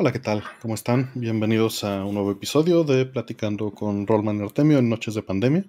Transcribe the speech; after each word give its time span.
Hola, 0.00 0.12
¿qué 0.12 0.20
tal? 0.20 0.44
¿Cómo 0.62 0.76
están? 0.76 1.10
Bienvenidos 1.16 1.82
a 1.82 2.04
un 2.04 2.14
nuevo 2.14 2.30
episodio 2.30 2.84
de 2.84 3.04
Platicando 3.04 3.72
con 3.72 4.06
Rollman 4.06 4.40
Artemio 4.40 4.78
en 4.78 4.88
Noches 4.88 5.14
de 5.14 5.24
Pandemia. 5.24 5.64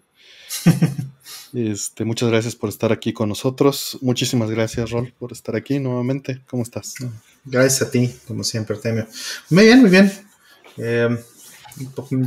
este, 1.54 2.06
muchas 2.06 2.30
gracias 2.30 2.56
por 2.56 2.70
estar 2.70 2.92
aquí 2.92 3.12
con 3.12 3.28
nosotros. 3.28 3.98
Muchísimas 4.02 4.52
gracias, 4.52 4.92
Rol, 4.92 5.12
por 5.18 5.32
estar 5.32 5.56
aquí 5.56 5.80
nuevamente. 5.80 6.44
¿Cómo 6.48 6.62
estás? 6.62 6.94
Gracias 7.44 7.82
a 7.82 7.90
ti, 7.90 8.14
como 8.28 8.44
siempre, 8.44 8.76
Artemio. 8.76 9.08
Muy 9.50 9.64
bien, 9.66 9.82
muy 9.82 9.90
bien. 9.90 10.12
Eh, 10.78 11.10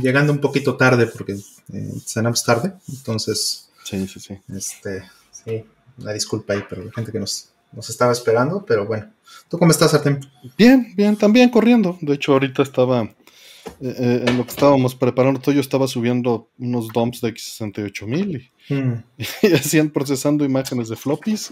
llegando 0.01 0.33
un 0.33 0.41
poquito 0.41 0.75
tarde 0.75 1.07
porque 1.07 1.37
eh, 1.71 1.91
cenamos 2.05 2.43
tarde, 2.43 2.73
entonces. 2.89 3.69
Sí, 3.85 4.09
sí, 4.09 4.19
sí. 4.19 4.37
Este, 4.53 5.09
sí, 5.31 5.63
una 5.99 6.11
disculpa 6.11 6.51
ahí 6.51 6.63
para 6.69 6.83
la 6.83 6.91
gente 6.91 7.13
que 7.13 7.19
nos, 7.21 7.52
nos 7.75 7.89
estaba 7.89 8.11
esperando, 8.11 8.65
pero 8.65 8.85
bueno. 8.85 9.11
¿Tú 9.49 9.57
cómo 9.57 9.71
estás, 9.71 9.93
Artem? 9.93 10.19
Bien, 10.57 10.93
bien, 10.95 11.15
también 11.15 11.49
corriendo. 11.49 11.97
De 12.01 12.15
hecho, 12.15 12.33
ahorita 12.33 12.63
estaba, 12.63 13.03
eh, 13.03 13.13
eh, 13.81 14.25
en 14.27 14.37
lo 14.37 14.45
que 14.45 14.51
estábamos 14.51 14.95
preparando 14.95 15.39
todo, 15.39 15.53
yo 15.53 15.61
estaba 15.61 15.87
subiendo 15.87 16.49
unos 16.57 16.87
dumps 16.89 17.21
de 17.21 17.33
X68000 17.33 18.51
y, 18.69 18.73
mm. 18.73 19.03
y 19.43 19.53
hacían 19.53 19.89
procesando 19.89 20.45
imágenes 20.45 20.89
de 20.89 20.95
floppies. 20.95 21.51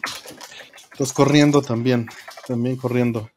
Entonces, 0.92 1.14
corriendo 1.14 1.62
también, 1.62 2.08
también 2.48 2.76
corriendo. 2.76 3.30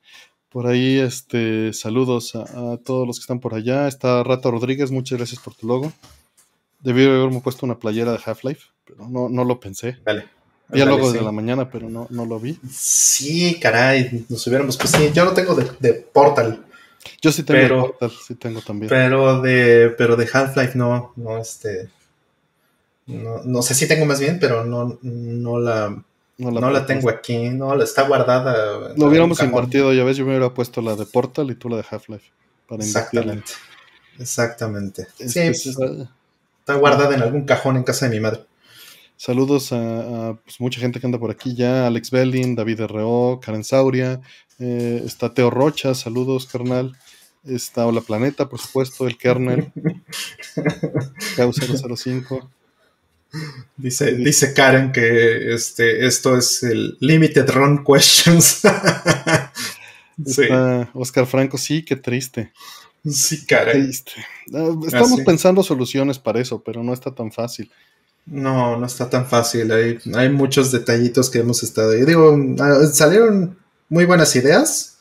Por 0.49 0.67
ahí, 0.67 0.99
este, 0.99 1.73
saludos 1.73 2.37
a, 2.37 2.77
todos 2.79 3.07
los 3.07 3.19
que 3.19 3.23
están 3.23 3.41
por 3.41 3.55
allá. 3.55 3.89
Está 3.89 4.23
Rata 4.23 4.51
Rodríguez, 4.51 4.91
muchas 4.93 5.19
gracias 5.19 5.41
por 5.41 5.55
tu 5.55 5.67
logo. 5.67 5.93
Debí 6.81 7.05
haberme 7.05 7.41
puesto 7.41 7.67
una 7.67 7.79
playera 7.79 8.13
de 8.13 8.21
Half-Life, 8.25 8.67
pero 8.85 9.09
no, 9.09 9.29
no 9.29 9.45
lo 9.45 9.59
pensé. 9.59 9.99
Vale. 10.05 10.27
Logo 10.69 11.13
de 11.13 11.21
la 11.21 11.33
mañana, 11.33 11.71
pero 11.71 11.89
no, 11.89 12.07
no 12.11 12.25
lo 12.25 12.41
vi. 12.41 12.59
Sí, 12.71 13.59
caray, 13.61 14.25
nos 14.29 14.47
hubiéramos 14.47 14.77
pues 14.77 14.91
sí, 14.91 15.11
yo 15.13 15.25
no 15.25 15.33
tengo 15.33 15.55
de, 15.55 15.71
de 15.79 15.95
Portal. 15.95 16.65
Yo 17.21 17.33
sí 17.33 17.43
tengo 17.43 17.61
pero, 17.61 17.81
Portal, 17.87 18.13
sí 18.27 18.35
tengo 18.35 18.61
también. 18.61 18.89
Pero 18.89 19.41
de, 19.41 19.95
pero 19.97 20.17
de 20.17 20.29
Half-Life 20.33 20.77
no, 20.77 21.13
no, 21.17 21.39
este. 21.39 21.89
No, 23.07 23.43
no 23.45 23.63
sé 23.63 23.75
si 23.75 23.87
tengo 23.87 24.07
más 24.07 24.21
bien, 24.21 24.39
pero 24.41 24.65
no, 24.65 24.99
no 25.03 25.59
la. 25.59 26.03
No 26.37 26.51
la, 26.51 26.61
no 26.61 26.71
la 26.71 26.85
tengo 26.85 27.09
aquí, 27.11 27.51
no, 27.51 27.77
la 27.77 27.85
está 27.85 28.03
guardada. 28.03 28.93
Lo 28.97 29.07
hubiéramos 29.07 29.41
invertido, 29.41 29.93
ya 29.93 30.03
ves, 30.03 30.17
yo 30.17 30.25
me 30.25 30.31
hubiera 30.31 30.53
puesto 30.53 30.81
la 30.81 30.97
de 30.97 31.07
Portal 31.07 31.49
y 31.51 31.55
tú 31.55 31.69
la 31.69 31.77
de 31.77 31.85
Half-Life. 31.89 32.33
Exactamente. 32.71 33.53
Exactamente. 34.19 35.07
sí, 35.17 35.41
pues, 35.45 35.67
está 35.67 36.75
guardada 36.75 37.15
en 37.15 37.23
algún 37.23 37.45
cajón 37.45 37.77
en 37.77 37.85
casa 37.85 38.09
de 38.09 38.17
mi 38.17 38.21
madre. 38.21 38.41
Saludos 39.17 39.73
a, 39.73 40.37
pues, 40.45 40.61
mucha 40.61 40.81
gente 40.81 41.01
que 41.01 41.07
anda 41.07 41.19
por 41.19 41.31
aquí 41.31 41.55
ya, 41.55 41.87
Alex 41.87 42.11
Belling, 42.11 42.55
David 42.55 42.81
R.O., 42.81 43.41
Karen 43.41 43.65
Sauria, 43.65 44.21
eh, 44.59 45.03
está 45.05 45.33
Teo 45.33 45.51
Rocha, 45.51 45.95
saludos 45.95 46.47
carnal, 46.47 46.97
está 47.45 47.87
Hola 47.87 48.01
Planeta, 48.01 48.49
por 48.49 48.59
supuesto, 48.59 49.07
el 49.07 49.17
kernel, 49.17 49.73
K005. 51.37 52.49
Dice, 53.77 54.15
dice 54.15 54.55
Karen 54.55 54.93
que 54.93 55.53
este, 55.55 56.07
esto 56.07 56.37
es 56.37 56.63
el 56.63 56.97
Limited 57.01 57.51
Run 57.51 57.85
Questions. 57.85 58.63
está 60.25 60.91
Oscar 60.95 61.27
Franco, 61.27 61.59
sí, 61.59 61.85
qué 61.85 61.97
triste. 61.97 62.53
Sí, 63.05 63.45
Karen. 63.45 63.83
Triste. 63.83 64.13
Ah, 64.55 64.71
estamos 64.87 65.21
ah, 65.21 65.25
pensando 65.27 65.63
soluciones 65.63 66.19
para 66.19 66.41
eso, 66.41 66.63
pero 66.63 66.83
no 66.83 66.93
está 66.93 67.15
tan 67.15 67.33
fácil. 67.33 67.71
No, 68.27 68.79
no 68.79 68.87
está 68.87 69.11
tan 69.11 69.27
fácil. 69.27 69.71
Hay, 69.73 69.99
hay 70.15 70.31
muchos 70.31 70.73
detallitos 70.73 71.29
que 71.31 71.41
hemos 71.41 71.63
estado. 71.63 71.93
ahí. 71.93 72.05
digo, 72.05 72.37
ah, 72.61 72.87
salieron 72.93 73.59
muy 73.89 74.05
buenas 74.05 74.35
ideas. 74.37 74.97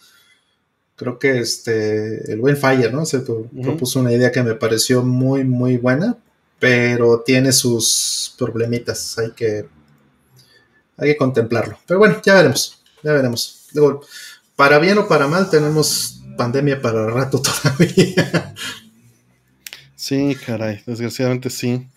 Creo 0.96 1.18
que 1.18 1.40
este 1.40 2.32
el 2.32 2.40
buen 2.40 2.58
Fire, 2.58 2.94
¿no? 2.94 3.06
Se 3.06 3.20
propuso 3.20 4.00
una 4.00 4.12
idea 4.12 4.32
que 4.32 4.44
me 4.44 4.56
pareció 4.56 5.04
muy, 5.04 5.44
muy 5.44 5.78
buena, 5.78 6.18
pero 6.60 7.22
tiene 7.22 7.52
sus 7.52 8.36
problemitas. 8.38 9.18
Hay 9.18 9.32
que, 9.32 9.68
hay 10.98 11.10
que 11.12 11.18
contemplarlo. 11.18 11.80
Pero 11.88 12.00
bueno, 12.00 12.22
ya 12.24 12.36
veremos. 12.36 12.84
Ya 13.02 13.14
veremos. 13.14 13.68
Digo, 13.74 14.02
para 14.56 14.80
bien 14.80 14.98
o 14.98 15.08
para 15.08 15.28
mal, 15.28 15.50
tenemos 15.50 16.22
pandemia 16.38 16.82
para 16.82 17.08
rato 17.08 17.42
todavía. 17.64 18.54
Sí, 19.96 20.38
caray, 20.46 20.84
desgraciadamente 20.86 21.50
sí. 21.50 21.88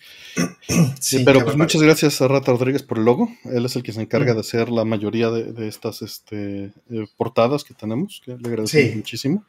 Sí, 1.00 1.22
pero 1.24 1.44
pues 1.44 1.56
muchas 1.56 1.80
gracias 1.80 2.20
a 2.20 2.28
Rata 2.28 2.52
Rodríguez 2.52 2.82
por 2.82 2.98
el 2.98 3.04
logo. 3.04 3.30
Él 3.44 3.64
es 3.64 3.76
el 3.76 3.82
que 3.82 3.92
se 3.92 4.00
encarga 4.00 4.34
de 4.34 4.40
hacer 4.40 4.68
la 4.68 4.84
mayoría 4.84 5.30
de, 5.30 5.68
estas 5.68 6.02
este, 6.02 6.72
eh, 6.90 7.06
portadas 7.16 7.64
que 7.64 7.74
tenemos, 7.74 8.20
que 8.24 8.36
le 8.36 8.48
agradecemos 8.48 8.96
muchísimo. 8.96 9.44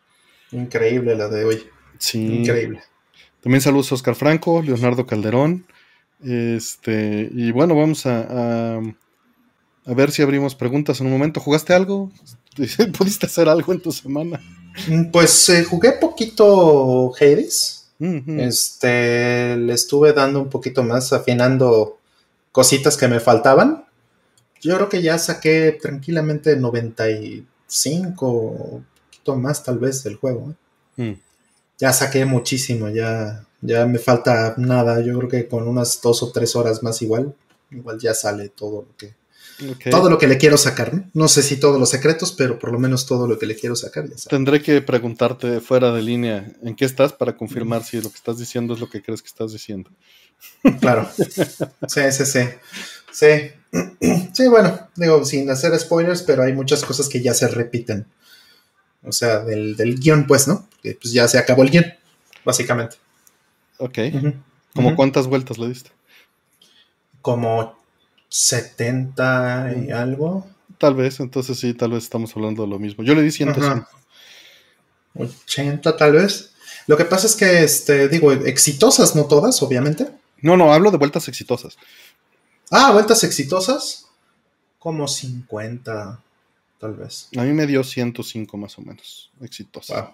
Increíble 0.51 1.15
la 1.15 1.27
de 1.27 1.45
hoy. 1.45 1.63
Sí. 1.97 2.39
Increíble. 2.39 2.81
También 3.41 3.61
saludos 3.61 3.91
a 3.91 3.95
Oscar 3.95 4.15
Franco, 4.15 4.61
Leonardo 4.61 5.05
Calderón. 5.05 5.65
Este, 6.23 7.29
y 7.31 7.51
bueno, 7.51 7.75
vamos 7.75 8.05
a, 8.05 8.77
a, 8.77 9.93
ver 9.93 10.11
si 10.11 10.21
abrimos 10.21 10.55
preguntas 10.55 10.99
en 11.01 11.07
un 11.07 11.13
momento. 11.13 11.39
¿Jugaste 11.39 11.73
algo? 11.73 12.11
¿Pudiste 12.97 13.25
hacer 13.25 13.49
algo 13.49 13.73
en 13.73 13.81
tu 13.81 13.91
semana? 13.91 14.41
Mm, 14.87 15.11
pues 15.11 15.49
eh, 15.49 15.63
jugué 15.63 15.93
poquito 15.93 17.13
Hades. 17.19 17.86
Este, 17.99 19.57
le 19.57 19.73
estuve 19.73 20.13
dando 20.13 20.39
un 20.39 20.49
poquito 20.49 20.83
más, 20.83 21.13
afinando 21.13 21.97
cositas 22.51 22.97
que 22.97 23.07
me 23.07 23.19
faltaban. 23.19 23.85
Yo 24.61 24.75
creo 24.75 24.89
que 24.89 25.01
ya 25.01 25.17
saqué 25.17 25.77
tranquilamente 25.81 26.55
95, 26.55 28.31
un 28.31 28.85
poquito 29.05 29.35
más 29.35 29.63
tal 29.63 29.79
vez 29.79 30.03
del 30.03 30.15
juego. 30.15 30.53
¿eh? 30.97 31.03
Mm. 31.03 31.21
Ya 31.79 31.93
saqué 31.93 32.25
muchísimo, 32.25 32.89
ya, 32.89 33.45
ya 33.61 33.85
me 33.85 33.99
falta 33.99 34.55
nada. 34.57 35.01
Yo 35.01 35.17
creo 35.17 35.29
que 35.29 35.47
con 35.47 35.67
unas 35.67 36.01
dos 36.01 36.23
o 36.23 36.31
tres 36.31 36.55
horas 36.55 36.81
más 36.83 37.01
igual, 37.01 37.35
igual 37.71 37.99
ya 37.99 38.13
sale 38.13 38.49
todo 38.49 38.85
lo 38.87 38.97
que 38.97 39.15
todo 39.89 40.09
lo 40.09 40.17
que 40.17 40.27
le 40.27 40.37
quiero 40.37 40.57
sacar, 40.57 40.93
¿no? 40.93 41.09
No 41.13 41.27
sé 41.27 41.41
si 41.41 41.59
todos 41.59 41.79
los 41.79 41.89
secretos, 41.89 42.31
pero 42.31 42.59
por 42.59 42.71
lo 42.71 42.79
menos 42.79 43.05
todo 43.05 43.27
lo 43.27 43.39
que 43.39 43.47
le 43.47 43.55
quiero 43.55 43.75
sacar 43.75 44.07
ya 44.07 44.15
Tendré 44.29 44.61
que 44.61 44.81
preguntarte 44.81 45.61
fuera 45.61 45.91
de 45.91 46.01
línea 46.01 46.53
en 46.63 46.75
qué 46.75 46.85
estás 46.85 47.13
para 47.13 47.35
confirmar 47.35 47.83
si 47.83 48.01
lo 48.01 48.09
que 48.09 48.17
estás 48.17 48.37
diciendo 48.37 48.75
es 48.75 48.79
lo 48.79 48.89
que 48.89 49.01
crees 49.01 49.21
que 49.21 49.29
estás 49.29 49.51
diciendo. 49.53 49.89
Claro. 50.79 51.09
Sí, 51.17 52.01
sí, 52.11 52.25
sí. 52.25 52.39
Sí. 53.11 53.27
Sí, 54.33 54.47
bueno, 54.47 54.87
digo, 54.95 55.25
sin 55.25 55.49
hacer 55.49 55.77
spoilers, 55.79 56.21
pero 56.21 56.43
hay 56.43 56.53
muchas 56.53 56.83
cosas 56.83 57.09
que 57.09 57.21
ya 57.21 57.33
se 57.33 57.47
repiten. 57.47 58.05
O 59.03 59.11
sea, 59.11 59.39
del, 59.39 59.75
guion, 59.99 60.27
pues, 60.27 60.47
¿no? 60.47 60.67
Que 60.83 60.93
pues 60.93 61.11
ya 61.11 61.27
se 61.27 61.39
acabó 61.39 61.63
el 61.63 61.71
guion, 61.71 61.85
básicamente. 62.45 62.97
Ok. 63.79 63.97
¿Cómo 64.75 64.95
cuántas 64.95 65.25
vueltas 65.25 65.57
le 65.57 65.69
diste? 65.69 65.89
Como 67.21 67.76
70 68.37 69.73
y 69.87 69.91
algo. 69.91 70.45
Tal 70.77 70.93
vez, 70.93 71.19
entonces 71.19 71.57
sí, 71.59 71.73
tal 71.73 71.91
vez 71.91 72.03
estamos 72.03 72.35
hablando 72.35 72.61
de 72.61 72.69
lo 72.69 72.77
mismo. 72.77 73.03
Yo 73.03 73.15
le 73.15 73.23
di 73.23 73.31
105. 73.31 73.89
80 75.15 75.97
tal 75.97 76.11
vez. 76.11 76.51
Lo 76.85 76.95
que 76.95 77.05
pasa 77.05 77.25
es 77.25 77.35
que, 77.35 77.63
este, 77.63 78.07
digo, 78.07 78.31
exitosas, 78.31 79.15
no 79.15 79.25
todas, 79.25 79.61
obviamente. 79.63 80.07
No, 80.39 80.55
no, 80.55 80.71
hablo 80.71 80.91
de 80.91 80.97
vueltas 80.97 81.27
exitosas. 81.27 81.77
Ah, 82.69 82.91
vueltas 82.91 83.23
exitosas. 83.23 84.05
Como 84.77 85.07
50, 85.07 86.21
tal 86.79 86.93
vez. 86.93 87.29
A 87.35 87.41
mí 87.41 87.53
me 87.53 87.65
dio 87.65 87.83
105 87.83 88.55
más 88.55 88.77
o 88.77 88.83
menos, 88.83 89.31
exitosas. 89.41 90.09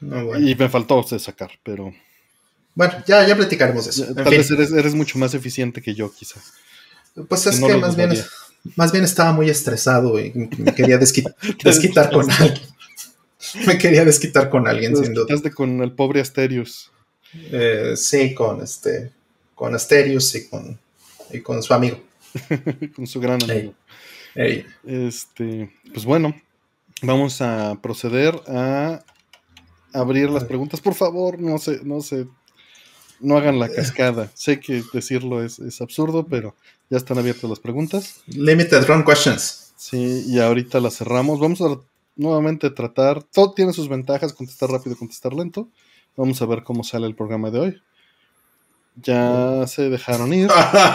Y 0.00 0.54
me 0.54 0.68
faltó 0.70 1.02
sacar, 1.18 1.50
pero... 1.62 1.92
Bueno, 2.74 2.94
ya, 3.06 3.28
ya 3.28 3.36
platicaremos 3.36 3.84
de 3.84 3.90
eso. 3.90 4.14
Tal 4.14 4.24
vez 4.24 4.50
eres, 4.50 4.72
eres, 4.72 4.94
mucho 4.94 5.18
más 5.18 5.34
eficiente 5.34 5.82
que 5.82 5.94
yo, 5.94 6.10
quizás. 6.10 6.54
Pues 7.28 7.46
es 7.46 7.60
que 7.60 7.76
más 7.76 7.96
bien, 7.96 8.12
más 8.76 8.92
bien 8.92 9.04
estaba 9.04 9.32
muy 9.32 9.48
estresado 9.48 10.18
y 10.18 10.32
me 10.58 10.74
quería 10.74 10.98
desquitar 11.64 12.10
con 12.10 12.30
alguien. 12.30 12.74
Me 13.66 13.78
quería 13.78 14.04
desquitar 14.04 14.50
con 14.50 14.66
alguien, 14.66 14.96
sin 14.96 15.14
duda. 15.14 15.36
con 15.54 15.80
el 15.82 15.92
pobre 15.92 16.20
Asterius. 16.20 16.90
Eh, 17.52 17.92
sí, 17.94 18.34
con 18.34 18.62
este, 18.62 19.12
con 19.54 19.74
Asterius 19.74 20.34
y 20.34 20.48
con, 20.48 20.78
y 21.30 21.40
con 21.40 21.62
su 21.62 21.74
amigo. 21.74 22.00
con 22.96 23.06
su 23.06 23.20
gran 23.20 23.42
amigo. 23.42 23.74
Este, 24.84 25.70
pues 25.92 26.04
bueno, 26.04 26.34
vamos 27.02 27.40
a 27.40 27.78
proceder 27.80 28.34
a 28.48 29.04
abrir 29.92 30.30
las 30.30 30.44
preguntas. 30.44 30.80
Por 30.80 30.94
favor, 30.94 31.38
no 31.38 31.58
se, 31.58 31.84
no 31.84 32.00
se 32.00 32.26
no 33.24 33.36
hagan 33.36 33.58
la 33.58 33.68
cascada. 33.68 34.30
Sé 34.34 34.60
que 34.60 34.82
decirlo 34.92 35.42
es, 35.42 35.80
absurdo, 35.80 36.26
pero 36.26 36.54
ya 36.90 36.98
están 36.98 37.18
abiertas 37.18 37.48
las 37.48 37.58
preguntas. 37.58 38.22
Limited 38.26 38.86
run 38.86 39.04
questions. 39.04 39.72
Sí, 39.76 40.24
y 40.28 40.38
ahorita 40.38 40.80
las 40.80 40.98
cerramos. 40.98 41.40
Vamos 41.40 41.60
a 41.60 41.78
nuevamente 42.16 42.70
tratar. 42.70 43.22
Todo 43.22 43.52
tiene 43.52 43.72
sus 43.72 43.88
ventajas, 43.88 44.32
contestar 44.32 44.70
rápido, 44.70 44.96
contestar 44.96 45.32
lento. 45.32 45.68
Vamos 46.16 46.40
a 46.40 46.46
ver 46.46 46.62
cómo 46.62 46.84
sale 46.84 47.06
el 47.06 47.14
programa 47.14 47.50
de 47.50 47.58
hoy. 47.58 47.82
Ya 49.02 49.66
se 49.66 49.88
dejaron 49.88 50.32
ir. 50.32 50.48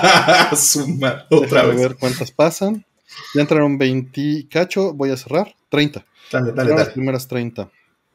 Suma, 0.55 1.25
otra 1.29 1.65
vez. 1.65 1.77
ver 1.77 1.97
cuántas 1.97 2.31
pasan. 2.31 2.85
Ya 3.33 3.41
entraron 3.41 3.77
20 3.77 4.47
cacho, 4.49 4.93
voy 4.93 5.09
a 5.11 5.17
cerrar. 5.17 5.53
30. 5.69 6.05
Dale, 6.31 6.51
dale, 6.53 6.69
dale. 6.69 6.83
Las 6.83 6.93
primeras 6.93 7.27
30. 7.27 7.69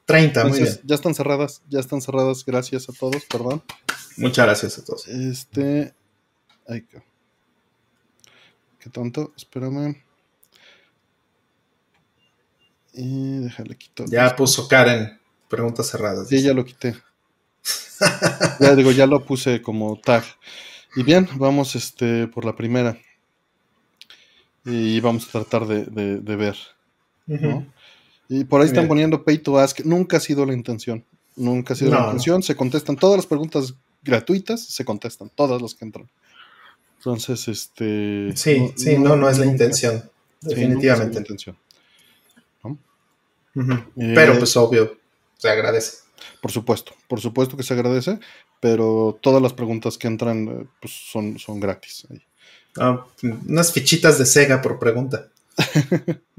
30, 0.06 0.44
muy 0.44 0.60
bien. 0.60 0.80
Ya 0.84 0.94
están 0.94 1.14
cerradas, 1.14 1.62
ya 1.68 1.80
están 1.80 2.00
cerradas. 2.00 2.44
Gracias 2.44 2.88
a 2.88 2.92
todos, 2.92 3.24
perdón. 3.24 3.62
Muchas 4.16 4.46
gracias 4.46 4.78
a 4.78 4.84
todos. 4.84 5.08
Este. 5.08 5.94
Ay, 6.68 6.82
qué. 6.82 7.02
Qué 8.78 8.90
tonto, 8.90 9.32
espérame. 9.36 9.96
Y 12.92 13.38
déjale 13.38 13.76
quitar. 13.76 14.06
Ya 14.08 14.36
puso 14.36 14.68
Karen, 14.68 15.18
preguntas 15.48 15.88
cerradas. 15.88 16.28
Sí, 16.28 16.42
ya 16.42 16.52
lo 16.52 16.64
quité. 16.64 16.94
ya 18.60 18.74
digo, 18.74 18.92
ya 18.92 19.06
lo 19.06 19.24
puse 19.24 19.62
como 19.62 19.98
tag. 19.98 20.22
Y 20.96 21.02
bien, 21.02 21.28
vamos 21.36 21.74
este 21.74 22.28
por 22.28 22.44
la 22.44 22.54
primera. 22.54 22.98
Y 24.64 25.00
vamos 25.00 25.28
a 25.28 25.32
tratar 25.32 25.66
de, 25.66 26.36
ver. 26.36 26.56
Y 28.28 28.44
por 28.44 28.60
ahí 28.60 28.66
están 28.66 28.88
poniendo 28.88 29.22
pay 29.24 29.38
to 29.38 29.58
ask. 29.58 29.80
Nunca 29.84 30.16
ha 30.16 30.20
sido 30.20 30.46
la 30.46 30.54
intención. 30.54 31.04
Nunca 31.36 31.74
ha 31.74 31.76
sido 31.76 31.90
la 31.92 32.04
intención. 32.04 32.42
Se 32.42 32.56
contestan 32.56 32.96
todas 32.96 33.16
las 33.16 33.26
preguntas 33.26 33.74
gratuitas, 34.02 34.64
se 34.64 34.84
contestan 34.84 35.30
todas 35.34 35.60
las 35.60 35.74
que 35.74 35.84
entran. 35.84 36.08
Entonces, 36.98 37.48
este. 37.48 38.34
Sí, 38.36 38.72
sí, 38.76 38.98
no, 38.98 39.16
no, 39.16 39.28
es 39.28 39.38
la 39.38 39.46
intención. 39.46 40.10
Definitivamente. 40.40 41.18
intención. 41.18 41.56
Pero, 43.96 44.38
pues, 44.38 44.56
obvio, 44.56 44.96
se 45.36 45.48
agradece. 45.48 45.98
Por 46.40 46.50
supuesto, 46.50 46.92
por 47.08 47.20
supuesto 47.20 47.56
que 47.56 47.62
se 47.62 47.74
agradece, 47.74 48.18
pero 48.60 49.18
todas 49.20 49.42
las 49.42 49.52
preguntas 49.52 49.98
que 49.98 50.06
entran 50.06 50.48
eh, 50.48 50.66
pues, 50.80 50.92
son, 50.92 51.38
son 51.38 51.60
gratis. 51.60 52.06
Ah, 52.78 53.06
unas 53.22 53.72
fichitas 53.72 54.18
de 54.18 54.26
Sega 54.26 54.60
por 54.60 54.78
pregunta. 54.78 55.28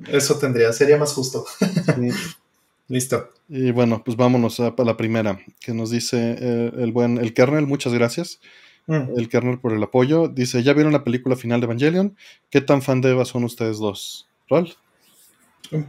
Eso 0.07 0.37
tendría, 0.37 0.71
sería 0.73 0.97
más 0.97 1.13
justo. 1.13 1.45
Listo. 2.87 3.29
Y 3.49 3.71
bueno, 3.71 4.03
pues 4.03 4.15
vámonos 4.15 4.59
a, 4.59 4.73
la 4.77 4.97
primera, 4.97 5.39
que 5.59 5.73
nos 5.73 5.89
dice 5.89 6.35
eh, 6.39 6.71
el 6.77 6.91
buen, 6.91 7.17
el 7.17 7.33
kernel, 7.33 7.65
muchas 7.65 7.93
gracias. 7.93 8.39
Mm. 8.87 9.17
El 9.17 9.29
kernel 9.29 9.59
por 9.59 9.73
el 9.73 9.81
apoyo. 9.81 10.27
Dice, 10.27 10.61
¿ya 10.61 10.73
vieron 10.73 10.93
la 10.93 11.03
película 11.03 11.35
final 11.35 11.59
de 11.59 11.65
Evangelion? 11.65 12.15
¿Qué 12.49 12.61
tan 12.61 12.81
fan 12.81 13.01
de 13.01 13.11
Eva 13.11 13.25
son 13.25 13.43
ustedes 13.43 13.77
dos? 13.77 14.27
¿Rol? 14.49 14.75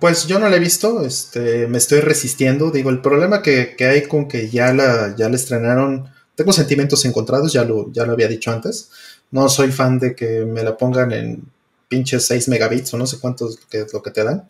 Pues 0.00 0.26
yo 0.26 0.38
no 0.38 0.48
la 0.48 0.56
he 0.56 0.60
visto, 0.60 1.04
este, 1.04 1.66
me 1.66 1.76
estoy 1.76 2.00
resistiendo. 2.00 2.70
Digo, 2.70 2.88
el 2.88 3.02
problema 3.02 3.42
que, 3.42 3.76
hay 3.80 4.02
con 4.08 4.26
que 4.26 4.48
ya 4.48 4.72
la, 4.72 5.14
ya 5.16 5.28
la 5.28 5.36
estrenaron, 5.36 6.08
tengo 6.34 6.52
sentimientos 6.52 7.04
encontrados, 7.04 7.52
ya 7.52 7.64
lo, 7.64 7.92
ya 7.92 8.06
lo 8.06 8.12
había 8.12 8.28
dicho 8.28 8.50
antes. 8.50 8.90
No 9.30 9.48
soy 9.50 9.70
fan 9.72 9.98
de 9.98 10.14
que 10.14 10.46
me 10.46 10.62
la 10.62 10.76
pongan 10.78 11.12
en 11.12 11.42
pinches 11.88 12.26
6 12.26 12.48
megabits 12.48 12.92
o 12.94 12.98
no 12.98 13.06
sé 13.06 13.18
cuántos 13.18 13.58
que 13.70 13.82
es 13.82 13.92
lo 13.92 14.02
que 14.02 14.10
te 14.10 14.24
dan. 14.24 14.48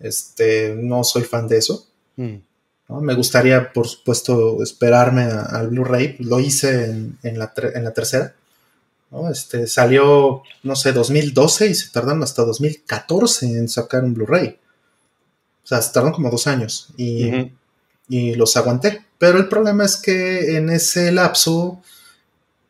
Este, 0.00 0.74
no 0.76 1.04
soy 1.04 1.22
fan 1.22 1.48
de 1.48 1.58
eso. 1.58 1.86
Mm. 2.16 2.36
Me 3.00 3.14
gustaría, 3.14 3.72
por 3.72 3.88
supuesto, 3.88 4.62
esperarme 4.62 5.22
al 5.22 5.68
Blu-ray. 5.68 6.16
Lo 6.20 6.38
hice 6.38 6.84
en, 6.84 7.38
la, 7.38 7.52
en 7.74 7.84
la 7.84 7.92
tercera. 7.92 8.34
Este, 9.30 9.66
salió, 9.66 10.42
no 10.62 10.76
sé, 10.76 10.92
2012 10.92 11.68
y 11.68 11.74
se 11.74 11.90
tardaron 11.90 12.22
hasta 12.22 12.44
2014 12.44 13.46
en 13.46 13.68
sacar 13.68 14.04
un 14.04 14.14
Blu-ray. 14.14 14.58
O 15.62 15.66
sea, 15.66 15.80
se 15.80 15.92
tardaron 15.92 16.14
como 16.14 16.30
dos 16.30 16.46
años 16.46 16.88
y, 16.96 17.52
los 18.08 18.56
aguanté. 18.56 19.04
Pero 19.18 19.38
el 19.38 19.48
problema 19.48 19.84
es 19.84 19.96
que 19.96 20.56
en 20.56 20.68
ese 20.68 21.10
lapso, 21.10 21.80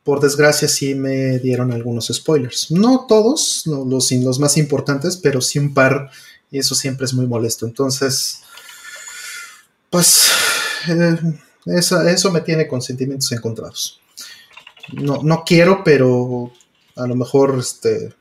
por 0.05 0.21
desgracia, 0.21 0.69
sí 0.69 0.95
me 0.95 1.39
dieron 1.39 1.73
algunos 1.73 2.07
spoilers. 2.13 2.71
No 2.71 3.07
todos, 3.09 3.65
los, 3.67 4.39
más 4.39 4.57
importantes, 4.57 5.17
pero 5.17 5.41
sí 5.41 5.59
un 5.59 5.75
par. 5.75 6.11
Y 6.51 6.59
eso 6.59 6.75
siempre 6.75 7.07
es 7.07 7.15
muy 7.15 7.27
molesto. 7.27 7.67
Entonces, 7.67 8.43
pues, 9.91 10.29
eh, 10.89 11.17
eso 11.67 12.31
me 12.31 12.43
tiene 12.43 12.69
con 12.69 12.83
sentimientos 12.83 13.33
encontrados 13.33 14.01
no, 14.93 15.45
quiero, 15.45 15.83
pero 15.85 16.53
a 16.97 17.07
lo 17.07 17.15
mejor 17.15 17.57
este, 17.59 18.13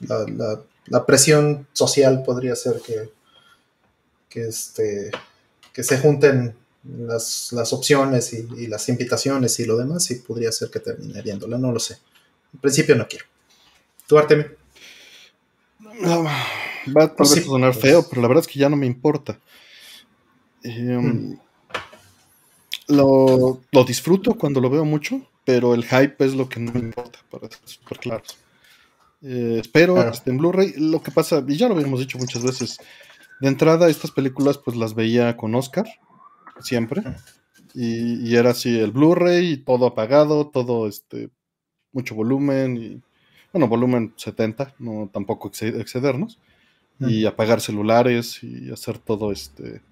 la, 0.00 1.06
presión 1.06 1.66
social 1.72 2.22
podría 2.24 2.56
ser 2.56 2.80
este, 4.30 5.10
que 5.72 5.82
se 5.82 5.98
junten 5.98 6.56
las, 6.96 7.72
opciones 7.72 8.32
y, 8.32 8.66
las 8.66 8.88
invitaciones 8.88 9.58
y 9.60 9.66
lo 9.66 9.76
demás 9.76 10.10
y 10.10 10.16
podría 10.16 10.50
ser 10.52 10.70
que 10.70 10.80
termine 10.80 11.22
viéndola, 11.22 11.58
no 11.58 11.72
lo 11.72 11.78
sé. 11.78 11.98
En 12.52 12.60
principio 12.60 12.96
no 12.96 13.06
quiero. 13.06 13.26
¿Tú, 14.06 14.18
Artemi? 14.18 14.44
va 16.04 17.14
a 17.18 17.24
sonar 17.24 17.74
feo, 17.74 18.06
pero 18.08 18.22
la 18.22 18.28
verdad 18.28 18.44
es 18.46 18.52
que 18.52 18.58
ya 18.58 18.68
no 18.68 18.76
me 18.76 18.86
importa. 18.86 19.38
Em, 20.62 21.32
mm. 21.32 21.40
lo, 22.88 23.60
lo, 23.70 23.84
disfruto 23.84 24.34
cuando 24.34 24.60
lo 24.60 24.70
veo 24.70 24.84
mucho, 24.84 25.20
pero 25.44 25.74
el 25.74 25.84
hype 25.84 26.24
es 26.24 26.34
lo 26.34 26.48
que 26.48 26.60
no 26.60 26.72
me 26.72 26.80
importa, 26.80 27.18
para 27.30 27.48
ser 27.48 27.60
súper 27.64 27.98
claro. 27.98 28.22
Eh, 29.22 29.58
espero 29.60 29.96
en 30.24 30.38
Blu-ray. 30.38 30.74
Lo 30.76 31.02
que 31.02 31.10
pasa, 31.10 31.44
y 31.46 31.56
ya 31.56 31.68
lo 31.68 31.74
habíamos 31.74 32.00
dicho 32.00 32.18
muchas 32.18 32.42
veces, 32.42 32.78
de 33.40 33.48
entrada 33.48 33.88
estas 33.88 34.10
películas 34.10 34.58
pues 34.58 34.76
las 34.76 34.94
veía 34.94 35.36
con 35.36 35.54
Oscar, 35.54 35.86
siempre, 36.60 37.02
y, 37.74 38.34
era 38.34 38.50
así 38.50 38.78
el 38.78 38.92
Blu-ray, 38.92 39.52
y 39.52 39.56
todo 39.58 39.86
apagado, 39.86 40.48
todo 40.48 40.88
este, 40.88 41.30
mucho 41.92 42.14
volumen, 42.14 42.76
y 42.76 43.02
bueno, 43.52 43.68
volumen 43.68 44.12
70, 44.16 44.74
no 44.78 45.10
tampoco 45.12 45.48
excedernos, 45.48 46.38
y 47.00 47.26
apagar 47.26 47.60
celulares 47.60 48.42
y 48.42 48.72
hacer 48.72 48.98
todo 48.98 49.30
este 49.30 49.82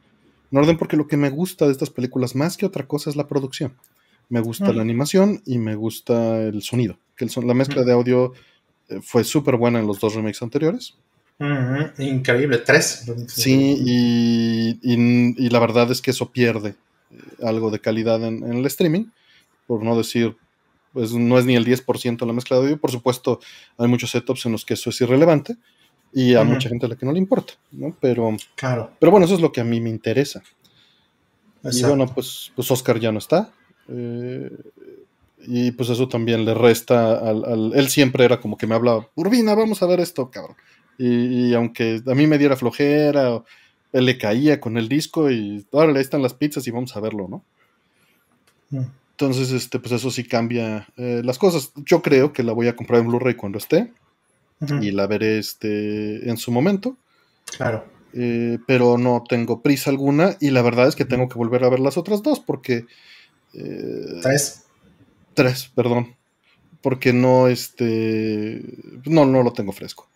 en 0.51 0.59
orden, 0.59 0.77
porque 0.77 0.97
lo 0.97 1.07
que 1.07 1.17
me 1.17 1.31
gusta 1.31 1.67
de 1.67 1.73
estas 1.73 1.91
películas 1.91 2.35
más 2.35 2.57
que 2.57 2.67
otra 2.67 2.87
cosa 2.87 3.11
es 3.11 3.17
la 3.17 3.27
producción. 3.27 3.75
Me 4.29 4.41
gusta 4.41 4.73
la 4.73 4.83
animación 4.83 5.43
y 5.45 5.59
me 5.59 5.75
gusta 5.75 6.43
el 6.43 6.63
sonido. 6.63 6.99
Que 7.17 7.25
el 7.25 7.31
son, 7.31 7.47
la 7.47 7.55
mezcla 7.55 7.83
de 7.83 7.93
audio 7.93 8.33
eh, 8.89 9.01
fue 9.01 9.25
súper 9.25 9.57
buena 9.57 9.79
en 9.79 9.87
los 9.87 10.01
dos 10.01 10.15
remakes 10.15 10.43
anteriores. 10.43 10.97
Increíble, 11.99 12.59
tres. 12.59 13.05
Sí, 13.29 13.77
y, 14.83 15.49
la 15.50 15.59
verdad 15.59 15.91
es 15.91 16.00
que 16.00 16.11
eso 16.11 16.31
pierde 16.31 16.75
eh, 17.11 17.44
algo 17.44 17.71
de 17.71 17.81
calidad 17.81 18.25
en, 18.25 18.43
el 18.43 18.65
streaming, 18.67 19.06
por 19.67 19.83
no 19.83 19.97
decir, 19.97 20.37
pues 20.93 21.12
no 21.12 21.38
es 21.38 21.44
ni 21.44 21.56
el 21.56 21.67
10% 21.67 22.27
la 22.27 22.33
mezcla 22.33 22.56
de 22.56 22.62
audio. 22.62 22.81
Por 22.81 22.91
supuesto, 22.91 23.41
hay 23.77 23.88
muchos 23.88 24.11
setups 24.11 24.47
en 24.47 24.53
los 24.53 24.65
que 24.65 24.75
eso 24.75 24.91
es 24.91 25.00
irrelevante 25.00 25.56
y 26.12 26.35
a 26.35 26.44
mucha 26.44 26.69
gente 26.71 26.87
a 26.87 26.88
la 26.88 26.97
que 26.97 27.05
no 27.05 27.12
le 27.12 27.19
importa, 27.19 27.55
¿no? 27.73 27.94
Pero, 28.00 28.35
claro. 28.55 28.93
pero 28.99 29.12
bueno, 29.12 29.27
eso 29.27 29.35
es 29.35 29.41
lo 29.41 29.53
que 29.53 29.61
a 29.61 29.65
mí 29.65 29.81
me 29.81 29.91
interesa. 29.91 30.43
Y 31.62 31.82
bueno, 31.82 32.06
pues, 32.06 32.53
pues 32.55 32.70
Oscar 32.70 32.99
ya 32.99 33.13
no 33.13 33.19
está. 33.19 33.51
Eh, 33.89 34.51
y 35.46 35.70
pues 35.72 35.91
eso 35.91 36.08
también 36.08 36.44
le 36.44 36.55
resta 36.55 37.19
al, 37.19 37.72
Él 37.75 37.89
siempre 37.89 38.25
era 38.25 38.41
como 38.41 38.56
que 38.56 38.67
me 38.67 38.75
hablaba, 38.75 39.08
Urbina, 39.15 39.55
vamos 39.55 39.82
a 39.82 39.87
ver 39.87 40.01
esto, 40.01 40.31
cabrón. 40.31 40.56
Y, 40.98 41.53
aunque 41.55 42.03
a 42.06 42.15
mí 42.15 42.26
me 42.26 42.38
diera 42.38 42.56
flojera, 42.56 43.43
él 43.93 44.05
le 44.05 44.19
caía 44.19 44.60
con 44.60 44.79
el 44.79 44.88
disco 44.88 45.31
y 45.31 45.67
ahora 45.72 45.93
ahí 45.93 46.00
están 46.00 46.22
las 46.22 46.34
pizzas 46.34 46.67
y 46.67 46.70
vamos 46.70 46.96
a 46.96 47.00
verlo, 47.00 47.29
¿no? 47.29 47.44
Mm. 48.70 48.86
Entonces, 49.12 49.50
este, 49.50 49.79
pues 49.79 49.93
eso 49.93 50.10
sí 50.10 50.24
cambia 50.24 50.86
eh, 50.98 51.22
las 51.24 51.38
cosas. 51.38 51.72
Yo 51.76 52.03
creo 52.03 52.34
que 52.34 52.43
la 52.43 52.53
voy 52.53 52.69
a 52.69 52.76
comprar 52.76 53.00
en 53.00 53.08
Blu-ray 53.08 53.34
cuando 53.34 53.58
esté. 53.58 53.93
Y 54.81 54.91
la 54.91 55.06
veré 55.06 55.38
este, 55.38 56.29
en 56.31 56.36
su 56.38 56.50
momento. 56.50 56.96
Claro. 57.56 57.84
Eh, 58.15 58.58
pero 58.67 58.96
no 58.98 59.24
tengo 59.26 59.62
prisa 59.62 59.91
alguna. 59.91 60.36
Y 60.41 60.50
la 60.50 60.62
verdad 60.62 60.88
es 60.88 60.96
que 60.96 61.05
tengo 61.05 61.29
que 61.29 61.38
volver 61.38 61.65
a 61.65 61.69
ver 61.69 61.81
las 61.81 61.96
otras 61.96 62.22
dos 62.22 62.41
porque 62.41 62.86
eh, 63.55 64.20
tres. 64.22 64.65
Tres, 65.34 65.70
perdón. 65.74 66.15
Porque 66.82 67.12
no, 67.12 67.48
este. 67.48 68.62
No, 69.06 69.24
no 69.24 69.43
lo 69.43 69.53
tengo 69.53 69.72
fresco. 69.72 70.08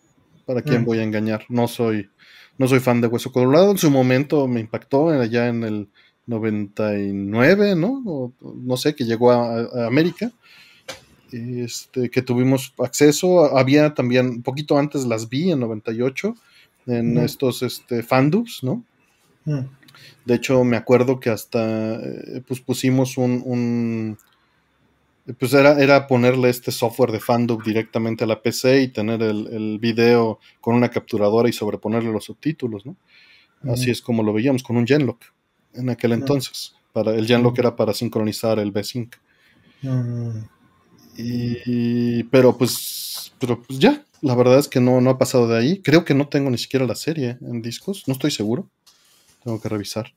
¿Para 0.51 0.63
quién 0.63 0.81
mm. 0.81 0.85
voy 0.85 0.99
a 0.99 1.03
engañar? 1.03 1.45
No 1.47 1.69
soy, 1.69 2.09
no 2.57 2.67
soy 2.67 2.81
fan 2.81 2.99
de 2.99 3.07
Hueso 3.07 3.31
Colorado. 3.31 3.71
En 3.71 3.77
su 3.77 3.89
momento 3.89 4.49
me 4.49 4.59
impactó 4.59 5.07
allá 5.07 5.47
en 5.47 5.63
el 5.63 5.87
99, 6.25 7.75
¿no? 7.77 8.33
no 8.41 8.75
sé, 8.75 8.93
que 8.93 9.05
llegó 9.05 9.31
a, 9.31 9.87
América. 9.87 10.29
Este, 11.31 12.09
que 12.09 12.21
tuvimos 12.21 12.73
acceso. 12.79 13.57
Había 13.57 13.93
también, 13.93 14.27
un 14.27 14.43
poquito 14.43 14.77
antes 14.77 15.05
las 15.05 15.29
vi 15.29 15.51
en 15.51 15.61
98, 15.61 16.35
en 16.87 17.17
estos 17.19 17.63
este, 17.63 18.03
fandubs, 18.03 18.61
¿no? 18.61 18.83
Mm. 19.45 19.61
De 20.25 20.35
hecho, 20.35 20.65
me 20.65 20.75
acuerdo 20.75 21.21
que 21.21 21.29
hasta 21.29 21.95
eh, 21.95 22.43
pues 22.45 22.59
pusimos 22.59 23.17
un, 23.17 24.17
pues 25.37 25.53
era, 25.53 25.79
era, 25.81 26.07
ponerle 26.07 26.49
este 26.49 26.71
software 26.71 27.11
de 27.11 27.19
Fandub 27.19 27.63
directamente 27.63 28.23
a 28.23 28.27
la 28.27 28.41
PC 28.41 28.81
y 28.81 28.87
tener 28.87 29.21
el, 29.21 29.77
video 29.79 30.39
con 30.59 30.75
una 30.75 30.89
capturadora 30.89 31.47
y 31.49 31.53
sobreponerle 31.53 32.11
los 32.11 32.25
subtítulos, 32.25 32.85
¿no? 32.85 32.95
Así 33.71 33.91
es 33.91 34.01
como 34.01 34.23
lo 34.23 34.33
veíamos, 34.33 34.63
con 34.63 34.77
un 34.77 34.87
Genlock 34.87 35.23
en 35.73 35.89
aquel 35.89 36.13
entonces. 36.13 36.73
Para, 36.93 37.13
el 37.15 37.27
Genlock 37.27 37.59
era 37.59 37.75
para 37.75 37.93
sincronizar 37.93 38.59
el 38.59 38.71
V-Sync. 38.71 39.15
y, 41.17 42.23
pero 42.23 42.57
pues, 42.57 43.33
pero 43.39 43.61
pues 43.61 43.79
ya, 43.79 44.03
la 44.21 44.35
verdad 44.35 44.59
es 44.59 44.67
que 44.67 44.79
no, 44.79 44.99
no 45.01 45.11
ha 45.11 45.17
pasado 45.17 45.47
de 45.47 45.57
ahí. 45.57 45.81
Creo 45.81 46.03
que 46.03 46.15
no 46.15 46.27
tengo 46.27 46.49
ni 46.49 46.57
siquiera 46.57 46.85
la 46.85 46.95
serie 46.95 47.37
en 47.41 47.61
discos, 47.61 48.03
no 48.07 48.13
estoy 48.13 48.31
seguro. 48.31 48.69
Tengo 49.43 49.61
que 49.61 49.69
revisar. 49.69 50.13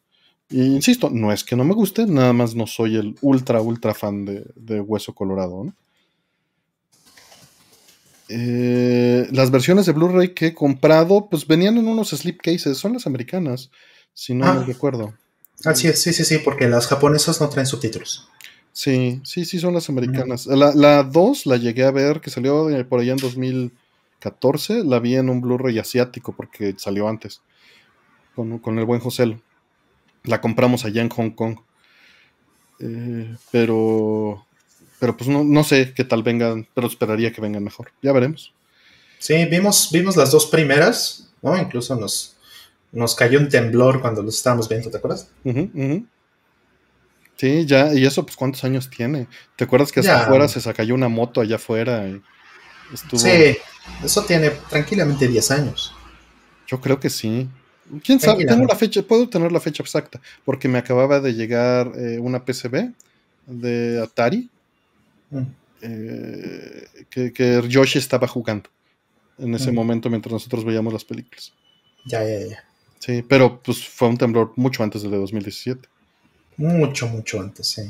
Insisto, 0.51 1.11
no 1.11 1.33
es 1.33 1.45
que 1.45 1.57
no 1.57 1.65
me 1.65 1.75
guste, 1.75 2.07
nada 2.07 2.33
más 2.33 2.55
no 2.55 2.67
soy 2.67 2.97
el 2.97 3.17
ultra, 3.23 3.61
ultra 3.61 3.95
fan 3.95 4.25
de, 4.25 4.81
Hueso 4.81 5.15
Colorado. 5.15 5.73
Eh, 8.29 9.29
las 9.33 9.51
versiones 9.51 9.87
de 9.87 9.93
Blu-ray 9.93 10.35
que 10.35 10.49
he 10.49 10.55
comprado, 10.55 11.29
pues 11.29 11.47
venían 11.47 11.77
en 11.77 11.89
unos 11.89 12.11
slipcases, 12.11 12.79
son 12.79 12.95
las 12.95 13.07
americanas, 13.07 13.71
si 14.13 14.35
no 14.35 14.47
me 14.47 14.61
ah. 14.61 14.65
recuerdo. 14.67 15.15
Así 15.65 15.89
es, 15.89 16.03
sí, 16.03 16.13
sí, 16.13 16.25
sí, 16.25 16.39
porque 16.39 16.69
las 16.69 16.87
japonesas 16.87 17.41
no 17.41 17.49
traen 17.49 17.67
subtítulos. 17.67 18.29
Sí, 18.73 19.21
sí, 19.25 19.45
sí, 19.45 19.61
son 19.61 19.75
las 19.75 19.89
americanas. 19.89 20.47
La 20.47 21.05
2 21.05 21.47
la, 21.47 21.57
llegué 21.57 21.85
a 21.85 21.93
ver, 21.93 22.21
que 22.21 22.31
salió 22.31 22.67
por 22.89 23.01
allá 23.01 23.13
en 23.13 23.19
2014, 23.19 24.83
la 24.85 24.99
vi 24.99 25.15
en 25.15 25.31
un 25.31 25.41
Blu-ray 25.41 25.79
asiático 25.79 26.35
porque 26.35 26.75
salió 26.77 27.09
antes, 27.09 27.41
con, 28.35 28.59
con 28.59 28.79
el 28.79 28.85
buen 28.85 29.01
José. 29.01 29.39
La 30.25 30.41
compramos 30.41 30.85
allá 30.85 31.03
en 31.03 31.09
Hong 31.11 31.31
Kong. 31.31 31.59
Eh, 32.81 33.37
pero, 33.53 34.45
pero 34.99 35.17
pues 35.17 35.29
no, 35.29 35.45
no, 35.45 35.65
sé 35.65 35.93
qué 35.95 36.05
tal 36.05 36.23
vengan, 36.23 36.67
pero 36.75 36.87
esperaría 36.87 37.33
que 37.33 37.41
vengan 37.41 37.63
mejor. 37.63 37.93
Ya 38.03 38.13
veremos. 38.13 38.53
Sí, 39.19 39.45
vimos, 39.47 39.91
vimos 39.93 40.17
las 40.17 40.31
dos 40.31 40.47
primeras, 40.47 41.31
¿no? 41.41 41.57
Incluso 41.57 41.95
nos, 41.97 42.37
nos 42.93 43.15
cayó 43.15 43.39
un 43.39 43.49
temblor 43.49 44.01
cuando 44.01 44.23
los 44.23 44.37
estábamos 44.37 44.69
viendo, 44.69 44.91
¿te 44.91 44.97
acuerdas? 44.97 45.29
Sí, 47.37 47.67
ya, 47.67 47.93
y 47.93 48.05
eso, 48.05 48.25
pues, 48.25 48.37
¿cuántos 48.37 48.65
años 48.65 48.89
tiene? 48.91 49.27
¿Te 49.57 49.65
acuerdas 49.65 49.93
que 49.93 50.01
hasta 50.01 50.25
afuera 50.25 50.49
se 50.49 50.73
cayó 50.73 50.95
una 50.95 51.09
moto 51.09 51.41
allá 51.41 51.57
afuera? 51.57 52.07
Y 52.07 52.21
Sí, 53.17 53.57
eso 54.05 54.25
tiene 54.25 54.51
tranquilamente 54.51 55.27
10 55.27 55.51
años. 55.51 55.95
Yo 56.67 56.81
creo 56.81 57.01
que 57.01 57.11
sí. 57.11 57.49
¿Quién 58.03 58.21
sabe? 58.21 58.47
Tengo 58.47 58.67
la 58.67 58.77
fecha, 58.77 59.03
puedo 59.03 59.29
tener 59.29 59.53
la 59.53 59.61
fecha 59.61 59.83
exacta, 59.83 60.21
porque 60.45 60.69
me 60.69 60.79
acababa 60.79 61.21
de 61.21 61.35
llegar 61.35 61.93
eh, 61.97 62.19
una 62.19 62.45
PCB 62.45 62.93
de 63.47 64.03
Atari 64.03 64.49
mm. 65.31 65.43
eh, 65.83 66.87
que, 67.11 67.33
que, 67.33 67.63
Yoshi 67.69 67.99
estaba 67.99 68.27
jugando 68.27 68.71
en 69.39 69.55
ese 69.55 69.71
mm. 69.71 69.75
momento 69.75 70.11
mientras 70.11 70.33
nosotros 70.33 70.65
veíamos 70.65 70.93
las 70.93 71.05
películas. 71.05 71.53
Ya, 72.07 72.23
ya, 72.25 72.47
ya. 72.47 72.65
Sí, 72.99 73.23
pero 73.23 73.61
pues 73.63 73.87
fue 73.87 74.09
un 74.09 74.17
temblor 74.17 74.53
mucho 74.57 74.83
antes 74.83 75.03
del 75.03 75.11
de 75.11 75.19
2017. 75.19 75.89
Mucho, 76.57 77.07
mucho 77.09 77.41
antes, 77.41 77.67
sí. 77.69 77.83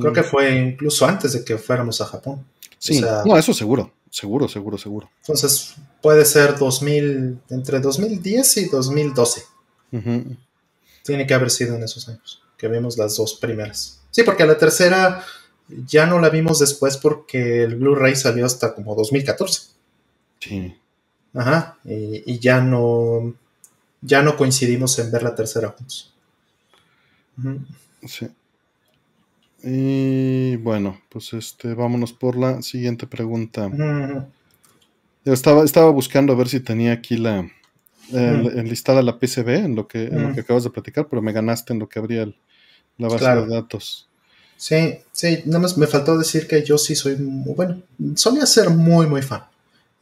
Creo 0.00 0.12
que 0.12 0.22
fue 0.22 0.54
incluso 0.56 1.06
antes 1.06 1.32
de 1.32 1.44
que 1.44 1.58
fuéramos 1.58 2.00
a 2.00 2.06
Japón. 2.06 2.44
Sí, 2.78 3.00
no, 3.00 3.36
eso 3.36 3.52
seguro, 3.52 3.92
seguro, 4.10 4.48
seguro, 4.48 4.78
seguro. 4.78 5.10
Entonces 5.20 5.74
puede 6.02 6.24
ser 6.24 6.58
2000, 6.58 7.40
entre 7.50 7.80
2010 7.80 8.56
y 8.56 8.68
2012. 8.68 9.42
Tiene 11.04 11.26
que 11.26 11.34
haber 11.34 11.50
sido 11.50 11.76
en 11.76 11.82
esos 11.82 12.08
años, 12.08 12.42
que 12.56 12.68
vimos 12.68 12.98
las 12.98 13.16
dos 13.16 13.34
primeras. 13.34 14.00
Sí, 14.10 14.22
porque 14.22 14.44
la 14.44 14.58
tercera 14.58 15.24
ya 15.86 16.06
no 16.06 16.18
la 16.18 16.30
vimos 16.30 16.58
después 16.58 16.96
porque 16.96 17.62
el 17.62 17.76
Blu-ray 17.76 18.16
salió 18.16 18.46
hasta 18.46 18.74
como 18.74 18.94
2014. 18.94 19.62
Sí. 20.40 20.76
Ajá, 21.34 21.78
y, 21.84 22.38
ya 22.38 22.60
no 22.60 23.34
ya 24.00 24.22
no 24.22 24.36
coincidimos 24.36 24.98
en 24.98 25.10
ver 25.10 25.22
la 25.22 25.34
tercera 25.34 25.68
juntos. 25.68 26.14
Sí. 28.06 28.28
Y 29.62 30.56
bueno, 30.56 31.00
pues 31.08 31.32
este, 31.32 31.74
vámonos 31.74 32.12
por 32.12 32.36
la 32.36 32.62
siguiente 32.62 33.06
pregunta. 33.06 33.70
estaba, 35.24 35.64
estaba 35.64 35.90
buscando 35.90 36.32
a 36.32 36.36
ver 36.36 36.48
si 36.48 36.60
tenía 36.60 36.92
aquí 36.92 37.16
la 37.16 37.50
enlistada 38.10 39.02
la 39.02 39.18
PCB 39.18 39.48
en 39.48 39.74
lo 39.74 39.86
que, 39.86 40.04
en 40.04 40.28
lo 40.28 40.34
que 40.34 40.40
acabas 40.40 40.64
de 40.64 40.70
platicar, 40.70 41.08
pero 41.08 41.22
me 41.22 41.32
ganaste 41.32 41.72
en 41.72 41.78
lo 41.78 41.88
que 41.88 41.98
abría 41.98 42.26
la 42.96 43.08
base 43.08 43.24
de 43.24 43.46
datos. 43.46 44.08
Sí, 44.56 44.98
sí, 45.12 45.42
nada 45.46 45.60
más 45.60 45.78
me 45.78 45.86
faltó 45.86 46.18
decir 46.18 46.48
que 46.48 46.64
yo 46.64 46.78
sí 46.78 46.96
soy 46.96 47.16
muy, 47.16 47.54
bueno, 47.54 47.80
solía 48.16 48.44
ser 48.44 48.70
muy, 48.70 49.06
muy 49.06 49.22
fan 49.22 49.44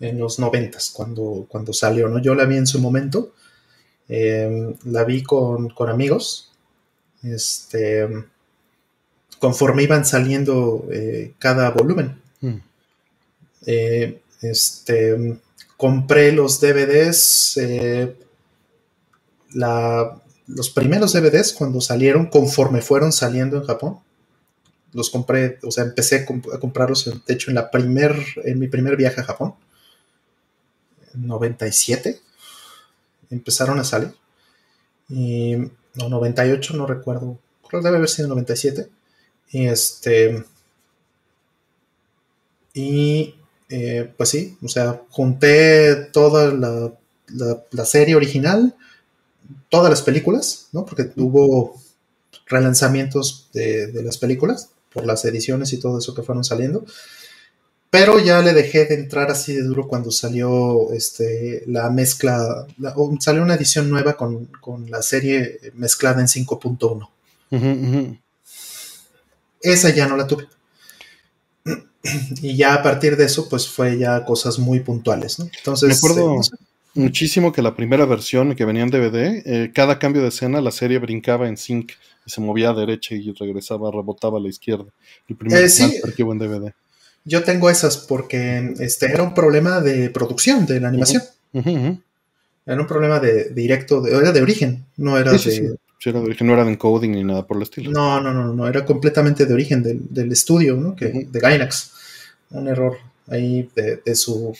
en 0.00 0.18
los 0.18 0.38
noventas 0.38 0.90
cuando, 0.90 1.46
cuando 1.48 1.72
salió, 1.72 2.08
¿no? 2.08 2.20
Yo 2.20 2.34
la 2.34 2.44
vi 2.44 2.56
en 2.56 2.66
su 2.66 2.80
momento, 2.80 3.34
em, 4.08 4.74
la 4.84 5.04
vi 5.04 5.22
con, 5.22 5.68
con 5.70 5.90
amigos, 5.90 6.52
este, 7.22 8.08
conforme 9.38 9.82
iban 9.82 10.04
saliendo 10.04 10.86
eh, 10.90 11.34
cada 11.38 11.70
volumen. 11.70 12.20
Mm. 12.40 12.56
Eh, 13.66 14.20
este, 14.42 15.38
compré 15.76 16.32
los 16.32 16.60
DVDs, 16.60 17.56
eh, 17.56 18.16
los 20.46 20.70
primeros 20.70 21.12
DVDs 21.12 21.52
cuando 21.52 21.80
salieron, 21.80 22.26
conforme 22.26 22.80
fueron 22.80 23.12
saliendo 23.12 23.56
en 23.56 23.64
Japón. 23.64 23.98
Los 24.92 25.10
compré, 25.10 25.58
o 25.62 25.70
sea, 25.70 25.84
empecé 25.84 26.26
a 26.52 26.58
comprarlos, 26.58 27.04
de 27.26 27.34
hecho, 27.34 27.50
en, 27.50 27.56
la 27.56 27.70
primer, 27.70 28.16
en 28.44 28.58
mi 28.58 28.68
primer 28.68 28.96
viaje 28.96 29.20
a 29.20 29.24
Japón, 29.24 29.54
en 31.12 31.26
97, 31.26 32.20
empezaron 33.30 33.78
a 33.78 33.84
salir. 33.84 34.14
Y, 35.08 35.56
no, 35.94 36.08
98, 36.08 36.76
no 36.76 36.86
recuerdo, 36.86 37.38
creo 37.68 37.80
que 37.80 37.86
debe 37.86 37.98
haber 37.98 38.08
sido 38.08 38.28
97. 38.28 38.88
Y 39.50 39.66
este. 39.66 40.44
Y 42.74 43.34
eh, 43.68 44.12
pues 44.16 44.28
sí, 44.28 44.56
o 44.62 44.68
sea, 44.68 45.02
junté 45.10 45.94
toda 46.12 46.52
la, 46.52 46.92
la, 47.70 47.84
serie 47.84 48.14
original, 48.14 48.76
todas 49.70 49.90
las 49.90 50.02
películas, 50.02 50.68
¿no? 50.72 50.84
Porque 50.84 51.10
hubo 51.16 51.80
relanzamientos 52.46 53.48
de, 53.52 53.88
de, 53.88 54.02
las 54.02 54.18
películas 54.18 54.70
por 54.92 55.06
las 55.06 55.24
ediciones 55.24 55.72
y 55.72 55.80
todo 55.80 55.98
eso 55.98 56.14
que 56.14 56.22
fueron 56.22 56.44
saliendo. 56.44 56.84
Pero 57.90 58.18
ya 58.18 58.42
le 58.42 58.52
dejé 58.52 58.84
de 58.84 58.94
entrar 58.94 59.30
así 59.30 59.54
de 59.54 59.62
duro 59.62 59.88
cuando 59.88 60.10
salió 60.10 60.92
este, 60.92 61.62
la 61.66 61.88
mezcla, 61.88 62.66
salió 63.20 63.42
una 63.42 63.54
edición 63.54 63.88
nueva 63.88 64.16
con, 64.16 64.46
con 64.60 64.90
la 64.90 65.02
serie 65.02 65.60
mezclada 65.74 66.20
en 66.20 66.26
5.1. 66.26 68.18
Esa 69.66 69.90
ya 69.90 70.06
no 70.06 70.16
la 70.16 70.26
tuve. 70.26 70.46
Y 72.40 72.56
ya 72.56 72.74
a 72.74 72.82
partir 72.84 73.16
de 73.16 73.24
eso, 73.24 73.48
pues 73.48 73.66
fue 73.66 73.98
ya 73.98 74.24
cosas 74.24 74.60
muy 74.60 74.78
puntuales, 74.78 75.40
¿no? 75.40 75.48
Entonces. 75.58 75.88
Me 75.88 75.94
acuerdo 75.94 76.40
eh, 76.40 76.56
muchísimo 76.94 77.52
que 77.52 77.62
la 77.62 77.74
primera 77.74 78.04
versión 78.04 78.54
que 78.54 78.64
venía 78.64 78.84
en 78.84 78.90
DVD, 78.90 79.42
eh, 79.44 79.72
cada 79.74 79.98
cambio 79.98 80.22
de 80.22 80.28
escena, 80.28 80.60
la 80.60 80.70
serie 80.70 81.00
brincaba 81.00 81.48
en 81.48 81.56
sync 81.56 81.92
y 82.24 82.30
se 82.30 82.40
movía 82.40 82.70
a 82.70 82.74
derecha 82.74 83.16
y 83.16 83.32
regresaba, 83.32 83.90
rebotaba 83.90 84.38
a 84.38 84.40
la 84.40 84.48
izquierda. 84.48 84.86
El 85.28 85.34
primer 85.34 85.64
eh, 85.64 86.00
archivo 86.04 86.32
en 86.32 86.38
DVD. 86.38 86.72
Yo 87.24 87.42
tengo 87.42 87.68
esas 87.68 87.96
porque 87.96 88.72
este 88.78 89.06
era 89.06 89.24
un 89.24 89.34
problema 89.34 89.80
de 89.80 90.10
producción 90.10 90.64
de 90.64 90.78
la 90.78 90.88
animación. 90.88 91.24
Era 91.52 92.80
un 92.80 92.86
problema 92.86 93.18
de, 93.18 93.50
directo, 93.50 94.06
era 94.06 94.30
de 94.30 94.42
origen, 94.42 94.84
no 94.96 95.18
era 95.18 95.32
de. 95.32 95.38
Sí, 95.40 95.68
era 96.04 96.20
de 96.20 96.26
origen, 96.26 96.46
no 96.46 96.52
era 96.52 96.64
de 96.64 96.72
encoding 96.72 97.12
ni 97.12 97.24
nada 97.24 97.46
por 97.46 97.56
el 97.56 97.62
estilo. 97.62 97.90
No, 97.90 98.20
no, 98.20 98.32
no, 98.32 98.52
no, 98.52 98.68
era 98.68 98.84
completamente 98.84 99.46
de 99.46 99.54
origen 99.54 99.82
del, 99.82 100.32
estudio, 100.32 100.76
¿no? 100.76 100.94
Que, 100.94 101.26
De 101.30 101.40
Gainax. 101.40 101.92
Un 102.50 102.68
error 102.68 102.96
ahí 103.28 103.68
de, 103.74 104.14
su. 104.14 104.56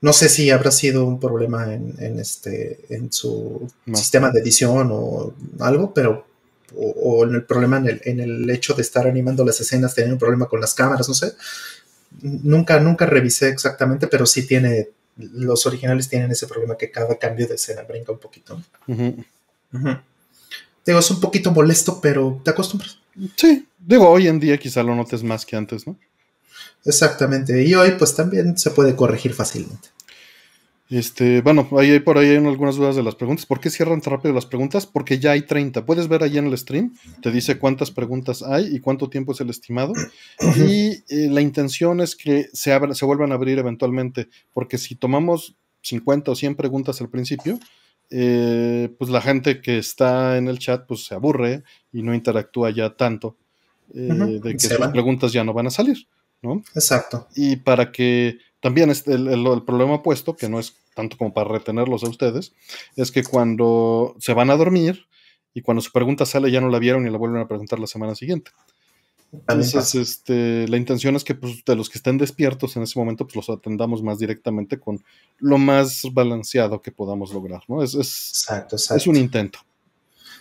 No 0.00 0.12
sé 0.12 0.28
si 0.28 0.50
habrá 0.50 0.70
sido 0.70 1.04
un 1.04 1.20
problema 1.20 1.72
en, 1.72 2.18
este, 2.18 2.80
en 2.88 3.12
su 3.12 3.70
sistema 3.92 4.30
de 4.30 4.40
edición 4.40 4.90
o 4.92 5.34
algo, 5.60 5.92
pero. 5.92 6.26
O, 6.74 7.24
en 7.24 7.34
el 7.34 7.44
problema 7.44 7.76
en 7.76 7.86
el, 7.86 8.00
en 8.04 8.20
el 8.20 8.48
hecho 8.48 8.72
de 8.72 8.80
estar 8.80 9.06
animando 9.06 9.44
las 9.44 9.60
escenas, 9.60 9.94
tener 9.94 10.10
un 10.10 10.18
problema 10.18 10.46
con 10.46 10.58
las 10.58 10.72
cámaras, 10.72 11.06
no 11.06 11.14
sé. 11.14 11.34
Nunca, 12.22 12.80
nunca 12.80 13.04
revisé 13.04 13.48
exactamente, 13.48 14.06
pero 14.06 14.24
sí 14.24 14.46
tiene. 14.46 14.88
Los 15.16 15.66
originales 15.66 16.08
tienen 16.08 16.30
ese 16.30 16.46
problema 16.46 16.78
que 16.78 16.90
cada 16.90 17.18
cambio 17.18 17.46
de 17.46 17.56
escena 17.56 17.82
brinca 17.82 18.12
un 18.12 18.18
poquito. 18.18 18.62
Digo, 20.84 20.98
es 20.98 21.10
un 21.10 21.20
poquito 21.20 21.52
molesto, 21.52 22.00
pero 22.00 22.40
te 22.44 22.50
acostumbras. 22.50 22.98
Sí, 23.36 23.66
digo, 23.78 24.08
hoy 24.08 24.26
en 24.26 24.40
día 24.40 24.58
quizá 24.58 24.82
lo 24.82 24.94
notes 24.94 25.22
más 25.22 25.46
que 25.46 25.56
antes, 25.56 25.86
¿no? 25.86 25.96
Exactamente, 26.84 27.64
y 27.64 27.74
hoy 27.74 27.92
pues 27.98 28.14
también 28.14 28.58
se 28.58 28.70
puede 28.70 28.96
corregir 28.96 29.34
fácilmente. 29.34 29.90
Este, 30.92 31.40
bueno, 31.40 31.66
ahí 31.78 32.00
por 32.00 32.18
ahí 32.18 32.28
hay 32.28 32.36
algunas 32.36 32.76
dudas 32.76 32.94
de 32.94 33.02
las 33.02 33.14
preguntas. 33.14 33.46
¿Por 33.46 33.60
qué 33.60 33.70
cierran 33.70 34.02
tan 34.02 34.12
rápido 34.12 34.34
las 34.34 34.44
preguntas? 34.44 34.84
Porque 34.84 35.18
ya 35.18 35.30
hay 35.30 35.40
30. 35.40 35.86
Puedes 35.86 36.06
ver 36.06 36.22
ahí 36.22 36.36
en 36.36 36.48
el 36.48 36.58
stream, 36.58 36.94
te 37.22 37.30
dice 37.30 37.58
cuántas 37.58 37.90
preguntas 37.90 38.42
hay 38.42 38.66
y 38.76 38.78
cuánto 38.78 39.08
tiempo 39.08 39.32
es 39.32 39.40
el 39.40 39.48
estimado. 39.48 39.94
Y 40.54 41.02
eh, 41.08 41.30
la 41.30 41.40
intención 41.40 42.02
es 42.02 42.14
que 42.14 42.50
se, 42.52 42.78
se 42.94 43.04
vuelvan 43.06 43.32
a 43.32 43.36
abrir 43.36 43.58
eventualmente, 43.58 44.28
porque 44.52 44.76
si 44.76 44.94
tomamos 44.94 45.56
50 45.80 46.30
o 46.30 46.34
100 46.34 46.56
preguntas 46.56 47.00
al 47.00 47.08
principio, 47.08 47.58
eh, 48.12 48.94
pues 48.98 49.10
la 49.10 49.20
gente 49.20 49.60
que 49.60 49.78
está 49.78 50.36
en 50.36 50.48
el 50.48 50.58
chat 50.58 50.86
pues 50.86 51.04
se 51.04 51.14
aburre 51.14 51.64
y 51.92 52.02
no 52.02 52.14
interactúa 52.14 52.70
ya 52.70 52.90
tanto 52.90 53.36
eh, 53.94 54.40
de 54.42 54.52
que 54.52 54.58
sus 54.58 54.86
preguntas 54.88 55.32
ya 55.32 55.44
no 55.44 55.52
van 55.52 55.66
a 55.66 55.70
salir, 55.70 56.06
¿no? 56.42 56.62
Exacto. 56.74 57.26
Y 57.34 57.56
para 57.56 57.90
que 57.90 58.38
también 58.60 58.90
este, 58.90 59.14
el, 59.14 59.28
el, 59.28 59.62
problema 59.64 59.94
opuesto, 59.94 60.36
que 60.36 60.48
no 60.48 60.60
es 60.60 60.76
tanto 60.94 61.16
como 61.16 61.32
para 61.32 61.48
retenerlos 61.48 62.04
a 62.04 62.08
ustedes, 62.08 62.52
es 62.96 63.10
que 63.10 63.24
cuando 63.24 64.14
se 64.18 64.34
van 64.34 64.50
a 64.50 64.56
dormir, 64.56 65.06
y 65.54 65.62
cuando 65.62 65.80
su 65.80 65.92
pregunta 65.92 66.26
sale 66.26 66.50
ya 66.50 66.60
no 66.60 66.68
la 66.68 66.78
vieron 66.78 67.06
y 67.06 67.10
la 67.10 67.18
vuelven 67.18 67.42
a 67.42 67.48
preguntar 67.48 67.78
la 67.78 67.86
semana 67.86 68.14
siguiente. 68.14 68.50
Entonces, 69.32 69.94
este, 69.94 70.68
la 70.68 70.76
intención 70.76 71.16
es 71.16 71.24
que 71.24 71.34
pues, 71.34 71.64
de 71.64 71.74
los 71.74 71.88
que 71.88 71.96
estén 71.96 72.18
despiertos 72.18 72.76
en 72.76 72.82
ese 72.82 72.98
momento, 72.98 73.26
pues 73.26 73.36
los 73.36 73.48
atendamos 73.48 74.02
más 74.02 74.18
directamente 74.18 74.78
con 74.78 75.02
lo 75.38 75.56
más 75.56 76.02
balanceado 76.12 76.82
que 76.82 76.92
podamos 76.92 77.32
lograr, 77.32 77.62
¿no? 77.66 77.82
Es, 77.82 77.94
exacto, 77.94 78.76
exacto. 78.76 79.00
es 79.00 79.06
un 79.06 79.16
intento. 79.16 79.58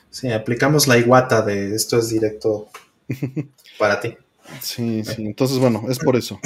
Sí, 0.10 0.30
aplicamos 0.30 0.88
la 0.88 0.98
iguata 0.98 1.42
de 1.42 1.74
esto 1.74 1.98
es 2.00 2.10
directo 2.10 2.68
para 3.80 4.00
ti. 4.02 4.14
Sí, 4.62 5.06
sí, 5.06 5.26
entonces 5.26 5.58
bueno, 5.58 5.86
es 5.90 5.98
por 5.98 6.18
eso. 6.18 6.38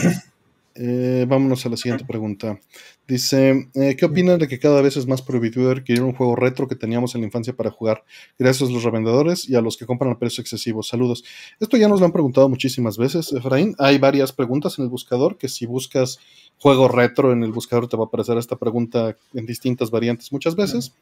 Eh, 0.77 1.25
vámonos 1.25 1.65
a 1.65 1.69
la 1.69 1.77
siguiente 1.77 2.03
pregunta. 2.03 2.59
Dice, 3.07 3.69
eh, 3.75 3.95
¿qué 3.97 4.05
opinan 4.05 4.39
de 4.39 4.49
que 4.49 4.59
cada 4.59 4.81
vez 4.81 4.97
es 4.97 5.07
más 5.07 5.21
prohibitivo 5.21 5.69
adquirir 5.69 6.03
un 6.03 6.13
juego 6.13 6.35
retro 6.35 6.67
que 6.67 6.75
teníamos 6.75 7.15
en 7.15 7.21
la 7.21 7.27
infancia 7.27 7.55
para 7.55 7.71
jugar? 7.71 8.03
Gracias 8.37 8.69
a 8.69 8.73
los 8.73 8.83
revendedores 8.83 9.47
y 9.47 9.55
a 9.55 9.61
los 9.61 9.77
que 9.77 9.85
compran 9.85 10.11
a 10.11 10.19
precios 10.19 10.39
excesivos. 10.39 10.89
Saludos. 10.89 11.23
Esto 11.61 11.77
ya 11.77 11.87
nos 11.87 12.01
lo 12.01 12.07
han 12.07 12.11
preguntado 12.11 12.49
muchísimas 12.49 12.97
veces, 12.97 13.31
Efraín. 13.31 13.73
Hay 13.79 13.99
varias 13.99 14.33
preguntas 14.33 14.77
en 14.77 14.83
el 14.83 14.89
buscador 14.89 15.37
que 15.37 15.47
si 15.47 15.65
buscas 15.65 16.19
juego 16.57 16.89
retro 16.89 17.31
en 17.31 17.43
el 17.43 17.53
buscador 17.53 17.87
te 17.87 17.95
va 17.95 18.03
a 18.03 18.07
aparecer 18.07 18.37
esta 18.37 18.57
pregunta 18.57 19.15
en 19.33 19.45
distintas 19.45 19.91
variantes 19.91 20.33
muchas 20.33 20.57
veces. 20.57 20.93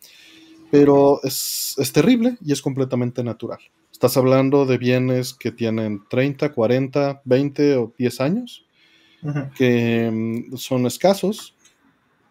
Pero 0.69 1.19
es, 1.23 1.75
es 1.79 1.91
terrible 1.91 2.37
y 2.45 2.51
es 2.51 2.61
completamente 2.61 3.23
natural. 3.23 3.59
Estás 3.91 4.17
hablando 4.17 4.67
de 4.67 4.77
bienes 4.77 5.33
que 5.33 5.51
tienen 5.51 6.03
30, 6.09 6.51
40, 6.51 7.21
20 7.25 7.77
o 7.77 7.93
10 7.97 8.21
años 8.21 8.65
que 9.55 10.09
mm, 10.11 10.57
son 10.57 10.85
escasos, 10.85 11.55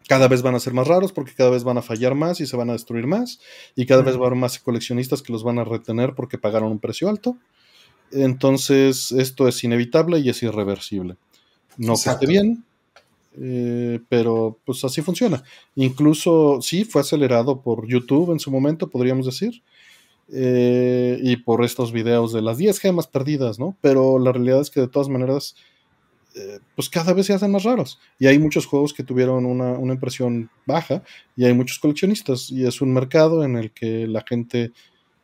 cada 0.09 0.29
vez 0.29 0.43
van 0.43 0.55
a 0.55 0.61
ser 0.61 0.75
más 0.75 0.89
raros 0.89 1.13
porque 1.13 1.33
cada 1.35 1.51
vez 1.51 1.65
van 1.65 1.79
a 1.79 1.83
fallar 1.83 2.15
más 2.15 2.41
y 2.41 2.47
se 2.47 2.57
van 2.57 2.71
a 2.71 2.75
destruir 2.75 3.07
más 3.07 3.41
y 3.77 3.87
cada 3.87 4.03
vez 4.03 4.17
va 4.17 4.25
a 4.25 4.27
haber 4.27 4.39
más 4.39 4.59
coleccionistas 4.59 5.23
que 5.23 5.33
los 5.33 5.45
van 5.45 5.59
a 5.59 5.65
retener 5.65 6.15
porque 6.15 6.39
pagaron 6.39 6.73
un 6.73 6.79
precio 6.79 7.09
alto. 7.09 7.37
Entonces 8.11 9.13
esto 9.13 9.49
es 9.49 9.63
inevitable 9.65 10.19
y 10.19 10.29
es 10.29 10.43
irreversible. 10.43 11.17
No 11.79 11.95
que 11.95 12.11
esté 12.11 12.27
bien, 12.27 12.65
eh, 13.41 14.01
pero 14.09 14.59
pues 14.65 14.85
así 14.85 15.01
funciona. 15.01 15.43
Incluso 15.77 16.59
sí 16.61 16.85
fue 16.85 17.01
acelerado 17.01 17.63
por 17.63 17.87
YouTube 17.89 18.33
en 18.33 18.41
su 18.41 18.51
momento, 18.51 18.89
podríamos 18.89 19.27
decir. 19.27 19.63
Eh, 20.35 21.19
y 21.23 21.37
por 21.37 21.65
estos 21.65 21.93
videos 21.93 22.33
de 22.33 22.43
las 22.43 22.57
10 22.57 22.79
gemas 22.79 23.07
perdidas, 23.07 23.59
¿no? 23.59 23.77
Pero 23.81 24.19
la 24.19 24.33
realidad 24.33 24.61
es 24.61 24.71
que 24.71 24.81
de 24.81 24.89
todas 24.89 25.09
maneras 25.09 25.57
eh, 26.35 26.61
pues 26.75 26.89
cada 26.89 27.13
vez 27.13 27.27
se 27.27 27.35
hacen 27.35 27.51
más 27.51 27.65
raros. 27.65 27.99
Y 28.19 28.27
hay 28.27 28.39
muchos 28.39 28.67
juegos 28.67 28.93
que 28.93 29.03
tuvieron 29.03 29.45
una, 29.45 29.93
impresión 29.93 30.51
baja 30.67 31.03
y 31.37 31.45
hay 31.45 31.53
muchos 31.53 31.79
coleccionistas. 31.79 32.51
Y 32.51 32.67
es 32.67 32.81
un 32.81 32.93
mercado 32.93 33.45
en 33.45 33.57
el 33.57 33.71
que 33.71 34.07
la 34.07 34.25
gente 34.27 34.73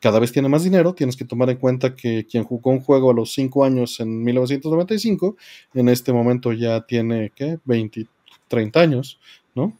cada 0.01 0.19
vez 0.19 0.33
tiene 0.33 0.49
más 0.49 0.65
dinero. 0.65 0.95
Tienes 0.95 1.17
que 1.17 1.25
tomar 1.25 1.51
en 1.51 1.57
cuenta 1.57 1.95
que 1.95 2.27
quien 2.27 2.45
jugó 2.45 2.71
un 2.71 2.81
juego 2.81 3.11
a 3.11 3.15
los 3.15 3.33
5 3.33 3.65
años 3.65 4.01
en 4.01 4.23
1995, 4.23 5.37
en 5.75 5.89
este 5.89 6.13
momento 6.13 6.53
ya 6.53 6.83
tiene, 6.83 7.33
¿qué? 7.35 7.59
20, 7.65 8.07
30 8.49 8.81
años, 8.81 9.19
¿no? 9.55 9.73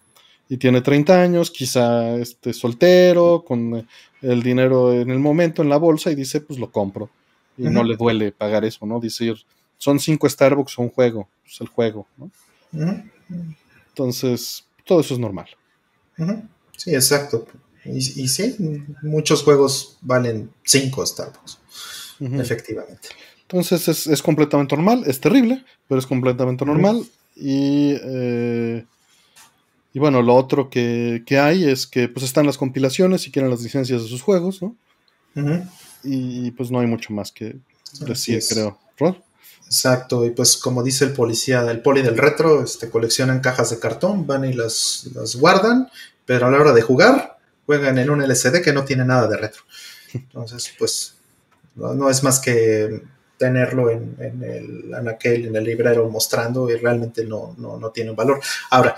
Y 0.49 0.57
tiene 0.57 0.81
30 0.81 1.23
años, 1.23 1.51
quizá 1.51 2.17
esté 2.17 2.55
soltero, 2.55 3.45
con 3.47 3.87
el 4.23 4.43
dinero 4.43 4.95
en 4.95 5.11
el 5.11 5.19
momento 5.19 5.61
en 5.63 5.69
la 5.69 5.77
bolsa 5.77 6.11
y 6.11 6.15
dice, 6.15 6.41
pues 6.41 6.59
lo 6.59 6.71
compro. 6.71 7.11
Y 7.59 7.65
no 7.65 7.83
le 7.83 7.97
duele 7.97 8.33
pagar 8.33 8.65
eso, 8.65 8.87
¿no? 8.87 9.01
Decir, 9.01 9.37
son 9.79 9.99
cinco 9.99 10.29
Starbucks 10.29 10.79
o 10.79 10.83
un 10.83 10.91
juego, 10.91 11.29
es 11.47 11.61
el 11.61 11.69
juego, 11.69 12.07
¿no? 12.17 12.31
Entonces, 13.89 14.65
todo 14.85 15.01
eso 15.01 15.15
es 15.15 15.21
normal. 15.21 15.49
Sí, 16.77 16.95
exacto. 16.95 17.47
Y, 17.85 18.29
sí, 18.29 18.57
muchos 19.03 19.43
juegos 19.43 19.99
valen 20.03 20.51
cinco 20.65 21.07
Starbucks, 21.07 21.59
efectivamente. 22.21 23.09
Entonces 23.43 24.07
es, 24.07 24.23
completamente 24.23 24.77
normal, 24.77 25.05
es 25.07 25.21
terrible, 25.21 25.65
pero 25.89 25.99
es 25.99 26.07
completamente 26.07 26.67
normal. 26.67 27.03
Y, 27.35 27.95
eh, 28.03 28.85
y 29.95 29.99
bueno, 29.99 30.21
lo 30.23 30.35
otro 30.35 30.69
que, 30.69 31.23
hay 31.41 31.65
es 31.65 31.87
que 31.87 32.09
pues 32.09 32.25
están 32.25 32.47
las 32.47 32.59
compilaciones 32.59 33.27
y 33.27 33.31
quieren 33.31 33.51
las 33.51 33.63
licencias 33.63 34.03
de 34.03 34.09
sus 34.09 34.23
juegos, 34.23 34.61
¿no? 34.61 34.77
Y 36.05 36.51
pues 36.53 36.71
no 36.71 36.81
hay 36.81 36.87
mucho 36.87 37.13
más 37.13 37.33
que 37.33 37.57
decir, 38.01 38.43
creo. 38.49 38.79
Exacto, 39.69 40.25
y 40.25 40.31
pues 40.31 40.57
como 40.57 40.83
dice 40.83 41.05
el 41.05 41.13
policía, 41.13 41.61
el 41.71 41.83
poli 41.83 42.01
del 42.01 42.17
retro, 42.17 42.63
este, 42.63 42.89
coleccionan 42.89 43.41
cajas 43.41 43.69
de 43.69 43.79
cartón, 43.79 44.27
van 44.27 44.47
y 44.47 44.55
las, 44.55 45.11
las 45.15 45.37
guardan, 45.37 45.91
pero 46.25 46.47
a 46.47 46.51
la 46.51 46.59
hora 46.59 46.73
de 46.73 46.81
jugar, 46.81 47.37
juegan 47.67 47.99
en 47.99 48.09
un 48.09 48.23
LCD 48.23 48.63
que 48.63 48.73
no 48.73 48.87
tiene 48.87 49.05
nada 49.05 49.29
de 49.29 49.37
retro. 49.37 49.61
Entonces, 50.15 50.73
pues, 50.79 51.17
no, 51.75 52.09
es 52.09 52.23
más 52.23 52.41
que 52.41 53.03
tenerlo 53.37 53.91
en, 53.91 54.17
en, 54.19 54.43
el 54.43 54.95
anaquel, 54.95 55.49
en 55.49 55.57
el 55.57 55.65
librero 55.65 56.09
mostrando 56.09 56.71
y 56.71 56.77
realmente 56.77 57.27
no, 57.27 57.55
no, 57.59 57.77
no 57.77 57.91
tiene 57.91 58.09
un 58.09 58.17
valor. 58.17 58.41
Ahora, 58.71 58.97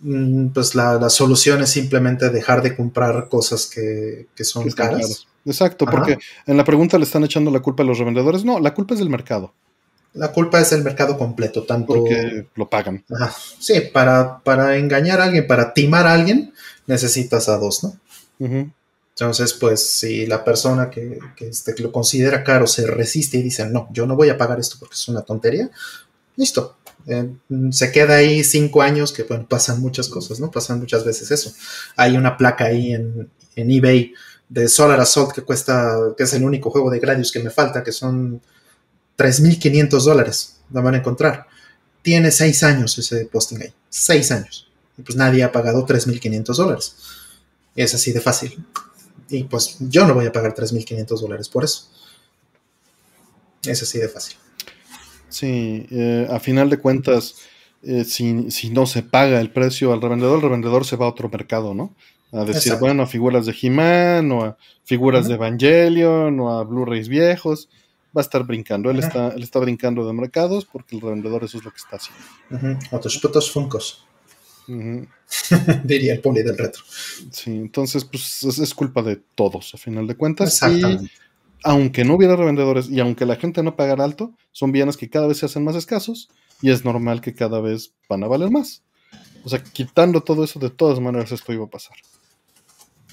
mm, 0.00 0.48
pues 0.48 0.74
la, 0.74 1.10
solución 1.10 1.60
es 1.60 1.68
simplemente 1.68 2.30
dejar 2.30 2.62
de 2.62 2.74
comprar 2.74 3.28
cosas 3.28 3.66
que, 3.66 4.28
que 4.34 4.44
son 4.44 4.70
caras. 4.70 5.26
Exacto, 5.44 5.86
porque 5.86 6.18
en 6.46 6.56
la 6.56 6.64
pregunta 6.64 6.98
le 6.98 7.04
están 7.04 7.24
echando 7.24 7.50
la 7.50 7.60
culpa 7.60 7.82
a 7.82 7.86
los 7.86 7.98
revendedores. 7.98 8.44
No, 8.44 8.60
la 8.60 8.74
culpa 8.74 8.94
es 8.94 9.00
del 9.00 9.10
mercado. 9.10 9.52
La 10.14 10.30
culpa 10.30 10.60
es 10.60 10.70
del 10.70 10.84
mercado 10.84 11.18
completo, 11.18 11.64
tanto. 11.64 11.94
Porque 11.94 12.46
lo 12.54 12.68
pagan. 12.68 13.04
Ajá. 13.10 13.34
Sí, 13.58 13.74
para, 13.92 14.38
para 14.38 14.76
engañar 14.76 15.20
a 15.20 15.24
alguien, 15.24 15.46
para 15.46 15.74
timar 15.74 16.06
a 16.06 16.12
alguien, 16.12 16.52
necesitas 16.86 17.48
a 17.48 17.58
dos, 17.58 17.82
¿no? 17.82 17.98
Entonces, 18.38 19.52
pues, 19.54 19.84
si 19.90 20.26
la 20.26 20.44
persona 20.44 20.90
que, 20.90 21.18
que, 21.36 21.48
este, 21.48 21.80
lo 21.82 21.92
considera 21.92 22.42
caro 22.42 22.66
se 22.66 22.86
resiste 22.86 23.38
y 23.38 23.42
dice, 23.42 23.68
no, 23.68 23.88
yo 23.92 24.06
no 24.06 24.16
voy 24.16 24.28
a 24.28 24.38
pagar 24.38 24.58
esto 24.58 24.76
porque 24.78 24.94
es 24.94 25.08
una 25.08 25.22
tontería, 25.22 25.70
listo. 26.36 26.76
Eh, 27.06 27.30
se 27.70 27.92
queda 27.92 28.16
ahí 28.16 28.42
cinco 28.44 28.82
años, 28.82 29.12
que 29.12 29.24
bueno, 29.24 29.46
pasan 29.48 29.80
muchas 29.80 30.08
cosas, 30.08 30.40
¿no? 30.40 30.50
Pasan 30.50 30.80
muchas 30.80 31.04
veces 31.04 31.30
eso. 31.30 31.52
Hay 31.96 32.16
una 32.16 32.36
placa 32.36 32.64
ahí 32.66 32.92
en, 32.92 33.30
en 33.56 33.70
eBay 33.70 34.14
de 34.48 34.68
Solar 34.68 35.00
Assault 35.00 35.32
que 35.32 35.42
cuesta, 35.42 35.96
que 36.16 36.24
es 36.24 36.32
el 36.34 36.44
único 36.44 36.70
juego 36.70 36.90
de 36.90 37.00
Gradius 37.00 37.32
que 37.32 37.42
me 37.42 37.50
falta, 37.50 37.82
que 37.82 37.92
son 37.92 38.40
3.500 39.16 40.04
dólares, 40.04 40.56
la 40.72 40.80
van 40.80 40.94
a 40.94 40.98
encontrar. 40.98 41.46
Tiene 42.02 42.30
6 42.30 42.62
años 42.64 42.98
ese 42.98 43.26
posting 43.26 43.62
ahí, 43.62 43.72
6 43.88 44.30
años. 44.32 44.68
Y 44.96 45.02
pues 45.02 45.16
nadie 45.16 45.42
ha 45.42 45.50
pagado 45.50 45.86
3.500 45.86 46.56
dólares. 46.56 46.96
Es 47.74 47.94
así 47.94 48.12
de 48.12 48.20
fácil. 48.20 48.64
Y 49.28 49.44
pues 49.44 49.76
yo 49.80 50.06
no 50.06 50.14
voy 50.14 50.26
a 50.26 50.32
pagar 50.32 50.54
3.500 50.54 51.20
dólares 51.20 51.48
por 51.48 51.64
eso. 51.64 51.88
Es 53.64 53.82
así 53.82 53.98
de 53.98 54.08
fácil. 54.08 54.36
Sí, 55.28 55.86
eh, 55.90 56.28
a 56.30 56.38
final 56.38 56.70
de 56.70 56.78
cuentas, 56.78 57.36
eh, 57.82 58.04
si, 58.04 58.50
si, 58.50 58.70
no 58.70 58.86
se 58.86 59.02
paga 59.02 59.40
el 59.40 59.50
precio 59.50 59.92
al 59.92 60.00
revendedor, 60.00 60.36
el 60.36 60.42
revendedor 60.42 60.84
se 60.84 60.96
va 60.96 61.06
a 61.06 61.08
otro 61.08 61.28
mercado, 61.28 61.74
¿no? 61.74 61.94
A 62.34 62.44
decir, 62.44 62.74
bueno, 62.80 63.04
a 63.04 63.06
figuras 63.06 63.46
de 63.46 63.54
He-Man, 63.60 64.32
o 64.32 64.44
a 64.44 64.56
figuras 64.82 65.28
de 65.28 65.34
Evangelion, 65.34 66.38
o 66.40 66.58
a 66.58 66.64
Blu-rays 66.64 67.08
viejos. 67.08 67.68
Va 68.16 68.20
a 68.20 68.24
estar 68.24 68.44
brincando. 68.44 68.90
Él 68.90 68.98
está, 68.98 69.28
él 69.28 69.42
está 69.42 69.58
brincando 69.60 70.06
de 70.06 70.12
mercados 70.12 70.64
porque 70.64 70.96
el 70.96 71.02
revendedor 71.02 71.44
eso 71.44 71.58
es 71.58 71.64
lo 71.64 71.70
que 71.70 71.78
está 71.78 71.96
haciendo. 71.96 72.78
Otros 72.90 73.18
putos 73.18 73.50
funcos. 73.50 74.04
Diría 75.84 76.14
el 76.14 76.20
poli 76.20 76.42
del 76.42 76.56
retro. 76.56 76.82
Sí, 77.30 77.50
entonces, 77.50 78.04
pues 78.04 78.42
es, 78.44 78.74
culpa 78.74 79.02
de 79.02 79.16
todos, 79.34 79.74
a 79.74 79.78
final 79.78 80.06
de 80.06 80.16
cuentas. 80.16 80.62
Y 80.62 80.82
aunque 81.64 82.04
no 82.04 82.14
hubiera 82.14 82.36
revendedores 82.36 82.90
y 82.90 83.00
aunque 83.00 83.26
la 83.26 83.36
gente 83.36 83.62
no 83.62 83.74
pagara 83.74 84.04
alto, 84.04 84.32
son 84.52 84.70
bienes 84.70 84.96
que 84.96 85.08
cada 85.08 85.26
vez 85.26 85.38
se 85.38 85.46
hacen 85.46 85.64
más 85.64 85.76
escasos 85.76 86.28
y 86.60 86.70
es 86.70 86.84
normal 86.84 87.20
que 87.20 87.34
cada 87.34 87.60
vez 87.60 87.94
van 88.08 88.22
a 88.22 88.28
valer 88.28 88.50
más. 88.50 88.82
O 89.44 89.48
sea, 89.48 89.62
quitando 89.62 90.22
todo 90.22 90.44
eso, 90.44 90.58
de 90.58 90.70
todas 90.70 91.00
maneras 91.00 91.32
esto 91.32 91.52
iba 91.52 91.64
a 91.64 91.70
pasar. 91.70 91.96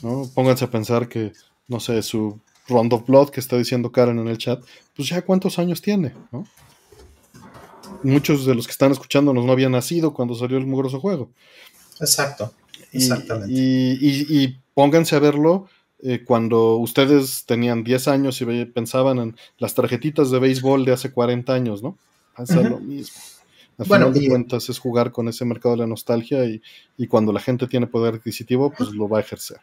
¿No? 0.01 0.29
Pónganse 0.33 0.65
a 0.65 0.71
pensar 0.71 1.07
que, 1.07 1.33
no 1.67 1.79
sé, 1.79 2.01
su 2.01 2.39
Round 2.67 2.93
of 2.93 3.05
Blood 3.05 3.29
que 3.29 3.39
está 3.39 3.57
diciendo 3.57 3.91
Karen 3.91 4.19
en 4.19 4.27
el 4.27 4.37
chat, 4.37 4.63
pues 4.95 5.09
ya 5.09 5.21
cuántos 5.21 5.59
años 5.59 5.81
tiene, 5.81 6.13
¿no? 6.31 6.45
Muchos 8.03 8.45
de 8.45 8.55
los 8.55 8.65
que 8.65 8.71
están 8.71 8.91
escuchándonos 8.91 9.45
no 9.45 9.51
habían 9.51 9.73
nacido 9.73 10.13
cuando 10.13 10.33
salió 10.33 10.57
el 10.57 10.65
mugroso 10.65 10.99
juego. 10.99 11.29
Exacto, 11.99 12.51
exactamente. 12.91 13.53
Y, 13.53 14.57
pónganse 14.73 15.15
a 15.15 15.19
verlo 15.19 15.67
eh, 15.99 16.23
cuando 16.25 16.77
ustedes 16.77 17.45
tenían 17.45 17.83
10 17.83 18.07
años 18.07 18.41
y 18.41 18.65
pensaban 18.65 19.19
en 19.19 19.35
las 19.57 19.75
tarjetitas 19.75 20.31
de 20.31 20.39
béisbol 20.39 20.85
de 20.85 20.93
hace 20.93 21.11
40 21.11 21.53
años, 21.53 21.83
¿no? 21.83 21.97
Hacer 22.35 22.69
lo 22.69 22.79
mismo. 22.79 23.19
Al 23.77 23.87
bueno, 23.87 24.07
final 24.07 24.21
de 24.21 24.29
cuentas 24.29 24.69
es 24.69 24.79
jugar 24.79 25.11
con 25.11 25.27
ese 25.27 25.43
mercado 25.43 25.75
de 25.75 25.81
la 25.81 25.87
nostalgia 25.87 26.45
y, 26.45 26.61
y, 26.97 27.07
cuando 27.07 27.33
la 27.33 27.39
gente 27.39 27.67
tiene 27.67 27.87
poder 27.87 28.15
adquisitivo, 28.15 28.71
pues 28.71 28.91
lo 28.91 29.09
va 29.09 29.17
a 29.17 29.21
ejercer. 29.21 29.59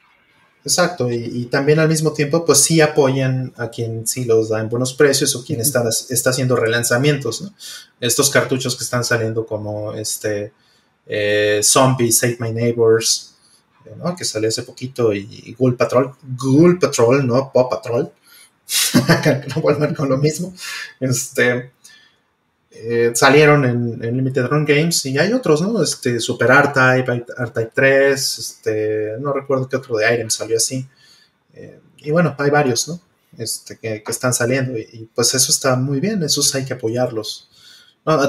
Exacto, 0.65 1.11
y, 1.11 1.47
también 1.47 1.79
al 1.79 1.89
mismo 1.89 2.13
tiempo, 2.13 2.45
pues 2.45 2.59
sí 2.59 2.81
apoyan 2.81 3.53
a 3.57 3.71
quien 3.71 4.07
sí 4.07 4.25
los 4.25 4.51
da 4.51 4.61
en 4.61 4.69
buenos 4.69 4.93
precios 4.93 5.35
o 5.35 5.45
quien 5.45 5.61
está, 5.61 5.89
está 5.89 6.31
haciendo 6.31 6.57
relanzamientos, 6.57 7.43
¿no? 7.43 7.55
Estos 8.01 8.29
cartuchos 8.29 8.77
que 8.77 8.85
están 8.85 9.05
saliendo 9.05 9.47
como 9.47 9.95
este 9.95 10.53
eh, 11.07 11.61
Zombies, 11.63 12.19
Save 12.19 12.37
My 12.41 12.53
Neighbors, 12.53 13.35
¿no? 13.97 14.15
que 14.15 14.25
salió 14.25 14.49
hace 14.49 14.63
poquito, 14.63 15.15
y, 15.15 15.55
Ghoul 15.59 15.77
Patrol, 15.77 16.15
Ghoul 16.37 16.79
Patrol, 16.79 17.27
¿no? 17.27 17.51
Pop 17.53 17.71
Patrol, 17.71 18.13
no 19.55 19.63
vuelvan 19.63 19.95
con 19.95 20.09
lo 20.09 20.19
mismo, 20.19 20.53
este, 21.01 21.73
eh, 22.81 23.11
salieron 23.15 23.65
en, 23.65 24.17
Limited 24.17 24.47
Run 24.47 24.65
Games 24.65 25.05
y 25.07 25.19
hay 25.19 25.33
otros, 25.33 25.63
¿no? 25.63 25.83
Este, 25.83 26.21
Super 26.21 26.51
R-Type, 26.51 27.25
R-Type 27.37 27.73
3, 27.75 28.39
este, 28.39 29.13
no 29.19 29.33
recuerdo 29.33 29.69
qué 29.69 29.77
otro 29.77 29.97
de 29.97 30.15
Iron 30.15 30.31
salió 30.31 30.57
así. 30.57 30.87
Eh, 31.55 31.81
y 31.99 32.11
bueno, 32.13 32.37
hay 32.39 32.51
varios, 32.51 32.87
¿no? 32.87 33.01
Este, 33.37 33.79
que, 33.79 34.03
están 34.07 34.33
saliendo 34.33 34.79
y, 34.79 35.09
pues 35.15 35.35
eso 35.35 35.51
está 35.51 35.77
muy 35.77 35.99
bien, 35.99 36.23
esos 36.23 36.55
hay 36.55 36.65
que 36.65 36.75
apoyarlos. 36.75 37.51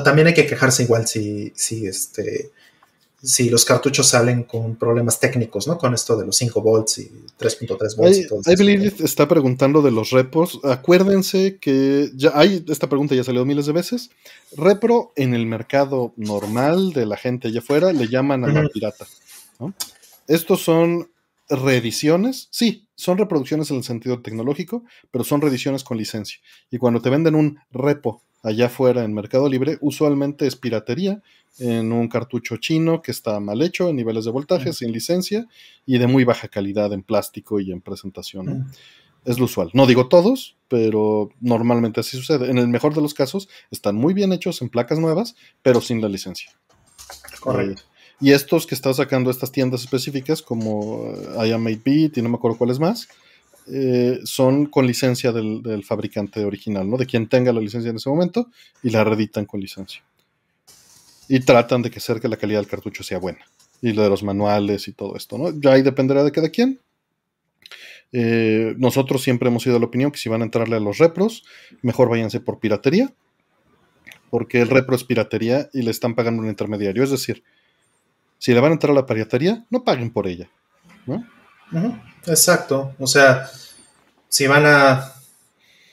también 0.03 0.27
hay 0.27 0.33
que 0.33 0.47
quejarse 0.47 0.83
igual 0.83 1.07
si, 1.07 1.53
si 1.55 1.85
este, 1.85 2.51
si 3.21 3.49
los 3.49 3.65
cartuchos 3.65 4.07
salen 4.07 4.43
con 4.43 4.75
problemas 4.75 5.19
técnicos, 5.19 5.67
¿no? 5.67 5.77
Con 5.77 5.93
esto 5.93 6.17
de 6.17 6.25
los 6.25 6.37
5 6.37 6.61
volts 6.61 6.99
y 6.99 7.11
3.3 7.37 7.95
volts 7.97 8.17
y 8.17 8.27
todo 8.27 8.41
eso. 8.45 9.03
está 9.03 9.27
preguntando 9.27 9.81
de 9.81 9.91
los 9.91 10.11
repos. 10.11 10.59
Acuérdense 10.63 11.57
que 11.59 12.11
ya 12.15 12.31
hay, 12.33 12.63
esta 12.69 12.87
pregunta 12.87 13.15
ya 13.15 13.23
salió 13.23 13.45
miles 13.45 13.65
de 13.65 13.73
veces. 13.73 14.09
Repro 14.55 15.11
en 15.15 15.33
el 15.33 15.45
mercado 15.45 16.13
normal 16.15 16.93
de 16.93 17.05
la 17.05 17.17
gente 17.17 17.49
allá 17.49 17.59
afuera 17.59 17.91
le 17.91 18.07
llaman 18.07 18.45
a 18.45 18.47
la 18.47 18.69
pirata. 18.69 19.05
Estos 20.27 20.61
son 20.61 21.09
reediciones, 21.49 22.47
sí, 22.51 22.87
son 22.95 23.17
reproducciones 23.17 23.71
en 23.71 23.77
el 23.77 23.83
sentido 23.83 24.21
tecnológico, 24.21 24.83
pero 25.11 25.23
son 25.23 25.41
reediciones 25.41 25.83
con 25.83 25.97
licencia. 25.97 26.39
Y 26.69 26.77
cuando 26.77 27.01
te 27.01 27.09
venden 27.09 27.35
un 27.35 27.59
repo 27.71 28.21
allá 28.43 28.67
afuera 28.67 29.03
en 29.03 29.13
Mercado 29.13 29.49
Libre, 29.49 29.77
usualmente 29.81 30.47
es 30.47 30.55
piratería 30.55 31.21
en 31.57 31.91
un 31.91 32.07
cartucho 32.07 32.57
chino 32.57 33.01
que 33.01 33.11
está 33.11 33.39
mal 33.39 33.61
hecho 33.61 33.89
en 33.89 33.95
niveles 33.97 34.25
de 34.25 34.31
voltaje, 34.31 34.73
sin 34.73 34.91
licencia 34.91 35.47
y 35.85 35.97
de 35.97 36.07
muy 36.07 36.23
baja 36.23 36.47
calidad 36.47 36.93
en 36.93 37.03
plástico 37.03 37.59
y 37.59 37.71
en 37.71 37.81
presentación. 37.81 38.71
Es 39.25 39.37
lo 39.37 39.45
usual. 39.45 39.69
No 39.73 39.85
digo 39.85 40.07
todos, 40.07 40.55
pero 40.69 41.29
normalmente 41.41 41.99
así 41.99 42.17
sucede. 42.17 42.49
En 42.49 42.57
el 42.57 42.69
mejor 42.69 42.95
de 42.95 43.01
los 43.01 43.13
casos, 43.13 43.49
están 43.69 43.95
muy 43.95 44.13
bien 44.13 44.31
hechos 44.31 44.61
en 44.61 44.69
placas 44.69 44.99
nuevas, 44.99 45.35
pero 45.61 45.81
sin 45.81 46.01
la 46.01 46.07
licencia. 46.07 46.51
Correcto. 47.41 47.81
Eh, 47.81 47.85
y 48.21 48.31
estos 48.31 48.65
que 48.65 48.75
están 48.75 48.93
sacando 48.93 49.29
estas 49.29 49.51
tiendas 49.51 49.81
específicas, 49.81 50.41
como 50.41 51.13
eh, 51.13 51.47
I 51.47 51.51
Am 51.51 51.63
Made 51.63 51.81
Beat 51.83 52.17
y 52.17 52.21
no 52.21 52.29
me 52.29 52.35
acuerdo 52.35 52.57
cuáles 52.57 52.79
más, 52.79 53.07
eh, 53.67 54.19
son 54.23 54.65
con 54.65 54.87
licencia 54.87 55.31
del, 55.31 55.61
del, 55.61 55.83
fabricante 55.83 56.43
original, 56.43 56.89
¿no? 56.89 56.97
De 56.97 57.05
quien 57.05 57.27
tenga 57.29 57.53
la 57.53 57.61
licencia 57.61 57.89
en 57.89 57.97
ese 57.97 58.09
momento 58.09 58.47
y 58.81 58.89
la 58.89 59.03
reeditan 59.03 59.45
con 59.45 59.59
licencia 59.59 60.01
y 61.29 61.39
tratan 61.41 61.83
de 61.83 61.91
que 61.91 61.99
hacer 61.99 62.19
que 62.19 62.27
la 62.27 62.37
calidad 62.37 62.59
del 62.59 62.67
cartucho 62.67 63.03
sea 63.03 63.19
buena. 63.19 63.39
Y 63.81 63.93
lo 63.93 64.01
de 64.03 64.09
los 64.09 64.23
manuales 64.23 64.87
y 64.87 64.93
todo 64.93 65.15
esto, 65.15 65.37
¿no? 65.37 65.51
Ya 65.61 65.73
ahí 65.73 65.83
dependerá 65.83 66.23
de 66.23 66.31
cada 66.31 66.49
quien. 66.49 66.81
Eh, 68.11 68.73
nosotros 68.79 69.21
siempre 69.21 69.47
hemos 69.47 69.61
sido 69.61 69.75
de 69.75 69.79
la 69.79 69.85
opinión 69.85 70.11
que 70.11 70.17
si 70.17 70.27
van 70.27 70.41
a 70.41 70.45
entrarle 70.45 70.75
a 70.75 70.79
los 70.79 70.97
repros, 70.97 71.45
mejor 71.83 72.09
váyanse 72.09 72.39
por 72.39 72.59
piratería, 72.59 73.13
porque 74.31 74.59
el 74.59 74.69
repro 74.69 74.95
es 74.95 75.03
piratería 75.03 75.69
y 75.71 75.83
le 75.83 75.91
están 75.91 76.15
pagando 76.15 76.41
un 76.41 76.49
intermediario. 76.49 77.03
Es 77.03 77.11
decir, 77.11 77.43
si 78.39 78.51
le 78.51 78.59
van 78.59 78.71
a 78.71 78.73
entrar 78.73 78.91
a 78.91 78.95
la 78.95 79.05
piratería, 79.05 79.65
no 79.69 79.83
paguen 79.83 80.11
por 80.11 80.27
ella. 80.27 80.49
¿no? 81.05 82.01
Exacto. 82.25 82.95
O 82.97 83.05
sea, 83.05 83.47
si 84.27 84.47
van 84.47 84.65
a 84.65 85.13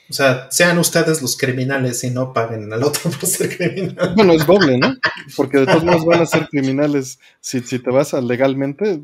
o 0.09 0.13
sea, 0.13 0.47
sean 0.51 0.77
ustedes 0.77 1.21
los 1.21 1.37
criminales 1.37 2.03
y 2.03 2.11
no 2.11 2.31
paguen 2.31 2.71
al 2.71 2.83
otro 2.83 3.11
por 3.19 3.27
ser 3.27 3.55
criminal. 3.55 4.13
Bueno, 4.15 4.33
es 4.33 4.45
doble, 4.45 4.77
¿no? 4.77 4.95
Porque 5.35 5.59
de 5.59 5.65
todos 5.65 5.83
modos 5.83 6.05
van 6.05 6.21
a 6.21 6.25
ser 6.25 6.47
criminales. 6.47 7.19
Si, 7.41 7.59
si 7.59 7.79
te 7.79 7.91
vas 7.91 8.13
a 8.13 8.21
legalmente, 8.21 9.01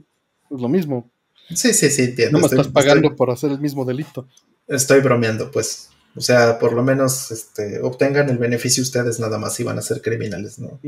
es 0.49 0.61
lo 0.61 0.69
mismo. 0.69 1.09
Sí, 1.49 1.73
sí, 1.73 1.89
sí, 1.89 2.03
entiendo. 2.03 2.39
No 2.39 2.47
me 2.47 2.47
estás 2.47 2.69
pagando 2.69 3.15
por 3.15 3.31
hacer 3.31 3.51
el 3.51 3.59
mismo 3.59 3.83
delito. 3.83 4.27
Estoy 4.67 5.01
bromeando, 5.01 5.51
pues. 5.51 5.89
O 6.15 6.21
sea, 6.21 6.57
por 6.57 6.73
lo 6.73 6.83
menos 6.83 7.31
este, 7.31 7.81
obtengan 7.81 8.29
el 8.29 8.37
beneficio 8.37 8.83
ustedes 8.83 9.19
nada 9.19 9.37
más 9.37 9.55
si 9.55 9.63
van 9.63 9.79
a 9.79 9.81
ser 9.81 10.01
criminales, 10.01 10.59
¿no? 10.59 10.79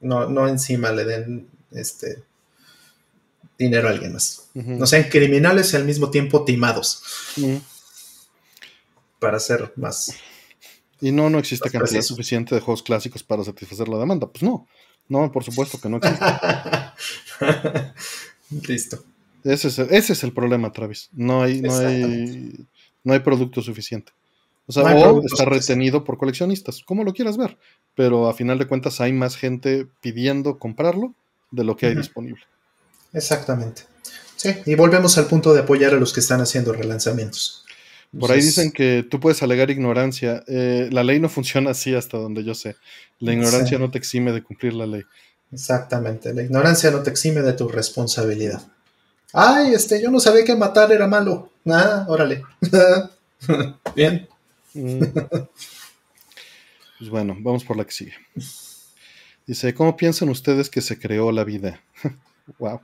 No, 0.00 0.28
no 0.28 0.48
encima 0.48 0.90
le 0.90 1.04
den 1.04 1.48
este 1.70 2.22
dinero 3.58 3.88
a 3.88 3.92
alguien 3.92 4.14
más. 4.14 4.48
No 4.54 4.86
sean 4.86 5.04
criminales 5.04 5.72
y 5.74 5.76
al 5.76 5.84
mismo 5.84 6.10
tiempo 6.10 6.44
timados 6.44 7.02
para 9.20 9.38
ser 9.38 9.72
más. 9.76 10.16
Y 11.00 11.12
no, 11.12 11.30
no 11.30 11.38
existe 11.38 11.70
cantidad 11.70 12.02
suficiente 12.02 12.54
de 12.54 12.60
juegos 12.60 12.82
clásicos 12.82 13.22
para 13.22 13.44
satisfacer 13.44 13.88
la 13.88 13.98
demanda. 13.98 14.26
Pues 14.26 14.42
no, 14.42 14.66
no, 15.08 15.30
por 15.30 15.44
supuesto 15.44 15.80
que 15.80 15.88
no 15.88 15.98
existe. 15.98 16.24
Listo. 18.68 19.04
Ese 19.44 19.68
es, 19.68 19.78
el, 19.78 19.94
ese 19.94 20.12
es 20.12 20.24
el 20.24 20.32
problema, 20.32 20.72
Travis. 20.72 21.08
No 21.12 21.42
hay, 21.42 21.62
no 21.62 21.74
hay, 21.76 22.66
no 23.04 23.12
hay 23.12 23.20
producto 23.20 23.62
suficiente. 23.62 24.12
O 24.66 24.72
sea, 24.72 24.84
o 24.84 25.24
está 25.24 25.44
retenido 25.46 26.04
por 26.04 26.18
coleccionistas, 26.18 26.82
como 26.84 27.02
lo 27.02 27.12
quieras 27.12 27.36
ver. 27.36 27.58
Pero 27.96 28.28
a 28.28 28.34
final 28.34 28.58
de 28.58 28.68
cuentas 28.68 29.00
hay 29.00 29.12
más 29.12 29.36
gente 29.36 29.88
pidiendo 30.00 30.58
comprarlo 30.58 31.14
de 31.50 31.64
lo 31.64 31.76
que 31.76 31.86
hay 31.86 31.94
disponible. 31.94 32.42
Exactamente. 33.12 33.82
Sí, 34.36 34.54
y 34.66 34.74
volvemos 34.74 35.18
al 35.18 35.26
punto 35.26 35.52
de 35.52 35.60
apoyar 35.60 35.92
a 35.94 35.96
los 35.96 36.12
que 36.12 36.20
están 36.20 36.40
haciendo 36.40 36.72
relanzamientos. 36.72 37.64
Por 38.18 38.32
ahí 38.32 38.40
dicen 38.40 38.72
que 38.72 39.06
tú 39.08 39.20
puedes 39.20 39.42
alegar 39.42 39.70
ignorancia. 39.70 40.42
Eh, 40.48 40.88
la 40.90 41.04
ley 41.04 41.20
no 41.20 41.28
funciona 41.28 41.70
así 41.70 41.94
hasta 41.94 42.18
donde 42.18 42.42
yo 42.42 42.54
sé. 42.54 42.76
La 43.20 43.32
ignorancia 43.32 43.78
no 43.78 43.90
te 43.90 43.98
exime 43.98 44.32
de 44.32 44.42
cumplir 44.42 44.72
la 44.72 44.86
ley. 44.86 45.02
Exactamente. 45.52 46.34
La 46.34 46.42
ignorancia 46.42 46.90
no 46.90 47.02
te 47.02 47.10
exime 47.10 47.42
de 47.42 47.52
tu 47.52 47.68
responsabilidad. 47.68 48.62
Ay, 49.32 49.74
este, 49.74 50.02
yo 50.02 50.10
no 50.10 50.18
sabía 50.18 50.44
que 50.44 50.56
matar 50.56 50.90
era 50.90 51.06
malo. 51.06 51.50
Ah, 51.66 52.04
órale. 52.08 52.42
Bien. 53.94 54.28
Mm. 54.74 55.02
Pues 56.98 57.10
bueno, 57.10 57.36
vamos 57.40 57.64
por 57.64 57.76
la 57.76 57.84
que 57.84 57.92
sigue. 57.92 58.14
Dice, 59.46 59.72
¿cómo 59.72 59.96
piensan 59.96 60.28
ustedes 60.28 60.68
que 60.68 60.80
se 60.80 60.98
creó 60.98 61.32
la 61.32 61.44
vida? 61.44 61.80
wow. 62.58 62.80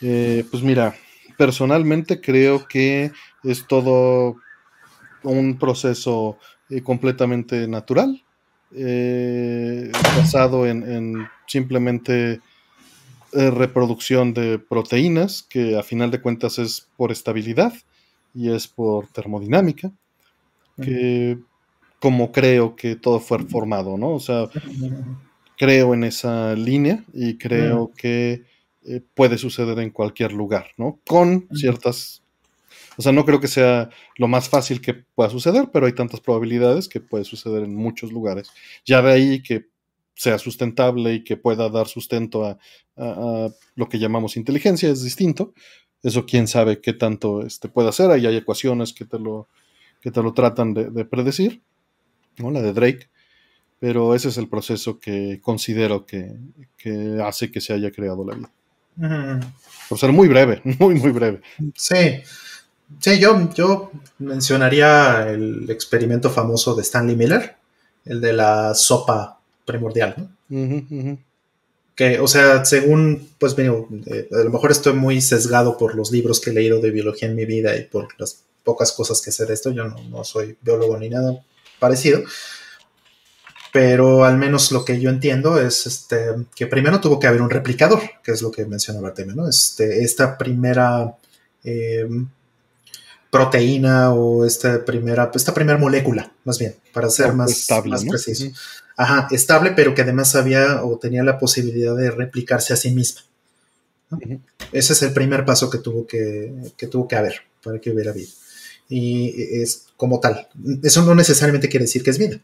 Eh, 0.00 0.44
pues 0.50 0.62
mira, 0.62 0.96
personalmente 1.36 2.20
creo 2.20 2.66
que 2.66 3.12
es 3.44 3.66
todo 3.66 4.36
un 5.22 5.58
proceso 5.58 6.38
eh, 6.70 6.82
completamente 6.82 7.66
natural, 7.68 8.22
eh, 8.72 9.90
basado 10.16 10.66
en, 10.66 11.26
simplemente 11.46 12.40
eh, 13.32 13.50
reproducción 13.50 14.34
de 14.34 14.58
proteínas, 14.58 15.42
que 15.42 15.78
a 15.78 15.82
final 15.82 16.10
de 16.10 16.20
cuentas 16.20 16.58
es 16.58 16.88
por 16.96 17.12
estabilidad 17.12 17.72
y 18.34 18.50
es 18.50 18.68
por 18.68 19.06
termodinámica, 19.08 19.90
que 20.80 21.38
como 21.98 22.30
creo 22.30 22.76
que 22.76 22.94
todo 22.94 23.18
fue 23.18 23.40
formado, 23.44 23.96
¿no? 23.96 24.10
O 24.10 24.20
sea, 24.20 24.48
creo 25.56 25.94
en 25.94 26.04
esa 26.04 26.54
línea 26.54 27.04
y 27.12 27.36
creo 27.36 27.90
que 27.96 28.44
eh, 28.84 29.02
puede 29.14 29.36
suceder 29.36 29.78
en 29.80 29.90
cualquier 29.90 30.32
lugar, 30.32 30.68
¿no? 30.76 31.00
Con 31.06 31.48
ciertas... 31.52 32.22
O 32.98 33.02
sea, 33.02 33.12
no 33.12 33.24
creo 33.24 33.38
que 33.38 33.46
sea 33.46 33.90
lo 34.16 34.26
más 34.26 34.48
fácil 34.48 34.80
que 34.80 34.92
pueda 34.92 35.30
suceder, 35.30 35.70
pero 35.72 35.86
hay 35.86 35.92
tantas 35.92 36.20
probabilidades 36.20 36.88
que 36.88 36.98
puede 36.98 37.24
suceder 37.24 37.62
en 37.62 37.72
muchos 37.72 38.10
lugares. 38.10 38.50
Ya 38.84 39.00
de 39.00 39.12
ahí 39.12 39.40
que 39.40 39.66
sea 40.16 40.36
sustentable 40.36 41.14
y 41.14 41.22
que 41.22 41.36
pueda 41.36 41.68
dar 41.68 41.86
sustento 41.86 42.44
a, 42.44 42.58
lo 43.76 43.88
que 43.88 44.00
llamamos 44.00 44.36
inteligencia 44.36 44.90
es 44.90 45.04
distinto. 45.04 45.54
Eso 46.02 46.26
quién 46.26 46.48
sabe 46.48 46.80
qué 46.80 46.92
tanto 46.92 47.46
este, 47.46 47.68
puede 47.68 47.88
hacer. 47.88 48.10
Ahí 48.10 48.26
hay 48.26 48.36
ecuaciones 48.36 48.92
que 48.92 49.04
te 49.04 49.20
lo, 49.20 49.46
que 50.00 50.10
te 50.10 50.20
lo 50.20 50.32
tratan 50.32 50.74
de, 50.74 51.04
predecir, 51.04 51.62
¿no? 52.38 52.50
La 52.50 52.60
de 52.60 52.72
Drake. 52.72 53.08
Pero 53.78 54.16
ese 54.16 54.30
es 54.30 54.38
el 54.38 54.48
proceso 54.48 54.98
que 54.98 55.38
considero 55.40 56.04
que 56.04 56.34
hace 57.24 57.52
que 57.52 57.60
se 57.60 57.74
haya 57.74 57.92
creado 57.92 58.26
la 58.26 58.34
vida. 58.34 58.50
Por 59.88 59.98
ser 59.98 60.12
muy 60.12 60.26
breve, 60.26 60.60
muy, 60.80 60.96
muy 60.96 61.12
breve. 61.12 61.40
Sí. 61.74 62.22
Sí, 63.00 63.18
yo, 63.18 63.50
yo 63.54 63.90
mencionaría 64.18 65.30
el 65.30 65.70
experimento 65.70 66.30
famoso 66.30 66.74
de 66.74 66.82
Stanley 66.82 67.16
Miller, 67.16 67.56
el 68.04 68.20
de 68.20 68.32
la 68.32 68.74
sopa 68.74 69.40
primordial, 69.64 70.14
¿no? 70.16 71.18
Que, 71.94 72.20
o 72.20 72.28
sea, 72.28 72.64
según, 72.64 73.28
pues, 73.38 73.56
eh, 73.58 74.28
a 74.32 74.44
lo 74.44 74.50
mejor 74.50 74.70
estoy 74.70 74.92
muy 74.92 75.20
sesgado 75.20 75.76
por 75.76 75.94
los 75.94 76.12
libros 76.12 76.40
que 76.40 76.50
he 76.50 76.54
leído 76.54 76.80
de 76.80 76.90
biología 76.90 77.28
en 77.28 77.34
mi 77.34 77.44
vida 77.44 77.76
y 77.76 77.84
por 77.84 78.08
las 78.18 78.44
pocas 78.64 78.92
cosas 78.92 79.20
que 79.20 79.32
sé 79.32 79.46
de 79.46 79.54
esto. 79.54 79.72
Yo 79.72 79.84
no, 79.84 79.96
no 80.08 80.24
soy 80.24 80.56
biólogo 80.62 80.96
ni 80.96 81.08
nada 81.08 81.42
parecido 81.78 82.22
pero 83.72 84.24
al 84.24 84.38
menos 84.38 84.72
lo 84.72 84.84
que 84.84 85.00
yo 85.00 85.10
entiendo 85.10 85.60
es 85.60 85.86
este, 85.86 86.34
que 86.54 86.66
primero 86.66 87.00
tuvo 87.00 87.18
que 87.18 87.26
haber 87.26 87.42
un 87.42 87.50
replicador, 87.50 88.00
que 88.22 88.32
es 88.32 88.42
lo 88.42 88.50
que 88.50 88.64
mencionaba 88.66 89.08
Artemio, 89.08 89.34
¿no? 89.34 89.48
Este, 89.48 90.02
esta 90.02 90.38
primera 90.38 91.16
em, 91.62 92.28
proteína 93.30 94.12
o 94.12 94.44
esta 94.44 94.84
primera, 94.84 95.30
esta 95.34 95.52
primera 95.54 95.78
molécula, 95.78 96.32
más 96.44 96.58
bien, 96.58 96.74
para 96.92 97.10
ser 97.10 97.32
más, 97.32 97.50
estable, 97.50 97.90
más 97.90 98.04
preciso. 98.04 98.46
Ajá, 98.96 99.28
estable, 99.30 99.72
pero 99.76 99.94
que 99.94 100.02
además 100.02 100.34
había 100.34 100.82
o 100.84 100.98
tenía 100.98 101.22
la 101.22 101.38
posibilidad 101.38 101.94
de 101.94 102.10
replicarse 102.10 102.72
a 102.72 102.76
sí 102.76 102.90
misma. 102.90 103.22
Ese 104.72 104.92
es 104.92 105.02
el 105.02 105.12
primer 105.12 105.44
paso 105.44 105.68
que 105.70 105.78
tuvo 105.78 106.06
que, 106.06 106.52
que 106.76 106.86
tuvo 106.86 107.06
que 107.06 107.16
haber 107.16 107.34
para 107.62 107.78
que 107.78 107.90
hubiera 107.90 108.12
vida. 108.12 108.30
Y 108.88 109.60
es 109.60 109.86
como 109.96 110.18
tal. 110.18 110.48
Eso 110.82 111.04
no 111.04 111.14
necesariamente 111.14 111.68
quiere 111.68 111.84
decir 111.84 112.02
que 112.02 112.10
es 112.10 112.18
vida, 112.18 112.40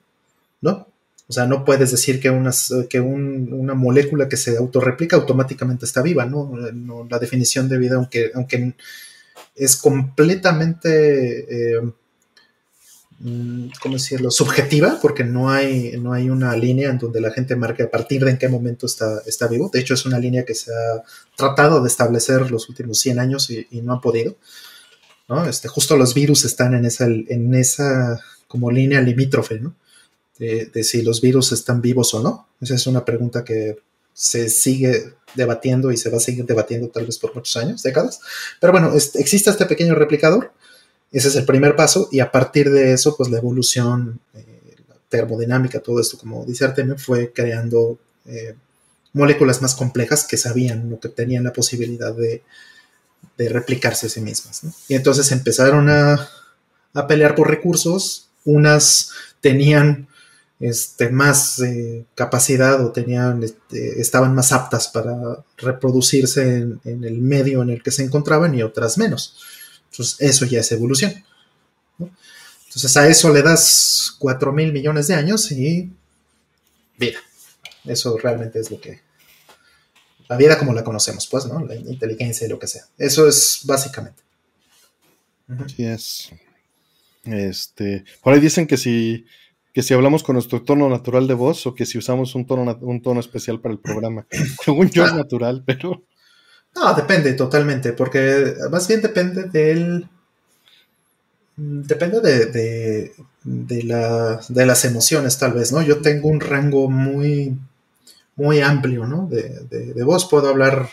¿no? 0.60 0.86
O 1.26 1.32
sea, 1.32 1.46
no 1.46 1.64
puedes 1.64 1.90
decir 1.90 2.20
que, 2.20 2.28
que 2.90 3.00
una 3.00 3.74
molécula 3.74 4.28
que 4.28 4.36
se 4.36 4.58
autorreplica 4.58 5.16
automáticamente 5.16 5.86
está 5.86 6.02
viva, 6.02 6.26
¿no? 6.26 6.52
la 7.08 7.18
definición 7.18 7.66
de 7.66 7.78
vida, 7.78 7.96
aunque, 7.96 8.30
aunque 8.34 8.74
es 9.54 9.76
completamente, 9.76 11.76
eh, 11.76 11.80
mm, 13.20 13.68
¿cómo 13.80 13.94
decirlo?, 13.94 14.30
subjetiva, 14.30 14.98
porque 15.00 15.24
no 15.24 15.50
hay, 15.50 15.96
no 15.98 16.12
hay 16.12 16.30
una 16.30 16.56
línea 16.56 16.90
en 16.90 16.98
donde 16.98 17.20
la 17.20 17.30
gente 17.30 17.56
marque 17.56 17.84
a 17.84 17.90
partir 17.90 18.24
de 18.24 18.32
en 18.32 18.38
qué 18.38 18.48
momento 18.48 18.86
está, 18.86 19.22
está 19.26 19.46
vivo. 19.46 19.70
De 19.72 19.80
hecho, 19.80 19.94
es 19.94 20.04
una 20.06 20.18
línea 20.18 20.44
que 20.44 20.54
se 20.54 20.72
ha 20.72 21.02
tratado 21.36 21.80
de 21.80 21.88
establecer 21.88 22.50
los 22.50 22.68
últimos 22.68 22.98
100 22.98 23.18
años 23.18 23.50
y, 23.50 23.66
no 23.82 23.94
ha 23.94 24.00
podido. 24.00 24.36
¿no? 25.28 25.46
Este, 25.46 25.68
justo 25.68 25.96
los 25.96 26.14
virus 26.14 26.44
están 26.44 26.74
en 26.74 26.84
esa, 26.84 27.06
en 27.06 27.54
esa 27.54 28.20
como 28.48 28.70
línea 28.70 29.00
limítrofe, 29.00 29.60
¿no? 29.60 29.74
de, 30.38 30.84
si 30.84 31.02
los 31.02 31.20
virus 31.20 31.52
están 31.52 31.80
vivos 31.80 32.14
o 32.14 32.22
no. 32.22 32.48
Esa 32.60 32.74
es 32.74 32.86
una 32.86 33.04
pregunta 33.04 33.44
que 33.44 33.78
se 34.12 34.48
sigue 34.48 35.14
debatiendo 35.34 35.92
y 35.92 35.96
se 35.96 36.10
va 36.10 36.18
a 36.18 36.20
seguir 36.20 36.44
debatiendo 36.44 36.88
tal 36.88 37.06
vez 37.06 37.18
por 37.18 37.34
muchos 37.34 37.56
años, 37.56 37.82
décadas. 37.82 38.20
Pero 38.60 38.72
bueno, 38.72 38.92
existe 38.94 39.50
este 39.50 39.66
pequeño 39.66 39.94
replicador. 39.94 40.52
Ese 41.12 41.28
es 41.28 41.36
el 41.36 41.44
primer 41.44 41.76
paso 41.76 42.08
y 42.10 42.20
a 42.20 42.32
partir 42.32 42.70
de 42.70 42.92
eso, 42.92 43.16
pues 43.16 43.30
la 43.30 43.38
evolución, 43.38 44.20
eh, 44.34 44.74
la 44.88 44.96
termodinámica, 45.08 45.80
todo 45.80 46.00
esto, 46.00 46.18
como 46.18 46.44
dice 46.44 46.64
Artemio, 46.64 46.98
fue 46.98 47.32
creando 47.32 47.98
eh, 48.26 48.54
moléculas 49.12 49.62
más 49.62 49.74
complejas 49.74 50.24
que 50.24 50.36
sabían 50.36 50.92
o 50.92 50.98
que 50.98 51.08
tenían 51.08 51.44
la 51.44 51.52
posibilidad 51.52 52.14
de, 52.14 52.42
replicarse 53.38 54.06
a 54.06 54.10
sí 54.10 54.20
mismas. 54.20 54.62
Y 54.88 54.94
entonces 54.94 55.30
empezaron 55.32 55.88
a 55.88 57.06
pelear 57.08 57.34
por 57.34 57.48
recursos. 57.48 58.28
Unas 58.44 59.10
tenían 59.40 60.08
este, 60.60 61.10
más 61.10 61.58
eh, 61.60 62.06
capacidad 62.14 62.84
o 62.84 62.92
tenían, 62.92 63.42
este, 63.42 64.00
estaban 64.00 64.34
más 64.34 64.52
aptas 64.52 64.88
para 64.88 65.44
reproducirse 65.56 66.58
en, 66.58 66.80
el 66.84 67.18
medio 67.18 67.62
en 67.62 67.70
el 67.70 67.82
que 67.82 67.90
se 67.90 68.04
encontraban 68.04 68.54
y 68.54 68.62
otras 68.62 68.98
menos. 68.98 69.36
Entonces, 69.90 70.16
eso 70.20 70.44
ya 70.46 70.60
es 70.60 70.72
evolución. 70.72 71.12
Entonces, 71.98 72.96
a 72.96 73.06
eso 73.06 73.32
le 73.32 73.42
das 73.42 74.16
4 74.18 74.52
mil 74.52 74.72
millones 74.72 75.06
de 75.06 75.14
años 75.14 75.50
y 75.52 75.92
vida. 76.98 77.18
Eso 77.84 78.16
realmente 78.18 78.58
es 78.60 78.70
lo 78.70 78.80
que. 78.80 79.02
La 80.26 80.36
vida 80.36 80.58
como 80.58 80.72
la 80.72 80.82
conocemos, 80.82 81.26
pues, 81.26 81.44
¿no? 81.46 81.64
La 81.64 81.76
inteligencia 81.76 82.46
y 82.46 82.50
lo 82.50 82.58
que 82.58 82.66
sea. 82.66 82.84
Eso 82.96 83.28
es 83.28 83.60
básicamente. 83.64 84.22
Así 85.46 85.84
es. 85.84 86.30
Este. 87.24 88.04
Por 88.22 88.32
ahí 88.32 88.40
dicen 88.40 88.66
que 88.66 88.76
si 88.76 89.26
que 89.74 89.82
si 89.82 89.92
hablamos 89.92 90.22
con 90.22 90.34
nuestro 90.34 90.62
tono 90.62 90.88
natural 90.88 91.26
de 91.26 91.34
voz 91.34 91.66
o 91.66 91.74
que 91.74 91.84
si 91.84 91.98
usamos 91.98 92.36
un 92.36 92.46
tono, 92.46 92.78
un 92.80 93.02
tono 93.02 93.18
especial 93.18 93.60
para 93.60 93.74
el 93.74 93.80
programa. 93.80 94.24
Según 94.64 94.88
yo 94.88 95.04
es 95.04 95.12
natural, 95.12 95.64
pero... 95.66 96.04
No, 96.76 96.94
depende 96.94 97.34
totalmente, 97.34 97.92
porque 97.92 98.54
más 98.70 98.86
bien 98.86 99.02
depende 99.02 99.44
del... 99.44 100.08
Depende 101.56 102.20
de, 102.20 103.12
de, 103.44 103.84
las 104.66 104.84
emociones, 104.84 105.38
tal 105.38 105.52
vez, 105.52 105.72
¿no? 105.72 105.82
Yo 105.82 106.00
tengo 106.00 106.28
un 106.28 106.40
rango 106.40 106.88
muy, 106.88 107.56
muy 108.36 108.60
amplio, 108.60 109.06
¿no? 109.06 109.28
De, 109.28 109.60
de, 109.70 110.02
voz. 110.02 110.28
Puedo 110.28 110.48
hablar, 110.48 110.88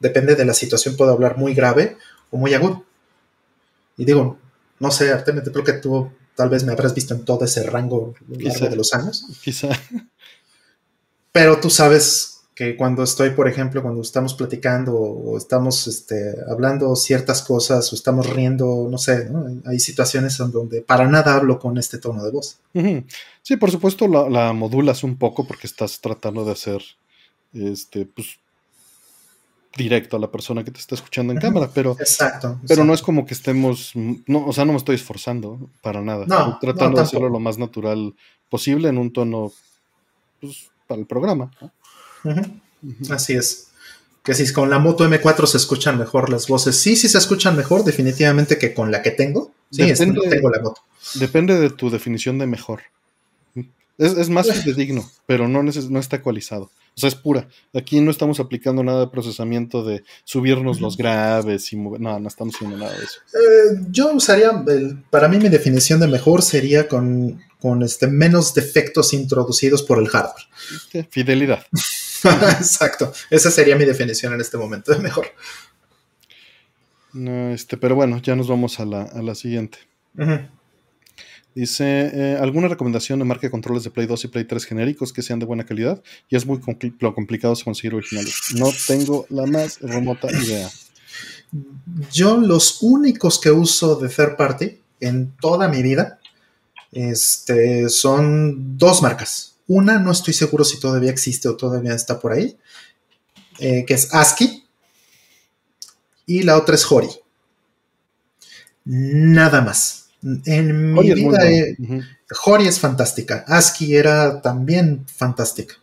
depende 0.00 0.34
de 0.34 0.46
la 0.46 0.54
situación, 0.54 0.96
puedo 0.96 1.12
hablar 1.12 1.36
muy 1.36 1.54
grave 1.54 1.98
o 2.30 2.38
muy 2.38 2.54
agudo. 2.54 2.84
Y 3.98 4.06
digo, 4.06 4.38
no 4.80 4.90
sé, 4.90 5.12
Artemio, 5.12 5.42
creo 5.42 5.64
que 5.64 5.74
tú 5.74 6.10
Tal 6.38 6.50
vez 6.50 6.62
me 6.62 6.70
habrás 6.70 6.94
visto 6.94 7.14
en 7.14 7.24
todo 7.24 7.44
ese 7.44 7.64
rango 7.64 8.14
de 8.28 8.76
los 8.76 8.94
años. 8.94 9.26
Quizá. 9.42 9.70
Pero 11.32 11.58
tú 11.58 11.68
sabes 11.68 12.42
que 12.54 12.76
cuando 12.76 13.02
estoy, 13.02 13.30
por 13.30 13.48
ejemplo, 13.48 13.82
cuando 13.82 14.00
estamos 14.02 14.34
platicando 14.34 14.94
o 14.94 15.36
estamos 15.36 15.88
este, 15.88 16.36
hablando 16.48 16.94
ciertas 16.94 17.42
cosas 17.42 17.92
o 17.92 17.96
estamos 17.96 18.30
riendo, 18.30 18.86
no 18.88 18.98
sé, 18.98 19.28
hay 19.64 19.80
situaciones 19.80 20.38
en 20.38 20.52
donde 20.52 20.80
para 20.80 21.08
nada 21.08 21.34
hablo 21.34 21.58
con 21.58 21.76
este 21.76 21.98
tono 21.98 22.22
de 22.22 22.30
voz. 22.30 22.58
Sí, 23.42 23.56
por 23.56 23.72
supuesto 23.72 24.06
la, 24.06 24.30
la, 24.30 24.52
modulas 24.52 25.02
un 25.02 25.18
poco 25.18 25.44
porque 25.44 25.66
estás 25.66 26.00
tratando 26.00 26.44
de 26.44 26.52
hacer, 26.52 26.82
este, 27.52 28.06
pues, 28.06 28.38
directo 29.78 30.16
a 30.16 30.20
la 30.20 30.30
persona 30.30 30.64
que 30.64 30.70
te 30.70 30.80
está 30.80 30.94
escuchando 30.94 31.32
en 31.32 31.38
cámara, 31.38 31.70
pero, 31.72 31.96
exacto, 31.98 32.60
pero 32.68 32.84
no 32.84 32.92
es 32.92 33.00
como 33.00 33.24
que 33.24 33.32
estemos, 33.32 33.92
no, 33.94 34.46
o 34.46 34.52
sea, 34.52 34.66
no 34.66 34.72
me 34.72 34.78
estoy 34.78 34.96
esforzando 34.96 35.70
para 35.80 36.02
nada. 36.02 36.24
estoy 36.24 36.52
tratando 36.60 36.98
de 36.98 37.04
hacerlo 37.04 37.30
lo 37.30 37.40
más 37.40 37.56
natural 37.56 38.14
posible 38.50 38.88
en 38.88 38.98
un 38.98 39.12
tono 39.12 39.52
pues, 40.40 40.70
para 40.86 41.00
el 41.00 41.06
programa. 41.06 41.50
Así 43.10 43.34
es. 43.34 43.68
Que 44.22 44.34
si 44.34 44.52
con 44.52 44.68
la 44.68 44.78
moto 44.78 45.08
M4 45.08 45.46
se 45.46 45.56
escuchan 45.56 45.98
mejor 45.98 46.28
las 46.28 46.48
voces, 46.48 46.76
sí, 46.76 46.96
sí 46.96 47.08
se 47.08 47.16
escuchan 47.16 47.56
mejor, 47.56 47.84
definitivamente 47.84 48.58
que 48.58 48.74
con 48.74 48.90
la 48.90 49.00
que 49.00 49.12
tengo. 49.12 49.52
Sí, 49.70 49.84
depende, 49.84 50.28
tengo 50.28 50.50
la 50.50 50.60
moto. 50.60 50.82
Depende 51.14 51.58
de 51.58 51.70
tu 51.70 51.88
definición 51.88 52.38
de 52.38 52.46
mejor. 52.46 52.82
Es, 53.96 54.12
es 54.18 54.28
más 54.28 54.46
digno, 54.76 55.08
pero 55.26 55.48
no, 55.48 55.62
no 55.62 56.00
está 56.00 56.16
ecualizado. 56.16 56.70
O 56.98 57.00
sea, 57.00 57.08
es 57.08 57.14
pura. 57.14 57.46
Aquí 57.74 58.00
no 58.00 58.10
estamos 58.10 58.40
aplicando 58.40 58.82
nada 58.82 58.98
de 58.98 59.06
procesamiento 59.06 59.84
de 59.84 60.02
subirnos 60.24 60.80
los 60.80 60.96
graves 60.96 61.72
y 61.72 61.76
mover. 61.76 62.00
No, 62.00 62.18
no 62.18 62.26
estamos 62.26 62.56
haciendo 62.56 62.76
nada 62.76 62.90
de 62.90 63.04
eso. 63.04 63.20
Eh, 63.34 63.86
yo 63.88 64.12
usaría, 64.12 64.50
para 65.10 65.28
mí 65.28 65.38
mi 65.38 65.48
definición 65.48 66.00
de 66.00 66.08
mejor 66.08 66.42
sería 66.42 66.88
con, 66.88 67.38
este, 67.84 68.08
menos 68.08 68.52
defectos 68.52 69.12
introducidos 69.12 69.84
por 69.84 70.00
el 70.00 70.08
hardware. 70.08 71.06
Fidelidad. 71.08 71.64
Exacto. 72.58 73.12
Esa 73.30 73.52
sería 73.52 73.76
mi 73.76 73.84
definición 73.84 74.32
en 74.32 74.40
este 74.40 74.56
momento 74.56 74.92
de 74.92 74.98
mejor. 74.98 75.28
No, 77.12 77.52
este, 77.52 77.76
pero 77.76 77.94
bueno, 77.94 78.20
ya 78.20 78.34
nos 78.34 78.48
vamos 78.48 78.80
a 78.80 78.84
la, 78.84 79.02
a 79.02 79.22
la 79.22 79.36
siguiente. 79.36 79.78
Dice, 81.58 82.12
eh, 82.14 82.38
¿alguna 82.40 82.68
recomendación 82.68 83.18
de 83.18 83.24
marca 83.24 83.48
de 83.48 83.50
controles 83.50 83.82
de 83.82 83.90
Play 83.90 84.06
2 84.06 84.26
y 84.26 84.28
Play 84.28 84.44
3 84.44 84.64
genéricos 84.64 85.12
que 85.12 85.22
sean 85.22 85.40
de 85.40 85.44
buena 85.44 85.66
calidad? 85.66 86.00
Y 86.28 86.36
es 86.36 86.46
muy 86.46 86.60
complicado 86.60 87.12
complicado 87.12 87.52
conseguir 87.64 87.96
originales. 87.96 88.54
No 88.54 88.70
tengo 88.86 89.26
la 89.28 89.44
más 89.44 89.80
remota 89.80 90.30
idea. 90.30 90.70
Yo 92.12 92.36
los 92.36 92.80
únicos 92.80 93.40
que 93.40 93.50
uso 93.50 93.96
de 93.96 94.08
third 94.08 94.36
party 94.36 94.78
en 95.00 95.32
toda 95.40 95.66
mi 95.66 95.82
vida 95.82 96.20
este, 96.92 97.88
son 97.88 98.78
dos 98.78 99.02
marcas. 99.02 99.56
Una 99.66 99.98
no 99.98 100.12
estoy 100.12 100.34
seguro 100.34 100.62
si 100.62 100.78
todavía 100.78 101.10
existe 101.10 101.48
o 101.48 101.56
todavía 101.56 101.92
está 101.92 102.20
por 102.20 102.34
ahí, 102.34 102.56
eh, 103.58 103.84
que 103.84 103.94
es 103.94 104.14
ASCII. 104.14 104.64
Y 106.24 106.42
la 106.44 106.56
otra 106.56 106.76
es 106.76 106.86
Hori. 106.88 107.08
Nada 108.84 109.60
más. 109.60 110.07
En 110.22 110.94
mi 110.94 111.12
vida, 111.14 111.38
Hori 112.44 112.66
es 112.66 112.80
fantástica. 112.80 113.44
ASCII 113.46 113.96
era 113.96 114.42
también 114.42 115.06
fantástica. 115.06 115.76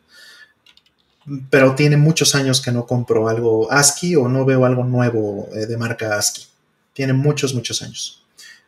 Pero 1.50 1.74
tiene 1.74 1.98
muchos 1.98 2.36
años 2.36 2.62
que 2.62 2.72
no 2.72 2.86
compro 2.86 3.30
algo 3.30 3.72
ASCII 3.72 4.16
o 4.16 4.28
no 4.28 4.46
veo 4.46 4.66
algo 4.66 4.84
nuevo 4.84 5.50
eh, 5.54 5.66
de 5.66 5.78
marca 5.78 6.18
ASCII. 6.18 6.46
Tiene 6.94 7.14
muchos, 7.14 7.56
muchos 7.56 7.82
años. 7.82 8.24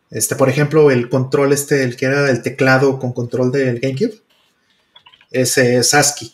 Este, 0.10 0.36
por 0.36 0.50
ejemplo, 0.50 0.90
el 0.90 1.10
control 1.10 1.54
este, 1.54 1.84
el 1.84 1.98
que 1.98 2.06
era 2.06 2.30
el 2.30 2.42
teclado 2.42 2.98
con 2.98 3.12
control 3.12 3.52
del 3.52 3.80
GameCube, 3.80 4.22
ese 5.32 5.78
es 5.78 5.94
ASCII. 5.94 6.34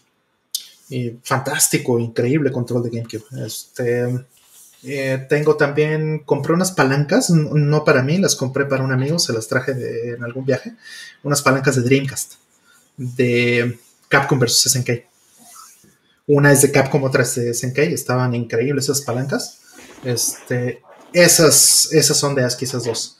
Y 0.89 1.17
fantástico, 1.23 1.99
increíble 1.99 2.51
control 2.51 2.83
de 2.83 2.89
GameCube. 2.91 3.45
Este, 3.45 4.25
eh, 4.85 5.25
tengo 5.29 5.55
también, 5.55 6.19
compré 6.19 6.53
unas 6.53 6.71
palancas, 6.73 7.29
no 7.29 7.83
para 7.85 8.03
mí, 8.03 8.17
las 8.17 8.35
compré 8.35 8.65
para 8.65 8.83
un 8.83 8.91
amigo, 8.91 9.17
se 9.17 9.31
las 9.31 9.47
traje 9.47 9.73
de, 9.73 10.15
en 10.15 10.23
algún 10.23 10.45
viaje, 10.45 10.73
unas 11.23 11.41
palancas 11.41 11.77
de 11.77 11.83
Dreamcast, 11.83 12.33
de 12.97 13.79
Capcom 14.09 14.39
vs 14.39 14.71
SNK. 14.71 14.89
Una 16.27 16.51
es 16.51 16.61
de 16.61 16.71
Capcom, 16.71 17.03
otra 17.03 17.23
es 17.23 17.35
de 17.35 17.53
SNK, 17.53 17.79
estaban 17.79 18.35
increíbles 18.35 18.85
esas 18.85 19.01
palancas. 19.01 19.59
Este, 20.03 20.81
esas, 21.13 21.91
esas 21.93 22.17
son 22.17 22.35
de 22.35 22.43
ASCII, 22.43 22.67
esas 22.67 22.83
dos. 22.83 23.17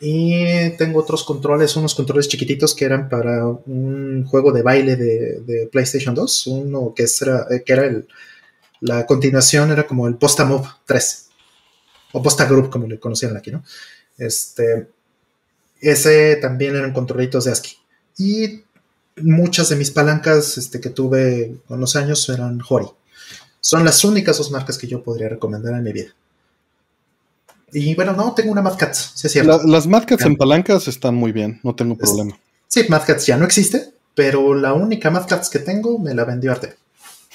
Y 0.00 0.70
tengo 0.78 1.00
otros 1.00 1.22
controles, 1.22 1.76
unos 1.76 1.94
controles 1.94 2.28
chiquititos 2.28 2.74
que 2.74 2.86
eran 2.86 3.08
para 3.08 3.46
un 3.46 4.24
juego 4.26 4.52
de 4.52 4.62
baile 4.62 4.96
de, 4.96 5.68
PlayStation 5.70 6.14
2, 6.14 6.46
uno 6.48 6.92
que, 6.94 7.06
era, 7.20 7.46
que 7.64 7.72
era 7.72 7.86
el, 7.86 8.08
la 8.82 9.06
continuación 9.06 9.70
era 9.70 9.86
como 9.86 10.08
el 10.08 10.16
Posta 10.16 10.44
Move 10.44 10.68
3. 10.86 11.28
O 12.12 12.22
Posta 12.22 12.44
Group, 12.46 12.68
como 12.68 12.86
le 12.86 12.98
conocían 12.98 13.36
aquí, 13.36 13.50
¿no? 13.50 13.64
Este. 14.18 14.88
Ese 15.80 16.36
también 16.36 16.76
eran 16.76 16.92
controlitos 16.92 17.44
de 17.44 17.52
ASCII. 17.52 17.76
Y 18.18 18.62
muchas 19.16 19.68
de 19.68 19.76
mis 19.76 19.90
palancas 19.90 20.58
este, 20.58 20.80
que 20.80 20.90
tuve 20.90 21.56
con 21.66 21.80
los 21.80 21.96
años 21.96 22.28
eran 22.28 22.60
Hori. 22.68 22.86
Son 23.60 23.84
las 23.84 24.04
únicas 24.04 24.38
dos 24.38 24.50
marcas 24.50 24.78
que 24.78 24.88
yo 24.88 25.02
podría 25.02 25.28
recomendar 25.28 25.74
en 25.74 25.82
mi 25.84 25.92
vida. 25.92 26.12
Y 27.72 27.94
bueno, 27.94 28.12
no, 28.12 28.34
tengo 28.34 28.52
una 28.52 28.62
Mad 28.62 28.76
Cats, 28.76 29.12
sí 29.14 29.26
es 29.28 29.32
cierto. 29.32 29.62
las 29.64 29.86
Mad 29.86 30.04
Cats 30.06 30.24
en 30.24 30.36
palancas 30.36 30.88
están 30.88 31.14
muy 31.14 31.32
bien, 31.32 31.58
no 31.62 31.74
tengo 31.74 31.96
problema. 31.96 32.38
Sí, 32.68 32.84
Mad 32.88 33.04
Cats 33.06 33.26
ya 33.26 33.36
no 33.36 33.44
existe, 33.44 33.92
pero 34.14 34.54
la 34.54 34.74
única 34.74 35.10
Mad 35.10 35.26
Cats 35.26 35.48
que 35.48 35.60
tengo 35.60 35.98
me 35.98 36.14
la 36.14 36.24
vendió 36.24 36.52
Arte. 36.52 36.76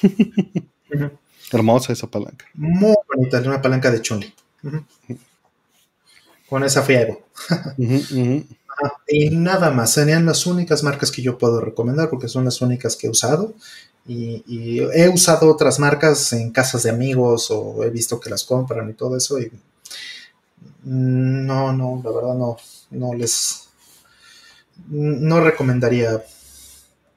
Hermosa 1.52 1.94
esa 1.94 2.08
palanca. 2.08 2.46
Muy 2.54 2.96
bonita, 3.14 3.40
una 3.40 3.62
palanca 3.62 3.92
de 3.92 4.02
Chunli. 4.02 4.34
Con 6.50 6.64
esa 6.64 6.82
fui 6.82 6.96
y 9.08 9.30
nada 9.30 9.72
más, 9.72 9.94
serían 9.94 10.26
las 10.26 10.46
únicas 10.46 10.84
marcas 10.84 11.12
que 11.12 11.22
yo 11.22 11.38
puedo 11.38 11.62
recomendar 11.62 12.10
porque 12.10 12.28
son 12.28 12.46
las 12.46 12.62
únicas 12.62 12.96
que 12.96 13.08
he 13.08 13.10
usado. 13.10 13.54
Y, 14.08 14.80
he 14.94 15.10
usado 15.10 15.52
otras 15.52 15.80
marcas 15.80 16.32
en 16.34 16.52
casas 16.52 16.84
de 16.84 16.90
amigos 16.90 17.52
o 17.52 17.84
he 17.84 17.90
visto 17.90 18.20
que 18.20 18.30
las 18.30 18.44
compran 18.44 18.90
y 18.90 18.94
todo 18.94 19.18
eso. 19.18 19.40
Y 19.40 19.52
no, 20.84 21.74
no, 21.74 22.02
la 22.04 22.12
verdad 22.12 22.36
no, 22.36 22.58
no 22.92 23.14
les, 23.14 23.68
no 24.88 25.42
recomendaría 25.42 26.24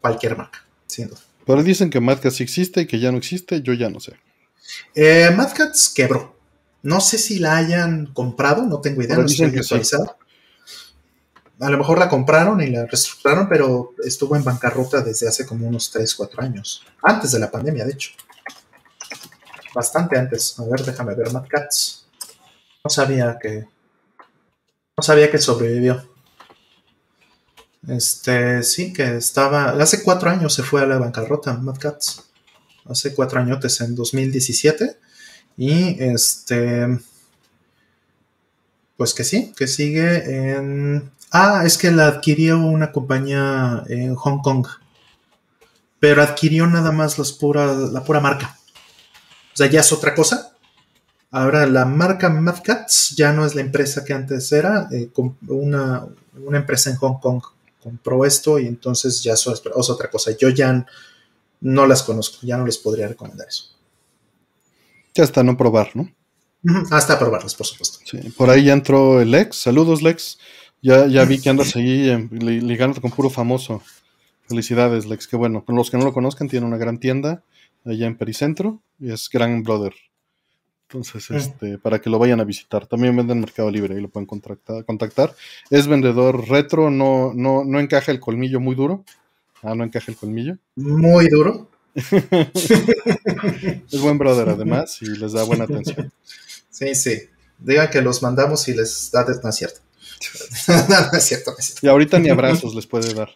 cualquier 0.01 0.37
marca, 0.37 0.65
sin 0.87 1.09
duda. 1.09 1.21
Pero 1.51 1.63
dicen 1.65 1.91
que 1.91 2.01
Mad 2.01 2.21
Cats 2.21 2.41
existe 2.41 2.83
y 2.83 2.87
que 2.87 3.01
ya 3.01 3.11
no 3.11 3.19
existe, 3.19 3.61
yo 3.63 3.73
ya 3.73 3.91
no 3.91 3.99
sé. 3.99 4.15
Eh, 4.95 5.31
Mad 5.37 5.53
Cats 5.53 5.93
quebró. 5.95 6.37
No 6.83 7.01
sé 7.01 7.19
si 7.19 7.39
la 7.39 7.57
hayan 7.57 8.07
comprado, 8.07 8.65
no 8.67 8.81
tengo 8.81 9.03
idea, 9.03 9.17
no 9.17 9.27
estoy 9.27 9.47
actualizado. 9.47 10.17
A 11.61 11.69
lo 11.69 11.77
mejor 11.77 11.99
la 11.99 12.09
compraron 12.09 12.61
y 12.61 12.69
la 12.69 12.87
reestructuraron, 12.87 13.49
pero 13.49 13.95
estuvo 14.03 14.35
en 14.35 14.45
bancarrota 14.45 15.03
desde 15.03 15.29
hace 15.29 15.45
como 15.45 15.67
unos 15.67 15.91
3, 15.91 16.15
4 16.15 16.43
años. 16.43 16.87
Antes 17.03 17.33
de 17.33 17.39
la 17.39 17.51
pandemia, 17.51 17.85
de 17.85 17.93
hecho. 17.93 18.13
Bastante 19.75 20.19
antes. 20.19 20.59
A 20.59 20.65
ver, 20.65 20.85
déjame 20.85 21.15
ver 21.15 21.33
Mad 21.33 21.47
Cats. 21.49 22.07
No 22.83 22.91
sabía 22.91 23.37
que. 23.41 23.67
No 24.97 25.03
sabía 25.03 25.31
que 25.31 25.39
sobrevivió. 25.39 26.10
Este, 27.89 28.63
sí, 28.63 28.93
que 28.93 29.17
estaba. 29.17 29.71
Hace 29.71 30.03
cuatro 30.03 30.31
años 30.31 30.55
se 30.55 30.63
fue 30.63 30.83
a 30.83 30.87
la 30.87 30.99
bancarrota, 30.99 31.55
Mad 31.55 31.79
Cats. 31.79 32.25
Hace 32.87 33.15
cuatro 33.15 33.41
años, 33.41 33.81
en 33.81 33.95
2017. 33.95 34.99
Y 35.57 36.03
este. 36.03 36.99
Pues 38.97 39.15
que 39.15 39.25
sí, 39.25 39.53
que 39.57 39.67
sigue 39.67 40.55
en. 40.55 41.11
Ah, 41.33 41.63
es 41.65 41.79
que 41.79 41.91
la 41.91 42.09
adquirió 42.09 42.59
una 42.59 42.93
compañía 42.93 43.85
en 43.89 44.15
Hong 44.15 44.43
Kong. 44.43 44.67
Pero 45.99 46.23
adquirió 46.23 46.67
nada 46.67 46.93
más 46.93 47.19
las 47.19 47.39
la 47.93 48.05
pura 48.05 48.21
marca. 48.21 48.59
O 49.53 49.57
sea, 49.57 49.67
ya 49.67 49.81
es 49.81 49.93
otra 49.93 50.15
cosa. 50.15 50.53
Ahora 51.31 51.67
la 51.67 51.85
marca 51.85 52.29
Mad 52.29 52.63
Cats 52.65 53.15
ya 53.17 53.33
no 53.33 53.47
es 53.47 53.55
la 53.55 53.61
empresa 53.61 54.05
que 54.05 54.13
antes 54.13 54.51
era. 54.53 54.89
Eh, 54.91 55.11
una, 55.49 56.07
una, 56.35 56.59
empresa 56.59 56.91
en 56.91 56.97
Hong 56.97 57.21
Kong 57.21 57.43
compró 57.83 58.25
esto 58.25 58.59
y 58.59 58.67
entonces 58.67 59.23
ya 59.23 59.33
es 59.33 59.47
otra 59.47 60.11
cosa. 60.11 60.33
Yo 60.37 60.49
ya 60.49 60.87
no 61.61 61.87
las 61.87 62.03
conozco, 62.03 62.39
ya 62.47 62.57
no 62.57 62.67
les 62.67 62.79
podría 62.79 63.09
recomendar 63.09 63.49
eso. 63.49 63.65
Ya 65.15 65.25
hasta 65.25 65.43
no 65.43 65.57
probar, 65.57 65.91
¿no? 65.95 66.11
Hasta 66.91 67.19
probarlas, 67.19 67.55
por 67.55 67.67
supuesto. 67.67 67.99
Sí, 68.05 68.19
por 68.37 68.51
ahí 68.51 68.65
ya 68.65 68.73
entró 68.73 69.21
el 69.21 69.31
Lex. 69.31 69.57
Saludos, 69.57 70.03
Lex. 70.03 70.39
Ya, 70.83 71.07
ya 71.07 71.25
vi 71.25 71.41
que 71.41 71.51
andas 71.51 71.75
ahí 71.77 72.29
ligando 72.31 73.01
con 73.01 73.11
puro 73.11 73.29
famoso. 73.29 73.83
Felicidades, 74.49 75.07
Lex. 75.07 75.27
Que 75.27 75.37
bueno, 75.37 75.65
los 75.67 75.91
que 75.91 75.99
no 75.99 76.05
lo 76.05 76.13
conozcan, 76.13 76.49
tiene 76.49 76.67
una 76.67 76.77
gran 76.77 76.99
tienda 76.99 77.43
allá 77.85 78.07
en 78.07 78.17
Pericentro 78.17 78.83
y 78.99 79.11
es 79.13 79.29
Gran 79.31 79.63
Brother. 79.63 79.95
Entonces, 80.93 81.31
este, 81.31 81.79
para 81.79 82.01
que 82.01 82.11
lo 82.11 82.19
vayan 82.19 82.41
a 82.41 82.45
visitar. 82.45 82.85
También 82.85 83.17
vende 83.17 83.33
en 83.33 83.39
Mercado 83.39 83.71
Libre 83.71 83.97
y 83.97 84.01
lo 84.01 84.09
pueden 84.09 84.27
contactar. 84.27 84.85
contactar. 84.85 85.37
Es 85.71 85.87
vendedor 85.87 86.49
retro, 86.49 86.91
no, 86.91 87.31
no, 87.33 87.63
no 87.65 87.79
encaja 87.79 88.11
el 88.11 88.19
colmillo 88.19 88.59
muy 88.59 88.75
duro. 88.75 89.05
Ah, 89.63 89.77
no 89.77 89.85
encaja 89.85 90.11
el 90.11 90.17
colmillo. 90.17 90.59
Muy 90.75 91.29
duro. 91.29 91.71
es 91.95 92.11
buen 94.01 94.19
brother 94.19 94.49
además 94.49 95.01
y 95.01 95.07
les 95.07 95.33
da 95.33 95.45
buena 95.45 95.63
atención. 95.65 96.13
Sí, 96.71 96.97
sí. 96.97 97.21
Digan 97.61 97.89
que 97.89 98.03
los 98.03 98.21
mandamos 98.21 98.67
y 98.67 98.75
les 98.75 99.13
da, 99.13 99.25
no 99.43 99.49
es 99.49 99.55
cierto. 99.55 99.79
no, 100.89 101.17
es 101.17 101.25
cierto, 101.25 101.55
Y 101.83 101.87
ahorita 101.87 102.19
ni 102.19 102.31
abrazos 102.31 102.75
les 102.75 102.89
puede 102.89 103.15
dar. 103.15 103.31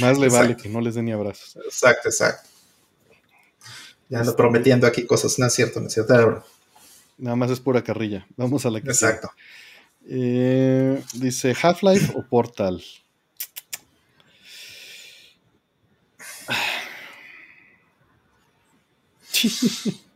Más 0.00 0.18
le 0.18 0.30
vale 0.30 0.56
que 0.56 0.70
no 0.70 0.80
les 0.80 0.94
dé 0.94 1.02
ni 1.02 1.12
abrazos. 1.12 1.58
Exacto, 1.66 2.08
exacto. 2.08 2.48
Ya 4.08 4.20
ando 4.20 4.34
prometiendo 4.34 4.86
aquí 4.86 5.04
cosas, 5.04 5.38
no 5.38 5.44
es 5.46 5.52
cierto, 5.52 5.80
no 5.80 5.88
es 5.88 5.92
cierto. 5.92 6.42
Nada 7.18 7.36
más 7.36 7.50
es 7.50 7.60
pura 7.60 7.84
carrilla. 7.84 8.26
Vamos 8.36 8.66
a 8.66 8.70
la 8.70 8.80
que 8.80 8.88
Exacto. 8.88 9.30
Eh, 10.08 11.02
dice 11.14 11.54
Half-Life 11.60 12.12
o 12.16 12.22
Portal. 12.26 12.82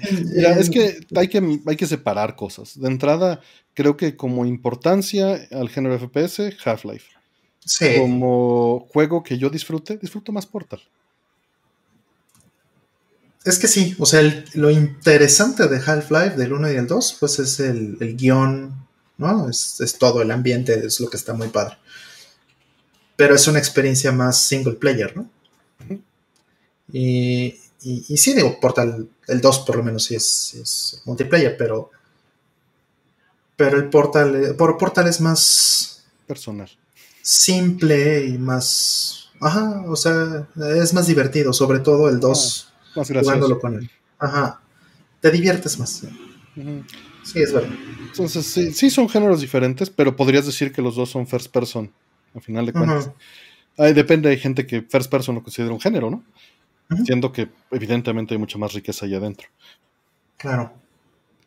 es 0.00 0.70
que 0.70 1.00
hay, 1.16 1.28
que 1.28 1.60
hay 1.66 1.76
que 1.76 1.86
separar 1.86 2.34
cosas. 2.36 2.80
De 2.80 2.88
entrada, 2.88 3.40
creo 3.74 3.96
que 3.96 4.16
como 4.16 4.44
importancia 4.46 5.48
al 5.52 5.68
género 5.68 5.98
FPS, 5.98 6.56
Half-Life. 6.64 7.10
Sí. 7.64 7.96
Como 7.98 8.88
juego 8.92 9.22
que 9.22 9.38
yo 9.38 9.50
disfrute, 9.50 9.98
disfruto 9.98 10.32
más 10.32 10.46
Portal. 10.46 10.80
Es 13.44 13.58
que 13.58 13.68
sí, 13.68 13.96
o 13.98 14.04
sea, 14.04 14.22
lo 14.52 14.70
interesante 14.70 15.66
de 15.66 15.78
Half-Life 15.78 16.36
del 16.36 16.52
1 16.52 16.72
y 16.72 16.76
el 16.76 16.86
2, 16.86 17.16
pues 17.18 17.38
es 17.38 17.58
el, 17.60 17.96
guion, 18.16 18.86
¿no? 19.16 19.48
Es, 19.48 19.80
es, 19.80 19.96
todo 19.96 20.20
el 20.20 20.30
ambiente, 20.30 20.86
es 20.86 21.00
lo 21.00 21.08
que 21.08 21.16
está 21.16 21.32
muy 21.32 21.48
padre. 21.48 21.78
Pero 23.16 23.34
es 23.34 23.46
una 23.48 23.58
experiencia 23.58 24.12
más 24.12 24.42
single 24.42 24.74
player, 24.74 25.16
¿no? 25.16 25.30
y, 26.92 27.58
y, 27.82 28.16
sí, 28.18 28.34
digo, 28.34 28.60
Portal, 28.60 29.08
el 29.26 29.40
2 29.40 29.58
por 29.60 29.76
lo 29.76 29.82
menos 29.82 30.04
sí 30.04 30.14
es, 30.14 31.00
multiplayer, 31.04 31.56
pero. 31.56 31.90
Pero 33.56 33.78
el 33.78 33.88
Portal, 33.88 34.44
eh, 34.44 34.54
por 34.54 34.76
Portal 34.76 35.06
es 35.06 35.20
más. 35.20 36.04
Personal. 36.26 36.70
Simple 37.22 38.26
y 38.26 38.38
más. 38.38 39.30
Ajá, 39.40 39.84
o 39.86 39.96
sea, 39.96 40.48
es 40.78 40.92
más 40.92 41.06
divertido, 41.06 41.52
sobre 41.54 41.78
todo 41.78 42.08
el 42.10 42.20
2. 42.20 42.69
Más 42.94 43.08
jugándolo 43.08 43.58
con 43.58 43.74
él. 43.74 43.90
Ajá. 44.18 44.60
Te 45.20 45.30
diviertes 45.30 45.78
más. 45.78 46.02
Sí, 47.22 47.42
es 47.42 47.52
verdad. 47.52 47.70
Entonces, 48.06 48.46
sí, 48.46 48.72
sí, 48.72 48.90
son 48.90 49.08
géneros 49.08 49.40
diferentes, 49.40 49.90
pero 49.90 50.16
podrías 50.16 50.46
decir 50.46 50.72
que 50.72 50.82
los 50.82 50.96
dos 50.96 51.10
son 51.10 51.26
first 51.26 51.52
person, 51.52 51.92
a 52.34 52.40
final 52.40 52.66
de 52.66 52.72
cuentas. 52.72 53.10
depende, 53.76 54.30
hay 54.30 54.38
gente 54.38 54.66
que 54.66 54.82
first 54.82 55.10
person 55.10 55.34
lo 55.34 55.42
considera 55.42 55.72
un 55.72 55.80
género, 55.80 56.10
¿no? 56.10 56.24
Siendo 57.04 57.32
que 57.32 57.48
evidentemente 57.70 58.34
hay 58.34 58.38
mucha 58.38 58.58
más 58.58 58.72
riqueza 58.72 59.06
ahí 59.06 59.14
adentro. 59.14 59.48
Claro. 60.36 60.72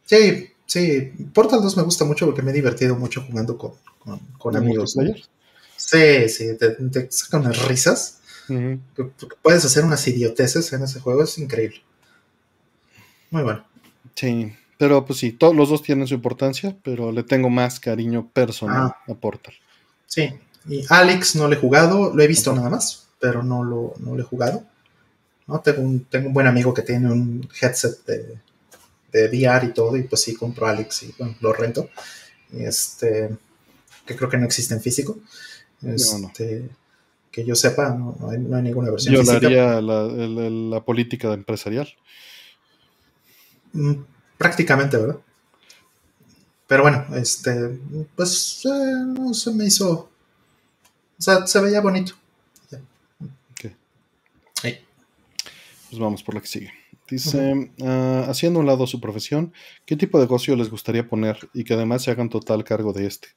Sí, 0.05 0.49
sí. 0.65 1.11
Portal 1.33 1.61
2 1.61 1.77
me 1.77 1.83
gusta 1.83 2.05
mucho 2.05 2.25
porque 2.25 2.41
me 2.41 2.51
he 2.51 2.53
divertido 2.53 2.95
mucho 2.95 3.21
jugando 3.21 3.57
con, 3.57 3.73
con, 4.37 4.55
amigos. 4.55 4.95
Sí, 5.75 6.29
sí, 6.29 6.57
te, 6.57 6.69
te 6.69 7.11
sacan 7.11 7.41
unas 7.41 7.67
risas. 7.67 8.21
Puedes 9.41 9.65
hacer 9.65 9.85
unas 9.85 10.07
idioteces 10.07 10.71
en 10.73 10.83
ese 10.83 10.99
juego, 10.99 11.23
es 11.23 11.37
increíble. 11.37 11.81
Muy 13.31 13.43
bueno. 13.43 13.65
Sí, 14.15 14.53
pero 14.77 15.05
pues 15.05 15.19
sí, 15.19 15.31
todos 15.31 15.55
los 15.55 15.69
dos 15.69 15.81
tienen 15.81 16.07
su 16.07 16.13
importancia, 16.13 16.75
pero 16.83 17.11
le 17.11 17.23
tengo 17.23 17.49
más 17.49 17.79
cariño 17.79 18.29
personal 18.31 18.93
ah. 18.93 19.11
a 19.11 19.13
Portal. 19.15 19.53
Sí, 20.05 20.29
y 20.67 20.85
Alex 20.89 21.35
no 21.35 21.47
le 21.47 21.55
he 21.55 21.59
jugado, 21.59 22.13
lo 22.13 22.21
he 22.21 22.27
visto 22.27 22.53
nada 22.53 22.69
más, 22.69 23.07
pero 23.19 23.43
no 23.43 23.63
lo, 23.63 23.93
no 23.99 24.15
lo 24.15 24.21
he 24.21 24.25
jugado. 24.25 24.65
¿no? 25.47 25.59
Tengo, 25.61 25.81
un, 25.81 26.05
tengo 26.05 26.27
un 26.27 26.33
buen 26.33 26.47
amigo 26.47 26.73
que 26.73 26.81
tiene 26.81 27.11
un 27.11 27.47
headset 27.61 28.05
de, 28.05 28.37
de 29.11 29.27
VR 29.27 29.67
y 29.67 29.73
todo, 29.73 29.97
y 29.97 30.03
pues 30.03 30.21
sí, 30.21 30.35
compro 30.35 30.67
Alex 30.67 31.03
y 31.03 31.15
lo 31.39 31.53
rento. 31.53 31.89
Este, 32.51 33.29
que 34.05 34.15
creo 34.15 34.29
que 34.29 34.37
no 34.37 34.45
existe 34.45 34.73
en 34.73 34.81
físico. 34.81 35.17
Este, 35.81 36.69
Que 37.33 37.43
yo 37.43 37.55
sepa, 37.55 37.89
no, 37.89 38.15
hay, 38.29 38.37
ninguna 38.37 38.91
versión. 38.91 39.15
Yo 39.15 39.29
haría 39.29 39.81
la, 39.81 40.03
la, 40.05 40.85
política 40.85 41.33
empresarial. 41.33 41.89
Mm, 43.73 43.95
prácticamente, 44.37 44.97
¿verdad? 44.97 45.17
Pero 46.67 46.83
bueno, 46.83 47.05
este, 47.15 47.79
pues 48.15 48.61
eh, 48.65 48.93
no 49.17 49.33
se 49.33 49.51
me 49.51 49.65
hizo. 49.65 50.09
O 51.17 51.21
sea, 51.21 51.45
se 51.47 51.59
veía 51.59 51.81
bonito. 51.81 52.13
Pues 55.93 56.01
vamos 56.01 56.23
por 56.23 56.33
la 56.33 56.41
que 56.41 56.47
sigue. 56.47 56.71
Dice, 57.07 57.71
ah, 57.83 58.25
haciendo 58.27 58.59
un 58.59 58.65
lado 58.65 58.87
su 58.87 58.99
profesión, 58.99 59.53
¿qué 59.85 59.95
tipo 59.95 60.17
de 60.17 60.23
negocio 60.23 60.55
les 60.55 60.71
gustaría 60.71 61.07
poner 61.07 61.37
y 61.53 61.63
que 61.63 61.75
además 61.75 62.01
se 62.01 62.09
hagan 62.09 62.29
total 62.29 62.63
cargo 62.63 62.93
de 62.93 63.05
este? 63.05 63.27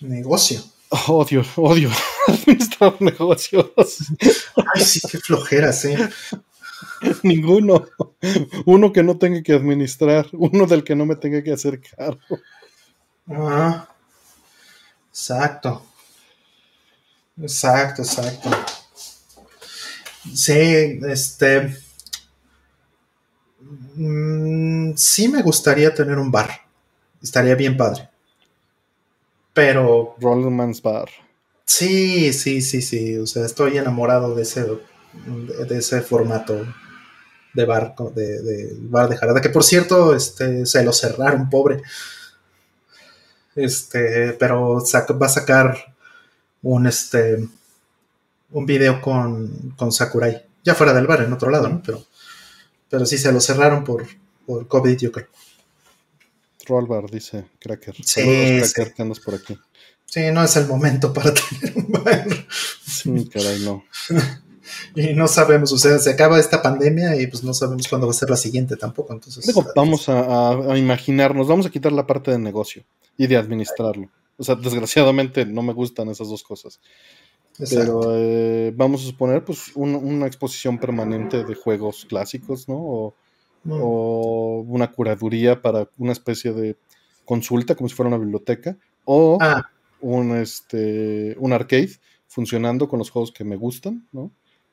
Negocio. 0.00 0.60
Odio, 0.90 1.44
odio 1.56 1.90
administrar 2.26 2.96
negocios. 3.00 3.70
Ay, 4.74 4.82
sí, 4.82 5.00
qué 5.08 5.18
flojeras, 5.18 5.84
¿eh? 5.84 5.96
Ninguno. 7.22 7.86
Uno 8.66 8.92
que 8.92 9.02
no 9.02 9.16
tenga 9.18 9.42
que 9.42 9.54
administrar, 9.54 10.26
uno 10.32 10.66
del 10.66 10.82
que 10.84 10.96
no 10.96 11.06
me 11.06 11.16
tenga 11.16 11.42
que 11.42 11.52
hacer 11.52 11.80
cargo. 11.80 12.20
Ah, 13.28 13.88
exacto. 15.10 15.82
Exacto, 17.40 18.02
exacto. 18.02 18.50
Sí, 20.34 21.00
este. 21.08 21.76
Mm, 23.96 24.94
sí 24.96 25.28
me 25.28 25.42
gustaría 25.42 25.94
tener 25.94 26.18
un 26.18 26.30
bar. 26.30 26.50
Estaría 27.22 27.54
bien 27.54 27.76
padre. 27.76 28.09
Pero. 29.60 30.16
Rollman's 30.18 30.80
Bar. 30.80 31.10
Sí, 31.66 32.32
sí, 32.32 32.62
sí, 32.62 32.80
sí. 32.80 33.18
O 33.18 33.26
sea, 33.26 33.44
estoy 33.44 33.76
enamorado 33.76 34.34
de 34.34 34.42
ese, 34.42 34.64
de 34.64 35.78
ese 35.78 36.00
formato 36.00 36.66
de 37.52 37.64
bar, 37.66 37.94
de, 38.14 38.74
bar 38.80 39.10
de 39.10 39.18
Jarada. 39.18 39.42
Que 39.42 39.50
por 39.50 39.62
cierto, 39.62 40.16
este, 40.16 40.64
se 40.64 40.82
lo 40.82 40.94
cerraron, 40.94 41.50
pobre. 41.50 41.82
Este, 43.54 44.32
pero 44.32 44.82
va 45.20 45.26
a 45.26 45.28
sacar 45.28 45.94
un 46.62 46.86
este 46.86 47.46
un 48.52 48.64
video 48.64 49.02
con, 49.02 49.74
con 49.76 49.92
Sakurai. 49.92 50.42
Ya 50.64 50.74
fuera 50.74 50.94
del 50.94 51.06
bar, 51.06 51.20
en 51.20 51.34
otro 51.34 51.50
lado, 51.50 51.68
¿no? 51.68 51.82
Pero, 51.84 52.02
pero 52.88 53.04
sí 53.04 53.18
se 53.18 53.30
lo 53.30 53.40
cerraron 53.40 53.84
por, 53.84 54.06
por 54.46 54.66
COVID, 54.66 54.96
yo 54.96 55.12
creo. 55.12 55.28
Rollbar, 56.70 57.10
dice 57.10 57.46
Cracker. 57.58 57.94
Sí, 58.02 58.22
Cracker, 58.22 58.94
que 58.94 59.02
andas 59.02 59.20
por 59.20 59.34
aquí. 59.34 59.58
Sí, 60.06 60.20
no 60.32 60.42
es 60.42 60.56
el 60.56 60.66
momento 60.66 61.12
para 61.12 61.34
tener 61.60 61.76
un 61.76 61.92
bar. 61.92 62.26
Sí, 62.86 63.28
caray, 63.28 63.60
no. 63.60 63.84
y 64.94 65.14
no 65.14 65.28
sabemos, 65.28 65.72
o 65.72 65.78
sea, 65.78 65.98
se 65.98 66.10
acaba 66.10 66.38
esta 66.38 66.62
pandemia 66.62 67.20
y 67.20 67.26
pues 67.26 67.44
no 67.44 67.52
sabemos 67.52 67.86
cuándo 67.88 68.06
va 68.06 68.12
a 68.12 68.16
ser 68.16 68.30
la 68.30 68.36
siguiente 68.36 68.76
tampoco. 68.76 69.12
Entonces, 69.12 69.54
vamos 69.74 70.08
a, 70.08 70.72
a, 70.72 70.78
imaginarnos, 70.78 71.46
vamos 71.48 71.66
a 71.66 71.70
quitar 71.70 71.92
la 71.92 72.06
parte 72.06 72.30
de 72.30 72.38
negocio 72.38 72.84
y 73.16 73.26
de 73.26 73.36
administrarlo. 73.36 74.08
O 74.36 74.44
sea, 74.44 74.54
desgraciadamente 74.54 75.44
no 75.44 75.62
me 75.62 75.74
gustan 75.74 76.08
esas 76.08 76.28
dos 76.28 76.42
cosas. 76.42 76.80
Pero 77.68 78.16
eh, 78.16 78.72
vamos 78.74 79.02
a 79.02 79.06
suponer 79.06 79.44
pues 79.44 79.72
una 79.74 80.26
exposición 80.26 80.78
permanente 80.78 81.44
de 81.44 81.54
juegos 81.54 82.06
clásicos, 82.08 82.68
¿no? 82.68 83.14
Mm. 83.64 83.78
O, 83.82 84.64
una 84.66 84.90
curaduría 84.90 85.60
para 85.60 85.88
una 85.98 86.12
especie 86.12 86.52
de 86.52 86.76
consulta, 87.24 87.74
como 87.74 87.88
si 87.88 87.94
fuera 87.94 88.08
una 88.08 88.18
biblioteca, 88.18 88.76
o 89.04 89.38
ah. 89.40 89.70
un, 90.00 90.36
este, 90.36 91.36
un 91.38 91.52
arcade 91.52 91.90
funcionando 92.26 92.88
con 92.88 92.98
los 92.98 93.10
juegos 93.10 93.32
que 93.32 93.44
me 93.44 93.56
gustan, 93.56 94.06
¿no? 94.12 94.30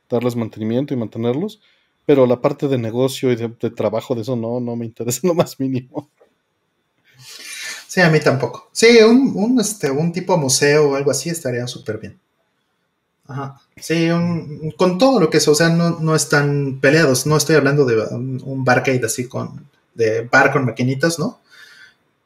Darles 0.10 0.36
mantenimiento 0.36 0.94
y 0.94 0.98
mantenerlos, 0.98 1.60
pero 2.06 2.26
la 2.26 2.40
parte 2.40 2.68
de 2.68 2.78
negocio 2.78 3.32
y 3.32 3.36
de, 3.36 3.50
trabajo 3.72 4.16
de 4.16 4.22
eso 4.22 4.36
no, 4.36 4.60
no 4.60 4.76
me 4.76 4.86
interesa 4.86 5.22
lo 5.28 5.34
más 5.34 5.60
mínimo. 5.60 6.10
Sí, 7.88 8.02
a 8.02 8.10
mí 8.10 8.20
tampoco. 8.20 8.70
Sí, 8.72 8.98
un, 9.04 9.34
un, 9.36 9.60
este, 9.60 9.90
un 9.90 10.12
tipo 10.12 10.38
museo 10.38 10.92
o 10.92 10.96
algo 10.96 11.12
así 11.12 11.30
estaría 11.30 11.66
súper 11.68 11.98
bien. 11.98 12.20
Ajá. 13.28 13.62
Sí, 13.76 14.08
con 14.78 14.98
todo 14.98 15.20
lo 15.20 15.30
que 15.30 15.38
es, 15.38 15.48
o 15.48 15.56
sea, 15.56 15.70
no, 15.70 16.00
no, 16.00 16.16
están 16.16 16.80
peleados. 16.82 17.26
No 17.26 17.38
estoy 17.38 17.56
hablando 17.56 17.86
de 17.86 18.02
un, 18.02 18.64
barcade 18.64 19.06
así 19.06 19.28
con, 19.28 19.68
de 19.94 20.22
bar 20.22 20.52
con 20.52 20.66
maquinitas, 20.66 21.20
¿no? 21.20 21.42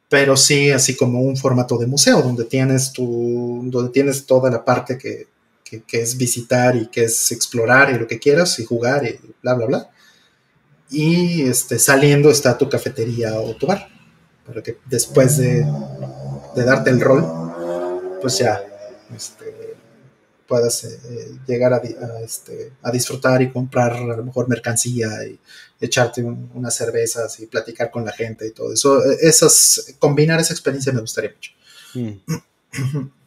Pero 0.08 0.36
sí, 0.36 0.70
así 0.70 0.94
como 0.96 1.20
un 1.20 1.36
formato 1.36 1.76
de 1.78 1.86
museo, 1.86 2.22
donde 2.22 2.44
tienes 2.44 2.92
tu, 2.92 3.62
donde 3.64 3.90
tienes 3.90 4.26
toda 4.26 4.50
la 4.50 4.64
parte 4.64 4.96
que, 4.98 5.26
que, 5.64 5.82
que 5.82 6.02
es 6.02 6.16
visitar 6.16 6.76
y 6.76 6.86
que 6.86 7.04
es 7.04 7.32
explorar 7.32 7.90
y 7.90 7.98
lo 7.98 8.06
que 8.06 8.18
quieras 8.18 8.58
y 8.58 8.64
jugar 8.64 9.04
y 9.06 9.18
bla, 9.42 9.54
bla, 9.54 9.66
bla. 9.66 9.90
Y 10.90 11.42
este, 11.42 11.78
saliendo 11.78 12.30
está 12.30 12.56
tu 12.58 12.68
cafetería 12.68 13.40
o 13.40 13.56
tu 13.56 13.66
bar 13.66 13.88
para 14.46 14.62
que 14.62 14.78
después 14.86 15.38
de, 15.38 15.64
darte 16.54 16.90
el 16.90 17.00
rol, 17.00 17.24
pues 18.20 18.38
ya 18.38 18.62
este, 19.14 19.61
puedas 20.52 20.84
eh, 20.84 21.38
llegar 21.46 21.72
a, 21.72 21.80
este, 22.22 22.72
a, 22.82 22.90
disfrutar 22.90 23.40
y 23.40 23.50
comprar 23.50 23.94
a 23.94 24.16
lo 24.18 24.22
mejor 24.22 24.50
mercancía 24.50 25.08
y 25.26 25.38
echarte 25.80 26.22
unas 26.22 26.76
cervezas 26.76 27.40
y 27.40 27.46
platicar 27.46 27.90
con 27.90 28.04
la 28.04 28.12
gente 28.12 28.46
y 28.46 28.50
todo 28.50 28.70
eso. 28.70 29.02
E, 29.02 29.16
esas, 29.22 29.94
combinar 29.98 30.38
esa 30.40 30.52
experiencia 30.52 30.92
me 30.92 31.00
gustaría 31.00 31.32
mucho. 31.32 31.52
Mm. 31.94 33.08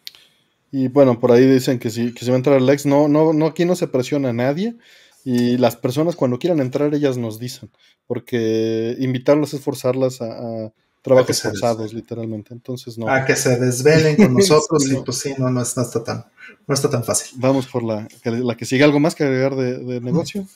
Y 0.72 0.90
bueno, 0.90 1.20
por 1.20 1.32
ahí 1.32 1.46
dicen 1.46 1.80
que 1.80 1.90
si, 1.90 2.14
que 2.14 2.26
va 2.26 2.34
a 2.34 2.36
entrar 2.36 2.62
Lex, 2.62 2.86
no, 2.86 3.08
no, 3.08 3.32
no, 3.32 3.46
aquí 3.46 3.64
no 3.64 3.78
se 3.78 3.88
presiona 3.88 4.30
a 4.30 4.34
nadie. 4.34 4.76
Y 5.24 5.58
las 5.58 5.78
personas 5.78 6.18
cuando 6.18 6.38
quieran 6.38 6.60
entrar, 6.60 6.94
ellas 6.94 7.18
nos 7.18 7.40
dicen, 7.40 7.72
porque 8.08 8.96
invitarlas 9.00 9.54
es 9.54 9.62
forzarlas 9.62 10.22
a 10.22 10.74
trabajos 11.06 11.40
forzados, 11.40 11.94
literalmente. 11.94 12.52
Entonces, 12.52 12.98
no. 12.98 13.08
A 13.08 13.26
que 13.26 13.36
se 13.36 13.58
desvelen 13.60 14.16
con 14.16 14.34
nosotros 14.38 14.92
y 14.92 14.96
pues 14.96 15.20
sí, 15.20 15.34
no, 15.38 15.52
no, 15.52 15.62
está 15.62 16.04
tan, 16.04 16.26
no 16.66 16.74
está 16.74 16.90
tan 16.90 17.04
fácil. 17.04 17.38
Vamos 17.40 17.68
por 17.68 17.84
la, 17.84 18.08
la 18.24 18.58
que 18.58 18.66
sigue. 18.66 18.84
¿Algo 18.84 19.00
más 19.00 19.14
que 19.14 19.24
agregar 19.24 19.56
de, 19.56 20.02
negocio? 20.02 20.48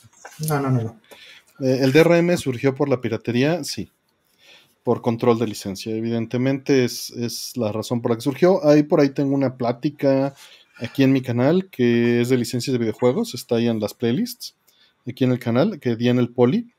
No, 0.48 0.60
no, 0.60 0.70
no. 0.70 0.82
no. 0.82 1.00
Eh, 1.60 1.78
¿El 1.82 1.92
DRM 1.92 2.36
surgió 2.36 2.74
por 2.74 2.88
la 2.88 3.00
piratería? 3.00 3.62
Sí. 3.62 3.92
Por 4.82 5.02
control 5.02 5.38
de 5.38 5.46
licencia. 5.46 5.94
Evidentemente 5.94 6.84
es, 6.84 7.10
es 7.10 7.56
la 7.56 7.70
razón 7.70 8.02
por 8.02 8.10
la 8.10 8.16
que 8.16 8.22
surgió. 8.22 8.66
Ahí 8.66 8.82
por 8.82 9.00
ahí 9.00 9.10
tengo 9.10 9.36
una 9.36 9.56
plática 9.56 10.34
aquí 10.78 11.04
en 11.04 11.12
mi 11.12 11.22
canal 11.22 11.68
que 11.70 12.22
es 12.22 12.28
de 12.28 12.36
licencias 12.36 12.72
de 12.72 12.78
videojuegos. 12.78 13.34
Está 13.34 13.54
ahí 13.54 13.68
en 13.68 13.78
las 13.78 13.94
playlists. 13.94 14.56
Aquí 15.06 15.22
en 15.22 15.30
el 15.30 15.38
canal, 15.38 15.78
que 15.78 15.94
di 15.94 16.08
en 16.08 16.18
el 16.18 16.30
poli. 16.30 16.74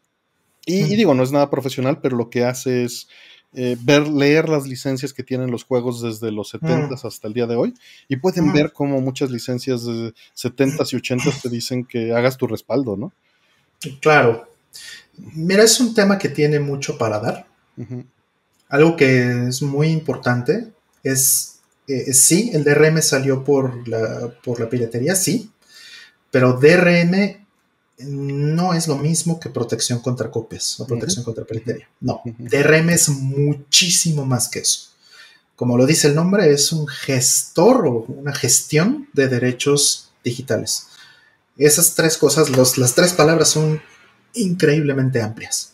Y, 0.66 0.82
y, 0.82 0.96
digo, 0.96 1.14
no 1.14 1.24
es 1.24 1.32
nada 1.32 1.50
profesional, 1.50 2.02
pero 2.02 2.18
lo 2.18 2.30
que 2.30 2.44
hace 2.44 2.84
es 2.84 3.08
eh, 3.54 3.76
ver, 3.82 4.08
leer 4.08 4.48
las 4.48 4.66
licencias 4.66 5.14
que 5.14 5.24
tienen 5.24 5.52
los 5.52 5.66
juegos 5.66 6.02
desde 6.02 6.32
los 6.32 6.50
70 6.50 6.88
mm. 6.88 7.08
hasta 7.08 7.28
el 7.28 7.34
día 7.34 7.48
de 7.48 7.56
hoy 7.56 7.74
y 8.08 8.16
pueden 8.16 8.48
mm. 8.48 8.54
ver 8.54 8.72
cómo 8.72 9.02
muchas 9.02 9.30
licencias 9.30 9.86
de 9.86 10.14
70 10.34 10.84
y 10.90 10.96
80 10.96 11.32
te 11.42 11.50
dicen 11.50 11.86
que 11.86 12.14
hagas 12.14 12.38
tu 12.38 12.48
respaldo, 12.48 12.96
¿no? 12.96 13.12
Claro. 14.00 14.48
Mira, 15.18 15.64
es 15.64 15.80
un 15.82 15.94
tema 15.94 16.18
que 16.18 16.30
tiene 16.30 16.60
mucho 16.60 16.98
para 16.98 17.20
dar. 17.20 17.48
Algo 18.70 18.96
que 18.96 19.48
es 19.48 19.62
muy 19.62 19.90
importante 19.90 20.72
es, 21.04 21.60
eh, 21.88 22.14
sí, 22.14 22.52
el 22.54 22.64
DRM 22.64 23.02
salió 23.02 23.44
por 23.44 23.88
la, 23.88 24.34
por 24.44 24.60
la 24.60 24.70
piratería, 24.70 25.16
sí, 25.16 25.52
pero 26.30 26.54
DRM 26.54 27.41
no 28.00 28.74
es 28.74 28.88
lo 28.88 28.98
mismo 28.98 29.40
que 29.40 29.50
protección 29.50 30.00
contra 30.00 30.32
copias 30.32 30.80
o 30.80 30.88
protección 30.88 31.24
contra 31.24 31.46
piratería. 31.46 31.88
No, 32.00 32.22
DRM 32.38 32.90
es 32.90 33.10
muchísimo 33.10 34.26
más 34.26 34.50
que 34.50 34.60
eso. 34.60 34.90
Como 35.56 35.78
lo 35.78 35.86
dice 35.86 36.08
el 36.08 36.16
nombre, 36.16 36.52
es 36.52 36.72
un 36.72 36.88
gestor 36.88 37.86
o 37.86 38.06
una 38.08 38.34
gestión 38.34 39.08
de 39.14 39.28
derechos 39.28 40.12
digitales. 40.24 40.88
Esas 41.58 41.94
tres 41.94 42.18
cosas, 42.18 42.50
las 42.78 42.96
tres 42.96 43.14
palabras 43.14 43.50
son 43.50 43.82
increíblemente 44.34 45.22
amplias. 45.22 45.74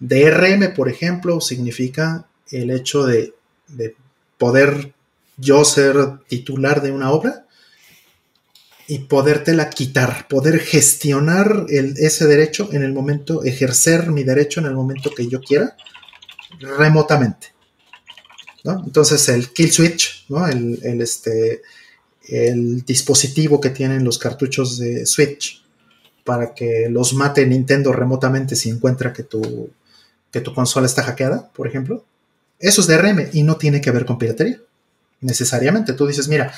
DRM, 0.00 0.74
por 0.74 0.88
ejemplo, 0.88 1.40
significa 1.40 2.26
el 2.50 2.70
hecho 2.70 3.04
de, 3.04 3.34
de 3.68 3.96
poder 4.38 4.94
yo 5.36 5.64
ser 5.64 6.20
titular 6.28 6.82
de 6.82 6.92
una 6.92 7.10
obra 7.10 7.46
y 8.86 9.00
podértela 9.00 9.70
quitar, 9.70 10.28
poder 10.28 10.58
gestionar 10.60 11.66
ese 11.68 12.26
derecho 12.26 12.68
en 12.72 12.82
el 12.82 12.92
momento, 12.92 13.42
ejercer 13.44 14.10
mi 14.10 14.24
derecho 14.24 14.60
en 14.60 14.66
el 14.66 14.74
momento 14.74 15.10
que 15.10 15.28
yo 15.28 15.40
quiera, 15.40 15.76
remotamente. 16.60 17.54
Entonces 18.64 19.28
el 19.28 19.52
kill 19.52 19.72
switch, 19.72 20.24
¿no? 20.28 20.46
el, 20.46 20.78
este, 21.00 21.62
el 22.28 22.84
dispositivo 22.84 23.60
que 23.60 23.70
tienen 23.70 24.04
los 24.04 24.18
cartuchos 24.18 24.78
de 24.78 25.04
Switch 25.06 25.62
para 26.24 26.54
que 26.54 26.88
los 26.88 27.12
mate 27.12 27.46
Nintendo 27.46 27.92
remotamente 27.92 28.56
si 28.56 28.70
encuentra 28.70 29.12
que 29.12 29.22
tu, 29.22 29.70
que 30.30 30.40
tu 30.40 30.54
consola 30.54 30.86
está 30.86 31.02
hackeada, 31.02 31.50
por 31.52 31.66
ejemplo. 31.66 32.04
Eso 32.58 32.80
es 32.80 32.86
DRM 32.86 33.28
y 33.32 33.42
no 33.42 33.56
tiene 33.56 33.80
que 33.80 33.90
ver 33.90 34.06
con 34.06 34.18
piratería. 34.18 34.58
Necesariamente. 35.20 35.92
Tú 35.92 36.06
dices, 36.06 36.28
mira, 36.28 36.52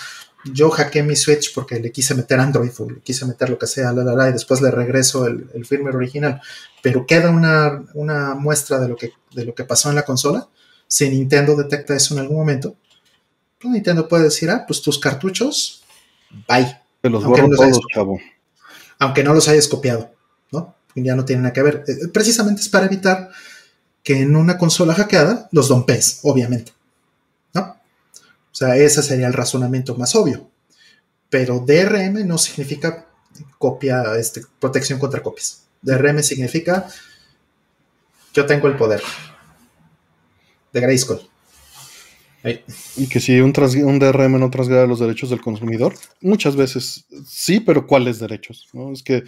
yo 0.52 0.70
hackeé 0.70 1.02
mi 1.02 1.16
Switch 1.16 1.52
porque 1.54 1.80
le 1.80 1.90
quise 1.92 2.14
meter 2.14 2.38
Android 2.40 2.70
o 2.78 2.90
le 2.90 3.00
quise 3.00 3.24
meter 3.26 3.50
lo 3.50 3.58
que 3.58 3.66
sea, 3.66 3.92
la, 3.92 4.04
la, 4.04 4.14
la, 4.14 4.28
y 4.28 4.32
después 4.32 4.60
le 4.60 4.70
regreso 4.70 5.26
el, 5.26 5.66
firmware 5.66 5.96
original, 5.96 6.40
pero 6.82 7.06
queda 7.06 7.30
una, 7.30 8.34
muestra 8.34 8.78
de 8.78 8.88
lo, 8.88 8.96
que, 8.96 9.12
de 9.32 9.44
lo 9.44 9.54
que 9.54 9.64
pasó 9.64 9.88
en 9.88 9.96
la 9.96 10.04
consola. 10.04 10.48
Si 10.88 11.08
Nintendo 11.08 11.56
detecta 11.56 11.96
eso 11.96 12.14
en 12.14 12.20
algún 12.20 12.36
momento, 12.36 12.76
pues 13.60 13.72
Nintendo 13.72 14.06
puede 14.06 14.24
decir, 14.24 14.50
ah, 14.50 14.64
pues 14.66 14.82
tus 14.82 14.98
cartuchos, 14.98 15.82
bye. 16.48 16.80
los 17.02 17.22
no 17.22 17.36
los 17.36 17.56
todos, 17.56 17.80
chavo. 17.92 18.20
Aunque 18.98 19.24
no 19.24 19.34
los 19.34 19.48
hayas 19.48 19.68
copiado, 19.68 20.10
¿no? 20.52 20.74
Ya 20.94 21.16
no 21.16 21.24
tiene 21.24 21.42
nada 21.42 21.52
que 21.52 21.62
ver. 21.62 21.84
Eh, 21.86 22.08
precisamente 22.12 22.60
es 22.60 22.68
para 22.68 22.86
evitar 22.86 23.30
que 24.02 24.20
en 24.20 24.36
una 24.36 24.56
consola 24.56 24.94
hackeada 24.94 25.48
los 25.50 25.68
dompes, 25.68 26.20
obviamente. 26.22 26.75
O 28.56 28.58
sea, 28.58 28.74
ese 28.74 29.02
sería 29.02 29.26
el 29.26 29.34
razonamiento 29.34 29.96
más 29.96 30.14
obvio. 30.14 30.48
Pero 31.28 31.58
DRM 31.58 32.26
no 32.26 32.38
significa 32.38 33.06
copia, 33.58 34.16
este, 34.18 34.40
protección 34.58 34.98
contra 34.98 35.22
copias. 35.22 35.64
DRM 35.82 36.22
significa 36.22 36.88
yo 38.32 38.46
tengo 38.46 38.68
el 38.68 38.76
poder. 38.78 39.02
De 40.72 40.80
Grayskull. 40.80 41.20
Y 42.96 43.08
que 43.08 43.20
si 43.20 43.40
un, 43.40 43.52
un 43.84 43.98
DRM 43.98 44.40
no 44.40 44.48
transgrede 44.48 44.86
los 44.86 45.00
derechos 45.00 45.28
del 45.28 45.42
consumidor, 45.42 45.94
muchas 46.22 46.56
veces 46.56 47.04
sí, 47.26 47.60
pero 47.60 47.86
¿cuáles 47.86 48.20
derechos? 48.20 48.68
¿no? 48.72 48.90
Es 48.90 49.02
que 49.02 49.24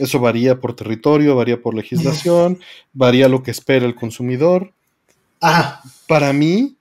eso 0.00 0.18
varía 0.18 0.58
por 0.58 0.74
territorio, 0.74 1.36
varía 1.36 1.62
por 1.62 1.74
legislación, 1.74 2.58
varía 2.92 3.28
lo 3.28 3.44
que 3.44 3.52
espera 3.52 3.86
el 3.86 3.94
consumidor. 3.94 4.72
Para 6.08 6.32
mí, 6.32 6.76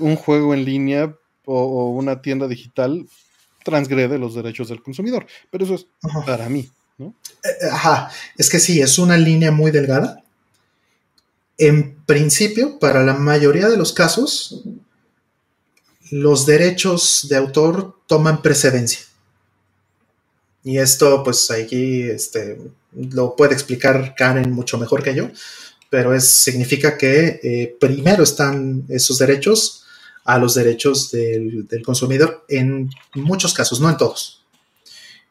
un 0.00 0.16
juego 0.16 0.52
en 0.52 0.64
línea 0.64 1.14
o, 1.44 1.90
una 1.90 2.22
tienda 2.22 2.48
digital 2.48 3.06
transgrede 3.64 4.18
los 4.18 4.34
derechos 4.34 4.68
del 4.68 4.82
consumidor, 4.82 5.26
pero 5.50 5.64
eso 5.64 5.74
es 5.74 5.86
para 6.26 6.48
mí. 6.48 6.68
¿no? 6.98 7.14
Eh, 7.42 7.48
eh, 7.48 7.68
ajá, 7.70 8.10
es 8.36 8.50
que 8.50 8.60
sí, 8.60 8.80
es 8.80 8.98
una 8.98 9.16
línea 9.16 9.50
muy 9.50 9.70
delgada. 9.70 10.22
En 11.56 11.96
principio, 12.04 12.78
para 12.78 13.02
la 13.04 13.14
mayoría 13.14 13.68
de 13.68 13.76
los 13.76 13.92
casos, 13.92 14.62
los 16.10 16.46
derechos 16.46 17.26
de 17.28 17.36
autor 17.36 17.96
toman 18.06 18.42
precedencia. 18.42 19.00
Y 20.62 20.78
esto, 20.78 21.22
pues 21.22 21.50
aquí 21.50 22.02
este, 22.02 22.58
lo 22.92 23.36
puede 23.36 23.54
explicar 23.54 24.14
Karen 24.16 24.50
mucho 24.50 24.78
mejor 24.78 25.02
que 25.02 25.14
yo, 25.14 25.30
pero 25.90 26.14
es, 26.14 26.24
significa 26.24 26.96
que 26.96 27.40
eh, 27.42 27.76
primero 27.78 28.22
están 28.22 28.84
esos 28.88 29.18
derechos 29.18 29.83
a 30.24 30.38
los 30.38 30.54
derechos 30.54 31.10
del, 31.10 31.66
consumidor 31.84 32.44
en 32.48 32.90
muchos 33.14 33.52
casos, 33.52 33.80
no 33.80 33.90
en 33.90 33.96
todos. 33.96 34.42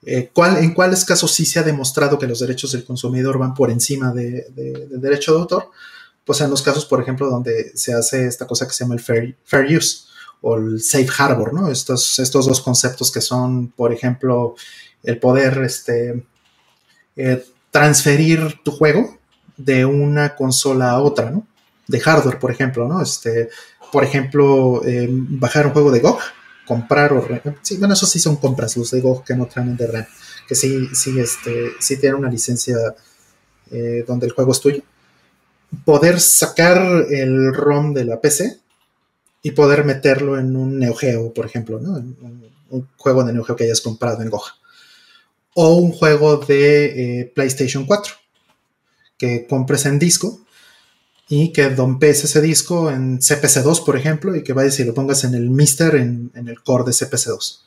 Eh, 0.05 0.31
¿En 0.35 0.73
cuáles 0.73 1.05
casos 1.05 1.31
sí 1.31 1.45
se 1.45 1.59
ha 1.59 1.63
demostrado 1.63 2.19
que 2.19 2.27
los 2.27 2.39
derechos 2.39 2.73
del 2.73 2.83
consumidor 2.83 3.37
van 3.37 3.53
por 3.53 3.71
encima 3.71 4.11
del 4.11 4.45
derecho 4.89 5.33
de 5.33 5.39
autor? 5.39 5.71
Pues 6.25 6.41
en 6.41 6.49
los 6.49 6.61
casos, 6.61 6.85
por 6.85 7.01
ejemplo, 7.01 7.29
donde 7.29 7.71
se 7.75 7.93
hace 7.93 8.27
esta 8.27 8.45
cosa 8.45 8.67
que 8.67 8.73
se 8.73 8.83
llama 8.83 8.95
el 8.95 9.01
fair, 9.01 9.35
fair 9.43 9.77
use 9.77 10.03
o 10.41 10.57
el 10.57 10.81
safe 10.81 11.09
harbor, 11.17 11.53
¿no? 11.53 11.69
Estos, 11.69 12.19
estos 12.19 12.45
dos 12.45 12.61
conceptos 12.61 13.11
que 13.11 13.21
son, 13.21 13.69
por 13.69 13.93
ejemplo, 13.93 14.55
el 15.01 15.17
poder 15.17 15.59
este, 15.59 16.25
eh, 17.15 17.45
transferir 17.71 18.59
tu 18.63 18.71
juego 18.71 19.17
de 19.57 19.85
una 19.85 20.35
consola 20.35 20.91
a 20.91 21.01
otra, 21.01 21.31
¿no? 21.31 21.47
De 21.87 21.99
hardware, 21.99 22.39
por 22.39 22.51
ejemplo, 22.51 22.87
¿no? 22.87 23.01
Este, 23.01 23.49
por 23.93 24.03
ejemplo, 24.03 24.83
eh, 24.83 25.07
bajar 25.07 25.67
un 25.67 25.73
juego 25.73 25.91
de 25.91 25.99
GOG, 25.99 26.19
comprar 26.65 27.13
o... 27.13 27.23
Sí, 27.61 27.77
bueno, 27.77 27.93
eso 27.93 28.07
sí 28.07 28.17
son 28.17 28.37
compras, 28.37 28.75
los 28.75 28.89
de 28.89 29.01
GOG 29.01 29.23
que 29.23 29.35
no 29.35 29.45
traen 29.45 29.77
de 29.77 29.85
RAM, 29.85 30.07
que 30.47 30.55
sí, 30.55 30.87
sí, 30.95 31.19
este, 31.19 31.73
sí 31.79 31.97
tienen 31.97 32.17
una 32.17 32.31
licencia 32.31 32.75
eh, 33.69 34.03
donde 34.07 34.25
el 34.25 34.31
juego 34.31 34.51
es 34.51 34.59
tuyo. 34.59 34.81
Poder 35.85 36.19
sacar 36.19 37.05
el 37.11 37.53
ROM 37.53 37.93
de 37.93 38.05
la 38.05 38.19
PC 38.19 38.57
y 39.43 39.51
poder 39.51 39.85
meterlo 39.85 40.39
en 40.39 40.55
un 40.55 40.79
Neo 40.79 40.95
Geo, 40.95 41.31
por 41.31 41.45
ejemplo. 41.45 41.77
Un, 41.77 42.87
juego 42.97 43.23
de 43.23 43.31
Neo 43.31 43.43
Geo 43.43 43.55
que 43.55 43.65
hayas 43.65 43.81
comprado 43.81 44.23
en 44.23 44.31
Goja. 44.31 44.55
O 45.53 45.75
un 45.75 45.91
juego 45.91 46.37
de 46.37 47.19
eh, 47.19 47.31
PlayStation 47.35 47.85
4 47.85 48.11
que 49.19 49.45
compres 49.45 49.85
en 49.85 49.99
disco 49.99 50.41
y 51.29 51.53
que 51.53 51.69
dompes 51.69 52.23
ese 52.23 52.41
disco 52.41 52.91
en 52.91 53.19
CPC2, 53.19 53.85
por 53.85 53.97
ejemplo, 53.97 54.35
y 54.35 54.43
que 54.43 54.53
vayas 54.53 54.79
y 54.79 54.83
lo 54.83 54.93
pongas 54.93 55.23
en 55.23 55.33
el 55.35 55.49
Mister, 55.49 55.95
en, 55.95 56.31
el 56.35 56.61
core 56.61 56.83
de 56.85 56.91
CPC2. 56.91 57.59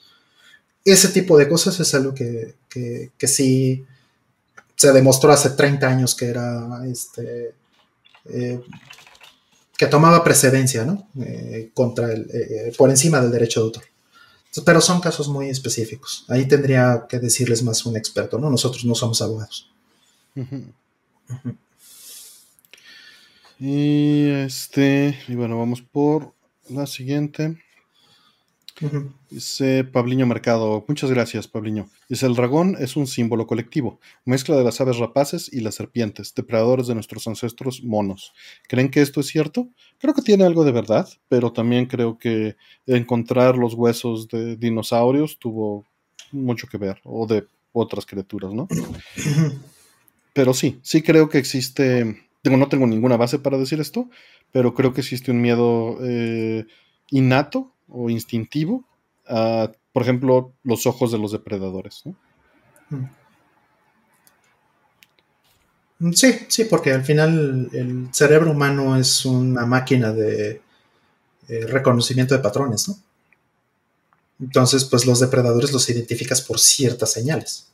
Ese 0.84 1.08
tipo 1.08 1.36
de 1.36 1.48
cosas 1.48 1.80
es 1.80 1.94
algo 1.94 2.14
que, 2.14 2.54
que, 2.68 3.26
sí 3.26 3.84
se 4.76 4.92
demostró 4.92 5.32
hace 5.32 5.50
30 5.50 5.88
años 5.88 6.14
que 6.14 6.26
era 6.26 6.82
este, 6.86 7.54
eh, 8.26 8.60
que 9.76 9.86
tomaba 9.86 10.22
precedencia, 10.22 10.84
¿no? 10.84 11.08
Eh, 11.20 11.70
contra 11.74 12.12
el, 12.12 12.30
eh, 12.32 12.72
por 12.76 12.90
encima 12.90 13.20
del 13.20 13.32
derecho 13.32 13.60
de 13.60 13.66
autor. 13.66 13.84
Pero 14.64 14.80
son 14.80 15.00
casos 15.00 15.28
muy 15.28 15.50
específicos. 15.50 16.24
Ahí 16.28 16.46
tendría 16.46 17.06
que 17.08 17.18
decirles 17.18 17.62
más 17.62 17.84
un 17.84 17.96
experto, 17.96 18.38
¿no? 18.38 18.48
Nosotros 18.48 18.84
no 18.84 18.94
somos 18.94 19.20
abogados. 19.20 19.70
Y 23.58 24.28
este, 24.28 25.18
y 25.28 25.34
bueno, 25.34 25.58
vamos 25.58 25.82
por 25.82 26.34
la 26.68 26.86
siguiente. 26.86 27.56
Dice 29.30 29.84
Pabliño 29.84 30.26
Mercado, 30.26 30.84
muchas 30.86 31.10
gracias 31.10 31.48
Pabliño. 31.48 31.88
Dice, 32.10 32.26
el 32.26 32.34
dragón 32.34 32.76
es 32.78 32.94
un 32.96 33.06
símbolo 33.06 33.46
colectivo, 33.46 34.00
mezcla 34.26 34.54
de 34.54 34.64
las 34.64 34.78
aves 34.82 34.98
rapaces 34.98 35.50
y 35.50 35.60
las 35.60 35.76
serpientes, 35.76 36.34
depredadores 36.34 36.86
de 36.86 36.94
nuestros 36.94 37.26
ancestros 37.26 37.82
monos. 37.82 38.34
¿Creen 38.68 38.90
que 38.90 39.00
esto 39.00 39.20
es 39.20 39.28
cierto? 39.28 39.68
Creo 39.98 40.12
que 40.12 40.20
tiene 40.20 40.44
algo 40.44 40.62
de 40.62 40.72
verdad, 40.72 41.08
pero 41.28 41.52
también 41.52 41.86
creo 41.86 42.18
que 42.18 42.56
encontrar 42.86 43.56
los 43.56 43.72
huesos 43.72 44.28
de 44.28 44.56
dinosaurios 44.56 45.38
tuvo 45.38 45.86
mucho 46.32 46.66
que 46.66 46.76
ver, 46.76 47.00
o 47.04 47.26
de 47.26 47.46
otras 47.72 48.04
criaturas, 48.04 48.52
¿no? 48.52 48.68
Pero 50.32 50.52
sí, 50.52 50.78
sí 50.82 51.00
creo 51.00 51.30
que 51.30 51.38
existe, 51.38 52.25
digo, 52.48 52.58
no 52.58 52.68
tengo 52.68 52.86
ninguna 52.86 53.16
base 53.16 53.38
para 53.38 53.58
decir 53.58 53.80
esto, 53.80 54.08
pero 54.52 54.74
creo 54.74 54.92
que 54.92 55.00
existe 55.00 55.30
un 55.30 55.40
miedo 55.40 55.98
eh, 56.02 56.66
innato 57.10 57.72
o 57.88 58.10
instintivo 58.10 58.84
a, 59.28 59.72
por 59.92 60.02
ejemplo, 60.02 60.52
los 60.62 60.86
ojos 60.86 61.12
de 61.12 61.18
los 61.18 61.32
depredadores. 61.32 62.04
Mm, 65.98 66.12
sí, 66.12 66.34
sí, 66.48 66.64
porque 66.64 66.92
al 66.92 67.04
final 67.04 67.70
el 67.72 68.08
cerebro 68.12 68.50
humano 68.50 68.96
es 68.98 69.24
una 69.24 69.66
máquina 69.66 70.12
de 70.12 70.60
eh, 71.48 71.66
reconocimiento 71.66 72.34
de 72.34 72.42
patrones, 72.42 72.88
¿no? 72.88 72.96
Entonces, 74.40 74.84
pues 74.84 75.06
los 75.06 75.20
depredadores 75.20 75.72
los 75.72 75.88
identificas 75.88 76.42
por 76.42 76.58
ciertas 76.58 77.12
señales. 77.12 77.68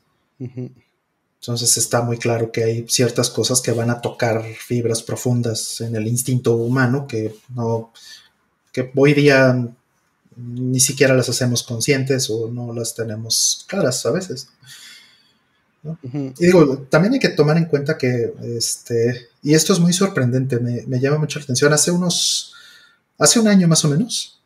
Entonces 1.42 1.76
está 1.76 2.02
muy 2.02 2.18
claro 2.18 2.52
que 2.52 2.62
hay 2.62 2.86
ciertas 2.88 3.28
cosas 3.28 3.60
que 3.60 3.72
van 3.72 3.90
a 3.90 4.00
tocar 4.00 4.44
fibras 4.44 5.02
profundas 5.02 5.80
en 5.80 5.96
el 5.96 6.06
instinto 6.06 6.54
humano 6.54 7.08
que 7.08 7.34
no, 7.52 7.92
que 8.70 8.92
hoy 8.94 9.12
día 9.12 9.68
ni 10.36 10.78
siquiera 10.78 11.14
las 11.14 11.28
hacemos 11.28 11.64
conscientes 11.64 12.30
o 12.30 12.48
no 12.48 12.72
las 12.72 12.94
tenemos 12.94 13.64
claras 13.66 14.06
a 14.06 14.12
veces. 14.12 14.50
Y 16.04 16.46
digo, 16.46 16.78
también 16.88 17.14
hay 17.14 17.18
que 17.18 17.30
tomar 17.30 17.56
en 17.56 17.64
cuenta 17.64 17.98
que, 17.98 18.32
este, 18.56 19.26
y 19.42 19.54
esto 19.54 19.72
es 19.72 19.80
muy 19.80 19.92
sorprendente, 19.92 20.60
me, 20.60 21.00
llama 21.00 21.18
mucho 21.18 21.40
la 21.40 21.42
atención, 21.42 21.72
hace 21.72 21.90
unos, 21.90 22.54
hace 23.18 23.40
un 23.40 23.48
año 23.48 23.66
más 23.66 23.84
o 23.84 23.88
menos, 23.88 24.40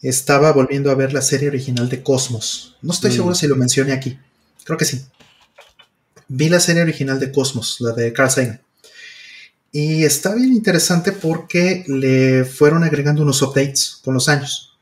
estaba 0.00 0.52
volviendo 0.52 0.92
a 0.92 0.94
ver 0.94 1.12
la 1.12 1.22
serie 1.22 1.48
original 1.48 1.88
de 1.88 2.04
Cosmos. 2.04 2.76
No 2.82 2.92
estoy 2.92 3.10
mm. 3.10 3.14
seguro 3.14 3.34
si 3.34 3.48
lo 3.48 3.56
mencioné 3.56 3.92
aquí, 3.94 4.16
creo 4.62 4.78
que 4.78 4.84
sí. 4.84 5.04
Vi 6.32 6.48
la 6.48 6.60
serie 6.60 6.82
original 6.82 7.18
de 7.18 7.32
Cosmos, 7.32 7.78
la 7.80 7.90
de 7.90 8.12
Carl 8.12 8.30
Sagan. 8.30 8.60
Y 9.72 10.04
está 10.04 10.32
bien 10.32 10.52
interesante 10.52 11.10
porque 11.10 11.82
le 11.88 12.44
fueron 12.44 12.84
agregando 12.84 13.22
unos 13.22 13.42
updates 13.42 13.98
con 14.04 14.14
los 14.14 14.28
años. 14.28 14.78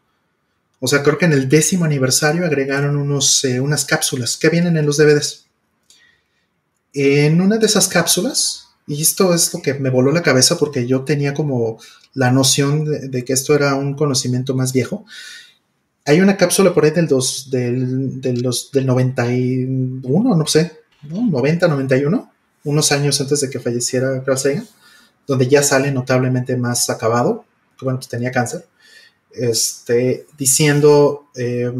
O 0.78 0.86
sea, 0.86 1.02
creo 1.02 1.16
que 1.16 1.24
en 1.24 1.32
el 1.32 1.48
décimo 1.48 1.86
aniversario 1.86 2.44
agregaron 2.44 2.96
unos, 2.96 3.42
eh, 3.46 3.60
unas 3.60 3.86
cápsulas 3.86 4.36
que 4.36 4.50
vienen 4.50 4.76
en 4.76 4.84
los 4.84 4.98
DVDs. 4.98 5.46
En 6.92 7.40
una 7.40 7.56
de 7.56 7.64
esas 7.64 7.88
cápsulas, 7.88 8.68
y 8.86 9.00
esto 9.00 9.32
es 9.32 9.54
lo 9.54 9.62
que 9.62 9.72
me 9.72 9.88
voló 9.88 10.12
la 10.12 10.22
cabeza 10.22 10.58
porque 10.58 10.86
yo 10.86 11.04
tenía 11.04 11.32
como 11.32 11.78
la 12.12 12.30
noción 12.30 12.84
de, 13.10 13.24
que 13.24 13.32
esto 13.32 13.54
era 13.54 13.74
un 13.74 13.94
conocimiento 13.94 14.54
más 14.54 14.74
viejo. 14.74 15.06
Hay 16.04 16.20
una 16.20 16.36
cápsula 16.36 16.74
por 16.74 16.84
ahí 16.84 16.90
del, 16.90 17.08
dos, 17.08 17.48
del, 17.50 18.20
del, 18.20 18.42
del 18.42 18.86
91, 18.86 20.36
no 20.36 20.46
sé, 20.46 20.78
¿no? 21.02 21.28
90, 21.28 21.68
91, 21.68 22.32
unos 22.64 22.92
años 22.92 23.20
antes 23.20 23.40
de 23.40 23.50
que 23.50 23.60
falleciera 23.60 24.22
Carl 24.24 24.66
donde 25.26 25.46
ya 25.48 25.62
sale 25.62 25.92
notablemente 25.92 26.56
más 26.56 26.88
acabado, 26.90 27.44
que 27.78 27.84
bueno, 27.84 27.98
pues 27.98 28.08
tenía 28.08 28.30
cáncer 28.32 28.66
este, 29.32 30.26
diciendo 30.36 31.28
eh, 31.36 31.72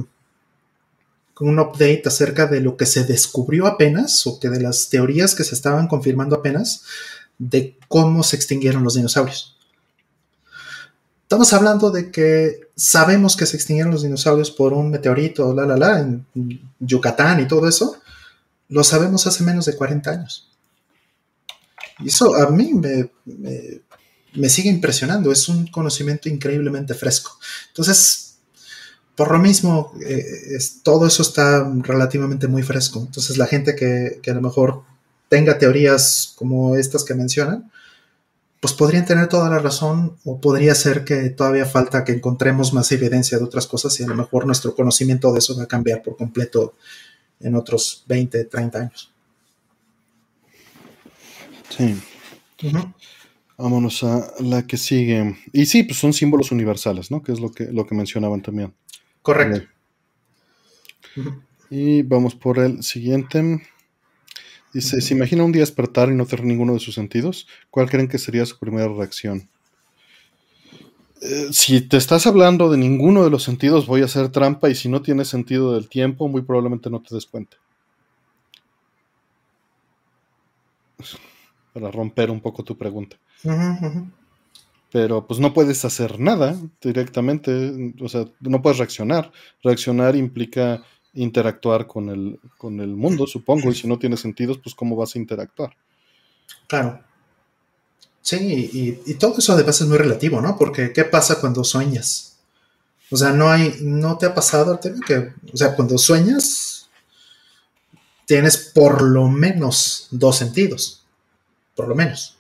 un 1.41 1.59
update 1.59 2.03
acerca 2.07 2.47
de 2.47 2.61
lo 2.61 2.77
que 2.77 2.87
se 2.87 3.05
descubrió 3.05 3.67
apenas, 3.67 4.27
o 4.27 4.41
que 4.41 4.49
de 4.49 4.61
las 4.61 4.89
teorías 4.89 5.35
que 5.35 5.45
se 5.45 5.55
estaban 5.55 5.87
confirmando 5.87 6.37
apenas, 6.37 6.85
de 7.39 7.77
cómo 7.89 8.23
se 8.23 8.37
extinguieron 8.37 8.83
los 8.83 8.95
dinosaurios. 8.95 9.57
Estamos 11.23 11.53
hablando 11.53 11.91
de 11.91 12.11
que 12.11 12.69
sabemos 12.75 13.37
que 13.37 13.47
se 13.47 13.57
extinguieron 13.57 13.93
los 13.93 14.03
dinosaurios 14.03 14.51
por 14.51 14.73
un 14.73 14.91
meteorito, 14.91 15.55
la, 15.55 15.67
la, 15.67 15.77
la, 15.77 16.01
en 16.01 16.27
Yucatán 16.81 17.41
y 17.41 17.47
todo 17.47 17.69
eso. 17.69 17.99
Lo 18.69 18.85
sabemos 18.85 19.27
hace 19.27 19.45
menos 19.45 19.65
de 19.67 19.77
40 19.77 20.11
años. 20.11 20.51
Y 22.01 22.09
eso 22.09 22.35
a 22.35 22.51
mí 22.51 22.75
me, 22.75 23.11
me 24.35 24.49
sigue 24.49 24.69
impresionando, 24.69 25.33
es 25.33 25.49
un 25.49 25.67
conocimiento 25.67 26.29
increíblemente 26.29 26.95
fresco. 26.95 27.39
Entonces, 27.69 28.29
por 29.19 29.33
lo 29.33 29.39
mismo, 29.41 29.93
eh, 30.07 30.59
todo 30.85 31.07
eso 31.07 31.23
está 31.23 31.69
relativamente 31.83 32.47
muy 32.47 32.63
fresco. 32.63 33.01
Entonces, 33.01 33.37
la 33.37 33.47
gente 33.47 33.75
que, 33.75 34.21
a 34.31 34.35
lo 34.35 34.41
mejor 34.41 34.85
tenga 35.29 35.59
teorías 35.59 36.35
como 36.37 36.77
estas 36.77 37.05
que 37.05 37.15
mencionan, 37.15 37.69
pues 38.61 38.75
podrían 38.75 39.07
tener 39.07 39.29
toda 39.29 39.51
la 39.51 39.59
razón 39.59 40.17
o 40.25 40.41
podría 40.41 40.73
ser 40.77 41.05
que 41.05 41.31
todavía 41.31 41.67
falta 41.67 42.05
que 42.05 42.13
encontremos 42.13 42.73
más 42.73 42.93
evidencia 42.93 43.39
de 43.39 43.45
otras 43.45 43.67
cosas 43.67 43.99
y 43.99 44.05
a 44.05 44.07
lo 44.07 44.15
mejor 44.15 44.47
nuestro 44.47 44.75
conocimiento 44.75 45.33
de 45.33 45.41
eso 45.41 45.57
va 45.57 45.65
a 45.65 45.69
cambiar 45.69 46.03
por 46.03 46.17
completo 46.17 46.75
en 47.41 47.55
otros 47.55 48.05
20, 48.07 48.45
30 48.45 48.79
años. 48.79 49.13
Sí. 51.71 51.95
Vámonos 53.57 54.05
a 54.05 54.33
la 54.41 54.67
que 54.67 54.77
sigue. 54.77 55.37
Y 55.53 55.67
sí, 55.67 55.83
pues 55.83 55.99
son 55.99 56.13
símbolos 56.13 56.53
universales, 56.53 57.11
¿no? 57.11 57.23
Que 57.23 57.33
es 57.33 57.41
lo 57.41 57.51
que, 57.51 57.65
lo 57.73 57.87
que 57.87 57.95
mencionaban 57.95 58.41
también. 58.41 58.73
Correcto. 59.23 59.69
Y 61.71 62.03
vamos 62.03 62.35
por 62.35 62.59
el 62.59 62.83
siguiente. 62.83 63.63
Dice, 64.73 65.01
¿se 65.01 65.15
imagina 65.15 65.45
un 65.45 65.53
día 65.53 65.63
despertar 65.63 66.09
y 66.09 66.15
no 66.15 66.27
tener 66.27 66.45
ninguno 66.45 66.75
de 66.75 66.81
sus 66.81 66.95
sentidos? 66.95 67.47
¿Cuál 67.71 67.91
creen 67.91 68.09
que 68.09 68.19
sería 68.19 68.47
su 68.47 68.59
primera 68.59 68.89
reacción? 68.89 69.49
Eh, 71.21 71.49
si 71.53 71.81
te 71.81 71.97
estás 71.97 72.27
hablando 72.27 72.71
de 72.71 72.79
ninguno 72.79 73.25
de 73.25 73.31
los 73.31 73.43
sentidos, 73.43 73.87
voy 73.87 74.03
a 74.03 74.07
hacer 74.07 74.29
trampa 74.29 74.69
y 74.71 74.75
si 74.75 74.89
no 74.89 75.03
tiene 75.03 75.25
sentido 75.25 75.75
del 75.75 75.89
tiempo, 75.89 76.29
muy 76.29 76.43
probablemente 76.43 76.91
no 76.91 77.01
te 77.01 77.15
des 77.15 77.27
cuenta. 77.27 77.57
Para 81.73 81.91
romper 81.91 82.31
un 82.31 82.41
poco 82.41 82.63
tu 82.63 82.77
pregunta. 82.77 83.17
Pero 84.91 85.27
pues 85.27 85.39
no 85.41 85.53
puedes 85.53 85.85
hacer 85.85 86.19
nada 86.19 86.57
directamente, 86.81 87.95
o 88.01 88.09
sea, 88.09 88.25
no 88.41 88.63
puedes 88.63 88.79
reaccionar. 88.79 89.31
Reaccionar 89.63 90.17
implica 90.17 90.83
interactuar 91.15 91.87
con 91.87 92.09
el, 92.09 92.41
con 92.57 92.81
el 92.81 92.95
mundo, 92.97 93.27
supongo, 93.27 93.71
y 93.71 93.75
si 93.75 93.89
no 93.89 93.99
tiene 93.99 94.17
sentidos, 94.17 94.59
pues 94.59 94.75
cómo 94.75 94.97
vas 94.97 95.15
a 95.15 95.19
interactuar. 95.19 95.77
Claro. 96.69 97.01
Sí, 98.23 98.99
y, 99.07 99.15
todo 99.15 99.39
eso 99.39 99.53
además 99.53 99.81
es 99.81 99.87
muy 99.87 99.97
relativo, 99.97 100.41
¿no? 100.41 100.57
Porque 100.59 100.93
¿qué 100.93 101.05
pasa 101.05 101.41
cuando 101.41 101.65
sueñas? 101.65 102.37
O 103.11 103.17
sea, 103.17 103.31
no 103.31 103.51
hay, 103.51 103.77
no 103.81 104.19
te 104.19 104.27
ha 104.27 104.35
pasado, 104.35 104.79
que, 105.07 105.33
o 105.53 105.57
sea, 105.57 105.75
cuando 105.75 105.97
sueñas, 105.97 106.89
tienes 108.27 108.59
por 108.59 109.01
lo 109.01 109.29
menos 109.29 110.09
dos 110.11 110.37
sentidos, 110.37 111.05
por 111.75 111.89
lo 111.89 111.95
menos. 111.95 112.37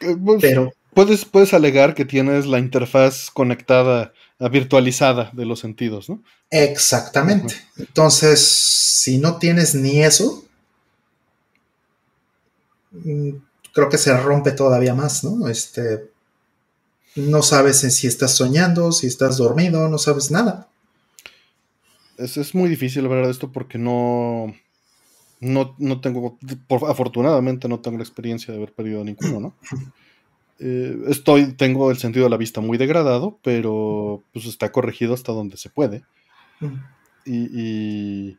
Eh, 0.00 0.16
pues, 0.22 0.40
Pero 0.40 0.72
puedes, 0.92 1.24
puedes 1.24 1.54
alegar 1.54 1.94
que 1.94 2.04
tienes 2.04 2.46
la 2.46 2.58
interfaz 2.58 3.30
conectada 3.30 4.12
virtualizada 4.50 5.30
de 5.32 5.46
los 5.46 5.60
sentidos, 5.60 6.08
¿no? 6.08 6.20
Exactamente. 6.50 7.54
Entonces, 7.76 8.40
si 8.40 9.18
no 9.18 9.38
tienes 9.38 9.74
ni 9.74 10.02
eso, 10.02 10.44
mm, 12.90 13.36
creo 13.72 13.88
que 13.88 13.98
se 13.98 14.16
rompe 14.16 14.52
todavía 14.52 14.94
más, 14.94 15.24
¿no? 15.24 15.48
Este, 15.48 16.10
no 17.16 17.42
sabes 17.42 17.80
si 17.80 18.06
estás 18.06 18.34
soñando, 18.34 18.92
si 18.92 19.06
estás 19.06 19.36
dormido, 19.36 19.88
no 19.88 19.98
sabes 19.98 20.30
nada. 20.30 20.68
Es, 22.16 22.36
es 22.36 22.54
muy 22.54 22.68
difícil 22.68 23.04
hablar 23.04 23.26
de 23.26 23.32
esto 23.32 23.50
porque 23.50 23.78
no, 23.78 24.54
no, 25.40 25.74
no 25.78 26.00
tengo, 26.00 26.38
afortunadamente 26.88 27.68
no 27.68 27.80
tengo 27.80 27.98
la 27.98 28.04
experiencia 28.04 28.52
de 28.52 28.58
haber 28.58 28.72
perdido 28.72 29.04
ninguno, 29.04 29.40
¿no? 29.40 29.54
Eh, 30.64 30.96
estoy, 31.08 31.54
tengo 31.54 31.90
el 31.90 31.98
sentido 31.98 32.24
de 32.24 32.30
la 32.30 32.36
vista 32.36 32.60
muy 32.60 32.78
degradado, 32.78 33.36
pero 33.42 34.22
pues 34.32 34.44
está 34.46 34.70
corregido 34.70 35.12
hasta 35.12 35.32
donde 35.32 35.56
se 35.56 35.70
puede. 35.70 36.04
y, 37.26 38.38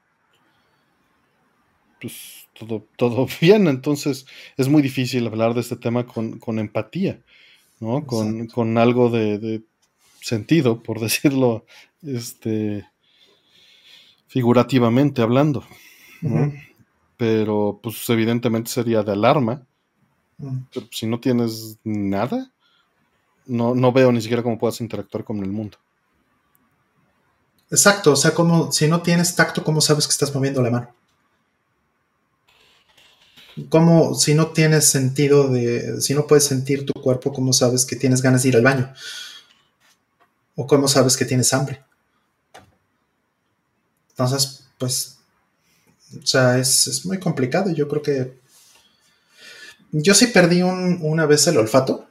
pues 2.04 2.48
todo, 2.60 2.86
todo 2.98 3.28
bien, 3.42 3.68
entonces 3.68 4.26
es 4.58 4.68
muy 4.68 4.82
difícil 4.82 5.26
hablar 5.26 5.54
de 5.54 5.62
este 5.62 5.78
tema 5.78 6.06
con, 6.06 6.60
empatía, 6.60 7.22
¿no? 7.80 8.06
Con, 8.06 8.78
algo 8.78 9.10
de, 9.10 9.64
sentido, 10.22 10.84
por 10.84 11.00
decirlo 11.02 11.66
este, 12.02 12.86
figurativamente 14.28 15.22
hablando. 15.22 15.64
Pero 17.18 17.80
pues 17.82 18.10
evidentemente 18.10 18.70
sería 18.70 19.04
de 19.04 19.12
alarma 19.12 19.66
si 20.92 21.08
no 21.08 21.20
tienes 21.20 21.78
nada, 21.84 22.52
no, 23.46 23.76
no 23.76 23.92
veo 23.92 24.12
ni 24.12 24.22
siquiera 24.22 24.44
cómo 24.44 24.58
puedas 24.58 24.82
interactuar 24.82 25.24
con 25.24 25.40
el 25.40 25.52
mundo. 25.52 25.78
Exacto, 27.70 28.12
o 28.12 28.16
sea, 28.16 28.34
como 28.34 28.72
si 28.72 28.88
no 28.88 29.02
tienes 29.02 29.36
tacto, 29.36 29.64
¿cómo 29.64 29.82
sabes 29.82 30.06
que 30.06 30.12
estás 30.12 30.34
moviendo 30.34 30.62
la 30.62 30.70
mano? 30.70 30.90
¿Cómo, 33.70 34.16
si 34.16 34.34
no 34.34 34.48
tienes 34.48 34.86
sentido 34.86 35.48
de, 35.50 36.02
si 36.02 36.14
no 36.14 36.26
puedes 36.26 36.46
sentir 36.46 36.86
tu 36.86 36.94
cuerpo, 36.94 37.32
¿cómo 37.32 37.54
sabes 37.54 37.86
que 37.86 37.96
tienes 37.96 38.22
ganas 38.22 38.44
de 38.44 38.50
ir 38.50 38.56
al 38.56 38.64
baño? 38.64 38.94
¿O 40.56 40.66
cómo 40.66 40.88
sabes 40.88 41.16
que 41.16 41.26
tienes 41.26 41.54
hambre? 41.54 41.84
Entonces, 44.10 44.66
pues, 44.78 45.18
o 46.22 46.26
sea, 46.26 46.58
es, 46.58 46.88
es 46.88 47.06
muy 47.06 47.20
complicado. 47.20 47.72
Yo 47.72 47.88
creo 47.88 48.02
que 48.02 48.44
yo 49.92 50.16
sí 50.16 50.28
perdí 50.28 50.64
una 50.64 51.28
vez 51.28 51.46
el 51.46 51.58
olfato 51.58 52.08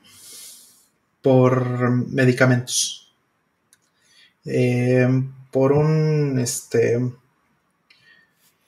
por 1.21 1.91
medicamentos. 1.91 3.13
Eh, 4.45 5.09
por 5.51 5.73
un 5.73 6.39
este 6.39 7.01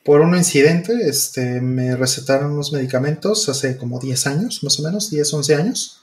por 0.04 0.20
un 0.20 0.36
incidente 0.36 1.08
este, 1.08 1.60
me 1.60 1.96
recetaron 1.96 2.52
unos 2.52 2.72
medicamentos 2.72 3.48
hace 3.48 3.76
como 3.76 3.98
10 3.98 4.26
años, 4.26 4.62
más 4.62 4.78
o 4.78 4.82
menos, 4.82 5.10
10, 5.10 5.32
11 5.32 5.54
años, 5.54 6.02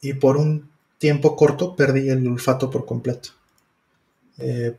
y 0.00 0.14
por 0.14 0.36
un 0.36 0.70
tiempo 0.98 1.34
corto 1.34 1.74
perdí 1.74 2.10
el 2.10 2.26
olfato 2.28 2.70
por 2.70 2.84
completo. 2.84 3.30
Eh, 4.38 4.76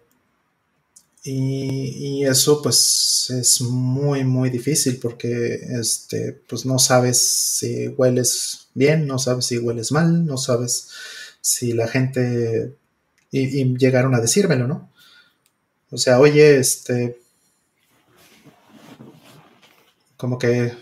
y, 1.24 2.26
eso 2.26 2.62
pues 2.62 3.30
es 3.30 3.62
muy 3.62 4.24
muy 4.24 4.50
difícil 4.50 4.98
porque 4.98 5.56
este 5.80 6.34
pues 6.48 6.66
no 6.66 6.80
sabes 6.80 7.18
si 7.58 7.88
hueles 7.90 8.68
bien, 8.74 9.08
no 9.08 9.20
sabes 9.20 9.46
si 9.46 9.58
hueles 9.58 9.92
mal, 9.92 10.26
no 10.26 10.38
sabes 10.38 10.90
si 11.42 11.74
la 11.74 11.88
gente 11.88 12.76
y, 13.32 13.78
llegaron 13.78 14.16
a 14.16 14.22
decírmelo, 14.22 14.68
¿no? 14.68 14.92
O 15.92 15.98
sea, 15.98 16.20
oye, 16.20 16.58
este 16.58 17.20
como 20.24 20.40
que 20.40 20.74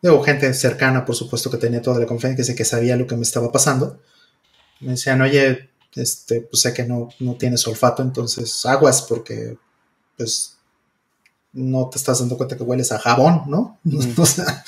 digo 0.00 0.22
gente 0.22 0.54
cercana, 0.54 1.04
por 1.04 1.16
supuesto 1.16 1.50
que 1.50 1.56
tenía 1.56 1.82
toda 1.82 1.98
la 1.98 2.06
confianza 2.06 2.54
que 2.54 2.64
sabía 2.64 2.94
lo 2.94 3.04
que 3.04 3.16
me 3.16 3.22
estaba 3.22 3.50
pasando. 3.50 4.00
Me 4.78 4.92
decían, 4.92 5.22
"Oye, 5.22 5.70
este, 5.96 6.42
pues 6.42 6.62
sé 6.62 6.72
que 6.72 6.84
no, 6.84 7.08
no 7.18 7.34
tienes 7.34 7.66
olfato, 7.66 8.04
entonces 8.04 8.64
aguas 8.64 9.02
porque 9.02 9.58
pues 10.16 10.56
no 11.52 11.88
te 11.90 11.98
estás 11.98 12.20
dando 12.20 12.36
cuenta 12.36 12.56
que 12.56 12.62
hueles 12.62 12.92
a 12.92 13.00
jabón, 13.00 13.42
¿no? 13.48 13.80
o 14.16 14.24
sea, 14.24 14.64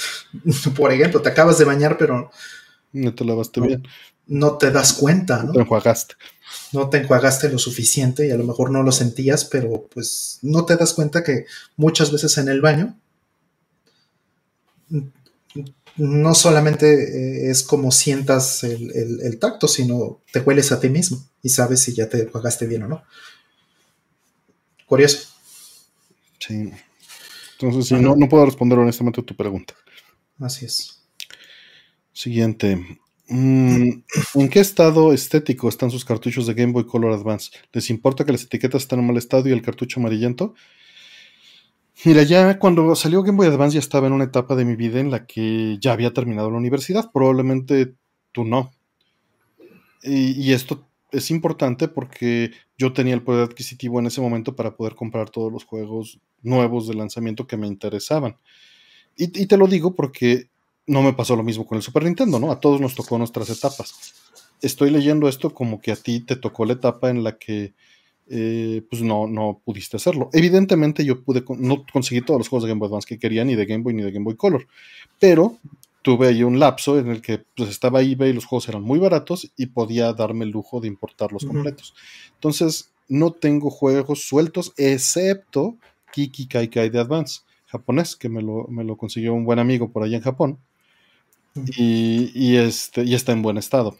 por 0.76 0.92
ejemplo, 0.92 1.22
te 1.22 1.28
acabas 1.28 1.58
de 1.58 1.64
bañar, 1.64 1.96
pero 1.96 2.32
no 2.92 3.14
te 3.14 3.24
lavaste 3.24 3.60
bien. 3.60 3.86
No 4.26 4.58
te 4.58 4.72
das 4.72 4.94
cuenta, 4.94 5.44
¿no? 5.44 5.52
Te 5.52 5.60
enjuagaste. 5.60 6.16
No 6.72 6.90
te 6.90 6.98
enjuagaste 6.98 7.48
lo 7.50 7.58
suficiente 7.58 8.26
y 8.26 8.32
a 8.32 8.36
lo 8.36 8.42
mejor 8.42 8.72
no 8.72 8.82
lo 8.82 8.90
sentías, 8.90 9.44
pero 9.44 9.86
pues 9.94 10.40
no 10.42 10.64
te 10.64 10.74
das 10.74 10.92
cuenta 10.92 11.22
que 11.22 11.46
muchas 11.76 12.10
veces 12.10 12.36
en 12.38 12.48
el 12.48 12.60
baño 12.60 12.98
no 15.96 16.34
solamente 16.34 16.86
eh, 16.86 17.50
es 17.50 17.62
como 17.62 17.90
sientas 17.90 18.64
el, 18.64 19.38
tacto, 19.38 19.68
sino 19.68 20.20
te 20.32 20.40
hueles 20.40 20.72
a 20.72 20.80
ti 20.80 20.88
mismo 20.88 21.22
y 21.42 21.48
sabes 21.48 21.82
si 21.82 21.94
ya 21.94 22.08
te 22.08 22.24
pagaste 22.24 22.66
bien 22.66 22.84
o 22.84 22.88
no. 22.88 23.02
Curioso. 24.86 25.28
Sí. 26.38 26.70
Entonces, 27.60 27.86
sí, 27.86 27.94
no, 27.94 28.14
no 28.16 28.28
puedo 28.28 28.46
responder 28.46 28.78
honestamente 28.78 29.20
a 29.20 29.24
tu 29.24 29.34
pregunta. 29.34 29.74
Así 30.38 30.64
es. 30.64 31.02
Siguiente. 32.12 32.98
Mm, 33.28 34.02
¿En 34.34 34.48
qué 34.48 34.60
estado 34.60 35.12
estético 35.12 35.68
están 35.68 35.90
sus 35.90 36.04
cartuchos 36.04 36.46
de 36.46 36.54
Game 36.54 36.72
Boy 36.72 36.86
Color 36.86 37.12
Advance? 37.12 37.50
¿Les 37.72 37.90
importa 37.90 38.24
que 38.24 38.32
las 38.32 38.44
etiquetas 38.44 38.82
estén 38.82 39.00
en 39.00 39.06
mal 39.06 39.16
estado 39.16 39.48
y 39.48 39.52
el 39.52 39.62
cartucho 39.62 40.00
amarillento? 40.00 40.54
Mira, 42.04 42.22
ya 42.22 42.58
cuando 42.58 42.94
salió 42.94 43.22
Game 43.22 43.36
Boy 43.36 43.48
Advance 43.48 43.74
ya 43.74 43.80
estaba 43.80 44.06
en 44.06 44.12
una 44.12 44.24
etapa 44.24 44.54
de 44.54 44.64
mi 44.64 44.76
vida 44.76 45.00
en 45.00 45.10
la 45.10 45.26
que 45.26 45.78
ya 45.80 45.92
había 45.92 46.12
terminado 46.12 46.50
la 46.50 46.56
universidad. 46.56 47.10
Probablemente 47.12 47.94
tú 48.30 48.44
no. 48.44 48.72
Y, 50.02 50.52
esto 50.52 50.86
es 51.10 51.30
importante 51.32 51.88
porque 51.88 52.52
yo 52.76 52.92
tenía 52.92 53.14
el 53.14 53.22
poder 53.22 53.44
adquisitivo 53.44 53.98
en 53.98 54.06
ese 54.06 54.20
momento 54.20 54.54
para 54.54 54.76
poder 54.76 54.94
comprar 54.94 55.28
todos 55.30 55.52
los 55.52 55.64
juegos 55.64 56.20
nuevos 56.40 56.86
de 56.86 56.94
lanzamiento 56.94 57.48
que 57.48 57.56
me 57.56 57.66
interesaban. 57.66 58.36
Y, 59.16 59.24
y, 59.42 59.46
te 59.46 59.56
lo 59.56 59.66
digo 59.66 59.96
porque 59.96 60.50
no 60.86 61.02
me 61.02 61.14
pasó 61.14 61.34
lo 61.34 61.42
mismo 61.42 61.66
con 61.66 61.76
el 61.76 61.82
Super 61.82 62.04
Nintendo, 62.04 62.38
¿no? 62.38 62.52
A 62.52 62.60
todos 62.60 62.80
nos 62.80 62.94
tocó 62.94 63.18
nuestras 63.18 63.50
etapas. 63.50 64.14
Estoy 64.62 64.90
leyendo 64.90 65.28
esto 65.28 65.52
como 65.52 65.80
que 65.80 65.90
a 65.90 65.96
ti 65.96 66.20
te 66.20 66.36
tocó 66.36 66.64
la 66.64 66.74
etapa 66.74 67.10
en 67.10 67.24
la 67.24 67.38
que 67.38 67.74
eh, 68.30 68.82
pues 68.88 69.02
no, 69.02 69.26
no 69.26 69.60
pudiste 69.64 69.96
hacerlo. 69.96 70.30
Evidentemente 70.32 71.04
yo 71.04 71.22
pude, 71.22 71.44
no 71.58 71.84
conseguí 71.92 72.20
todos 72.20 72.38
los 72.38 72.48
juegos 72.48 72.64
de 72.64 72.70
Game 72.70 72.78
Boy 72.78 72.88
Advance 72.88 73.08
que 73.08 73.18
quería, 73.18 73.44
ni 73.44 73.54
de 73.54 73.66
Game 73.66 73.82
Boy 73.82 73.94
ni 73.94 74.02
de 74.02 74.12
Game 74.12 74.24
Boy 74.24 74.36
Color, 74.36 74.66
pero 75.18 75.58
tuve 76.02 76.28
ahí 76.28 76.42
un 76.42 76.58
lapso 76.58 76.98
en 76.98 77.08
el 77.08 77.20
que 77.20 77.44
pues, 77.56 77.68
estaba 77.70 78.02
eBay 78.02 78.30
y 78.30 78.32
los 78.32 78.46
juegos 78.46 78.68
eran 78.68 78.82
muy 78.82 78.98
baratos 78.98 79.52
y 79.56 79.66
podía 79.66 80.12
darme 80.12 80.44
el 80.44 80.50
lujo 80.50 80.80
de 80.80 80.88
importarlos 80.88 81.44
completos. 81.44 81.94
Entonces, 82.34 82.92
no 83.08 83.32
tengo 83.32 83.70
juegos 83.70 84.26
sueltos, 84.26 84.72
excepto 84.76 85.76
Kiki 86.12 86.46
Kai 86.46 86.68
Kai 86.68 86.90
de 86.90 87.00
Advance, 87.00 87.40
japonés, 87.66 88.16
que 88.16 88.28
me 88.28 88.42
lo, 88.42 88.66
me 88.68 88.84
lo 88.84 88.96
consiguió 88.96 89.34
un 89.34 89.44
buen 89.44 89.58
amigo 89.58 89.90
por 89.90 90.02
allá 90.02 90.16
en 90.16 90.22
Japón. 90.22 90.58
Y, 91.76 92.56
este, 92.56 93.02
y 93.04 93.14
está 93.14 93.32
en 93.32 93.42
buen 93.42 93.58
estado. 93.58 93.96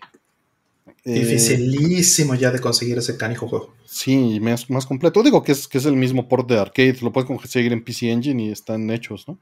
Eh, 1.08 1.20
Dificilísimo 1.20 2.34
ya 2.34 2.50
de 2.50 2.60
conseguir 2.60 2.98
ese 2.98 3.16
canijo 3.16 3.48
juego. 3.48 3.74
Sí, 3.86 4.38
más, 4.40 4.68
más 4.68 4.84
completo. 4.84 5.22
Digo 5.22 5.42
que 5.42 5.52
es, 5.52 5.66
que 5.66 5.78
es 5.78 5.86
el 5.86 5.96
mismo 5.96 6.28
port 6.28 6.46
de 6.46 6.58
arcade, 6.58 6.98
lo 7.00 7.10
puedes 7.10 7.26
conseguir 7.26 7.72
en 7.72 7.82
PC 7.82 8.10
Engine 8.10 8.42
y 8.42 8.50
están 8.50 8.90
hechos, 8.90 9.26
¿no? 9.26 9.38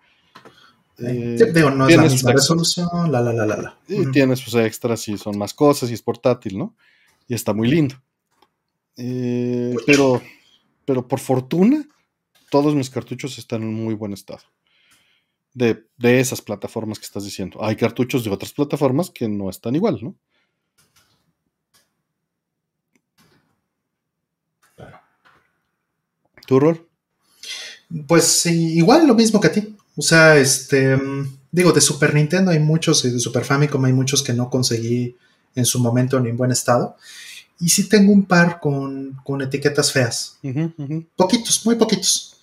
Eh, 0.99 1.37
digo, 1.53 1.73
no 1.73 1.89
es 1.89 1.97
la 1.97 2.03
misma 2.05 2.33
resolución, 2.33 3.11
la, 3.11 3.21
la, 3.21 3.33
la, 3.33 3.47
la. 3.47 3.79
Y 3.89 4.09
tienes 4.13 4.43
pues 4.43 4.55
extras 4.65 5.09
y 5.09 5.19
son 5.19 5.37
más 5.37 5.53
cosas 5.55 5.91
y 5.91 5.95
es 5.95 6.03
portátil, 6.03 6.57
¿no? 6.57 6.77
Y 7.27 7.35
está 7.35 7.53
muy 7.53 7.67
lindo. 7.67 7.97
Eh, 8.97 9.75
pero, 9.87 10.23
pero 10.85 11.09
por 11.09 11.19
fortuna, 11.19 11.85
todos 12.49 12.77
mis 12.77 12.91
cartuchos 12.91 13.39
están 13.39 13.63
en 13.63 13.75
muy 13.75 13.95
buen 13.95 14.13
estado. 14.13 14.43
De, 15.53 15.85
de, 15.97 16.21
esas 16.21 16.41
plataformas 16.41 17.01
que 17.01 17.07
estás 17.07 17.25
diciendo. 17.25 17.59
Hay 17.61 17.75
cartuchos 17.75 18.23
de 18.23 18.31
otras 18.31 18.53
plataformas 18.53 19.11
que 19.11 19.27
no 19.27 19.51
están 19.51 19.75
igual, 19.75 19.99
¿no? 20.01 20.15
¿Tu 26.47 26.61
rol? 26.61 26.87
Pues 28.07 28.47
igual 28.47 29.07
lo 29.07 29.15
mismo 29.15 29.41
que 29.41 29.49
a 29.49 29.53
ti. 29.53 29.77
O 29.97 30.03
sea, 30.03 30.37
este, 30.37 30.99
digo, 31.51 31.73
de 31.73 31.81
Super 31.81 32.15
Nintendo 32.15 32.51
hay 32.51 32.59
muchos 32.59 33.05
y 33.05 33.11
de 33.11 33.19
Super 33.19 33.45
Famicom 33.45 33.85
hay 33.85 33.93
muchos 33.93 34.23
que 34.23 34.33
no 34.33 34.51
conseguí 34.51 35.17
en 35.55 35.65
su 35.65 35.81
momento 35.81 36.21
ni 36.21 36.31
en 36.31 36.37
buen 36.37 36.53
estado. 36.53 36.97
Y 37.59 37.71
sí 37.71 37.89
tengo 37.89 38.13
un 38.13 38.27
par 38.27 38.61
con, 38.61 39.17
etiquetas 39.41 39.91
feas. 39.91 40.39
Poquitos, 41.17 41.65
muy 41.65 41.77
poquitos. 41.77 42.36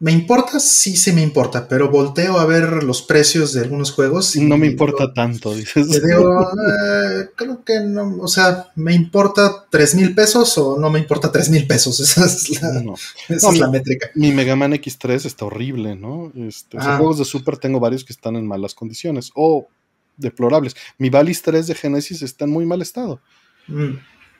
¿Me 0.00 0.12
importa? 0.12 0.58
Sí, 0.60 0.96
sí 0.96 1.12
me 1.12 1.20
importa, 1.20 1.68
pero 1.68 1.90
volteo 1.90 2.38
a 2.38 2.46
ver 2.46 2.82
los 2.84 3.02
precios 3.02 3.52
de 3.52 3.60
algunos 3.60 3.92
juegos. 3.92 4.34
Y 4.34 4.40
no 4.40 4.56
me 4.56 4.66
importa 4.66 5.12
tanto, 5.12 5.54
dices. 5.54 5.90
digo, 6.02 6.40
eh, 6.40 7.28
creo 7.36 7.62
que 7.62 7.80
no, 7.80 8.16
o 8.18 8.26
sea, 8.26 8.70
¿me 8.76 8.94
importa 8.94 9.66
tres 9.68 9.94
mil 9.94 10.14
pesos 10.14 10.56
o 10.56 10.78
no 10.80 10.88
me 10.88 10.98
importa 10.98 11.30
tres 11.30 11.50
mil 11.50 11.66
pesos? 11.66 12.00
Esa 12.00 12.24
es 12.24 12.62
la, 12.62 12.94
esa 13.28 13.50
es 13.50 13.58
la 13.58 13.68
métrica. 13.68 14.10
Mi 14.14 14.32
Mega 14.32 14.56
Man 14.56 14.72
X3 14.72 15.26
está 15.26 15.44
horrible, 15.44 15.94
¿no? 15.96 16.32
Este, 16.34 16.78
ah. 16.78 16.96
juegos 16.96 17.18
de 17.18 17.26
Super 17.26 17.58
tengo 17.58 17.78
varios 17.78 18.02
que 18.02 18.14
están 18.14 18.36
en 18.36 18.46
malas 18.46 18.74
condiciones 18.74 19.30
o 19.34 19.68
deplorables. 20.16 20.76
Mi 20.96 21.10
Valis 21.10 21.42
3 21.42 21.66
de 21.66 21.74
Genesis 21.74 22.22
está 22.22 22.46
en 22.46 22.52
muy 22.52 22.64
mal 22.64 22.80
estado. 22.80 23.20
Mm. 23.66 23.98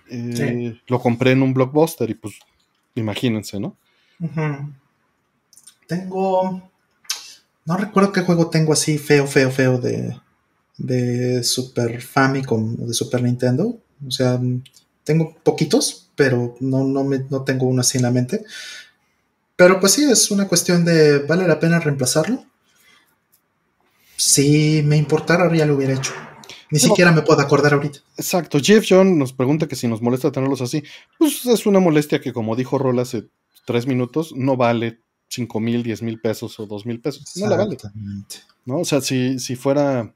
Eh, 0.09 0.81
lo 0.87 1.01
compré 1.01 1.33
en 1.33 1.43
un 1.43 1.53
blockbuster 1.53 2.09
y 2.09 2.15
pues 2.15 2.35
imagínense, 2.95 3.61
¿no? 3.61 3.77
Tengo. 5.91 6.71
No 7.65 7.77
recuerdo 7.77 8.13
qué 8.13 8.21
juego 8.21 8.49
tengo 8.49 8.73
así 8.73 8.97
feo, 8.97 9.27
feo, 9.27 9.51
feo 9.51 9.79
de, 9.79 10.17
de 10.79 11.43
Super 11.43 12.01
Famicom 12.01 12.77
o 12.81 12.87
de 12.87 12.95
Super 12.95 13.21
Nintendo. 13.25 13.77
O 14.07 14.11
sea, 14.13 14.41
tengo 15.03 15.35
poquitos, 15.43 16.09
pero 16.15 16.55
no, 16.61 16.85
no, 16.85 17.03
me, 17.03 17.25
no 17.29 17.43
tengo 17.43 17.67
uno 17.67 17.81
así 17.81 17.99
en 17.99 18.05
la 18.05 18.13
mente. 18.13 18.45
Pero 19.57 19.81
pues 19.81 19.93
sí, 19.93 20.09
es 20.09 20.31
una 20.31 20.47
cuestión 20.47 20.85
de, 20.85 21.19
¿vale 21.19 21.49
la 21.49 21.59
pena 21.59 21.81
reemplazarlo? 21.81 22.45
Si 24.17 24.83
me 24.85 24.97
importara, 24.97 25.53
ya 25.53 25.67
lo 25.67 25.75
hubiera 25.75 25.95
hecho. 25.95 26.13
Ni 26.71 26.79
siquiera 26.79 27.11
me 27.11 27.23
puedo 27.23 27.41
acordar 27.41 27.75
ahorita. 27.75 27.99
Exacto. 28.17 28.61
Jeff 28.63 28.87
John 28.89 29.19
nos 29.19 29.33
pregunta 29.33 29.67
que 29.67 29.75
si 29.75 29.89
nos 29.89 30.01
molesta 30.01 30.31
tenerlos 30.31 30.61
así. 30.61 30.85
Pues 31.19 31.45
es 31.47 31.67
una 31.67 31.81
molestia 31.81 32.21
que, 32.21 32.33
como 32.33 32.55
dijo 32.55 32.79
Rol 32.79 33.01
hace 33.01 33.25
tres 33.67 33.89
minutos, 33.89 34.33
no 34.37 34.57
vale 34.57 35.01
5 35.31 35.61
mil, 35.61 35.83
10 35.83 36.03
mil 36.03 36.21
pesos 36.21 36.59
o 36.61 36.67
2 36.67 36.87
mil 36.87 37.01
pesos. 37.01 37.37
No 37.37 37.49
la 37.49 37.57
vale. 37.57 37.77
¿no? 38.65 38.81
O 38.81 38.85
sea, 38.85 39.01
si, 39.01 39.39
si 39.39 39.57
fuera. 39.57 40.15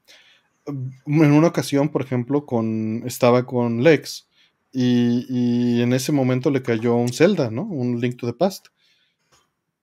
En 0.67 1.33
una 1.33 1.49
ocasión, 1.49 1.91
por 1.91 2.03
ejemplo, 2.03 2.47
con 2.47 3.03
estaba 3.07 3.45
con 3.45 3.83
Lex 3.83 4.27
y, 4.73 5.83
en 5.83 5.93
ese 5.93 6.11
momento 6.11 6.51
le 6.51 6.63
cayó 6.63 6.97
un 6.97 7.13
Zelda, 7.13 7.51
¿no? 7.51 7.63
Un 7.63 8.01
Link 8.01 8.17
to 8.17 8.27
the 8.27 8.33
Past. 8.33 8.69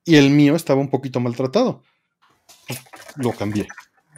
Y 0.04 0.16
el 0.16 0.32
mío 0.32 0.56
estaba 0.56 0.82
un 0.82 0.90
poquito 0.90 1.20
maltratado. 1.20 1.84
Lo 3.16 3.32
cambié. 3.32 3.68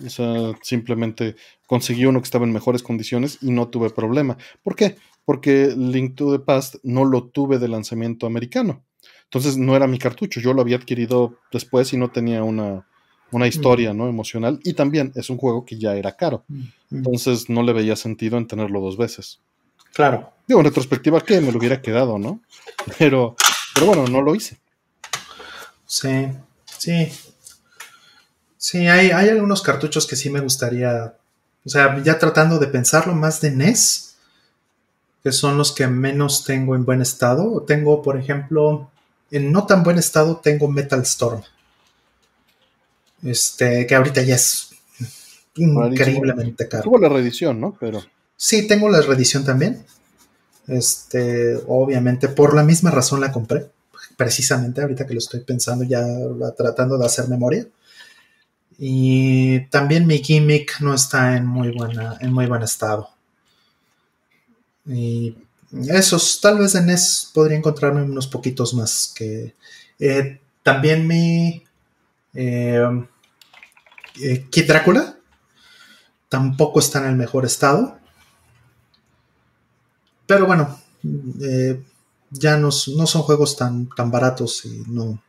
O 0.04 0.10
sea, 0.10 0.58
simplemente 0.64 1.36
conseguí 1.68 2.06
uno 2.06 2.20
que 2.20 2.26
estaba 2.26 2.46
en 2.46 2.54
mejores 2.54 2.82
condiciones 2.82 3.38
y 3.42 3.52
no 3.52 3.68
tuve 3.68 3.92
problema. 3.92 4.38
¿Por 4.64 4.76
qué? 4.76 4.96
Porque 5.26 5.74
Link 5.78 6.16
to 6.16 6.32
the 6.32 6.44
Past 6.44 6.76
no 6.82 7.06
lo 7.06 7.26
tuve 7.26 7.60
de 7.60 7.68
lanzamiento 7.68 8.26
americano. 8.26 8.84
Entonces 9.34 9.58
no 9.58 9.76
era 9.76 9.88
mi 9.88 9.98
cartucho, 9.98 10.40
yo 10.40 10.54
lo 10.54 10.62
había 10.62 10.78
adquirido 10.78 11.40
después 11.52 11.92
y 11.92 11.98
no 11.98 12.12
tenía 12.12 12.44
una, 12.44 12.86
historia 13.48 13.92
¿no? 13.92 14.08
emocional. 14.08 14.60
Y 14.64 14.74
también 14.74 15.12
es 15.16 15.32
un 15.32 15.38
juego 15.38 15.66
que 15.66 15.80
ya 15.80 15.96
era 15.96 16.16
caro. 16.16 16.46
Entonces 16.92 17.50
no 17.50 17.64
le 17.64 17.74
veía 17.74 17.96
sentido 17.96 18.38
en 18.38 18.46
tenerlo 18.46 18.80
dos 18.80 18.96
veces. 18.96 19.40
Claro. 19.92 20.32
Digo, 20.48 20.60
en 20.60 20.68
retrospectiva 20.68 21.20
que 21.20 21.42
me 21.42 21.52
lo 21.52 21.58
hubiera 21.58 21.82
quedado, 21.82 22.20
¿no? 22.20 22.42
Pero, 23.00 23.36
pero 23.74 23.88
bueno, 23.88 24.06
no 24.06 24.22
lo 24.22 24.36
hice. 24.36 24.60
Sí, 25.88 26.28
sí. 26.78 27.12
Sí, 28.56 28.86
hay, 28.86 29.10
hay 29.10 29.30
algunos 29.30 29.64
cartuchos 29.64 30.06
que 30.06 30.16
sí 30.16 30.30
me 30.30 30.42
gustaría. 30.42 31.16
O 31.66 31.70
sea, 31.70 32.04
ya 32.04 32.20
tratando 32.20 32.60
de 32.60 32.68
pensarlo 32.68 33.16
más 33.16 33.42
de 33.42 33.50
NES, 33.50 34.16
que 35.24 35.32
son 35.32 35.58
los 35.58 35.72
que 35.72 35.88
menos 35.88 36.46
tengo 36.46 36.76
en 36.76 36.86
buen 36.86 37.02
estado. 37.02 37.64
Tengo, 37.64 38.04
por 38.04 38.20
ejemplo, 38.20 38.92
en 39.34 39.52
no 39.52 39.66
tan 39.66 39.84
buen 39.84 39.98
estado 39.98 40.38
tengo 40.38 40.70
Metal 40.70 41.02
Storm. 41.02 41.42
Este, 43.24 43.88
que 43.88 43.96
ahorita 43.96 44.22
ya 44.22 44.36
es 44.36 44.76
increíblemente 45.56 46.68
caro. 46.68 46.84
Tuvo 46.84 47.00
la 47.00 47.10
reedición, 47.10 47.60
¿no? 47.60 47.76
Pero. 47.80 48.04
Sí, 48.38 48.68
tengo 48.68 48.90
la 48.90 49.02
reedición 49.02 49.44
también. 49.44 49.84
Este, 50.68 51.56
obviamente, 51.68 52.28
por 52.28 52.54
la 52.54 52.64
misma 52.64 52.92
razón 52.92 53.22
la 53.22 53.32
compré. 53.32 53.72
Precisamente 54.16 54.82
ahorita 54.82 55.08
que 55.08 55.16
lo 55.16 55.20
estoy 55.20 55.40
pensando, 55.40 55.84
ya 55.84 56.06
tratando 56.56 57.00
de 57.00 57.06
hacer 57.06 57.28
memoria. 57.28 57.66
Y 58.78 59.62
también 59.68 60.06
mi 60.06 60.20
gimmick 60.20 60.80
no 60.80 60.94
está 60.94 61.38
en 61.38 61.48
muy 61.48 61.72
buena, 61.72 62.18
en 62.20 62.32
muy 62.32 62.46
buen 62.46 62.62
estado. 62.62 63.10
Y 64.86 65.36
esos, 65.90 66.40
tal 66.40 66.60
vez 66.60 66.76
en 66.76 66.86
NES 66.86 67.32
podría 67.34 67.58
encontrarme 67.58 68.04
unos 68.04 68.28
poquitos 68.28 68.74
más. 68.74 69.14
Que 69.16 69.56
eh, 70.00 70.40
también 70.62 71.08
mi 71.08 71.64
eh, 72.34 73.08
eh, 74.22 74.46
Kid 74.50 74.68
Drácula 74.68 75.18
tampoco 76.30 76.80
está 76.80 77.00
en 77.00 77.10
el 77.10 77.16
mejor 77.16 77.46
estado. 77.46 77.98
Pero 80.26 80.46
bueno, 80.46 80.80
ya 82.32 82.58
no, 82.58 82.72
son 82.72 83.22
juegos 83.24 83.58
tan, 83.58 83.90
tan 83.90 84.10
baratos 84.10 84.64
y 84.66 84.84
no, 84.88 85.22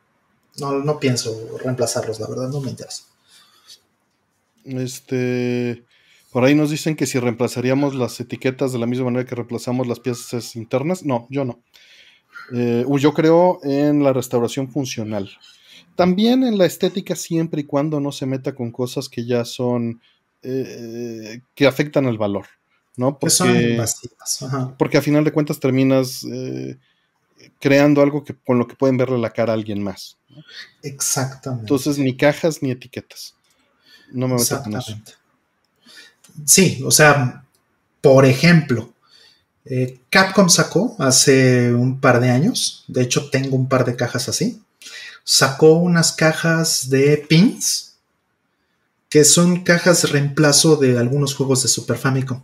no, 0.58 0.72
no 0.78 1.00
pienso 1.00 1.58
reemplazarlos, 1.58 2.20
la 2.20 2.28
verdad, 2.28 2.48
no 2.48 2.60
me 2.60 2.70
interesa. 2.70 3.04
Este. 4.64 5.84
Por 6.34 6.44
ahí 6.44 6.56
nos 6.56 6.68
dicen 6.70 6.96
que 6.96 7.06
si 7.06 7.20
reemplazaríamos 7.20 7.94
las 7.94 8.18
etiquetas 8.18 8.72
de 8.72 8.80
la 8.80 8.86
misma 8.86 9.04
manera 9.04 9.24
que 9.24 9.36
reemplazamos 9.36 9.86
las 9.86 10.00
piezas 10.00 10.56
internas. 10.56 11.04
No, 11.04 11.28
yo 11.30 11.44
no. 11.44 11.62
Eh, 12.52 12.84
yo 12.98 13.14
creo 13.14 13.60
en 13.62 14.02
la 14.02 14.12
restauración 14.12 14.68
funcional. 14.68 15.30
También 15.94 16.42
en 16.42 16.58
la 16.58 16.66
estética 16.66 17.14
siempre 17.14 17.60
y 17.60 17.64
cuando 17.64 18.00
no 18.00 18.10
se 18.10 18.26
meta 18.26 18.52
con 18.52 18.72
cosas 18.72 19.08
que 19.08 19.24
ya 19.24 19.44
son... 19.44 20.00
Eh, 20.42 21.40
que 21.54 21.68
afectan 21.68 22.06
al 22.06 22.18
valor. 22.18 22.46
¿no? 22.96 23.16
Porque, 23.16 23.80
porque 24.76 24.98
a 24.98 25.02
final 25.02 25.22
de 25.22 25.30
cuentas 25.30 25.60
terminas 25.60 26.24
eh, 26.24 26.76
creando 27.60 28.02
algo 28.02 28.24
que, 28.24 28.34
con 28.34 28.58
lo 28.58 28.66
que 28.66 28.74
pueden 28.74 28.96
verle 28.96 29.18
la 29.18 29.30
cara 29.30 29.52
a 29.52 29.54
alguien 29.54 29.84
más. 29.84 30.18
Exactamente. 30.82 31.62
Entonces 31.62 31.96
ni 31.96 32.16
cajas 32.16 32.60
ni 32.60 32.72
etiquetas. 32.72 33.36
No 34.10 34.26
me 34.26 34.34
meto 34.34 34.60
con 34.64 34.74
eso. 34.74 34.96
Sí, 36.44 36.82
o 36.84 36.90
sea, 36.90 37.44
por 38.00 38.24
ejemplo, 38.24 38.92
eh, 39.64 40.00
Capcom 40.10 40.48
sacó 40.48 40.94
hace 40.98 41.72
un 41.72 42.00
par 42.00 42.20
de 42.20 42.30
años, 42.30 42.84
de 42.88 43.02
hecho 43.02 43.30
tengo 43.30 43.56
un 43.56 43.68
par 43.68 43.84
de 43.84 43.96
cajas 43.96 44.28
así, 44.28 44.62
sacó 45.22 45.74
unas 45.74 46.12
cajas 46.12 46.90
de 46.90 47.24
pins, 47.28 47.94
que 49.08 49.24
son 49.24 49.62
cajas 49.62 50.10
reemplazo 50.10 50.76
de 50.76 50.98
algunos 50.98 51.34
juegos 51.34 51.62
de 51.62 51.68
Super 51.68 51.96
Famicom. 51.96 52.42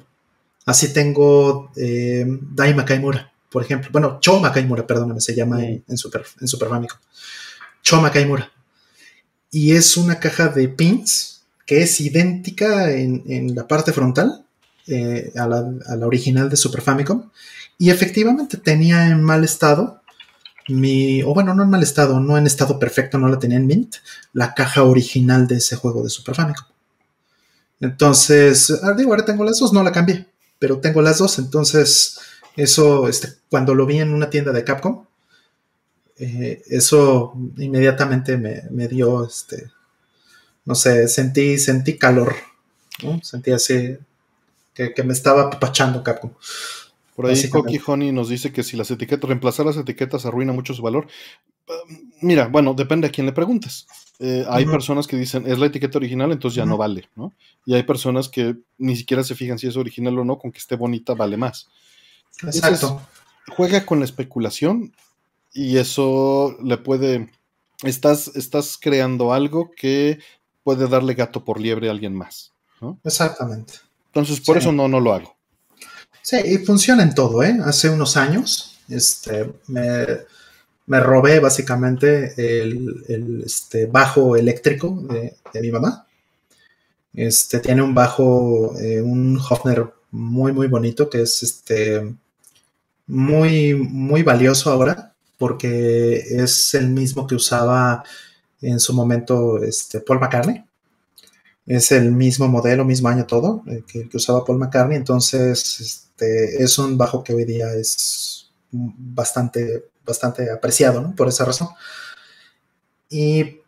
Así 0.65 0.93
tengo 0.93 1.71
eh, 1.77 2.25
Daima 2.27 2.85
Kaimura, 2.85 3.33
por 3.51 3.65
ejemplo, 3.65 3.91
bueno, 3.93 4.19
Choma 4.21 4.53
Kaimura, 4.53 4.87
perdóname, 4.87 5.21
se 5.21 5.35
llama 5.35 5.65
en, 5.65 5.99
Super, 5.99 6.25
en 6.41 6.47
Super 6.47 6.69
Famicom. 6.69 6.99
Choma 7.83 8.13
Kaimura. 8.13 8.51
Y 9.51 9.73
es 9.73 9.97
una 9.97 10.21
caja 10.21 10.49
de 10.49 10.69
pins 10.69 11.40
que 11.71 11.83
es 11.83 12.01
idéntica 12.01 12.91
en, 12.91 13.55
la 13.55 13.69
parte 13.69 13.93
frontal 13.93 14.45
eh, 14.89 15.31
a, 15.37 15.47
la, 15.47 16.05
original 16.05 16.51
de 16.51 16.57
Super 16.57 16.81
Famicom. 16.81 17.31
Y 17.79 17.91
efectivamente 17.91 18.57
tenía 18.57 19.07
en 19.07 19.23
mal 19.23 19.45
estado 19.45 20.03
mi, 20.67 21.23
o 21.23 21.33
bueno, 21.33 21.55
no 21.55 21.63
en 21.63 21.71
mal 21.71 21.85
estado, 21.85 22.19
no 22.19 22.37
en 22.37 22.49
estado 22.49 22.81
perfecto, 22.81 23.19
no 23.19 23.29
la 23.29 23.39
tenía 23.39 23.57
en 23.57 23.69
mint, 23.69 23.95
la 24.33 24.53
caja 24.53 24.83
original 24.83 25.47
de 25.47 25.59
ese 25.59 25.77
juego 25.77 26.03
de 26.03 26.11
Super 26.11 26.35
Famicom. 26.35 26.67
Entonces, 27.79 28.73
ah, 28.83 28.97
ahora 29.07 29.25
tengo 29.25 29.45
las 29.45 29.61
dos, 29.61 29.73
no 29.73 29.85
la 29.85 29.93
cambié, 29.93 30.27
pero 30.59 30.81
tengo 30.81 31.01
las 31.03 31.19
dos, 31.19 31.39
entonces 31.39 32.19
eso, 32.57 33.07
este, 33.07 33.29
cuando 33.49 33.77
lo 33.77 33.87
vi 33.87 34.01
en 34.01 34.13
una 34.13 34.29
tienda 34.29 34.51
de 34.51 34.65
Capcom, 34.65 35.05
eh, 36.19 36.65
eso 36.67 37.33
inmediatamente 37.59 38.37
me, 38.37 38.89
dio, 38.89 39.25
este, 39.25 39.71
no 40.65 40.75
sé, 40.75 41.09
sentí, 41.09 41.59
sentí 41.59 41.97
calor, 41.97 42.35
sentí 43.23 43.51
así 43.53 43.97
que, 44.75 45.03
me 45.03 45.13
estaba 45.13 45.43
apapachando 45.43 46.03
Capcom. 46.03 46.33
Por 47.15 47.27
ahí 47.27 47.49
Coqui 47.51 47.79
Honey 47.85 48.13
nos 48.13 48.29
dice 48.31 48.53
que 48.53 48.63
si 48.63 48.77
las 48.77 48.91
etiquetas, 48.91 49.29
reemplazar 49.29 49.67
las 49.67 49.77
etiquetas 49.77 50.25
arruina 50.25 50.53
mucho 50.53 50.73
su 50.73 50.83
valor. 50.83 51.07
Mira, 52.23 52.49
bueno, 52.49 52.73
depende 52.73 53.09
a 53.09 53.11
quién 53.11 53.27
le 53.27 53.33
preguntes. 53.33 53.87
Eh, 54.19 54.45
hay 54.49 54.65
personas 54.67 55.07
que 55.07 55.17
dicen, 55.17 55.47
es 55.47 55.59
la 55.59 55.67
etiqueta 55.67 55.99
original, 55.99 56.33
entonces 56.33 56.57
ya 56.57 56.65
no 56.65 56.77
vale, 56.77 57.09
¿no? 57.17 57.33
Y 57.67 57.75
hay 57.75 57.83
personas 57.83 58.29
que 58.29 58.57
ni 58.79 58.97
siquiera 58.97 59.23
se 59.23 59.35
fijan 59.35 59.59
si 59.59 59.67
es 59.67 59.77
original 59.77 60.19
o 60.19 60.25
no, 60.25 60.39
con 60.39 60.51
que 60.51 60.59
esté 60.59 60.77
bonita 60.77 61.15
vale 61.15 61.37
más. 61.37 61.69
Exacto. 62.43 63.03
juega 63.49 63.85
con 63.85 63.99
la 63.99 64.05
especulación 64.07 64.95
y 65.53 65.77
eso 65.77 66.57
le 66.63 66.79
puede. 66.79 67.31
Estás, 67.83 68.29
estás 68.35 68.79
creando 68.81 69.33
algo 69.33 69.71
que 69.71 70.21
puede 70.63 70.89
darle 70.89 71.15
gato 71.15 71.45
por 71.45 71.61
liebre 71.61 71.89
a 71.89 71.93
alguien 71.93 72.15
más. 72.15 72.53
Exactamente. 73.05 73.75
Entonces, 74.07 74.41
por 74.41 74.57
eso 74.57 74.73
no, 74.73 74.89
no 74.89 75.01
lo 75.01 75.13
hago. 75.13 75.37
Sí, 76.23 76.37
y 76.45 76.59
funciona 76.59 77.03
en 77.03 77.15
todo, 77.15 77.43
¿eh? 77.43 77.59
Hace 77.65 77.89
unos 77.89 78.17
años, 78.17 78.79
este, 78.89 79.53
me, 79.69 81.01
robé 81.01 81.41
básicamente 81.41 82.35
el, 82.37 83.43
este, 83.45 83.87
bajo 83.87 84.37
eléctrico 84.37 85.03
de, 85.09 85.61
mi 85.61 85.71
mamá. 85.71 86.07
Este, 87.15 87.61
tiene 87.61 87.83
un 87.83 87.95
bajo, 87.95 88.79
eh, 88.79 89.01
un 89.01 89.39
Hofner 89.39 89.93
muy, 90.11 90.53
muy 90.53 90.69
bonito, 90.69 91.09
que 91.09 91.23
es 91.23 91.43
este, 91.43 92.15
muy, 93.07 93.75
muy 93.75 94.23
valioso 94.23 94.71
ahora, 94.71 95.15
porque 95.39 96.17
es 96.17 96.75
el 96.75 96.91
mismo 96.91 97.27
que 97.27 97.35
usaba 97.35 98.05
en 98.63 98.81
su 98.81 98.95
momento 98.95 99.63
este, 99.63 100.01
Paul 100.01 100.21
McCartney. 100.21 100.65
Es 101.67 101.93
el 101.93 102.11
mismo 102.13 102.49
modelo, 102.49 102.85
mismo 102.85 103.09
año 103.09 103.27
todo, 103.27 103.63
eh, 103.67 103.85
que, 103.87 104.09
que 104.09 104.17
usaba 104.17 104.45
Paul 104.45 104.59
McCartney. 104.59 104.97
Entonces, 104.97 105.81
este, 105.81 106.63
es 106.63 106.79
un 106.79 106.99
bajo 106.99 107.23
que 107.23 107.35
hoy 107.35 107.45
día 107.45 107.73
es 107.75 108.51
bastante, 108.73 109.85
bastante 110.05 110.51
apreciado. 110.51 111.15
Por 111.15 111.29
esa 111.29 111.45
razón. 111.45 111.69
Y 113.09 113.61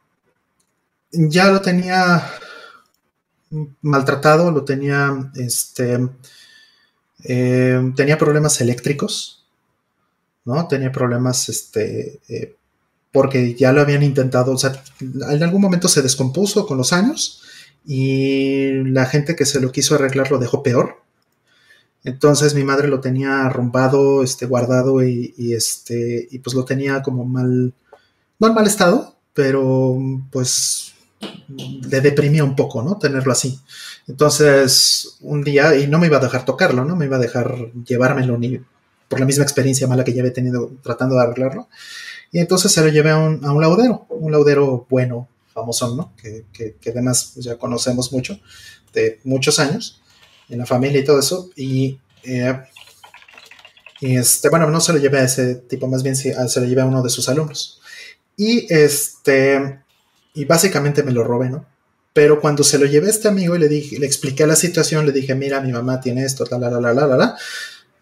ya 1.13 1.51
lo 1.51 1.61
tenía 1.61 2.25
maltratado, 3.83 4.51
lo 4.51 4.65
tenía, 4.65 5.31
este, 5.37 6.09
eh, 7.25 7.93
tenía 7.97 8.19
problemas 8.19 8.61
eléctricos, 8.61 9.47
¿no? 10.45 10.67
Tenía 10.69 10.91
problemas, 10.91 11.49
este, 11.49 12.21
eh, 12.29 12.57
porque 13.13 13.55
ya 13.55 13.73
lo 13.73 13.83
habían 13.83 14.03
intentado, 14.03 14.53
o 14.53 14.59
sea, 14.59 14.83
en 15.01 15.43
algún 15.43 15.61
momento 15.61 15.87
se 15.87 16.03
descompuso 16.03 16.67
con 16.67 16.79
los 16.79 16.93
años 16.93 17.43
y 17.85 18.83
la 18.85 19.07
gente 19.07 19.37
que 19.37 19.45
se 19.45 19.61
lo 19.61 19.71
quiso 19.71 19.95
arreglar 19.95 20.31
lo 20.31 20.39
dejó 20.39 20.63
peor. 20.63 21.03
Entonces 22.05 22.55
mi 22.55 22.65
madre 22.65 22.89
lo 22.89 23.01
tenía 23.01 23.45
arrumbado, 23.47 24.23
este, 24.23 24.47
guardado 24.47 25.05
y, 25.05 25.53
este, 25.55 26.27
y 26.31 26.39
pues 26.41 26.57
lo 26.57 26.65
tenía 26.65 27.03
como 27.03 27.25
mal, 27.25 27.75
no 28.39 28.49
en 28.49 28.55
mal 28.55 28.67
estado, 28.67 29.17
pero 29.35 29.99
pues 30.31 30.95
le 31.49 32.01
deprimía 32.01 32.43
un 32.43 32.57
poco, 32.57 32.83
¿no? 32.83 32.99
Tenerlo 32.99 33.31
así. 33.31 33.61
Entonces, 34.09 35.19
un 35.21 35.45
día, 35.45 35.77
y 35.77 35.87
no 35.87 35.99
me 35.99 36.09
iba 36.09 36.17
a 36.17 36.21
dejar 36.21 36.45
tocarlo, 36.45 36.85
¿no? 36.85 36.97
Me 36.97 37.05
iba 37.05 37.17
a 37.17 37.21
dejar 37.21 37.71
llevármelo 37.87 38.37
ni 38.37 38.61
por 39.09 39.21
la 39.21 39.27
misma 39.27 39.45
experiencia 39.45 39.87
mala 39.87 40.03
que 40.03 40.13
ya 40.13 40.23
había 40.23 40.33
tenido 40.33 40.73
tratando 40.83 41.15
de 41.15 41.23
arreglarlo. 41.23 41.69
Y 42.33 42.39
entonces 42.39 42.73
se 42.73 42.81
lo 42.81 42.89
llevé 42.89 43.11
a 43.11 43.19
un, 43.19 43.45
a 43.45 43.53
un 43.53 43.61
laudero, 43.61 44.07
un 44.09 44.33
laudero 44.33 44.87
bueno, 44.89 45.29
famoso, 45.53 45.95
¿no? 45.95 46.15
Que, 46.17 46.47
que, 46.53 46.77
que 46.81 46.91
además 46.91 47.35
ya 47.37 47.57
conocemos 47.57 48.11
mucho, 48.11 48.41
de 48.95 49.21
muchos 49.25 49.59
años, 49.59 50.01
en 50.49 50.59
la 50.59 50.67
familia 50.67 51.01
y 51.01 51.05
todo 51.05 51.21
eso. 51.21 51.51
Y, 51.55 51.99
eh, 52.25 52.59
este, 54.01 54.49
bueno, 54.49 54.69
no 54.71 54.81
se 54.81 54.93
lo 54.93 54.99
llevé 54.99 55.19
a 55.19 55.25
ese 55.25 55.55
tipo, 55.55 55.87
más 55.87 56.03
bien 56.03 56.17
se, 56.17 56.35
se 56.49 56.61
lo 56.61 56.67
llevé 56.67 56.81
a 56.81 56.87
uno 56.87 57.03
de 57.03 57.11
sus 57.11 57.29
alumnos. 57.29 57.81
Y 58.37 58.67
este, 58.73 59.81
y 60.35 60.45
básicamente 60.47 61.03
me 61.03 61.13
lo 61.13 61.23
robé, 61.23 61.51
¿no? 61.51 61.67
Pero 62.15 62.41
cuando 62.41 62.65
se 62.65 62.79
lo 62.79 62.87
llevé 62.87 63.07
a 63.09 63.11
este 63.11 63.29
amigo 63.29 63.57
y 63.57 63.59
le 63.59 63.69
dije, 63.69 63.99
le 63.99 64.07
expliqué 64.07 64.47
la 64.47 64.57
situación, 64.57 65.07
le 65.07 65.13
dije, 65.13 65.35
mira, 65.35 65.61
mi 65.61 65.73
mamá 65.73 66.01
tiene 66.01 66.25
esto, 66.25 66.45
la, 66.51 66.59
la, 66.59 66.71
la, 66.71 66.93
la, 66.93 67.07
la, 67.07 67.17
la, 67.17 67.37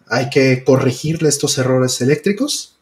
hay 0.06 0.30
que 0.30 0.64
corregirle 0.64 1.28
estos 1.28 1.58
errores 1.58 2.00
eléctricos 2.00 2.76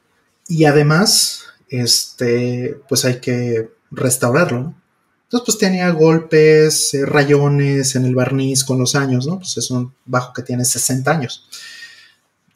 y 0.48 0.64
además, 0.64 1.44
este, 1.68 2.80
pues 2.88 3.04
hay 3.04 3.20
que 3.20 3.70
restaurarlo, 3.90 4.60
¿no? 4.60 4.82
Entonces, 5.24 5.44
pues 5.44 5.58
tenía 5.58 5.90
golpes, 5.90 6.94
eh, 6.94 7.04
rayones 7.04 7.94
en 7.96 8.06
el 8.06 8.14
barniz 8.14 8.64
con 8.64 8.78
los 8.78 8.94
años, 8.94 9.26
¿no? 9.26 9.38
Pues 9.38 9.58
es 9.58 9.70
un 9.70 9.92
bajo 10.06 10.32
que 10.32 10.42
tiene 10.42 10.64
60 10.64 11.10
años. 11.10 11.46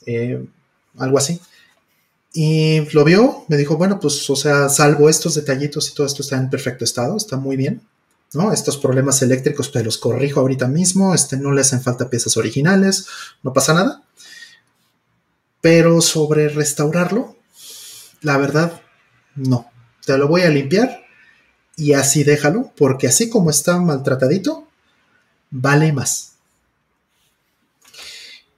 Eh, 0.07 0.43
algo 0.97 1.19
así. 1.19 1.39
Y 2.33 2.89
lo 2.93 3.05
vio, 3.05 3.45
me 3.49 3.59
dijo, 3.59 3.77
bueno, 3.77 4.01
pues, 4.01 4.29
o 4.31 4.37
sea, 4.37 4.71
salvo 4.71 5.11
estos 5.11 5.35
detallitos 5.35 5.91
y 5.91 5.95
todo 5.95 6.07
esto 6.07 6.23
está 6.23 6.39
en 6.39 6.49
perfecto 6.49 6.85
estado, 6.85 7.15
está 7.19 7.37
muy 7.37 7.57
bien, 7.59 7.83
¿no? 8.33 8.53
Estos 8.53 8.79
problemas 8.79 9.21
eléctricos, 9.21 9.69
pues 9.69 9.85
los 9.85 9.99
corrijo 9.99 10.41
ahorita 10.41 10.67
mismo, 10.67 11.15
este, 11.15 11.37
no 11.37 11.53
le 11.53 11.61
hacen 11.61 11.83
falta 11.83 12.09
piezas 12.09 12.39
originales, 12.39 13.07
no 13.43 13.53
pasa 13.53 13.75
nada. 13.75 14.03
Pero 15.61 16.01
sobre 16.01 16.49
restaurarlo, 16.49 17.37
la 18.23 18.39
verdad, 18.39 18.81
no. 19.37 19.67
Te 20.05 20.17
lo 20.19 20.29
voy 20.29 20.43
a 20.43 20.49
limpiar 20.49 21.03
y 21.77 21.93
así 21.93 22.25
déjalo, 22.25 22.73
porque 22.77 23.07
así 23.07 23.29
como 23.29 23.51
está 23.51 23.79
maltratadito, 23.79 24.67
vale 25.51 25.93
más. 25.93 26.33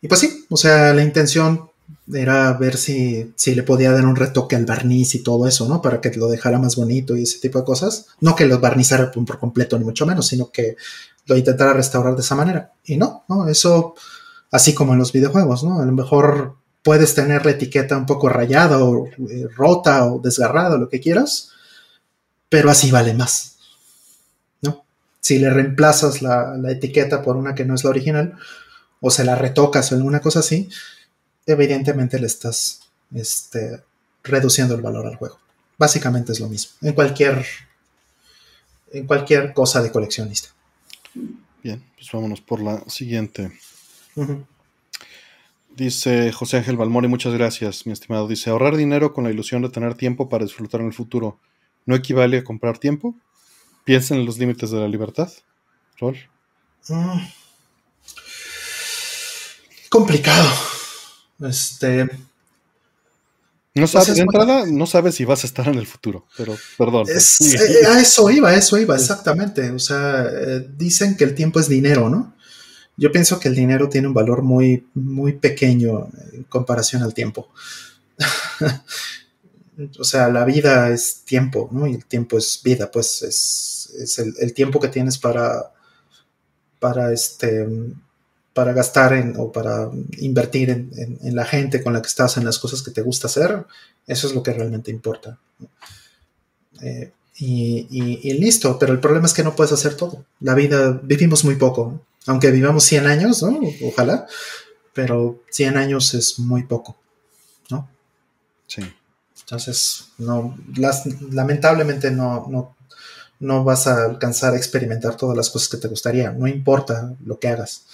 Y 0.01 0.09
pues 0.09 0.21
sí, 0.21 0.47
o 0.51 0.57
sea, 0.57 0.93
la 0.93 1.03
intención 1.03 1.71
era 2.13 2.53
ver 2.55 2.77
si, 2.77 3.33
si, 3.37 3.55
le 3.55 3.63
podía 3.63 3.93
dar 3.93 4.05
un 4.05 4.17
retoque 4.17 4.57
al 4.57 4.67
barniz 4.67 5.15
y 5.15 5.23
todo 5.23 5.47
eso, 5.47 5.67
¿no? 5.67 5.81
Para 5.81 6.01
que 6.01 6.11
lo 6.17 6.29
dejara 6.29 6.59
más 6.59 6.77
bonito 6.77 7.17
y 7.17 7.23
ese 7.23 7.41
tipo 7.41 7.59
de 7.59 7.65
cosas. 7.65 8.07
No 8.21 8.35
que 8.35 8.47
lo 8.47 8.61
barnizara 8.61 9.11
por 9.11 9.39
completo, 9.39 9.79
ni 9.79 9.85
mucho 9.85 10.05
menos, 10.05 10.27
sino 10.27 10.51
que 10.51 10.77
lo 11.27 11.37
intentara 11.37 11.73
restaurar 11.73 12.15
de 12.15 12.21
esa 12.21 12.35
manera. 12.35 12.73
Y 12.85 12.97
no, 12.97 13.25
¿no? 13.29 13.49
Eso, 13.49 13.95
así 14.51 14.75
como 14.75 14.93
en 14.93 14.99
los 14.99 15.13
videojuegos, 15.13 15.65
¿no? 15.65 15.81
A 15.81 15.87
lo 15.87 15.93
mejor 15.93 16.57
puedes 16.85 17.15
tener 17.15 17.45
la 17.45 17.53
etiqueta 17.53 17.97
un 17.97 18.07
poco 18.07 18.29
rayada 18.29 18.79
o 18.85 19.09
eh, 19.09 19.49
rota 19.57 20.05
o 20.07 20.21
desgarrada, 20.21 20.77
lo 20.77 20.89
que 20.89 21.01
quieras, 21.01 21.51
pero 22.49 22.71
así 22.71 22.91
vale 22.93 23.15
más. 23.15 23.57
¿no? 24.61 24.85
Si 25.21 25.39
le 25.39 25.51
reemplazas 25.51 26.23
la, 26.23 26.55
etiqueta 26.69 27.23
por 27.23 27.37
una 27.37 27.55
que 27.55 27.65
no 27.65 27.75
es 27.75 27.83
la 27.83 27.91
original, 27.91 28.35
o 29.01 29.11
se 29.11 29.25
la 29.25 29.35
retocas 29.35 29.91
o 29.91 29.95
alguna 29.97 30.21
cosa 30.21 30.41
así, 30.41 30.69
evidentemente 31.47 32.21
le 32.21 32.27
estás 32.27 32.81
este, 33.15 33.83
reduciendo 34.23 34.75
el 34.75 34.83
valor 34.83 35.07
al 35.07 35.17
juego. 35.17 35.39
Básicamente 35.79 36.33
es 36.33 36.41
lo 36.41 36.49
mismo. 36.49 36.73
En 36.83 36.93
cualquier, 36.93 37.45
en 38.93 39.07
cualquier 39.07 39.55
cosa 39.55 39.83
de 39.83 39.91
coleccionista. 39.91 40.51
Bien, 41.63 41.83
pues 41.97 42.11
vámonos 42.13 42.43
por 42.43 42.63
la 42.63 42.85
siguiente. 42.89 43.59
Dice 45.77 46.31
José 46.31 46.59
Ángel 46.59 46.77
Balmori, 46.77 47.09
muchas 47.09 47.35
gracias, 47.35 47.85
mi 47.87 47.93
estimado. 47.93 48.29
Dice, 48.29 48.51
ahorrar 48.51 48.77
dinero 48.77 49.13
con 49.13 49.25
la 49.25 49.31
ilusión 49.31 49.63
de 49.63 49.71
tener 49.71 49.95
tiempo 49.95 50.29
para 50.29 50.45
disfrutar 50.45 50.81
en 50.81 50.89
el 50.89 50.93
futuro 50.93 51.41
no 51.87 51.95
equivale 51.95 52.39
a 52.39 52.45
comprar 52.45 52.79
tiempo. 52.79 53.15
Piensa 53.85 54.15
en 54.15 54.25
los 54.25 54.39
límites 54.39 54.71
de 54.71 54.79
la 54.79 54.89
libertad. 54.89 55.31
Rol. 55.99 56.17
Mm. 56.89 57.19
Complicado. 59.89 60.49
Este. 61.41 62.09
No 63.77 63.89
sabes, 63.89 64.09
pues 64.09 64.17
de 64.17 64.23
entrada, 64.23 64.67
no 64.67 64.87
sabes 64.87 65.17
si 65.17 65.25
vas 65.25 65.43
a 65.43 65.49
estar 65.49 65.67
en 65.67 65.75
el 65.75 65.87
futuro, 65.87 66.29
pero 66.37 66.57
perdón. 66.79 67.07
Eh, 67.09 67.87
a 67.89 68.01
eso 68.01 68.31
iba, 68.31 68.51
a 68.51 68.55
eso 68.55 68.79
iba, 68.79 68.95
exactamente. 68.95 69.69
O 69.73 69.81
sea, 69.81 70.27
eh, 70.31 70.69
dicen 70.77 71.17
que 71.17 71.25
el 71.25 71.35
tiempo 71.35 71.59
es 71.59 71.69
dinero, 71.69 72.09
¿no? 72.09 72.34
Yo 72.97 73.11
pienso 73.13 73.41
que 73.41 73.49
el 73.49 73.55
dinero 73.55 73.89
tiene 73.89 74.09
un 74.09 74.15
valor 74.15 74.43
muy, 74.43 74.87
muy 74.95 75.35
pequeño 75.35 76.09
en 76.33 76.45
comparación 76.45 77.03
al 77.03 77.15
tiempo. 77.15 77.49
o 79.99 80.05
sea, 80.05 80.29
la 80.29 80.45
vida 80.45 80.91
es 80.91 81.23
tiempo, 81.25 81.69
¿no? 81.73 81.87
Y 81.87 81.95
el 81.95 82.05
tiempo 82.05 82.39
es 82.39 82.61
vida, 82.63 82.91
pues 82.91 83.23
es, 83.23 84.19
el, 84.19 84.55
tiempo 84.55 84.81
que 84.81 84.89
tienes 84.89 85.19
para, 85.19 85.73
para, 86.79 87.13
este, 87.13 87.67
para 88.53 88.73
gastar 88.73 89.13
en, 89.15 89.35
o 89.39 89.51
para 89.51 89.91
invertir 90.19 90.71
en, 90.71 91.35
la 91.35 91.45
gente 91.45 91.83
con 91.83 91.93
la 91.93 92.03
que 92.03 92.09
estás, 92.09 92.37
en 92.37 92.45
las 92.45 92.59
cosas 92.59 92.83
que 92.83 92.93
te 92.93 93.03
gusta 93.03 93.27
hacer, 93.27 93.65
eso 94.07 94.27
es 94.27 94.35
lo 94.35 94.43
que 94.43 94.53
realmente 94.53 94.91
importa. 94.91 95.39
Eh, 96.81 97.13
y, 97.37 98.33
listo, 98.35 98.79
pero 98.79 98.93
el 98.93 99.01
problema 99.01 99.27
es 99.27 99.35
que 99.35 99.43
no 99.43 99.57
puedes 99.57 99.73
hacer 99.73 99.97
todo. 99.97 100.25
La 100.41 100.55
vida, 100.55 101.01
vivimos 101.03 101.45
muy 101.45 101.57
poco, 101.57 102.01
aunque 102.27 102.51
vivamos 102.51 102.85
100 102.85 103.07
años, 103.07 103.43
¿no? 103.43 103.61
Ojalá, 103.83 104.27
pero 104.93 105.43
100 105.51 105.77
años 105.77 106.15
es 106.15 106.39
muy 106.39 106.65
poco, 106.65 106.97
¿no? 107.71 107.89
Sí. 108.67 108.83
Entonces, 109.41 110.09
no, 110.19 110.57
lamentablemente 111.31 112.11
no, 112.11 112.47
no, 112.49 112.77
no 113.41 113.65
vas 113.65 113.87
a 113.87 114.05
alcanzar 114.05 114.55
a 114.55 114.57
experimentar 114.57 115.17
todas 115.17 115.37
las 115.37 115.51
cosas 115.51 115.69
que 115.69 115.77
te 115.77 115.89
gustaría, 115.89 116.31
no 116.33 116.47
importa 116.47 117.15
lo 117.25 117.39
que 117.39 117.49
hagas. 117.49 117.87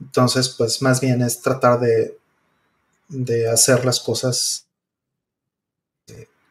Entonces, 0.00 0.50
pues 0.50 0.82
más 0.82 1.00
bien 1.00 1.22
es 1.22 1.40
tratar 1.40 1.80
de, 1.80 2.18
de 3.08 3.48
hacer 3.48 3.84
las 3.84 4.00
cosas 4.00 4.66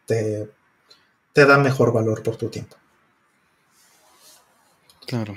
te, 0.05 0.49
te 1.33 1.45
da 1.45 1.57
mejor 1.57 1.93
valor 1.93 2.23
por 2.23 2.35
tu 2.35 2.49
tiempo. 2.49 2.75
Claro. 5.05 5.35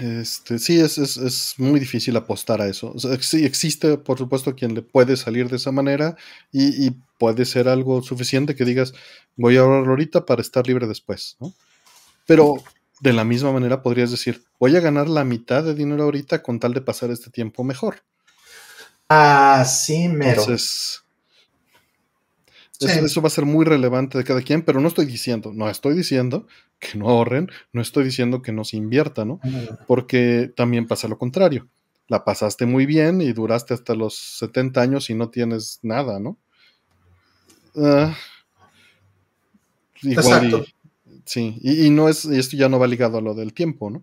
Este, 0.00 0.58
sí, 0.58 0.80
es, 0.80 0.96
es, 0.96 1.54
muy 1.58 1.78
difícil 1.78 2.16
apostar 2.16 2.62
a 2.62 2.68
eso. 2.68 2.94
sí, 3.20 3.44
existe, 3.44 3.98
por 3.98 4.16
supuesto, 4.16 4.54
quien 4.54 4.74
le 4.74 4.80
puede 4.80 5.16
salir 5.16 5.50
de 5.50 5.56
esa 5.56 5.72
manera 5.72 6.16
y, 6.52 6.90
puede 7.18 7.44
ser 7.44 7.68
algo 7.68 8.00
suficiente 8.00 8.54
que 8.54 8.64
digas, 8.64 8.94
voy 9.36 9.58
a 9.58 9.60
ahorrar 9.60 9.86
ahorita 9.86 10.24
para 10.24 10.40
estar 10.40 10.66
libre 10.66 10.86
después, 10.86 11.36
¿no? 11.38 11.52
Pero 12.26 12.54
de 13.00 13.12
la 13.12 13.24
misma 13.24 13.52
manera 13.52 13.82
podrías 13.82 14.10
decir, 14.10 14.42
voy 14.58 14.74
a 14.74 14.80
ganar 14.80 15.06
la 15.06 15.22
mitad 15.22 15.62
de 15.62 15.74
dinero 15.74 16.04
ahorita 16.04 16.42
con 16.42 16.58
tal 16.58 16.72
de 16.72 16.80
pasar 16.80 17.10
este 17.10 17.30
tiempo 17.30 17.62
mejor. 17.62 18.02
Ah, 19.06 19.66
sí, 19.66 20.08
mero. 20.08 20.40
Entonces, 20.40 21.02
eso, 22.80 23.20
va 23.20 23.26
a 23.26 23.30
ser 23.30 23.44
muy 23.44 23.64
relevante 23.64 24.16
de 24.16 24.24
cada 24.24 24.42
quien, 24.42 24.62
pero 24.62 24.80
no 24.80 24.88
estoy 24.88 25.06
diciendo, 25.06 25.52
no 25.54 25.68
estoy 25.68 25.94
diciendo 25.94 26.46
que 26.78 26.98
no 26.98 27.08
ahorren, 27.08 27.50
no 27.72 27.82
estoy 27.82 28.04
diciendo 28.04 28.42
que 28.42 28.52
no 28.52 28.64
se 28.64 28.76
invierta, 28.76 29.24
¿no? 29.24 29.40
Porque 29.86 30.52
también 30.56 30.86
pasa 30.86 31.08
lo 31.08 31.18
contrario. 31.18 31.68
La 32.08 32.24
pasaste 32.24 32.66
muy 32.66 32.86
bien 32.86 33.20
y 33.20 33.32
duraste 33.32 33.74
hasta 33.74 33.94
los 33.94 34.16
70 34.38 34.80
años 34.80 35.10
y 35.10 35.14
no 35.14 35.28
tienes 35.30 35.78
nada, 35.82 36.18
¿no? 36.18 36.38
Ah, 37.76 38.16
igual 40.02 40.66
sí, 41.24 41.58
y, 41.62 41.90
no 41.90 42.08
es, 42.08 42.24
y 42.24 42.38
esto 42.38 42.56
ya 42.56 42.68
no 42.68 42.80
va 42.80 42.88
ligado 42.88 43.18
a 43.18 43.20
lo 43.20 43.34
del 43.34 43.52
tiempo, 43.54 43.90
¿no? 43.90 44.02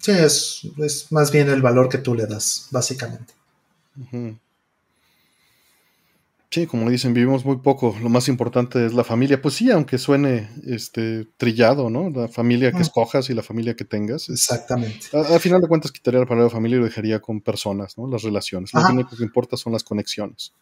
Sí, 0.00 0.12
es, 0.12 1.06
más 1.10 1.30
bien 1.30 1.48
el 1.50 1.60
valor 1.60 1.88
que 1.88 1.98
tú 1.98 2.14
le 2.14 2.26
das, 2.26 2.68
básicamente. 2.70 3.34
Sí, 6.50 6.66
como 6.66 6.88
dicen, 6.88 7.12
vivimos 7.12 7.44
muy 7.44 7.56
poco. 7.56 7.94
Lo 8.00 8.08
más 8.08 8.28
importante 8.28 8.86
es 8.86 8.94
la 8.94 9.04
familia. 9.04 9.42
Pues 9.42 9.54
sí, 9.54 9.70
aunque 9.70 9.98
suene 9.98 10.48
este 10.64 11.26
trillado, 11.36 11.90
¿no? 11.90 12.08
La 12.08 12.28
familia 12.28 12.72
que 12.72 12.82
escojas 12.82 13.28
y 13.30 13.34
la 13.34 13.42
familia 13.42 13.74
que 13.74 13.84
tengas. 13.84 14.28
Exactamente. 14.28 15.08
Al 15.12 15.40
final 15.40 15.60
de 15.60 15.68
cuentas, 15.68 15.90
quitaría 15.90 16.20
la 16.20 16.26
palabra 16.26 16.48
familia 16.48 16.76
y 16.76 16.80
lo 16.80 16.84
dejaría 16.86 17.20
con 17.20 17.40
personas, 17.40 17.98
¿no? 17.98 18.06
Las 18.06 18.22
relaciones. 18.22 18.72
Lo 18.72 18.80
único 18.88 19.16
que 19.16 19.24
importa 19.24 19.56
son 19.56 19.72
las 19.72 19.82
conexiones. 19.82 20.52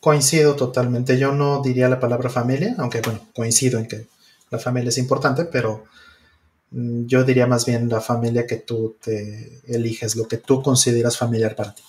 Coincido 0.00 0.54
totalmente. 0.54 1.18
Yo 1.18 1.32
no 1.32 1.62
diría 1.62 1.88
la 1.88 1.98
palabra 1.98 2.28
familia, 2.28 2.74
aunque 2.78 3.00
bueno, 3.00 3.20
coincido 3.34 3.78
en 3.78 3.88
que 3.88 4.06
la 4.50 4.58
familia 4.58 4.90
es 4.90 4.98
importante, 4.98 5.46
pero 5.46 5.84
mm, 6.72 7.06
yo 7.06 7.24
diría 7.24 7.46
más 7.46 7.64
bien 7.64 7.88
la 7.88 8.00
familia 8.00 8.46
que 8.46 8.56
tú 8.56 8.96
te 9.02 9.60
eliges, 9.66 10.14
lo 10.14 10.28
que 10.28 10.36
tú 10.36 10.62
consideras 10.62 11.16
familiar 11.16 11.56
para 11.56 11.74
ti. 11.74 11.82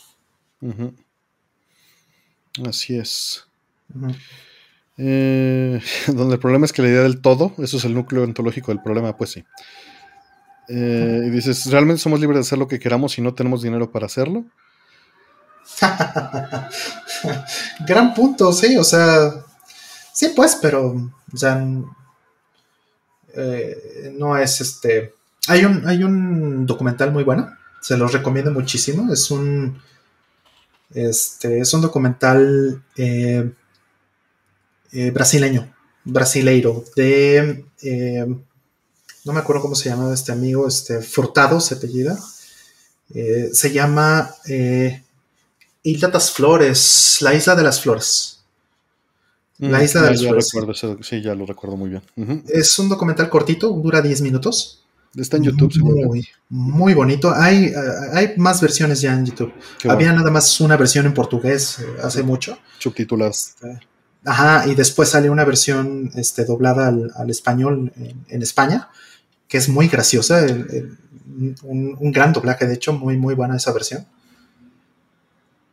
Así 2.68 2.98
es. 2.98 3.46
Eh, 4.98 5.82
donde 6.08 6.36
el 6.36 6.40
problema 6.40 6.66
es 6.66 6.74
que 6.74 6.82
la 6.82 6.90
idea 6.90 7.02
del 7.02 7.22
todo, 7.22 7.54
eso 7.58 7.78
es 7.78 7.86
el 7.86 7.94
núcleo 7.94 8.24
ontológico 8.24 8.72
del 8.72 8.82
problema, 8.82 9.16
pues 9.18 9.32
sí. 9.32 9.44
Eh, 10.70 11.24
y 11.26 11.30
dices, 11.30 11.66
¿realmente 11.66 12.02
somos 12.02 12.20
libres 12.20 12.38
de 12.38 12.42
hacer 12.42 12.58
lo 12.58 12.68
que 12.68 12.80
queramos 12.80 13.18
y 13.18 13.22
no 13.22 13.34
tenemos 13.34 13.62
dinero 13.62 13.92
para 13.92 14.06
hacerlo? 14.06 14.46
Gran 17.88 18.14
punto, 18.14 18.54
sí, 18.54 18.78
o 18.78 18.84
sea, 18.84 19.34
sí, 20.14 20.32
pues, 20.36 20.58
pero, 20.62 21.12
o 21.34 21.38
sea, 21.38 21.66
eh, 23.36 24.14
no 24.18 24.38
es 24.38 24.62
este. 24.62 25.16
Hay 25.48 25.66
un, 25.66 25.88
hay 25.88 26.04
un 26.04 26.66
documental 26.66 27.12
muy 27.12 27.24
bueno, 27.24 27.50
se 27.82 27.98
los 27.98 28.14
recomiendo 28.14 28.52
muchísimo, 28.52 29.12
es 29.12 29.30
un 29.32 29.82
este, 30.94 31.60
es 31.60 31.74
un 31.74 31.82
documental 31.82 32.84
eh, 32.98 33.52
eh, 34.92 35.12
brasileño, 35.12 35.74
brasileiro, 36.04 36.84
de... 36.96 37.66
Eh, 37.82 38.26
no 39.26 39.32
me 39.32 39.40
acuerdo 39.40 39.62
cómo 39.62 39.76
se 39.76 39.90
llama 39.90 40.14
este 40.14 40.34
amigo, 40.34 40.68
este, 40.68 41.02
Furtado 41.02 41.62
se 41.62 41.76
apellida. 41.76 42.20
se 43.10 43.72
llama 43.72 44.36
Isla 45.82 46.10
das 46.10 46.32
Flores, 46.32 47.20
la 47.22 47.34
Isla 47.34 47.56
de 47.56 47.64
las 47.64 47.80
Flores. 47.80 48.44
La 49.60 49.80
mm, 49.80 49.84
Isla 49.84 50.02
de 50.02 50.12
las 50.12 50.52
Flores. 50.52 50.82
sí, 51.02 51.22
ya 51.22 51.34
lo 51.36 51.46
recuerdo 51.46 51.78
muy 51.78 51.90
bien. 51.90 52.44
Es 52.50 52.78
un 52.80 52.90
documental 52.90 53.30
cortito, 53.30 53.70
dura 53.70 54.02
10 54.02 54.22
minutos. 54.22 54.83
Está 55.16 55.38
en 55.38 55.44
YouTube, 55.44 55.72
muy, 55.80 56.28
muy 56.50 56.94
bonito. 56.96 57.32
Hay, 57.36 57.66
eh, 57.66 57.74
hay 58.14 58.34
más 58.38 58.60
versiones 58.62 59.00
ya 59.00 59.14
en 59.14 59.28
YouTube. 59.28 59.54
Había 59.88 60.12
nada 60.12 60.32
más 60.32 60.60
una 60.60 60.76
versión 60.76 61.06
en 61.06 61.14
portugués 61.14 61.80
eh, 61.80 61.86
hace 62.02 62.24
mucho. 62.24 62.58
Subtituladas. 62.80 63.54
Este, 63.56 63.80
ajá, 64.26 64.68
y 64.68 64.74
después 64.74 65.10
sale 65.10 65.30
una 65.30 65.46
versión 65.46 66.10
este, 66.16 66.46
doblada 66.46 66.88
al, 66.88 67.30
español 67.30 67.94
en, 68.28 68.42
España, 68.42 68.90
que 69.48 69.60
es 69.60 69.70
muy 69.70 69.88
graciosa. 69.88 70.48
un, 71.64 72.12
gran 72.12 72.34
doblaje, 72.34 72.66
de 72.66 72.74
hecho, 72.74 72.94
muy, 72.94 73.16
muy 73.16 73.36
buena 73.36 73.56
esa 73.56 73.72
versión. 73.72 74.08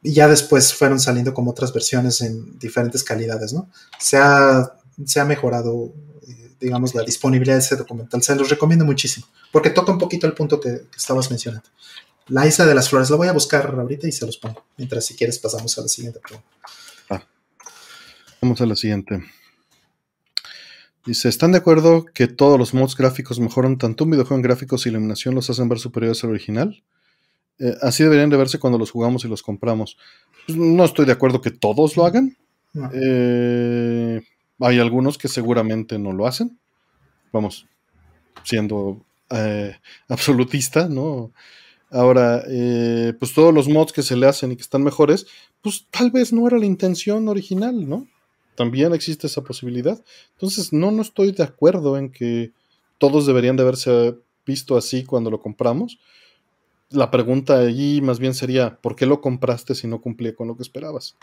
Y 0.03 0.13
ya 0.13 0.29
después 0.29 0.75
fueron 0.75 1.01
saliendo 1.01 1.33
como 1.33 1.53
otras 1.53 1.73
versiones 1.73 2.21
en 2.21 2.59
diferentes 2.59 3.03
calidades, 3.03 3.55
¿no? 3.55 3.71
Se 3.99 4.19
ha, 4.19 4.75
se 5.03 5.19
ha 5.19 5.25
mejorado 5.25 5.95
digamos, 6.61 6.95
la 6.95 7.03
disponibilidad 7.03 7.57
de 7.57 7.61
ese 7.61 7.77
documental. 7.77 8.23
Se 8.23 8.35
los 8.37 8.49
recomiendo 8.49 8.85
muchísimo, 8.85 9.27
porque 9.51 9.71
toca 9.71 9.93
un 9.93 9.99
poquito 9.99 10.27
el 10.27 10.35
punto 10.35 10.61
que, 10.61 10.83
estabas 10.97 11.31
mencionando. 11.31 11.69
La 12.29 12.47
isla 12.47 12.67
de 12.67 12.75
las 12.75 12.89
flores, 12.89 13.11
la 13.11 13.17
voy 13.17 13.29
a 13.29 13.33
buscar 13.33 13.67
ahorita 13.67 14.07
y 14.07 14.13
se 14.13 14.27
los 14.27 14.37
pongo. 14.37 14.65
Mientras, 14.77 15.05
si 15.05 15.15
quieres, 15.15 15.39
pasamos 15.39 15.77
a 15.79 15.83
la 15.83 15.89
siguiente 15.89 16.21
pregunta. 16.21 16.49
Ah. 17.09 17.25
Vamos 18.41 18.61
a 18.61 18.67
la 18.67 18.77
siguiente. 18.77 19.25
Dice, 21.07 21.29
¿están 21.29 21.53
de 21.53 21.59
acuerdo 21.59 22.05
que 22.05 22.29
todos 22.29 22.59
los 22.59 22.75
mods 22.75 22.95
gráficos 22.95 23.41
mejoran 23.41 23.79
tanto 23.79 24.05
un 24.05 24.11
videojuego 24.11 24.37
en 24.37 24.43
gráficos 24.43 24.85
y 24.85 24.91
iluminación 24.91 25.35
los 25.35 25.49
hacen 25.49 25.69
ver 25.69 25.79
superiores 25.79 26.23
al 26.23 26.31
original? 26.31 26.83
Eh, 27.59 27.75
así 27.83 28.03
deberían 28.03 28.31
de 28.31 28.37
verse 28.37 28.59
cuando 28.59 28.79
los 28.79 28.91
jugamos 28.91 29.25
y 29.25 29.29
los 29.29 29.43
compramos. 29.43 29.97
Pues, 30.47 30.59
no 30.59 30.85
estoy 30.85 31.07
de 31.07 31.13
acuerdo 31.13 31.41
que 31.41 31.51
todos 31.51 31.97
lo 31.97 32.05
hagan. 32.05 32.37
Eh, 32.93 34.21
hay 34.61 34.79
algunos 34.79 35.19
que 35.19 35.29
seguramente 35.29 35.99
no 35.99 36.13
lo 36.13 36.27
hacen. 36.27 36.59
Vamos, 37.33 37.67
siendo 38.45 39.01
eh, 39.31 39.77
absolutista, 40.09 40.89
¿no? 40.89 41.33
Ahora, 41.91 42.45
eh, 42.49 43.15
pues 43.19 43.35
todos 43.35 43.53
los 43.53 43.69
mods 43.69 43.93
que 43.93 44.03
se 44.03 44.17
le 44.17 44.27
hacen 44.27 44.53
y 44.53 44.57
que 44.57 44.63
están 44.63 44.85
mejores, 44.85 45.27
pues 45.61 45.87
tal 45.91 46.11
vez 46.11 46.33
no 46.33 46.47
era 46.47 46.59
la 46.59 46.67
intención 46.67 47.29
original, 47.29 47.89
¿no? 47.89 48.07
También 48.55 48.95
existe 48.95 49.27
esa 49.27 49.43
posibilidad. 49.43 50.01
Entonces, 50.35 50.73
no, 50.73 50.91
no 50.91 51.03
estoy 51.03 51.33
de 51.33 51.43
acuerdo 51.43 51.97
en 51.97 52.11
que 52.11 52.53
todos 52.99 53.27
deberían 53.27 53.57
de 53.57 53.63
haberse 53.63 54.15
visto 54.47 54.77
así 54.77 55.05
cuando 55.05 55.31
lo 55.31 55.41
compramos. 55.41 55.99
La 56.91 57.11
pregunta 57.11 57.59
allí 57.59 58.01
más 58.01 58.19
bien 58.19 58.35
sería, 58.35 58.77
¿por 58.81 58.97
qué 58.97 59.07
lo 59.07 59.21
compraste 59.21 59.75
si 59.75 59.87
no 59.87 60.01
cumplía 60.01 60.35
con 60.35 60.49
lo 60.49 60.57
que 60.57 60.63
esperabas? 60.63 61.17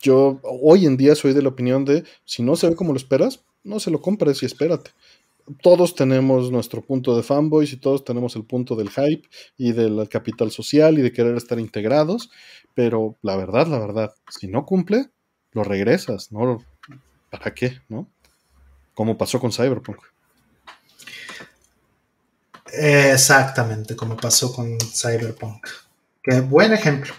Yo 0.00 0.40
hoy 0.42 0.86
en 0.86 0.96
día 0.96 1.14
soy 1.14 1.32
de 1.32 1.42
la 1.42 1.48
opinión 1.48 1.84
de 1.84 2.04
si 2.24 2.42
no 2.42 2.56
se 2.56 2.68
ve 2.68 2.76
como 2.76 2.92
lo 2.92 2.98
esperas, 2.98 3.44
no 3.64 3.80
se 3.80 3.90
lo 3.90 4.00
compres 4.00 4.42
y 4.42 4.46
espérate. 4.46 4.92
Todos 5.62 5.94
tenemos 5.94 6.50
nuestro 6.50 6.82
punto 6.82 7.16
de 7.16 7.22
fanboys 7.22 7.72
y 7.72 7.78
todos 7.78 8.04
tenemos 8.04 8.36
el 8.36 8.44
punto 8.44 8.76
del 8.76 8.90
hype 8.90 9.26
y 9.56 9.72
del 9.72 10.08
capital 10.08 10.50
social 10.50 10.98
y 10.98 11.02
de 11.02 11.12
querer 11.12 11.36
estar 11.36 11.58
integrados, 11.58 12.30
pero 12.74 13.16
la 13.22 13.36
verdad, 13.36 13.66
la 13.66 13.78
verdad, 13.78 14.14
si 14.28 14.46
no 14.46 14.66
cumple, 14.66 15.10
lo 15.52 15.64
regresas, 15.64 16.30
¿no? 16.32 16.62
¿Para 17.30 17.54
qué? 17.54 17.80
¿No? 17.88 18.08
Como 18.94 19.16
pasó 19.16 19.40
con 19.40 19.52
Cyberpunk. 19.52 19.98
Exactamente, 22.72 23.96
como 23.96 24.16
pasó 24.16 24.52
con 24.52 24.78
Cyberpunk. 24.78 25.66
Qué 26.22 26.40
buen 26.40 26.72
ejemplo. 26.72 27.14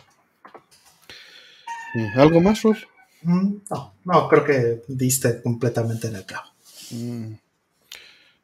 ¿Algo 2.16 2.42
más, 2.42 2.62
Rolf? 2.62 2.84
Mm, 3.22 3.56
no, 3.70 3.94
no, 4.06 4.28
creo 4.30 4.44
que 4.44 4.82
diste 4.88 5.42
completamente 5.42 6.08
en 6.08 6.16
el 6.16 6.26
clavo. 6.26 6.48
Mm. 6.92 7.34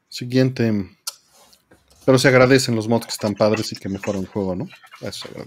Siguiente. 0.08 0.90
Pero 2.04 2.18
se 2.18 2.28
agradecen 2.28 2.76
los 2.76 2.88
mods 2.88 3.06
que 3.06 3.12
están 3.12 3.34
padres 3.34 3.72
y 3.72 3.76
que 3.76 3.88
mejoran 3.88 4.22
el 4.22 4.28
juego, 4.28 4.54
¿no? 4.54 4.68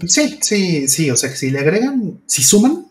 sí, 0.06 0.38
sí, 0.42 0.88
sí. 0.88 1.10
O 1.10 1.16
sea, 1.16 1.30
que 1.30 1.36
si 1.36 1.50
le 1.50 1.58
agregan, 1.58 2.20
si 2.26 2.42
suman, 2.42 2.86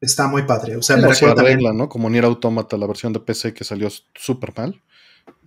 está 0.00 0.28
muy 0.28 0.42
padre. 0.42 0.76
O 0.76 0.82
sea, 0.82 0.96
me 0.96 1.14
se 1.14 1.26
arregla, 1.26 1.72
¿no? 1.72 1.88
Como 1.88 2.08
Nier 2.08 2.24
Automata, 2.24 2.76
la 2.76 2.86
versión 2.86 3.12
de 3.12 3.20
PC 3.20 3.52
que 3.52 3.64
salió 3.64 3.88
súper 4.14 4.52
mal 4.56 4.80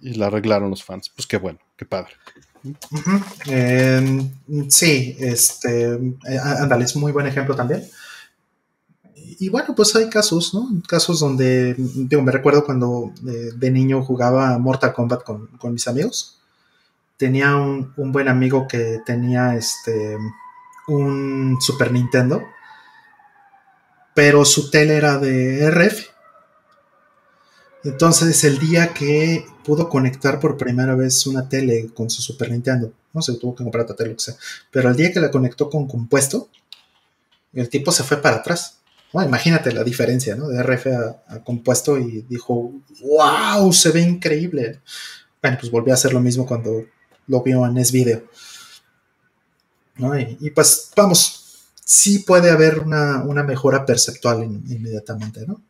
y 0.01 0.13
la 0.13 0.27
arreglaron 0.27 0.69
los 0.69 0.83
fans. 0.83 1.09
Pues 1.09 1.25
qué 1.25 1.37
bueno, 1.37 1.59
qué 1.75 1.85
padre. 1.85 2.13
Em, 3.45 4.29
sí, 4.69 5.15
este, 5.19 5.93
eh, 5.93 6.39
ándale, 6.39 6.85
es 6.85 6.95
muy 6.95 7.11
buen 7.11 7.27
ejemplo 7.27 7.55
también. 7.55 7.87
Y 9.39 9.49
bueno, 9.49 9.75
pues 9.75 9.95
hay 9.95 10.09
casos, 10.09 10.53
¿no? 10.53 10.69
Casos 10.87 11.19
donde, 11.19 11.75
digo, 11.77 12.21
me 12.21 12.31
recuerdo 12.31 12.65
cuando 12.65 13.11
eh, 13.27 13.51
de 13.55 13.71
niño 13.71 14.03
jugaba 14.03 14.57
Mortal 14.57 14.93
Kombat 14.93 15.23
con, 15.23 15.73
mis 15.73 15.87
amigos. 15.87 16.39
Tenía 17.17 17.55
un, 17.55 17.93
un, 17.97 18.11
buen 18.11 18.27
amigo 18.27 18.67
que 18.67 18.99
tenía 19.05 19.55
este, 19.55 20.17
un 20.87 21.57
Super 21.59 21.91
Nintendo, 21.91 22.43
pero 24.13 24.45
su 24.45 24.69
tele 24.69 24.97
era 24.97 25.17
de 25.17 25.69
RF 25.69 26.17
entonces, 27.87 28.43
el 28.43 28.59
día 28.59 28.93
que 28.93 29.45
pudo 29.63 29.87
conectar 29.87 30.41
por 30.41 30.57
primera 30.57 30.93
vez 30.95 31.25
una 31.25 31.47
tele 31.47 31.89
con 31.93 32.09
su 32.09 32.21
Super 32.21 32.51
Nintendo, 32.51 32.91
no 33.13 33.21
sé, 33.21 33.35
tuvo 33.37 33.55
que 33.55 33.63
comprar 33.63 33.83
otra 33.83 33.95
tele, 33.95 34.13
o 34.13 34.19
sea, 34.19 34.35
pero 34.71 34.89
el 34.89 34.95
día 34.95 35.13
que 35.13 35.21
la 35.21 35.31
conectó 35.31 35.69
con 35.69 35.87
compuesto, 35.87 36.49
el 37.53 37.69
tipo 37.69 37.91
se 37.91 38.03
fue 38.03 38.17
para 38.17 38.37
atrás. 38.37 38.76
Imagínate 39.23 39.71
la 39.71 39.83
diferencia, 39.83 40.35
¿no? 40.35 40.47
De 40.47 40.61
RF 40.61 40.87
a, 41.27 41.43
compuesto 41.43 41.97
y 41.97 42.25
dijo, 42.29 42.73
wow, 43.01 43.71
se 43.73 43.91
ve 43.91 44.01
increíble. 44.01 44.81
Bueno, 45.41 45.57
pues 45.59 45.71
volvió 45.71 45.93
a 45.93 45.95
hacer 45.95 46.13
lo 46.13 46.19
mismo 46.19 46.45
cuando 46.45 46.85
lo 47.27 47.43
vio 47.43 47.65
en 47.65 47.77
S 47.77 47.91
Video. 47.91 48.23
¿no? 49.97 50.17
Y, 50.19 50.51
pues 50.51 50.91
vamos, 50.95 51.69
sí 51.83 52.19
puede 52.19 52.51
haber 52.51 52.79
una, 52.79 53.23
mejora 53.43 53.85
perceptual 53.85 54.43
inmediatamente, 54.43 55.45
¿no? 55.47 55.61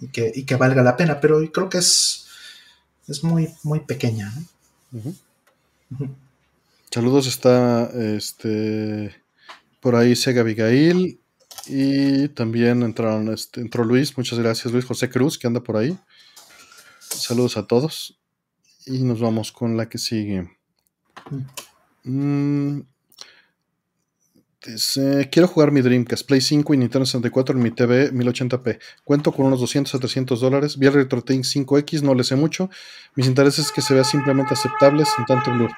y 0.00 0.44
que, 0.44 0.56
valga 0.56 0.82
la 0.82 0.96
pena, 0.96 1.20
pero 1.20 1.40
creo 1.50 1.68
que 1.68 1.78
es, 1.78 2.26
es 3.08 3.24
muy, 3.24 3.48
muy 3.62 3.80
pequeña. 3.80 4.32
Saludos, 6.90 7.26
está 7.26 7.90
este 7.94 9.14
por 9.80 9.94
ahí 9.94 10.16
Sega 10.16 10.40
Abigail 10.40 11.20
y 11.68 12.28
también 12.28 12.82
entraron, 12.82 13.32
este, 13.32 13.60
entró 13.60 13.84
Luis, 13.84 14.16
muchas 14.16 14.38
gracias 14.38 14.72
Luis 14.72 14.84
José 14.84 15.10
Cruz 15.10 15.38
que 15.38 15.46
anda 15.46 15.62
por 15.62 15.76
ahí. 15.76 15.98
Saludos 16.98 17.56
a 17.56 17.66
todos 17.66 18.20
y 18.86 19.02
nos 19.02 19.20
vamos 19.20 19.52
con 19.52 19.76
la 19.76 19.88
que 19.88 19.98
sigue. 19.98 20.50
Mm, 22.04 22.80
quiero 25.30 25.48
jugar 25.48 25.72
mi 25.72 25.80
Dreamcast, 25.80 26.26
Play 26.26 26.40
5 26.40 26.74
y 26.74 26.76
Nintendo 26.76 27.06
64 27.06 27.56
en 27.56 27.62
mi 27.62 27.70
TV 27.70 28.12
1080p. 28.12 28.78
Cuento 29.04 29.32
con 29.32 29.46
unos 29.46 29.60
200 29.60 29.94
a 29.94 29.98
300 29.98 30.40
dólares. 30.40 30.78
Vi 30.78 30.86
el 30.86 30.94
RetroTink 30.94 31.44
5X, 31.44 32.02
no 32.02 32.14
le 32.14 32.24
sé 32.24 32.36
mucho. 32.36 32.70
Mis 33.14 33.26
intereses 33.26 33.66
es 33.66 33.72
que 33.72 33.82
se 33.82 33.94
vea 33.94 34.04
simplemente 34.04 34.54
aceptable 34.54 35.04
sin 35.04 35.24
tanto 35.26 35.52
blur. 35.52 35.70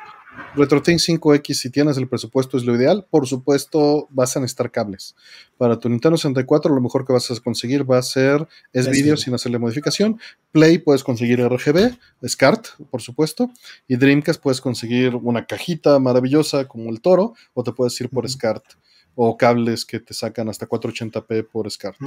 RetroTink 0.55 0.99
5X, 0.99 1.55
si 1.55 1.71
tienes 1.71 1.97
el 1.97 2.09
presupuesto, 2.09 2.57
es 2.57 2.65
lo 2.65 2.75
ideal. 2.75 3.07
Por 3.11 3.27
supuesto, 3.27 4.09
vas 4.11 4.37
a 4.37 4.41
necesitar 4.41 4.71
cables. 4.71 5.15
Para 5.57 5.79
tu 5.79 5.89
Nintendo 5.89 6.17
64, 6.17 6.75
lo 6.75 6.81
mejor 6.81 7.07
que 7.07 7.13
vas 7.13 7.31
a 7.31 7.41
conseguir 7.41 7.89
va 7.89 7.99
a 7.99 8.03
ser 8.03 8.47
es 8.73 8.89
vídeo 8.91 9.17
sin 9.17 9.35
hacerle 9.35 9.59
modificación. 9.59 10.21
Play 10.53 10.79
puedes 10.79 11.05
conseguir 11.05 11.41
RGB, 11.41 11.97
SCART, 12.27 12.69
por 12.91 13.03
supuesto. 13.03 13.51
Y 13.87 13.97
Dreamcast 13.97 14.41
puedes 14.41 14.61
conseguir 14.61 15.15
una 15.17 15.47
cajita 15.47 15.99
maravillosa 15.99 16.67
como 16.67 16.91
el 16.91 17.01
Toro, 17.01 17.35
o 17.55 17.63
te 17.63 17.73
puedes 17.73 18.01
ir 18.01 18.09
por 18.09 18.29
SCART. 18.29 18.65
O 19.15 19.37
cables 19.37 19.85
que 19.85 20.01
te 20.01 20.15
sacan 20.15 20.49
hasta 20.49 20.69
480p 20.69 21.49
por 21.49 21.71
SCART. 21.71 21.99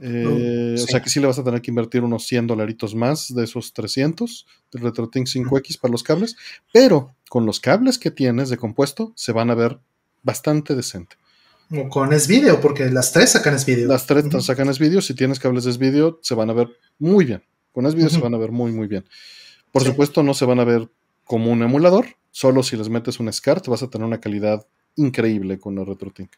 Eh, 0.00 0.74
o 0.76 0.86
sea 0.86 1.00
que 1.00 1.08
sí 1.08 1.20
le 1.20 1.26
vas 1.26 1.38
a 1.38 1.44
tener 1.44 1.62
que 1.62 1.70
invertir 1.70 2.02
unos 2.02 2.26
100 2.26 2.48
dolaritos 2.48 2.94
más 2.94 3.32
de 3.32 3.44
esos 3.44 3.72
300 3.72 4.46
del 4.72 4.82
RetroTink 4.82 5.26
5X 5.26 5.78
para 5.80 5.92
los 5.92 6.02
cables, 6.02 6.36
pero 6.72 7.14
con 7.28 7.46
los 7.46 7.60
cables 7.60 7.98
que 7.98 8.10
tienes 8.10 8.48
de 8.48 8.56
compuesto 8.56 9.12
se 9.14 9.32
van 9.32 9.50
a 9.50 9.54
ver 9.54 9.78
bastante 10.22 10.74
decente. 10.74 11.16
O 11.70 11.88
con 11.88 12.12
S-Video, 12.12 12.60
porque 12.60 12.90
las 12.90 13.12
tres 13.12 13.30
sacan 13.30 13.54
S-Video. 13.54 13.88
Las 13.88 14.06
tres 14.06 14.24
sacan 14.44 14.68
S-Video, 14.68 15.00
si 15.00 15.14
tienes 15.14 15.38
cables 15.38 15.64
de 15.64 15.70
S-Video 15.70 16.18
se 16.22 16.34
van 16.34 16.50
a 16.50 16.52
ver 16.52 16.68
muy 16.98 17.24
bien. 17.24 17.42
Con 17.72 17.86
S-Video 17.86 18.10
se 18.10 18.18
van 18.18 18.34
a 18.34 18.38
ver 18.38 18.50
muy 18.50 18.72
muy 18.72 18.88
bien. 18.88 19.04
Por 19.70 19.82
supuesto 19.82 20.22
no 20.22 20.34
se 20.34 20.44
van 20.44 20.60
a 20.60 20.64
ver 20.64 20.88
como 21.24 21.50
un 21.50 21.62
emulador, 21.62 22.06
solo 22.30 22.62
si 22.62 22.76
les 22.76 22.88
metes 22.88 23.20
un 23.20 23.32
SCART 23.32 23.66
vas 23.68 23.82
a 23.82 23.88
tener 23.88 24.06
una 24.06 24.20
calidad 24.20 24.66
increíble 24.96 25.58
con 25.58 25.78
el 25.78 25.86
RetroTink. 25.86 26.30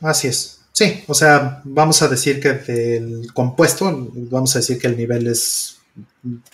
Así 0.00 0.28
es. 0.28 0.59
Sí, 0.80 1.04
o 1.08 1.12
sea, 1.12 1.60
vamos 1.64 2.00
a 2.00 2.08
decir 2.08 2.40
que 2.40 2.54
del 2.54 3.34
compuesto, 3.34 4.08
vamos 4.14 4.56
a 4.56 4.60
decir 4.60 4.78
que 4.78 4.86
el 4.86 4.96
nivel 4.96 5.26
es 5.26 5.76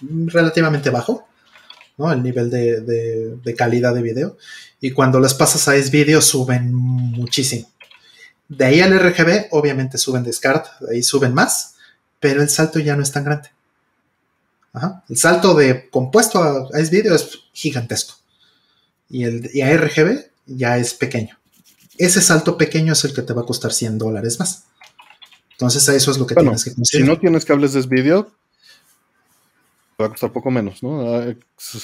relativamente 0.08 0.90
bajo, 0.90 1.28
¿no? 1.96 2.10
El 2.12 2.24
nivel 2.24 2.50
de, 2.50 3.54
calidad 3.56 3.94
de 3.94 4.02
video. 4.02 4.36
Y 4.80 4.90
cuando 4.90 5.20
las 5.20 5.34
pasas 5.34 5.68
a 5.68 5.76
S-Video 5.76 6.20
suben 6.20 6.74
muchísimo. 6.74 7.70
De 8.48 8.64
ahí 8.64 8.80
al 8.80 8.98
RGB, 8.98 9.46
obviamente 9.52 9.96
suben 9.96 10.24
de 10.24 10.32
SCART, 10.32 10.66
de 10.80 10.96
ahí 10.96 11.04
suben 11.04 11.32
más, 11.32 11.76
pero 12.18 12.42
el 12.42 12.48
salto 12.48 12.80
ya 12.80 12.96
no 12.96 13.04
es 13.04 13.12
tan 13.12 13.22
grande. 13.22 13.50
El 15.08 15.16
salto 15.16 15.54
de 15.54 15.88
compuesto 15.88 16.42
a, 16.42 16.80
S-Video 16.80 17.14
es 17.14 17.30
gigantesco. 17.52 18.14
Y, 19.08 19.22
el, 19.22 19.48
y 19.54 19.60
a 19.60 19.72
RGB 19.76 20.24
ya 20.46 20.78
es 20.78 20.94
pequeño 20.94 21.38
ese 21.98 22.20
salto 22.20 22.56
pequeño 22.56 22.92
es 22.92 23.04
el 23.04 23.14
que 23.14 23.22
te 23.22 23.32
va 23.32 23.42
a 23.42 23.46
costar 23.46 23.72
100 23.72 23.98
dólares 23.98 24.38
más. 24.38 24.64
Entonces, 25.52 25.88
eso 25.88 26.10
es 26.10 26.18
lo 26.18 26.26
que 26.26 26.34
tienes 26.34 26.64
que 26.64 26.74
conseguir. 26.74 27.06
Si 27.06 27.10
no 27.10 27.18
tienes 27.18 27.44
cables 27.44 27.72
de 27.72 27.80
vídeo, 27.82 28.30
te 29.96 30.02
va 30.02 30.06
a 30.06 30.10
costar 30.10 30.32
poco 30.32 30.50
menos, 30.50 30.82
¿no? 30.82 31.14
Ah, 31.14 31.34
sí, 31.56 31.80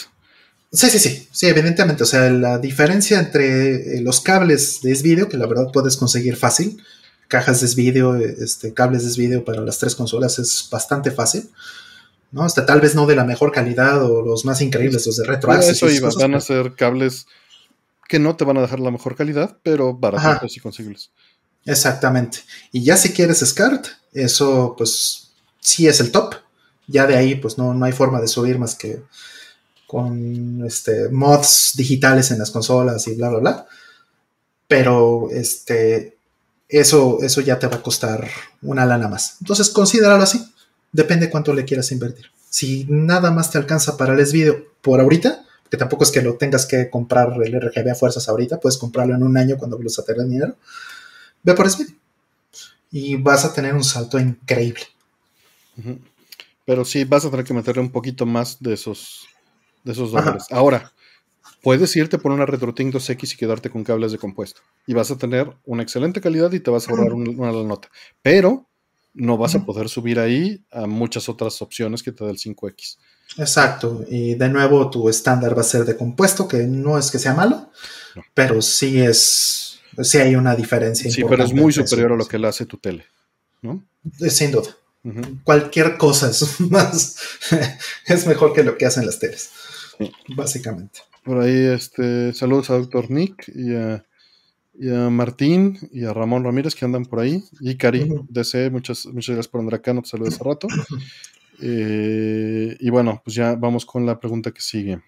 sí, 0.72 0.98
sí, 0.98 1.28
sí, 1.30 1.46
evidentemente. 1.46 2.02
O 2.02 2.06
sea, 2.06 2.28
la 2.30 2.58
diferencia 2.58 3.18
entre 3.18 3.96
eh, 3.96 4.00
los 4.02 4.20
cables 4.20 4.82
de 4.82 4.92
S-Video, 4.92 5.28
que 5.28 5.38
la 5.38 5.46
verdad 5.46 5.70
puedes 5.72 5.96
conseguir 5.96 6.36
fácil, 6.36 6.82
cajas 7.28 7.60
de 7.60 7.66
S-Video, 7.66 8.16
este, 8.16 8.74
cables 8.74 9.04
de 9.04 9.08
S-Video 9.08 9.44
para 9.44 9.62
las 9.62 9.78
tres 9.78 9.94
consolas 9.94 10.38
es 10.38 10.68
bastante 10.70 11.10
fácil. 11.10 11.48
¿no? 12.32 12.42
Hasta 12.42 12.66
tal 12.66 12.80
vez 12.80 12.94
no 12.94 13.06
de 13.06 13.14
la 13.14 13.24
mejor 13.24 13.52
calidad 13.52 14.04
o 14.04 14.22
los 14.22 14.44
más 14.44 14.60
increíbles, 14.60 15.06
los 15.06 15.16
de 15.16 15.24
retro 15.24 15.52
Eso 15.54 15.88
iba, 15.88 16.10
van 16.18 16.34
a 16.34 16.40
ser 16.40 16.74
cables 16.74 17.26
que 18.12 18.18
no 18.18 18.36
te 18.36 18.44
van 18.44 18.58
a 18.58 18.60
dejar 18.60 18.78
la 18.78 18.90
mejor 18.90 19.16
calidad, 19.16 19.56
pero 19.62 19.94
baratos 19.94 20.54
y 20.54 20.60
conseguibles. 20.60 21.12
Exactamente. 21.64 22.40
Y 22.70 22.84
ya 22.84 22.98
si 22.98 23.14
quieres 23.14 23.38
SCART, 23.38 23.86
eso 24.12 24.74
pues 24.76 25.30
sí 25.60 25.88
es 25.88 25.98
el 25.98 26.12
top. 26.12 26.34
Ya 26.86 27.06
de 27.06 27.16
ahí 27.16 27.36
pues 27.36 27.56
no, 27.56 27.72
no 27.72 27.86
hay 27.86 27.92
forma 27.92 28.20
de 28.20 28.28
subir 28.28 28.58
más 28.58 28.74
que 28.74 29.02
con 29.86 30.62
este, 30.66 31.08
mods 31.08 31.72
digitales 31.74 32.30
en 32.30 32.38
las 32.38 32.50
consolas 32.50 33.08
y 33.08 33.14
bla, 33.14 33.30
bla, 33.30 33.38
bla. 33.38 33.66
Pero 34.68 35.30
este, 35.30 36.18
eso, 36.68 37.16
eso 37.22 37.40
ya 37.40 37.58
te 37.58 37.66
va 37.66 37.76
a 37.76 37.82
costar 37.82 38.28
una 38.60 38.84
lana 38.84 39.08
más. 39.08 39.38
Entonces 39.40 39.70
considéralo 39.70 40.22
así. 40.22 40.52
Depende 40.92 41.30
cuánto 41.30 41.54
le 41.54 41.64
quieras 41.64 41.90
invertir. 41.92 42.26
Si 42.50 42.84
nada 42.90 43.30
más 43.30 43.50
te 43.50 43.56
alcanza 43.56 43.96
para 43.96 44.12
el 44.12 44.22
video 44.30 44.66
por 44.82 45.00
ahorita, 45.00 45.46
que 45.72 45.78
tampoco 45.78 46.04
es 46.04 46.10
que 46.10 46.20
lo 46.20 46.36
tengas 46.36 46.66
que 46.66 46.90
comprar 46.90 47.32
el 47.42 47.58
RGB 47.58 47.92
a 47.92 47.94
fuerzas 47.94 48.28
ahorita, 48.28 48.60
puedes 48.60 48.76
comprarlo 48.76 49.14
en 49.14 49.22
un 49.22 49.38
año 49.38 49.56
cuando 49.56 49.78
los 49.78 49.98
a 49.98 50.04
tener 50.04 50.28
dinero. 50.28 50.54
Ve 51.42 51.54
por 51.54 51.66
ese 51.66 51.86
Y 52.90 53.16
vas 53.16 53.46
a 53.46 53.54
tener 53.54 53.74
un 53.74 53.82
salto 53.82 54.20
increíble. 54.20 54.82
Pero 56.66 56.84
sí, 56.84 57.04
vas 57.04 57.24
a 57.24 57.30
tener 57.30 57.46
que 57.46 57.54
meterle 57.54 57.80
un 57.80 57.90
poquito 57.90 58.26
más 58.26 58.62
de 58.62 58.74
esos, 58.74 59.26
de 59.82 59.92
esos 59.92 60.12
dólares. 60.12 60.44
Ahora, 60.50 60.92
puedes 61.62 61.96
irte 61.96 62.18
por 62.18 62.32
una 62.32 62.44
RetroTink 62.44 62.94
2X 62.94 63.32
y 63.32 63.36
quedarte 63.38 63.70
con 63.70 63.82
cables 63.82 64.12
de 64.12 64.18
compuesto. 64.18 64.60
Y 64.86 64.92
vas 64.92 65.10
a 65.10 65.16
tener 65.16 65.56
una 65.64 65.82
excelente 65.82 66.20
calidad 66.20 66.52
y 66.52 66.60
te 66.60 66.70
vas 66.70 66.86
a 66.86 66.90
ahorrar 66.90 67.14
una, 67.14 67.50
nota. 67.50 67.88
Pero 68.20 68.68
no 69.14 69.38
vas 69.38 69.54
a 69.54 69.64
poder 69.64 69.88
subir 69.88 70.20
ahí 70.20 70.62
a 70.70 70.86
muchas 70.86 71.30
otras 71.30 71.62
opciones 71.62 72.02
que 72.02 72.12
te 72.12 72.26
da 72.26 72.30
el 72.30 72.36
5X. 72.36 72.98
Exacto, 73.38 74.04
y 74.08 74.34
de 74.34 74.48
nuevo 74.48 74.90
tu 74.90 75.08
estándar 75.08 75.56
va 75.56 75.62
a 75.62 75.64
ser 75.64 75.84
de 75.84 75.96
compuesto, 75.96 76.46
que 76.46 76.64
no 76.64 76.98
es 76.98 77.10
que 77.10 77.18
sea 77.18 77.34
malo, 77.34 77.70
pero 78.34 78.60
sí 78.60 79.00
es, 79.00 79.80
sí 80.02 80.18
hay 80.18 80.34
una 80.34 80.54
diferencia. 80.54 81.10
Sí, 81.10 81.22
pero 81.28 81.44
es 81.44 81.52
muy 81.52 81.72
superior 81.72 82.12
a 82.12 82.16
lo 82.16 82.26
que 82.26 82.38
le 82.38 82.48
hace 82.48 82.66
tu 82.66 82.76
tele, 82.76 83.06
¿no? 83.62 83.82
Eh, 84.20 84.30
sin 84.30 84.50
duda. 84.50 84.76
Cualquier 85.42 85.96
cosa 85.96 86.30
es 86.30 86.60
más, 86.70 87.16
es 88.06 88.26
mejor 88.26 88.52
que 88.52 88.64
lo 88.64 88.76
que 88.76 88.86
hacen 88.86 89.06
las 89.06 89.18
teles, 89.18 89.50
básicamente. 90.36 91.00
Por 91.24 91.40
ahí, 91.40 91.66
este, 91.66 92.32
saludos 92.34 92.70
a 92.70 92.78
Dr. 92.78 93.10
Nick 93.10 93.48
y 93.54 93.74
a, 93.74 94.04
Martín 95.10 95.78
y 95.92 96.04
a 96.04 96.12
Ramón 96.12 96.44
Ramírez 96.44 96.74
que 96.74 96.84
andan 96.84 97.04
por 97.04 97.20
ahí. 97.20 97.44
Y 97.60 97.76
Cari, 97.76 98.08
DC, 98.28 98.70
muchas, 98.70 99.06
muchas 99.06 99.36
gracias 99.36 99.48
por 99.48 99.60
andar 99.60 99.76
acá, 99.76 99.92
no 99.92 100.02
te 100.02 100.08
saludo 100.08 100.28
hace 100.28 100.42
rato. 100.42 100.66
Eh, 101.62 102.76
y 102.80 102.90
bueno, 102.90 103.22
pues 103.24 103.36
ya 103.36 103.54
vamos 103.54 103.86
con 103.86 104.04
la 104.04 104.18
pregunta 104.18 104.50
que 104.50 104.60
sigue. 104.60 105.00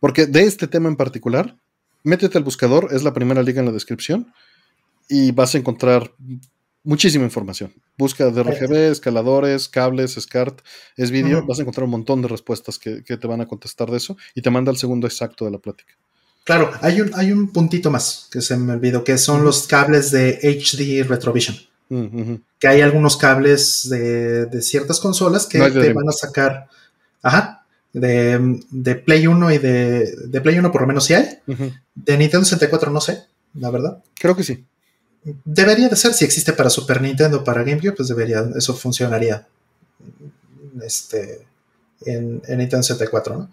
Porque 0.00 0.26
de 0.26 0.42
este 0.42 0.66
tema 0.66 0.88
en 0.88 0.96
particular, 0.96 1.56
métete 2.02 2.38
al 2.38 2.44
buscador, 2.44 2.88
es 2.90 3.04
la 3.04 3.12
primera 3.12 3.42
liga 3.42 3.60
en 3.60 3.66
la 3.66 3.72
descripción, 3.72 4.32
y 5.08 5.30
vas 5.30 5.54
a 5.54 5.58
encontrar 5.58 6.12
muchísima 6.82 7.24
información. 7.24 7.72
Busca 7.96 8.30
de 8.30 8.42
RGB, 8.42 8.90
escaladores, 8.90 9.68
cables, 9.68 10.14
SCART, 10.14 10.60
es 10.96 11.10
vídeo, 11.10 11.44
vas 11.46 11.58
a 11.58 11.62
encontrar 11.62 11.84
un 11.84 11.90
montón 11.90 12.22
de 12.22 12.28
respuestas 12.28 12.78
que, 12.78 13.02
te 13.02 13.26
van 13.26 13.40
a 13.40 13.46
contestar 13.46 13.90
de 13.90 13.98
eso 13.98 14.16
y 14.34 14.42
te 14.42 14.50
manda 14.50 14.70
el 14.70 14.76
segundo 14.76 15.06
exacto 15.06 15.44
de 15.44 15.52
la 15.52 15.58
plática. 15.58 15.94
Claro, 16.44 16.70
hay 16.80 17.00
un, 17.00 17.10
hay 17.14 17.32
un 17.32 17.52
puntito 17.52 17.90
más 17.90 18.28
que 18.30 18.40
se 18.40 18.56
me 18.56 18.72
olvidó, 18.72 19.02
que 19.02 19.18
son 19.18 19.42
los 19.42 19.66
cables 19.66 20.12
de 20.12 20.38
HD 20.42 21.04
Retrovision. 21.06 21.56
Que 21.88 22.68
hay 22.68 22.80
algunos 22.80 23.16
cables 23.16 23.88
de, 23.88 24.62
ciertas 24.62 25.00
consolas 25.00 25.46
que 25.46 25.58
te 25.58 25.92
van 25.92 26.08
a 26.08 26.12
sacar. 26.12 26.68
Ajá. 27.22 27.64
De, 27.92 29.02
Play 29.04 29.26
1 29.26 29.52
y 29.52 29.58
de, 29.58 30.14
de, 30.26 30.40
Play 30.40 30.58
1 30.58 30.70
por 30.72 30.82
lo 30.82 30.86
menos 30.86 31.04
sí 31.04 31.14
hay. 31.14 31.38
De 31.94 32.18
Nintendo 32.18 32.44
64 32.44 32.90
no 32.90 33.00
sé, 33.00 33.24
la 33.54 33.70
verdad. 33.70 34.02
Creo 34.18 34.36
que 34.36 34.44
sí. 34.44 34.64
Debería 35.44 35.88
de 35.88 35.96
ser, 35.96 36.14
si 36.14 36.24
existe 36.24 36.52
para 36.52 36.70
Super 36.70 37.02
Nintendo, 37.02 37.42
para 37.42 37.64
GameCube, 37.64 37.96
pues 37.96 38.08
debería, 38.08 38.44
eso 38.56 38.74
funcionaría 38.74 39.46
este, 40.82 41.46
en, 42.04 42.42
Nintendo 42.48 42.82
64, 42.82 43.36
¿no? 43.36 43.50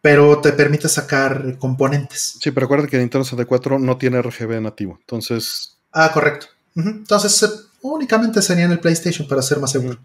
Pero 0.00 0.40
te 0.40 0.52
permite 0.52 0.88
sacar 0.88 1.58
componentes. 1.58 2.36
Sí, 2.40 2.50
pero 2.50 2.66
acuérdate 2.66 2.90
que 2.90 2.98
Nintendo 2.98 3.24
64 3.24 3.78
no 3.78 3.96
tiene 3.96 4.20
RGB 4.20 4.60
nativo, 4.60 4.98
entonces... 5.00 5.76
Ah, 5.92 6.10
correcto. 6.12 6.46
Entonces, 6.74 7.42
eh, 7.42 7.48
únicamente 7.82 8.42
sería 8.42 8.64
en 8.64 8.72
el 8.72 8.80
PlayStation 8.80 9.28
para 9.28 9.42
ser 9.42 9.58
más 9.58 9.72
seguro. 9.72 9.98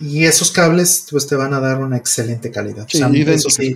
Y 0.00 0.24
esos 0.24 0.50
cables 0.50 1.06
pues 1.10 1.26
te 1.26 1.36
van 1.36 1.54
a 1.54 1.60
dar 1.60 1.78
una 1.78 1.96
excelente 1.96 2.50
calidad. 2.50 2.86
Sí, 2.88 3.02
eso, 3.26 3.50
sí, 3.50 3.74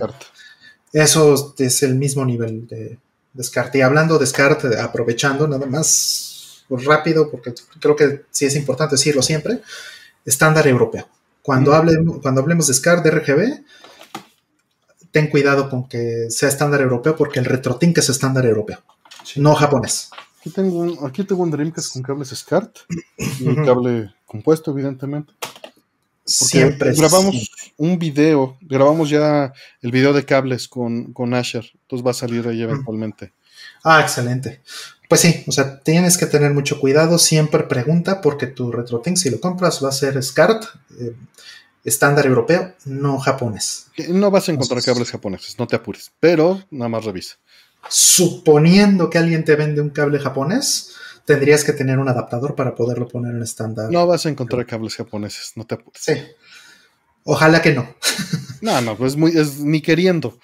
eso 0.91 1.55
es 1.57 1.83
el 1.83 1.95
mismo 1.95 2.25
nivel 2.25 2.67
de, 2.67 2.97
descarte. 3.33 3.77
Y 3.77 3.81
hablando 3.81 4.15
de 4.15 4.21
descarte, 4.21 4.79
aprovechando 4.79 5.47
nada 5.47 5.65
más 5.65 6.63
pues, 6.67 6.85
rápido, 6.85 7.29
porque 7.29 7.53
creo 7.79 7.95
que 7.95 8.25
sí 8.31 8.45
es 8.45 8.55
importante 8.55 8.95
decirlo 8.95 9.21
siempre, 9.21 9.61
estándar 10.25 10.67
europeo. 10.67 11.07
Cuando, 11.41 11.71
cuando 12.21 12.41
hablemos 12.41 12.67
de 12.67 12.73
SCART, 12.73 13.03
de 13.03 13.11
RGB, 13.11 13.63
ten 15.11 15.27
cuidado 15.27 15.69
con 15.69 15.87
que 15.87 16.27
sea 16.29 16.49
estándar 16.49 16.81
europeo, 16.81 17.15
porque 17.15 17.39
el 17.39 17.45
RetroTink 17.45 17.97
es 17.97 18.09
estándar 18.09 18.45
europeo, 18.45 18.83
no 19.37 19.55
japonés. 19.55 20.09
Aquí 20.39 20.49
tengo 20.51 20.77
un, 20.79 20.97
aquí 21.05 21.23
tengo 21.25 21.43
un 21.43 21.51
Dreamcast 21.51 21.91
con 21.91 22.01
cables 22.01 22.29
SCART 22.29 22.77
y 23.39 23.43
un 23.47 23.65
cable 23.65 24.13
compuesto, 24.25 24.71
evidentemente. 24.71 25.33
Siempre. 26.25 26.93
Grabamos 26.93 27.51
un 27.75 27.99
video, 27.99 28.57
grabamos 28.61 29.09
ya 29.09 29.51
el 29.81 29.91
video 29.91 30.13
de 30.13 30.23
cables 30.23 30.67
con, 30.67 31.11
con 31.11 31.33
Asher, 31.33 31.65
entonces 31.81 32.05
va 32.05 32.11
a 32.11 32.13
salir 32.13 32.47
ahí 32.47 32.61
eventualmente. 32.61 33.33
Ah, 33.83 33.99
excelente. 33.99 34.61
Pues 35.09 35.21
sí, 35.21 35.43
o 35.47 35.51
sea, 35.51 35.79
tienes 35.79 36.17
que 36.17 36.27
tener 36.27 36.53
mucho 36.53 36.79
cuidado, 36.79 37.17
siempre 37.17 37.63
pregunta 37.63 38.21
porque 38.21 38.47
tu 38.47 38.71
RetroTink 38.71 39.17
si 39.17 39.31
lo 39.31 39.39
compras 39.39 39.83
va 39.83 39.89
a 39.89 39.91
ser 39.91 40.21
SCART, 40.21 40.65
eh, 40.99 41.15
estándar 41.83 42.27
europeo, 42.27 42.75
no 42.85 43.17
japonés. 43.17 43.87
No 44.09 44.29
vas 44.29 44.47
a 44.47 44.51
encontrar 44.51 44.83
cables 44.83 45.09
japoneses, 45.09 45.57
no 45.57 45.67
te 45.67 45.75
apures, 45.75 46.11
pero 46.19 46.63
nada 46.69 46.89
más 46.89 47.05
revisa. 47.05 47.37
Suponiendo 47.87 49.09
que 49.09 49.17
alguien 49.17 49.45
te 49.45 49.55
vende 49.55 49.81
un 49.81 49.89
cable 49.89 50.19
japonés, 50.19 50.95
tendrías 51.25 51.63
que 51.63 51.73
tener 51.73 51.99
un 51.99 52.09
adaptador 52.09 52.55
para 52.55 52.75
poderlo 52.75 53.07
poner 53.07 53.35
en 53.35 53.43
estándar. 53.43 53.91
No 53.91 54.05
vas 54.05 54.25
a 54.25 54.29
encontrar 54.29 54.65
cables 54.65 54.95
japoneses, 54.95 55.53
no 55.55 55.65
te 55.65 55.75
apures. 55.75 56.01
Sí. 56.01 56.13
Ojalá 57.23 57.61
que 57.61 57.73
no. 57.73 57.95
no, 58.61 58.81
no, 58.81 58.97
pues 58.97 59.15
muy, 59.15 59.31
es 59.37 59.59
ni 59.59 59.81
queriendo. 59.81 60.39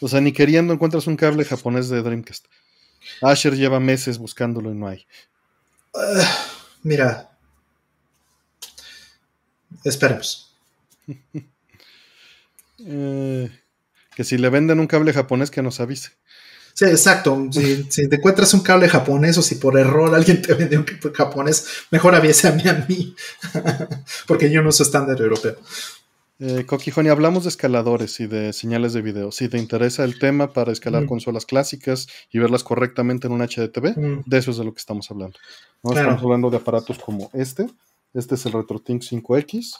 O 0.00 0.08
sea, 0.08 0.20
ni 0.20 0.32
queriendo 0.32 0.72
encuentras 0.72 1.06
un 1.06 1.16
cable 1.16 1.44
japonés 1.44 1.88
de 1.88 2.02
Dreamcast. 2.02 2.46
Asher 3.20 3.56
lleva 3.56 3.80
meses 3.80 4.18
buscándolo 4.18 4.70
y 4.70 4.74
no 4.74 4.88
hay. 4.88 5.06
Ah, 5.94 6.46
mira. 6.82 7.36
Esperemos. 9.84 10.54
Eh, 12.84 13.48
que 14.16 14.24
si 14.24 14.36
le 14.38 14.48
venden 14.48 14.80
un 14.80 14.88
cable 14.88 15.12
japonés, 15.12 15.52
que 15.52 15.62
nos 15.62 15.78
avise. 15.78 16.10
Sí, 16.74 16.84
exacto. 16.86 17.48
Si, 17.50 18.08
te 18.08 18.16
encuentras 18.16 18.54
un 18.54 18.60
cable 18.60 18.88
japonés 18.88 19.36
o 19.38 19.42
si 19.42 19.56
por 19.56 19.78
error 19.78 20.14
alguien 20.14 20.40
te 20.40 20.54
vende 20.54 20.78
un 20.78 20.84
cable 20.84 21.14
japonés, 21.14 21.66
mejor 21.90 22.14
avísame 22.14 22.68
a 22.68 22.84
mí. 22.88 23.14
Porque 24.26 24.50
yo 24.50 24.62
no 24.62 24.70
uso 24.70 24.82
estándar 24.82 25.20
europeo. 25.20 25.56
Eh, 26.44 26.66
Coquijoni, 26.66 27.08
hablamos 27.08 27.44
de 27.44 27.50
escaladores 27.50 28.18
y 28.18 28.26
de 28.26 28.52
señales 28.52 28.92
de 28.92 29.02
video. 29.02 29.30
Si 29.30 29.48
te 29.48 29.58
interesa 29.58 30.02
el 30.02 30.18
tema 30.18 30.52
para 30.52 30.72
escalar 30.72 31.06
consolas 31.06 31.46
clásicas 31.46 32.08
y 32.32 32.40
verlas 32.40 32.64
correctamente 32.64 33.28
en 33.28 33.34
un 33.34 33.42
HDTV, 33.42 34.24
de 34.26 34.38
eso 34.38 34.50
es 34.50 34.56
de 34.56 34.64
lo 34.64 34.72
que 34.72 34.80
estamos 34.80 35.08
hablando. 35.10 35.38
¿no? 35.84 35.92
Estamos 35.92 36.20
hablando 36.20 36.50
de 36.50 36.56
aparatos 36.56 36.98
como 36.98 37.30
este. 37.32 37.68
Este 38.12 38.34
es 38.34 38.44
el 38.46 38.52
RetroTink 38.52 39.02
5X. 39.02 39.76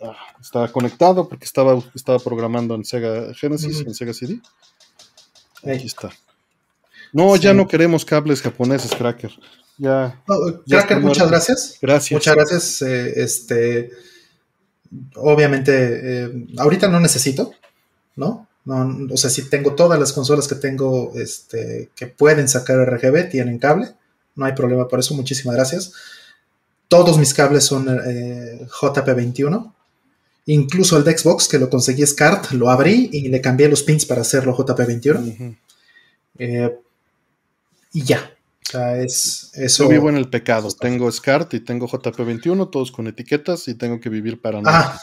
Ah, 0.00 0.16
está 0.40 0.68
conectado 0.68 1.28
porque 1.28 1.44
estaba, 1.44 1.82
estaba 1.94 2.18
programando 2.18 2.74
en 2.74 2.84
Sega 2.84 3.32
Genesis, 3.34 3.80
en 3.86 3.94
Sega 3.94 4.14
CD. 4.14 4.40
Aquí 5.74 5.86
está. 5.86 6.10
No, 7.12 7.36
ya 7.36 7.54
no 7.54 7.66
queremos 7.66 8.04
cables 8.04 8.42
japoneses, 8.42 8.90
Cracker. 8.94 9.30
Ya. 9.78 10.22
Cracker, 10.68 11.00
muchas 11.00 11.28
gracias. 11.28 11.78
Gracias. 11.80 12.12
Muchas 12.12 12.34
gracias. 12.34 12.82
Eh, 12.82 13.22
este, 13.22 13.90
obviamente, 15.16 15.72
eh, 15.74 16.46
ahorita 16.58 16.88
no 16.88 17.00
necesito, 17.00 17.52
¿no? 18.16 18.46
¿no? 18.64 19.08
O 19.12 19.16
sea, 19.16 19.30
si 19.30 19.48
tengo 19.48 19.74
todas 19.74 19.98
las 19.98 20.12
consolas 20.12 20.48
que 20.48 20.56
tengo, 20.56 21.12
este, 21.14 21.90
que 21.94 22.06
pueden 22.06 22.48
sacar 22.48 22.78
RGB, 22.78 23.30
tienen 23.30 23.58
cable. 23.58 23.94
No 24.34 24.44
hay 24.44 24.52
problema 24.52 24.88
por 24.88 24.98
eso. 24.98 25.14
Muchísimas 25.14 25.56
gracias. 25.56 25.92
Todos 26.88 27.18
mis 27.18 27.32
cables 27.32 27.64
son 27.64 27.88
eh, 27.88 28.66
JP21. 28.80 29.72
Incluso 30.46 30.96
el 30.96 31.04
de 31.04 31.18
Xbox, 31.18 31.48
que 31.48 31.58
lo 31.58 31.68
conseguí 31.68 32.06
SCART, 32.06 32.52
lo 32.52 32.70
abrí 32.70 33.10
y 33.12 33.28
le 33.28 33.40
cambié 33.40 33.68
los 33.68 33.82
pins 33.82 34.06
para 34.06 34.20
hacerlo 34.20 34.56
JP21. 34.56 35.56
Eh, 36.38 36.78
y 37.92 38.02
ya. 38.04 38.30
O 38.62 38.70
sea, 38.70 38.96
es 38.96 39.50
eso. 39.54 39.84
Yo 39.84 39.90
vivo 39.90 40.08
en 40.08 40.16
el 40.16 40.28
pecado. 40.28 40.68
Tengo 40.70 41.10
SCART 41.10 41.54
y 41.54 41.60
tengo 41.60 41.88
JP21, 41.88 42.70
todos 42.70 42.92
con 42.92 43.08
etiquetas 43.08 43.66
y 43.66 43.74
tengo 43.74 43.98
que 44.00 44.08
vivir 44.08 44.40
para 44.40 44.60
nada. 44.60 45.00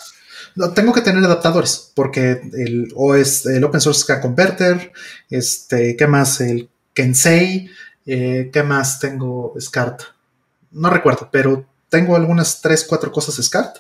No, 0.56 0.72
tengo 0.72 0.94
que 0.94 1.02
tener 1.02 1.24
adaptadores, 1.24 1.92
porque 1.94 2.42
el, 2.54 2.92
o 2.96 3.16
es 3.16 3.46
el 3.46 3.64
Open 3.64 3.82
Source 3.82 4.02
SCART 4.02 4.22
Converter, 4.22 4.92
este, 5.30 5.96
¿qué 5.96 6.08
más? 6.08 6.40
El 6.42 6.70
Kensei, 6.94 7.70
eh, 8.06 8.50
¿qué 8.52 8.64
más 8.64 9.00
tengo 9.00 9.54
SCART? 9.60 10.04
No 10.72 10.90
recuerdo, 10.90 11.30
pero 11.32 11.66
tengo 11.90 12.16
algunas 12.16 12.62
3, 12.62 12.86
4 12.88 13.12
cosas 13.12 13.44
SCART 13.44 13.78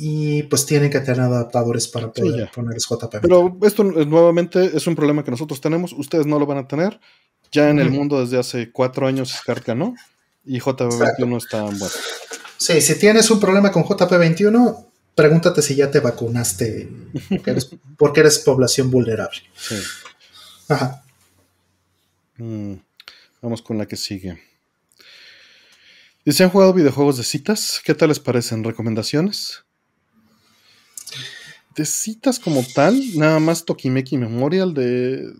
y 0.00 0.44
pues 0.44 0.64
tienen 0.64 0.90
que 0.90 1.00
tener 1.00 1.20
adaptadores 1.20 1.88
para 1.88 2.12
poder 2.12 2.48
poner 2.54 2.78
JP. 2.78 3.16
Pero 3.20 3.58
esto 3.62 3.82
nuevamente 3.82 4.70
es 4.76 4.86
un 4.86 4.94
problema 4.94 5.24
que 5.24 5.32
nosotros 5.32 5.60
tenemos, 5.60 5.92
ustedes 5.92 6.24
no 6.24 6.38
lo 6.38 6.46
van 6.46 6.58
a 6.58 6.68
tener. 6.68 7.00
Ya 7.50 7.68
en 7.68 7.80
el 7.80 7.90
mundo 7.90 8.20
desde 8.20 8.38
hace 8.38 8.70
cuatro 8.70 9.08
años 9.08 9.30
Scarca 9.30 9.74
no, 9.74 9.96
y 10.44 10.60
JP21 10.60 11.36
está 11.36 11.62
bueno. 11.62 11.88
Sí, 12.56 12.80
si 12.80 12.96
tienes 12.96 13.28
un 13.30 13.40
problema 13.40 13.72
con 13.72 13.82
JP21, 13.82 14.86
pregúntate 15.16 15.62
si 15.62 15.74
ya 15.74 15.90
te 15.90 15.98
vacunaste 15.98 16.88
porque 17.98 18.20
eres, 18.20 18.38
población 18.38 18.92
vulnerable. 18.92 19.40
Sí. 19.56 19.76
Ajá. 20.68 21.02
Mm, 22.36 22.74
vamos 23.42 23.62
con 23.62 23.78
la 23.78 23.86
que 23.86 23.96
sigue. 23.96 24.40
¿Y 26.24 26.32
se 26.32 26.44
han 26.44 26.50
jugado 26.50 26.72
videojuegos 26.72 27.16
de 27.16 27.24
citas? 27.24 27.80
¿Qué 27.84 27.94
tal 27.94 28.10
les 28.10 28.20
parecen? 28.20 28.62
¿Recomendaciones? 28.62 29.64
De 31.78 31.86
citas 31.86 32.40
como 32.40 32.64
tal, 32.74 33.00
nada 33.14 33.38
más 33.38 33.64
Tokimeki 33.64 34.18
Memorial 34.18 34.74
de, 34.74 35.32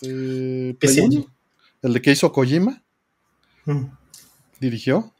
de, 0.00 0.76
el 1.82 1.92
de 1.92 2.00
que 2.00 2.12
hizo 2.12 2.32
Kojima, 2.32 2.80
dirigió. 4.60 5.12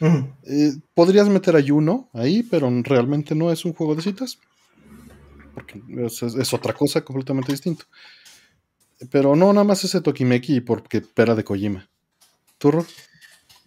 Eh, 0.00 0.74
podrías 0.94 1.28
meter 1.28 1.56
a 1.56 1.60
Yuno 1.60 2.08
ahí, 2.12 2.44
pero 2.44 2.70
realmente 2.84 3.34
no 3.34 3.50
es 3.50 3.64
un 3.64 3.72
juego 3.72 3.96
de 3.96 4.02
citas, 4.02 4.38
porque 5.52 5.82
es, 6.06 6.54
otra 6.54 6.74
cosa 6.74 7.00
completamente 7.00 7.50
distinto. 7.50 7.84
Pero 9.10 9.34
no, 9.34 9.52
nada 9.52 9.64
más 9.64 9.82
ese 9.82 10.00
Tokimeki 10.00 10.60
porque 10.60 11.00
pera 11.00 11.34
de 11.34 11.42
Kojima. 11.42 11.88
¿Turro? 12.56 12.86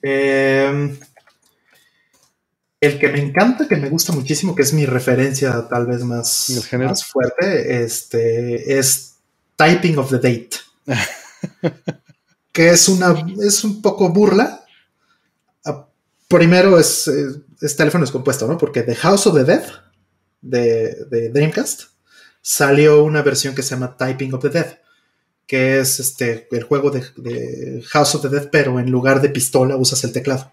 Eh, 0.02 0.98
El 2.82 2.98
que 2.98 3.10
me 3.10 3.20
encanta, 3.20 3.68
que 3.68 3.76
me 3.76 3.90
gusta 3.90 4.12
muchísimo, 4.12 4.56
que 4.56 4.64
es 4.64 4.74
mi 4.74 4.88
referencia 4.88 5.68
tal 5.70 5.86
vez 5.86 6.03
más, 6.03 6.48
más 6.80 7.06
fuerte, 7.06 7.84
este, 7.84 8.80
es 8.80 9.18
Typing 9.56 9.99
of 9.99 10.10
the 10.10 10.16
Date. 10.16 10.49
que 12.52 12.72
es 12.72 12.90
una 12.90 13.24
es 13.40 13.64
un 13.64 13.84
poco 13.84 14.10
burla. 14.10 14.66
Ah, 15.64 15.88
primero 16.28 16.80
es, 16.80 17.08
es, 17.08 17.76
teléfono 17.76 18.03
descompuesto, 18.03 18.48
¿no? 18.48 18.58
Porque 18.58 18.82
The 18.82 18.95
House 18.95 19.28
of 19.28 19.36
the 19.36 19.44
Dead 19.44 19.64
de, 20.41 21.06
de, 21.06 21.30
Dreamcast 21.30 21.84
salió 22.41 23.03
una 23.03 23.22
versión 23.22 23.53
que 23.53 23.62
se 23.62 23.76
llama 23.76 23.95
Typing 23.95 24.34
of 24.34 24.41
the 24.41 24.49
Dead, 24.49 24.80
que 25.45 25.80
es 25.80 25.99
este 25.99 26.48
el 26.49 26.64
juego 26.64 26.90
de, 26.90 27.06
de 27.18 27.84
House 27.90 28.16
of 28.16 28.24
the 28.24 28.30
Dead, 28.30 28.49
pero 28.52 28.80
en 28.80 28.90
lugar 28.90 29.22
de 29.22 29.30
pistola 29.30 29.76
usas 29.76 30.03
el 30.03 30.14
teclado 30.14 30.52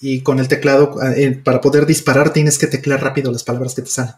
y 0.00 0.22
con 0.22 0.38
el 0.38 0.48
teclado, 0.48 0.96
eh, 1.02 1.40
para 1.44 1.60
poder 1.60 1.84
disparar, 1.86 2.32
tienes 2.32 2.58
que 2.58 2.66
teclear 2.66 3.02
rápido 3.02 3.30
las 3.30 3.44
palabras 3.44 3.74
que 3.74 3.82
te 3.82 3.90
salen. 3.90 4.14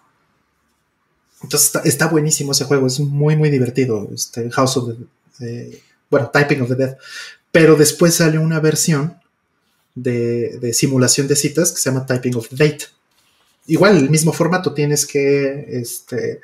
Entonces 1.43 1.73
está, 1.85 2.07
buenísimo 2.07 2.53
ese 2.53 2.65
juego, 2.65 2.87
es 2.87 3.01
muy, 3.01 3.37
muy 3.37 3.51
divertido. 3.51 4.09
Este 4.15 4.49
House 4.51 4.77
of 4.77 4.95
the. 5.39 5.83
bueno, 6.09 6.31
Typing 6.31 6.63
of 6.63 6.69
the 6.69 6.77
Dead. 6.77 6.97
Pero 7.51 7.75
después 7.75 8.15
sale 8.15 8.39
una 8.39 8.61
versión 8.61 9.17
de, 9.97 10.59
de, 10.61 10.73
simulación 10.73 11.27
de 11.27 11.35
citas 11.35 11.73
que 11.73 11.79
se 11.79 11.91
llama 11.91 12.07
Typing 12.07 12.37
of 12.37 12.49
the 12.49 12.57
Date. 12.57 12.85
Igual, 13.67 13.97
el 13.97 14.11
mismo 14.11 14.33
formato, 14.33 14.73
tienes 14.73 15.05
que 15.05 15.67
este, 15.69 16.41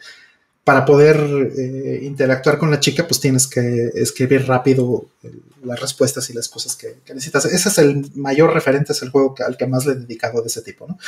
para 0.68 0.84
poder 0.84 1.16
eh, 1.56 2.00
interactuar 2.02 2.58
con 2.58 2.70
la 2.70 2.78
chica, 2.78 3.08
pues 3.08 3.20
tienes 3.20 3.46
que 3.46 3.90
escribir 3.94 4.46
rápido 4.46 5.06
las 5.64 5.80
respuestas 5.80 6.28
y 6.28 6.34
las 6.34 6.46
cosas 6.46 6.76
que, 6.76 6.98
necesitas. 7.08 7.46
Ese 7.46 7.70
es 7.70 7.78
el 7.78 8.10
mayor 8.16 8.52
referente, 8.52 8.92
es 8.92 9.00
el 9.00 9.08
juego 9.08 9.34
al 9.46 9.56
que 9.56 9.66
más 9.66 9.86
le 9.86 9.92
he 9.92 9.94
dedicado 9.94 10.42
de 10.42 10.48
ese 10.48 10.60
tipo. 10.60 10.86
¿no? 10.86 10.98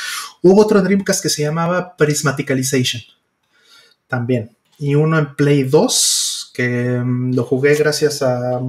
Hubo 0.41 0.59
otro 0.59 0.79
en 0.79 0.85
Dreamcast 0.85 1.21
que 1.21 1.29
se 1.29 1.43
llamaba 1.43 1.95
Prismaticalization, 1.95 3.03
también. 4.07 4.49
Y 4.79 4.95
uno 4.95 5.19
en 5.19 5.35
Play 5.35 5.61
2, 5.61 6.53
que 6.55 6.99
mm, 6.99 7.35
lo 7.35 7.43
jugué 7.43 7.75
gracias 7.75 8.23
a, 8.23 8.61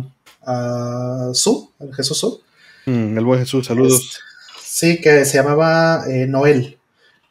a 0.43 1.31
Su, 1.33 1.73
al 1.81 1.95
Jesús 1.95 2.19
Su. 2.19 2.43
Mm, 2.85 3.17
el 3.17 3.25
buen 3.25 3.41
Jesús, 3.41 3.67
saludos. 3.67 4.21
sí, 4.63 5.01
que 5.01 5.25
se 5.25 5.39
llamaba 5.39 6.05
eh, 6.07 6.27
Noel 6.27 6.77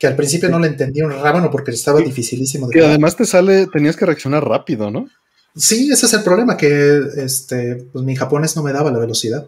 que 0.01 0.07
al 0.07 0.15
principio 0.15 0.49
no 0.49 0.57
le 0.57 0.65
entendía 0.65 1.05
un 1.05 1.11
rábano 1.11 1.51
porque 1.51 1.69
estaba 1.69 1.99
dificilísimo. 1.99 2.65
De 2.65 2.73
que 2.73 2.83
además 2.83 3.15
te 3.15 3.23
sale, 3.23 3.67
tenías 3.67 3.95
que 3.95 4.07
reaccionar 4.07 4.43
rápido, 4.43 4.89
¿no? 4.89 5.07
Sí, 5.55 5.91
ese 5.91 6.07
es 6.07 6.13
el 6.13 6.23
problema, 6.23 6.57
que 6.57 7.01
este, 7.17 7.75
pues 7.93 8.03
mi 8.03 8.15
japonés 8.15 8.55
no 8.55 8.63
me 8.63 8.73
daba 8.73 8.91
la 8.91 8.97
velocidad. 8.97 9.47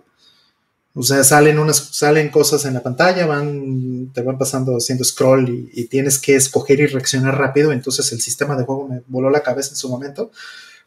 O 0.93 1.01
sea, 1.01 1.23
salen 1.23 1.57
unas, 1.57 1.77
salen 1.77 2.29
cosas 2.29 2.65
en 2.65 2.75
la 2.75 2.83
pantalla, 2.83 3.25
van, 3.25 4.11
te 4.13 4.21
van 4.21 4.37
pasando 4.37 4.77
haciendo 4.77 5.03
scroll 5.03 5.49
y, 5.73 5.85
tienes 5.85 6.19
que 6.19 6.35
escoger 6.35 6.81
y 6.81 6.85
reaccionar 6.85 7.35
rápido. 7.35 7.71
Entonces 7.71 8.11
el 8.11 8.21
sistema 8.21 8.55
de 8.55 8.63
juego 8.63 8.87
me 8.87 9.01
voló 9.07 9.31
la 9.31 9.41
cabeza 9.41 9.71
en 9.71 9.77
su 9.77 9.89
momento. 9.89 10.29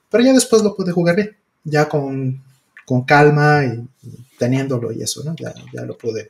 Pero 0.09 0.23
ya 0.23 0.33
después 0.33 0.63
lo 0.63 0.77
pude 0.77 0.93
jugar 0.93 1.17
bien, 1.17 1.37
ya 1.65 1.89
con, 1.89 2.41
calma 3.05 3.65
y, 3.65 3.85
teniéndolo 4.39 4.93
y 4.93 5.03
eso, 5.03 5.25
¿no? 5.25 5.35
Ya, 5.35 5.53
ya 5.73 5.83
lo 5.83 5.99
pude, 5.99 6.29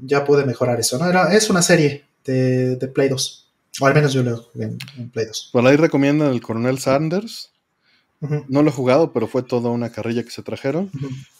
ya 0.00 0.24
pude 0.24 0.44
mejorar 0.44 0.80
eso. 0.80 0.98
¿no? 0.98 1.08
Era, 1.08 1.34
es 1.34 1.50
una 1.50 1.62
serie 1.62 2.04
de, 2.24 2.76
Play 2.94 3.08
2. 3.08 3.48
O 3.80 3.86
al 3.86 3.94
menos 3.94 4.12
yo 4.12 4.22
lo 4.22 4.36
jugué 4.36 4.66
en, 4.96 5.10
Play 5.10 5.26
2. 5.26 5.50
Por 5.52 5.66
ahí 5.66 5.76
recomiendan 5.76 6.32
el 6.32 6.40
Coronel 6.40 6.78
Sanders. 6.78 7.50
No 8.46 8.62
lo 8.62 8.68
he 8.68 8.72
jugado, 8.72 9.12
pero 9.12 9.26
fue 9.26 9.42
toda 9.42 9.70
una 9.70 9.90
carrilla 9.90 10.22
que 10.22 10.30
se 10.30 10.44
trajeron. 10.44 10.92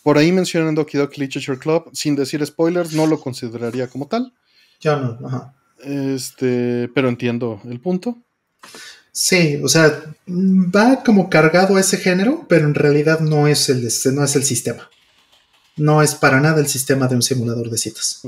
Por 0.03 0.19
ahí 0.19 0.33
mencionan 0.33 0.75
Doki 0.75 0.99
Doki 0.99 1.21
Literature 1.21 1.57
Club. 1.57 1.89
Sin 1.93 2.17
decir 2.17 2.45
spoilers, 2.45 2.93
no 2.93 3.07
lo 3.07 3.21
consideraría 3.21 3.87
como 3.87 4.09
tal. 4.09 4.33
Ya 4.81 4.97
no, 4.97 5.17
ajá. 5.25 5.55
Este, 5.85 6.91
pero 6.93 7.09
entiendo 7.09 7.61
el 7.71 7.79
punto. 7.79 8.19
Sí, 9.13 9.61
o 9.63 9.69
sea, 9.69 10.03
va 10.27 11.05
como 11.05 11.31
cargado 11.31 11.77
a 11.77 11.81
ese 11.81 11.99
género, 11.99 12.47
pero 12.49 12.67
en 12.67 12.75
realidad 12.75 13.21
no 13.21 13.47
es 13.47 13.69
el, 13.69 13.89
no 14.15 14.25
es 14.25 14.35
el 14.35 14.43
sistema 14.43 14.91
no 15.77 16.03
es 16.03 16.15
para 16.15 16.41
nada 16.41 16.61
el 16.61 16.69
sistema 16.69 17.09
de 17.09 17.17
un 17.17 17.23
simulador 17.23 17.71
de 17.71 17.79
citas. 17.79 18.21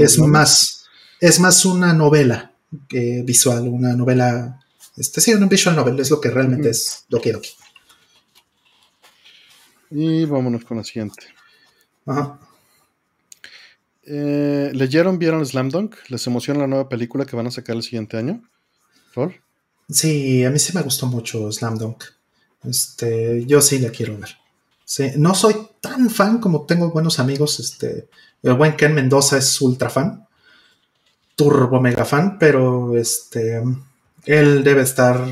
es 0.00 0.18
más, 0.18 0.84
es 1.20 1.40
más 1.40 1.64
una 1.64 1.92
novela 1.92 2.52
visual, 2.90 3.68
una 3.68 3.94
novela, 3.94 4.60
este 4.96 5.20
sí, 5.20 5.32
una 5.32 5.46
visual 5.46 5.76
novel, 5.76 6.00
es 6.00 6.10
lo 6.10 6.20
que 6.20 6.30
realmente 6.30 6.68
mm. 6.68 6.70
es 6.70 7.04
Doki 7.08 7.32
Doki. 7.32 7.50
Y 9.90 10.24
vámonos 10.26 10.64
con 10.64 10.76
la 10.76 10.84
siguiente. 10.84 11.24
Ajá. 12.06 12.38
Eh, 14.04 14.70
¿Leyeron, 14.74 15.18
vieron 15.18 15.44
Slam 15.44 15.68
Dunk? 15.68 15.96
¿Les 16.08 16.26
emociona 16.26 16.60
la 16.60 16.66
nueva 16.66 16.88
película 16.88 17.26
que 17.26 17.36
van 17.36 17.46
a 17.46 17.50
sacar 17.50 17.76
el 17.76 17.82
siguiente 17.82 18.16
año? 18.16 18.42
¿Rol? 19.14 19.34
Sí, 19.88 20.44
a 20.44 20.50
mí 20.50 20.58
sí 20.58 20.74
me 20.74 20.82
gustó 20.82 21.06
mucho 21.06 21.50
Slam 21.52 21.76
Dunk. 21.76 22.04
Este, 22.64 23.44
yo 23.46 23.60
sí 23.60 23.78
la 23.78 23.90
quiero 23.90 24.18
ver. 24.18 24.30
No 25.16 25.34
soy 25.34 25.54
tan 25.80 26.08
fan 26.08 26.38
como 26.38 26.64
tengo 26.64 26.90
buenos 26.90 27.18
amigos. 27.18 27.60
Este, 27.60 28.08
el 28.42 28.54
buen 28.54 28.76
Ken 28.76 28.94
Mendoza 28.94 29.36
es 29.36 29.60
ultra 29.60 29.90
fan, 29.90 30.26
turbo 31.36 31.80
mega 31.80 32.04
fan, 32.04 32.38
pero 32.38 32.96
este, 32.96 33.62
él 34.24 34.64
debe 34.64 34.82
estar, 34.82 35.26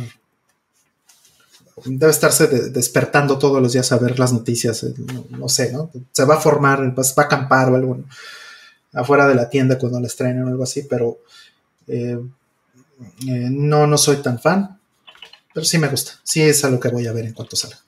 debe 1.85 2.11
estarse 2.11 2.47
despertando 2.71 3.39
todos 3.39 3.63
los 3.63 3.73
días 3.73 3.91
a 3.93 3.99
ver 3.99 4.19
las 4.19 4.33
noticias. 4.33 4.83
Eh, 4.83 4.95
no, 5.31 5.49
sé, 5.49 5.73
¿no? 5.73 5.91
Se 6.13 6.25
va 6.25 6.35
a 6.35 6.41
formar, 6.41 6.97
va, 6.97 7.03
a 7.03 7.21
acampar 7.23 7.71
o 7.71 7.77
algo 7.77 8.05
afuera 8.93 9.27
de 9.27 9.35
la 9.35 9.49
tienda 9.49 9.79
cuando 9.79 10.01
la 10.01 10.07
estrenen 10.07 10.45
o 10.45 10.49
algo 10.49 10.65
así, 10.65 10.83
pero 10.83 11.19
eh, 11.87 12.19
eh, 13.27 13.49
no, 13.51 13.87
no 13.87 13.97
soy 13.97 14.17
tan 14.17 14.39
fan, 14.39 14.79
pero 15.55 15.65
sí 15.65 15.79
me 15.79 15.89
gusta. 15.89 16.13
Sí 16.23 16.43
es 16.43 16.63
a 16.65 16.71
lo 16.71 16.79
que 16.79 16.89
voy 16.89 17.07
a 17.07 17.13
ver 17.13 17.25
en 17.25 17.33
cuanto 17.33 17.57
salga. 17.57 17.86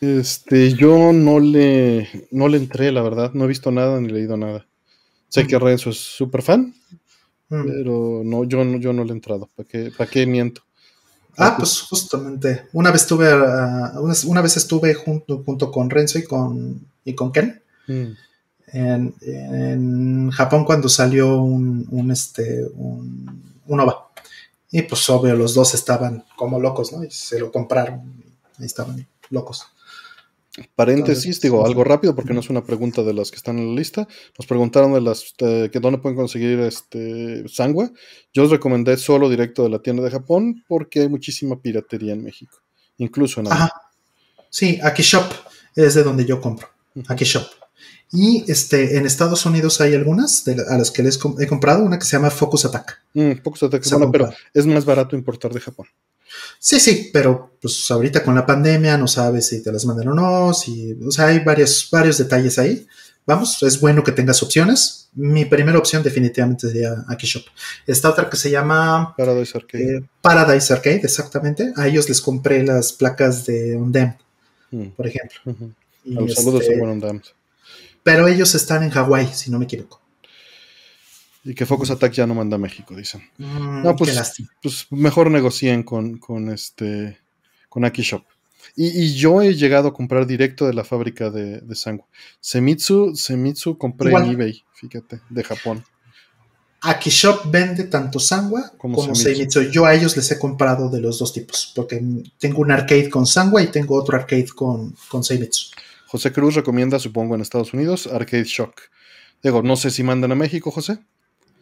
Este, 0.00 0.74
yo 0.74 1.12
no 1.12 1.40
le, 1.40 2.28
no 2.30 2.48
le 2.48 2.58
entré, 2.58 2.92
la 2.92 3.02
verdad. 3.02 3.32
No 3.34 3.44
he 3.44 3.48
visto 3.48 3.70
nada 3.70 4.00
ni 4.00 4.08
leído 4.08 4.36
nada. 4.36 4.66
Sé 5.28 5.46
que 5.46 5.58
Renzo 5.58 5.90
es 5.90 5.98
súper 5.98 6.42
fan, 6.42 6.74
mm. 7.48 7.66
pero 7.66 8.22
no, 8.24 8.44
yo 8.44 8.64
no, 8.64 8.78
yo 8.78 8.92
no 8.92 9.04
le 9.04 9.10
he 9.10 9.14
entrado. 9.14 9.48
¿Para 9.56 9.68
qué, 9.68 9.92
para 9.96 10.08
qué 10.08 10.26
miento? 10.26 10.62
Ah, 11.36 11.54
pues 11.56 11.82
justamente. 11.82 12.66
Una 12.72 12.90
vez 12.90 13.02
estuve, 13.02 13.28
una, 14.26 14.40
vez 14.40 14.56
estuve 14.56 14.94
junto, 14.94 15.42
junto 15.44 15.70
con 15.70 15.90
Renzo 15.90 16.18
y 16.18 16.24
con, 16.24 16.80
y 17.04 17.14
con 17.14 17.32
Ken. 17.32 17.62
Mm. 17.86 18.12
En, 18.72 20.30
Japón 20.30 20.64
cuando 20.64 20.88
salió 20.88 21.40
un, 21.40 21.86
un 21.90 22.10
este, 22.10 22.64
un, 22.74 23.60
un, 23.66 23.80
OVA. 23.80 24.10
Y 24.70 24.82
pues 24.82 25.08
obvio, 25.10 25.34
los 25.36 25.54
dos 25.54 25.74
estaban 25.74 26.24
como 26.36 26.60
locos, 26.60 26.92
¿no? 26.92 27.04
Y 27.04 27.10
se 27.10 27.38
lo 27.38 27.52
compraron. 27.52 28.12
Y 28.58 28.64
estaban 28.64 29.06
locos. 29.30 29.66
Paréntesis, 30.74 31.40
digo 31.40 31.66
algo 31.66 31.84
rápido 31.84 32.14
porque 32.14 32.34
no 32.34 32.40
es 32.40 32.50
una 32.50 32.64
pregunta 32.64 33.02
de 33.02 33.12
las 33.12 33.30
que 33.30 33.36
están 33.36 33.58
en 33.58 33.68
la 33.68 33.74
lista. 33.74 34.06
Nos 34.38 34.46
preguntaron 34.46 34.92
de 34.92 35.00
las 35.00 35.34
que 35.38 35.80
dónde 35.80 35.98
pueden 35.98 36.16
conseguir 36.16 36.60
este 36.60 37.46
sangua. 37.48 37.90
Yo 38.32 38.44
os 38.44 38.50
recomendé 38.50 38.96
solo 38.96 39.28
directo 39.28 39.62
de 39.62 39.70
la 39.70 39.80
tienda 39.80 40.02
de 40.02 40.10
Japón 40.10 40.64
porque 40.68 41.00
hay 41.00 41.08
muchísima 41.08 41.60
piratería 41.60 42.12
en 42.12 42.22
México, 42.22 42.58
incluso 42.98 43.40
en 43.40 43.52
Ajá. 43.52 43.70
Sí, 44.50 44.78
Aki 44.82 45.02
Shop 45.02 45.30
es 45.74 45.94
de 45.94 46.02
donde 46.02 46.24
yo 46.24 46.40
compro. 46.40 46.68
Aki 47.06 47.24
Shop. 47.24 47.46
Y 48.10 48.50
este, 48.50 48.96
en 48.96 49.04
Estados 49.04 49.44
Unidos 49.44 49.80
hay 49.80 49.94
algunas 49.94 50.46
a 50.48 50.78
las 50.78 50.90
que 50.90 51.02
les 51.02 51.18
he 51.38 51.46
comprado, 51.46 51.84
una 51.84 51.98
que 51.98 52.06
se 52.06 52.16
llama 52.16 52.30
Focus 52.30 52.64
Attack. 52.64 53.02
Mm, 53.12 53.32
Focus 53.44 53.64
Attack, 53.64 53.88
bueno, 53.90 54.10
pero 54.10 54.30
es 54.54 54.66
más 54.66 54.84
barato 54.84 55.14
importar 55.14 55.52
de 55.52 55.60
Japón. 55.60 55.86
Sí, 56.58 56.80
sí, 56.80 57.10
pero 57.12 57.56
pues 57.60 57.90
ahorita 57.90 58.22
con 58.22 58.34
la 58.34 58.46
pandemia 58.46 58.96
no 58.96 59.08
sabes 59.08 59.48
si 59.48 59.62
te 59.62 59.72
las 59.72 59.84
mandan 59.84 60.08
o 60.08 60.14
no, 60.14 60.54
si, 60.54 60.96
o 61.04 61.10
sea, 61.10 61.26
hay 61.26 61.40
varios, 61.40 61.88
varios 61.90 62.18
detalles 62.18 62.58
ahí. 62.58 62.86
Vamos, 63.26 63.62
es 63.62 63.78
bueno 63.78 64.02
que 64.02 64.12
tengas 64.12 64.42
opciones. 64.42 65.10
Mi 65.14 65.44
primera 65.44 65.78
opción 65.78 66.02
definitivamente 66.02 66.66
sería 66.68 67.04
Aki 67.08 67.26
Shop. 67.26 67.42
Esta 67.86 68.08
otra 68.08 68.30
que 68.30 68.38
se 68.38 68.50
llama 68.50 69.14
Paradise 69.18 69.58
Arcade. 69.58 69.96
Eh, 69.96 70.02
Paradise 70.22 70.72
Arcade, 70.72 71.00
exactamente. 71.02 71.72
A 71.76 71.86
ellos 71.86 72.08
les 72.08 72.22
compré 72.22 72.64
las 72.64 72.92
placas 72.92 73.44
de 73.44 73.76
Undam, 73.76 74.16
mm. 74.70 74.86
por 74.96 75.06
ejemplo. 75.06 75.40
Los 76.04 76.34
saludos 76.34 76.62
a 76.62 76.72
este, 76.72 77.34
Pero 78.02 78.28
ellos 78.28 78.54
están 78.54 78.82
en 78.82 78.90
Hawái, 78.90 79.28
si 79.34 79.50
no 79.50 79.58
me 79.58 79.66
equivoco. 79.66 80.00
Y 81.44 81.54
que 81.54 81.66
Focus 81.66 81.90
Attack 81.90 82.12
ya 82.12 82.26
no 82.26 82.34
manda 82.34 82.56
a 82.56 82.58
México, 82.58 82.94
dicen. 82.94 83.22
Mm, 83.38 83.82
no, 83.82 83.96
pues, 83.96 84.34
pues, 84.62 84.86
mejor 84.90 85.30
negocien 85.30 85.82
con, 85.82 86.18
con 86.18 86.50
este 86.50 87.18
con 87.68 87.84
Aki 87.84 88.02
Shop. 88.02 88.24
Y, 88.76 89.14
yo 89.14 89.40
he 89.40 89.54
llegado 89.54 89.88
a 89.88 89.94
comprar 89.94 90.26
directo 90.26 90.66
de 90.66 90.74
la 90.74 90.84
fábrica 90.84 91.30
de, 91.30 91.60
de 91.60 91.74
Sangua. 91.74 92.06
Semitsu, 92.40 93.14
Semitsu 93.14 93.78
compré 93.78 94.12
en 94.12 94.30
eBay, 94.30 94.64
fíjate, 94.74 95.20
de 95.28 95.44
Japón. 95.44 95.84
Aki 96.80 97.10
Shop 97.10 97.50
vende 97.50 97.84
tanto 97.84 98.20
Sangua 98.20 98.72
como, 98.76 99.14
Semitsu. 99.14 99.62
Yo 99.70 99.84
a 99.84 99.94
ellos 99.94 100.16
les 100.16 100.30
he 100.30 100.38
comprado 100.38 100.88
de 100.88 101.00
los 101.00 101.18
dos 101.18 101.32
tipos, 101.32 101.72
porque 101.74 102.00
tengo 102.38 102.60
un 102.60 102.70
arcade 102.70 103.10
con 103.10 103.26
Sangua 103.26 103.62
y 103.62 103.68
tengo 103.68 103.96
otro 103.96 104.16
arcade 104.16 104.48
con, 104.54 104.94
con 105.08 105.24
Semitsu. 105.24 105.70
José 106.06 106.32
Cruz 106.32 106.54
recomienda, 106.54 106.98
supongo, 106.98 107.34
en 107.34 107.40
Estados 107.40 107.74
Unidos, 107.74 108.06
Arcade 108.06 108.44
Shock. 108.44 108.80
Digo, 109.42 109.62
no 109.62 109.76
sé 109.76 109.90
si 109.90 110.02
mandan 110.02 110.32
a 110.32 110.34
México, 110.34 110.70
José. 110.70 110.98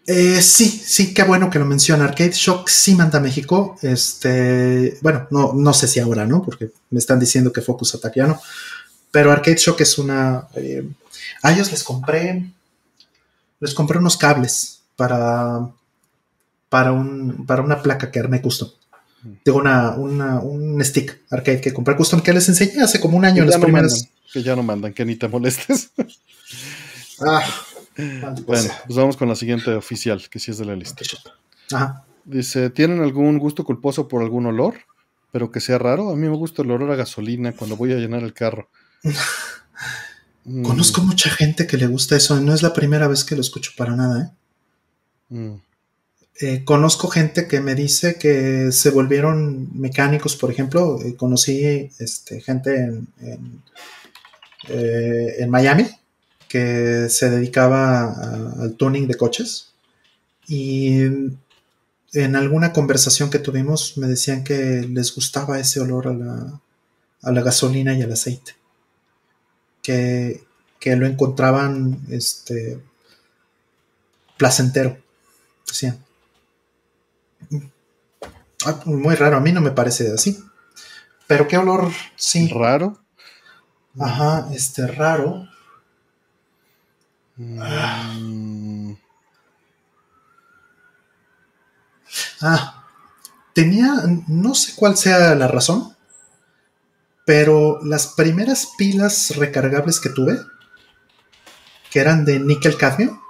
Eh, 0.06 0.40
sí, 0.40 0.68
sí, 0.68 1.12
qué 1.12 1.24
bueno 1.24 1.50
que 1.50 1.58
lo 1.58 1.64
menciona. 1.64 2.04
Arcade 2.04 2.32
Shock 2.32 2.68
sí 2.68 2.94
manda 2.94 3.18
a 3.18 3.22
México. 3.22 3.76
Este, 3.82 4.98
bueno, 5.02 5.26
no, 5.30 5.52
no 5.52 5.72
sé 5.72 5.88
si 5.88 5.98
ahora, 5.98 6.24
¿no? 6.26 6.42
Porque 6.42 6.70
me 6.90 6.98
están 6.98 7.18
diciendo 7.18 7.52
que 7.52 7.60
Focus 7.60 7.96
Attack 7.96 8.14
ya 8.14 8.26
no. 8.28 8.40
Pero 9.10 9.32
Arcade 9.32 9.56
Shock 9.56 9.80
es 9.80 9.98
una. 9.98 10.46
Eh, 10.54 10.88
a 11.42 11.52
ellos 11.52 11.70
les 11.72 11.82
compré. 11.82 12.50
Les 13.58 13.74
compré 13.74 13.98
unos 13.98 14.16
cables 14.16 14.80
para. 14.94 15.68
Para, 16.68 16.92
un, 16.92 17.46
para 17.46 17.62
una 17.62 17.82
placa 17.82 18.10
que 18.10 18.20
armé 18.20 18.40
custom. 18.40 18.68
Tengo 19.42 19.58
una, 19.58 19.94
un 20.40 20.84
stick 20.84 21.20
arcade 21.30 21.60
que 21.60 21.72
compré 21.72 21.96
custom 21.96 22.20
que 22.20 22.32
les 22.32 22.48
enseñé 22.48 22.82
hace 22.82 23.00
como 23.00 23.16
un 23.16 23.24
año 23.24 23.42
en 23.42 23.50
las 23.50 23.58
primeras. 23.58 24.08
que 24.32 24.42
ya 24.42 24.54
no 24.54 24.62
mandan, 24.62 24.92
que 24.92 25.04
ni 25.04 25.16
te 25.16 25.26
molestes. 25.28 25.90
ah, 27.26 27.42
bueno, 27.96 28.70
pues 28.86 28.96
vamos 28.96 29.16
con 29.16 29.28
la 29.28 29.36
siguiente 29.36 29.70
oficial, 29.74 30.28
que 30.28 30.38
sí 30.38 30.50
es 30.50 30.58
de 30.58 30.64
la 30.64 30.76
lista. 30.76 31.02
Dice, 32.24 32.70
¿tienen 32.70 33.00
algún 33.00 33.38
gusto 33.38 33.64
culposo 33.64 34.08
por 34.08 34.22
algún 34.22 34.46
olor? 34.46 34.74
Pero 35.32 35.50
que 35.50 35.60
sea 35.60 35.78
raro. 35.78 36.10
A 36.10 36.16
mí 36.16 36.28
me 36.28 36.36
gusta 36.36 36.62
el 36.62 36.70
olor 36.70 36.90
a 36.90 36.96
gasolina 36.96 37.52
cuando 37.52 37.76
voy 37.76 37.92
a 37.92 37.96
llenar 37.96 38.22
el 38.22 38.32
carro. 38.32 38.68
Mm. 40.48 40.62
Conozco 40.62 41.02
mucha 41.02 41.28
gente 41.28 41.66
que 41.66 41.76
le 41.76 41.88
gusta 41.88 42.14
eso. 42.14 42.40
No 42.40 42.54
es 42.54 42.62
la 42.62 42.72
primera 42.72 43.08
vez 43.08 43.24
que 43.24 43.34
lo 43.34 43.40
escucho 43.40 43.72
para 43.76 43.96
nada. 43.96 44.32
¿eh? 45.30 45.34
Mm. 45.34 45.54
Eh, 46.40 46.64
conozco 46.64 47.08
gente 47.08 47.48
que 47.48 47.60
me 47.60 47.74
dice 47.74 48.14
que 48.14 48.70
se 48.70 48.90
volvieron 48.90 49.68
mecánicos, 49.76 50.36
por 50.36 50.52
ejemplo. 50.52 51.02
Eh, 51.02 51.16
conocí 51.16 51.90
este, 51.98 52.40
gente 52.40 52.76
en, 52.76 53.08
en 54.68 55.50
Miami 55.50 55.90
que 56.56 57.10
se 57.10 57.28
dedicaba 57.28 58.14
al 58.62 58.76
tuning 58.76 59.06
de 59.06 59.14
coches 59.14 59.72
y 60.48 61.00
en 62.12 62.36
alguna 62.36 62.72
conversación 62.72 63.28
que 63.28 63.38
tuvimos 63.38 63.98
me 63.98 64.06
decían 64.06 64.42
que 64.42 64.86
les 64.88 65.14
gustaba 65.14 65.60
ese 65.60 65.80
olor 65.80 66.08
a 66.08 66.14
la, 66.14 66.60
a 67.22 67.32
la 67.32 67.42
gasolina 67.42 67.92
y 67.92 68.00
al 68.00 68.12
aceite. 68.12 68.54
Que, 69.82 70.44
lo 70.84 71.06
encontraban 71.06 71.98
este, 72.10 72.80
placentero, 74.36 74.96
decían. 75.66 75.98
Ah, 78.64 78.80
muy 78.84 79.16
raro, 79.16 79.36
a 79.36 79.40
mí 79.40 79.50
no 79.50 79.60
me 79.60 79.72
parece 79.72 80.12
así. 80.12 80.42
Pero 81.26 81.48
qué 81.48 81.58
olor, 81.58 81.90
sí. 82.14 82.48
¿Raro? 82.48 83.00
Ajá, 83.98 84.48
este 84.54 84.86
raro. 84.86 85.48
Ah, 92.40 92.84
tenía, 93.52 93.92
no 94.26 94.54
sé 94.54 94.72
cuál 94.74 94.96
sea 94.96 95.34
la 95.34 95.48
razón, 95.48 95.94
pero 97.26 97.78
las 97.84 98.06
primeras 98.08 98.68
pilas 98.78 99.36
recargables 99.36 100.00
que 100.00 100.08
tuve, 100.08 100.38
que 101.90 102.00
eran 102.00 102.24
de 102.24 102.38
níquel 102.38 102.78
cadmio, 102.78 103.20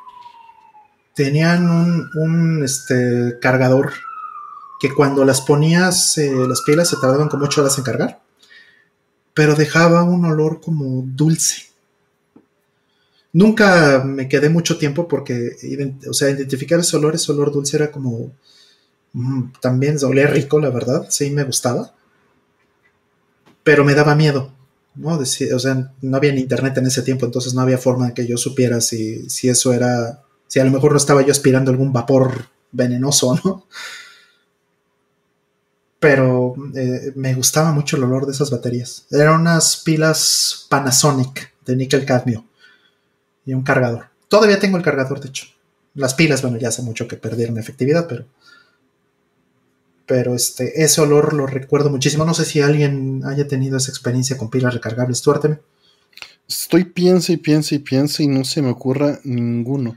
tenían 1.15 1.69
un, 2.15 2.63
este, 2.63 3.39
cargador 3.41 3.93
que 4.79 4.93
cuando 4.93 5.25
las 5.25 5.41
ponías, 5.41 6.19
eh, 6.19 6.31
las 6.47 6.61
pilas 6.61 6.89
se 6.91 6.97
tardaban 7.01 7.29
como 7.29 7.47
8 7.47 7.63
horas 7.63 7.79
en 7.79 7.85
cargar, 7.85 8.21
pero 9.35 9.55
dejaba 9.55 10.03
un 10.03 10.27
olor 10.27 10.61
como 10.61 11.03
dulce. 11.07 11.66
Nunca 13.37 14.03
me 14.03 14.31
quedé 14.31 14.49
mucho 14.49 14.79
tiempo 14.79 15.07
porque, 15.07 15.57
o 16.09 16.15
sea, 16.15 16.31
identificar 16.31 16.81
ese 16.81 16.97
olor, 16.97 17.15
ese 17.15 17.31
olor 17.33 17.53
dulce 17.53 17.77
era 17.77 17.91
como, 17.93 18.33
mm, 19.13 19.53
también 19.61 20.03
olía 20.03 20.27
rico, 20.27 20.59
la 20.59 20.71
verdad, 20.71 21.05
sí 21.11 21.29
me 21.29 21.45
gustaba, 21.45 21.95
pero 23.63 23.85
me 23.85 23.93
daba 23.93 24.15
miedo, 24.15 24.55
¿no? 24.95 25.19
o 25.19 25.25
sea, 25.27 25.93
no 26.01 26.17
había 26.17 26.35
internet 26.35 26.79
en 26.79 26.87
ese 26.87 27.03
tiempo, 27.03 27.27
entonces 27.27 27.53
no 27.53 27.61
había 27.61 27.77
forma 27.77 28.07
de 28.07 28.15
que 28.15 28.27
yo 28.27 28.39
supiera 28.39 28.81
si, 28.81 29.29
si 29.29 29.51
eso 29.51 29.75
era, 29.75 30.23
si 30.47 30.59
a 30.59 30.65
lo 30.65 30.71
mejor 30.71 30.93
no 30.93 30.97
estaba 30.97 31.21
yo 31.21 31.31
aspirando 31.31 31.71
algún 31.71 31.93
vapor 31.93 32.47
venenoso, 32.73 33.39
¿no? 33.45 33.67
Pero 36.01 36.55
eh, 36.75 37.13
me 37.17 37.35
gustaba 37.35 37.71
mucho 37.73 37.99
el 37.99 38.05
olor 38.05 38.25
de 38.25 38.33
esas 38.33 38.51
baterías. 38.51 39.05
Eran 39.11 39.43
unas 39.43 39.77
pilas 39.77 40.67
Panasonic 40.71 41.53
de 41.67 41.77
níquel 41.77 42.07
cadmio 42.07 42.47
y 43.47 43.55
un 43.55 43.63
cargador. 43.63 44.09
Todavía 44.29 44.59
tengo 44.59 44.77
el 44.77 44.83
cargador, 44.83 45.21
de 45.21 45.29
hecho. 45.29 45.47
Las 45.95 46.15
pilas, 46.15 46.43
bueno, 46.43 46.59
ya 46.59 46.69
hace 46.69 46.83
mucho 46.83 47.09
que 47.09 47.17
perdieron 47.17 47.59
efectividad, 47.59 48.07
pero. 48.07 48.27
Pero 50.05 50.35
este, 50.35 50.85
ese 50.85 51.01
olor 51.01 51.33
lo 51.33 51.47
recuerdo 51.47 51.91
muchísimo. 51.91 52.25
No 52.25 52.35
sé 52.35 52.45
si 52.45 52.61
alguien 52.61 53.23
haya 53.25 53.49
tenido 53.49 53.77
esa 53.77 53.91
experiencia 53.91 54.37
con 54.37 54.51
pilas 54.51 54.75
recargables. 54.75 55.23
Tú, 55.23 55.33
Estoy 56.49 56.85
piensa 56.85 57.33
y 57.33 57.39
piensa 57.39 57.75
y 57.75 57.79
piensa 57.81 58.23
y 58.23 58.29
no 58.29 58.45
se 58.45 58.63
me 58.63 58.71
ocurra 58.71 59.19
ninguno. 59.25 59.97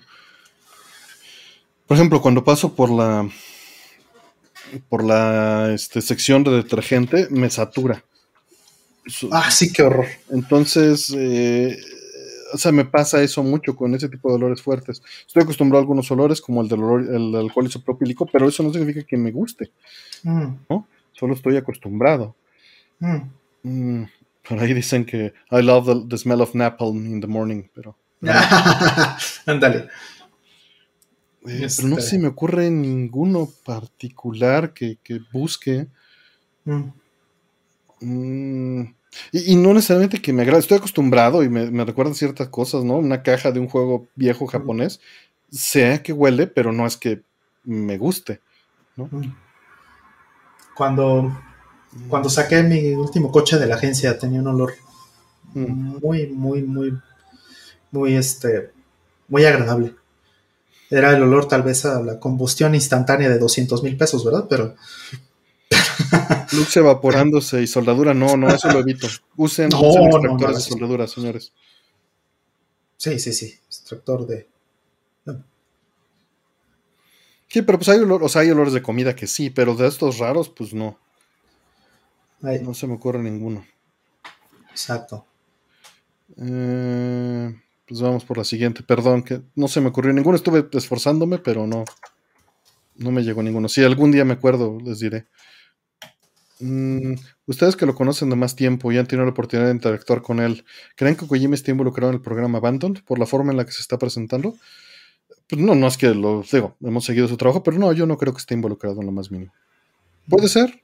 Por 1.85 1.97
ejemplo, 1.97 2.21
cuando 2.21 2.43
paso 2.43 2.73
por 2.75 2.89
la 2.89 3.29
por 4.87 5.03
la 5.03 5.71
este, 5.73 6.01
sección 6.01 6.43
de 6.43 6.51
detergente, 6.51 7.27
me 7.29 7.49
satura. 7.49 8.03
Ah, 9.31 9.49
sí, 9.49 9.71
qué 9.71 9.83
horror. 9.83 10.05
Entonces, 10.29 11.13
eh, 11.15 11.77
o 12.53 12.57
sea, 12.57 12.71
me 12.71 12.85
pasa 12.85 13.21
eso 13.21 13.43
mucho 13.43 13.75
con 13.75 13.93
ese 13.95 14.09
tipo 14.09 14.29
de 14.29 14.35
olores 14.35 14.61
fuertes. 14.61 15.01
Estoy 15.25 15.43
acostumbrado 15.43 15.79
a 15.79 15.83
algunos 15.83 16.09
olores, 16.11 16.41
como 16.41 16.61
el 16.61 16.67
del 16.67 16.83
olor, 16.83 17.01
el 17.01 17.35
alcohol 17.35 17.67
isopropílico, 17.67 18.25
pero 18.25 18.47
eso 18.47 18.63
no 18.63 18.71
significa 18.71 19.05
que 19.05 19.17
me 19.17 19.31
guste. 19.31 19.71
Mm. 20.23 20.53
¿no? 20.69 20.87
Solo 21.11 21.33
estoy 21.33 21.57
acostumbrado. 21.57 22.35
Mm. 22.99 23.17
Mm, 23.63 24.03
por 24.47 24.59
ahí 24.59 24.73
dicen 24.73 25.05
que 25.05 25.33
I 25.51 25.61
love 25.61 26.07
the, 26.07 26.17
smell 26.17 26.41
of 26.41 26.55
napalm 26.55 27.05
in 27.05 27.21
the 27.21 27.27
morning, 27.27 27.63
pero. 27.73 27.95
Ándale. 29.45 29.87
Eh, 31.45 31.67
pero 31.75 31.87
no 31.87 31.97
este. 31.97 32.09
se 32.09 32.19
me 32.19 32.27
ocurre 32.27 32.69
ninguno 32.69 33.49
particular 33.65 34.73
que, 34.73 34.97
que 35.03 35.19
busque. 35.31 35.87
Y, 39.31 39.55
no 39.55 39.73
necesariamente 39.73 40.21
que 40.21 40.33
me 40.33 40.43
agrade, 40.43 40.59
estoy 40.59 40.77
acostumbrado 40.77 41.43
y 41.43 41.49
me, 41.49 41.71
me 41.71 41.85
recuerdan 41.85 42.15
ciertas 42.15 42.49
cosas, 42.49 42.83
¿no? 42.83 42.97
Una 42.97 43.23
caja 43.23 43.51
de 43.51 43.59
un 43.59 43.67
juego 43.67 44.07
viejo 44.15 44.47
japonés, 44.47 44.99
sé 45.51 46.01
que 46.03 46.13
huele, 46.13 46.47
pero 46.47 46.71
no 46.71 46.85
es 46.85 46.97
que 46.97 47.21
me 47.63 47.97
guste, 47.97 48.41
¿no? 48.95 49.09
Cuando, 50.75 51.37
cuando 52.07 52.29
saqué 52.29 52.63
mi 52.63 52.93
último 52.93 53.31
coche 53.31 53.57
de 53.57 53.67
la 53.67 53.75
agencia 53.75 54.17
tenía 54.17 54.39
un 54.39 54.47
olor 54.47 54.73
muy, 55.53 56.27
muy, 56.27 56.63
muy, 56.63 56.97
muy, 57.91 58.15
este, 58.15 58.71
muy 59.27 59.45
agradable. 59.45 59.95
Era 60.89 61.15
el 61.15 61.21
olor 61.21 61.47
tal 61.47 61.63
vez 61.63 61.85
a 61.85 62.01
la 62.01 62.19
combustión 62.19 62.73
instantánea 62.73 63.29
de 63.29 63.37
200 63.37 63.83
mil 63.83 63.97
pesos, 63.97 64.25
¿verdad? 64.25 64.45
Pero 64.49 64.75
Lux 66.53 66.77
evaporándose 66.77 67.61
y 67.61 67.67
soldadura, 67.67 68.13
no, 68.13 68.37
no, 68.37 68.49
eso 68.49 68.71
lo 68.71 68.79
evito. 68.79 69.07
Usen, 69.35 69.67
extractores 69.71 70.55
de 70.55 70.61
soldadura, 70.61 71.07
señores. 71.07 71.53
Sí, 72.97 73.19
sí, 73.19 73.33
sí, 73.33 73.53
extractor 73.67 74.25
de. 74.27 74.47
Sí, 77.47 77.63
pero 77.63 77.79
pues 77.79 77.89
hay, 77.89 77.99
olor, 77.99 78.23
o 78.23 78.29
sea, 78.29 78.43
hay 78.43 78.51
olores 78.51 78.73
de 78.73 78.83
comida 78.83 79.15
que 79.15 79.25
sí, 79.25 79.49
pero 79.49 79.73
de 79.73 79.87
estos 79.87 80.19
raros, 80.19 80.49
pues 80.49 80.73
no. 80.73 80.99
No 82.41 82.73
se 82.73 82.87
me 82.87 82.93
ocurre 82.93 83.19
ninguno. 83.19 83.65
Exacto. 84.69 85.25
Eh, 86.37 87.53
pues 87.87 88.01
vamos 88.01 88.23
por 88.23 88.37
la 88.37 88.43
siguiente. 88.43 88.83
Perdón, 88.83 89.23
que 89.23 89.41
no 89.55 89.67
se 89.67 89.81
me 89.81 89.89
ocurrió 89.89 90.13
ninguno. 90.13 90.35
Estuve 90.37 90.69
esforzándome, 90.71 91.39
pero 91.39 91.65
no. 91.65 91.85
No 92.95 93.11
me 93.11 93.23
llegó 93.23 93.41
ninguno. 93.41 93.67
Si 93.67 93.83
algún 93.83 94.11
día 94.11 94.23
me 94.25 94.33
acuerdo, 94.33 94.77
les 94.83 94.99
diré. 94.99 95.25
Mm, 96.59 97.13
ustedes 97.45 97.75
que 97.75 97.85
lo 97.85 97.95
conocen 97.95 98.29
de 98.29 98.35
más 98.35 98.55
tiempo 98.55 98.91
y 98.91 98.97
han 98.97 99.07
tenido 99.07 99.25
la 99.25 99.31
oportunidad 99.31 99.67
de 99.67 99.73
interactuar 99.73 100.21
con 100.21 100.39
él, 100.39 100.65
¿creen 100.95 101.15
que 101.15 101.25
Kojima 101.25 101.55
está 101.55 101.71
involucrado 101.71 102.11
en 102.11 102.17
el 102.17 102.21
programa 102.21 102.57
Abandoned 102.57 103.01
por 103.03 103.17
la 103.17 103.25
forma 103.25 103.51
en 103.51 103.57
la 103.57 103.65
que 103.65 103.71
se 103.71 103.81
está 103.81 103.97
presentando? 103.97 104.55
Pues 105.47 105.61
no, 105.61 105.73
no 105.73 105.87
es 105.87 105.97
que 105.97 106.13
lo 106.13 106.43
digo, 106.51 106.75
hemos 106.81 107.05
seguido 107.05 107.27
su 107.27 107.37
trabajo, 107.37 107.63
pero 107.63 107.77
no, 107.77 107.91
yo 107.93 108.05
no 108.05 108.17
creo 108.17 108.33
que 108.33 108.39
esté 108.39 108.53
involucrado 108.53 108.99
en 108.99 109.05
lo 109.05 109.11
más 109.11 109.31
mínimo. 109.31 109.53
Puede 110.27 110.47
ser. 110.47 110.83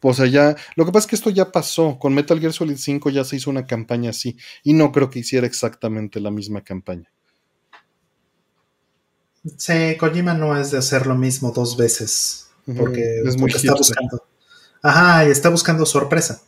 O 0.00 0.14
sea, 0.14 0.26
ya. 0.26 0.56
Lo 0.76 0.86
que 0.86 0.92
pasa 0.92 1.04
es 1.04 1.10
que 1.10 1.16
esto 1.16 1.30
ya 1.30 1.50
pasó. 1.50 1.98
Con 1.98 2.14
Metal 2.14 2.38
Gear 2.38 2.52
Solid 2.52 2.76
5 2.76 3.10
ya 3.10 3.24
se 3.24 3.36
hizo 3.36 3.50
una 3.50 3.66
campaña 3.66 4.10
así. 4.10 4.36
Y 4.62 4.72
no 4.72 4.92
creo 4.92 5.10
que 5.10 5.18
hiciera 5.18 5.46
exactamente 5.46 6.20
la 6.20 6.30
misma 6.30 6.62
campaña. 6.62 7.10
Sí, 9.56 9.96
Kojima 9.98 10.34
no 10.34 10.56
es 10.56 10.70
de 10.70 10.78
hacer 10.78 11.06
lo 11.06 11.16
mismo 11.16 11.50
dos 11.50 11.76
veces. 11.76 12.50
Porque, 12.76 13.22
es 13.24 13.36
muy 13.38 13.50
está 13.50 13.74
buscando. 13.74 14.22
Ajá, 14.86 15.26
y 15.26 15.32
está 15.32 15.48
buscando 15.48 15.84
sorpresa. 15.84 16.42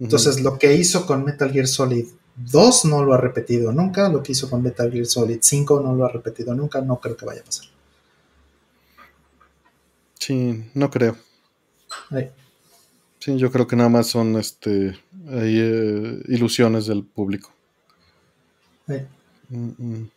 Entonces, 0.00 0.40
lo 0.40 0.58
que 0.58 0.74
hizo 0.74 1.06
con 1.06 1.24
Metal 1.24 1.52
Gear 1.52 1.68
Solid 1.68 2.06
2 2.36 2.86
no 2.86 3.04
lo 3.04 3.14
ha 3.14 3.16
repetido 3.16 3.70
nunca, 3.70 4.08
lo 4.08 4.24
que 4.24 4.32
hizo 4.32 4.50
con 4.50 4.60
Metal 4.60 4.90
Gear 4.90 5.06
Solid 5.06 5.38
5 5.40 5.80
no 5.80 5.94
lo 5.94 6.04
ha 6.04 6.08
repetido 6.08 6.52
nunca, 6.52 6.80
no 6.80 6.98
creo 6.98 7.16
que 7.16 7.26
vaya 7.26 7.42
a 7.42 7.44
pasar. 7.44 7.66
Sí, 10.18 10.64
no 10.74 10.90
creo. 10.90 11.16
Sí, 13.20 13.36
yo 13.36 13.52
creo 13.52 13.68
que 13.68 13.76
nada 13.76 13.88
más 13.88 14.08
son 14.08 14.36
este 14.36 14.98
eh, 15.28 16.22
ilusiones 16.26 16.86
del 16.86 17.04
público. 17.04 17.52
Mm, 19.48 19.70
mm. 19.78 20.10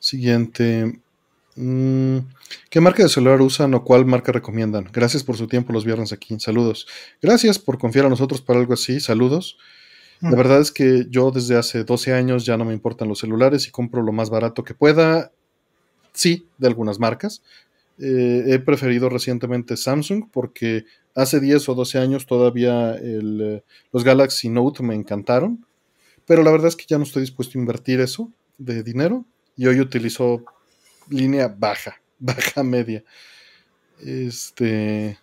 Siguiente. 0.00 1.00
Mm, 1.56 2.18
¿Qué 2.70 2.80
marca 2.80 3.02
de 3.02 3.08
celular 3.08 3.40
usan 3.42 3.74
o 3.74 3.84
cuál 3.84 4.06
marca 4.06 4.32
recomiendan? 4.32 4.88
Gracias 4.92 5.22
por 5.22 5.36
su 5.36 5.46
tiempo 5.46 5.72
los 5.72 5.84
viernes 5.84 6.12
aquí. 6.12 6.38
Saludos. 6.40 6.86
Gracias 7.20 7.58
por 7.58 7.78
confiar 7.78 8.06
a 8.06 8.08
nosotros 8.08 8.40
para 8.40 8.58
algo 8.58 8.74
así. 8.74 9.00
Saludos. 9.00 9.58
La 10.20 10.36
verdad 10.36 10.60
es 10.60 10.70
que 10.70 11.06
yo 11.10 11.32
desde 11.32 11.56
hace 11.56 11.82
12 11.82 12.12
años 12.12 12.46
ya 12.46 12.56
no 12.56 12.64
me 12.64 12.72
importan 12.72 13.08
los 13.08 13.18
celulares 13.18 13.66
y 13.66 13.72
compro 13.72 14.02
lo 14.02 14.12
más 14.12 14.30
barato 14.30 14.62
que 14.62 14.72
pueda. 14.72 15.32
Sí, 16.12 16.46
de 16.58 16.68
algunas 16.68 17.00
marcas. 17.00 17.42
Eh, 17.98 18.44
he 18.46 18.58
preferido 18.60 19.08
recientemente 19.08 19.76
Samsung 19.76 20.30
porque 20.32 20.84
hace 21.16 21.40
10 21.40 21.68
o 21.68 21.74
12 21.74 21.98
años 21.98 22.26
todavía 22.26 22.96
los 23.92 24.04
Galaxy 24.04 24.48
Note 24.48 24.84
me 24.84 24.94
encantaron, 24.94 25.66
pero 26.24 26.44
la 26.44 26.52
verdad 26.52 26.68
es 26.68 26.76
que 26.76 26.86
ya 26.86 26.98
no 26.98 27.04
estoy 27.04 27.22
dispuesto 27.22 27.58
a 27.58 27.60
invertir 27.60 28.00
eso 28.00 28.30
de 28.58 28.84
dinero 28.84 29.24
y 29.56 29.66
hoy 29.66 29.80
utilizo 29.80 30.44
línea 31.12 31.48
baja, 31.48 32.00
baja 32.18 32.62
media. 32.62 33.04
Este, 34.00 35.18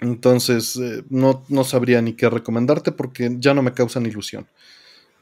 entonces 0.00 0.76
eh, 0.76 1.04
no, 1.08 1.44
no, 1.48 1.64
sabría 1.64 2.02
ni 2.02 2.14
qué 2.14 2.28
recomendarte 2.28 2.90
porque 2.92 3.36
ya 3.38 3.54
no 3.54 3.62
me 3.62 3.72
causan 3.72 4.06
ilusión. 4.06 4.48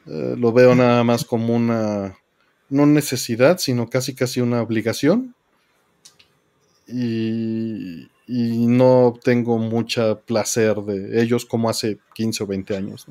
lo 0.05 0.51
veo 0.51 0.75
nada 0.75 1.03
más 1.03 1.25
como 1.25 1.55
una 1.55 2.17
no 2.69 2.85
necesidad, 2.85 3.57
sino 3.59 3.89
casi 3.89 4.15
casi 4.15 4.41
una 4.41 4.61
obligación 4.61 5.35
y, 6.87 8.07
no 8.27 9.13
tengo 9.23 9.57
mucha 9.59 10.15
placer 10.15 10.77
de 10.77 11.21
ellos 11.21 11.45
como 11.45 11.69
hace 11.69 11.99
15 12.15 12.43
o 12.43 12.47
20 12.47 12.75
años. 12.75 13.05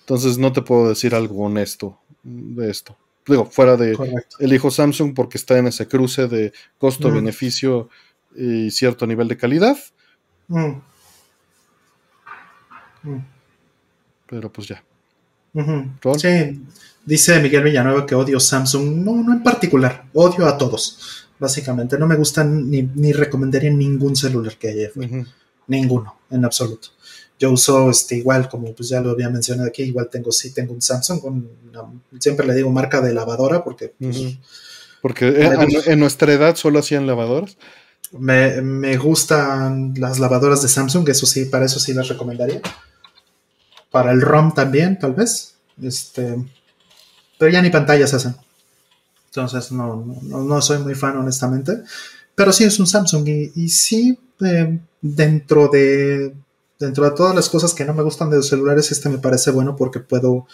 Entonces 0.00 0.36
no 0.38 0.52
te 0.52 0.62
puedo 0.62 0.88
decir 0.88 1.14
algo 1.14 1.46
honesto 1.46 1.98
de 2.22 2.70
esto. 2.70 2.96
Digo, 3.26 3.46
fuera 3.46 3.76
de 3.76 3.96
el 4.38 4.52
hijo 4.52 4.70
Samsung 4.70 5.14
porque 5.14 5.38
está 5.38 5.58
en 5.58 5.68
ese 5.68 5.86
cruce 5.86 6.26
de 6.26 6.52
costo-beneficio 6.78 7.88
y 8.34 8.70
cierto 8.70 9.06
nivel 9.06 9.28
de 9.28 9.36
calidad. 9.36 9.76
Mm. 10.48 10.80
Mm. 13.02 13.24
Pero 14.26 14.52
pues 14.52 14.68
ya. 14.68 14.82
Sí, 16.16 16.62
dice 17.04 17.40
Miguel 17.40 17.64
Villanueva 17.64 18.06
que 18.06 18.14
odio 18.14 18.40
Samsung. 18.40 19.04
No, 19.04 19.22
no 19.22 19.32
en 19.32 19.42
particular, 19.42 20.06
odio 20.14 20.46
a 20.46 20.58
todos 20.58 21.22
básicamente. 21.42 21.98
No 21.98 22.06
me 22.06 22.14
gustan 22.14 22.70
ni, 22.70 23.12
recomendaría 23.12 23.70
ningún 23.70 24.14
celular 24.14 24.56
que 24.56 24.68
haya. 24.68 24.90
Ninguno, 25.66 26.20
en 26.30 26.44
absoluto. 26.44 26.88
Yo 27.42 27.50
uso 27.50 27.90
este 27.90 28.14
igual, 28.14 28.48
como 28.48 28.72
pues 28.72 28.88
ya 28.88 29.00
lo 29.00 29.10
había 29.10 29.28
mencionado 29.28 29.68
aquí, 29.68 29.82
igual 29.82 30.08
tengo, 30.08 30.30
sí 30.30 30.54
tengo 30.54 30.72
un 30.72 30.80
Samsung, 30.80 31.20
con 31.20 31.50
siempre 32.20 32.46
le 32.46 32.54
digo 32.54 32.70
marca 32.70 33.00
de 33.00 33.12
lavadora 33.12 33.64
porque... 33.64 33.92
Pues, 33.98 34.38
porque 35.00 35.50
en, 35.86 35.98
nuestra 35.98 36.32
edad 36.32 36.54
solo 36.54 36.78
hacían 36.78 37.04
lavadoras. 37.08 37.56
Me, 38.12 38.96
gustan 38.96 39.94
las 39.96 40.20
lavadoras 40.20 40.62
de 40.62 40.68
Samsung, 40.68 41.08
eso 41.08 41.26
sí, 41.26 41.46
para 41.46 41.64
eso 41.64 41.80
sí 41.80 41.92
las 41.92 42.06
recomendaría. 42.06 42.60
Para 43.90 44.12
el 44.12 44.20
ROM 44.20 44.54
también, 44.54 44.96
tal 45.00 45.14
vez. 45.14 45.56
Este, 45.82 46.36
pero 47.40 47.50
ya 47.50 47.60
ni 47.60 47.70
pantallas 47.70 48.14
hacen. 48.14 48.36
Entonces 49.30 49.72
no, 49.72 50.16
no, 50.22 50.62
soy 50.62 50.78
muy 50.78 50.94
fan 50.94 51.16
honestamente. 51.16 51.82
Pero 52.36 52.52
sí 52.52 52.62
es 52.62 52.78
un 52.78 52.86
Samsung 52.86 53.26
y, 53.28 53.68
sí 53.68 54.16
eh, 54.44 54.78
dentro 55.00 55.66
de 55.66 56.32
dentro 56.82 57.04
de 57.04 57.12
todas 57.12 57.34
las 57.34 57.48
cosas 57.48 57.74
que 57.74 57.84
no 57.84 57.94
me 57.94 58.02
gustan 58.02 58.28
de 58.28 58.36
los 58.36 58.48
celulares, 58.48 58.90
este 58.90 59.08
me 59.08 59.18
parece 59.18 59.50
bueno 59.52 59.76
porque 59.76 60.00
puedo 60.00 60.46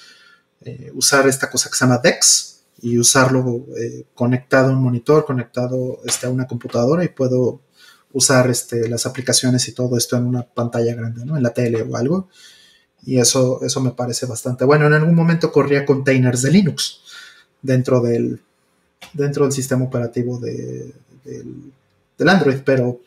eh, 0.60 0.90
usar 0.94 1.26
esta 1.26 1.48
cosa 1.50 1.70
que 1.70 1.76
se 1.76 1.84
llama 1.84 1.98
DeX 1.98 2.60
y 2.82 2.98
usarlo 2.98 3.66
eh, 3.76 4.04
conectado 4.14 4.68
a 4.68 4.72
un 4.72 4.82
monitor, 4.82 5.24
conectado 5.24 6.00
este, 6.04 6.26
a 6.26 6.30
una 6.30 6.46
computadora 6.46 7.02
y 7.02 7.08
puedo 7.08 7.60
usar 8.12 8.50
este, 8.50 8.88
las 8.88 9.06
aplicaciones 9.06 9.66
y 9.68 9.72
todo 9.72 9.96
esto 9.96 10.16
en 10.16 10.26
una 10.26 10.42
pantalla 10.42 10.94
grande, 10.94 11.24
¿no? 11.24 11.36
En 11.36 11.42
la 11.42 11.54
tele 11.54 11.82
o 11.82 11.96
algo. 11.96 12.28
Y 13.04 13.18
eso, 13.18 13.60
eso 13.62 13.80
me 13.80 13.92
parece 13.92 14.26
bastante 14.26 14.64
bueno. 14.64 14.86
En 14.86 14.92
algún 14.92 15.14
momento 15.14 15.50
corría 15.50 15.86
containers 15.86 16.42
de 16.42 16.50
Linux 16.50 17.00
dentro 17.62 18.00
del, 18.00 18.40
sistema 19.50 19.84
operativo 19.84 20.38
de, 20.38 20.92
del, 21.24 22.28
Android, 22.28 22.58
pero 22.64 23.00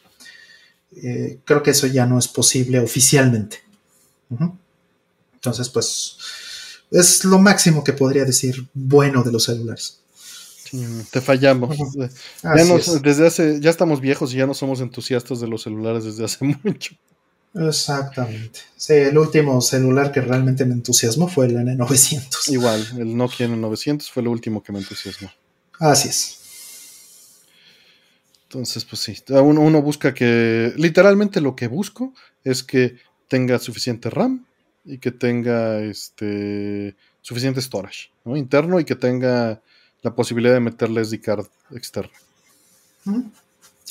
eh, 0.95 1.39
creo 1.45 1.63
que 1.63 1.71
eso 1.71 1.87
ya 1.87 2.05
no 2.05 2.17
es 2.19 2.27
posible 2.27 2.79
oficialmente. 2.79 3.59
Entonces, 5.33 5.69
pues 5.69 6.17
es 6.91 7.23
lo 7.25 7.39
máximo 7.39 7.83
que 7.83 7.93
podría 7.93 8.25
decir 8.25 8.67
bueno 8.73 9.23
de 9.23 9.31
los 9.31 9.45
celulares. 9.45 9.99
te 11.11 11.21
fallamos. 11.21 11.77
ya, 12.43 12.99
desde 13.01 13.27
hace, 13.27 13.59
ya 13.59 13.69
estamos 13.69 14.01
viejos 14.01 14.33
y 14.33 14.37
ya 14.37 14.45
no 14.45 14.53
somos 14.53 14.81
entusiastas 14.81 15.39
de 15.39 15.47
los 15.47 15.63
celulares 15.63 16.03
desde 16.03 16.25
hace 16.25 16.45
mucho. 16.63 16.95
Exactamente. 17.53 18.61
Sí, 18.77 18.93
el 18.93 19.17
último 19.17 19.59
celular 19.61 20.11
que 20.11 20.21
realmente 20.21 20.63
me 20.63 20.73
entusiasmó 20.73 21.27
fue 21.27 21.47
el 21.47 21.57
N900. 21.57 22.49
Igual, 22.49 22.87
el 22.97 23.17
Nokia 23.17 23.47
N900 23.47 24.09
fue 24.09 24.23
lo 24.23 24.31
último 24.31 24.63
que 24.63 24.71
me 24.71 24.79
entusiasmó. 24.79 25.29
Así 25.79 26.07
es. 26.07 26.40
Entonces, 28.51 28.83
pues 28.83 29.01
sí, 29.01 29.15
uno, 29.29 29.81
busca 29.81 30.13
que, 30.13 30.73
literalmente 30.75 31.39
lo 31.39 31.55
que 31.55 31.67
busco 31.67 32.13
es 32.43 32.63
que 32.63 32.97
tenga 33.29 33.57
suficiente 33.59 34.09
RAM 34.09 34.45
y 34.83 34.97
que 34.97 35.11
tenga 35.11 35.79
este 35.79 36.97
suficiente 37.21 37.61
storage 37.61 38.09
interno 38.25 38.81
y 38.81 38.83
que 38.83 38.97
tenga 38.97 39.61
la 40.01 40.15
posibilidad 40.15 40.53
de 40.53 40.59
meterle 40.59 41.05
SD 41.05 41.21
card 41.21 41.45
externa. 41.71 42.11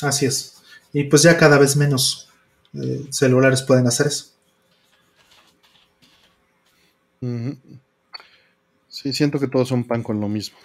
Así 0.03 0.27
es. 0.27 0.57
Y 0.93 1.05
pues 1.05 1.23
ya 1.23 1.39
cada 1.39 1.57
vez 1.57 1.77
menos 1.77 2.28
eh, 2.74 3.07
celulares 3.09 3.62
pueden 3.62 3.87
hacer 3.87 4.09
eso. 4.09 4.27
Sí, 8.91 9.15
siento 9.15 9.41
que 9.41 9.49
todos 9.49 9.69
son 9.69 9.85
pan 9.85 10.03
con 10.03 10.20
lo 10.20 10.28
mismo. 10.28 10.59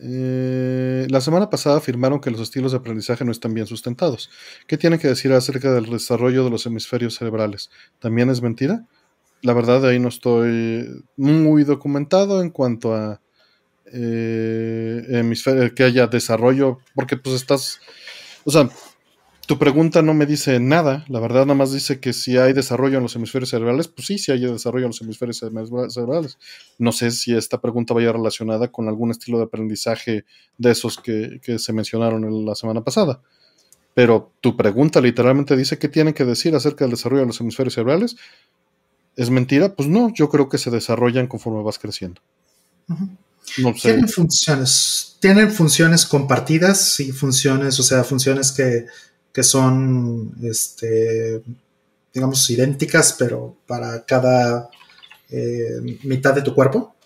Eh, 0.00 1.06
la 1.10 1.20
semana 1.20 1.50
pasada 1.50 1.78
afirmaron 1.78 2.20
que 2.20 2.30
los 2.30 2.40
estilos 2.40 2.72
de 2.72 2.78
aprendizaje 2.78 3.24
no 3.24 3.32
están 3.32 3.54
bien 3.54 3.66
sustentados. 3.66 4.30
¿Qué 4.66 4.78
tienen 4.78 4.98
que 4.98 5.08
decir 5.08 5.32
acerca 5.32 5.72
del 5.72 5.86
desarrollo 5.86 6.44
de 6.44 6.50
los 6.50 6.66
hemisferios 6.66 7.16
cerebrales? 7.16 7.70
¿También 7.98 8.30
es 8.30 8.40
mentira? 8.40 8.86
La 9.42 9.54
verdad, 9.54 9.84
ahí 9.86 9.98
no 9.98 10.08
estoy 10.08 11.04
muy 11.16 11.64
documentado 11.64 12.42
en 12.42 12.50
cuanto 12.50 12.94
a 12.94 13.20
eh, 13.92 15.72
que 15.74 15.84
haya 15.84 16.06
desarrollo, 16.06 16.78
porque 16.94 17.16
pues 17.16 17.36
estás, 17.36 17.80
o 18.44 18.50
sea, 18.50 18.68
tu 19.48 19.58
pregunta 19.58 20.02
no 20.02 20.12
me 20.12 20.26
dice 20.26 20.60
nada, 20.60 21.06
la 21.08 21.20
verdad 21.20 21.46
nada 21.46 21.54
más 21.54 21.72
dice 21.72 22.00
que 22.00 22.12
si 22.12 22.36
hay 22.36 22.52
desarrollo 22.52 22.98
en 22.98 23.02
los 23.02 23.16
hemisferios 23.16 23.48
cerebrales, 23.48 23.88
pues 23.88 24.06
sí, 24.06 24.18
sí 24.18 24.30
hay 24.30 24.40
desarrollo 24.40 24.84
en 24.84 24.90
los 24.90 25.00
hemisferios 25.00 25.38
cerebrales. 25.38 26.36
No 26.76 26.92
sé 26.92 27.10
si 27.12 27.34
esta 27.34 27.58
pregunta 27.58 27.94
vaya 27.94 28.12
relacionada 28.12 28.68
con 28.68 28.88
algún 28.88 29.10
estilo 29.10 29.38
de 29.38 29.44
aprendizaje 29.44 30.26
de 30.58 30.70
esos 30.70 30.98
que, 30.98 31.40
se 31.58 31.72
mencionaron 31.72 32.44
la 32.44 32.54
semana 32.54 32.84
pasada. 32.84 33.22
Pero 33.94 34.34
tu 34.42 34.54
pregunta 34.54 35.00
literalmente 35.00 35.56
dice 35.56 35.78
qué 35.78 35.88
tienen 35.88 36.12
que 36.12 36.26
decir 36.26 36.54
acerca 36.54 36.84
del 36.84 36.90
desarrollo 36.90 37.22
de 37.22 37.28
los 37.28 37.40
hemisferios 37.40 37.72
cerebrales. 37.72 38.16
¿Es 39.16 39.30
mentira? 39.30 39.74
Pues 39.74 39.88
no, 39.88 40.12
yo 40.12 40.28
creo 40.28 40.50
que 40.50 40.58
se 40.58 40.70
desarrollan 40.70 41.26
conforme 41.26 41.62
vas 41.62 41.78
creciendo. 41.78 42.20
Tienen 43.80 44.08
funciones, 44.10 45.16
tienen 45.20 45.50
funciones 45.50 46.04
compartidas 46.04 47.00
y 47.00 47.12
funciones, 47.12 47.80
o 47.80 47.82
sea, 47.82 48.04
funciones 48.04 48.52
que 48.52 48.84
que 49.38 49.44
son, 49.44 50.34
este, 50.42 51.40
digamos, 52.12 52.50
idénticas, 52.50 53.14
pero 53.16 53.56
para 53.68 54.04
cada 54.04 54.68
eh, 55.30 55.78
mitad 56.02 56.34
de 56.34 56.42
tu 56.42 56.56
cuerpo, 56.56 56.96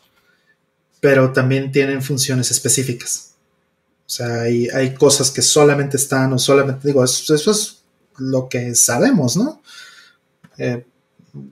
pero 0.99 1.31
también 1.31 1.71
tienen 1.71 2.01
funciones 2.01 2.51
específicas. 2.51 3.35
O 4.07 4.09
sea, 4.09 4.45
hay, 4.45 4.95
cosas 4.95 5.31
que 5.31 5.43
solamente 5.43 5.99
están, 5.99 6.33
o 6.33 6.39
solamente, 6.39 6.89
digo, 6.89 7.05
eso, 7.05 7.35
es 7.35 7.83
lo 8.17 8.49
que 8.49 8.75
sabemos, 8.75 9.37
¿no? 9.37 9.61
Eh, 10.57 10.87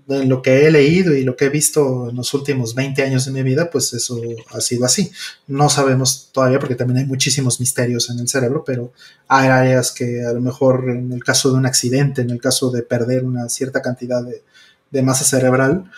lo 0.06 0.42
que 0.42 0.66
he 0.66 0.70
leído 0.70 1.14
y 1.14 1.24
lo 1.24 1.36
que 1.36 1.46
he 1.46 1.48
visto 1.48 2.10
en 2.10 2.16
los 2.16 2.34
últimos 2.34 2.74
20 2.74 3.02
años 3.02 3.24
de 3.24 3.32
mi 3.32 3.42
vida, 3.42 3.70
pues 3.70 3.92
eso 3.94 4.20
ha 4.50 4.60
sido 4.60 4.84
así. 4.84 5.10
No 5.46 5.70
sabemos 5.70 6.28
todavía 6.32 6.58
porque 6.58 6.74
también 6.74 6.98
hay 6.98 7.06
muchísimos 7.06 7.60
misterios 7.60 8.10
en 8.10 8.18
el 8.18 8.28
cerebro, 8.28 8.62
pero 8.64 8.92
hay 9.28 9.48
áreas 9.48 9.90
que 9.92 10.22
a 10.24 10.32
lo 10.32 10.40
mejor 10.40 10.90
en 10.90 11.12
el 11.12 11.24
caso 11.24 11.50
de 11.50 11.56
un 11.56 11.66
accidente, 11.66 12.20
en 12.20 12.30
el 12.30 12.40
caso 12.40 12.70
de 12.70 12.82
perder 12.82 13.24
una 13.24 13.48
cierta 13.48 13.80
cantidad 13.80 14.22
de, 14.22 15.02
masa 15.02 15.24
cerebral, 15.24 15.90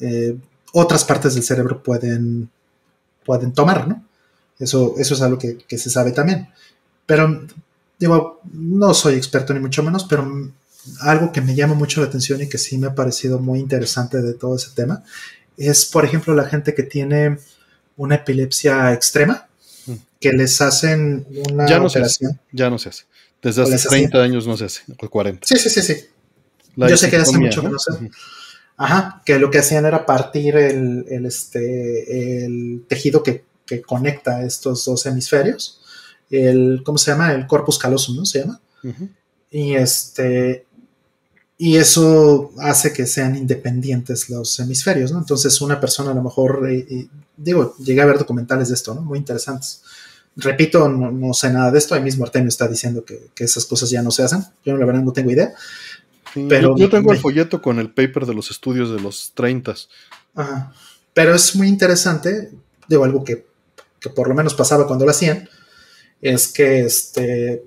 eh, 0.00 0.36
otras 0.72 1.04
partes 1.04 1.34
del 1.34 1.42
cerebro 1.42 1.82
pueden, 1.82 2.50
pueden 3.24 3.52
tomar, 3.52 3.88
¿no? 3.88 4.04
Eso, 4.58 4.94
eso 4.98 5.14
es 5.14 5.22
algo 5.22 5.38
que, 5.38 5.56
que 5.56 5.78
se 5.78 5.88
sabe 5.90 6.12
también. 6.12 6.48
Pero, 7.06 7.46
digo, 7.98 8.40
no 8.52 8.92
soy 8.92 9.14
experto 9.14 9.54
ni 9.54 9.60
mucho 9.60 9.82
menos, 9.82 10.04
pero 10.04 10.52
algo 11.00 11.32
que 11.32 11.40
me 11.40 11.54
llama 11.54 11.74
mucho 11.74 12.00
la 12.00 12.08
atención 12.08 12.40
y 12.40 12.48
que 12.48 12.58
sí 12.58 12.78
me 12.78 12.88
ha 12.88 12.94
parecido 12.94 13.38
muy 13.38 13.60
interesante 13.60 14.20
de 14.20 14.34
todo 14.34 14.56
ese 14.56 14.70
tema 14.74 15.04
es, 15.56 15.84
por 15.84 16.04
ejemplo, 16.04 16.34
la 16.34 16.44
gente 16.44 16.74
que 16.74 16.82
tiene 16.82 17.38
una 17.96 18.16
epilepsia 18.16 18.92
extrema, 18.92 19.48
mm. 19.86 19.94
que 20.20 20.32
les 20.32 20.60
hacen 20.60 21.26
una 21.50 21.66
ya 21.66 21.78
no 21.78 21.86
operación. 21.86 22.32
Se 22.32 22.36
hace, 22.36 22.48
ya 22.52 22.70
no 22.70 22.78
se 22.78 22.88
hace. 22.88 23.04
Desde 23.42 23.62
hace 23.62 23.88
30 23.88 24.22
años 24.22 24.46
no 24.46 24.56
se 24.56 24.66
hace, 24.66 24.82
o 25.00 25.08
40. 25.08 25.46
Sí, 25.46 25.56
sí, 25.58 25.68
sí, 25.68 25.82
sí. 25.82 25.96
Yo 26.76 26.96
sé 26.96 27.10
que 27.10 27.16
hace 27.16 27.36
mucho 27.36 27.60
que 27.60 27.68
no 27.68 27.78
sé. 27.78 27.92
Ajá, 28.76 29.22
que 29.24 29.38
lo 29.38 29.50
que 29.50 29.58
hacían 29.58 29.84
era 29.84 30.06
partir 30.06 30.56
el, 30.56 31.04
este, 31.26 32.44
el 32.44 32.84
tejido 32.88 33.22
que, 33.22 33.44
que, 33.66 33.82
conecta 33.82 34.42
estos 34.44 34.84
dos 34.84 35.04
hemisferios. 35.06 35.82
El, 36.30 36.82
¿cómo 36.84 36.98
se 36.98 37.10
llama? 37.10 37.32
El 37.32 37.46
corpus 37.46 37.78
callosum, 37.78 38.16
¿no? 38.16 38.24
Se 38.24 38.40
llama. 38.40 38.60
Y 39.50 39.74
este, 39.74 40.66
y 41.62 41.76
eso 41.76 42.50
hace 42.58 42.92
que 42.92 43.06
sean 43.06 43.36
independientes 43.36 44.28
los 44.28 44.58
hemisferios, 44.58 45.12
¿no? 45.12 45.20
Entonces 45.20 45.60
una 45.60 45.78
persona 45.78 46.10
a 46.10 46.14
lo 46.14 46.20
mejor, 46.20 46.68
eh, 46.68 46.84
eh, 46.90 47.06
digo, 47.36 47.76
llegué 47.76 48.00
a 48.00 48.06
ver 48.06 48.18
documentales 48.18 48.66
de 48.66 48.74
esto, 48.74 48.96
¿no? 48.96 49.02
Muy 49.02 49.20
interesantes. 49.20 49.80
Repito, 50.34 50.88
no, 50.88 51.32
sé 51.34 51.52
nada 51.52 51.70
de 51.70 51.78
esto, 51.78 51.94
ahí 51.94 52.02
mismo 52.02 52.24
Artemio 52.24 52.48
está 52.48 52.66
diciendo 52.66 53.04
que, 53.04 53.30
esas 53.36 53.64
cosas 53.64 53.90
ya 53.90 54.02
no 54.02 54.10
se 54.10 54.24
hacen, 54.24 54.44
yo 54.64 54.76
la 54.76 54.84
verdad 54.84 55.02
no 55.02 55.12
tengo 55.12 55.30
idea. 55.30 55.54
pero 56.48 56.76
yo, 56.76 56.90
tengo 56.90 57.12
el 57.12 57.20
folleto 57.20 57.62
con 57.62 57.78
el 57.78 57.94
paper 57.94 58.26
de 58.26 58.34
los 58.34 58.50
estudios 58.50 58.90
de 58.90 59.00
los 59.00 59.30
30. 59.36 59.76
Ajá. 60.34 60.72
Pero 61.14 61.32
es 61.32 61.54
muy 61.54 61.68
interesante, 61.68 62.50
digo, 62.88 63.04
algo 63.04 63.22
que, 63.22 63.46
por 64.16 64.26
lo 64.26 64.34
menos 64.34 64.54
pasaba 64.54 64.88
cuando 64.88 65.04
lo 65.04 65.12
hacían, 65.12 65.48
es 66.20 66.48
que 66.48 66.80
este, 66.80 67.62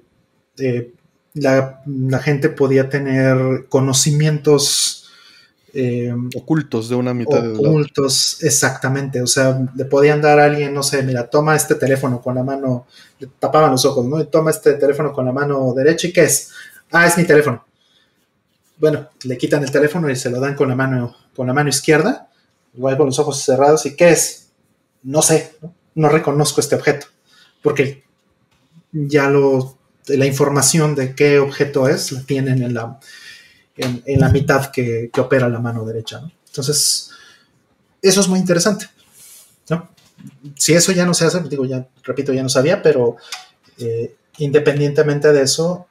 eh, 0.58 0.92
la, 1.36 2.20
gente 2.24 2.50
podía 2.50 2.90
tener 2.90 3.66
conocimientos 3.68 5.10
eh, 5.74 6.14
ocultos 6.36 6.88
de 6.88 6.96
una 6.96 7.14
mitad 7.14 7.44
de 7.44 7.50
Ocultos, 7.50 8.42
exactamente. 8.42 9.22
O 9.22 9.28
sea, 9.28 9.60
le 9.76 9.86
podían 9.86 10.22
dar 10.22 10.40
a 10.40 10.46
alguien, 10.46 10.74
no 10.74 10.82
sé, 10.82 11.04
mira, 11.04 11.30
toma 11.30 11.56
este 11.56 11.76
teléfono 11.76 12.22
con 12.22 12.36
la 12.36 12.44
mano, 12.44 12.88
le 13.20 13.28
tapaban 13.40 13.72
los 13.72 13.84
ojos, 13.84 14.06
¿no? 14.06 14.22
Y 14.22 14.26
toma 14.28 14.52
este 14.52 14.74
teléfono 14.76 15.12
con 15.12 15.26
la 15.26 15.34
mano 15.34 15.74
derecha 15.74 16.08
y 16.08 16.14
¿qué 16.14 16.24
es? 16.24 16.52
Ah, 16.92 17.06
es 17.06 17.18
mi 17.18 17.26
teléfono. 17.26 17.66
Bueno, 18.78 19.10
le 19.24 19.38
quitan 19.38 19.64
el 19.64 19.72
teléfono 19.72 20.10
y 20.10 20.16
se 20.16 20.30
lo 20.30 20.40
dan 20.40 20.56
con 20.56 20.70
la 20.70 20.76
mano, 20.76 21.16
con 21.36 21.48
la 21.48 21.54
mano 21.54 21.70
izquierda, 21.70 22.30
igual 22.74 22.96
con 22.96 23.08
los 23.08 23.20
ojos 23.20 23.42
cerrados, 23.44 23.86
¿y 23.86 23.96
qué 23.98 24.12
es? 24.12 24.48
No 25.04 25.22
sé, 25.22 25.56
no, 25.62 25.74
no 25.96 26.10
reconozco 26.10 26.62
este 26.62 26.76
objeto, 26.76 27.08
porque 27.62 28.04
ya 28.94 29.30
lo 29.30 29.78
la 30.08 30.26
información 30.26 30.96
de 30.96 31.16
qué 31.16 31.40
objeto 31.40 31.88
es 31.88 32.12
la 32.12 32.24
tienen 32.24 32.62
en 32.62 32.74
la, 32.74 33.00
en, 33.78 34.20
la 34.20 34.30
mitad 34.30 34.72
que, 34.72 35.10
opera 35.18 35.50
la 35.50 35.60
mano 35.60 35.86
derecha. 35.86 36.22
Entonces, 36.48 37.12
eso 38.02 38.22
es 38.22 38.28
muy 38.28 38.40
interesante. 38.40 38.88
Si 40.56 40.74
eso 40.74 40.92
ya 40.92 41.06
no 41.06 41.14
se 41.14 41.26
hace, 41.26 41.42
digo, 41.42 41.66
ya 41.66 41.88
repito, 42.04 42.34
ya 42.34 42.42
no 42.42 42.50
sabía, 42.50 42.82
pero 42.82 43.18
eh, 43.78 44.16
independientemente 44.38 45.32
de 45.32 45.42
eso, 45.42 45.88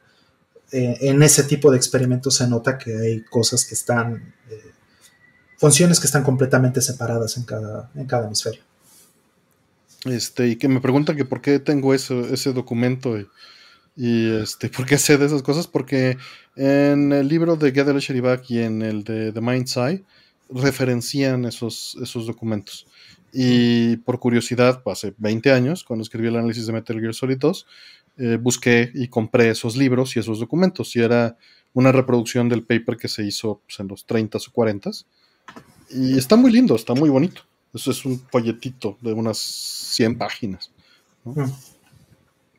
eh, 0.73 0.97
en 1.03 1.23
ese 1.23 1.45
tipo 1.45 1.71
de 1.71 1.77
experimentos 1.77 2.37
se 2.37 2.49
nota 2.49 2.79
que 2.79 2.97
hay 2.97 3.23
cosas 3.23 3.65
que 3.65 3.75
están, 3.75 4.35
eh, 4.51 4.73
funciones 5.59 6.01
que 6.01 6.07
están 6.07 6.25
completamente 6.25 6.81
separadas 6.81 7.37
en 7.37 7.45
cada, 7.45 7.91
en 7.95 8.07
cada 8.07 8.27
hemisferio. 8.27 8.63
Este, 10.05 10.49
y 10.49 10.57
que 10.57 10.69
me 10.69 10.81
preguntan 10.81 11.17
que 11.17 11.25
por 11.25 11.41
qué 11.41 11.59
tengo 11.59 11.95
ese 11.95 12.53
documento. 12.53 13.19
Y 13.19 13.29
este, 13.97 14.69
¿por 14.69 14.87
qué 14.87 14.99
sé 14.99 15.19
de 15.19 15.27
esas 15.27 15.43
cosas? 15.43 15.67
Porque 15.67 16.17
en 16.57 17.13
el 17.13 17.29
libro 17.29 17.57
de 17.57 17.73
Gedele 17.73 18.01
Sheribak 18.01 18.51
y 18.51 18.61
en 18.61 18.83
el 18.83 19.05
de 19.05 19.33
The 19.33 19.41
Mind's 19.41 19.77
Eye 19.77 20.05
referencian 20.51 21.45
esos, 21.45 21.97
esos 22.03 22.27
documentos. 22.27 22.87
Y 23.33 23.97
por 23.99 24.21
curiosidad, 24.21 24.83
hace 24.87 25.15
20 25.19 25.53
años, 25.53 25.83
cuando 25.83 26.03
escribí 26.03 26.29
el 26.29 26.37
análisis 26.37 26.67
de 26.67 26.73
Metal 26.73 27.01
Gear 27.01 27.15
Solid 27.15 27.39
2, 27.39 27.67
eh, 28.17 28.39
busqué 28.41 28.93
y 28.95 29.09
compré 29.09 29.51
esos 29.51 29.77
libros 29.77 30.15
y 30.17 30.21
esos 30.21 30.39
documentos. 30.39 30.95
Y 30.95 31.01
era 31.01 31.37
una 31.73 31.91
reproducción 31.91 32.49
del 32.49 32.63
paper 32.63 32.97
que 32.97 33.09
se 33.09 33.25
hizo 33.25 33.61
pues, 33.67 33.81
en 33.81 33.89
los 33.89 34.07
30 34.07 34.39
o 34.39 34.53
40 34.53 34.91
Y 35.91 36.17
está 36.17 36.37
muy 36.37 36.53
lindo, 36.53 36.77
está 36.77 36.95
muy 36.95 37.11
bonito. 37.11 37.43
Eso 37.73 37.91
es 37.91 38.05
un 38.05 38.21
folletito 38.31 38.97
de 39.01 39.13
unas 39.13 39.39
100 39.39 40.17
páginas. 40.17 40.71
Mm. 41.25 41.43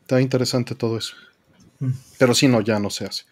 Está 0.06 0.22
interesante 0.22 0.76
todo 0.76 1.00
eso. 1.00 1.16
Mm. 1.80 1.90
Pero 2.20 2.36
sí, 2.36 2.48
no, 2.48 2.62
ya 2.62 2.78
no 2.78 2.92
se 2.92 3.06
hace. 3.06 3.24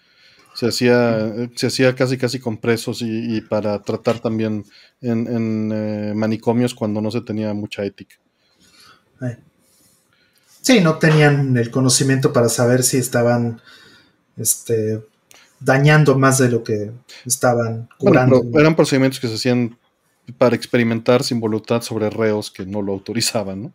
Se 0.56 0.68
hacía, 0.68 1.32
se 1.56 1.68
hacía 1.68 1.94
casi 1.94 2.18
casi 2.18 2.40
con 2.40 2.58
presos 2.58 3.04
y, 3.04 3.42
para 3.42 3.80
tratar 3.84 4.20
también 4.20 4.66
en, 5.02 5.72
eh, 5.72 6.14
manicomios 6.16 6.74
cuando 6.74 7.00
no 7.00 7.12
se 7.12 7.22
tenía 7.22 7.54
mucha 7.54 7.84
ética. 7.84 8.16
Sí, 10.62 10.82
no 10.82 10.98
tenían 10.98 11.56
el 11.58 11.70
conocimiento 11.70 12.34
para 12.34 12.50
saber 12.50 12.84
si 12.84 12.98
estaban 12.98 13.62
este, 14.36 15.02
dañando 15.60 16.18
más 16.18 16.40
de 16.40 16.50
lo 16.50 16.64
que 16.64 16.92
estaban 17.26 17.88
curando. 17.98 18.44
eran 18.56 18.76
procedimientos 18.76 19.20
que 19.20 19.28
se 19.28 19.36
hacían 19.36 19.78
para 20.40 20.56
experimentar 20.56 21.24
sin 21.24 21.40
voluntad 21.40 21.82
sobre 21.82 22.10
reos 22.10 22.50
que 22.50 22.66
no 22.66 22.82
lo 22.82 22.94
autorizaban, 22.94 23.64
¿no? 23.64 23.74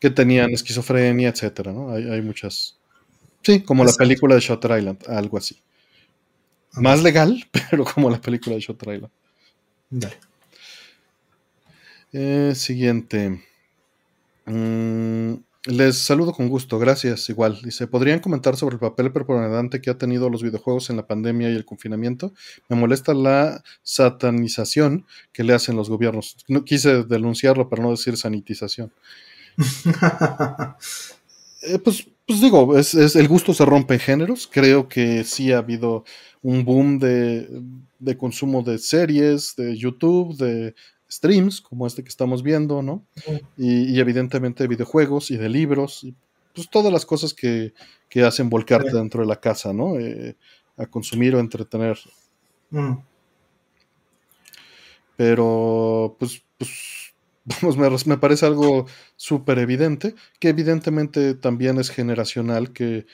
Que 0.00 0.10
tenían 0.10 0.50
esquizofrenia, 0.50 1.28
etcétera, 1.28 1.72
¿no? 1.72 1.92
Hay, 1.92 2.22
muchas 2.22 2.78
Sí, 3.42 3.62
como 3.62 3.84
la 3.84 3.92
película 3.92 4.34
de 4.34 4.40
Shutter 4.40 4.78
Island, 4.78 4.98
algo 5.08 5.38
así. 5.38 5.62
Más 6.72 7.02
legal, 7.02 7.48
pero 7.70 7.84
como 7.84 8.10
la 8.10 8.20
película 8.20 8.56
de 8.56 8.62
Shutter 8.62 8.94
Island. 8.94 9.12
Dale. 9.90 10.16
Eh, 12.12 12.52
siguiente. 12.54 13.42
Mm, 14.46 15.34
les 15.66 15.98
saludo 15.98 16.32
con 16.32 16.48
gusto, 16.48 16.78
gracias. 16.78 17.28
Igual, 17.28 17.60
dice, 17.62 17.86
¿podrían 17.86 18.20
comentar 18.20 18.56
sobre 18.56 18.74
el 18.74 18.80
papel 18.80 19.12
preponderante 19.12 19.80
que 19.80 19.90
ha 19.90 19.98
tenido 19.98 20.30
los 20.30 20.42
videojuegos 20.42 20.90
en 20.90 20.96
la 20.96 21.06
pandemia 21.06 21.50
y 21.50 21.54
el 21.54 21.64
confinamiento? 21.64 22.32
Me 22.68 22.76
molesta 22.76 23.14
la 23.14 23.62
satanización 23.82 25.06
que 25.32 25.44
le 25.44 25.52
hacen 25.52 25.76
los 25.76 25.90
gobiernos. 25.90 26.36
No 26.48 26.64
quise 26.64 27.04
denunciarlo 27.04 27.68
para 27.68 27.82
no 27.82 27.90
decir 27.90 28.16
sanitización. 28.16 28.92
Eh, 31.62 31.78
pues 31.78 32.06
pues 32.30 32.40
digo, 32.40 32.78
es, 32.78 32.94
el 32.94 33.26
gusto 33.26 33.52
se 33.52 33.64
rompe 33.64 33.94
en 33.94 34.00
géneros. 34.00 34.48
Creo 34.48 34.88
que 34.88 35.24
sí 35.24 35.50
ha 35.50 35.58
habido 35.58 36.04
un 36.42 36.64
boom 36.64 37.00
de, 37.00 38.16
consumo 38.16 38.62
de 38.62 38.78
series, 38.78 39.56
de 39.56 39.76
YouTube, 39.76 40.36
de 40.36 40.76
streams, 41.10 41.60
como 41.60 41.88
este 41.88 42.04
que 42.04 42.08
estamos 42.08 42.44
viendo, 42.44 42.82
¿no? 42.82 43.04
Y, 43.56 43.98
evidentemente 43.98 44.62
de 44.62 44.68
videojuegos 44.68 45.32
y 45.32 45.38
de 45.38 45.48
libros, 45.48 46.04
y 46.04 46.14
pues 46.54 46.70
todas 46.70 46.92
las 46.92 47.04
cosas 47.04 47.34
que, 47.34 47.72
hacen 48.24 48.48
volcarte 48.48 48.92
dentro 48.92 49.22
de 49.22 49.26
la 49.26 49.40
casa, 49.40 49.72
¿no? 49.72 49.98
Eh, 49.98 50.36
a 50.76 50.86
consumir 50.86 51.34
o 51.34 51.40
entretener. 51.40 51.98
Mm. 52.70 52.92
Pero, 55.16 56.14
pues, 56.16 56.40
pues 56.56 57.09
me, 58.06 58.16
parece 58.18 58.46
algo 58.46 58.86
súper 59.16 59.58
evidente, 59.58 60.14
que 60.38 60.48
evidentemente 60.48 61.34
también 61.34 61.78
es 61.78 61.90
generacional, 61.90 62.72
que 62.72 63.06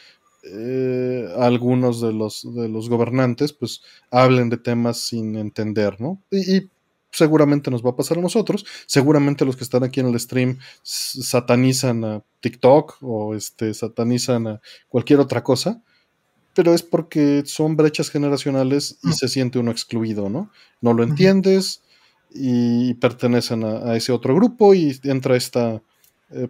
eh, 0.44 1.28
algunos 1.38 2.00
de 2.00 2.12
los, 2.12 2.54
de 2.54 2.68
los 2.68 2.88
gobernantes 2.88 3.52
pues 3.52 3.82
hablen 4.10 4.48
de 4.48 4.58
temas 4.58 4.98
sin 4.98 5.36
entender, 5.36 6.00
¿no? 6.00 6.22
Y, 6.30 6.68
seguramente 7.16 7.70
nos 7.70 7.84
va 7.84 7.90
a 7.90 7.96
pasar 7.96 8.18
a 8.18 8.20
nosotros, 8.20 8.66
seguramente 8.86 9.46
los 9.46 9.56
que 9.56 9.64
están 9.64 9.82
aquí 9.84 10.00
en 10.00 10.08
el 10.08 10.20
stream 10.20 10.58
satanizan 10.82 12.04
a 12.04 12.22
TikTok 12.40 12.98
o 13.00 13.34
este, 13.34 13.72
satanizan 13.72 14.46
a 14.46 14.60
cualquier 14.88 15.20
otra 15.20 15.42
cosa, 15.42 15.82
pero 16.54 16.74
es 16.74 16.82
porque 16.82 17.42
son 17.46 17.76
brechas 17.76 18.10
generacionales 18.10 18.98
y 19.02 19.12
se 19.12 19.28
siente 19.28 19.58
uno 19.58 19.70
excluido, 19.70 20.28
¿no? 20.28 20.50
No 20.80 20.92
lo 20.92 21.04
entiendes, 21.04 21.82
y 22.36 22.94
pertenecen 22.94 23.64
a, 23.64 23.96
ese 23.96 24.12
otro 24.12 24.34
grupo 24.34 24.74
y 24.74 24.98
entra 25.04 25.36
este 25.36 25.80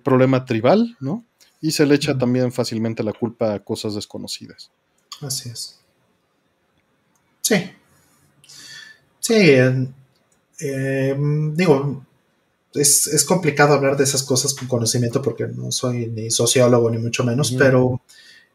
problema 0.02 0.44
tribal, 0.44 0.96
¿no? 1.00 1.24
Y 1.60 1.72
se 1.72 1.86
le 1.86 1.94
echa 1.94 2.16
también 2.16 2.52
fácilmente 2.52 3.02
la 3.02 3.12
culpa 3.12 3.54
a 3.54 3.58
cosas 3.60 3.94
desconocidas. 3.94 4.70
Así 5.20 5.48
es. 5.48 5.78
Sí. 7.42 7.70
Sí, 9.20 9.56
digo, 10.58 12.06
es, 12.74 13.24
complicado 13.24 13.74
hablar 13.74 13.96
de 13.96 14.04
esas 14.04 14.22
cosas 14.22 14.54
con 14.54 14.68
conocimiento 14.68 15.22
porque 15.22 15.46
no 15.46 15.72
soy 15.72 16.06
ni 16.06 16.30
sociólogo 16.30 16.90
ni 16.90 16.98
mucho 16.98 17.24
menos, 17.24 17.52
pero 17.52 18.00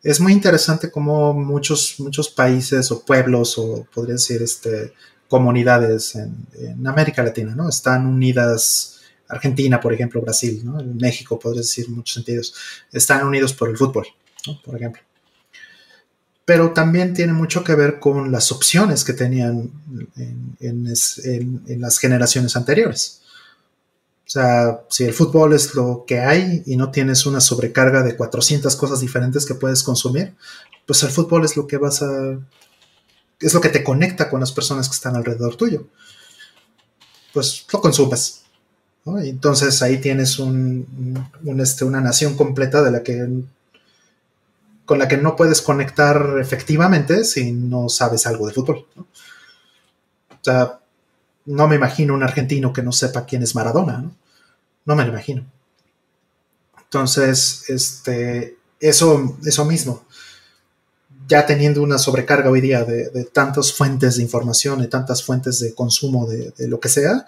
es 0.04 0.20
muy 0.20 0.34
interesante 0.34 0.90
cómo 0.92 1.34
muchos, 1.34 1.96
muchos 2.00 2.30
países 2.30 2.92
o 2.92 3.04
pueblos 3.04 3.58
o 3.58 3.86
podría 3.94 4.14
decir 4.14 4.42
este, 4.42 4.94
comunidades 5.32 6.16
en, 6.16 6.86
América 6.86 7.24
Latina, 7.24 7.56
¿no? 7.56 7.70
Están 7.70 8.06
unidas, 8.06 9.00
Argentina, 9.30 9.80
por 9.80 9.94
ejemplo, 9.94 10.22
Brasil, 10.22 10.62
¿no? 10.66 10.84
México, 10.84 11.40
podría 11.40 11.62
decir 11.62 11.86
en 11.88 11.96
muchos 11.96 12.16
sentidos, 12.16 12.54
están 12.92 13.26
unidos 13.26 13.54
por 13.54 13.70
el 13.70 13.78
fútbol, 13.78 14.06
Por 14.66 14.76
ejemplo. 14.76 15.02
Pero 16.44 16.74
también 16.74 17.14
tiene 17.14 17.32
mucho 17.32 17.64
que 17.64 17.76
ver 17.76 17.98
con 18.00 18.30
las 18.30 18.52
opciones 18.52 19.06
que 19.06 19.14
tenían 19.14 19.72
en 20.60 21.82
las 21.82 21.98
generaciones 21.98 22.58
anteriores. 22.58 23.22
O 24.28 24.34
sea, 24.34 24.82
si 24.90 25.06
el 25.06 25.14
fútbol 25.14 25.54
es 25.54 25.76
lo 25.76 26.04
que 26.06 26.20
hay 26.20 26.62
y 26.66 26.76
no 26.76 26.92
tienes 26.92 27.26
una 27.26 27.40
sobrecarga 27.40 28.04
de 28.04 28.18
400 28.18 28.76
cosas 28.76 29.00
diferentes 29.00 29.46
que 29.46 29.56
puedes 29.56 29.82
consumir, 29.82 30.36
pues 30.86 31.04
el 31.04 31.10
fútbol 31.10 31.46
es 31.46 31.56
lo 31.56 31.68
que 31.68 31.78
vas 31.78 32.02
a... 32.02 32.38
es 33.42 33.54
lo 33.54 33.62
que 33.62 33.70
te 33.70 33.84
conecta 33.84 34.30
con 34.30 34.40
las 34.40 34.52
personas 34.52 34.88
que 34.88 34.96
están 34.96 35.16
alrededor 35.16 35.56
tuyo. 35.56 35.88
Pues 37.34 37.66
lo 37.72 37.82
consumes. 37.82 38.42
Entonces 39.06 39.82
ahí 39.82 39.98
tienes 39.98 40.38
un, 40.38 41.26
este, 41.60 41.86
una 41.86 42.02
nación 42.02 42.36
completa 42.36 42.84
de 42.84 42.92
la 42.92 43.04
que 43.04 43.28
con 44.86 45.00
la 45.00 45.08
que 45.08 45.18
no 45.18 45.36
puedes 45.36 45.62
conectar 45.62 46.38
efectivamente 46.40 47.24
si 47.24 47.52
no 47.52 47.88
sabes 47.90 48.28
algo 48.28 48.48
de 48.48 48.54
fútbol. 48.54 48.86
O 48.98 50.44
sea, 50.44 50.80
no 51.46 51.68
me 51.68 51.76
imagino 51.76 52.14
un 52.14 52.24
argentino 52.24 52.74
que 52.74 52.84
no 52.84 52.92
sepa 52.92 53.26
quién 53.26 53.42
es 53.42 53.56
Maradona, 53.56 54.00
¿no? 54.00 54.16
No 54.86 54.96
me 54.96 55.04
lo 55.04 55.12
imagino. 55.12 55.46
Entonces, 56.84 57.70
este, 57.70 58.58
eso, 58.80 59.38
eso 59.46 59.66
mismo, 59.66 60.04
ya 61.32 61.46
teniendo 61.46 61.82
una 61.82 61.98
sobrecarga 61.98 62.50
hoy 62.50 62.60
día 62.60 62.84
de, 62.84 63.24
tantas 63.32 63.72
fuentes 63.72 64.18
de 64.18 64.24
información 64.24 64.84
y 64.84 64.88
tantas 64.88 65.24
fuentes 65.24 65.62
de 65.62 65.74
consumo 65.74 66.28
de, 66.28 66.68
lo 66.68 66.78
que 66.78 66.90
sea, 66.90 67.26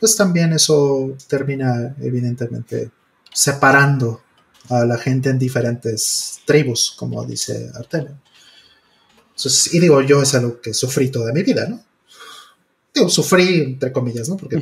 pues 0.00 0.16
también 0.16 0.54
eso 0.54 1.14
termina 1.28 1.94
evidentemente 2.00 2.90
separando 3.30 4.22
a 4.70 4.86
la 4.86 4.96
gente 4.96 5.28
en 5.28 5.38
diferentes 5.38 6.40
tribus, 6.46 6.94
como 6.96 7.26
dice 7.26 7.70
Artemio. 7.74 8.18
Entonces, 9.36 9.74
y 9.74 9.80
digo, 9.80 10.00
yo 10.00 10.22
es 10.22 10.34
algo 10.34 10.58
que 10.58 10.72
sufrí 10.72 11.10
toda 11.10 11.30
mi 11.34 11.42
vida, 11.42 11.68
¿no? 11.68 11.84
Digo, 12.94 13.10
sufrí 13.10 13.60
entre 13.60 13.92
comillas, 13.92 14.30
¿no? 14.30 14.38
Porque 14.38 14.56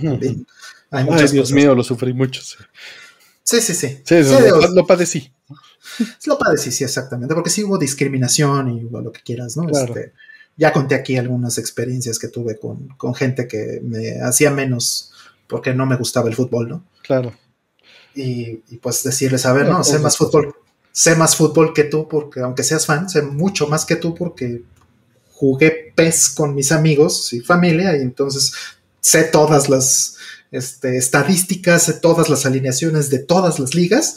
Ay, 0.91 1.07
Dios 1.31 1.53
mío, 1.53 1.77
lo 1.77 1.85
sufrí 1.85 2.13
mucho. 2.13 2.43
Sí, 3.45 3.61
sí, 3.61 3.73
sí. 3.73 4.01
sí, 4.05 4.17
lo, 4.75 4.85
padecí. 4.85 5.33
Lo 6.27 6.39
padecí, 6.39 6.71
sí, 6.71 6.85
exactamente. 6.85 7.35
Porque 7.35 7.51
sí 7.51 7.65
hubo 7.65 7.79
discriminación 7.79 8.71
y 8.71 8.81
lo 8.83 9.13
que 9.13 9.21
quieras, 9.23 9.57
¿no? 9.57 9.69
Este, 9.69 10.13
ya 10.57 10.73
conté 10.73 10.95
aquí 10.95 11.17
algunas 11.17 11.59
experiencias 11.59 12.19
que 12.19 12.29
tuve 12.29 12.59
con, 12.59 13.15
gente 13.15 13.49
que 13.49 13.81
me 13.83 14.21
hacía 14.23 14.51
menos 14.51 15.13
porque 15.47 15.75
no 15.75 15.87
me 15.87 15.97
gustaba 15.97 16.29
el 16.29 16.35
fútbol, 16.35 16.69
¿no? 16.69 16.85
Claro. 17.03 17.33
Y, 18.15 18.57
pues 18.81 19.03
decirles, 19.03 19.45
a 19.47 19.53
ver, 19.53 19.69
no, 19.69 19.83
sé 19.83 19.99
más 19.99 20.17
fútbol, 20.17 20.55
sé 20.93 21.17
más 21.17 21.35
fútbol 21.35 21.75
que 21.75 21.85
tú 21.85 22.07
porque 22.09 22.41
aunque 22.41 22.63
seas 22.63 22.87
fan, 22.87 23.11
sé 23.11 23.23
mucho 23.23 23.67
más 23.67 23.85
que 23.85 23.97
tú 23.97 24.15
porque 24.15 24.63
jugué 25.33 25.93
PES 25.95 26.31
con 26.31 26.55
mis 26.55 26.71
amigos 26.71 27.33
y 27.33 27.41
familia 27.41 27.97
y 27.97 28.03
entonces 28.03 28.53
sé 29.01 29.25
todas 29.25 29.69
las 29.69 30.17
este, 30.53 30.97
estadísticas, 30.97 31.89
de 31.89 31.95
todas 31.95 32.29
las 32.29 32.47
alineaciones 32.47 33.11
de 33.11 33.19
todas 33.19 33.59
las 33.59 33.75
ligas. 33.75 34.17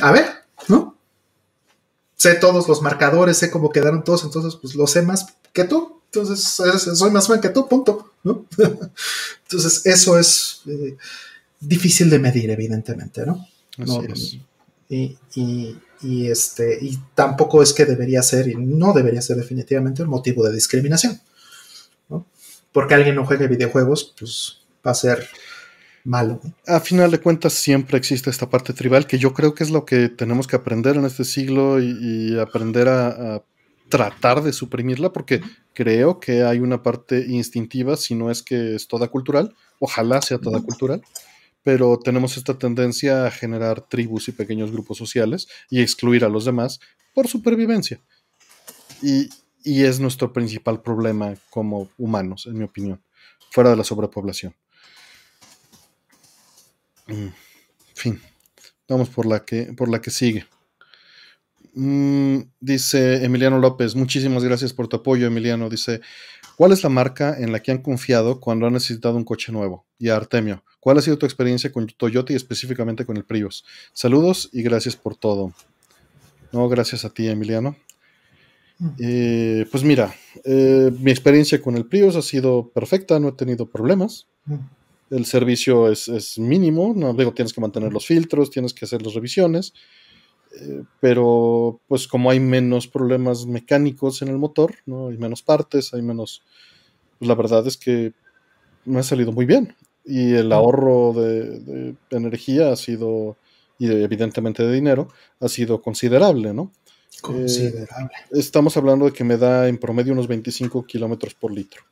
A 0.00 0.12
ver, 0.12 0.26
¿no? 0.68 0.96
Sé 2.16 2.34
todos 2.34 2.68
los 2.68 2.82
marcadores, 2.82 3.38
sé 3.38 3.50
cómo 3.50 3.70
quedaron 3.70 4.04
todos, 4.04 4.24
entonces 4.24 4.56
pues 4.60 4.74
lo 4.74 4.86
sé 4.86 5.02
más 5.02 5.26
que 5.52 5.64
tú. 5.64 6.00
Entonces 6.06 6.42
soy 6.42 7.10
más 7.10 7.28
fan 7.28 7.40
que 7.40 7.50
tú, 7.50 7.68
punto. 7.68 8.12
¿no? 8.24 8.46
entonces 9.42 9.84
eso 9.84 10.18
es 10.18 10.62
eh, 10.66 10.96
difícil 11.60 12.10
de 12.10 12.18
medir, 12.18 12.50
evidentemente, 12.50 13.26
¿no? 13.26 13.46
Así 13.78 13.98
es. 14.08 14.38
Y, 16.00 16.28
este, 16.30 16.78
y 16.80 16.98
tampoco 17.14 17.62
es 17.62 17.72
que 17.72 17.84
debería 17.84 18.22
ser, 18.22 18.48
y 18.48 18.54
no 18.54 18.92
debería 18.92 19.20
ser 19.20 19.36
definitivamente 19.36 20.02
un 20.02 20.08
motivo 20.08 20.44
de 20.44 20.54
discriminación. 20.54 21.20
¿no? 22.08 22.24
Porque 22.72 22.94
alguien 22.94 23.16
no 23.16 23.26
juegue 23.26 23.48
videojuegos, 23.48 24.14
pues 24.18 24.58
va 24.86 24.92
a 24.92 24.94
ser 24.94 25.28
malo. 26.04 26.40
A 26.66 26.80
final 26.80 27.10
de 27.10 27.20
cuentas 27.20 27.52
siempre 27.52 27.98
existe 27.98 28.30
esta 28.30 28.48
parte 28.48 28.72
tribal 28.72 29.06
que 29.06 29.18
yo 29.18 29.34
creo 29.34 29.54
que 29.54 29.64
es 29.64 29.70
lo 29.70 29.84
que 29.84 30.08
tenemos 30.08 30.46
que 30.46 30.56
aprender 30.56 30.96
en 30.96 31.04
este 31.04 31.24
siglo 31.24 31.80
y, 31.80 32.38
aprender 32.38 32.88
a, 32.88 33.42
tratar 33.88 34.42
de 34.42 34.52
suprimirla 34.52 35.14
porque 35.14 35.40
creo 35.72 36.20
que 36.20 36.42
hay 36.42 36.58
una 36.58 36.82
parte 36.82 37.24
instintiva, 37.26 37.96
si 37.96 38.14
no 38.14 38.30
es 38.30 38.42
que 38.42 38.74
es 38.74 38.86
toda 38.86 39.08
cultural, 39.08 39.54
ojalá 39.78 40.20
sea 40.20 40.38
toda 40.38 40.60
cultural, 40.60 41.00
pero 41.62 41.98
tenemos 41.98 42.36
esta 42.36 42.58
tendencia 42.58 43.26
a 43.26 43.30
generar 43.30 43.80
tribus 43.80 44.28
y 44.28 44.32
pequeños 44.32 44.70
grupos 44.72 44.98
sociales 44.98 45.48
y 45.70 45.80
excluir 45.80 46.24
a 46.24 46.28
los 46.28 46.44
demás 46.44 46.80
por 47.14 47.28
supervivencia. 47.28 47.98
Y, 49.00 49.30
y 49.64 49.84
es 49.84 50.00
nuestro 50.00 50.34
principal 50.34 50.82
problema 50.82 51.34
como 51.48 51.88
humanos, 51.96 52.46
en 52.46 52.58
mi 52.58 52.64
opinión, 52.64 53.00
fuera 53.50 53.70
de 53.70 53.76
la 53.76 53.84
sobrepoblación. 53.84 54.54
En 57.08 57.32
fin, 57.94 58.20
vamos 58.88 59.08
por 59.08 59.26
la 59.26 59.44
que, 59.44 59.72
por 59.72 59.88
la 59.88 60.00
que 60.00 60.10
sigue. 60.10 60.46
Mm, 61.74 62.40
dice 62.60 63.24
Emiliano 63.24 63.58
López, 63.58 63.94
muchísimas 63.94 64.42
gracias 64.44 64.72
por 64.72 64.88
tu 64.88 64.96
apoyo, 64.96 65.26
Emiliano. 65.26 65.68
Dice, 65.68 66.00
¿cuál 66.56 66.72
es 66.72 66.82
la 66.82 66.88
marca 66.88 67.36
en 67.38 67.52
la 67.52 67.60
que 67.60 67.70
han 67.70 67.82
confiado 67.82 68.40
cuando 68.40 68.66
han 68.66 68.72
necesitado 68.72 69.16
un 69.16 69.24
coche 69.24 69.52
nuevo? 69.52 69.86
Y 69.98 70.08
Artemio, 70.08 70.64
¿cuál 70.80 70.98
ha 70.98 71.02
sido 71.02 71.18
tu 71.18 71.26
experiencia 71.26 71.72
con 71.72 71.86
Toyota 71.86 72.32
y 72.32 72.36
específicamente 72.36 73.06
con 73.06 73.16
el 73.16 73.24
Prius? 73.24 73.64
Saludos 73.92 74.50
y 74.52 74.62
gracias 74.62 74.96
por 74.96 75.16
todo. 75.16 75.52
No, 76.52 76.68
gracias 76.68 77.04
a 77.04 77.10
ti, 77.10 77.28
Emiliano. 77.28 77.76
Mm. 78.78 78.88
Eh, 78.98 79.66
pues 79.70 79.84
mira, 79.84 80.14
eh, 80.44 80.90
mi 80.98 81.10
experiencia 81.10 81.60
con 81.60 81.76
el 81.76 81.86
Prius 81.86 82.16
ha 82.16 82.22
sido 82.22 82.70
perfecta, 82.70 83.20
no 83.20 83.28
he 83.28 83.32
tenido 83.32 83.66
problemas. 83.70 84.26
El 85.10 85.24
servicio 85.24 85.90
es, 85.90 86.38
mínimo, 86.38 86.92
no 86.94 87.14
digo, 87.14 87.32
tienes 87.32 87.52
que 87.52 87.60
mantener 87.60 87.92
los 87.92 88.06
filtros, 88.06 88.50
tienes 88.50 88.74
que 88.74 88.84
hacer 88.84 89.02
las 89.02 89.14
revisiones, 89.14 89.72
eh, 90.60 90.82
pero 91.00 91.80
pues 91.88 92.06
como 92.06 92.30
hay 92.30 92.40
menos 92.40 92.88
problemas 92.88 93.46
mecánicos 93.46 94.22
en 94.22 94.28
el 94.28 94.38
motor, 94.38 94.74
¿no? 94.86 95.08
hay 95.08 95.16
menos 95.16 95.42
partes, 95.42 95.94
hay 95.94 96.02
menos, 96.02 96.42
pues 97.18 97.28
la 97.28 97.34
verdad 97.34 97.66
es 97.66 97.76
que 97.76 98.12
me 98.84 99.00
ha 99.00 99.02
salido 99.02 99.32
muy 99.32 99.46
bien 99.46 99.74
y 100.08 100.32
el 100.34 100.50
ahorro 100.52 101.12
de, 101.12 101.94
energía 102.10 102.72
ha 102.72 102.76
sido, 102.76 103.36
y 103.78 103.90
evidentemente 103.90 104.62
de 104.62 104.72
dinero, 104.72 105.08
ha 105.38 105.48
sido 105.48 105.82
considerable, 105.82 106.54
¿no? 106.54 106.72
Considerable. 107.20 108.16
Eh, 108.16 108.38
estamos 108.38 108.76
hablando 108.78 109.04
de 109.04 109.12
que 109.12 109.24
me 109.24 109.36
da 109.36 109.68
en 109.68 109.76
promedio 109.76 110.14
unos 110.14 110.26
25 110.26 110.86
kilómetros 110.86 111.34
por 111.34 111.52
litro. 111.52 111.82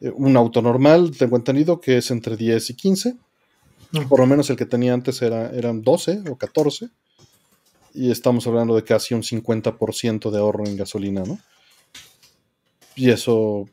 Eh, 0.00 0.12
un 0.14 0.36
auto 0.36 0.62
normal, 0.62 1.12
tengo 1.16 1.36
entendido 1.36 1.80
que 1.80 1.98
es 1.98 2.10
entre 2.10 2.36
10 2.36 2.70
y 2.70 2.74
15. 2.74 3.16
Por 4.08 4.20
lo 4.20 4.26
menos 4.26 4.48
el 4.50 4.56
que 4.56 4.66
tenía 4.66 4.94
antes 4.94 5.20
era, 5.20 5.50
eran 5.50 5.82
12 5.82 6.22
o 6.30 6.36
14. 6.36 6.90
Y 7.92 8.10
estamos 8.10 8.46
hablando 8.46 8.76
de 8.76 8.84
casi 8.84 9.14
un 9.14 9.22
50% 9.22 10.30
de 10.30 10.38
ahorro 10.38 10.64
en 10.64 10.76
gasolina, 10.76 11.24
¿no? 11.24 11.38
Y 12.94 13.10
eso 13.10 13.66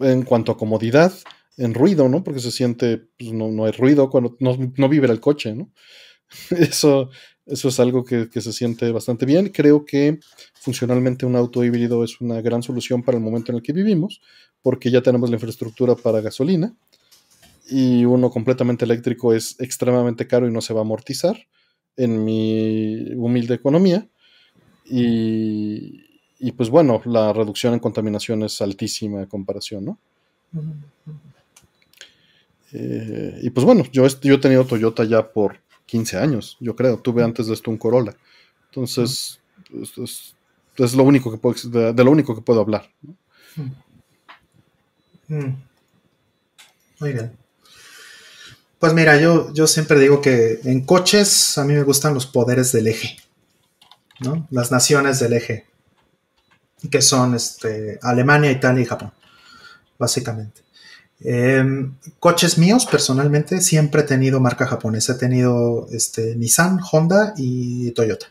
en 0.00 0.22
cuanto 0.24 0.52
a 0.52 0.58
comodidad, 0.58 1.12
en 1.56 1.74
ruido, 1.74 2.08
¿no? 2.08 2.22
Porque 2.22 2.40
se 2.40 2.50
siente, 2.50 2.98
pues 3.18 3.32
no, 3.32 3.64
hay 3.64 3.72
ruido 3.72 4.10
cuando 4.10 4.36
no, 4.40 4.56
no 4.76 4.88
vibra 4.88 5.12
el 5.12 5.20
coche, 5.20 5.54
¿no? 5.54 5.70
Eso, 6.50 7.10
eso 7.52 7.68
es 7.68 7.78
algo 7.80 8.04
que, 8.04 8.28
que, 8.28 8.40
se 8.40 8.52
siente 8.52 8.90
bastante 8.92 9.26
bien. 9.26 9.50
Creo 9.50 9.84
que 9.84 10.18
funcionalmente 10.54 11.26
un 11.26 11.36
auto 11.36 11.64
híbrido 11.64 12.02
es 12.04 12.20
una 12.20 12.40
gran 12.40 12.62
solución 12.62 13.02
para 13.02 13.18
el 13.18 13.24
momento 13.24 13.52
en 13.52 13.56
el 13.56 13.62
que 13.62 13.72
vivimos, 13.72 14.20
porque 14.62 14.90
ya 14.90 15.02
tenemos 15.02 15.30
la 15.30 15.36
infraestructura 15.36 15.94
para 15.94 16.20
gasolina 16.20 16.74
y 17.68 18.04
uno 18.04 18.30
completamente 18.30 18.84
eléctrico 18.84 19.32
es 19.32 19.58
extremadamente 19.60 20.26
caro 20.26 20.46
y 20.46 20.52
no 20.52 20.60
se 20.60 20.74
va 20.74 20.80
a 20.80 20.82
amortizar 20.82 21.36
en 21.96 22.24
mi 22.24 23.12
humilde 23.14 23.54
economía. 23.54 24.08
Y, 24.84 26.04
y 26.38 26.52
pues 26.52 26.70
bueno, 26.70 27.00
la 27.04 27.32
reducción 27.32 27.72
en 27.72 27.80
contaminación 27.80 28.42
es 28.42 28.60
altísima 28.60 29.20
en 29.20 29.26
comparación, 29.26 29.84
¿no? 29.84 29.98
Eh, 32.72 33.40
y 33.42 33.50
pues 33.50 33.64
bueno, 33.64 33.84
yo, 33.92 34.06
yo 34.06 34.34
he 34.34 34.38
tenido 34.38 34.66
Toyota 34.66 35.04
ya 35.04 35.32
por 35.32 35.60
15 35.92 36.16
años, 36.16 36.56
yo 36.58 36.74
creo. 36.74 36.96
Tuve 36.96 37.22
antes 37.22 37.48
de 37.48 37.52
esto 37.52 37.70
un 37.70 37.76
Corolla. 37.76 38.16
Entonces, 38.70 39.38
es, 39.70 40.34
es, 40.78 40.94
lo 40.94 41.02
único 41.04 41.30
que 41.30 41.36
puedo, 41.36 41.54
de, 41.92 42.02
lo 42.02 42.10
único 42.10 42.34
que 42.34 42.40
puedo 42.40 42.62
hablar. 42.62 42.90
Mm. 45.28 45.50
Muy 46.98 47.12
bien. 47.12 47.36
Pues 48.78 48.94
mira, 48.94 49.20
yo, 49.20 49.52
yo 49.52 49.66
siempre 49.66 50.00
digo 50.00 50.22
que 50.22 50.60
en 50.64 50.86
coches 50.86 51.58
a 51.58 51.64
mí 51.64 51.74
me 51.74 51.82
gustan 51.82 52.14
los 52.14 52.24
poderes 52.24 52.72
del 52.72 52.86
eje, 52.86 53.18
¿no? 54.20 54.48
Las 54.50 54.70
naciones 54.72 55.20
del 55.20 55.34
eje, 55.34 55.66
que 56.90 57.02
son 57.02 57.34
este, 57.34 57.98
Alemania, 58.00 58.50
Italia 58.50 58.82
y 58.82 58.86
Japón, 58.86 59.12
básicamente. 59.98 60.62
Em, 61.24 61.94
coches 62.18 62.58
míos, 62.58 62.86
personalmente, 62.86 63.60
siempre 63.60 64.02
he 64.02 64.04
tenido 64.04 64.40
marca 64.40 64.66
japonesa. 64.66 65.12
He 65.12 65.16
tenido 65.16 65.88
este, 65.92 66.34
Nissan, 66.36 66.80
Honda 66.90 67.34
y 67.36 67.90
Toyota. 67.92 68.26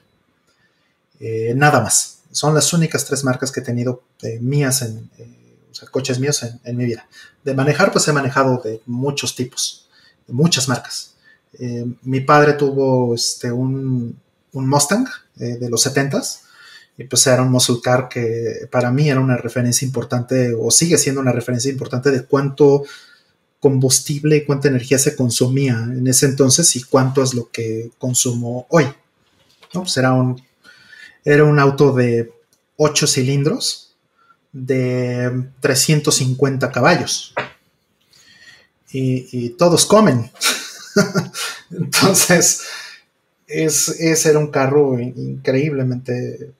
Eh, 1.20 1.54
nada 1.56 1.82
más. 1.82 2.20
Son 2.32 2.54
las 2.54 2.72
únicas 2.74 3.06
tres 3.06 3.24
marcas 3.24 3.52
que 3.52 3.60
he 3.60 3.64
tenido 3.64 4.04
eh, 4.22 4.40
mías 4.40 4.82
en, 4.82 5.10
eh, 5.18 5.58
o 5.70 5.74
sea, 5.74 5.90
coches 5.90 6.20
míos 6.20 6.46
en, 6.64 6.78
mi 6.78 6.86
vida. 6.86 7.08
De 7.44 7.54
manejar, 7.54 7.92
pues 7.92 8.08
he 8.08 8.14
manejado 8.14 8.62
de 8.64 8.82
muchos 8.86 9.36
tipos, 9.36 9.90
de 10.28 10.34
muchas 10.34 10.68
marcas. 10.68 11.16
mi 12.04 12.22
padre 12.22 12.54
tuvo 12.54 13.14
este, 13.14 13.52
un, 13.52 14.18
un 14.54 14.70
Mustang 14.70 15.08
de 15.36 15.70
los 15.70 15.86
70s 15.86 16.40
y 16.98 17.06
pues 17.06 17.26
era 17.28 17.42
un 17.42 17.52
muscle 17.52 17.78
car 17.82 18.10
que 18.10 18.68
para 18.70 18.92
mí 18.92 19.10
era 19.10 19.20
una 19.20 19.38
referencia 19.38 19.86
importante 19.86 20.54
o 20.54 20.70
sigue 20.72 20.98
siendo 20.98 21.22
una 21.22 21.32
referencia 21.32 21.72
importante 21.72 22.12
de 22.12 22.26
cuánto 22.26 22.84
combustible 23.60 24.38
y 24.38 24.46
cuánta 24.46 24.68
energía 24.68 24.98
se 24.98 25.16
consumía 25.16 25.74
en 25.74 26.06
ese 26.08 26.26
entonces 26.26 26.76
y 26.76 26.84
cuánto 26.84 27.24
es 27.24 27.34
lo 27.34 27.50
que 27.52 27.92
consumo 27.98 28.66
hoy. 28.70 28.86
¿no? 29.74 29.84
Pues 29.84 29.96
era 29.98 30.14
un, 30.14 30.42
era 31.24 31.44
un 31.44 31.60
auto 31.60 31.94
de 31.94 32.32
8 32.78 33.08
cilindros 33.08 33.96
de 34.52 35.46
350 35.62 36.72
caballos 36.72 37.34
y, 38.94 39.50
todos 39.52 39.86
comen. 39.86 40.30
entonces, 41.72 42.64
es, 43.48 43.88
ese 43.88 44.30
era 44.30 44.40
un 44.40 44.52
carro 44.52 45.00
increíblemente 45.00 46.52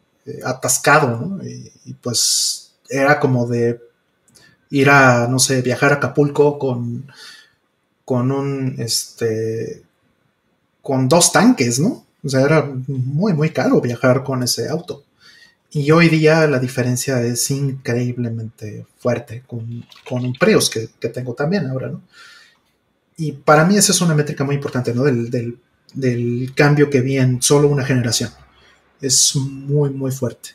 atascado, 0.44 1.18
¿no? 1.18 1.44
Y, 1.44 1.94
pues 2.02 2.74
era 2.90 3.20
como 3.20 3.48
de 3.48 3.80
ir 4.70 4.90
a, 4.90 5.28
no 5.28 5.40
sé, 5.40 5.62
viajar 5.62 5.92
a 5.92 5.96
Acapulco 5.96 6.60
con, 6.60 7.12
con 8.06 8.32
un, 8.32 8.76
este, 8.80 9.84
con 10.82 11.08
dos 11.08 11.32
tanques, 11.32 11.80
¿no? 11.80 12.06
O 12.24 12.30
sea, 12.30 12.42
era 12.42 12.70
muy, 12.88 13.34
muy 13.34 13.50
caro 13.50 13.82
viajar 13.82 14.24
con 14.24 14.44
ese 14.44 14.70
auto. 14.70 15.04
Y 15.72 15.90
hoy 15.92 16.10
día 16.10 16.48
la 16.48 16.60
diferencia 16.60 17.22
es 17.22 17.50
increíblemente 17.50 18.86
fuerte 18.98 19.44
con, 19.48 19.86
un 20.10 20.34
Prius 20.34 20.70
que, 20.70 20.88
tengo 21.10 21.34
también 21.34 21.68
ahora, 21.68 21.90
¿no? 21.90 22.02
Y 23.18 23.34
para 23.34 23.66
mí 23.66 23.78
esa 23.78 23.92
es 23.92 24.02
una 24.02 24.16
métrica 24.16 24.44
muy 24.44 24.56
importante, 24.56 24.94
¿no? 24.94 25.04
Del, 25.04 25.30
del, 25.30 25.58
del 25.94 26.52
cambio 26.56 26.90
que 26.90 27.02
vi 27.02 27.18
en 27.18 27.42
solo 27.42 27.68
una 27.70 27.86
generación 27.86 28.32
es 29.02 29.36
muy, 29.36 29.90
muy 29.90 30.12
fuerte. 30.12 30.50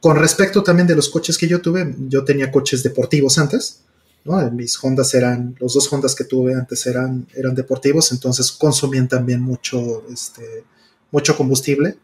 Con 0.00 0.16
respecto 0.16 0.62
también 0.62 0.86
de 0.86 0.96
los 0.96 1.08
coches 1.08 1.36
que 1.36 1.48
yo 1.48 1.60
tuve, 1.60 1.94
yo 2.08 2.24
tenía 2.24 2.52
coches 2.52 2.82
deportivos 2.82 3.38
antes, 3.38 3.80
¿no? 4.24 4.50
Mis 4.50 4.82
Hondas 4.82 5.14
eran, 5.14 5.56
los 5.58 5.74
dos 5.74 5.92
Hondas 5.92 6.14
que 6.14 6.24
tuve 6.24 6.54
antes 6.54 6.86
eran, 6.86 7.26
eran 7.34 7.54
deportivos, 7.54 8.12
entonces 8.12 8.52
consumían 8.52 9.08
también 9.08 9.40
mucho, 9.40 10.04
este, 10.12 10.64
mucho 11.10 11.36
combustible, 11.36 11.96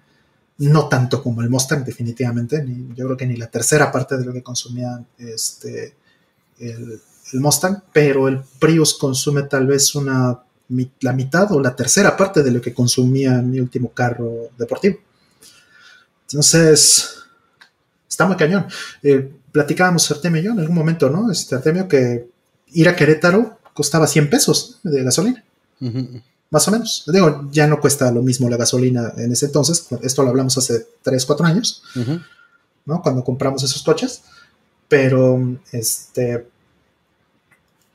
no 0.58 0.88
tanto 0.88 1.22
como 1.22 1.42
el 1.42 1.50
Mustang, 1.50 1.84
definitivamente, 1.84 2.64
yo 2.94 3.06
creo 3.06 3.16
que 3.16 3.26
ni 3.26 3.36
la 3.36 3.48
tercera 3.48 3.90
parte 3.90 4.16
de 4.16 4.24
lo 4.24 4.32
que 4.32 4.42
consumía 4.42 5.04
este, 5.18 5.94
el, 6.58 7.00
el 7.32 7.40
Mustang, 7.40 7.82
pero 7.92 8.28
el 8.28 8.40
Prius 8.58 8.94
consume 8.94 9.44
tal 9.44 9.66
vez 9.66 9.94
una, 9.94 10.40
la 11.00 11.12
mitad 11.12 11.50
o 11.52 11.60
la 11.60 11.74
tercera 11.74 12.16
parte 12.16 12.42
de 12.42 12.50
lo 12.50 12.60
que 12.60 12.72
consumía 12.74 13.42
mi 13.42 13.60
último 13.60 13.92
carro 13.92 14.50
deportivo. 14.56 14.98
Entonces, 16.34 17.14
está 18.08 18.26
muy 18.26 18.36
cañón. 18.36 18.66
Eh, 19.04 19.30
platicábamos 19.52 20.10
Artemio 20.10 20.42
y 20.42 20.44
yo 20.44 20.50
en 20.50 20.58
algún 20.58 20.74
momento, 20.74 21.08
¿no? 21.08 21.30
Este 21.30 21.54
Artemio 21.54 21.86
que 21.86 22.28
ir 22.72 22.88
a 22.88 22.96
Querétaro 22.96 23.60
costaba 23.72 24.08
100 24.08 24.30
pesos 24.30 24.80
de 24.82 25.04
gasolina. 25.04 25.44
Más 26.50 26.66
o 26.66 26.72
menos. 26.72 27.04
Digo, 27.06 27.48
ya 27.52 27.68
no 27.68 27.80
cuesta 27.80 28.10
lo 28.10 28.20
mismo 28.20 28.50
la 28.50 28.56
gasolina 28.56 29.12
en 29.16 29.30
ese 29.30 29.46
entonces. 29.46 29.86
Esto 30.02 30.24
lo 30.24 30.30
hablamos 30.30 30.58
hace 30.58 30.88
3, 31.02 31.24
4 31.24 31.46
años, 31.46 31.84
¿no? 32.84 33.00
Cuando 33.00 33.22
compramos 33.22 33.62
esos 33.62 33.82
coches. 33.84 34.22
Pero, 34.88 35.56
este. 35.70 36.48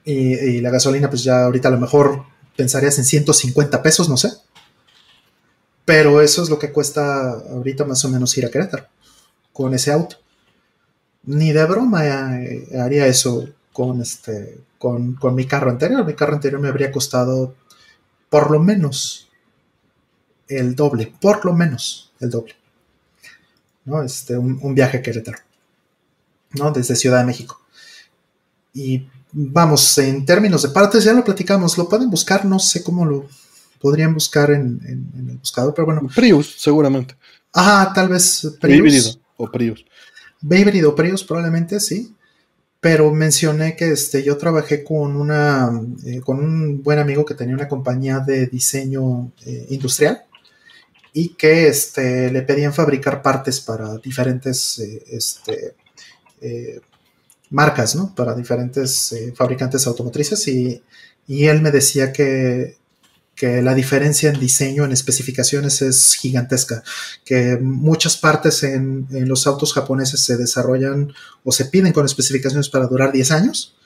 Y, 0.06 0.34
y, 0.34 0.62
la 0.62 0.70
gasolina, 0.70 1.10
pues 1.10 1.24
ya 1.26 1.44
ahorita 1.44 1.68
a 1.68 1.72
lo 1.72 1.80
mejor 1.80 2.24
pensarías 2.56 2.98
en 3.00 3.04
150 3.04 3.84
pesos, 3.84 4.08
no 4.08 4.16
sé. 4.16 4.32
Pero 5.90 6.22
eso 6.22 6.44
es 6.44 6.52
lo 6.52 6.60
que 6.60 6.72
cuesta 6.72 7.32
ahorita 7.32 7.84
más 7.84 8.06
o 8.06 8.10
menos 8.10 8.38
ir 8.38 8.46
a 8.46 8.52
Querétaro 8.52 8.86
con 9.52 9.74
ese 9.74 9.92
auto. 9.92 10.18
Ni 11.24 11.52
de 11.52 11.66
broma 11.66 12.06
eh, 12.38 12.68
haría 12.80 13.08
eso 13.08 13.50
con, 13.74 14.00
este, 14.00 14.60
con, 14.78 15.18
mi 15.34 15.48
carro 15.48 15.72
anterior. 15.72 16.06
Mi 16.06 16.14
carro 16.14 16.36
anterior 16.36 16.62
me 16.62 16.68
habría 16.68 16.92
costado 16.92 17.56
por 18.30 18.52
lo 18.52 18.60
menos 18.60 19.30
el 20.48 20.76
doble, 20.76 21.12
por 21.20 21.44
lo 21.44 21.56
menos 21.56 22.12
el 22.20 22.30
doble. 22.30 22.56
¿no? 23.86 24.04
Este, 24.04 24.38
un, 24.38 24.76
viaje 24.76 25.00
a 25.00 25.02
Querétaro, 25.02 25.40
¿no? 26.52 26.72
Desde 26.72 26.96
Ciudad 26.96 27.22
de 27.22 27.26
México. 27.26 27.60
Y 28.76 29.08
vamos, 29.32 29.98
en 29.98 30.24
términos 30.24 30.62
de 30.62 30.70
partes, 30.70 31.04
ya 31.04 31.14
lo 31.14 31.24
platicamos, 31.24 31.80
lo 31.80 31.90
pueden 31.90 32.12
buscar, 32.12 32.46
no 32.46 32.60
sé 32.60 32.84
cómo 32.84 33.08
lo, 33.08 33.28
podrían 33.80 34.14
buscar 34.14 34.52
en, 34.52 34.80
el 34.86 35.38
buscador, 35.38 35.74
pero 35.74 35.86
bueno. 35.86 36.02
Prius, 36.14 36.56
seguramente. 36.58 37.16
Ajá, 37.54 37.92
tal 37.94 38.10
vez 38.10 38.58
Prius. 38.60 38.78
Híbrido 38.78 39.12
o 39.38 39.52
Prius. 39.52 39.86
Híbrido 40.42 40.96
Prius, 40.96 41.24
probablemente 41.24 41.80
sí. 41.80 42.14
Pero 42.82 43.12
mencioné 43.12 43.76
que 43.76 43.92
este, 43.92 44.24
yo 44.24 44.38
trabajé 44.38 44.86
con, 44.86 45.18
una, 45.18 45.70
eh, 46.06 46.22
con 46.22 46.40
un 46.40 46.82
buen 46.82 46.98
amigo 46.98 47.26
que 47.26 47.34
tenía 47.34 47.56
una 47.56 47.68
compañía 47.68 48.20
de 48.20 48.48
diseño 48.48 49.34
eh, 49.46 49.68
industrial 49.70 50.24
y 51.12 51.30
que 51.36 51.68
este, 51.68 52.32
le 52.32 52.42
pedían 52.44 52.74
fabricar 52.74 53.22
partes 53.22 53.60
para 53.60 53.98
diferentes 53.98 54.80
eh, 54.80 55.04
este, 55.10 55.76
marcas, 57.50 57.98
¿no? 57.98 58.16
Para 58.16 58.34
diferentes 58.34 59.14
fabricantes 59.36 59.86
automotrices 59.86 60.48
y, 60.48 60.82
y 61.28 61.48
él 61.48 61.62
me 61.62 61.72
decía 61.72 62.14
que 62.14 62.78
que 63.40 63.62
la 63.62 63.74
diferencia 63.74 64.30
en 64.30 64.38
diseño, 64.38 64.84
en 64.84 64.92
especificaciones 64.92 65.82
es 65.82 66.16
gigantesca, 66.16 66.84
que 67.24 67.58
muchas 67.58 68.18
partes 68.18 68.64
en, 68.64 69.08
los 69.12 69.48
autos 69.48 69.72
japoneses 69.72 70.20
se 70.20 70.36
desarrollan 70.36 71.14
o 71.46 71.54
se 71.54 71.64
piden 71.64 71.94
con 71.94 72.06
especificaciones 72.06 72.68
para 72.68 72.88
durar 72.88 73.14
10 73.14 73.32
años, 73.32 73.78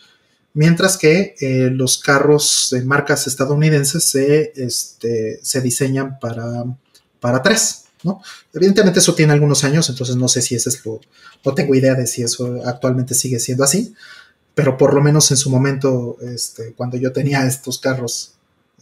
mientras 0.56 0.98
que 0.98 1.36
eh, 1.40 1.70
los 1.72 2.00
carros 2.00 2.70
de 2.72 2.84
marcas 2.84 3.28
estadounidenses 3.28 4.04
se, 4.04 4.54
este, 4.56 5.40
se 5.44 5.62
diseñan 5.62 6.18
para, 6.20 6.64
para 7.20 7.44
3. 7.44 7.84
¿no? 8.06 8.24
Evidentemente 8.56 9.02
eso 9.02 9.14
tiene 9.14 9.34
algunos 9.34 9.64
años, 9.64 9.88
entonces 9.88 10.16
no 10.16 10.30
sé 10.30 10.42
si 10.42 10.56
eso 10.56 10.70
es 10.70 10.84
lo, 10.84 11.00
no 11.46 11.54
tengo 11.54 11.76
idea 11.76 11.94
de 11.94 12.08
si 12.08 12.24
eso 12.24 12.60
actualmente 12.66 13.14
sigue 13.14 13.40
siendo 13.40 13.64
así, 13.64 13.94
pero 14.56 14.80
por 14.80 14.96
lo 14.96 15.02
menos 15.04 15.30
en 15.30 15.38
su 15.38 15.52
momento, 15.52 16.18
este, 16.22 16.74
cuando 16.74 16.98
yo 16.98 17.14
tenía 17.14 17.46
estos 17.46 17.78
carros 17.78 18.33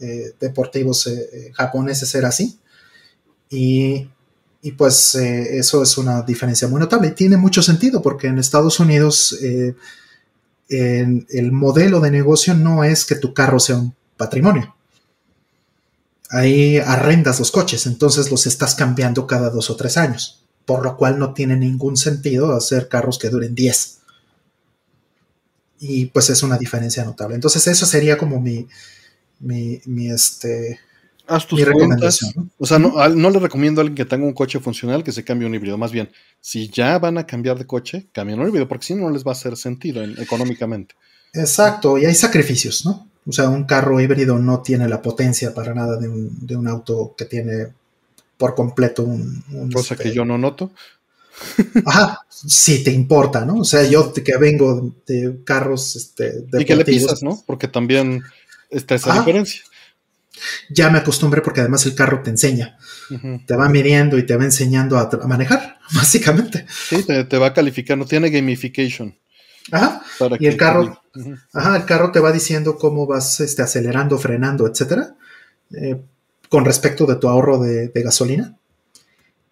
eh, 0.01 0.33
deportivos 0.39 1.05
eh, 1.05 1.29
eh, 1.31 1.51
japoneses 1.53 2.15
era 2.15 2.29
así. 2.29 2.57
Y, 3.51 4.07
pues 4.77 5.15
eso 5.15 5.83
es 5.83 5.97
una 5.97 6.21
diferencia 6.23 6.67
muy 6.67 6.79
notable. 6.79 7.09
Y 7.09 7.11
tiene 7.11 7.37
mucho 7.37 7.61
sentido 7.61 8.01
porque 8.01 8.27
en 8.27 8.39
Estados 8.39 8.79
Unidos 8.79 9.35
el 10.69 11.51
modelo 11.51 11.99
de 11.99 12.11
negocio 12.11 12.53
no 12.53 12.83
es 12.83 13.05
que 13.05 13.15
tu 13.15 13.33
carro 13.33 13.59
sea 13.59 13.77
un 13.77 13.95
patrimonio. 14.17 14.75
Ahí 16.29 16.77
arrendas 16.77 17.39
los 17.39 17.51
coches, 17.51 17.87
entonces 17.87 18.29
los 18.31 18.45
estás 18.45 18.75
cambiando 18.75 19.25
cada 19.25 19.49
dos 19.49 19.69
o 19.71 19.75
tres 19.75 19.97
años, 19.97 20.45
por 20.65 20.83
lo 20.83 20.95
cual 20.95 21.17
no 21.19 21.33
tiene 21.33 21.57
ningún 21.57 21.97
sentido 21.97 22.53
hacer 22.55 22.87
carros 22.87 23.17
que 23.17 23.29
duren 23.29 23.55
10. 23.55 23.97
Y 25.79 26.05
pues 26.05 26.29
es 26.29 26.43
una 26.43 26.57
diferencia 26.57 27.03
notable. 27.03 27.35
Entonces 27.35 27.65
eso 27.67 27.85
sería 27.87 28.17
como 28.17 28.39
mi, 28.39 28.67
mi, 29.41 29.81
mi 29.85 30.09
este, 30.09 30.80
Haz 31.27 31.47
tus. 31.47 31.61
O 32.57 32.65
sea, 32.65 32.77
no, 32.77 33.07
no, 33.09 33.30
le 33.30 33.39
recomiendo 33.39 33.80
a 33.80 33.84
alguien 33.84 33.95
que 33.95 34.05
tenga 34.05 34.26
un 34.26 34.34
coche 34.34 34.59
funcional 34.59 35.03
que 35.03 35.11
se 35.11 35.23
cambie 35.23 35.47
un 35.47 35.55
híbrido. 35.55 35.77
Más 35.77 35.91
bien, 35.91 36.09
si 36.41 36.69
ya 36.69 36.99
van 36.99 37.18
a 37.18 37.26
cambiar 37.26 37.57
de 37.57 37.65
coche, 37.65 38.07
cambien 38.11 38.39
un 38.39 38.47
híbrido, 38.47 38.68
porque 38.68 38.85
si 38.85 38.95
no, 38.95 39.03
no 39.03 39.11
les 39.11 39.26
va 39.26 39.31
a 39.31 39.34
hacer 39.34 39.55
sentido 39.55 40.03
económicamente. 40.03 40.95
Exacto, 41.34 41.97
y 41.97 42.05
hay 42.05 42.15
sacrificios, 42.15 42.85
¿no? 42.85 43.07
O 43.26 43.31
sea, 43.31 43.49
un 43.49 43.63
carro 43.63 44.01
híbrido 44.01 44.38
no 44.39 44.61
tiene 44.61 44.89
la 44.89 45.01
potencia 45.01 45.53
para 45.53 45.73
nada 45.73 45.97
de 45.97 46.09
un, 46.09 46.68
auto 46.68 47.13
que 47.18 47.26
tiene 47.26 47.68
por 48.38 48.55
completo 48.55 49.03
un... 49.03 49.43
Cosa 49.72 49.95
que 49.95 50.09
este, 50.09 50.15
yo 50.15 50.26
no 50.26 50.38
noto. 50.38 50.72
Ajá, 51.85 52.19
si 52.27 52.84
te 52.84 52.91
importa, 52.91 53.45
¿no? 53.45 53.59
O 53.59 53.63
sea, 53.63 53.84
yo 53.84 54.11
que 54.11 54.38
vengo 54.38 54.93
de 55.05 55.39
carros 55.45 55.95
este, 55.95 56.45
Y 56.59 56.65
que 56.65 56.76
le 56.76 56.84
pisas, 56.84 57.23
¿no? 57.23 57.41
Porque 57.45 57.68
también 57.68 58.23
está 58.72 58.95
esa 58.95 59.14
diferencia. 59.14 59.61
Ya 60.69 60.89
me 60.89 60.98
acostumbré 60.98 61.41
porque 61.41 61.60
además 61.60 61.85
el 61.85 61.93
carro 61.93 62.23
te 62.23 62.30
enseña. 62.30 62.77
Te 63.45 63.56
va 63.56 63.69
midiendo 63.69 64.18
y 64.18 64.26
te 64.26 64.35
va 64.35 64.45
enseñando 64.45 64.98
a, 64.98 65.10
manejar, 65.27 65.77
básicamente. 65.93 66.65
Sí, 66.89 67.03
te, 67.03 67.38
va 67.38 67.53
calificando, 67.53 68.06
tiene 68.06 68.30
gamification. 68.30 69.15
Ajá. 69.72 70.02
y 70.39 70.48
el 70.48 70.57
carro, 70.57 71.03
ajá, 71.53 71.77
el 71.77 71.85
carro 71.85 72.11
te 72.11 72.19
va 72.19 72.31
diciendo 72.31 72.77
cómo 72.77 73.06
vas 73.06 73.39
este, 73.41 73.61
acelerando, 73.61 74.18
frenando, 74.18 74.65
etcétera, 74.65 75.15
eh, 75.76 76.02
con 76.49 76.65
respecto 76.65 77.06
de 77.06 77.18
tu 77.18 77.30
ahorro 77.30 77.60
de, 77.60 77.89
de 77.89 78.02
gasolina 78.02 78.57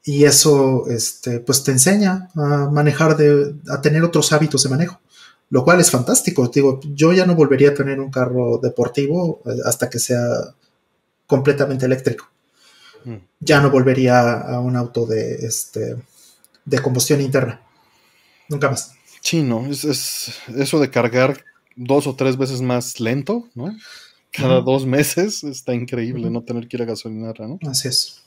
y 0.04 0.26
eso 0.26 0.88
este, 0.88 1.40
pues 1.40 1.64
te 1.64 1.72
enseña 1.72 2.30
a 2.36 2.70
manejar, 2.72 3.18
de, 3.18 3.54
a 3.70 3.82
tener 3.82 4.04
otros 4.04 4.32
hábitos 4.32 4.64
de 4.64 4.70
manejo, 4.70 5.00
lo 5.50 5.64
cual 5.64 5.80
es 5.80 5.92
fantástico. 5.92 6.48
Digo, 6.48 6.80
yo 6.94 7.14
ya 7.14 7.26
no 7.26 7.36
volvería 7.36 7.70
a 7.70 7.74
tener 7.74 8.00
un 8.00 8.12
carro 8.12 8.60
deportivo 8.60 9.42
eh, 9.46 9.50
hasta 9.66 9.90
que 9.90 10.00
sea 10.00 10.26
completamente 11.26 11.86
eléctrico. 11.86 12.30
Mm. 13.06 13.16
Ya 13.40 13.62
no 13.62 13.70
volvería 13.70 14.42
a 14.42 14.60
un 14.60 14.76
auto 14.76 15.06
de, 15.06 15.36
este, 15.36 15.96
de 16.66 16.80
combustión 16.80 17.22
interna. 17.22 17.62
Nunca 18.48 18.70
más. 18.70 18.94
Sí, 19.22 19.44
no, 19.44 19.66
es, 19.68 20.34
eso 20.56 20.80
de 20.80 20.90
cargar 20.90 21.44
dos 21.76 22.08
o 22.08 22.16
tres 22.16 22.38
veces 22.38 22.62
más 22.62 23.00
lento, 23.00 23.48
¿no? 23.54 23.76
Cada 24.32 24.62
dos 24.62 24.86
meses 24.86 25.44
está 25.44 25.74
increíble 25.74 26.30
no 26.30 26.44
tener 26.44 26.68
que 26.68 26.78
ir 26.78 26.84
a 26.84 26.86
gasolinera, 26.86 27.48
¿no? 27.48 27.60
Así 27.68 27.88
es. 27.88 28.22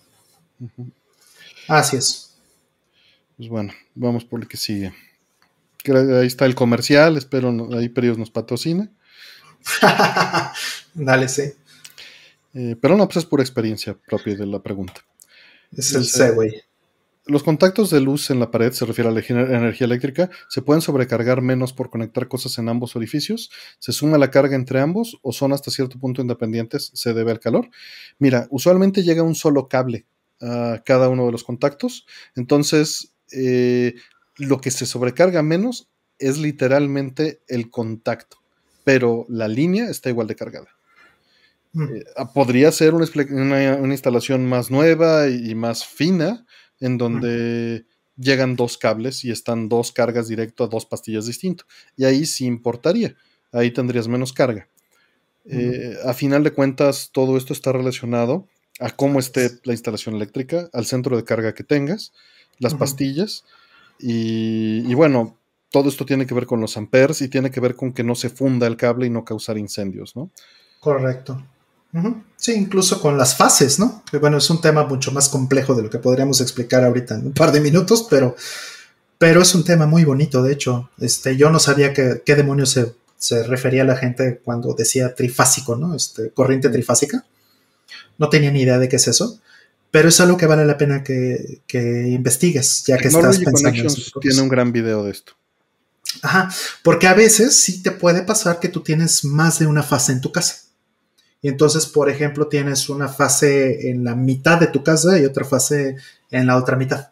Así 1.68 1.96
es. 1.96 2.34
Pues 3.36 3.48
bueno, 3.48 3.72
vamos 3.94 4.24
por 4.24 4.40
lo 4.40 4.48
que 4.48 4.56
sigue. 4.56 4.92
Ahí 5.86 6.26
está 6.26 6.46
el 6.46 6.54
comercial, 6.54 7.16
espero 7.16 7.68
ahí 7.76 7.88
Periodos 7.88 8.18
nos 8.18 8.30
patrocine. 8.30 8.90
Dale, 10.94 11.28
sí. 11.28 11.52
Eh, 12.54 12.76
pero 12.80 12.96
no, 12.96 13.06
pues 13.06 13.18
es 13.18 13.24
pura 13.24 13.42
experiencia 13.42 13.96
propia 14.08 14.36
de 14.36 14.46
la 14.46 14.62
pregunta. 14.62 15.04
Es 15.72 15.94
el 15.94 16.04
Segway. 16.04 16.62
Los 17.24 17.44
contactos 17.44 17.90
de 17.90 18.00
luz 18.00 18.30
en 18.30 18.40
la 18.40 18.50
pared, 18.50 18.72
se 18.72 18.84
refiere 18.84 19.08
a 19.08 19.12
la 19.12 19.20
energía 19.20 19.84
eléctrica, 19.84 20.28
se 20.48 20.60
pueden 20.60 20.82
sobrecargar 20.82 21.40
menos 21.40 21.72
por 21.72 21.88
conectar 21.88 22.26
cosas 22.26 22.58
en 22.58 22.68
ambos 22.68 22.96
orificios. 22.96 23.50
¿Se 23.78 23.92
suma 23.92 24.18
la 24.18 24.32
carga 24.32 24.56
entre 24.56 24.80
ambos 24.80 25.18
o 25.22 25.32
son 25.32 25.52
hasta 25.52 25.70
cierto 25.70 26.00
punto 26.00 26.20
independientes? 26.20 26.90
¿Se 26.94 27.14
debe 27.14 27.30
al 27.30 27.38
calor? 27.38 27.70
Mira, 28.18 28.48
usualmente 28.50 29.04
llega 29.04 29.22
un 29.22 29.36
solo 29.36 29.68
cable 29.68 30.04
a 30.40 30.82
cada 30.84 31.08
uno 31.08 31.24
de 31.26 31.32
los 31.32 31.44
contactos. 31.44 32.06
Entonces, 32.34 33.14
eh, 33.30 33.94
lo 34.36 34.60
que 34.60 34.70
se 34.70 34.86
sobrecarga 34.86 35.42
menos 35.42 35.88
es 36.18 36.38
literalmente 36.38 37.42
el 37.48 37.70
contacto, 37.70 38.38
pero 38.84 39.26
la 39.28 39.48
línea 39.48 39.90
está 39.90 40.08
igual 40.08 40.26
de 40.26 40.36
cargada. 40.36 40.68
Mm. 41.72 41.82
Eh, 41.94 42.04
ah, 42.16 42.32
podría 42.32 42.70
ser 42.72 42.94
una, 42.94 43.92
instalación 43.92 44.46
más 44.48 44.70
nueva 44.70 45.28
y, 45.28 45.54
más 45.54 45.86
fina, 45.86 46.46
en 46.80 46.98
donde 46.98 47.86
llegan 48.16 48.56
dos 48.56 48.78
cables 48.78 49.24
y 49.24 49.30
están 49.30 49.68
dos 49.68 49.92
cargas 49.92 50.28
directo 50.28 50.64
a 50.64 50.68
dos 50.68 50.86
pastillas 50.86 51.26
distintas. 51.26 51.66
Y 51.96 52.04
ahí 52.04 52.26
sí 52.26 52.44
importaría, 52.44 53.16
ahí 53.52 53.70
tendrías 53.70 54.08
menos 54.08 54.32
carga. 54.32 54.68
Eh, 55.44 55.96
a 56.04 56.14
final 56.14 56.44
de 56.44 56.52
cuentas, 56.52 57.10
todo 57.12 57.36
esto 57.36 57.52
está 57.52 57.72
relacionado 57.72 58.46
a 58.78 58.90
cómo 58.90 59.18
esté 59.18 59.50
la 59.64 59.72
instalación 59.72 60.14
eléctrica, 60.14 60.68
al 60.72 60.86
centro 60.86 61.16
de 61.16 61.24
carga 61.24 61.54
que 61.54 61.64
tengas, 61.64 62.12
las 62.58 62.74
pastillas 62.74 63.44
y, 64.02 64.94
bueno, 64.94 65.38
todo 65.70 65.88
esto 65.88 66.04
tiene 66.04 66.26
que 66.26 66.34
ver 66.34 66.46
con 66.46 66.60
los 66.60 66.76
amperes 66.76 67.22
y 67.22 67.28
tiene 67.28 67.50
que 67.50 67.60
ver 67.60 67.76
con 67.76 67.92
que 67.92 68.04
no 68.04 68.14
se 68.14 68.28
funda 68.28 68.66
el 68.66 68.76
cable 68.76 69.06
y 69.06 69.10
no 69.10 69.24
causar 69.24 69.56
incendios, 69.56 70.16
¿no? 70.16 70.30
Correcto. 70.80 71.42
Sí, 72.36 72.54
incluso 72.54 73.00
con 73.00 73.18
las 73.18 73.36
fases, 73.36 73.78
¿no? 73.78 74.02
Que 74.10 74.18
bueno, 74.18 74.38
es 74.38 74.48
un 74.50 74.60
tema 74.60 74.84
mucho 74.84 75.12
más 75.12 75.28
complejo 75.28 75.74
de 75.74 75.82
lo 75.82 75.90
que 75.90 75.98
podríamos 75.98 76.40
explicar 76.40 76.82
ahorita 76.84 77.16
en 77.16 77.26
un 77.26 77.32
par 77.32 77.52
de 77.52 77.60
minutos, 77.60 78.06
pero, 78.08 78.34
pero 79.18 79.42
es 79.42 79.54
un 79.54 79.62
tema 79.62 79.86
muy 79.86 80.04
bonito, 80.04 80.42
de 80.42 80.52
hecho. 80.52 80.90
Este, 80.98 81.36
yo 81.36 81.50
no 81.50 81.58
sabía 81.58 81.92
que, 81.92 82.22
qué 82.24 82.34
demonios 82.34 82.70
se, 82.70 82.94
se 83.18 83.44
refería 83.44 83.84
la 83.84 83.96
gente 83.96 84.40
cuando 84.42 84.74
decía 84.74 85.14
trifásico, 85.14 85.76
¿no? 85.76 85.94
Este, 85.94 86.30
corriente 86.30 86.70
trifásica. 86.70 87.24
No 88.18 88.30
tenía 88.30 88.50
ni 88.50 88.62
idea 88.62 88.78
de 88.78 88.88
qué 88.88 88.96
es 88.96 89.06
eso, 89.08 89.38
pero 89.92 90.08
es 90.08 90.18
algo 90.20 90.38
que 90.38 90.46
vale 90.46 90.64
la 90.64 90.78
pena 90.78 91.04
que, 91.04 91.62
investigues, 92.08 92.82
ya 92.86 92.96
que 92.96 93.08
estás 93.08 93.38
pensando. 93.38 93.94
tiene 94.20 94.40
un 94.40 94.48
gran 94.48 94.72
video 94.72 95.04
de 95.04 95.12
esto. 95.12 95.34
Ajá, 96.22 96.48
porque 96.82 97.06
a 97.06 97.14
veces 97.14 97.54
sí 97.56 97.82
te 97.82 97.90
puede 97.90 98.22
pasar 98.22 98.58
que 98.58 98.70
tú 98.70 98.80
tienes 98.80 99.22
más 99.22 99.58
de 99.58 99.66
una 99.66 99.82
fase 99.82 100.12
en 100.12 100.22
tu 100.22 100.32
casa. 100.32 100.62
Y 101.42 101.48
entonces, 101.48 101.84
por 101.84 102.08
ejemplo, 102.08 102.48
tienes 102.48 102.88
una 102.88 103.08
fase 103.08 103.90
en 103.90 104.02
la 104.02 104.14
mitad 104.14 104.58
de 104.58 104.68
tu 104.68 104.82
casa 104.82 105.18
y 105.18 105.26
otra 105.26 105.44
fase 105.44 105.96
en 106.30 106.46
la 106.46 106.56
otra 106.56 106.76
mitad. 106.76 107.10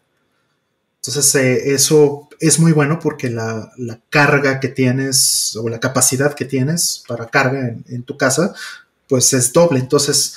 Entonces, 1.02 1.35
eh, 1.35 1.74
eso 1.74 2.31
es 2.39 2.59
muy 2.59 2.73
bueno 2.73 2.98
porque 2.98 3.28
la, 3.28 3.73
carga 4.09 4.59
que 4.59 4.69
tienes 4.69 5.55
o 5.57 5.69
la 5.69 5.81
capacidad 5.81 6.32
que 6.35 6.47
tienes 6.47 7.05
para 7.07 7.27
carga 7.27 7.61
en, 7.61 7.85
en 7.89 8.02
tu 8.05 8.16
casa, 8.16 8.55
pues 9.07 9.35
es 9.35 9.52
doble. 9.52 9.81
Entonces, 9.81 10.36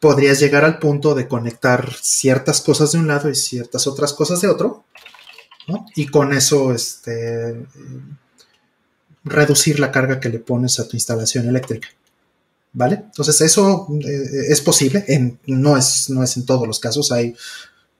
podrías 0.00 0.40
llegar 0.40 0.64
al 0.64 0.78
punto 0.78 1.14
de 1.14 1.28
conectar 1.28 1.92
ciertas 2.00 2.62
cosas 2.62 2.92
de 2.92 2.98
un 2.98 3.06
lado 3.06 3.28
y 3.28 3.34
ciertas 3.34 3.86
otras 3.86 4.14
cosas 4.14 4.40
de 4.40 4.48
otro, 4.48 4.84
¿no? 5.68 5.86
Y 5.94 6.06
con 6.06 6.32
eso, 6.32 6.72
este, 6.72 7.66
reducir 9.24 9.78
la 9.78 9.92
carga 9.92 10.18
que 10.18 10.30
le 10.30 10.38
pones 10.38 10.80
a 10.80 10.88
tu 10.88 10.96
instalación 10.96 11.48
eléctrica. 11.48 11.88
¿Vale? 12.72 13.02
Entonces, 13.04 13.40
eso 13.40 13.88
eh, 14.04 14.46
es 14.48 14.60
posible, 14.60 15.04
en, 15.08 15.40
no, 15.46 15.76
es, 15.76 16.08
no 16.08 16.22
es 16.22 16.36
en 16.36 16.46
todos 16.46 16.68
los 16.68 16.78
casos, 16.78 17.10
hay, 17.10 17.34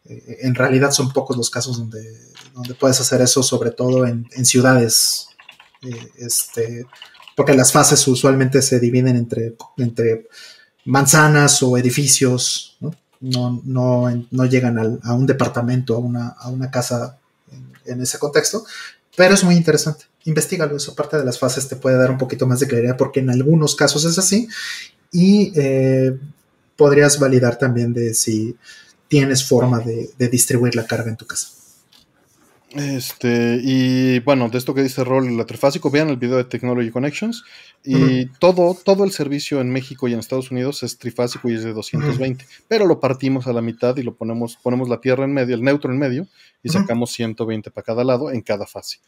eh, 0.05 0.39
en 0.43 0.55
realidad 0.55 0.93
son 0.93 1.13
pocos 1.13 1.37
los 1.37 1.51
casos 1.51 1.77
donde, 1.77 2.17
donde 2.55 2.75
puedes 2.75 3.01
hacer 3.01 3.21
eso, 3.21 3.43
sobre 3.43 3.73
todo 3.73 4.07
en, 4.07 4.29
ciudades, 4.45 5.27
eh, 5.83 6.13
este, 6.19 6.87
porque 7.37 7.55
las 7.55 7.73
fases 7.73 8.07
usualmente 8.07 8.63
se 8.63 8.79
dividen 8.79 9.17
entre, 9.17 9.57
entre 9.77 10.29
manzanas 10.91 11.63
o 11.63 11.79
edificios, 11.79 12.77
¿no? 12.81 12.95
No, 13.23 14.47
llegan 14.47 15.01
a 15.03 15.15
un 15.15 15.27
departamento, 15.27 15.95
a 15.95 15.99
una, 15.99 16.29
a 16.29 16.49
una 16.49 16.71
casa 16.71 17.19
en, 17.85 18.01
ese 18.01 18.19
contexto, 18.19 18.65
pero 19.15 19.35
es 19.35 19.45
muy 19.45 19.57
interesante. 19.57 20.07
Investígalo, 20.25 20.77
eso 20.77 20.95
parte 20.95 21.19
de 21.19 21.25
las 21.25 21.39
fases 21.39 21.69
te 21.69 21.77
puede 21.77 21.99
dar 21.99 22.11
un 22.11 22.19
poquito 22.19 22.47
más 22.47 22.61
de 22.61 22.67
claridad 22.67 22.97
porque 22.97 23.21
en 23.21 23.31
algunos 23.31 23.75
casos 23.75 24.05
es 24.05 24.19
así 24.19 24.49
y 25.13 25.53
eh, 25.55 26.19
podrías 26.77 27.19
validar 27.19 27.59
también 27.59 27.93
de 27.93 28.15
si 28.15 28.57
tienes 29.09 29.45
forma 29.45 29.81
de, 29.81 30.11
de 30.19 30.29
distribuir 30.29 30.75
la 30.75 30.87
carga 30.87 31.11
en 31.11 31.17
tu 31.17 31.27
casa. 31.27 31.49
Este, 32.73 33.61
y 33.63 34.21
bueno, 34.21 34.49
de 34.49 34.59
esto 34.59 34.75
que 34.75 34.83
dice 34.83 35.03
Rol, 35.03 35.27
el 35.27 35.47
trifásico, 35.47 35.91
vean 35.91 36.09
el 36.09 36.17
video 36.17 36.37
de 36.37 36.45
Technology 36.45 36.91
Connections. 36.91 37.43
Y 37.85 38.27
todo, 38.39 38.77
todo 38.85 39.05
el 39.05 39.11
servicio 39.11 39.61
en 39.61 39.71
México 39.71 40.07
y 40.07 40.13
en 40.13 40.21
Estados 40.21 40.51
Unidos 40.51 40.83
es 40.83 40.99
trifásico 40.99 41.51
y 41.51 41.55
es 41.55 41.65
de 41.65 41.73
220. 41.73 42.45
Pero 42.69 42.87
lo 42.87 43.01
partimos 43.01 43.47
a 43.47 43.53
la 43.53 43.63
mitad 43.63 43.97
y 43.97 44.03
lo 44.03 44.15
ponemos, 44.15 44.57
ponemos 44.57 44.89
la 44.89 45.01
tierra 45.01 45.25
en 45.25 45.33
medio, 45.33 45.57
el 45.57 45.63
neutro 45.63 45.93
en 45.93 45.99
medio, 45.99 46.29
y 46.63 46.69
sacamos 46.69 47.11
120 47.13 47.71
para 47.71 47.85
cada 47.85 48.05
lado 48.05 48.31
en 48.31 48.43
cada 48.43 48.67
fase. 48.67 49.01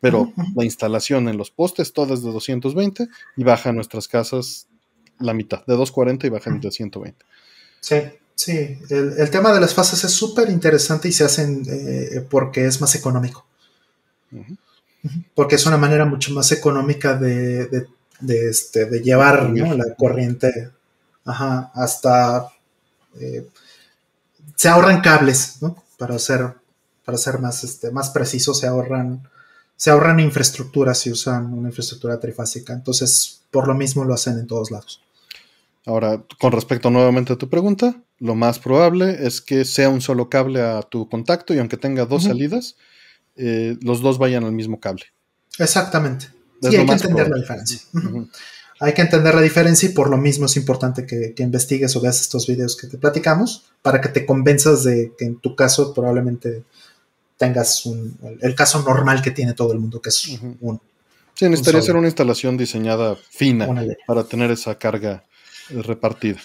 Pero 0.00 0.32
la 0.54 0.64
instalación 0.64 1.28
en 1.28 1.36
los 1.36 1.50
postes, 1.50 1.92
todo 1.92 2.14
es 2.14 2.22
de 2.22 2.30
220 2.30 3.08
y 3.36 3.42
baja 3.42 3.70
a 3.70 3.72
nuestras 3.72 4.06
casas 4.06 4.68
la 5.18 5.34
mitad, 5.34 5.66
de 5.66 5.74
240 5.74 6.26
y 6.26 6.30
baja 6.30 6.50
de 6.52 6.70
120. 6.70 7.24
Sí. 7.80 7.96
Sí, 8.38 8.78
el, 8.90 9.30
tema 9.30 9.52
de 9.52 9.60
las 9.60 9.74
fases 9.74 10.04
es 10.04 10.12
súper 10.12 10.48
interesante 10.48 11.08
y 11.08 11.12
se 11.12 11.24
hacen 11.24 11.64
eh, 11.68 12.24
porque 12.30 12.66
es 12.66 12.80
más 12.80 12.94
económico. 12.94 13.44
Porque 15.34 15.56
es 15.56 15.66
una 15.66 15.76
manera 15.76 16.04
mucho 16.04 16.32
más 16.32 16.52
económica 16.52 17.16
de, 17.16 17.88
este, 18.28 18.86
de 18.86 19.00
llevar 19.00 19.50
la 19.50 19.92
corriente 19.96 20.70
hasta... 21.24 22.48
Eh, 23.18 23.48
se 24.54 24.68
ahorran 24.68 25.00
cables, 25.00 25.56
¿no? 25.60 25.82
Para 25.98 26.16
ser, 26.20 26.54
para 27.04 27.18
ser 27.18 27.40
más, 27.40 27.64
este, 27.64 27.90
más 27.90 28.10
preciso, 28.10 28.54
se 28.54 28.68
ahorran, 28.68 29.28
se 29.74 29.90
ahorran 29.90 30.20
infraestructuras 30.20 31.00
si 31.00 31.10
usan 31.10 31.52
una 31.52 31.70
infraestructura 31.70 32.20
trifásica. 32.20 32.72
Entonces, 32.72 33.40
por 33.50 33.66
lo 33.66 33.74
mismo 33.74 34.04
lo 34.04 34.14
hacen 34.14 34.38
en 34.38 34.46
todos 34.46 34.70
lados. 34.70 35.02
Ahora, 35.86 36.22
con 36.38 36.52
respecto 36.52 36.88
nuevamente 36.88 37.32
a 37.32 37.36
tu 37.36 37.48
pregunta, 37.50 38.00
lo 38.20 38.34
más 38.34 38.58
probable 38.58 39.26
es 39.26 39.40
que 39.40 39.64
sea 39.64 39.88
un 39.88 40.00
solo 40.00 40.28
cable 40.28 40.60
a 40.60 40.82
tu 40.82 41.08
contacto 41.08 41.54
y 41.54 41.58
aunque 41.58 41.76
tenga 41.76 42.04
dos 42.04 42.24
salidas, 42.24 42.76
eh, 43.36 43.76
los 43.80 44.00
dos 44.00 44.18
vayan 44.18 44.44
al 44.44 44.52
mismo 44.52 44.80
cable. 44.80 45.04
Exactamente. 45.58 46.26
Sí, 46.60 46.76
hay 46.76 46.86
que 46.86 46.92
entender 46.92 47.28
la 47.28 47.36
diferencia. 47.36 47.78
Hay 48.80 48.94
que 48.94 49.02
entender 49.02 49.34
la 49.34 49.40
diferencia 49.40 49.88
y 49.88 49.92
por 49.92 50.08
lo 50.08 50.16
mismo 50.16 50.46
es 50.46 50.56
importante 50.56 51.04
que, 51.04 51.34
investigues 51.38 51.96
o 51.96 52.00
veas 52.00 52.20
estos 52.20 52.46
videos 52.46 52.76
que 52.76 52.86
te 52.86 52.96
platicamos 52.96 53.64
para 53.82 54.00
que 54.00 54.08
te 54.08 54.24
convenzas 54.24 54.84
de 54.84 55.12
que 55.18 55.24
en 55.24 55.40
tu 55.40 55.56
caso 55.56 55.92
probablemente 55.92 56.62
tengas 57.36 57.86
un, 57.86 58.16
el 58.40 58.54
caso 58.54 58.82
normal 58.82 59.20
que 59.20 59.32
tiene 59.32 59.54
todo 59.54 59.72
el 59.72 59.80
mundo, 59.80 60.00
que 60.00 60.10
es 60.10 60.38
un... 60.60 60.80
Sí, 61.34 61.48
necesitaría 61.48 61.82
ser 61.82 61.96
una 61.96 62.08
instalación 62.08 62.56
diseñada 62.56 63.16
fina 63.16 63.68
para 64.06 64.24
tener 64.24 64.50
esa 64.50 64.76
carga 64.76 65.24
eh, 65.70 65.82
repartida. 65.82 66.38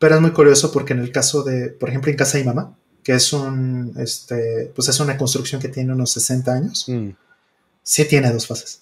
Pero 0.00 0.14
es 0.14 0.20
muy 0.22 0.32
curioso 0.32 0.72
porque 0.72 0.94
en 0.94 1.00
el 1.00 1.12
caso 1.12 1.42
de, 1.42 1.68
por 1.68 1.90
ejemplo, 1.90 2.10
en 2.10 2.16
Casa 2.16 2.38
y 2.38 2.44
Mamá, 2.44 2.74
que 3.04 3.12
es 3.12 3.34
un, 3.34 3.92
este, 3.98 4.72
pues 4.74 4.88
es 4.88 4.98
una 4.98 5.18
construcción 5.18 5.60
que 5.60 5.68
tiene 5.68 5.92
unos 5.92 6.10
60 6.12 6.52
años, 6.52 6.86
mm. 6.88 7.10
sí 7.82 8.04
tiene 8.06 8.32
dos 8.32 8.46
fases. 8.46 8.80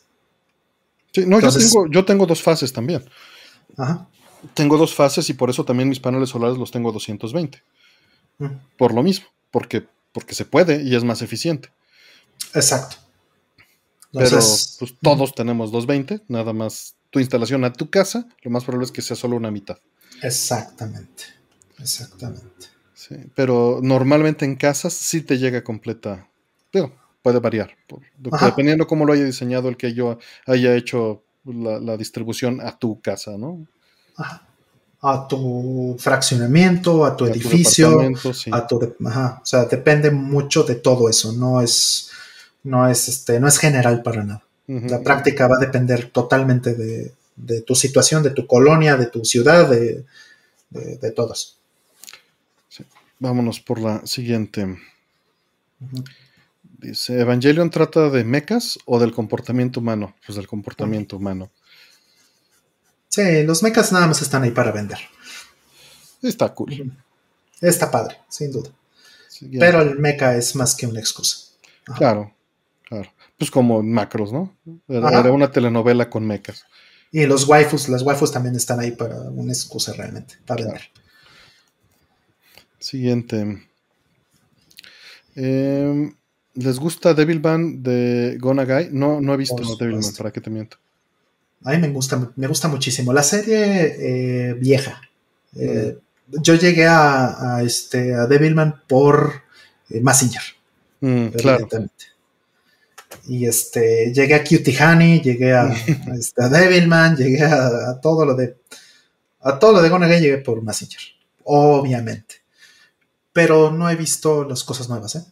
Sí, 1.12 1.26
no, 1.26 1.40
yo, 1.40 1.50
tengo, 1.50 1.86
yo 1.88 2.04
tengo 2.04 2.24
dos 2.24 2.40
fases 2.40 2.72
también. 2.72 3.04
Ajá. 3.76 4.06
Tengo 4.54 4.78
dos 4.78 4.94
fases 4.94 5.28
y 5.28 5.34
por 5.34 5.50
eso 5.50 5.64
también 5.64 5.88
mis 5.88 5.98
paneles 5.98 6.28
solares 6.28 6.56
los 6.56 6.70
tengo 6.70 6.90
a 6.90 6.92
220. 6.92 7.60
Mm. 8.38 8.46
Por 8.76 8.94
lo 8.94 9.02
mismo, 9.02 9.26
porque, 9.50 9.88
porque 10.12 10.36
se 10.36 10.44
puede 10.44 10.84
y 10.84 10.94
es 10.94 11.02
más 11.02 11.20
eficiente. 11.20 11.70
Exacto. 12.54 12.96
Pero 14.12 14.30
pues, 14.30 14.78
todos 15.02 15.34
tenemos 15.34 15.72
220, 15.72 16.24
nada 16.28 16.52
más 16.52 16.94
tu 17.10 17.18
instalación 17.18 17.64
a 17.64 17.72
tu 17.72 17.90
casa, 17.90 18.28
lo 18.42 18.52
más 18.52 18.62
probable 18.62 18.86
es 18.86 18.92
que 18.92 19.02
sea 19.02 19.16
solo 19.16 19.34
una 19.34 19.50
mitad. 19.50 19.78
Exactamente, 20.22 21.24
exactamente. 21.78 22.66
Sí, 22.94 23.16
pero 23.34 23.80
normalmente 23.82 24.44
en 24.44 24.56
casas 24.56 24.92
sí 24.92 25.22
te 25.22 25.38
llega 25.38 25.62
completa. 25.64 26.26
Pero 26.70 26.92
puede 27.22 27.40
variar, 27.40 27.70
dependiendo 28.18 28.86
cómo 28.86 29.04
lo 29.04 29.12
haya 29.12 29.24
diseñado 29.24 29.68
el 29.68 29.76
que 29.76 29.94
yo 29.94 30.18
haya 30.46 30.74
hecho 30.74 31.22
la, 31.44 31.96
distribución 31.96 32.60
a 32.60 32.78
tu 32.78 33.00
casa, 33.00 33.36
¿no? 33.38 33.66
A 35.00 35.28
tu 35.28 35.96
fraccionamiento, 35.98 37.04
a 37.04 37.16
tu 37.16 37.26
edificio, 37.26 38.00
a 38.50 38.66
tu, 38.66 38.94
ajá. 39.06 39.40
o 39.42 39.46
sea, 39.46 39.64
depende 39.64 40.10
mucho 40.10 40.64
de 40.64 40.76
todo 40.76 41.08
eso, 41.08 41.32
no 41.32 41.60
es, 41.60 42.10
no 42.64 42.88
es, 42.88 43.08
este, 43.08 43.40
no 43.40 43.48
es 43.48 43.58
general 43.58 44.02
para 44.02 44.24
nada. 44.24 44.42
La 44.66 45.00
práctica 45.00 45.48
va 45.48 45.56
a 45.56 45.60
depender 45.60 46.10
totalmente 46.10 46.74
de, 46.74 47.12
de 47.38 47.62
tu 47.62 47.74
situación, 47.74 48.22
de 48.22 48.30
tu 48.30 48.46
colonia, 48.46 48.96
de 48.96 49.06
tu 49.06 49.24
ciudad, 49.24 49.68
de, 49.68 50.04
de, 50.70 51.10
todos. 51.12 51.58
Vámonos 53.18 53.60
por 53.60 53.80
la 53.80 54.06
siguiente. 54.06 54.78
Dice, 56.62 57.20
¿Evangelion 57.20 57.70
trata 57.70 58.10
de 58.10 58.24
mecas 58.24 58.78
o 58.84 58.98
del 58.98 59.12
comportamiento 59.12 59.80
humano? 59.80 60.14
Pues 60.24 60.36
del 60.36 60.46
comportamiento 60.46 61.16
humano. 61.16 61.50
Sí, 63.08 63.42
los 63.44 63.62
mecas 63.62 63.90
nada 63.92 64.06
más 64.06 64.22
están 64.22 64.42
ahí 64.42 64.50
para 64.50 64.70
vender. 64.70 64.98
Está 66.22 66.52
cool. 66.54 66.92
Está 67.60 67.90
padre, 67.90 68.18
sin 68.28 68.52
duda. 68.52 68.70
Pero 69.58 69.82
el 69.82 69.98
meca 69.98 70.36
es 70.36 70.54
más 70.56 70.74
que 70.74 70.86
una 70.86 71.00
excusa. 71.00 71.48
Claro, 71.96 72.34
claro. 72.84 73.10
Pues 73.38 73.50
como 73.50 73.82
macros, 73.82 74.32
¿no? 74.32 74.56
Era, 74.88 75.30
una 75.32 75.50
telenovela 75.50 76.10
con 76.10 76.26
mecas. 76.26 76.64
Y 77.10 77.24
los 77.26 77.48
waifus, 77.48 77.88
las 77.88 78.02
waifus 78.02 78.32
también 78.32 78.54
están 78.54 78.80
ahí 78.80 78.92
para 78.92 79.16
una 79.16 79.52
excusa 79.52 79.92
realmente, 79.94 80.34
para 80.46 80.64
vender. 80.64 80.82
Siguiente. 82.78 83.66
Em, 85.34 86.12
¿Les 86.54 86.78
gusta 86.78 87.14
Devilman 87.14 87.82
de 87.82 88.36
Gonagai? 88.40 88.90
No, 88.92 89.20
no 89.20 89.34
he 89.34 89.36
visto 89.36 89.62
Devilman, 89.78 90.12
¿para 90.16 90.32
qué 90.32 90.40
te 90.40 90.50
miento? 90.50 90.76
A 91.64 91.72
mí 91.72 91.78
me 91.78 91.88
gusta, 91.88 92.32
me 92.36 92.46
gusta 92.46 92.68
muchísimo. 92.68 93.12
La 93.12 93.22
serie 93.22 94.50
eh, 94.50 94.54
vieja. 94.54 95.00
Eh, 95.56 95.96
yo 96.28 96.54
llegué 96.54 96.86
a, 96.86 97.62
este, 97.64 98.14
a 98.14 98.26
Devilman 98.26 98.82
por 98.86 99.42
eh, 99.90 100.00
Massinger. 100.00 100.42
Mm, 101.00 101.28
claro. 101.28 101.68
Y 103.26 103.46
este, 103.46 104.12
llegué 104.12 104.34
a 104.34 104.42
Cutie 104.42 104.76
Honey, 104.82 105.20
llegué 105.20 105.52
a, 105.54 105.72
este, 106.18 106.42
a 106.42 106.48
Devilman, 106.48 107.16
llegué 107.16 107.42
a, 107.42 108.00
todo 108.00 108.24
lo 108.24 108.34
de. 108.34 108.56
A 109.40 109.58
todo 109.58 109.72
lo 109.72 109.82
de 109.82 109.88
Gonagai 109.88 110.20
llegué 110.20 110.38
por 110.38 110.62
Massinger. 110.62 111.00
Obviamente. 111.44 112.36
Pero 113.32 113.70
no 113.70 113.88
he 113.88 113.96
visto 113.96 114.44
las 114.44 114.64
cosas 114.64 114.88
nuevas, 114.88 115.14
¿eh? 115.16 115.24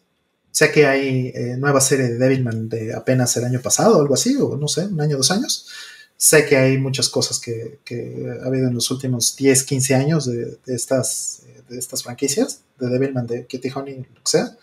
Sé 0.57 0.73
que 0.73 0.86
hay 0.86 1.32
eh, 1.35 1.57
nueva 1.59 1.82
serie 1.82 2.09
de 2.09 2.16
Devilman 2.16 2.69
de 2.70 2.94
apenas 2.94 3.36
el 3.36 3.44
año 3.44 3.61
pasado 3.61 4.01
algo 4.01 4.15
así, 4.15 4.36
o 4.36 4.57
no 4.57 4.69
sé, 4.69 4.86
un 4.86 4.98
año, 5.01 5.19
dos 5.19 5.31
años. 5.31 5.66
Sé 6.16 6.47
que 6.47 6.57
hay 6.57 6.78
muchas 6.78 7.11
cosas 7.11 7.39
que, 7.39 7.81
ha 8.43 8.47
habido 8.47 8.69
en 8.69 8.74
los 8.74 8.90
últimos 8.90 9.36
10, 9.36 9.65
15 9.65 9.94
años 9.94 10.24
de, 10.24 10.59
estas, 10.66 11.43
de 11.69 11.78
estas 11.78 12.03
franquicias, 12.03 12.61
de 12.81 12.89
Devilman, 12.89 13.27
de 13.27 13.47
Kitty 13.47 13.70
Honey, 13.74 13.97
lo 13.98 14.23
que 14.23 14.31
sea. 14.31 14.57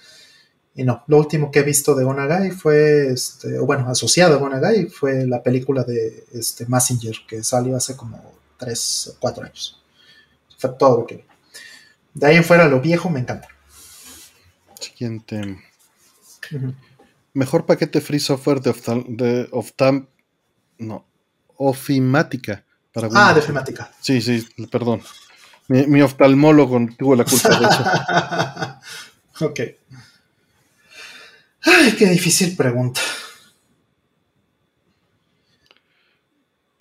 Y 0.75 0.83
no, 0.83 1.03
lo 1.07 1.17
último 1.17 1.51
que 1.51 1.59
he 1.59 1.63
visto 1.63 1.93
de 1.93 2.03
Onagai 2.03 2.49
fue, 2.51 3.11
este, 3.11 3.59
o 3.59 3.65
bueno, 3.65 3.87
asociado 3.89 4.39
a 4.39 4.41
Onagai, 4.41 4.87
fue 4.87 5.27
la 5.27 5.43
película 5.43 5.83
de 5.83 6.25
este, 6.33 6.65
Messenger, 6.65 7.15
que 7.27 7.43
salió 7.43 7.75
hace 7.75 7.95
como 7.95 8.33
3 8.57 9.13
o 9.15 9.19
4 9.19 9.43
años. 9.43 9.83
Fue 10.57 10.71
todo 10.71 10.99
lo 10.99 11.05
que 11.05 11.17
vi. 11.17 11.23
De 12.13 12.27
ahí 12.27 12.37
en 12.37 12.43
fuera, 12.43 12.67
lo 12.67 12.81
viejo 12.81 13.09
me 13.09 13.19
encanta. 13.19 13.47
Siguiente. 14.79 15.59
Mejor 17.33 17.65
paquete 17.65 18.01
free 18.01 18.19
software 18.19 18.61
de, 18.61 19.47
oftal, 19.51 20.07
no, 20.77 21.05
ofimática. 21.57 22.63
Para 22.91 23.09
ah, 23.13 23.33
de 23.33 23.39
ofimática. 23.39 23.91
Sí, 24.01 24.21
sí, 24.21 24.47
perdón. 24.71 25.01
Mi, 25.67 26.01
oftalmólogo 26.01 26.79
tuvo 26.97 27.15
la 27.15 27.23
culpa 27.23 27.49
de 27.57 27.65
eso. 27.65 29.45
ok. 29.45 29.59
Ay, 31.63 31.95
qué 31.97 32.07
difícil 32.09 32.55
pregunta. 32.55 33.01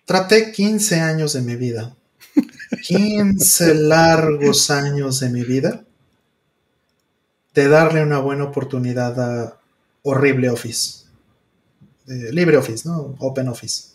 Traté 0.04 0.52
15 0.52 1.00
años 1.00 1.32
de 1.32 1.42
mi 1.42 1.56
vida. 1.56 1.94
15 2.82 3.74
largos 3.74 4.70
años 4.70 5.20
de 5.20 5.30
mi 5.30 5.42
vida 5.42 5.84
de 7.54 7.68
darle 7.68 8.02
una 8.02 8.18
buena 8.18 8.44
oportunidad 8.44 9.20
a 9.20 9.60
horrible 10.02 10.50
Office. 10.50 11.04
libre 12.06 12.56
Office, 12.56 12.88
¿no? 12.88 13.14
Open 13.18 13.48
Office. 13.48 13.90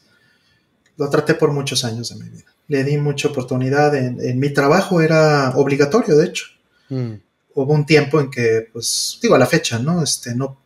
Lo 0.95 1.09
traté 1.09 1.33
por 1.35 1.51
muchos 1.51 1.83
años 1.83 2.09
de 2.09 2.23
mi 2.23 2.29
vida. 2.29 2.45
Le 2.67 2.83
di 2.83 2.97
mucha 2.97 3.27
oportunidad. 3.27 3.95
En, 3.95 4.39
mi 4.39 4.51
trabajo 4.51 5.01
era 5.01 5.51
obligatorio, 5.55 6.15
de 6.15 6.25
hecho. 6.25 6.45
Mm. 6.89 7.13
Hubo 7.55 7.73
un 7.73 7.85
tiempo 7.85 8.19
en 8.19 8.29
que, 8.29 8.69
pues, 8.71 9.19
digo, 9.21 9.35
a 9.35 9.39
la 9.39 9.45
fecha, 9.45 9.79
¿no? 9.79 10.03
Este, 10.03 10.35
no 10.35 10.57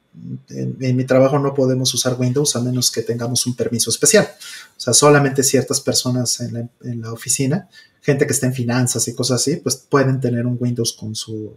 en, 0.50 0.96
mi 0.96 1.06
trabajo 1.06 1.40
no 1.40 1.54
podemos 1.54 1.94
usar 1.94 2.16
Windows 2.20 2.56
a 2.56 2.62
menos 2.62 2.92
que 2.92 3.02
tengamos 3.02 3.46
un 3.46 3.56
permiso 3.56 3.90
especial. 3.90 4.30
O 4.78 4.80
sea, 4.80 4.94
solamente 4.94 5.44
ciertas 5.44 5.80
personas 5.80 6.40
en 6.42 6.70
la, 7.02 7.14
oficina, 7.14 7.70
gente 8.02 8.26
que 8.26 8.34
está 8.34 8.48
en 8.48 8.54
finanzas 8.54 9.08
y 9.08 9.16
cosas 9.16 9.42
así, 9.42 9.58
pues 9.58 9.76
pueden 9.76 10.20
tener 10.20 10.46
un 10.46 10.58
Windows 10.60 10.94
con 10.94 11.16
su 11.16 11.54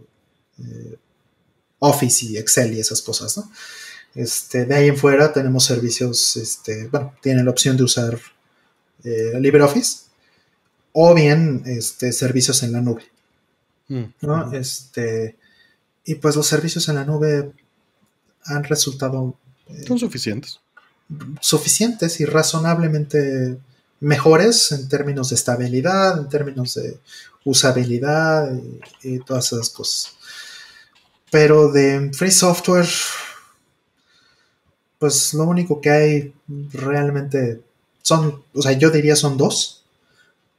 eh, 0.59 0.97
Office 1.79 2.25
y 2.25 2.37
Excel 2.37 2.73
y 2.73 2.79
esas 2.79 3.01
cosas, 3.01 3.37
¿no? 3.37 3.51
Este, 4.13 4.65
de 4.65 4.73
ahí 4.73 4.87
en 4.87 4.95
fuera 4.95 5.33
tenemos 5.33 5.65
servicios, 5.65 6.37
este, 6.37 6.87
bueno, 6.87 7.13
tienen 7.21 7.43
la 7.43 7.51
opción 7.51 7.75
de 7.75 7.83
usar 7.83 8.17
eh, 9.03 9.33
LibreOffice 9.37 10.05
o 10.93 11.13
bien 11.13 11.63
este, 11.65 12.13
servicios 12.13 12.63
en 12.63 12.71
la 12.71 12.79
nube. 12.79 13.03
Mm, 13.89 14.03
¿no? 14.21 14.53
Este, 14.53 15.35
y 16.05 16.15
pues 16.15 16.37
los 16.37 16.47
servicios 16.47 16.87
en 16.87 16.95
la 16.95 17.03
nube 17.03 17.51
han 18.45 18.63
resultado... 18.63 19.35
Eh, 19.67 19.83
Son 19.87 19.99
suficientes. 19.99 20.59
Suficientes 21.39 22.19
y 22.19 22.25
razonablemente 22.25 23.57
mejores 23.99 24.71
en 24.71 24.89
términos 24.89 25.29
de 25.29 25.35
estabilidad, 25.35 26.17
en 26.19 26.29
términos 26.29 26.73
de 26.75 26.99
usabilidad 27.43 28.51
y 29.03 29.19
todas 29.19 29.51
esas 29.53 29.69
cosas. 29.69 30.13
Pero 31.31 31.71
de 31.71 32.11
free 32.13 32.31
software, 32.31 32.87
pues 34.99 35.33
lo 35.33 35.43
único 35.43 35.81
que 35.81 35.89
hay 35.89 36.33
realmente 36.71 37.61
son, 38.01 38.43
o 38.53 38.61
sea, 38.61 38.73
yo 38.73 38.89
diría 38.91 39.15
son 39.15 39.37
dos. 39.37 39.83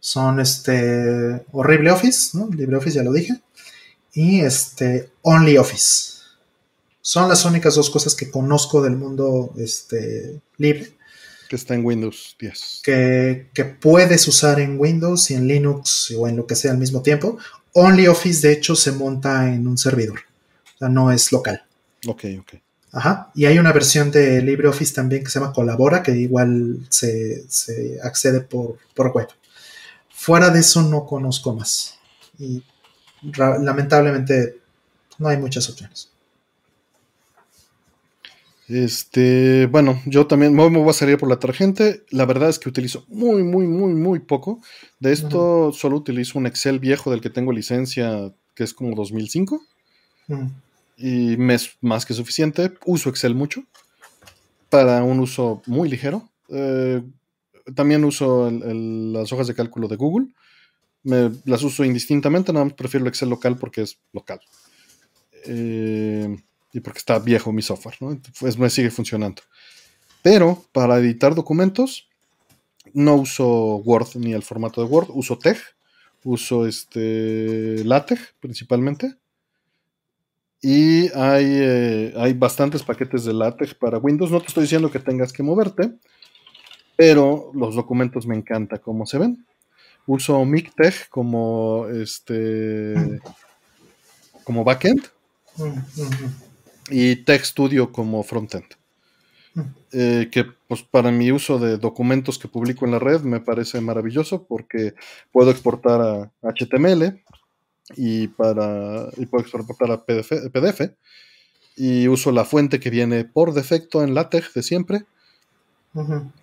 Son 0.01 0.39
este 0.41 1.45
Horrible 1.53 1.91
Office, 1.91 2.37
¿no? 2.37 2.49
LibreOffice 2.49 2.97
ya 2.97 3.03
lo 3.03 3.13
dije. 3.13 3.41
Y 4.13 4.41
este 4.41 5.11
OnlyOffice. 5.23 6.16
Son 7.07 7.29
las 7.29 7.45
únicas 7.45 7.77
dos 7.77 7.89
cosas 7.89 8.17
que 8.17 8.33
conozco 8.33 8.83
del 8.83 8.97
mundo 8.97 9.55
este, 9.57 10.41
libre. 10.57 10.93
Que 11.49 11.55
está 11.55 11.77
en 11.77 11.85
Windows 11.85 12.35
10. 12.41 12.81
Que, 12.83 13.47
que, 13.55 13.65
puedes 13.65 14.27
usar 14.27 14.59
en 14.59 14.77
Windows 14.77 15.31
y 15.31 15.35
en 15.35 15.47
Linux 15.47 16.13
o 16.19 16.27
en 16.27 16.37
lo 16.37 16.49
que 16.49 16.57
sea 16.57 16.73
al 16.73 16.79
mismo 16.79 17.03
tiempo. 17.03 17.39
OnlyOffice, 17.75 18.49
de 18.49 18.55
hecho, 18.55 18.75
se 18.75 18.91
monta 18.91 19.47
en 19.55 19.69
un 19.69 19.79
servidor. 19.79 20.19
O 20.75 20.79
sea, 20.81 20.89
no 20.89 21.13
es 21.13 21.31
local. 21.31 21.63
Ok, 22.09 22.25
ok. 22.41 22.55
Ajá. 22.91 23.31
Y 23.37 23.45
hay 23.45 23.61
una 23.61 23.73
versión 23.73 24.11
de 24.11 24.43
LibreOffice 24.43 24.93
también 24.93 25.23
que 25.23 25.31
se 25.31 25.39
llama 25.39 25.53
Colabora, 25.53 26.03
que 26.03 26.11
igual 26.11 26.89
se, 26.89 27.45
accede 28.03 28.41
por, 28.41 28.79
web. 28.97 29.29
Fuera 30.09 30.51
de 30.51 30.59
eso 30.59 30.83
no 30.83 31.07
conozco 31.07 31.55
más. 31.55 32.01
Y 32.37 32.65
lamentablemente 33.23 34.59
no 35.19 35.29
hay 35.29 35.37
muchas 35.37 35.71
opciones. 35.71 36.11
Este, 38.69 39.67
bueno, 39.67 40.03
yo 40.07 40.27
también 40.27 40.55
me 40.55 40.69
voy 40.69 40.89
a 40.89 40.93
salir 40.93 41.19
por 41.19 41.29
la 41.29 41.39
tarjeta. 41.39 41.85
La 42.11 42.25
verdad 42.25 42.49
es 42.49 42.59
que 42.59 42.69
utilizo 42.69 43.05
muy, 43.09 43.43
muy, 43.45 43.67
muy, 43.67 43.95
muy 43.95 44.19
poco. 44.19 44.61
De 44.99 45.13
esto 45.13 45.73
solo 45.73 45.97
utilizo 45.97 46.39
un 46.39 46.47
Excel 46.47 46.81
viejo 46.81 47.11
del 47.11 47.21
que 47.21 47.31
tengo 47.31 47.53
licencia, 47.53 48.33
que 48.55 48.65
es 48.65 48.75
como 48.75 48.97
2005. 48.97 49.61
Y 50.97 51.37
me 51.37 51.55
es 51.55 51.77
más 51.81 52.05
que 52.05 52.15
suficiente. 52.15 52.73
Uso 52.85 53.09
Excel 53.09 53.35
mucho 53.35 53.63
para 54.69 55.03
un 55.05 55.21
uso 55.21 55.63
muy 55.67 55.89
ligero. 55.89 56.29
Eh, 56.49 57.03
también 57.75 58.05
uso 58.05 58.51
las 58.51 59.33
hojas 59.33 59.47
de 59.47 59.55
cálculo 59.55 59.87
de 59.87 59.97
Google. 59.97 60.29
Me, 61.05 61.31
las 61.45 61.63
uso 61.63 61.85
indistintamente, 61.85 62.53
nada 62.53 62.65
más 62.65 62.75
prefiero 62.75 63.05
el 63.05 63.09
Excel 63.09 63.29
local 63.29 63.59
porque 63.59 63.83
es 63.83 63.99
local. 64.13 64.41
Eh, 65.45 66.37
y 66.77 66.81
porque 66.81 66.99
está 66.99 67.19
viejo 67.19 67.53
mi 67.53 67.63
software, 67.63 67.97
¿no? 68.01 68.21
Pues 68.39 68.59
me 68.59 68.69
sigue 68.69 68.91
funcionando. 68.91 69.41
Pero 70.21 70.63
para 70.73 70.99
editar 70.99 71.35
documentos, 71.35 72.07
no 72.93 73.15
uso 73.15 73.77
Word 73.77 74.17
ni 74.17 74.35
el 74.35 74.43
formato 74.43 74.83
de 74.83 74.87
Word, 74.87 75.09
uso 75.15 75.39
TeX, 75.39 75.75
uso 76.23 76.67
este 76.67 77.83
LaTeX 77.83 78.35
principalmente. 78.41 79.17
Y 80.61 81.11
hay, 81.15 81.47
eh, 81.47 82.15
hay 82.19 82.35
bastantes 82.35 82.83
paquetes 82.83 83.25
de 83.25 83.33
LaTeX 83.33 83.73
para 83.75 83.97
Windows. 83.97 84.31
No 84.31 84.41
te 84.41 84.49
estoy 84.49 84.65
diciendo 84.65 84.91
que 84.91 84.99
tengas 84.99 85.33
que 85.33 85.43
moverte, 85.43 85.95
pero 86.95 87.53
los 87.55 87.75
documentos 87.75 88.27
me 88.27 88.37
encanta 88.37 88.77
cómo 88.79 89.07
se 89.07 89.17
ven. 89.17 89.47
Uso 90.07 90.45
MicTeX 90.45 91.09
como 91.09 91.87
este 91.89 93.19
como 94.45 94.63
backend 94.63 95.09
y 96.91 97.17
TechStudio 97.17 97.93
como 97.93 98.23
frontend. 98.23 98.67
Eh, 99.93 100.29
que 100.31 100.45
pues 100.69 100.83
para 100.83 101.11
mi 101.11 101.33
uso 101.33 101.59
de 101.59 101.79
documentos 101.79 102.39
que 102.39 102.47
publico 102.47 102.85
en 102.85 102.91
la 102.91 102.99
red 102.99 103.23
me 103.23 103.41
parece 103.41 103.81
maravilloso 103.81 104.45
porque 104.47 104.95
puedo 105.33 105.51
exportar 105.51 106.03
a 106.03 106.31
HTML 106.43 107.23
y 107.97 108.29
para 108.29 109.09
y 109.17 109.25
puedo 109.27 109.45
exportar 109.45 109.91
a 109.93 110.05
PDF, 110.05 110.93
y 111.77 112.09
uso 112.09 112.33
la 112.33 112.45
fuente 112.45 112.81
que 112.81 112.91
viene 112.91 113.25
por 113.25 113.55
defecto 113.55 114.03
en 114.03 114.15
LaTeX 114.15 114.55
de 114.55 114.63
siempre 114.63 115.05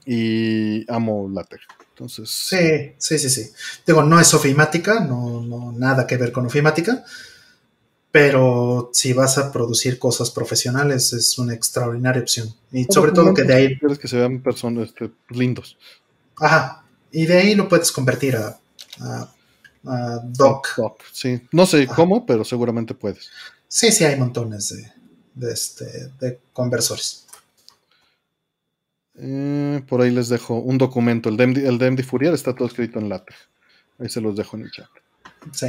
y 0.05 0.91
amo 0.91 1.29
LaTeX. 1.31 1.67
Entonces, 1.89 2.29
sí, 2.29 2.95
sí, 2.97 3.19
sí, 3.19 3.29
sí. 3.29 3.51
Digo, 3.85 4.01
no 4.01 4.19
es 4.19 4.33
ofimática, 4.33 5.01
no, 5.01 5.41
no 5.41 5.71
nada 5.71 6.07
que 6.07 6.17
ver 6.17 6.31
con 6.31 6.47
ofimática, 6.47 7.03
pero 8.13 8.91
si 8.93 9.11
vas 9.11 9.39
a 9.39 9.51
producir 9.51 9.97
cosas 9.97 10.29
profesionales 10.29 11.13
es 11.13 11.39
una 11.39 11.55
extraordinaria 11.55 12.21
opción. 12.21 12.53
Y 12.71 12.83
sobre 12.83 13.11
todo 13.11 13.33
que 13.33 13.41
de 13.41 13.55
ahí... 13.55 13.79
Quieres 13.79 13.97
que 13.97 14.07
se 14.07 14.17
vean 14.17 14.39
personas 14.43 14.89
este, 14.89 15.09
lindos. 15.29 15.79
Ajá, 16.35 16.85
y 17.11 17.25
de 17.25 17.37
ahí 17.39 17.55
lo 17.55 17.67
puedes 17.67 17.91
convertir 17.91 18.35
a, 18.35 18.59
doc. 20.25 20.67
Sí, 21.11 21.41
no 21.51 21.65
sé 21.65 21.87
cómo, 21.87 22.23
pero 22.23 22.45
seguramente 22.45 22.93
puedes. 22.93 23.31
Sí, 23.67 23.91
sí, 23.91 24.05
hay 24.05 24.15
montones 24.19 24.69
de, 24.69 24.91
de, 25.33 25.51
este, 25.51 26.11
de 26.19 26.39
conversores. 26.53 27.25
Eh, 29.15 29.81
por 29.87 30.01
ahí 30.01 30.11
les 30.11 30.29
dejo 30.29 30.59
un 30.59 30.77
documento. 30.77 31.29
El 31.29 31.37
de, 31.37 31.47
MD, 31.47 31.57
el 31.65 31.79
de 31.79 32.03
Fourier 32.03 32.35
está 32.35 32.53
todo 32.53 32.67
escrito 32.67 32.99
en 32.99 33.09
LaTeX. 33.09 33.35
Ahí 33.97 34.09
se 34.09 34.21
los 34.21 34.35
dejo 34.35 34.55
en 34.55 34.63
el 34.65 34.71
chat. 34.71 34.89
Sí. 35.51 35.67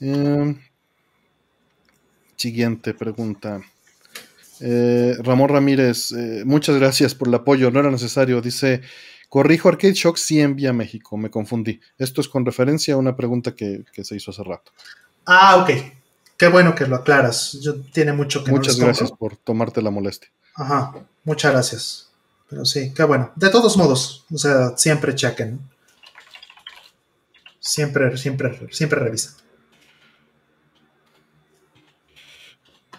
Eh, 0.00 0.54
Siguiente 2.36 2.94
pregunta. 2.94 3.62
Eh, 4.60 5.16
Ramón 5.20 5.48
Ramírez, 5.48 6.12
eh, 6.12 6.42
muchas 6.44 6.76
gracias 6.76 7.14
por 7.14 7.28
el 7.28 7.34
apoyo, 7.34 7.70
no 7.70 7.80
era 7.80 7.90
necesario. 7.90 8.40
Dice, 8.40 8.82
corrijo 9.28 9.68
Arcade 9.68 9.94
Shock 9.94 10.16
sí 10.16 10.40
envía 10.40 10.70
a 10.70 10.72
México, 10.72 11.16
me 11.16 11.30
confundí. 11.30 11.80
Esto 11.98 12.20
es 12.20 12.28
con 12.28 12.46
referencia 12.46 12.94
a 12.94 12.96
una 12.96 13.16
pregunta 13.16 13.54
que, 13.54 13.84
se 14.02 14.16
hizo 14.16 14.30
hace 14.30 14.42
rato. 14.42 14.72
Ah, 15.26 15.56
ok. 15.56 15.70
Qué 16.36 16.48
bueno 16.48 16.74
que 16.74 16.86
lo 16.86 16.96
aclaras. 16.96 17.58
Yo, 17.60 17.80
tiene 17.80 18.12
mucho 18.12 18.42
que 18.42 18.50
Muchas 18.50 18.78
gracias 18.78 19.12
por 19.12 19.36
tomarte 19.36 19.82
la 19.82 19.90
molestia. 19.90 20.30
Ajá, 20.54 20.94
muchas 21.24 21.52
gracias. 21.52 22.10
Pero 22.48 22.64
sí, 22.64 22.92
qué 22.94 23.04
bueno. 23.04 23.32
De 23.36 23.50
todos 23.50 23.76
modos, 23.76 24.24
o 24.32 24.38
sea, 24.38 24.76
siempre 24.76 25.14
chequen. 25.14 25.60
Siempre, 27.58 28.16
siempre, 28.16 28.68
siempre 28.70 29.00
revisen. 29.00 29.32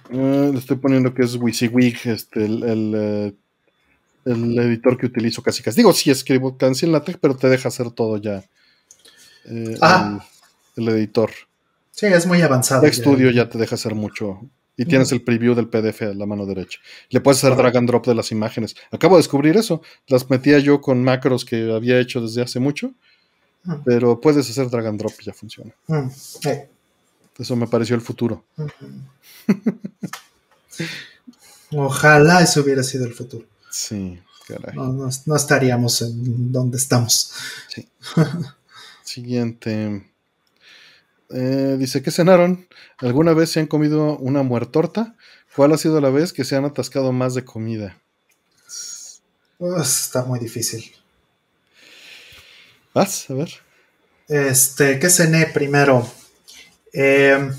Le 0.09 0.57
estoy 0.57 0.77
poniendo 0.77 1.13
que 1.13 1.23
es 1.23 1.35
WYSIWYG, 1.35 1.97
este, 2.05 2.45
el, 2.45 2.93
eh, 2.95 3.33
el, 4.25 4.59
editor 4.59 4.97
que 4.97 5.05
utilizo 5.05 5.41
casi 5.41 5.63
casi. 5.63 5.77
Digo, 5.77 5.93
sí 5.93 6.11
escribo 6.11 6.57
casi 6.57 6.85
en 6.85 6.91
LaTeX, 6.91 7.19
pero 7.19 7.35
te 7.35 7.49
deja 7.49 7.69
hacer 7.69 7.91
todo 7.91 8.17
ya. 8.17 8.43
Eh, 9.45 9.77
el, 10.75 10.89
editor. 10.89 11.31
Sí, 11.91 12.07
es 12.07 12.25
muy 12.25 12.41
avanzado. 12.41 12.85
Studio 12.91 13.31
ya. 13.31 13.47
te 13.49 13.57
deja 13.57 13.75
hacer 13.75 13.95
mucho. 13.95 14.41
Y 14.77 14.83
tienes 14.83 15.09
el 15.13 15.21
preview 15.21 15.55
del 15.55 15.69
PDF 15.69 16.01
a 16.01 16.13
la 16.13 16.25
mano 16.25 16.45
derecha. 16.45 16.79
Le 17.09 17.21
puedes 17.21 17.41
hacer 17.41 17.55
drag 17.55 17.77
and 17.77 17.87
drop 17.87 18.05
de 18.05 18.13
las 18.13 18.33
imágenes. 18.33 18.75
Acabo 18.91 19.15
de 19.15 19.19
descubrir 19.19 19.55
eso. 19.55 19.81
Las 20.07 20.29
metía 20.29 20.59
yo 20.59 20.81
con 20.81 21.01
macros 21.01 21.45
que 21.45 21.71
había 21.71 21.97
hecho 21.97 22.19
desde 22.19 22.41
hace 22.41 22.59
mucho. 22.59 22.91
Pero 23.85 24.19
puedes 24.19 24.49
hacer 24.49 24.69
drag 24.69 24.87
and 24.87 24.99
drop 24.99 25.13
y 25.21 25.25
ya 25.25 25.33
funciona. 25.33 25.73
Eso 27.37 27.55
me 27.55 27.67
pareció 27.67 27.95
el 27.95 28.01
futuro. 28.01 28.45
Ojalá 31.71 32.41
eso 32.41 32.61
hubiera 32.61 32.83
sido 32.83 33.05
el 33.05 33.13
futuro. 33.13 33.45
Sí, 33.69 34.19
caray. 34.47 34.75
No, 34.75 35.35
estaríamos 35.35 36.01
en 36.01 36.51
donde 36.51 36.77
estamos. 36.77 37.31
Sí. 37.67 37.87
Siguiente. 39.03 40.09
Eh, 41.29 41.75
dice 41.77 42.01
que 42.01 42.11
cenaron. 42.11 42.67
¿Alguna 42.99 43.33
vez 43.33 43.51
se 43.51 43.59
han 43.59 43.67
comido 43.67 44.17
una 44.17 44.43
muertorta? 44.43 45.15
¿Cuál 45.55 45.73
ha 45.73 45.77
sido 45.77 45.99
la 45.99 46.09
vez 46.09 46.31
que 46.31 46.45
se 46.45 46.55
han 46.55 46.65
atascado 46.65 47.11
más 47.11 47.33
de 47.33 47.43
comida? 47.43 47.97
está 49.81 50.23
muy 50.23 50.39
difícil. 50.39 50.91
¿Vas? 52.93 53.29
A 53.29 53.33
ver. 53.33 53.49
Este, 54.27 54.99
¿qué 54.99 55.09
cené 55.09 55.47
primero? 55.47 56.09
Eh, 56.97 57.51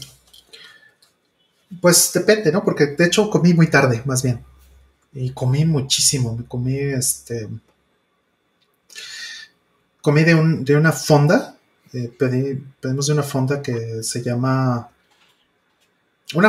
pues 1.81 2.11
depende, 2.15 2.51
¿no? 2.51 2.65
Porque 2.65 2.87
de 2.87 3.05
hecho 3.05 3.29
comí 3.29 3.53
muy 3.53 3.69
tarde, 3.69 4.03
más 4.07 4.23
bien. 4.23 4.43
Y 5.13 5.31
comí 5.31 5.65
muchísimo. 5.65 6.35
Me 6.37 6.45
comí 6.47 6.79
este. 6.79 7.49
Comí 10.01 10.25
de, 10.25 10.35
un, 10.35 10.65
de 10.65 10.77
una 10.77 10.93
fonda. 10.93 11.57
Eh, 11.93 12.13
pedí, 12.19 12.63
pedimos 12.81 13.07
de 13.07 13.13
una 13.13 13.23
fonda 13.23 13.61
que 13.61 14.03
se 14.03 14.23
llama. 14.23 14.91
Una, 16.35 16.49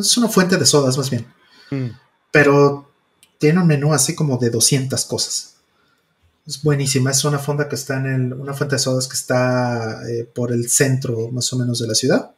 es 0.00 0.16
una 0.16 0.28
fuente 0.28 0.56
de 0.56 0.66
sodas, 0.66 0.98
más 0.98 1.10
bien. 1.10 1.26
Mm. 1.70 1.90
Pero 2.30 2.90
tiene 3.38 3.60
un 3.60 3.66
menú 3.66 3.94
así 3.94 4.14
como 4.14 4.38
de 4.38 4.50
200 4.50 5.04
cosas. 5.04 5.53
Es 6.46 6.62
buenísima. 6.62 7.10
Es 7.10 7.24
una 7.24 7.38
fonda 7.38 7.68
que 7.68 7.74
está 7.74 7.96
en 7.96 8.06
el. 8.06 8.32
Una 8.34 8.54
fuente 8.54 8.76
de 8.76 8.80
sodas 8.80 9.08
que 9.08 9.14
está 9.14 10.02
eh, 10.08 10.24
por 10.24 10.52
el 10.52 10.68
centro, 10.68 11.28
más 11.30 11.52
o 11.52 11.58
menos, 11.58 11.78
de 11.78 11.88
la 11.88 11.94
ciudad 11.94 12.34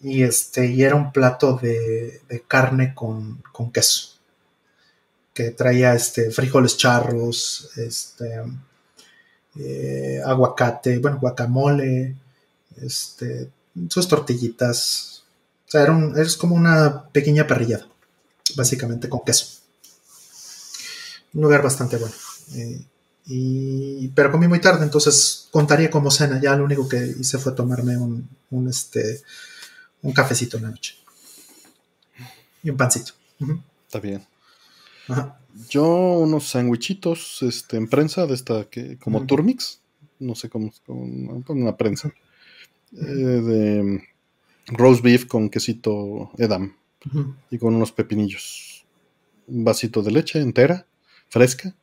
y 0.00 0.22
este 0.22 0.66
y 0.66 0.82
era 0.82 0.94
un 0.94 1.12
plato 1.12 1.58
de, 1.60 2.22
carne 2.46 2.94
con, 2.94 3.42
queso 3.72 4.10
que 5.34 5.50
traía 5.50 5.94
este 5.94 6.30
frijoles 6.30 6.76
charros 6.76 7.70
este 7.76 8.42
eh, 9.58 10.22
aguacate 10.24 10.98
bueno 10.98 11.18
guacamole 11.20 12.14
este 12.80 13.50
sus 13.88 14.06
tortillitas 14.06 15.24
o 15.66 15.70
sea 15.70 15.82
era 15.82 16.12
es 16.16 16.36
como 16.36 16.54
una 16.54 17.08
pequeña 17.10 17.46
parrillada 17.46 17.86
básicamente 18.56 19.08
con 19.08 19.24
queso 19.24 19.60
un 21.34 21.42
lugar 21.42 21.62
bastante 21.62 21.96
bueno 21.96 22.14
eh, 22.54 22.80
y, 23.28 24.08
pero 24.08 24.32
comí 24.32 24.48
muy 24.48 24.60
tarde 24.60 24.84
entonces 24.84 25.48
contaría 25.50 25.90
como 25.90 26.10
cena 26.10 26.40
ya 26.40 26.56
lo 26.56 26.64
único 26.64 26.88
que 26.88 27.14
hice 27.20 27.38
fue 27.38 27.52
tomarme 27.52 27.96
un, 27.96 28.28
un 28.50 28.68
este 28.68 29.22
un 30.02 30.12
cafecito 30.12 30.56
en 30.56 30.64
la 30.64 30.70
noche. 30.70 30.94
Y 32.62 32.70
un 32.70 32.76
pancito. 32.76 33.12
Está 33.86 34.00
bien. 34.00 34.24
Yo 35.70 35.86
unos 35.86 36.48
sandwichitos 36.48 37.38
este, 37.42 37.76
en 37.76 37.88
prensa 37.88 38.26
de 38.26 38.34
esta 38.34 38.64
que 38.64 38.98
como 38.98 39.24
Turmix, 39.26 39.80
no 40.18 40.34
sé 40.34 40.48
cómo, 40.48 40.70
con 40.86 41.62
una 41.62 41.76
prensa, 41.76 42.12
eh, 42.92 42.96
de 42.96 44.02
roast 44.66 45.02
beef 45.02 45.26
con 45.26 45.48
quesito 45.48 46.30
edam 46.36 46.74
y 47.50 47.58
con 47.58 47.74
unos 47.74 47.92
pepinillos. 47.92 48.84
Un 49.46 49.64
vasito 49.64 50.02
de 50.02 50.10
leche 50.10 50.40
entera, 50.40 50.86
fresca. 51.28 51.74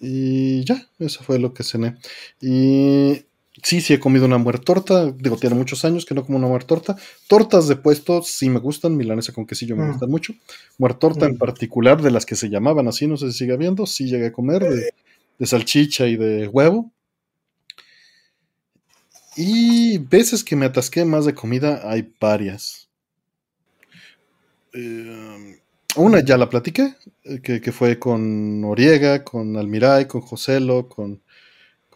Y 0.00 0.64
ya, 0.64 0.86
eso 0.98 1.22
fue 1.22 1.38
lo 1.38 1.54
que 1.54 1.62
cené. 1.62 1.96
Y 2.40 3.24
sí, 3.62 3.80
sí 3.80 3.94
he 3.94 4.00
comido 4.00 4.26
una 4.26 4.38
muertorta. 4.38 5.10
Digo, 5.12 5.36
tiene 5.36 5.54
muchos 5.54 5.84
años 5.84 6.04
que 6.04 6.14
no 6.14 6.24
como 6.24 6.38
una 6.38 6.48
muertorta. 6.48 6.96
Tortas 7.28 7.68
de 7.68 7.76
puesto 7.76 8.22
sí 8.22 8.50
me 8.50 8.58
gustan. 8.58 8.96
Milanesa 8.96 9.32
con 9.32 9.46
quesillo 9.46 9.76
me 9.76 9.84
mm. 9.84 9.90
gustan 9.92 10.10
mucho. 10.10 10.34
Muertorta 10.78 11.26
en 11.26 11.34
mm. 11.34 11.38
particular, 11.38 12.02
de 12.02 12.10
las 12.10 12.26
que 12.26 12.34
se 12.34 12.50
llamaban 12.50 12.88
así, 12.88 13.06
no 13.06 13.16
sé 13.16 13.30
si 13.30 13.38
sigue 13.38 13.52
habiendo. 13.52 13.86
Sí 13.86 14.06
llegué 14.06 14.26
a 14.26 14.32
comer 14.32 14.64
de, 15.38 15.46
salchicha 15.46 16.06
y 16.06 16.16
de 16.16 16.48
huevo. 16.48 16.90
Y 19.36 19.98
veces 19.98 20.44
que 20.44 20.56
me 20.56 20.66
atasqué 20.66 21.04
más 21.04 21.24
de 21.24 21.34
comida, 21.34 21.80
hay 21.84 22.12
varias. 22.20 22.88
Eh, 24.74 25.61
una 25.96 26.20
ya 26.24 26.36
la 26.36 26.48
platiqué, 26.48 26.94
eh, 27.24 27.40
que, 27.40 27.72
fue 27.72 27.98
con 27.98 28.60
Noriega, 28.60 29.24
con 29.24 29.56
Almiray, 29.56 30.06
con 30.06 30.20
Joselo, 30.20 30.88
con 30.88 31.22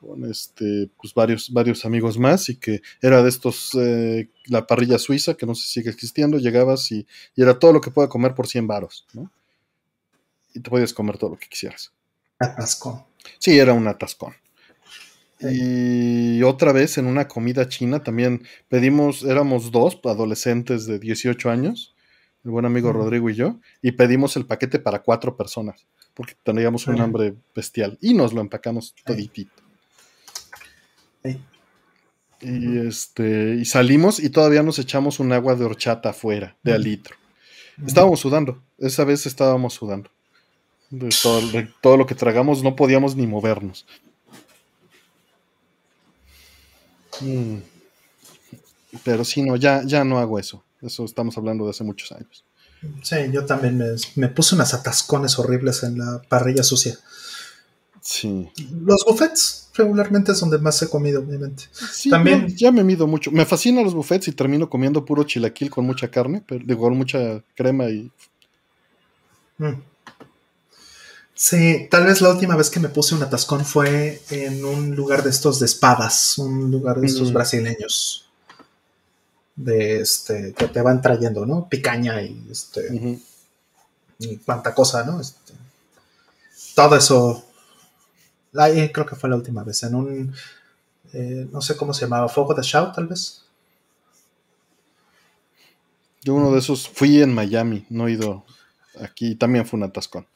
con 0.07 0.31
este, 0.31 0.91
pues 1.01 1.15
varios, 1.15 1.51
varios 1.53 1.85
amigos 1.85 2.19
más 2.19 2.49
y 2.49 2.57
que 2.57 2.83
era 3.01 3.23
de 3.23 3.29
estos, 3.29 3.71
eh, 3.75 4.29
la 4.47 4.67
parrilla 4.67 4.99
suiza, 4.99 5.35
que 5.35 5.47
no 5.47 5.55
sé 5.55 5.65
si 5.65 5.73
sigue 5.73 5.91
existiendo, 5.91 6.39
llegabas 6.39 6.93
y, 6.93 7.07
era 7.35 7.59
todo 7.59 7.73
lo 7.73 7.81
que 7.81 7.91
pueda 7.91 8.09
comer 8.09 8.35
por 8.35 8.47
100 8.47 8.67
varos, 8.67 9.07
¿no? 9.15 9.33
Y 10.55 10.61
te 10.61 10.71
podías 10.71 10.93
comer 10.93 11.19
todo 11.19 11.31
lo 11.31 11.39
que 11.39 11.49
quisieras. 11.49 11.93
Atascón. 12.39 13.05
Sí, 13.39 13.59
era 13.59 13.73
un 13.73 13.89
atascón. 13.89 14.35
Y 15.41 16.43
otra 16.43 16.73
vez 16.73 16.97
en 16.97 17.07
una 17.07 17.29
comida 17.29 17.69
china 17.69 18.03
también 18.03 18.47
pedimos, 18.69 19.23
éramos 19.23 19.71
dos 19.71 19.99
adolescentes 20.05 20.87
de 20.87 20.99
18 20.99 21.51
años, 21.51 21.96
el 22.47 22.53
buen 22.53 22.65
amigo 22.65 22.93
Rodrigo 22.93 23.29
y 23.29 23.35
yo, 23.35 23.57
y 23.83 23.91
pedimos 23.93 24.37
el 24.37 24.47
paquete 24.47 24.79
para 24.79 25.03
cuatro 25.03 25.37
personas, 25.37 25.85
porque 26.15 26.35
teníamos 26.45 26.87
un 26.87 27.01
hambre 27.01 27.35
bestial, 27.53 27.99
y 28.01 28.15
nos 28.15 28.33
lo 28.33 28.41
empacamos 28.41 28.95
toditito. 29.05 29.65
Y 32.41 32.79
este, 32.79 33.57
y 33.57 33.65
salimos 33.65 34.21
y 34.21 34.31
todavía 34.31 34.63
nos 34.63 34.79
echamos 34.79 35.19
un 35.19 35.33
agua 35.33 35.57
de 35.57 35.65
horchata 35.65 36.11
afuera, 36.11 36.57
de 36.63 36.73
al 36.73 36.83
litro. 36.83 37.17
Estábamos 37.85 38.21
sudando, 38.21 38.63
esa 38.79 39.03
vez 39.05 39.27
estábamos 39.27 39.75
sudando. 39.75 40.09
De 40.91 41.09
todo, 41.81 41.97
lo 41.97 42.07
que 42.07 42.15
tragamos 42.15 42.63
no 42.63 42.77
podíamos 42.77 43.17
ni 43.17 43.27
movernos. 43.27 43.87
Mm. 47.21 47.57
Pero 49.03 49.25
sí, 49.25 49.43
no, 49.43 49.57
ya, 49.57 49.83
ya 49.85 50.05
no 50.05 50.21
hago 50.21 50.39
eso. 50.39 50.63
Eso 50.87 51.05
estamos 51.05 51.37
hablando 51.37 51.65
de 51.65 51.71
hace 51.71 51.85
muchos 51.85 52.13
años. 52.13 52.45
Sí, 53.03 53.17
yo 53.33 53.45
también 53.45 53.79
me, 53.79 53.87
me 54.17 54.29
puse 54.29 54.55
unas 54.55 54.75
atascones 54.75 55.39
horribles 55.39 55.83
en 55.83 55.99
la 55.99 56.23
parrilla 56.29 56.63
sucia. 56.63 56.99
Sí. 58.07 58.49
Los 58.85 59.05
buffets 59.05 59.71
regularmente 59.75 60.31
es 60.31 60.39
donde 60.39 60.59
más 60.59 60.81
he 60.81 60.89
comido, 60.89 61.21
obviamente. 61.21 61.65
También 62.09 62.47
ya 62.57 62.71
me 62.71 62.85
mido 62.85 63.09
mucho. 63.09 63.33
Me 63.33 63.45
fascinan 63.45 63.83
los 63.83 63.95
buffets 63.95 64.29
y 64.29 64.33
termino 64.33 64.71
comiendo 64.71 65.05
puro 65.05 65.25
chilaquil 65.25 65.71
con 65.71 65.85
mucha 65.85 66.09
carne, 66.09 66.43
pero 66.47 66.65
digo, 66.65 66.83
con 66.83 66.97
mucha 66.97 67.43
crema 67.57 67.87
y. 67.91 68.11
Mm. 69.59 69.83
Sí, 71.35 71.89
tal 71.91 72.07
vez 72.07 72.21
la 72.21 72.31
última 72.31 72.57
vez 72.57 72.71
que 72.71 72.81
me 72.81 72.89
puse 72.89 73.15
un 73.15 73.23
atascón 73.25 73.65
fue 73.65 74.23
en 74.31 74.65
un 74.65 74.95
lugar 74.95 75.25
de 75.25 75.31
estos 75.31 75.59
de 75.59 75.67
espadas, 75.67 76.39
un 76.39 76.71
lugar 76.71 77.01
de 77.01 77.09
estos 77.09 77.31
mm. 77.31 77.35
brasileños. 77.35 78.26
De 79.57 80.01
este, 80.01 80.53
que 80.53 80.69
te 80.69 80.83
van 80.83 81.01
trayendo, 81.01 81.47
¿no? 81.47 81.69
Picaña 81.69 82.23
y 82.23 82.47
este. 82.51 83.21
Y 84.19 84.37
cuánta 84.39 84.75
cosa, 84.75 85.05
¿no? 85.05 85.21
Este, 85.21 85.55
todo 86.75 86.97
eso 86.97 87.47
creo 88.93 89.07
que 89.07 89.17
fue 89.17 89.29
la 89.31 89.37
última 89.37 89.63
vez, 89.65 89.83
en 89.83 89.95
un, 89.95 90.35
eh, 91.13 91.47
no 91.53 91.61
sé 91.61 91.77
cómo 91.77 91.93
se 91.93 92.03
llamaba, 92.03 92.29
Fuego 92.29 92.55
de 92.55 92.63
Shout, 92.63 92.95
tal 92.95 93.07
vez. 93.07 93.43
Yo 96.23 96.35
uno 96.35 96.53
de 96.53 96.59
esos 96.59 96.89
fui 96.89 97.23
en 97.23 97.35
Miami, 97.35 97.87
no 97.89 98.09
he 98.09 98.13
ido 98.13 98.45
aquí, 99.01 99.37
también 99.37 99.67
fue 99.67 99.79
un 99.79 99.85
atascón. 99.85 100.27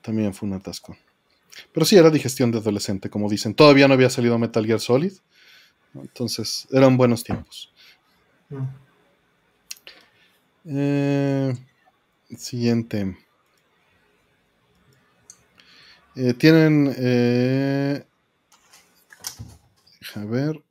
También 0.00 0.32
fue 0.32 0.48
un 0.48 0.54
atascón. 0.54 0.96
Pero 1.72 1.84
sí, 1.84 1.96
era 1.96 2.08
digestión 2.08 2.50
de 2.50 2.58
adolescente, 2.58 3.10
como 3.10 3.28
dicen. 3.28 3.54
Todavía 3.54 3.88
no 3.88 3.94
había 3.94 4.08
salido 4.08 4.38
Metal 4.38 4.64
Gear 4.64 4.80
Solid. 4.80 5.12
Entonces, 5.94 6.66
eran 6.70 6.96
buenos 6.96 7.24
tiempos. 7.24 7.69
Eh, 10.64 11.54
siguiente. 12.36 13.16
Eh, 16.16 16.34
tienen. 16.34 16.94
Eh, 16.96 18.04
a 20.14 20.24
ver. 20.24 20.62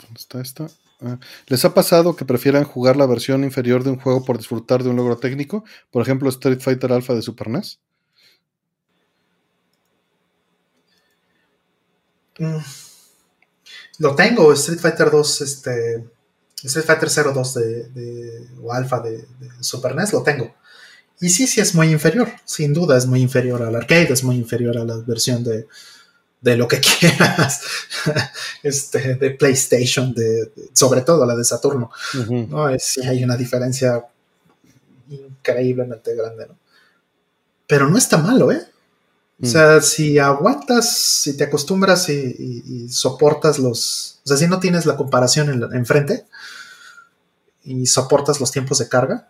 ¿Dónde 0.00 0.18
está 0.18 0.40
esta? 0.40 0.66
Ah, 1.02 1.18
¿Les 1.46 1.64
ha 1.64 1.72
pasado 1.72 2.14
que 2.14 2.24
prefieran 2.26 2.64
jugar 2.64 2.96
la 2.96 3.06
versión 3.06 3.42
inferior 3.44 3.84
de 3.84 3.90
un 3.90 4.00
juego 4.00 4.24
por 4.24 4.36
disfrutar 4.36 4.82
de 4.82 4.90
un 4.90 4.96
logro 4.96 5.16
técnico? 5.18 5.64
Por 5.90 6.02
ejemplo, 6.02 6.28
Street 6.28 6.60
Fighter 6.60 6.92
Alpha 6.92 7.14
de 7.14 7.22
Super 7.22 7.48
NES. 7.48 7.80
Mm. 12.38 12.58
Lo 13.98 14.14
tengo, 14.14 14.52
Street 14.52 14.80
Fighter 14.80 15.10
2, 15.10 15.40
este. 15.42 16.19
Street 16.68 16.84
Fighter 16.84 17.08
02 17.08 17.54
de, 17.54 18.48
o 18.62 18.72
Alpha 18.72 19.00
de, 19.00 19.18
de 19.18 19.50
Super 19.60 19.94
NES, 19.94 20.12
lo 20.12 20.22
tengo. 20.22 20.54
Y 21.20 21.28
sí, 21.28 21.46
sí 21.46 21.60
es 21.60 21.74
muy 21.74 21.90
inferior, 21.90 22.30
sin 22.46 22.72
duda 22.72 22.96
es 22.96 23.06
muy 23.06 23.20
inferior 23.20 23.62
al 23.62 23.76
arcade, 23.76 24.12
es 24.12 24.24
muy 24.24 24.36
inferior 24.36 24.78
a 24.78 24.84
la 24.84 24.96
versión 24.96 25.44
de, 25.44 25.66
lo 26.56 26.66
que 26.66 26.80
quieras, 26.98 27.62
este, 28.62 29.16
de 29.16 29.30
PlayStation, 29.32 30.14
de, 30.14 30.50
sobre 30.72 31.02
todo 31.02 31.26
la 31.26 31.36
de 31.36 31.44
Saturno. 31.44 31.90
¿no? 32.48 32.78
sí 32.78 33.02
hay 33.06 33.22
una 33.22 33.36
diferencia 33.36 34.02
increíblemente 35.10 36.14
grande, 36.14 36.46
¿no? 36.48 36.58
Pero 37.66 37.88
no 37.88 37.98
está 37.98 38.18
malo, 38.18 38.50
¿eh? 38.50 38.66
O 39.42 39.46
sea, 39.46 39.76
mm. 39.76 39.82
si 39.82 40.18
aguantas, 40.18 40.96
si 40.96 41.36
te 41.36 41.44
acostumbras 41.44 42.08
y, 42.08 42.88
soportas 42.90 43.58
los... 43.58 44.20
O 44.24 44.28
sea, 44.28 44.36
si 44.36 44.46
no 44.48 44.58
tienes 44.58 44.86
la 44.86 44.96
comparación 44.96 45.70
enfrente 45.72 46.26
y 47.64 47.86
soportas 47.86 48.40
los 48.40 48.50
tiempos 48.52 48.78
de 48.78 48.88
carga, 48.88 49.28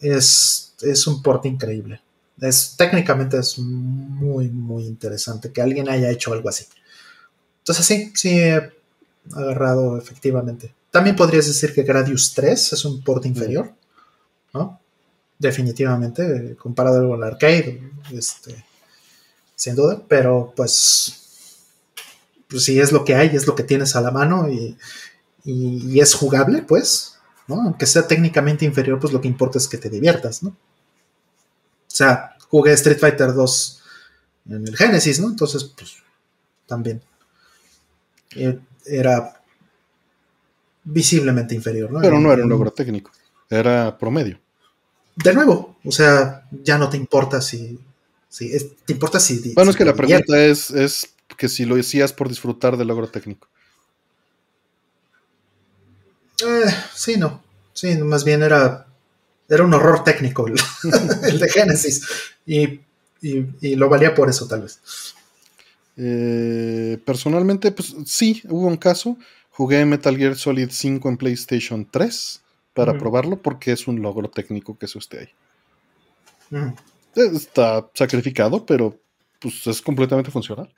es 0.00 0.68
es 0.82 1.06
un 1.06 1.22
porte 1.22 1.48
increíble. 1.48 2.00
Es, 2.40 2.74
técnicamente 2.76 3.38
es 3.38 3.58
muy, 3.58 4.48
muy 4.48 4.86
interesante 4.86 5.50
que 5.50 5.60
alguien 5.60 5.88
haya 5.88 6.10
hecho 6.10 6.32
algo 6.32 6.48
así. 6.48 6.66
Entonces 7.58 7.84
sí, 7.84 8.12
sí 8.14 8.38
he 8.38 8.72
agarrado 9.32 9.98
efectivamente. 9.98 10.72
También 10.90 11.16
podrías 11.16 11.46
decir 11.46 11.74
que 11.74 11.82
Gradius 11.82 12.32
3 12.34 12.72
es 12.72 12.84
un 12.84 13.02
porte 13.02 13.28
inferior, 13.28 13.72
¿no? 14.54 14.80
Definitivamente, 15.38 16.56
comparado 16.56 17.08
con 17.08 17.18
el 17.18 17.24
arcade, 17.24 17.92
este, 18.12 18.64
sin 19.54 19.76
duda, 19.76 20.02
pero 20.08 20.52
pues, 20.56 21.58
pues 22.48 22.64
si 22.64 22.80
es 22.80 22.90
lo 22.90 23.04
que 23.04 23.14
hay, 23.14 23.28
es 23.28 23.46
lo 23.46 23.54
que 23.54 23.62
tienes 23.62 23.94
a 23.94 24.00
la 24.00 24.10
mano 24.10 24.48
y, 24.48 24.76
y 25.44 26.00
es 26.00 26.14
jugable, 26.14 26.62
pues, 26.62 27.17
¿no? 27.48 27.62
Aunque 27.62 27.86
sea 27.86 28.06
técnicamente 28.06 28.64
inferior, 28.64 29.00
pues 29.00 29.12
lo 29.12 29.20
que 29.20 29.28
importa 29.28 29.58
es 29.58 29.66
que 29.66 29.78
te 29.78 29.90
diviertas, 29.90 30.42
¿no? 30.42 30.50
O 30.50 30.54
sea, 31.86 32.36
jugué 32.48 32.72
Street 32.74 32.98
Fighter 32.98 33.32
2 33.32 33.82
en 34.50 34.68
el 34.68 34.76
Genesis, 34.76 35.18
¿no? 35.20 35.28
Entonces, 35.28 35.64
pues, 35.64 35.96
también 36.66 37.02
eh, 38.36 38.58
era 38.86 39.42
visiblemente 40.84 41.54
inferior, 41.54 41.90
¿no? 41.90 42.00
Pero 42.00 42.20
no 42.20 42.32
era 42.32 42.44
un 42.44 42.48
logro 42.48 42.70
técnico, 42.70 43.10
era 43.48 43.96
promedio. 43.98 44.38
De 45.16 45.34
nuevo, 45.34 45.78
o 45.84 45.90
sea, 45.90 46.46
ya 46.50 46.78
no 46.78 46.88
te 46.88 46.96
importa 46.96 47.40
si... 47.40 47.78
si 48.28 48.50
te 48.84 48.92
importa 48.92 49.18
si... 49.18 49.52
Bueno, 49.54 49.70
es 49.70 49.76
que 49.76 49.84
la 49.84 49.94
pregunta 49.94 50.38
es, 50.38 50.70
es 50.70 51.14
que 51.36 51.48
si 51.48 51.64
lo 51.64 51.76
decías 51.76 52.12
por 52.12 52.28
disfrutar 52.28 52.76
del 52.76 52.88
logro 52.88 53.08
técnico. 53.08 53.48
Eh, 56.46 56.70
sí, 56.94 57.16
no. 57.16 57.42
Sí, 57.72 57.96
más 57.98 58.24
bien 58.24 58.42
era 58.42 58.88
era 59.48 59.64
un 59.64 59.72
horror 59.72 60.04
técnico 60.04 60.46
el, 60.46 60.54
de 61.38 61.48
Genesis. 61.48 62.06
Y, 62.46 62.80
lo 63.76 63.88
valía 63.88 64.14
por 64.14 64.28
eso, 64.28 64.46
tal 64.46 64.62
vez. 64.62 64.80
Eh, 65.96 66.98
personalmente, 67.04 67.72
pues 67.72 67.96
sí, 68.04 68.42
hubo 68.48 68.66
un 68.66 68.76
caso. 68.76 69.16
Jugué 69.50 69.84
Metal 69.84 70.16
Gear 70.16 70.36
Solid 70.36 70.68
5 70.70 71.08
en 71.08 71.16
PlayStation 71.16 71.88
3 71.90 72.42
para 72.74 72.96
probarlo 72.96 73.42
porque 73.42 73.72
es 73.72 73.88
un 73.88 74.00
logro 74.00 74.30
técnico 74.30 74.78
que 74.78 74.86
es 74.86 74.94
usted 74.94 75.18
ahí. 75.20 76.70
Eh, 77.16 77.30
está 77.34 77.88
sacrificado, 77.94 78.64
pero 78.64 78.96
pues 79.40 79.66
es 79.66 79.82
completamente 79.82 80.30
funcional. 80.30 80.72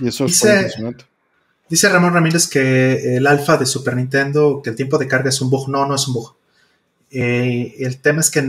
Y 0.00 0.08
eso 0.08 0.24
es 0.24 0.42
muy 0.42 0.52
impresionante. 0.52 1.04
Dice 1.68 1.88
Ramón 1.88 2.14
Ramírez 2.14 2.46
que 2.46 3.16
el 3.16 3.26
alfa 3.26 3.56
de 3.56 3.66
Super 3.66 3.96
Nintendo, 3.96 4.60
que 4.62 4.70
el 4.70 4.76
tiempo 4.76 4.98
de 4.98 5.08
carga 5.08 5.30
es 5.30 5.40
un 5.40 5.50
bug. 5.50 5.68
No, 5.68 5.86
no 5.86 5.94
es 5.96 6.06
un 6.06 6.14
bug. 6.14 6.36
Eh, 7.10 7.74
el 7.78 8.00
tema 8.00 8.20
es 8.20 8.30
que 8.30 8.40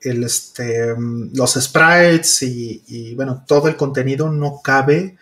este, 0.00 0.94
los 1.32 1.52
sprites 1.54 2.42
y, 2.42 3.14
bueno, 3.14 3.44
todo 3.46 3.68
el 3.68 3.76
contenido 3.76 4.30
no 4.30 4.60
cabe 4.62 5.16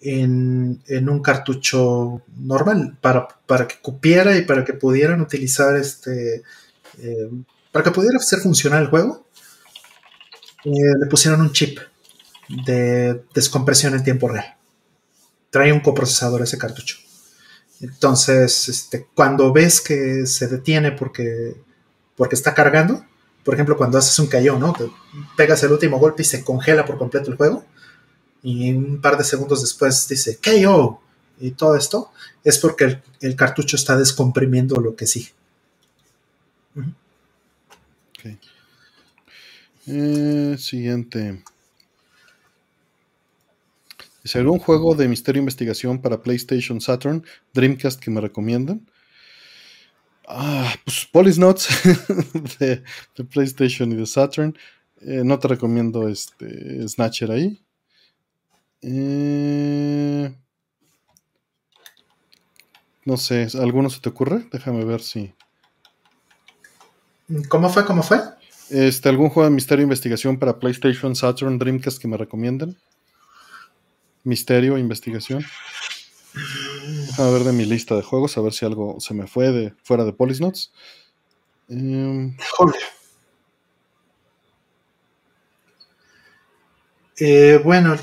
en, 0.00 1.08
un 1.08 1.22
cartucho 1.22 2.22
normal 2.36 2.98
para, 3.00 3.28
para, 3.46 3.68
que 3.68 3.76
cupiera 3.80 4.36
y 4.36 4.42
para 4.42 4.64
que 4.64 4.74
pudieran 4.74 5.20
utilizar 5.20 5.76
este. 5.76 6.42
Eh, 6.98 7.30
para 7.72 7.84
que 7.84 7.90
pudiera 7.90 8.18
hacer 8.18 8.40
funcionar 8.40 8.82
el 8.82 8.88
juego. 8.88 9.26
Eh, 10.64 10.70
le 11.00 11.06
pusieron 11.06 11.40
un 11.40 11.52
chip 11.52 11.78
de 12.66 13.22
descompresión 13.32 13.94
en 13.94 14.04
tiempo 14.04 14.28
real. 14.28 14.59
Trae 15.50 15.72
un 15.72 15.80
coprocesador 15.80 16.42
ese 16.42 16.58
cartucho. 16.58 16.96
Entonces, 17.80 18.68
este, 18.68 19.06
cuando 19.14 19.52
ves 19.52 19.80
que 19.80 20.26
se 20.26 20.48
detiene 20.48 20.92
porque, 20.92 21.56
porque 22.16 22.34
está 22.34 22.54
cargando, 22.54 23.04
por 23.44 23.54
ejemplo, 23.54 23.76
cuando 23.76 23.98
haces 23.98 24.18
un 24.18 24.26
cayó, 24.26 24.58
¿no? 24.58 24.72
Te 24.72 24.90
pegas 25.36 25.62
el 25.62 25.72
último 25.72 25.98
golpe 25.98 26.22
y 26.22 26.26
se 26.26 26.44
congela 26.44 26.84
por 26.84 26.98
completo 26.98 27.30
el 27.30 27.36
juego. 27.36 27.64
Y 28.42 28.72
un 28.72 29.00
par 29.00 29.16
de 29.16 29.24
segundos 29.24 29.62
después 29.62 30.06
dice 30.08 30.38
KO. 30.38 31.00
Y 31.40 31.52
todo 31.52 31.74
esto 31.74 32.12
es 32.44 32.58
porque 32.58 33.00
el, 33.20 33.36
cartucho 33.36 33.76
está 33.76 33.96
descomprimiendo 33.96 34.76
lo 34.76 34.94
que 34.94 35.06
sigue. 35.06 35.32
Eh, 39.86 40.56
siguiente. 40.58 41.42
¿Es 44.22 44.36
algún 44.36 44.58
juego 44.58 44.94
de 44.94 45.08
misterio 45.08 45.40
e 45.40 45.44
investigación 45.44 46.00
para 46.00 46.22
PlayStation 46.22 46.80
Saturn, 46.80 47.24
Dreamcast 47.54 48.00
que 48.00 48.10
me 48.10 48.20
recomiendan? 48.20 48.86
Ah, 50.28 50.72
pues 50.84 51.08
Polisnotes 51.10 51.68
de, 52.58 52.82
de, 53.16 53.24
PlayStation 53.24 53.90
y 53.92 53.96
de 53.96 54.06
Saturn. 54.06 54.56
Eh, 55.00 55.22
no 55.24 55.38
te 55.38 55.48
recomiendo 55.48 56.08
este 56.08 56.86
Snatcher 56.86 57.30
ahí. 57.30 57.60
Eh, 58.82 60.34
no 63.04 63.16
sé, 63.16 63.48
¿alguno 63.58 63.90
se 63.90 64.00
te 64.00 64.08
ocurre? 64.08 64.46
Déjame 64.52 64.84
ver 64.84 65.00
si. 65.00 65.34
¿Cómo 67.48 67.68
fue? 67.70 67.84
¿Cómo 67.84 68.02
fue? 68.02 68.20
Este, 68.70 69.08
¿Algún 69.08 69.30
juego 69.30 69.48
de 69.48 69.54
misterio 69.54 69.82
e 69.82 69.84
investigación 69.84 70.38
para 70.38 70.58
PlayStation, 70.58 71.16
Saturn, 71.16 71.58
Dreamcast 71.58 72.00
que 72.00 72.08
me 72.08 72.16
recomienden? 72.16 72.76
Misterio, 74.24 74.78
investigación. 74.78 75.44
A 77.18 77.24
ver 77.30 77.44
de 77.44 77.52
mi 77.52 77.64
lista 77.64 77.96
de 77.96 78.02
juegos, 78.02 78.36
a 78.36 78.40
ver 78.40 78.52
si 78.52 78.64
algo 78.64 79.00
se 79.00 79.14
me 79.14 79.26
fue 79.26 79.50
de 79.50 79.74
fuera 79.82 80.04
de 80.04 80.12
Polisnots. 80.12 80.72
Em, 81.68 82.36
eh, 87.18 87.60
bueno, 87.64 87.96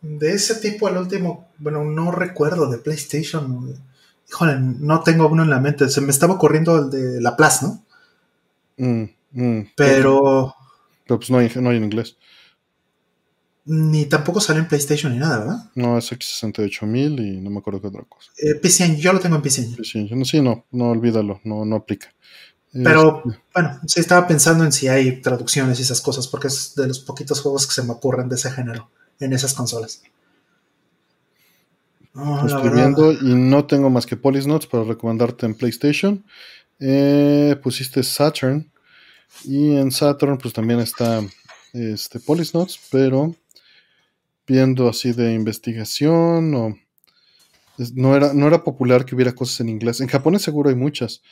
de 0.00 0.32
ese 0.32 0.56
tipo 0.56 0.88
al 0.88 0.96
último, 0.96 1.48
bueno, 1.58 1.84
no 1.84 2.10
recuerdo 2.10 2.68
de 2.68 2.78
PlayStation. 2.78 3.74
Híjole, 4.28 4.58
no 4.58 5.02
tengo 5.02 5.28
uno 5.28 5.42
en 5.42 5.50
la 5.50 5.60
mente. 5.60 5.88
Se 5.88 6.00
me 6.00 6.10
estaba 6.10 6.34
ocurriendo 6.34 6.78
el 6.78 6.90
de 6.90 7.20
La 7.20 7.36
Plaza, 7.36 7.66
¿no? 7.66 7.84
Mm, 8.78 9.10
mm. 9.32 9.72
pero... 9.76 10.54
Pero 11.04 11.18
pues 11.18 11.30
no 11.30 11.38
hay, 11.38 11.50
no 11.56 11.70
hay 11.70 11.76
en 11.76 11.84
inglés. 11.84 12.16
Ni 13.64 14.06
tampoco 14.06 14.40
sale 14.40 14.58
en 14.58 14.66
PlayStation 14.66 15.12
ni 15.12 15.18
nada, 15.18 15.38
¿verdad? 15.38 15.70
No, 15.76 15.96
es 15.96 16.10
X68000 16.10 17.36
y 17.36 17.40
no 17.40 17.50
me 17.50 17.58
acuerdo 17.58 17.80
qué 17.80 17.86
otra 17.86 18.02
cosa. 18.02 18.32
Eh, 18.36 18.56
PC 18.56 18.96
yo 18.96 19.12
lo 19.12 19.20
tengo 19.20 19.36
en 19.36 19.42
PC 19.42 19.74
PC 19.76 20.08
sí, 20.24 20.40
no, 20.40 20.64
no 20.72 20.90
olvídalo, 20.90 21.40
no, 21.44 21.64
no 21.64 21.76
aplica. 21.76 22.12
Pero 22.72 23.22
este, 23.24 23.40
bueno, 23.54 23.80
sí 23.86 24.00
estaba 24.00 24.26
pensando 24.26 24.64
en 24.64 24.72
si 24.72 24.88
hay 24.88 25.20
traducciones 25.20 25.78
y 25.78 25.82
esas 25.82 26.00
cosas, 26.00 26.26
porque 26.26 26.48
es 26.48 26.74
de 26.74 26.88
los 26.88 27.00
poquitos 27.00 27.40
juegos 27.40 27.66
que 27.66 27.74
se 27.74 27.82
me 27.82 27.92
ocurren 27.92 28.28
de 28.28 28.36
ese 28.36 28.50
género 28.50 28.90
en 29.20 29.32
esas 29.32 29.54
consolas. 29.54 30.02
estoy 32.46 32.70
viendo 32.70 33.12
y 33.12 33.34
no 33.34 33.66
tengo 33.66 33.90
más 33.90 34.06
que 34.06 34.16
Notes 34.16 34.66
para 34.66 34.84
recomendarte 34.84 35.46
en 35.46 35.54
PlayStation. 35.54 36.24
Eh, 36.80 37.56
pusiste 37.62 38.02
Saturn 38.02 38.68
y 39.44 39.76
en 39.76 39.92
Saturn 39.92 40.38
pues 40.38 40.52
también 40.52 40.80
está 40.80 41.22
este 41.72 42.20
Notes, 42.26 42.80
pero 42.90 43.34
viendo 44.46 44.88
así 44.88 45.12
de 45.12 45.34
investigación 45.34 46.54
o 46.54 46.78
no 47.94 48.16
era, 48.16 48.34
no 48.34 48.46
era 48.46 48.64
popular 48.64 49.04
que 49.04 49.14
hubiera 49.14 49.34
cosas 49.34 49.60
en 49.60 49.68
inglés. 49.68 50.00
En 50.00 50.08
japonés 50.08 50.42
seguro 50.42 50.70
hay 50.70 50.76
muchas, 50.76 51.22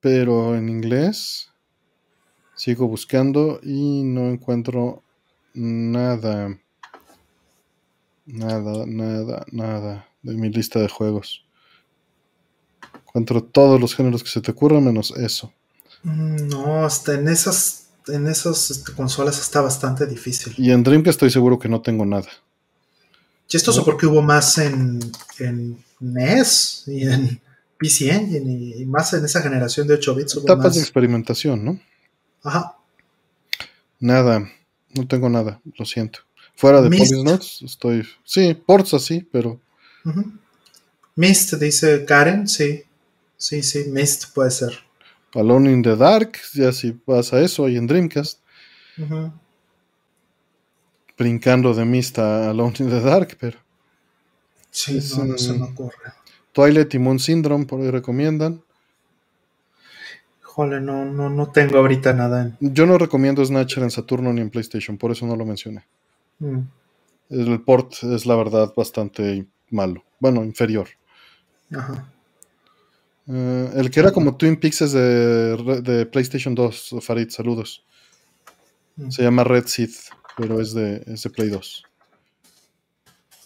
pero 0.00 0.56
en 0.56 0.68
inglés 0.68 1.50
sigo 2.54 2.88
buscando 2.88 3.60
y 3.62 4.02
no 4.04 4.28
encuentro 4.28 5.02
nada. 5.54 6.58
Nada, 8.24 8.86
nada, 8.86 9.44
nada 9.50 10.08
de 10.22 10.34
mi 10.34 10.48
lista 10.48 10.78
de 10.78 10.88
juegos. 10.88 11.44
Encuentro 12.94 13.42
todos 13.42 13.80
los 13.80 13.94
géneros 13.94 14.22
que 14.22 14.30
se 14.30 14.40
te 14.40 14.52
ocurran 14.52 14.84
menos 14.84 15.12
eso. 15.16 15.52
Mm, 16.02 16.48
no, 16.48 16.84
hasta 16.84 17.14
en 17.14 17.28
esas 17.28 17.81
en 18.08 18.26
esas 18.26 18.70
este, 18.70 18.92
consolas 18.92 19.38
está 19.38 19.60
bastante 19.60 20.06
difícil. 20.06 20.54
Y 20.56 20.70
en 20.70 20.82
Dreamcast 20.82 21.16
estoy 21.16 21.30
seguro 21.30 21.58
que 21.58 21.68
no 21.68 21.80
tengo 21.80 22.04
nada. 22.04 22.28
Chistoso 23.46 23.84
porque 23.84 24.06
hubo 24.06 24.22
más 24.22 24.58
en, 24.58 24.98
NES 26.00 26.84
y 26.86 27.02
en 27.06 27.40
PC 27.78 28.10
Engine 28.10 28.78
y, 28.78 28.86
más 28.86 29.12
en 29.12 29.24
esa 29.24 29.42
generación 29.42 29.86
de 29.86 29.94
8 29.94 30.14
bits. 30.14 30.36
Etapas 30.36 30.74
de 30.74 30.80
experimentación, 30.80 31.64
¿no? 31.64 31.80
Ajá. 32.42 32.76
Nada, 34.00 34.50
no 34.94 35.06
tengo 35.06 35.28
nada, 35.28 35.60
lo 35.76 35.84
siento. 35.84 36.20
Fuera 36.54 36.80
de 36.80 36.90
Notes 37.24 37.60
estoy. 37.62 38.06
Sí, 38.24 38.54
ports 38.54 38.94
así, 38.94 39.26
pero. 39.30 39.60
Mist, 41.14 41.54
dice 41.54 42.04
Karen, 42.04 42.48
sí. 42.48 42.84
Sí, 43.36 43.62
sí, 43.62 43.84
Mist 43.88 44.32
puede 44.32 44.50
ser. 44.50 44.78
Alone 45.34 45.70
in 45.70 45.82
the 45.82 45.96
Dark, 45.96 46.38
ya 46.54 46.72
si 46.72 46.92
pasa 46.92 47.40
eso 47.40 47.64
ahí 47.64 47.76
en 47.76 47.86
Dreamcast. 47.86 48.40
Brincando 51.16 51.74
de 51.74 51.84
Mista 51.84 52.46
a 52.46 52.50
Alone 52.50 52.74
in 52.80 52.88
the 52.90 53.00
Dark, 53.00 53.36
pero. 53.40 53.58
Sí, 54.70 54.94
no, 54.94 55.38
se 55.38 55.52
me 55.52 55.64
ocurre. 55.64 56.12
Twilight 56.52 56.94
y 56.94 56.98
Moon 56.98 57.18
Syndrome, 57.18 57.64
por 57.66 57.80
ahí 57.80 57.90
recomiendan. 57.90 58.62
Jole, 60.42 60.80
no, 60.80 61.06
no, 61.06 61.30
no 61.30 61.50
tengo 61.50 61.78
ahorita 61.78 62.12
nada. 62.12 62.56
Yo 62.60 62.84
no 62.86 62.98
recomiendo 62.98 63.44
Snatcher 63.44 63.82
en 63.82 63.90
Saturno 63.90 64.32
ni 64.32 64.42
en 64.42 64.50
PlayStation, 64.50 64.98
por 64.98 65.10
eso 65.10 65.26
no 65.26 65.34
lo 65.34 65.46
mencioné. 65.46 65.84
Mm. 66.40 66.60
El 67.30 67.60
port 67.62 67.94
es 68.02 68.26
la 68.26 68.36
verdad 68.36 68.72
bastante 68.76 69.46
malo. 69.70 70.04
Bueno, 70.20 70.44
inferior. 70.44 70.88
Ajá. 71.74 72.11
Eh, 73.28 73.70
el 73.74 73.90
que 73.90 74.00
era 74.00 74.12
como 74.12 74.36
Twin 74.36 74.58
Peaks 74.58 74.82
es 74.82 74.92
de, 74.92 76.08
PlayStation 76.10 76.54
2, 76.54 76.96
Farid, 77.00 77.30
saludos. 77.30 77.84
Mm. 78.96 79.10
Se 79.10 79.22
llama 79.22 79.44
Red 79.44 79.66
Sith, 79.66 79.96
pero 80.36 80.60
es 80.60 80.74
de, 80.74 81.04
Play 81.34 81.50
2. 81.50 81.84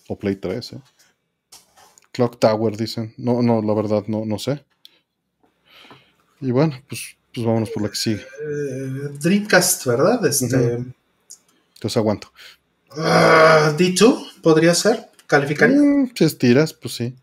O 0.09 0.19
Play 0.19 0.37
3, 0.37 0.73
¿eh? 0.73 0.81
Clock 2.13 2.39
Tower, 2.39 2.77
dicen. 2.77 3.13
No, 3.19 3.43
no, 3.43 3.61
la 3.61 3.75
verdad, 3.75 4.05
no, 4.07 4.25
no 4.25 4.39
sé. 4.39 4.65
Y 6.41 6.51
bueno, 6.51 6.81
pues, 6.89 7.17
pues 7.35 7.47
vámonos 7.47 7.71
por 7.71 7.83
la 7.83 7.91
que 7.91 7.97
sigue. 7.97 8.23
Eh, 8.23 9.09
Dreamcast, 9.21 9.85
¿verdad? 9.87 10.25
Este... 10.25 10.79
Entonces 11.75 11.97
aguanto. 11.99 12.33
Ah, 12.93 13.75
¿D2 13.77 14.41
podría 14.41 14.75
ser? 14.75 15.11
¿Calificaría? 15.27 15.77
Mm, 15.77 16.13
si 16.15 16.25
estiras, 16.25 16.73
pues 16.73 16.95
sí 16.95 17.15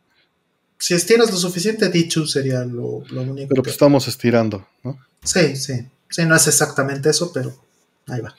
si 0.83 0.93
estiras 0.93 1.31
lo 1.31 1.37
suficiente, 1.37 1.87
dicho 1.87 2.27
sería 2.27 2.65
lo, 2.65 3.05
único. 3.09 3.47
Pero 3.47 3.63
pues 3.63 3.71
estamos 3.71 4.05
estirando, 4.09 4.67
¿no? 4.83 4.99
Sí, 5.23 5.55
sí. 5.55 5.75
Sí, 6.09 6.25
no 6.25 6.35
es 6.35 6.45
exactamente 6.45 7.09
eso, 7.09 7.31
pero 7.31 7.55
ahí 8.07 8.19
va. 8.19 8.35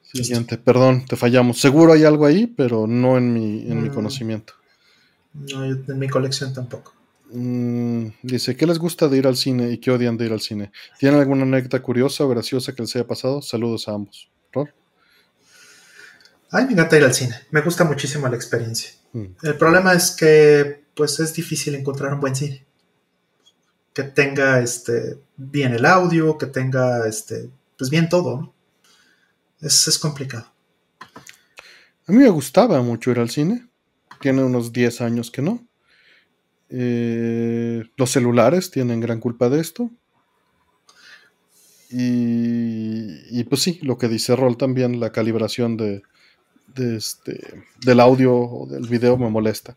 Siguiente, 0.00 0.58
perdón, 0.58 1.06
te 1.06 1.16
fallamos. 1.16 1.60
Seguro 1.60 1.92
hay 1.92 2.04
algo 2.04 2.24
ahí, 2.24 2.46
pero 2.46 2.86
no 2.86 3.18
en 3.18 3.32
mi, 3.32 3.62
en 3.62 3.82
mi 3.82 3.90
mm. 3.90 3.94
conocimiento. 3.94 4.52
No, 5.34 5.64
en 5.64 5.98
mi 5.98 6.08
colección 6.08 6.54
tampoco. 6.54 6.94
Mm, 7.32 8.10
dice, 8.22 8.56
¿qué 8.56 8.68
les 8.68 8.78
gusta 8.78 9.08
de 9.08 9.18
ir 9.18 9.26
al 9.26 9.36
cine 9.36 9.72
y 9.72 9.78
qué 9.78 9.90
odian 9.90 10.16
de 10.16 10.26
ir 10.26 10.32
al 10.32 10.40
cine? 10.40 10.70
¿Tienen 11.00 11.18
alguna 11.18 11.42
anécdota 11.42 11.82
curiosa 11.82 12.22
o 12.22 12.28
graciosa 12.28 12.76
que 12.76 12.82
les 12.82 12.94
haya 12.94 13.08
pasado? 13.08 13.42
Saludos 13.42 13.88
a 13.88 13.94
ambos. 13.94 14.30
Ay, 16.50 16.64
me 16.66 16.74
encanta 16.74 16.96
ir 16.96 17.02
al 17.02 17.12
cine. 17.12 17.34
Me 17.50 17.60
gusta 17.60 17.82
muchísimo 17.82 18.28
la 18.28 18.36
experiencia. 18.36 18.92
Mm. 19.12 19.26
El 19.42 19.56
problema 19.56 19.94
es 19.94 20.12
que 20.12 20.87
pues 20.98 21.20
es 21.20 21.32
difícil 21.32 21.76
encontrar 21.76 22.12
un 22.12 22.20
buen 22.20 22.34
cine. 22.34 22.66
Que 23.94 24.02
tenga 24.02 24.60
este, 24.60 25.20
bien 25.36 25.72
el 25.72 25.86
audio, 25.86 26.36
que 26.36 26.46
tenga 26.46 27.06
este, 27.06 27.50
pues 27.76 27.88
bien 27.88 28.08
todo. 28.08 28.52
Es, 29.60 29.86
es 29.86 29.96
complicado. 29.96 30.52
A 31.00 32.10
mí 32.10 32.18
me 32.18 32.28
gustaba 32.30 32.82
mucho 32.82 33.12
ir 33.12 33.20
al 33.20 33.30
cine. 33.30 33.68
Tiene 34.20 34.42
unos 34.42 34.72
10 34.72 35.00
años 35.02 35.30
que 35.30 35.40
no. 35.40 35.64
Eh, 36.68 37.84
los 37.96 38.10
celulares 38.10 38.72
tienen 38.72 38.98
gran 38.98 39.20
culpa 39.20 39.48
de 39.48 39.60
esto. 39.60 39.92
Y, 41.90 43.38
y, 43.38 43.44
pues 43.44 43.62
sí, 43.62 43.78
lo 43.82 43.98
que 43.98 44.08
dice 44.08 44.34
Roll 44.34 44.56
también, 44.56 44.98
la 44.98 45.12
calibración 45.12 45.76
de, 45.76 46.02
este, 46.74 47.62
del 47.84 48.00
audio 48.00 48.34
o 48.34 48.66
del 48.66 48.88
video 48.88 49.16
me 49.16 49.30
molesta. 49.30 49.76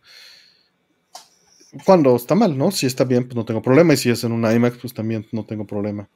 Cuando 1.85 2.15
está 2.15 2.35
mal, 2.35 2.57
¿no? 2.57 2.71
Si 2.71 2.85
está 2.85 3.03
bien, 3.03 3.25
pues 3.25 3.35
no 3.35 3.45
tengo 3.45 3.61
problema. 3.61 3.93
Y 3.93 3.97
si 3.97 4.09
es 4.09 4.23
en 4.23 4.31
una 4.31 4.53
IMAX, 4.53 4.77
pues 4.77 4.93
también 4.93 5.25
no 5.31 5.45
tengo 5.45 5.65
problema. 5.65 6.09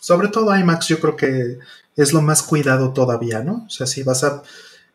Sobre 0.00 0.28
todo 0.28 0.56
IMAX, 0.56 0.88
yo 0.88 0.98
creo 1.00 1.16
que 1.16 1.58
es 1.96 2.12
lo 2.12 2.22
más 2.22 2.42
cuidado 2.42 2.92
todavía, 2.92 3.42
¿no? 3.42 3.64
O 3.66 3.70
sea, 3.70 3.86
si 3.86 4.02
vas 4.02 4.24
a. 4.24 4.42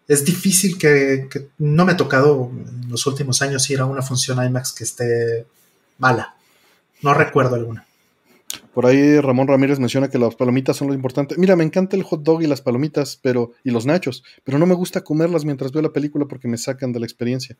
Es 0.07 0.25
difícil 0.25 0.77
que, 0.77 1.27
que 1.31 1.47
no 1.57 1.85
me 1.85 1.93
ha 1.93 1.97
tocado 1.97 2.51
en 2.51 2.89
los 2.89 3.05
últimos 3.07 3.41
años 3.41 3.69
ir 3.69 3.79
a 3.79 3.85
una 3.85 4.01
función 4.01 4.43
IMAX 4.43 4.73
que 4.73 4.83
esté 4.83 5.45
mala. 5.97 6.35
No 7.01 7.13
recuerdo 7.13 7.55
alguna. 7.55 7.85
Por 8.73 8.85
ahí 8.85 9.19
Ramón 9.19 9.47
Ramírez 9.47 9.79
menciona 9.79 10.09
que 10.09 10.17
las 10.17 10.35
palomitas 10.35 10.77
son 10.77 10.87
lo 10.87 10.93
importante. 10.93 11.35
Mira, 11.37 11.55
me 11.55 11.63
encanta 11.63 11.95
el 11.95 12.03
hot 12.03 12.23
dog 12.23 12.41
y 12.41 12.47
las 12.47 12.61
palomitas, 12.61 13.19
pero 13.21 13.53
y 13.63 13.71
los 13.71 13.85
nachos, 13.85 14.23
pero 14.43 14.57
no 14.59 14.65
me 14.65 14.75
gusta 14.75 15.03
comerlas 15.03 15.45
mientras 15.45 15.71
veo 15.71 15.81
la 15.81 15.93
película 15.93 16.25
porque 16.25 16.47
me 16.47 16.57
sacan 16.57 16.91
de 16.91 16.99
la 16.99 17.05
experiencia. 17.05 17.57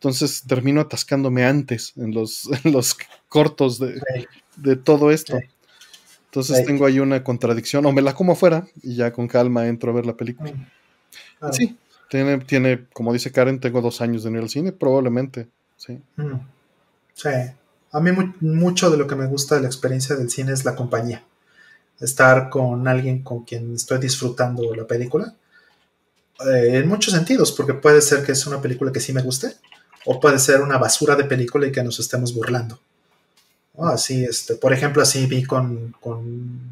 Entonces 0.00 0.44
termino 0.46 0.80
atascándome 0.80 1.44
antes 1.44 1.92
en 1.96 2.14
los, 2.14 2.48
los 2.64 2.96
cortos 3.28 3.78
de, 3.78 4.76
todo 4.76 5.10
esto. 5.10 5.38
Entonces 6.24 6.64
tengo 6.64 6.86
ahí 6.86 7.00
una 7.00 7.22
contradicción. 7.22 7.84
O 7.84 7.92
me 7.92 8.00
la 8.00 8.14
como 8.14 8.32
afuera 8.32 8.66
y 8.82 8.96
ya 8.96 9.12
con 9.12 9.28
calma 9.28 9.66
entro 9.66 9.92
a 9.92 9.94
ver 9.94 10.06
la 10.06 10.16
película. 10.16 10.52
Sí, 11.52 11.76
tiene, 12.08 12.38
tiene, 12.38 12.86
como 12.94 13.12
dice 13.12 13.30
Karen, 13.30 13.60
tengo 13.60 13.82
dos 13.82 14.00
años 14.00 14.24
de 14.24 14.30
ir 14.30 14.38
al 14.38 14.48
cine, 14.48 14.72
probablemente. 14.72 15.48
Sí. 15.76 16.00
Sí. 17.12 17.28
A 17.92 18.00
mí 18.00 18.10
mucho 18.40 18.90
de 18.90 18.96
lo 18.96 19.06
que 19.06 19.16
me 19.16 19.26
gusta 19.26 19.56
de 19.56 19.60
la 19.60 19.66
experiencia 19.66 20.16
del 20.16 20.30
cine 20.30 20.52
es 20.52 20.64
la 20.64 20.76
compañía. 20.76 21.22
Estar 22.00 22.48
con 22.48 22.88
alguien 22.88 23.22
con 23.22 23.44
quien 23.44 23.74
estoy 23.74 23.98
disfrutando 23.98 24.74
la 24.74 24.86
película. 24.86 25.34
Eh, 26.46 26.78
en 26.78 26.88
muchos 26.88 27.12
sentidos, 27.12 27.52
porque 27.52 27.74
puede 27.74 28.00
ser 28.00 28.24
que 28.24 28.32
es 28.32 28.46
una 28.46 28.62
película 28.62 28.92
que 28.92 29.00
sí 29.00 29.12
me 29.12 29.20
guste, 29.20 29.56
o 30.04 30.20
puede 30.20 30.38
ser 30.38 30.60
una 30.60 30.78
basura 30.78 31.16
de 31.16 31.24
película 31.24 31.66
y 31.66 31.72
que 31.72 31.82
nos 31.82 31.98
estemos 32.00 32.34
burlando. 32.34 32.78
Así, 33.78 34.24
este, 34.24 34.56
por 34.56 34.72
ejemplo, 34.72 35.02
así 35.02 35.26
vi 35.26 35.44
con, 35.44 35.94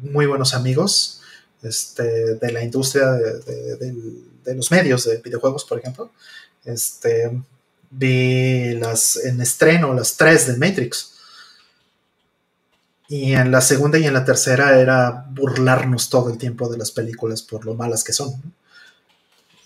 muy 0.01 0.25
buenos 0.25 0.53
amigos 0.53 1.21
este, 1.63 2.35
de 2.35 2.51
la 2.51 2.63
industria 2.63 3.11
de, 3.11 3.75
de, 4.45 4.55
los 4.55 4.71
medios 4.71 5.05
de 5.05 5.17
videojuegos, 5.17 5.65
por 5.65 5.79
ejemplo. 5.79 6.11
Este, 6.65 7.31
vi 7.89 8.75
las 8.75 9.15
en 9.17 9.41
estreno, 9.41 9.93
las 9.93 10.17
tres 10.17 10.47
de 10.47 10.57
Matrix. 10.57 11.15
Y 13.07 13.33
en 13.33 13.51
la 13.51 13.61
segunda 13.61 13.97
y 13.97 14.05
en 14.05 14.13
la 14.13 14.23
tercera 14.23 14.79
era 14.79 15.25
burlarnos 15.31 16.09
todo 16.09 16.29
el 16.29 16.37
tiempo 16.37 16.69
de 16.69 16.77
las 16.77 16.91
películas 16.91 17.41
por 17.41 17.65
lo 17.65 17.73
malas 17.73 18.03
que 18.03 18.13
son. 18.13 18.33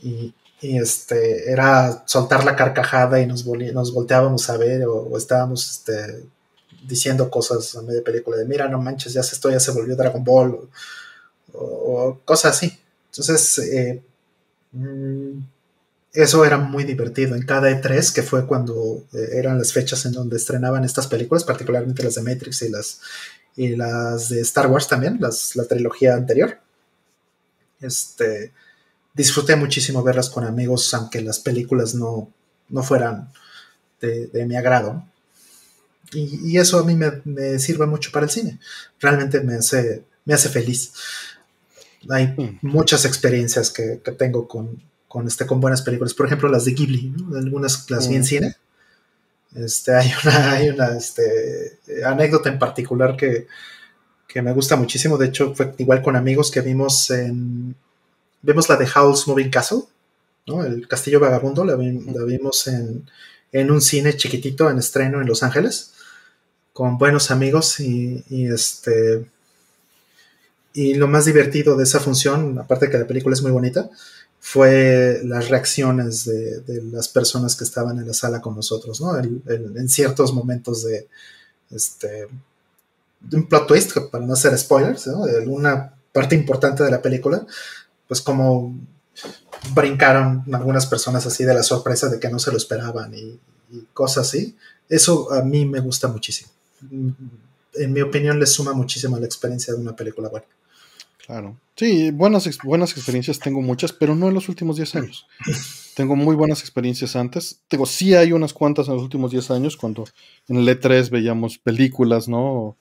Y, 0.02 0.34
este, 0.64 1.52
era 1.52 2.03
soltar 2.06 2.45
la 2.45 2.56
carcajada 2.56 3.19
y 3.19 3.27
nos, 3.27 3.45
nos 3.45 3.94
volteábamos 3.94 4.49
a 4.49 4.57
ver 4.57 4.85
o, 4.88 5.18
estábamos 5.18 5.69
este, 5.69 6.23
diciendo 6.88 7.30
cosas 7.30 7.76
a 7.76 7.81
media 7.81 8.03
película 8.03 8.38
de 8.38 8.45
mira, 8.45 8.69
no 8.69 8.81
manches, 8.81 9.14
ya 9.14 9.23
se, 9.23 9.35
esto 9.35 9.49
ya 9.49 9.60
se 9.60 9.72
volvió 9.72 9.95
Dragon 9.95 10.23
Ball 10.23 10.69
o, 11.53 12.19
cosas 12.26 12.56
así. 12.56 12.80
Entonces, 13.11 13.60
eh, 13.60 14.02
mm, 14.72 15.40
eso 16.14 16.45
era 16.45 16.57
muy 16.57 16.84
divertido. 16.84 17.35
En 17.35 17.45
cada 17.45 17.69
E3, 17.69 18.14
que 18.14 18.23
fue 18.23 18.45
cuando 18.48 19.03
eh, 19.14 19.30
eran 19.34 19.57
las 19.57 19.73
fechas 19.73 20.06
en 20.06 20.14
donde 20.14 20.38
estrenaban 20.38 20.85
estas 20.85 21.07
películas, 21.07 21.44
particularmente 21.44 22.03
las 22.03 22.15
de 22.15 22.22
Matrix 22.22 22.61
y 22.61 22.69
las, 22.69 23.02
y 23.56 23.76
las 23.76 24.30
de 24.30 24.41
Star 24.41 24.68
Wars 24.68 24.88
también, 24.88 25.18
las, 25.19 25.56
la 25.56 25.65
trilogía 25.65 26.15
anterior. 26.15 26.60
Este, 27.81 28.53
disfruté 29.14 29.56
muchísimo 29.56 30.03
verlas 30.03 30.30
con 30.30 30.44
amigos, 30.45 30.94
aunque 30.94 31.22
las 31.22 31.40
películas 31.40 31.95
no, 31.95 32.30
no 32.69 32.84
fueran 32.84 33.31
de, 34.02 34.45
mi 34.45 34.56
agrado. 34.56 35.06
Y, 36.14 36.57
eso 36.57 36.80
a 36.80 36.84
mí 36.84 36.95
me, 36.95 37.60
sirve 37.60 37.85
mucho 37.85 38.11
para 38.11 38.26
el 38.26 38.31
cine. 38.31 38.60
Realmente 38.99 39.41
me 39.41 39.56
hace, 39.56 40.03
me 40.26 40.34
hace 40.34 40.49
feliz. 40.49 40.94
Hay 42.10 42.27
mm. 42.27 42.60
muchas 42.61 43.06
experiencias 43.06 43.72
que 43.72 43.98
tengo 44.18 44.48
con, 44.48 44.80
con, 45.14 45.27
este, 45.27 45.45
con 45.45 45.61
buenas 45.61 45.84
películas. 45.84 46.15
Por 46.15 46.26
ejemplo, 46.26 46.49
las 46.49 46.65
de 46.65 46.73
Ghibli, 46.73 47.14
algunas 47.35 47.88
las 47.91 48.10
vi 48.10 48.15
en 48.15 48.22
mm. 48.22 48.26
cine. 48.26 48.57
Este, 49.56 49.94
hay 49.94 50.11
una, 50.23 50.52
hay 50.52 50.69
una 50.69 50.98
este, 50.98 51.77
anécdota 52.03 52.49
en 52.49 52.57
particular 52.57 53.15
que, 53.15 53.45
me 54.41 54.53
gusta 54.53 54.76
muchísimo. 54.76 55.19
De 55.19 55.27
hecho, 55.27 55.53
fue 55.53 55.76
igual 55.77 56.02
con 56.02 56.15
amigos 56.15 56.49
que 56.49 56.61
vimos 56.61 57.11
en. 57.11 57.76
Vemos 58.44 58.70
la 58.70 58.78
de 58.78 58.88
Howl's 58.88 59.28
Moving 59.28 59.49
Castle, 59.49 59.82
¿no? 60.45 60.64
El 60.64 60.88
Castillo 60.88 61.20
Vagabundo, 61.20 61.65
la, 61.65 61.76
vimos 61.76 62.68
en, 62.68 63.10
en, 63.52 63.72
un 63.72 63.82
cine 63.82 64.15
chiquitito 64.15 64.70
en 64.70 64.78
estreno 64.78 65.20
en 65.22 65.28
Los 65.28 65.41
Ángeles, 65.41 65.94
con 66.72 66.98
buenos 66.98 67.32
amigos 67.32 67.80
y, 67.80 68.24
y 68.30 68.45
este. 68.45 69.26
Y 70.74 70.95
lo 70.95 71.07
más 71.07 71.26
divertido 71.26 71.76
de 71.76 71.84
esa 71.84 71.99
función, 71.99 72.60
aparte 72.60 72.86
de 72.86 72.91
que 72.91 72.98
la 72.99 73.07
película 73.07 73.34
es 73.34 73.41
muy 73.41 73.52
bonita, 73.52 73.90
fue 74.40 75.22
las 75.24 75.49
reacciones 75.49 76.26
de, 76.26 76.82
las 76.91 77.07
personas 77.07 77.56
que 77.56 77.64
estaban 77.64 77.98
en 77.99 78.07
la 78.07 78.14
sala 78.14 78.41
con 78.41 78.56
nosotros, 78.56 78.99
¿no? 78.99 79.18
en 79.18 79.88
ciertos 79.88 80.34
momentos 80.34 80.84
de, 80.84 81.07
este, 81.72 82.28
de 83.20 83.38
un 83.38 83.48
plot 83.48 83.68
twist, 83.68 83.98
para 84.11 84.26
no 84.26 84.34
hacer 84.34 84.57
spoilers, 84.57 85.07
¿no? 85.07 85.26
De 85.26 85.38
alguna 85.38 85.94
parte 86.11 86.36
importante 86.36 86.84
de 86.84 86.91
la 86.91 87.02
película, 87.02 87.45
pues 88.14 88.22
como 88.22 88.80
brincaron 89.73 90.44
algunas 90.53 90.85
personas 90.85 91.26
así 91.26 91.45
de 91.45 91.56
la 91.56 91.64
sorpresa 91.64 92.10
de 92.10 92.19
que 92.19 92.30
no 92.30 92.38
se 92.38 92.52
lo 92.52 92.57
esperaban 92.57 93.11
y, 93.15 93.40
y 93.72 93.88
cosas 93.91 94.27
así. 94.27 94.56
Eso 94.88 95.34
a 95.34 95.41
mí 95.41 95.65
me 95.65 95.80
gusta 95.80 96.07
muchísimo. 96.07 96.52
En 96.91 97.91
mi 97.91 98.02
opinión, 98.02 98.40
le 98.40 98.45
suma 98.45 98.73
muchísimo 98.73 99.15
a 99.15 99.19
la 99.19 99.26
experiencia 99.26 99.73
de 99.73 99.81
una 99.81 99.95
película 99.95 100.30
buena. 100.30 100.45
Claro. 101.26 101.57
Sí, 101.76 102.11
buenas, 102.11 102.48
buenas 102.64 102.91
experiencias 102.91 103.40
tengo 103.40 103.64
muchas, 103.64 103.91
pero 103.91 104.14
no 104.14 104.27
en 104.27 104.35
los 104.35 104.48
últimos 104.48 104.76
10 104.76 104.95
años. 104.98 105.26
Tengo 105.95 106.15
muy 106.15 106.35
buenas 106.35 106.60
experiencias 106.61 107.15
antes. 107.15 107.61
Digo, 107.68 107.88
sí 107.88 108.14
hay 108.14 108.31
unas 108.31 108.53
cuantas 108.53 108.88
en 108.90 108.94
los 108.94 109.02
últimos 109.02 109.31
10 109.31 109.49
años, 109.49 109.76
cuando 109.76 110.06
en 110.48 110.57
el 110.57 110.68
E3 110.68 111.10
veíamos 111.10 111.57
películas, 111.57 112.27
¿no? 112.27 112.77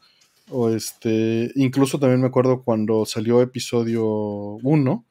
O, 0.51 0.69
este, 0.69 1.51
incluso 1.55 1.99
también 1.99 2.21
me 2.21 2.27
acuerdo 2.27 2.63
cuando 2.63 3.07
salió 3.07 3.41
episodio 3.41 4.05
1, 4.63 5.05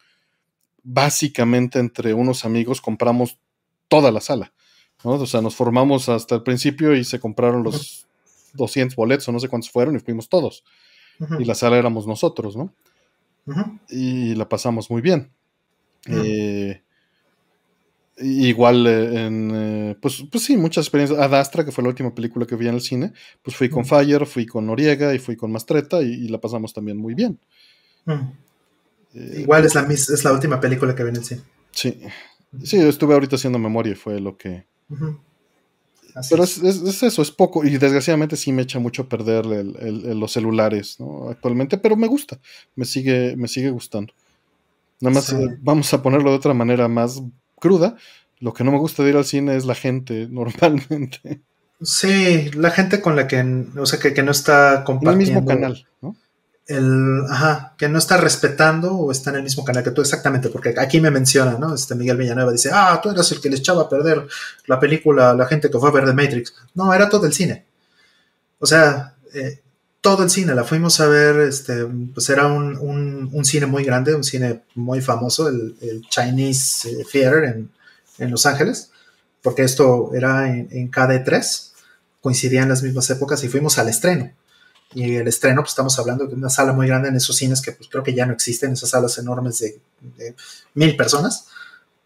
básicamente 0.84 1.80
entre 1.80 2.14
unos 2.14 2.46
amigos 2.46 2.82
compramos 2.82 3.38
toda 3.88 4.12
la 4.12 4.22
sala, 4.22 4.54
¿no? 5.04 5.12
O 5.12 5.26
sea, 5.26 5.42
nos 5.42 5.56
formamos 5.56 6.10
hasta 6.10 6.36
el 6.36 6.44
principio 6.44 6.96
y 6.96 7.04
se 7.04 7.20
compraron 7.20 7.64
los 7.64 8.08
200 8.54 8.96
boletos 8.96 9.28
o 9.28 9.32
no 9.32 9.40
sé 9.40 9.48
cuántos 9.48 9.72
fueron 9.72 9.96
y 9.96 10.00
fuimos 10.00 10.30
todos. 10.30 10.64
Y 11.40 11.46
la 11.46 11.54
sala 11.54 11.78
éramos 11.78 12.08
nosotros, 12.08 12.56
¿no? 12.56 12.74
y 13.90 14.36
la 14.36 14.48
pasamos 14.48 14.90
muy 14.90 15.02
bien. 15.02 15.32
Eh, 16.08 16.82
igual 18.18 18.88
eh, 18.88 19.26
en, 19.26 19.52
eh, 19.54 19.96
pues, 20.02 20.24
pues 20.32 20.44
sí, 20.44 20.58
muchas 20.58 20.86
experiencias. 20.86 21.20
Adastra, 21.20 21.64
que 21.66 21.72
fue 21.72 21.84
la 21.84 21.90
última 21.90 22.14
película 22.14 22.46
que 22.46 22.56
vi 22.56 22.68
en 22.68 22.76
el 22.76 22.82
cine, 22.82 23.14
pues 23.42 23.56
fui 23.56 23.70
con 23.70 23.86
Fire, 23.86 24.26
fui 24.26 24.46
con 24.46 24.66
Noriega 24.66 25.14
y 25.14 25.20
fui 25.20 25.36
con 25.36 25.52
Mastreta 25.52 26.02
y, 26.02 26.28
la 26.28 26.40
pasamos 26.40 26.74
también 26.74 26.98
muy 26.98 27.14
bien. 27.14 27.40
Igual 29.14 29.66
es 29.66 29.76
la, 29.76 29.82
es 29.82 30.24
la 30.24 30.32
última 30.32 30.60
película 30.60 30.96
que 30.96 31.04
vi 31.04 31.10
en 31.10 31.16
el 31.18 31.26
cine. 31.26 31.42
Sí, 31.72 32.02
sí, 32.64 32.78
estuve 32.78 33.14
ahorita 33.14 33.36
haciendo 33.36 33.60
memoria 33.60 33.94
y 33.94 33.96
fue 33.96 34.20
lo 34.20 34.38
que... 34.38 34.66
Pero 36.30 36.44
es, 36.44 36.58
eso, 36.62 37.22
es 37.22 37.32
poco. 37.32 37.64
Y 37.64 37.78
desgraciadamente 37.78 38.36
sí 38.36 38.52
me 38.52 38.64
echa 38.64 38.80
mucho 38.80 39.04
a 39.04 39.10
perder 39.10 39.46
los 39.46 40.32
celulares 40.32 40.98
actualmente, 41.30 41.78
pero 41.78 41.96
me 41.96 42.08
gusta. 42.08 42.40
Me 42.76 42.86
sigue, 42.86 43.36
me 43.38 43.48
sigue 43.48 43.70
gustando. 43.70 44.14
Nada 45.00 45.16
más 45.16 45.34
eh, 45.34 45.58
vamos 45.62 45.94
a 45.94 46.02
ponerlo 46.02 46.30
de 46.30 46.38
otra 46.38 46.54
manera 46.54 46.88
más 46.88 47.22
cruda. 47.56 47.96
Lo 48.40 48.54
que 48.54 48.64
no 48.64 48.72
me 48.72 48.78
gusta 48.78 49.04
de 49.04 49.10
ir 49.10 49.18
al 49.18 49.26
cine 49.26 49.56
es 49.56 49.66
la 49.66 49.76
gente, 49.76 50.28
normalmente. 50.32 51.42
Sí, 51.82 52.52
la 52.52 52.70
gente 52.70 53.02
con 53.02 53.16
la 53.16 53.28
que, 53.28 53.66
o 53.76 53.86
sea, 53.86 54.00
que, 54.00 54.22
no 54.22 54.32
está 54.32 54.84
compartiendo. 54.84 55.12
el 55.12 55.18
mismo 55.18 55.46
canal, 55.46 55.88
¿no? 56.02 56.16
El, 56.72 57.24
que 57.78 57.90
no 57.90 57.98
está 57.98 58.18
respetando 58.18 58.94
o 58.94 59.12
está 59.12 59.30
en 59.32 59.38
el 59.38 59.44
mismo 59.44 59.64
canal 59.64 59.84
que 59.84 59.92
tú, 59.92 60.02
exactamente, 60.02 60.50
porque 60.50 60.74
aquí 60.78 61.02
me 61.02 61.12
menciona, 61.12 61.58
¿no? 61.58 61.74
Este 61.76 61.96
Miguel 61.96 62.18
Villanueva 62.18 62.52
dice, 62.52 62.70
ah, 62.74 63.00
tú 63.02 63.10
eras 63.10 63.32
el 63.32 63.42
que 63.42 63.50
le 63.50 63.58
echaba 63.58 63.84
a 63.84 63.90
perder 63.90 64.28
la 64.68 64.80
película 64.80 65.34
la 65.34 65.46
gente 65.46 65.70
que 65.70 65.78
fue 65.78 65.90
a 65.90 65.92
ver 65.92 66.06
The 66.06 66.14
Matrix. 66.14 66.54
No, 66.76 66.94
era 66.94 67.10
todo 67.10 67.26
el 67.26 67.34
cine. 67.34 67.66
O 68.60 68.66
sea, 68.66 69.16
eh, 69.34 69.62
todo 70.02 70.24
el 70.24 70.30
cine, 70.30 70.56
la 70.56 70.64
fuimos 70.64 71.00
a 71.00 71.08
ver, 71.08 71.42
este, 71.42 71.86
pues 71.86 72.30
era 72.30 72.48
un, 72.48 73.46
cine 73.46 73.66
muy 73.66 73.84
grande, 73.84 74.16
un 74.16 74.24
cine 74.24 74.64
muy 74.76 75.02
famoso, 75.02 75.48
el, 75.48 75.76
Chinese 76.10 76.90
eh, 76.90 77.06
Theater 77.12 77.44
en, 78.18 78.32
Los 78.32 78.46
Ángeles, 78.46 78.92
porque 79.42 79.64
esto 79.64 80.12
era 80.14 80.50
en, 80.50 80.68
en 80.72 80.92
KD3, 80.92 81.72
coincidían 82.22 82.70
las 82.70 82.84
mismas 82.84 83.10
épocas 83.10 83.44
y 83.44 83.50
fuimos 83.50 83.78
al 83.78 83.90
estreno. 83.90 84.32
Y 84.94 85.16
el 85.16 85.28
estreno, 85.28 85.62
pues 85.62 85.72
estamos 85.72 85.98
hablando 86.00 86.26
de 86.26 86.36
una 86.36 86.50
sala 86.50 86.74
muy 86.74 86.88
grande 86.88 87.10
en 87.10 87.16
esos 87.16 87.36
cines 87.36 87.62
que 87.62 87.72
pues 87.72 87.90
creo 87.90 88.04
que 88.04 88.14
ya 88.14 88.26
no 88.26 88.34
existen, 88.34 88.74
esas 88.74 88.90
salas 88.90 89.18
enormes 89.18 89.60
de, 89.60 90.36
mil 90.74 90.96
personas. 90.98 91.48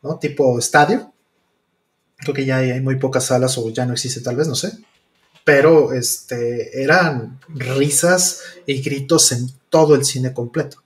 ¿no? 0.02 0.20
Tipo 0.20 0.60
estadio. 0.60 1.12
Creo 2.18 2.34
que 2.34 2.46
ya 2.46 2.58
hay 2.58 2.82
muy 2.82 2.98
pocas 2.98 3.26
salas 3.26 3.58
o 3.58 3.70
ya 3.70 3.86
no 3.86 3.94
existe 3.94 4.22
tal 4.22 4.36
vez, 4.36 4.48
no 4.48 4.56
sé. 4.56 4.78
Pero 5.44 5.94
este, 5.94 6.82
eran 6.82 7.40
risas 7.50 8.42
y 8.66 8.82
gritos 8.82 9.32
en 9.32 9.50
todo 9.70 9.96
el 9.96 10.06
cine 10.06 10.34
completo. 10.34 10.84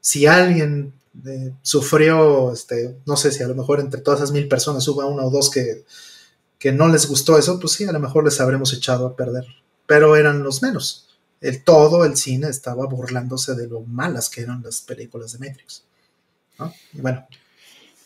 Si 0.00 0.26
alguien 0.26 0.92
eh, 1.26 1.52
sufrió, 1.62 2.52
este, 2.52 2.96
no 3.04 3.16
sé 3.16 3.32
si 3.32 3.42
a 3.42 3.48
lo 3.48 3.54
mejor 3.54 3.80
entre 3.80 4.00
todas 4.00 4.20
esas 4.20 4.32
mil 4.32 4.48
personas 4.48 4.86
hubo 4.88 5.06
una 5.06 5.24
o 5.24 5.30
dos 5.30 5.50
que, 5.50 5.84
que 6.58 6.72
no 6.72 6.88
les 6.88 7.06
gustó 7.06 7.36
eso, 7.36 7.58
pues 7.58 7.72
sí, 7.72 7.84
a 7.84 7.92
lo 7.92 8.00
mejor 8.00 8.24
les 8.24 8.40
habremos 8.40 8.72
echado 8.72 9.06
a 9.06 9.16
perder. 9.16 9.44
Pero 9.90 10.14
eran 10.14 10.44
los 10.44 10.62
menos. 10.62 11.08
El 11.40 11.64
todo 11.64 12.04
el 12.04 12.16
cine 12.16 12.48
estaba 12.48 12.86
burlándose 12.86 13.56
de 13.56 13.66
lo 13.66 13.80
malas 13.80 14.30
que 14.30 14.42
eran 14.42 14.62
las 14.62 14.82
películas 14.82 15.32
de 15.32 15.48
Matrix. 15.48 15.82
Y 16.92 17.00
bueno, 17.00 17.26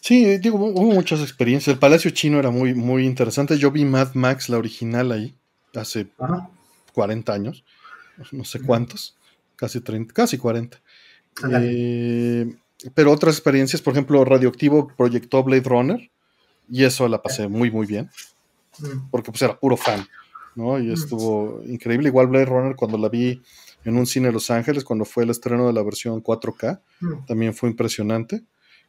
Sí, 0.00 0.38
digo, 0.38 0.56
hubo 0.56 0.92
muchas 0.92 1.20
experiencias. 1.20 1.74
El 1.74 1.78
Palacio 1.78 2.10
Chino 2.10 2.38
era 2.38 2.50
muy, 2.50 2.72
muy 2.72 3.04
interesante. 3.04 3.58
Yo 3.58 3.70
vi 3.70 3.84
Mad 3.84 4.14
Max, 4.14 4.48
la 4.48 4.56
original, 4.56 5.12
ahí, 5.12 5.34
hace 5.74 6.08
40 6.94 7.32
años. 7.34 7.64
No 8.32 8.46
sé 8.46 8.60
cuántos. 8.62 9.14
Casi 9.56 9.80
30, 9.82 10.14
casi 10.14 10.38
40. 10.38 10.80
Eh, 11.52 12.54
pero 12.94 13.12
otras 13.12 13.34
experiencias, 13.34 13.82
por 13.82 13.92
ejemplo, 13.92 14.24
Radioactivo 14.24 14.88
proyectó 14.88 15.44
Blade 15.44 15.68
Runner. 15.68 16.10
Y 16.70 16.84
eso 16.84 17.08
la 17.08 17.20
pasé 17.20 17.46
muy, 17.46 17.70
muy 17.70 17.86
bien. 17.86 18.10
Mm. 18.78 19.10
Porque 19.10 19.30
pues 19.30 19.42
era 19.42 19.58
puro 19.58 19.76
fan. 19.76 20.06
¿No? 20.56 20.78
Y 20.78 20.92
estuvo 20.92 21.62
increíble. 21.66 22.08
Igual 22.08 22.28
Blade 22.28 22.46
Runner 22.46 22.76
cuando 22.76 22.98
la 22.98 23.08
vi 23.08 23.42
en 23.84 23.96
un 23.96 24.06
cine 24.06 24.28
de 24.28 24.32
Los 24.32 24.50
Ángeles, 24.50 24.84
cuando 24.84 25.04
fue 25.04 25.24
el 25.24 25.30
estreno 25.30 25.66
de 25.66 25.72
la 25.72 25.82
versión 25.82 26.22
4K, 26.22 26.80
mm. 27.00 27.26
también 27.26 27.54
fue 27.54 27.68
impresionante 27.68 28.42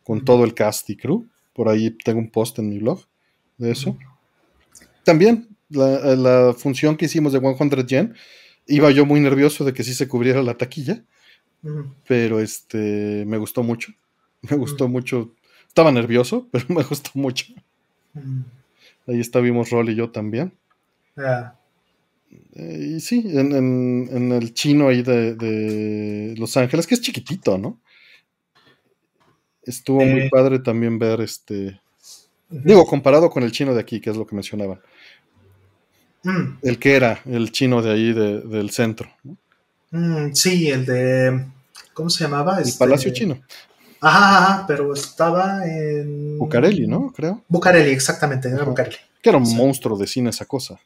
con 0.04 0.24
todo 0.24 0.44
el 0.44 0.54
cast 0.54 0.90
y 0.90 0.96
crew. 0.96 1.28
Por 1.54 1.70
ahí 1.70 1.92
tengo 1.92 2.20
un 2.20 2.30
post 2.30 2.60
en 2.60 2.70
mi 2.70 2.80
blog 2.80 3.02
de 3.58 3.72
eso. 3.72 3.98
También 5.04 5.48
la, 5.70 6.54
función 6.58 6.98
que 6.98 7.06
hicimos 7.06 7.34
de 7.34 7.40
100 7.40 7.88
Yen, 7.88 8.16
iba 8.68 8.92
yo 8.92 9.06
muy 9.06 9.20
nervioso 9.20 9.64
de 9.66 9.74
que 9.74 9.84
sí 9.84 9.94
se 9.94 10.08
cubriera 10.08 10.42
la 10.42 10.58
taquilla, 10.58 11.04
pero 12.08 12.40
este 12.40 13.26
me 13.26 13.38
gustó 13.38 13.64
mucho. 13.64 13.94
Me 14.48 14.58
gustó 14.58 14.88
mucho. 14.88 15.34
Estaba 15.68 15.92
nervioso, 15.92 16.48
pero 16.52 16.66
me 16.70 16.84
gustó 16.84 17.10
mucho. 17.16 17.48
Ahí 19.08 19.20
estábamos 19.20 19.72
Rol 19.72 19.90
y 19.90 19.96
yo 19.96 20.12
también. 20.12 20.54
Eh, 21.18 22.96
y 22.96 23.00
sí, 23.00 23.24
en, 23.26 24.32
el 24.32 24.54
chino 24.54 24.90
ahí 24.90 25.02
de, 25.02 26.36
Los 26.38 26.56
Ángeles, 26.58 26.88
que 26.88 26.96
es 26.96 27.02
chiquitito, 27.02 27.58
¿no? 27.58 27.80
Estuvo 29.64 30.04
muy 30.06 30.30
padre 30.30 30.60
también 30.60 31.00
ver 31.00 31.22
este. 31.22 31.80
Digo, 32.50 32.86
comparado 32.86 33.30
con 33.30 33.44
el 33.44 33.52
chino 33.52 33.74
de 33.74 33.82
aquí, 33.82 34.00
que 34.00 34.12
es 34.12 34.18
lo 34.18 34.28
que 34.28 34.36
mencionaban. 34.36 34.80
Mm. 36.24 36.58
El 36.62 36.80
que 36.80 36.96
era 36.96 37.20
el 37.26 37.52
chino 37.52 37.82
de 37.82 37.92
ahí, 37.92 38.14
del 38.14 38.70
centro. 38.70 39.10
Mm, 39.92 40.34
sí, 40.34 40.70
el 40.70 40.86
de. 40.86 41.46
¿Cómo 41.94 42.10
se 42.10 42.24
llamaba? 42.24 42.58
El 42.58 42.68
este, 42.68 42.78
Palacio 42.78 43.12
Chino. 43.12 43.42
Ajá, 44.02 44.66
pero 44.68 44.94
estaba 44.94 45.66
en. 45.66 46.38
Bucareli, 46.38 46.86
¿no? 46.86 47.12
Creo. 47.12 47.42
Bucareli, 47.48 47.92
exactamente, 47.92 48.50
era 48.50 48.64
Bucareli. 48.64 48.98
Que 49.22 49.30
era 49.30 49.38
un 49.38 49.56
monstruo 49.56 49.98
de 49.98 50.06
cine 50.06 50.30
esa 50.30 50.46
cosa. 50.46 50.80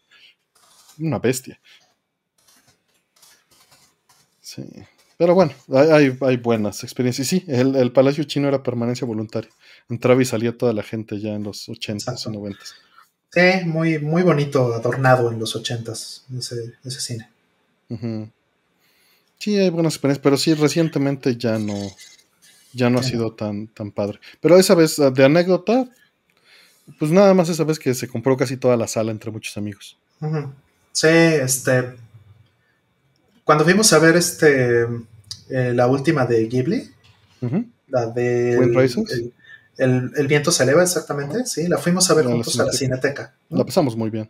Una 1.00 1.20
bestia. 1.20 1.60
Sí. 4.42 4.64
Pero 5.18 5.36
bueno, 5.36 5.52
hay, 5.74 6.38
buenas 6.38 6.84
experiencias. 6.84 7.28
Sí, 7.28 7.44
el, 7.48 7.92
Palacio 7.92 8.24
Chino 8.24 8.48
era 8.48 8.64
permanencia 8.64 9.06
voluntaria. 9.06 9.52
Entraba 9.90 10.22
y 10.22 10.26
salía 10.26 10.58
toda 10.58 10.72
la 10.72 10.82
gente 10.82 11.20
ya 11.20 11.34
en 11.34 11.44
los 11.44 11.68
80s 11.68 12.32
y 12.32 12.38
90s. 12.38 12.56
Sí, 13.32 13.68
muy, 13.68 14.00
muy 14.00 14.24
bonito, 14.24 14.74
adornado 14.74 15.30
en 15.32 15.40
los 15.40 15.56
80s, 15.56 16.24
ese, 16.38 16.74
ese 16.86 17.02
cine. 17.02 17.30
Sí, 19.38 19.58
hay 19.58 19.70
buenas 19.70 19.96
experiencias, 19.96 20.24
pero 20.24 20.38
sí, 20.38 20.54
recientemente 20.54 21.36
ya 21.36 21.60
no, 21.60 21.76
ya 22.74 22.90
no 22.90 23.00
ha 23.00 23.04
sido 23.04 23.34
tan, 23.34 23.68
tan 23.68 23.92
padre. 23.92 24.20
Pero 24.40 24.58
esa 24.58 24.74
vez, 24.74 24.96
de 24.98 25.26
anécdota, 25.26 25.90
pues 26.98 27.12
nada 27.12 27.34
más 27.34 27.50
esa 27.50 27.66
vez 27.66 27.78
que 27.78 27.94
se 27.94 28.08
compró 28.08 28.38
casi 28.38 28.58
toda 28.58 28.78
la 28.78 28.88
sala 28.88 29.12
entre 29.12 29.32
muchos 29.32 29.58
amigos. 29.58 29.98
Sí, 31.00 31.08
este 31.08 31.96
cuando 33.46 33.64
fuimos 33.64 33.94
a 33.94 34.00
ver 34.00 34.18
este 34.18 34.82
eh, 35.50 35.72
la 35.74 35.88
última 35.88 36.26
de 36.26 36.46
Ghibli, 36.46 36.92
la 37.88 38.08
de 38.08 38.56
el, 39.78 40.12
el, 40.14 40.28
viento 40.28 40.52
se 40.52 40.64
eleva 40.64 40.84
exactamente, 40.84 41.46
sí, 41.46 41.70
la 41.70 41.78
fuimos 41.78 42.12
a 42.12 42.16
ver 42.16 42.26
juntos 42.26 42.60
a 42.60 42.66
la 42.66 42.74
Cineteca. 42.74 43.34
La 43.48 43.64
pasamos 43.64 43.96
muy 43.96 44.10
bien. 44.10 44.30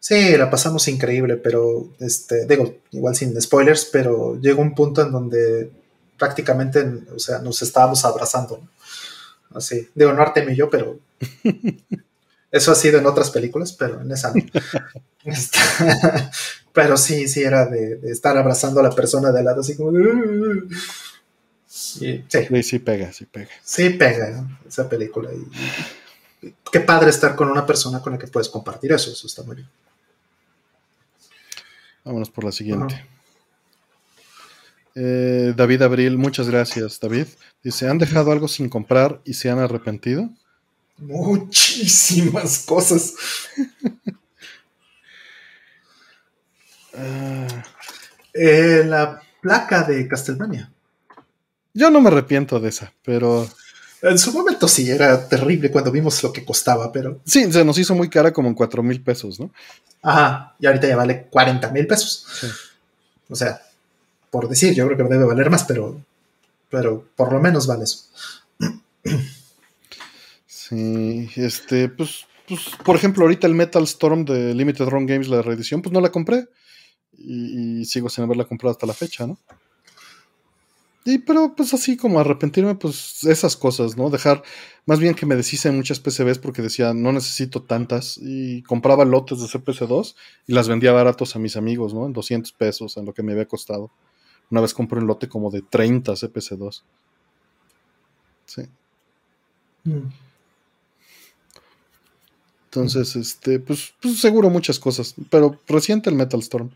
Sí, 0.00 0.38
la 0.38 0.48
pasamos 0.48 0.88
increíble, 0.88 1.36
pero 1.36 1.90
este, 2.00 2.46
digo, 2.46 2.76
igual 2.92 3.14
sin 3.14 3.38
spoilers, 3.38 3.84
pero 3.84 4.40
llegó 4.40 4.62
un 4.62 4.74
punto 4.74 5.02
en 5.02 5.12
donde 5.12 5.70
prácticamente, 6.16 6.82
o 7.14 7.18
sea, 7.18 7.40
nos 7.40 7.60
estábamos 7.60 8.06
abrazando, 8.06 8.66
Así, 9.54 9.86
digo, 9.94 10.14
no 10.14 10.22
Artem 10.22 10.48
y 10.48 10.56
yo, 10.56 10.70
pero 10.70 10.98
eso 12.56 12.72
ha 12.72 12.74
sido 12.74 12.98
en 12.98 13.06
otras 13.06 13.30
películas, 13.30 13.72
pero 13.72 14.00
en 14.00 14.10
esa 14.10 14.32
no. 14.32 14.42
Pero 16.72 16.98
sí, 16.98 17.26
sí 17.26 17.42
era 17.42 17.64
de, 17.64 18.00
estar 18.04 18.36
abrazando 18.36 18.80
a 18.80 18.82
la 18.82 18.90
persona 18.90 19.32
de 19.32 19.42
lado, 19.42 19.62
así 19.62 19.76
como. 19.76 19.92
sí. 21.66 22.22
sí, 22.62 22.78
pega, 22.78 23.12
sí 23.12 23.24
pega. 23.24 23.50
Sí 23.64 23.90
pega 23.90 24.46
esa 24.68 24.86
película. 24.86 25.30
Y, 25.32 26.52
qué 26.70 26.80
padre 26.80 27.08
estar 27.08 27.34
con 27.34 27.50
una 27.50 27.64
persona 27.64 28.00
con 28.02 28.12
la 28.12 28.18
que 28.18 28.26
puedes 28.26 28.50
compartir 28.50 28.92
eso, 28.92 29.10
eso 29.10 29.26
está 29.26 29.42
muy 29.42 29.56
bien. 29.56 29.68
Vámonos 32.04 32.30
por 32.30 32.44
la 32.44 32.52
siguiente. 32.52 33.06
Eh, 34.94 35.54
David 35.56 35.82
Abril, 35.82 36.18
muchas 36.18 36.48
gracias, 36.48 37.00
David. 37.00 37.26
Dice, 37.62 37.88
¿han 37.88 37.98
dejado 37.98 38.32
algo 38.32 38.48
sin 38.48 38.68
comprar 38.68 39.20
y 39.24 39.32
se 39.32 39.50
han 39.50 39.58
arrepentido? 39.58 40.28
Muchísimas 40.98 42.60
cosas. 42.60 43.14
Eh, 48.32 48.84
la 48.86 49.20
placa 49.40 49.82
de 49.82 50.06
Castlevania. 50.08 50.70
Yo 51.74 51.90
no 51.90 52.00
me 52.00 52.08
arrepiento 52.08 52.58
de 52.58 52.68
esa, 52.70 52.92
pero. 53.02 53.48
En 54.02 54.18
su 54.18 54.32
momento 54.32 54.68
sí, 54.68 54.90
era 54.90 55.28
terrible 55.28 55.70
cuando 55.70 55.90
vimos 55.90 56.22
lo 56.22 56.32
que 56.32 56.44
costaba, 56.44 56.90
pero. 56.92 57.20
Sí, 57.24 57.50
se 57.52 57.64
nos 57.64 57.78
hizo 57.78 57.94
muy 57.94 58.08
cara 58.08 58.32
como 58.32 58.48
en 58.48 58.54
4 58.54 58.82
mil 58.82 59.02
pesos, 59.02 59.38
¿no? 59.40 59.50
Ajá, 60.02 60.54
y 60.58 60.66
ahorita 60.66 60.88
ya 60.88 60.96
vale 60.96 61.26
40 61.30 61.70
mil 61.70 61.86
pesos. 61.86 62.26
O 63.28 63.34
sea, 63.36 63.60
por 64.30 64.48
decir, 64.48 64.74
yo 64.74 64.86
creo 64.86 64.96
que 64.96 65.04
debe 65.04 65.24
valer 65.24 65.50
más, 65.50 65.64
pero. 65.64 66.00
Pero 66.70 67.06
por 67.14 67.32
lo 67.32 67.40
menos 67.40 67.66
vale 67.66 67.84
eso. 67.84 68.04
Sí, 70.68 71.30
este, 71.36 71.88
pues, 71.88 72.26
pues, 72.48 72.70
por 72.84 72.96
ejemplo, 72.96 73.22
ahorita 73.22 73.46
el 73.46 73.54
Metal 73.54 73.84
Storm 73.84 74.24
de 74.24 74.52
Limited 74.52 74.86
Run 74.88 75.06
Games, 75.06 75.28
la 75.28 75.40
reedición, 75.40 75.80
pues 75.80 75.92
no 75.92 76.00
la 76.00 76.10
compré 76.10 76.48
y, 77.12 77.84
sigo 77.84 78.08
sin 78.08 78.24
haberla 78.24 78.46
comprado 78.46 78.72
hasta 78.72 78.86
la 78.86 78.92
fecha, 78.92 79.28
¿no? 79.28 79.38
Y 81.04 81.18
pero 81.18 81.54
pues 81.54 81.72
así 81.72 81.96
como 81.96 82.18
arrepentirme, 82.18 82.74
pues 82.74 83.22
esas 83.22 83.56
cosas, 83.56 83.96
¿no? 83.96 84.10
Dejar, 84.10 84.42
más 84.86 84.98
bien 84.98 85.14
que 85.14 85.24
me 85.24 85.36
deshice 85.36 85.70
muchas 85.70 86.00
PCBs 86.00 86.40
porque 86.40 86.62
decía, 86.62 86.92
no 86.94 87.12
necesito 87.12 87.62
tantas 87.62 88.18
y 88.20 88.62
compraba 88.62 89.04
lotes 89.04 89.38
de 89.38 89.46
CPC2 89.46 90.16
y 90.48 90.52
las 90.52 90.66
vendía 90.68 90.90
baratos 90.90 91.36
a 91.36 91.38
mis 91.38 91.56
amigos, 91.56 91.94
¿no? 91.94 92.06
En 92.06 92.12
200 92.12 92.50
pesos, 92.50 92.96
en 92.96 93.04
lo 93.04 93.14
que 93.14 93.22
me 93.22 93.32
había 93.32 93.46
costado. 93.46 93.92
Una 94.50 94.60
vez 94.60 94.74
compré 94.74 94.98
un 94.98 95.06
lote 95.06 95.28
como 95.28 95.48
de 95.52 95.62
30 95.62 96.12
CPC2. 96.14 96.82
Sí. 98.46 98.62
Mm. 99.84 100.25
Entonces, 102.76 103.16
este, 103.16 103.58
pues, 103.58 103.94
pues 104.02 104.20
seguro 104.20 104.50
muchas 104.50 104.78
cosas, 104.78 105.14
pero 105.30 105.58
reciente 105.66 106.10
el 106.10 106.16
Metal 106.16 106.40
Storm. 106.40 106.70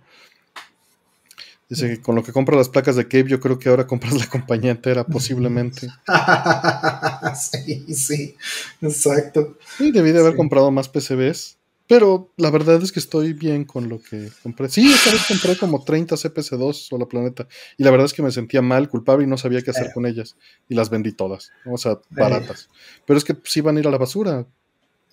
Dice 1.69 1.89
que 1.89 2.01
con 2.01 2.15
lo 2.15 2.25
que 2.25 2.33
compra 2.33 2.57
las 2.57 2.71
placas 2.71 2.97
de 2.97 3.07
Cave, 3.07 3.29
yo 3.29 3.39
creo 3.39 3.59
que 3.59 3.69
ahora 3.69 3.87
compras 3.87 4.15
la 4.15 4.27
compañía 4.27 4.71
entera, 4.71 5.05
posiblemente. 5.05 5.89
sí, 7.37 7.95
sí, 7.95 8.35
exacto. 8.81 9.59
Sí, 9.77 9.93
debí 9.93 10.11
de 10.11 10.21
haber 10.21 10.37
comprado 10.37 10.71
más 10.71 10.89
PCBs, 10.89 11.59
pero 11.87 12.33
la 12.39 12.51
verdad 12.51 12.83
es 12.83 12.93
que 12.93 12.99
estoy 12.99 13.35
bien 13.35 13.65
con 13.65 13.91
lo 13.91 14.01
que 14.03 14.31
compré. 14.43 14.71
Sí, 14.71 14.91
esta 14.91 15.13
vez 15.13 15.27
compré 15.29 15.59
como 15.59 15.85
30 15.85 16.17
CPC2 16.17 16.89
o 16.93 16.99
la 16.99 17.07
planeta, 17.07 17.47
y 17.77 17.85
la 17.85 17.91
verdad 17.91 18.07
es 18.07 18.15
que 18.15 18.23
me 18.23 18.33
sentía 18.33 18.63
mal, 18.63 18.89
culpable 18.89 19.27
y 19.27 19.29
no 19.29 19.37
sabía 19.37 19.61
qué 19.61 19.71
hacer 19.71 19.89
eh. 19.89 19.93
con 19.93 20.07
ellas, 20.07 20.35
y 20.67 20.75
las 20.75 20.89
vendí 20.89 21.13
todas, 21.13 21.53
o 21.67 21.77
sea, 21.77 21.93
eh. 21.93 21.99
baratas. 22.09 22.71
Pero 23.07 23.19
es 23.19 23.25
que 23.25 23.37
sí 23.45 23.61
van 23.61 23.77
a 23.77 23.81
ir 23.81 23.87
a 23.87 23.91
la 23.91 23.99
basura. 23.99 24.47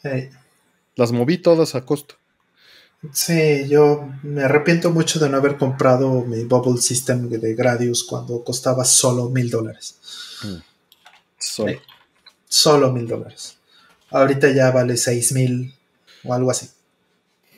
Eh. 0.06 0.32
Las 0.98 1.12
moví 1.12 1.38
todas 1.38 1.76
a 1.76 1.86
costo. 1.86 2.16
Sí, 3.14 3.68
yo 3.70 4.10
me 4.24 4.44
arrepiento 4.44 4.90
mucho 4.92 5.20
de 5.20 5.30
no 5.30 5.38
haber 5.38 5.58
comprado 5.58 6.24
mi 6.26 6.44
Bubble 6.44 6.82
System 6.82 7.30
de 7.30 7.54
Gradius 7.54 8.04
cuando 8.04 8.44
costaba 8.44 8.84
solo 8.84 9.30
mil 9.30 9.50
dólares. 9.50 9.96
Mm. 10.44 10.56
Solo. 11.38 11.80
solo 12.50 12.92
mil 12.92 13.08
dólares. 13.08 13.58
Ahorita 14.10 14.50
ya 14.50 14.72
vale 14.72 14.98
6 14.98 15.34
mil 15.34 15.76
o 16.24 16.34
algo 16.34 16.50
así. 16.50 16.70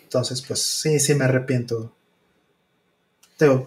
Entonces, 0.04 0.42
pues 0.42 0.62
sí, 0.62 1.00
sí 1.00 1.16
me 1.16 1.26
arrepiento. 1.26 1.94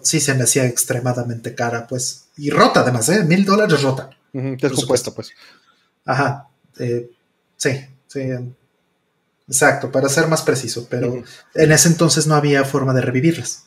sí 0.01 0.19
se 0.19 0.35
me 0.35 0.43
hacía 0.43 0.65
extremadamente 0.65 1.55
cara, 1.55 1.87
pues. 1.87 2.25
Y 2.37 2.51
rota 2.51 2.81
además, 2.81 3.09
¿eh? 3.09 3.23
Mil 3.23 3.45
dólares 3.45 3.81
rota. 3.81 4.11
descompuesta, 4.33 5.11
pues. 5.11 5.31
Ajá. 6.05 6.47
Eh, 6.77 7.09
sí, 7.57 7.71
sí. 8.07 8.21
Exacto, 9.47 9.91
para 9.91 10.09
ser 10.09 10.27
más 10.27 10.41
preciso. 10.41 10.87
Pero 10.89 11.23
en 11.53 11.71
ese 11.71 11.89
entonces 11.89 12.27
no 12.27 12.35
había 12.35 12.63
forma 12.63 12.93
de 12.93 13.01
revivirlas. 13.01 13.65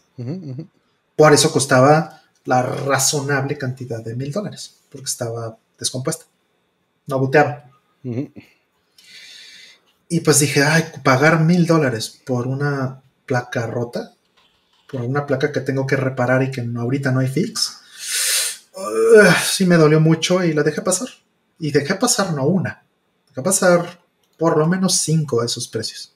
Por 1.17 1.33
eso 1.33 1.53
costaba 1.53 2.23
la 2.45 2.63
razonable 2.63 3.59
cantidad 3.59 4.03
de 4.03 4.15
mil 4.15 4.33
dólares, 4.33 4.77
porque 4.91 5.07
estaba 5.07 5.59
descompuesta. 5.79 6.25
No 7.07 7.19
buteaba. 7.19 7.71
Y 10.09 10.21
pues 10.21 10.39
dije, 10.39 10.63
ay, 10.63 10.85
pagar 11.03 11.41
mil 11.41 11.67
dólares 11.67 12.21
por 12.25 12.47
una 12.47 13.03
placa 13.27 13.67
rota, 13.67 14.15
por 14.91 15.03
una 15.03 15.27
placa 15.27 15.51
que 15.51 15.61
tengo 15.61 15.87
que 15.87 15.97
reparar 15.97 16.43
y 16.43 16.51
que 16.51 16.67
ahorita 16.77 17.11
no 17.11 17.21
hay 17.21 17.29
fix. 17.29 17.81
sí 19.45 19.67
me 19.67 19.77
dolió 19.77 20.01
mucho 20.01 20.45
y 20.45 20.53
la 20.53 20.63
dejé 20.63 20.83
pasar. 20.83 21.09
Y 21.59 21.73
dejé 21.73 21.95
pasar 21.95 22.35
no 22.35 22.45
una, 22.45 22.85
dejé 23.29 23.43
pasar 23.43 24.06
por 24.37 24.57
lo 24.59 24.67
menos 24.67 24.99
cinco 24.99 25.41
de 25.41 25.47
esos 25.47 25.69
precios. 25.69 26.13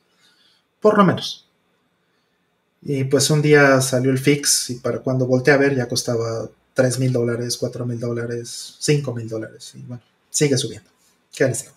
Por 0.81 0.97
lo 0.99 1.05
menos. 1.05 1.47
Y 2.83 3.05
pues 3.05 3.31
un 3.31 3.43
día 3.43 3.81
salió 3.81 4.11
el 4.11 4.19
fix 4.19 4.71
y 4.71 4.77
para 4.77 5.01
cuando 5.01 5.27
volteé 5.27 5.53
a 5.53 5.59
ver 5.59 5.77
ya 5.77 5.89
costaba 5.89 6.49
3 6.75 6.99
mil 6.99 7.13
dólares, 7.13 7.57
4 7.59 7.85
mil 7.85 8.01
dólares, 8.01 8.77
5 8.79 9.15
mil 9.15 9.29
dólares. 9.29 9.73
Y 9.75 9.83
bueno, 9.83 10.03
sigue 10.31 10.57
subiendo. 10.57 10.91
¿Qué 11.35 11.45
les 11.47 11.63
digo? 11.63 11.75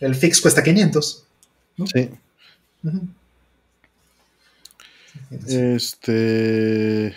El 0.00 0.14
fix 0.14 0.40
cuesta 0.40 0.62
500. 0.62 1.24
Sí. 1.92 2.10
Este. 5.46 7.16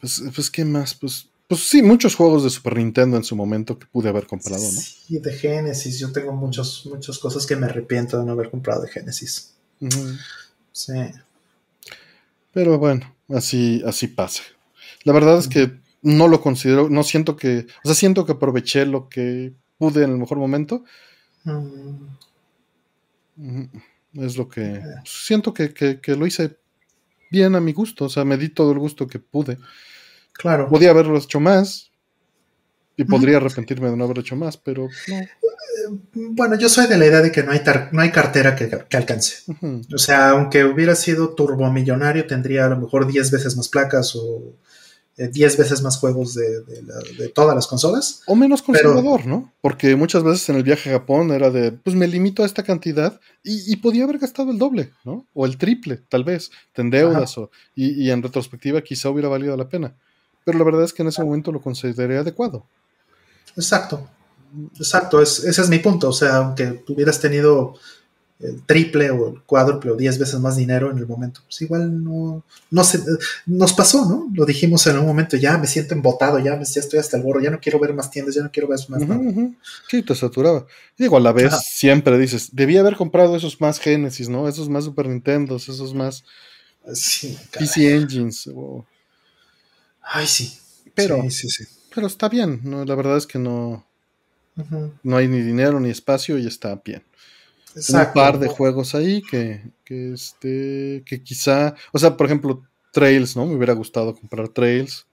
Pues, 0.00 0.22
pues, 0.34 0.50
¿qué 0.50 0.64
más? 0.64 0.94
Pues, 0.94 1.26
pues 1.48 1.62
sí, 1.62 1.82
muchos 1.82 2.14
juegos 2.14 2.44
de 2.44 2.50
Super 2.50 2.76
Nintendo 2.76 3.16
en 3.16 3.24
su 3.24 3.36
momento 3.36 3.78
que 3.78 3.86
pude 3.86 4.08
haber 4.08 4.26
comprado, 4.26 4.62
¿no? 4.62 4.80
Sí, 4.80 5.18
de 5.18 5.32
Genesis. 5.32 5.98
Yo 5.98 6.12
tengo 6.12 6.32
muchos, 6.32 6.86
muchas 6.86 7.18
cosas 7.18 7.46
que 7.46 7.56
me 7.56 7.66
arrepiento 7.66 8.18
de 8.18 8.24
no 8.24 8.32
haber 8.32 8.50
comprado 8.50 8.82
de 8.82 8.88
Genesis. 8.88 9.54
Sí. 10.72 10.92
Pero 12.52 12.78
bueno, 12.78 13.14
así, 13.28 13.82
así 13.86 14.08
pasa. 14.08 14.42
La 15.04 15.12
verdad 15.12 15.38
es 15.38 15.46
que 15.46 15.78
no 16.02 16.28
lo 16.28 16.40
considero, 16.40 16.88
no 16.88 17.02
siento 17.02 17.36
que, 17.36 17.66
o 17.82 17.88
sea, 17.88 17.94
siento 17.94 18.24
que 18.26 18.32
aproveché 18.32 18.86
lo 18.86 19.08
que 19.08 19.52
pude 19.78 20.04
en 20.04 20.10
el 20.10 20.18
mejor 20.18 20.38
momento. 20.38 20.84
Es 24.14 24.36
lo 24.36 24.48
que 24.48 24.82
siento 25.04 25.52
que, 25.52 26.00
lo 26.16 26.26
hice 26.26 26.56
bien 27.30 27.54
a 27.54 27.60
mi 27.60 27.72
gusto, 27.72 28.06
o 28.06 28.08
sea, 28.08 28.24
me 28.24 28.36
di 28.36 28.48
todo 28.48 28.72
el 28.72 28.78
gusto 28.78 29.06
que 29.06 29.18
pude. 29.18 29.58
Claro. 30.38 30.68
Podía 30.68 30.90
haberlo 30.90 31.18
hecho 31.18 31.40
más 31.40 31.90
y 32.96 33.04
podría 33.04 33.36
arrepentirme 33.36 33.90
de 33.90 33.96
no 33.96 34.04
haber 34.04 34.18
hecho 34.18 34.36
más, 34.36 34.56
pero 34.56 34.88
no. 35.08 35.20
Bueno, 36.14 36.56
yo 36.56 36.68
soy 36.68 36.86
de 36.86 36.96
la 36.96 37.06
idea 37.06 37.20
de 37.20 37.30
que 37.30 37.42
no 37.42 37.52
hay, 37.52 37.62
no 37.92 38.02
hay 38.02 38.10
cartera 38.10 38.56
que, 38.56 38.96
alcance. 38.96 39.44
O 39.94 39.98
sea, 39.98 40.30
aunque 40.30 40.64
hubiera 40.64 40.94
sido 40.94 41.34
turbomillonario, 41.34 42.26
tendría 42.26 42.66
a 42.66 42.68
lo 42.70 42.78
mejor 42.78 43.06
10 43.06 43.30
veces 43.30 43.56
más 43.56 43.68
placas 43.68 44.16
o 44.16 44.54
10 45.16 45.54
eh, 45.54 45.56
veces 45.58 45.82
más 45.82 45.98
juegos 45.98 46.34
de, 46.34 47.28
todas 47.34 47.54
las 47.54 47.66
consolas. 47.66 48.22
O 48.26 48.34
menos 48.34 48.62
conservador, 48.62 49.26
¿no? 49.26 49.52
Porque 49.60 49.94
muchas 49.96 50.22
veces 50.22 50.48
en 50.48 50.56
el 50.56 50.62
viaje 50.62 50.90
a 50.90 50.94
Japón 50.94 51.30
era 51.30 51.50
de, 51.50 51.72
pues 51.72 51.94
me 51.94 52.08
limito 52.08 52.42
a 52.42 52.46
esta 52.46 52.62
cantidad 52.62 53.20
y, 53.42 53.76
podía 53.76 54.04
haber 54.04 54.18
gastado 54.18 54.50
el 54.50 54.58
doble, 54.58 54.92
¿no? 55.04 55.26
O 55.34 55.46
el 55.46 55.58
triple, 55.58 56.02
tal 56.08 56.24
vez, 56.24 56.50
en 56.74 56.90
deudas 56.90 57.36
o, 57.38 57.50
y, 57.74 58.02
y 58.02 58.10
en 58.10 58.22
retrospectiva 58.22 58.82
quizá 58.82 59.10
hubiera 59.10 59.28
valido 59.28 59.56
la 59.56 59.68
pena. 59.68 59.94
Pero 60.46 60.58
la 60.58 60.64
verdad 60.64 60.84
es 60.84 60.92
que 60.92 61.02
en 61.02 61.08
ese 61.08 61.24
momento 61.24 61.50
lo 61.50 61.60
consideré 61.60 62.18
adecuado. 62.18 62.64
Exacto. 63.56 64.08
Exacto, 64.78 65.20
ese 65.20 65.48
es 65.50 65.68
mi 65.68 65.80
punto. 65.80 66.08
O 66.08 66.12
sea, 66.12 66.36
aunque 66.36 66.84
hubieras 66.88 67.20
tenido 67.20 67.74
el 68.38 68.62
triple 68.62 69.10
o 69.10 69.30
el 69.30 69.42
cuádruple 69.42 69.90
o 69.90 69.96
diez 69.96 70.18
veces 70.20 70.38
más 70.38 70.54
dinero 70.56 70.92
en 70.92 70.98
el 70.98 71.06
momento, 71.08 71.40
pues 71.44 71.60
igual 71.62 72.04
no, 72.04 72.44
no 72.70 72.84
se, 72.84 73.00
nos 73.46 73.72
pasó, 73.72 74.08
¿no? 74.08 74.30
Lo 74.34 74.46
dijimos 74.46 74.86
en 74.86 75.00
un 75.00 75.06
momento, 75.06 75.36
ya 75.36 75.58
me 75.58 75.66
siento 75.66 75.94
embotado, 75.94 76.38
ya, 76.38 76.54
ya 76.62 76.80
estoy 76.80 77.00
hasta 77.00 77.16
el 77.16 77.24
gorro, 77.24 77.40
ya 77.40 77.50
no 77.50 77.58
quiero 77.58 77.80
ver 77.80 77.92
más 77.92 78.08
tiendas, 78.08 78.36
ya 78.36 78.44
no 78.44 78.52
quiero 78.52 78.68
ver 78.68 78.78
más. 78.88 79.02
Sí, 79.88 80.02
te 80.02 80.14
saturaba. 80.14 80.64
Digo, 80.96 81.16
a 81.16 81.20
la 81.20 81.32
vez 81.32 81.52
siempre 81.66 82.16
dices, 82.18 82.50
debía 82.52 82.80
haber 82.80 82.94
comprado 82.94 83.34
esos 83.34 83.60
más 83.60 83.80
Genesis, 83.80 84.28
¿no? 84.28 84.46
Esos 84.48 84.68
más 84.68 84.84
Super 84.84 85.08
Nintendo, 85.08 85.56
esos 85.56 85.92
más 85.92 86.22
sí, 86.94 87.36
PC 87.58 87.96
Engines. 87.96 88.48
Ay, 90.06 90.26
sí. 90.26 90.58
Pero, 90.94 91.22
sí, 91.30 91.50
sí, 91.50 91.64
pero 91.94 92.06
está 92.06 92.28
bien, 92.28 92.60
¿no? 92.64 92.84
La 92.84 92.94
verdad 92.94 93.18
es 93.18 93.26
que 93.26 93.38
no 93.38 93.86
no 95.02 95.16
hay 95.16 95.28
ni 95.28 95.40
dinero 95.40 95.80
ni 95.80 95.90
espacio 95.90 96.38
y 96.38 96.46
está 96.46 96.80
bien. 96.84 97.02
Un 97.74 98.12
par 98.14 98.38
de 98.38 98.48
juegos 98.48 98.94
ahí 98.94 99.20
que, 99.22 99.62
que, 99.84 100.14
este, 100.14 101.02
que 101.04 101.22
quizá, 101.22 101.74
o 101.92 101.98
sea, 101.98 102.16
por 102.16 102.26
ejemplo, 102.26 102.62
Trails, 102.90 103.36
¿no? 103.36 103.44
Me 103.44 103.54
hubiera 103.54 103.74
gustado 103.74 104.14
comprar 104.14 104.48
Trails, 104.48 105.04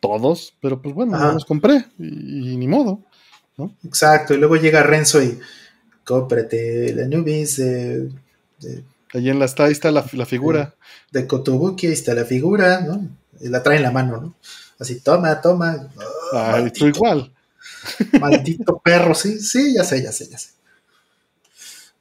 todos, 0.00 0.54
pero 0.60 0.82
pues 0.82 0.94
bueno, 0.94 1.16
no 1.16 1.32
los 1.32 1.46
compré 1.46 1.86
y, 1.98 2.56
ni 2.56 2.68
modo, 2.68 3.00
¿no? 3.56 3.74
Exacto, 3.84 4.34
y 4.34 4.36
luego 4.36 4.56
llega 4.56 4.82
Renzo 4.82 5.22
y 5.22 5.38
cómprate 6.04 6.94
la 6.94 7.06
Nubis 7.06 7.56
de, 7.56 8.10
Allí 9.14 9.30
en 9.30 9.38
la 9.38 9.46
está, 9.46 9.64
ahí 9.64 9.72
está 9.72 9.90
la, 9.90 10.02
figura. 10.02 10.74
De, 11.10 11.26
Kotobuki, 11.26 11.86
ahí 11.86 11.94
está 11.94 12.12
la 12.12 12.26
figura, 12.26 12.82
¿no? 12.82 13.08
Y 13.40 13.48
la 13.48 13.62
trae 13.62 13.76
en 13.76 13.82
la 13.82 13.90
mano, 13.90 14.20
¿no? 14.20 14.34
Así, 14.78 15.00
toma, 15.00 15.40
toma. 15.40 15.88
Ah, 16.32 16.64
tú 16.76 16.86
igual. 16.86 17.32
Maldito 18.20 18.78
perro, 18.84 19.14
sí, 19.14 19.40
sí, 19.40 19.74
ya 19.74 19.84
sé, 19.84 20.02
ya 20.02 20.12
sé, 20.12 20.28
ya 20.28 20.38
sé. 20.38 20.50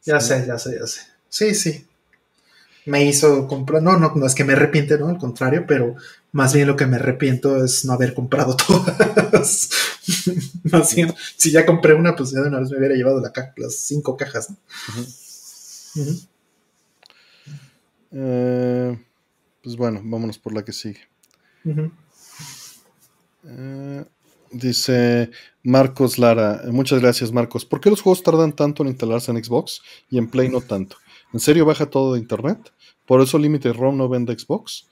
Ya 0.04 0.20
sé, 0.20 0.46
ya 0.48 0.58
sé, 0.58 0.78
ya 0.80 0.88
sé. 0.88 1.02
Sí, 1.30 1.56
sí. 1.56 1.86
Me 2.86 3.04
hizo 3.04 3.48
comprar, 3.48 3.82
no, 3.84 3.98
no, 3.98 4.14
no 4.16 4.26
es 4.26 4.34
que 4.34 4.46
me 4.46 4.54
arrepiente, 4.54 4.98
no, 4.98 5.10
al 5.10 5.18
contrario, 5.18 5.66
pero 5.68 5.96
más 6.32 6.54
bien 6.54 6.68
lo 6.68 6.78
que 6.78 6.86
me 6.86 6.96
arrepiento 6.96 7.64
es 7.64 7.84
no 7.84 7.94
haber 7.94 8.14
comprado 8.14 8.56
todas. 8.68 9.70
más 10.64 10.96
bien, 10.96 11.14
si 11.36 11.52
ya 11.52 11.66
compré 11.66 11.94
una, 11.94 12.16
pues 12.16 12.32
ya 12.32 12.42
de 12.42 12.48
una 12.48 12.60
vez 12.60 12.72
me 12.72 12.78
hubiera 12.78 12.96
llevado 12.96 13.20
la 13.20 13.34
las 13.58 13.76
cinco 13.76 14.16
cajas. 14.16 14.50
Eh, 18.12 19.06
pues 19.62 19.76
bueno, 19.76 20.02
vámonos 20.04 20.38
por 20.38 20.54
la 20.54 20.64
que 20.64 20.72
sigue. 20.72 21.02
Dice 24.52 25.32
Marcos 25.64 26.18
Lara, 26.18 26.62
muchas 26.72 27.02
gracias 27.02 27.32
Marcos. 27.32 27.66
¿Por 27.66 27.82
qué 27.82 27.90
los 27.90 28.02
juegos 28.02 28.24
tardan 28.24 28.54
tanto 28.54 28.84
en 28.84 28.90
instalarse 28.90 29.32
en 29.32 29.44
Xbox 29.44 29.82
y 30.10 30.18
en 30.18 30.30
Play 30.30 30.50
no 30.50 30.62
tanto? 30.62 30.98
¿En 31.34 31.40
serio 31.40 31.66
baja 31.66 31.90
todo 31.90 32.14
de 32.14 32.20
internet? 32.20 32.74
¿Por 33.06 33.22
eso 33.22 33.38
Limited 33.38 33.74
ROM 33.74 33.98
no 33.98 34.10
vende 34.10 34.38
Xbox? 34.38 34.88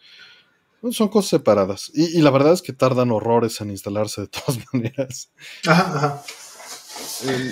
son 0.92 1.08
cosas 1.08 1.30
separadas. 1.30 1.92
Y, 1.94 2.22
la 2.22 2.30
verdad 2.30 2.54
es 2.54 2.62
que 2.62 2.74
tardan 2.74 3.12
horrores 3.12 3.60
en 3.62 3.72
instalarse 3.72 4.22
de 4.22 4.28
todas 4.28 4.60
maneras. 4.72 5.32
Ajá, 5.66 6.22
eh, 7.26 7.52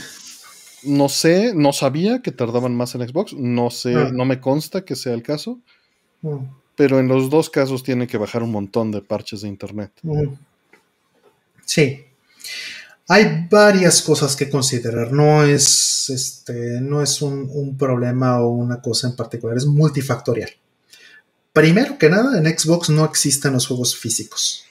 no 0.83 1.09
sé, 1.09 1.53
no 1.55 1.73
sabía 1.73 2.21
que 2.21 2.31
tardaban 2.31 2.75
más 2.75 2.95
en 2.95 3.07
Xbox. 3.07 3.33
No 3.33 3.69
sé, 3.71 3.95
ah. 3.95 4.09
no 4.13 4.25
me 4.25 4.39
consta 4.39 4.85
que 4.85 4.95
sea 4.95 5.13
el 5.13 5.23
caso. 5.23 5.59
Mm. 6.21 6.45
Pero 6.75 6.99
en 6.99 7.07
los 7.07 7.29
dos 7.29 7.49
casos 7.49 7.83
tiene 7.83 8.07
que 8.07 8.17
bajar 8.17 8.43
un 8.43 8.51
montón 8.51 8.91
de 8.91 9.01
parches 9.01 9.41
de 9.41 9.47
internet. 9.47 9.91
Sí. 11.65 12.05
Hay 13.07 13.47
varias 13.49 14.01
cosas 14.01 14.35
que 14.35 14.49
considerar. 14.49 15.11
No 15.11 15.43
es, 15.43 16.09
este, 16.09 16.79
no 16.81 17.01
es 17.01 17.21
un, 17.21 17.77
problema 17.77 18.39
o 18.41 18.49
una 18.49 18.81
cosa 18.81 19.07
en 19.07 19.15
particular, 19.15 19.57
es 19.57 19.65
multifactorial. 19.65 20.49
Primero 21.51 21.97
que 21.97 22.09
nada, 22.09 22.37
en 22.37 22.57
Xbox 22.57 22.89
no 22.89 23.05
existen 23.05 23.53
los 23.53 23.67
juegos 23.67 23.95
físicos. 23.95 24.63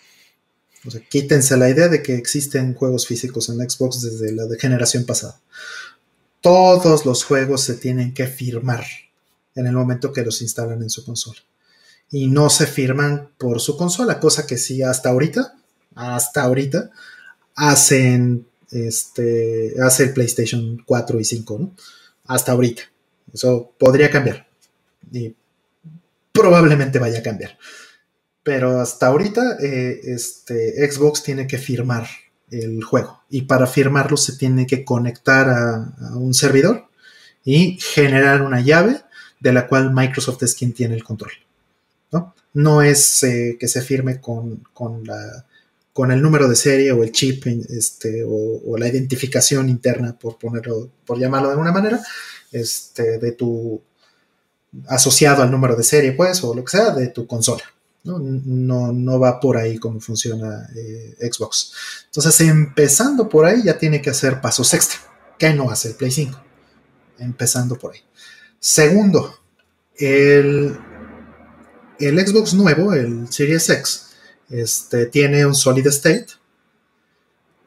O 0.84 0.90
sea, 0.90 1.00
quítense 1.00 1.56
la 1.56 1.70
idea 1.70 1.88
de 1.88 2.02
que 2.02 2.16
existen 2.16 2.74
juegos 2.74 3.06
físicos 3.06 3.48
en 3.48 3.58
Xbox 3.70 4.02
desde 4.02 4.32
la 4.32 4.44
generación 4.58 5.04
pasada. 5.04 5.40
Todos 6.40 7.06
los 7.06 7.22
juegos 7.22 7.62
se 7.62 7.74
tienen 7.74 8.12
que 8.12 8.26
firmar 8.26 8.84
en 9.54 9.66
el 9.66 9.74
momento 9.74 10.12
que 10.12 10.24
los 10.24 10.42
instalan 10.42 10.82
en 10.82 10.90
su 10.90 11.04
consola. 11.04 11.38
Y 12.12 12.28
no 12.28 12.48
se 12.48 12.66
firman 12.66 13.30
por 13.38 13.60
su 13.60 13.76
consola, 13.76 14.20
cosa 14.20 14.46
que 14.46 14.58
sí 14.58 14.82
hasta 14.82 15.08
ahorita 15.08 15.56
hasta 15.94 16.42
ahorita 16.42 16.90
hacen 17.54 18.46
este 18.70 19.74
hace 19.82 20.04
el 20.04 20.12
PlayStation 20.12 20.82
4 20.86 21.20
y 21.20 21.24
5, 21.24 21.58
¿no? 21.58 21.74
Hasta 22.26 22.52
ahorita. 22.52 22.82
Eso 23.32 23.72
podría 23.78 24.10
cambiar. 24.10 24.46
Y 25.10 25.34
probablemente 26.32 26.98
vaya 26.98 27.18
a 27.18 27.22
cambiar. 27.22 27.58
Pero 28.42 28.80
hasta 28.80 29.06
ahorita, 29.06 29.58
eh, 29.60 30.00
este, 30.04 30.90
Xbox 30.90 31.22
tiene 31.22 31.46
que 31.46 31.58
firmar 31.58 32.06
el 32.50 32.82
juego. 32.82 33.22
Y 33.30 33.42
para 33.42 33.66
firmarlo 33.66 34.16
se 34.16 34.36
tiene 34.36 34.66
que 34.66 34.84
conectar 34.84 35.48
a, 35.48 36.16
un 36.16 36.34
servidor 36.34 36.88
y 37.44 37.78
generar 37.80 38.42
una 38.42 38.60
llave 38.60 39.00
de 39.40 39.52
la 39.52 39.68
cual 39.68 39.92
Microsoft 39.92 40.42
es 40.42 40.54
quien 40.54 40.72
tiene 40.72 40.94
el 40.94 41.04
control. 41.04 41.32
No, 42.12 42.34
no 42.54 42.82
es 42.82 43.22
eh, 43.22 43.56
que 43.58 43.68
se 43.68 43.82
firme 43.82 44.20
con, 44.20 44.62
la, 45.04 45.46
con, 45.92 46.12
el 46.12 46.22
número 46.22 46.48
de 46.48 46.56
serie 46.56 46.92
o 46.92 47.02
el 47.02 47.12
chip 47.12 47.46
este, 47.46 48.22
o, 48.26 48.76
la 48.76 48.88
identificación 48.88 49.68
interna, 49.68 50.18
por 50.18 50.38
ponerlo, 50.38 50.90
por 51.04 51.18
llamarlo 51.18 51.48
de 51.48 51.52
alguna 51.52 51.72
manera, 51.72 52.00
este, 52.52 53.18
de 53.18 53.32
tu 53.32 53.80
asociado 54.88 55.42
al 55.42 55.50
número 55.50 55.76
de 55.76 55.82
serie, 55.82 56.12
pues, 56.12 56.42
o 56.44 56.54
lo 56.54 56.64
que 56.64 56.70
sea, 56.70 56.90
de 56.90 57.08
tu 57.08 57.26
consola. 57.26 57.64
No, 58.04 58.18
no, 58.92 59.20
va 59.20 59.38
por 59.38 59.56
ahí 59.56 59.78
como 59.78 60.00
funciona 60.00 60.68
eh, 60.74 61.16
Xbox. 61.30 61.72
Entonces, 62.06 62.40
empezando 62.40 63.28
por 63.28 63.44
ahí, 63.44 63.62
ya 63.62 63.78
tiene 63.78 64.02
que 64.02 64.10
hacer 64.10 64.40
pasos 64.40 64.74
extra, 64.74 64.98
que 65.38 65.52
no 65.54 65.70
hace 65.70 65.88
el 65.88 65.94
Play 65.94 66.10
5. 66.10 66.42
Empezando 67.18 67.76
por 67.76 67.94
ahí. 67.94 68.00
Segundo, 68.58 69.38
el, 69.96 70.76
el 72.06 72.18
Xbox 72.26 72.54
nuevo, 72.54 72.92
el 72.92 73.32
Series 73.32 73.68
X, 73.68 74.06
este, 74.50 75.06
tiene 75.06 75.46
un 75.46 75.54
solid 75.54 75.86
state 75.86 76.26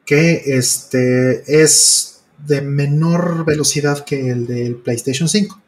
que 0.05 0.43
este, 0.45 1.63
es 1.63 2.21
de 2.37 2.61
menor 2.61 3.45
velocidad 3.45 4.05
que 4.05 4.29
el 4.29 4.45
del 4.45 4.75
PlayStation 4.75 5.27
5. 5.27 5.61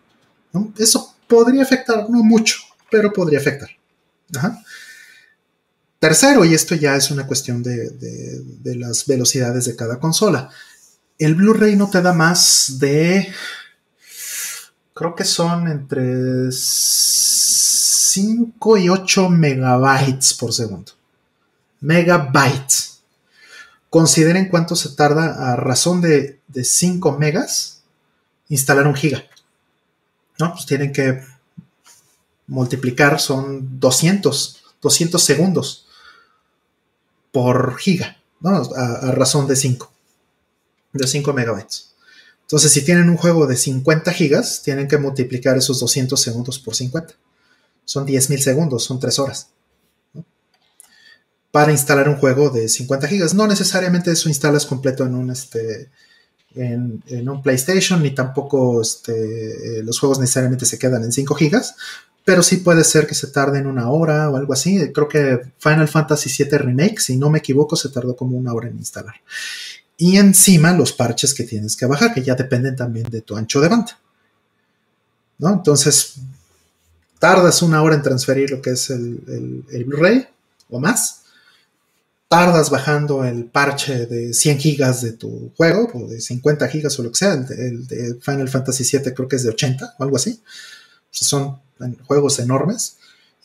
Eso 0.78 1.16
podría 1.28 1.64
afectar, 1.64 2.10
no 2.10 2.24
mucho, 2.24 2.58
pero 2.90 3.12
podría 3.12 3.40
afectar. 3.40 3.70
Tercero, 6.00 6.46
y 6.46 6.54
esto 6.54 6.76
ya 6.76 6.96
es 6.96 7.10
una 7.10 7.26
cuestión 7.26 7.64
de, 7.64 8.76
las 8.76 9.06
velocidades 9.06 9.66
de 9.66 9.76
cada 9.76 10.00
consola. 10.00 10.50
El 11.18 11.36
Blu-ray 11.36 11.76
no 11.76 11.90
te 11.90 12.02
da 12.02 12.14
más 12.14 12.78
de. 12.78 13.28
Creo 14.94 15.16
que 15.16 15.24
son 15.24 15.68
entre 15.68 16.52
5 18.10 18.78
y 18.78 18.90
8 18.90 19.30
megabytes 19.30 20.34
por 20.34 20.54
segundo. 20.54 20.94
Megabytes. 21.82 23.00
Consideren 23.90 24.50
cuánto 24.50 24.76
se 24.76 24.90
tarda 24.90 25.52
a 25.52 25.56
razón 25.56 26.02
de, 26.02 26.40
de 26.48 26.64
5 26.64 27.18
megas 27.18 27.82
instalar 28.50 28.88
un 28.88 28.96
giga. 28.96 29.24
¿No? 30.40 30.54
Pues 30.54 30.66
tienen 30.66 30.92
que 30.92 31.22
multiplicar 32.48 33.20
son 33.20 33.80
200, 33.80 34.64
200 34.82 35.22
segundos 35.22 35.86
por 37.32 37.78
giga, 37.78 38.18
a, 38.44 39.12
razón 39.12 39.48
de 39.48 39.56
5, 39.56 39.92
de 40.94 41.08
5 41.08 41.34
megabytes. 41.34 41.94
Entonces, 42.42 42.72
si 42.72 42.84
tienen 42.86 43.10
un 43.10 43.18
juego 43.18 43.46
de 43.46 43.58
50 43.58 44.12
gigas, 44.14 44.62
tienen 44.64 44.88
que 44.88 44.98
multiplicar 44.98 45.58
esos 45.58 45.80
200 45.82 46.20
segundos 46.20 46.58
por 46.58 46.76
50. 46.76 47.14
Son 47.88 48.06
10.000 48.06 48.40
segundos, 48.40 48.84
son 48.84 49.00
3 49.00 49.18
horas. 49.20 49.48
Para 51.52 51.72
instalar 51.72 52.10
un 52.10 52.18
juego 52.18 52.50
de 52.50 52.68
50 52.68 53.08
gigas. 53.08 53.34
No 53.34 53.48
necesariamente 53.48 54.12
eso 54.12 54.28
instalas 54.28 54.66
completo 54.66 55.06
en 55.06 55.16
un, 55.16 55.32
este, 55.32 55.90
en, 56.54 57.30
un 57.30 57.42
PlayStation, 57.42 58.04
ni 58.04 58.12
tampoco 58.12 58.82
este, 58.82 59.82
los 59.84 60.00
juegos 60.00 60.20
necesariamente 60.20 60.66
se 60.66 60.78
quedan 60.78 61.06
en 61.06 61.14
5 61.14 61.34
gigas, 61.36 61.76
pero 62.26 62.44
sí 62.44 62.58
puede 62.58 62.84
ser 62.84 63.08
que 63.08 63.16
se 63.16 63.28
tarde 63.28 63.60
en 63.60 63.68
una 63.68 63.90
hora 63.90 64.30
o 64.30 64.36
algo 64.36 64.52
así. 64.52 64.92
Creo 64.92 65.08
que 65.08 65.40
Final 65.60 65.88
Fantasy 65.88 66.44
VII 66.44 66.58
Remake, 66.58 67.00
si 67.00 67.16
no 67.16 67.30
me 67.30 67.40
equivoco, 67.40 67.78
se 67.78 67.88
tardó 67.88 68.18
como 68.18 68.38
una 68.38 68.54
hora 68.54 68.68
en 68.68 68.76
instalar. 68.76 69.16
Y 69.96 70.18
encima 70.18 70.74
los 70.74 70.92
parches 70.92 71.34
que 71.34 71.46
tienes 71.46 71.78
que 71.78 71.86
bajar, 71.86 72.14
que 72.14 72.22
ya 72.22 72.36
dependen 72.36 72.76
también 72.76 73.10
de 73.10 73.22
tu 73.22 73.38
ancho 73.38 73.62
de 73.62 73.70
banda. 73.70 73.98
¿No? 75.38 75.54
Entonces, 75.54 76.16
tardas 77.20 77.62
una 77.62 77.82
hora 77.82 77.96
en 77.96 78.02
transferir 78.02 78.52
lo 78.52 78.62
que 78.62 78.72
es 78.72 78.90
el, 78.90 79.66
Blu-ray 79.86 80.28
o 80.70 80.80
más. 80.80 81.22
Tardas 82.28 82.70
bajando 82.70 83.24
el 83.24 83.46
parche 83.46 84.06
de 84.06 84.34
100 84.34 84.60
gigas 84.60 85.02
de 85.02 85.14
tu 85.14 85.52
juego, 85.56 85.90
o 85.94 86.08
de 86.08 86.20
50 86.20 86.68
gigas 86.68 87.00
o 87.00 87.04
lo 87.04 87.12
que 87.12 87.18
sea. 87.18 87.34
El, 87.34 87.88
de 87.88 88.16
Final 88.22 88.50
Fantasy 88.50 88.84
VII 88.98 89.14
creo 89.14 89.28
que 89.28 89.38
es 89.38 89.44
de 89.44 89.50
80 89.50 89.96
o 89.98 90.04
algo 90.04 90.18
así. 90.18 90.42
son 91.12 91.60
juegos 92.06 92.40
enormes, 92.40 92.98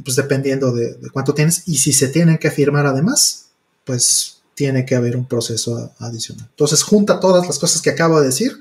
pues 0.05 0.17
dependiendo 0.17 0.73
de, 0.73 0.97
cuánto 1.13 1.33
tienes, 1.33 1.63
y 1.67 1.79
si 1.79 1.93
se 1.93 2.09
tienen 2.09 2.39
que 2.39 2.51
firmar 2.51 2.87
además, 2.87 3.47
pues 3.85 4.39
tiene 4.55 4.85
que 4.85 4.97
haber 4.97 5.17
un 5.17 5.27
proceso 5.27 5.93
adicional. 5.99 6.47
Entonces 6.51 6.83
junta 6.83 7.21
todas 7.21 7.47
las 7.47 7.59
cosas 7.59 7.81
que 7.81 7.91
acabo 7.91 8.21
de 8.21 8.27
decir 8.27 8.59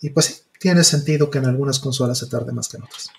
y 0.00 0.10
pues 0.10 0.26
sí, 0.26 0.34
tiene 0.58 0.82
sentido 0.82 1.30
que 1.30 1.38
en 1.38 1.46
algunas 1.46 1.78
consolas 1.78 2.18
se 2.18 2.26
tarde 2.26 2.52
más 2.52 2.68
que 2.68 2.78
en 2.78 2.84
otras. 2.84 3.10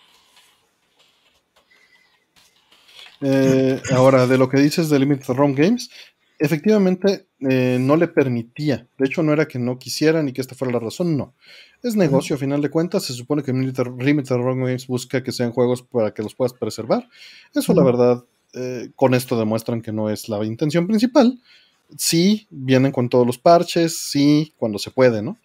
Eh, 3.22 3.82
ahora, 3.92 4.28
de 4.28 4.38
lo 4.38 4.50
que 4.50 4.60
dices 4.60 4.90
de 4.90 5.00
Limited 5.00 5.34
Run 5.34 5.56
Games, 5.56 5.90
efectivamente 6.40 7.28
eh, 7.42 7.78
no 7.80 7.98
le 7.98 8.08
permitía. 8.08 8.88
De 8.98 9.06
hecho, 9.06 9.22
no 9.24 9.34
era 9.34 9.48
que 9.48 9.60
no 9.60 9.78
quisieran 9.78 10.28
y 10.30 10.34
que 10.34 10.42
esta 10.42 10.56
fuera 10.56 10.74
la 10.74 10.80
razón, 10.80 11.18
no. 11.18 11.34
Es 11.84 11.96
negocio, 11.96 12.36
a 12.36 12.40
final 12.40 12.62
de 12.62 12.70
cuentas. 12.70 13.04
Se 13.04 13.14
supone 13.14 13.44
que 13.44 13.54
Limited 13.54 14.36
Run 14.36 14.60
Games 14.60 14.88
busca 14.88 15.24
que 15.24 15.32
sean 15.32 15.52
juegos 15.52 15.82
para 15.82 16.14
que 16.14 16.24
los 16.24 16.36
puedas 16.36 16.54
preservar. 16.54 17.08
Eso, 17.54 17.74
la 17.74 17.84
verdad, 17.84 18.24
eh, 18.54 18.90
con 18.96 19.14
esto 19.14 19.38
demuestran 19.38 19.82
que 19.82 19.92
no 19.92 20.10
es 20.10 20.28
la 20.30 20.44
intención 20.46 20.88
principal. 20.88 21.40
Sí, 21.98 22.48
vienen 22.50 22.92
con 22.92 23.10
todos 23.10 23.26
los 23.26 23.38
parches, 23.38 23.98
sí, 23.98 24.54
cuando 24.58 24.78
se 24.78 24.92
puede, 24.92 25.22
¿no? 25.22 25.38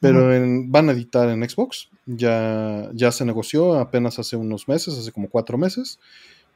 Pero 0.00 0.28
van 0.66 0.88
a 0.88 0.92
editar 0.92 1.28
en 1.28 1.48
Xbox. 1.48 1.88
Ya, 2.06 2.88
ya 2.92 3.10
se 3.10 3.24
negoció 3.24 3.74
apenas 3.74 4.18
hace 4.18 4.36
unos 4.36 4.68
meses, 4.68 4.96
hace 4.96 5.10
como 5.10 5.28
cuatro 5.28 5.58
meses. 5.58 5.98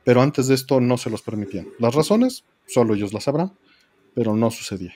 Pero 0.04 0.22
antes 0.22 0.48
de 0.48 0.54
esto 0.54 0.80
no 0.80 0.98
se 0.98 1.10
los 1.10 1.22
permitían. 1.22 1.68
Las 1.78 1.94
razones, 1.94 2.44
solo 2.66 2.94
ellos 2.94 3.12
las 3.12 3.24
sabrán 3.24 3.52
pero 4.14 4.36
no 4.36 4.50
sucedía. 4.50 4.94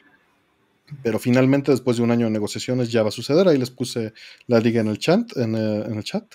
Pero 1.02 1.18
finalmente, 1.18 1.72
después 1.72 1.96
de 1.96 2.04
un 2.04 2.10
año 2.10 2.26
de 2.26 2.32
negociaciones, 2.32 2.92
ya 2.92 3.02
va 3.02 3.08
a 3.08 3.12
suceder. 3.12 3.48
Ahí 3.48 3.58
les 3.58 3.70
puse 3.70 4.12
la 4.46 4.60
liga 4.60 4.80
en 4.80 4.88
el 4.88 4.98
chat. 4.98 5.36
En, 5.36 5.56
eh, 5.56 5.84
el 5.88 6.04
chat. 6.04 6.34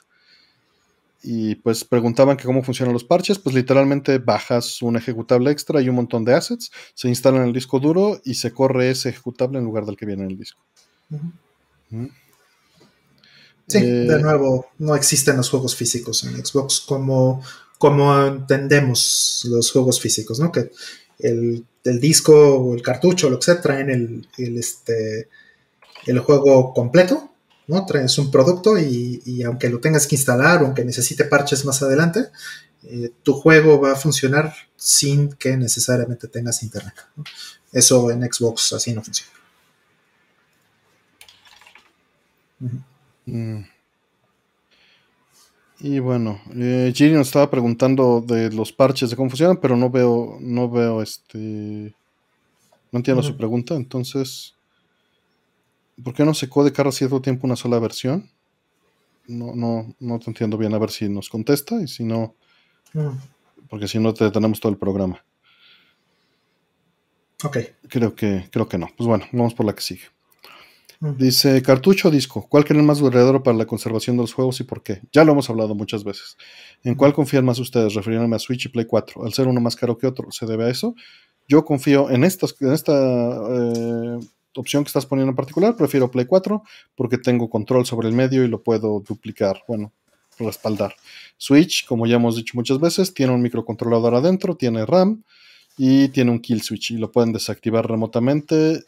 Y 1.24 1.56
pues 1.56 1.86
preguntaban 1.86 2.36
que 2.36 2.44
cómo 2.44 2.64
funcionan 2.64 2.94
los 2.94 3.06
parches. 3.06 3.40
Pues 3.40 3.56
literalmente 3.56 4.18
bajas 4.18 4.82
un 4.82 4.98
ejecutable 4.98 5.52
extra 5.52 5.82
y 5.82 5.88
un 5.88 5.96
montón 5.96 6.26
de 6.26 6.34
assets, 6.34 6.72
se 6.96 7.08
instala 7.08 7.38
en 7.38 7.44
el 7.46 7.54
disco 7.54 7.80
duro 7.80 8.20
y 8.26 8.34
se 8.34 8.52
corre 8.52 8.90
ese 8.90 9.10
ejecutable 9.10 9.60
en 9.60 9.66
lugar 9.66 9.86
del 9.86 9.96
que 9.96 10.06
viene 10.06 10.24
en 10.24 10.32
el 10.32 10.38
disco. 10.38 10.62
Sí, 13.68 13.80
de 13.80 14.16
eh, 14.16 14.20
nuevo, 14.20 14.68
no 14.80 14.96
existen 14.96 15.38
los 15.38 15.50
juegos 15.50 15.76
físicos 15.76 16.24
en 16.26 16.44
Xbox 16.44 16.82
como, 16.82 17.42
como 17.82 18.16
entendemos 18.28 19.44
los 19.50 19.72
juegos 19.72 20.00
físicos, 20.00 20.40
¿no? 20.40 20.52
Que 20.52 20.72
el, 21.18 21.66
disco 21.84 22.32
o 22.32 22.76
el 22.76 22.84
cartucho, 22.84 23.28
lo 23.28 23.40
que 23.40 23.46
sea, 23.46 23.60
traen 23.60 23.90
el, 24.38 24.58
este, 24.60 25.28
juego 26.24 26.76
completo, 26.76 27.32
¿no? 27.66 27.84
Traes 27.88 28.20
un 28.20 28.30
producto 28.30 28.78
y, 28.78 29.42
aunque 29.44 29.68
lo 29.72 29.80
tengas 29.80 30.06
que 30.06 30.14
instalar 30.14 30.62
o 30.62 30.68
aunque 30.68 30.86
necesite 30.86 31.26
parches 31.26 31.66
más 31.66 31.82
adelante, 31.82 32.28
eh, 32.84 33.12
tu 33.24 33.34
juego 33.34 33.82
va 33.82 33.94
a 33.94 33.96
funcionar 33.96 34.54
sin 34.76 35.34
que 35.34 35.58
necesariamente 35.58 36.28
tengas 36.28 36.62
internet. 36.62 36.94
Eso 37.72 38.12
en 38.12 38.22
Xbox 38.32 38.74
así 38.74 38.94
no 38.94 39.02
funciona. 39.02 39.32
Y 45.84 45.98
bueno, 45.98 46.40
eh, 46.54 46.94
Giri 46.96 47.14
nos 47.14 47.28
estaba 47.28 47.50
preguntando 47.50 48.22
de 48.22 48.52
los 48.52 48.72
parches 48.72 49.10
de 49.10 49.16
cómo 49.16 49.32
funcionan, 49.32 49.58
pero 49.58 49.76
no 49.76 49.90
veo, 49.90 50.38
no 50.40 50.70
veo 50.70 51.02
este. 51.02 51.96
No 52.92 53.00
entiendo 53.00 53.24
su 53.24 53.36
pregunta, 53.36 53.74
entonces. 53.74 54.54
¿Por 56.04 56.14
qué 56.14 56.24
no 56.24 56.36
se 56.36 56.48
code 56.48 56.72
cada 56.72 56.92
cierto 56.92 57.20
tiempo 57.20 57.48
una 57.48 57.56
sola 57.56 57.80
versión? 57.80 58.30
No, 59.28 59.56
no, 59.56 59.96
no 60.00 60.20
te 60.20 60.30
entiendo 60.30 60.56
bien, 60.56 60.74
a 60.76 60.78
ver 60.78 60.92
si 60.92 61.10
nos 61.10 61.30
contesta 61.30 61.82
y 61.82 61.88
si 61.88 62.04
no. 62.04 62.36
Porque 63.68 63.88
si 63.88 63.98
no, 63.98 64.14
te 64.14 64.26
detenemos 64.26 64.60
todo 64.60 64.72
el 64.72 64.78
programa. 64.78 65.24
Ok. 67.44 67.58
Creo 67.90 68.14
que, 68.14 68.48
creo 68.52 68.68
que 68.68 68.78
no. 68.78 68.88
Pues 68.96 69.08
bueno, 69.08 69.26
vamos 69.32 69.56
por 69.56 69.66
la 69.66 69.74
que 69.74 69.82
sigue. 69.82 70.04
Dice, 71.04 71.64
cartucho 71.64 72.10
o 72.10 72.12
disco, 72.12 72.46
¿cuál 72.48 72.64
creen 72.64 72.86
más 72.86 73.00
duradero 73.00 73.42
para 73.42 73.58
la 73.58 73.66
conservación 73.66 74.18
de 74.18 74.22
los 74.22 74.34
juegos 74.34 74.60
y 74.60 74.66
por 74.66 74.84
qué? 74.84 75.02
Ya 75.12 75.24
lo 75.24 75.32
hemos 75.32 75.50
hablado 75.50 75.74
muchas 75.74 76.04
veces. 76.04 76.38
¿En 76.84 76.94
cuál 76.94 77.12
confían 77.12 77.44
más 77.44 77.58
ustedes, 77.58 77.96
refiriéndome 77.96 78.36
a 78.36 78.40
Switch 78.40 78.68
y 78.68 78.70
Play 78.70 78.86
4? 78.86 79.26
Al 79.26 79.34
ser 79.34 79.48
uno 79.48 79.60
más 79.60 79.76
caro 79.76 79.98
que 79.98 80.06
otro, 80.06 80.32
¿se 80.32 80.46
debe 80.46 80.66
a 80.66 80.70
eso? 80.70 80.94
Yo 81.48 81.66
confío 81.66 82.12
en, 82.12 82.24
esta 82.24 82.46
eh, 82.46 84.20
opción 84.56 84.84
que 84.84 84.90
estás 84.90 85.08
poniendo 85.08 85.32
en 85.32 85.36
particular, 85.36 85.76
prefiero 85.76 86.12
Play 86.12 86.28
4 86.28 86.62
porque 86.94 87.18
tengo 87.18 87.50
control 87.50 87.84
sobre 87.88 88.08
el 88.08 88.14
medio 88.14 88.44
y 88.44 88.48
lo 88.48 88.62
puedo 88.62 89.00
duplicar, 89.00 89.64
bueno, 89.68 89.92
respaldar. 90.38 90.94
Switch, 91.36 91.88
como 91.88 92.06
ya 92.06 92.18
hemos 92.18 92.36
dicho 92.36 92.54
muchas 92.54 92.80
veces, 92.80 93.12
tiene 93.12 93.34
un 93.34 93.42
microcontrolador 93.42 94.14
adentro, 94.14 94.56
tiene 94.56 94.86
RAM 94.86 95.24
y 95.80 96.10
tiene 96.10 96.30
un 96.30 96.42
kill 96.42 96.62
switch 96.62 96.92
y 96.92 96.98
lo 96.98 97.12
pueden 97.12 97.34
desactivar 97.34 97.90
remotamente 97.90 98.84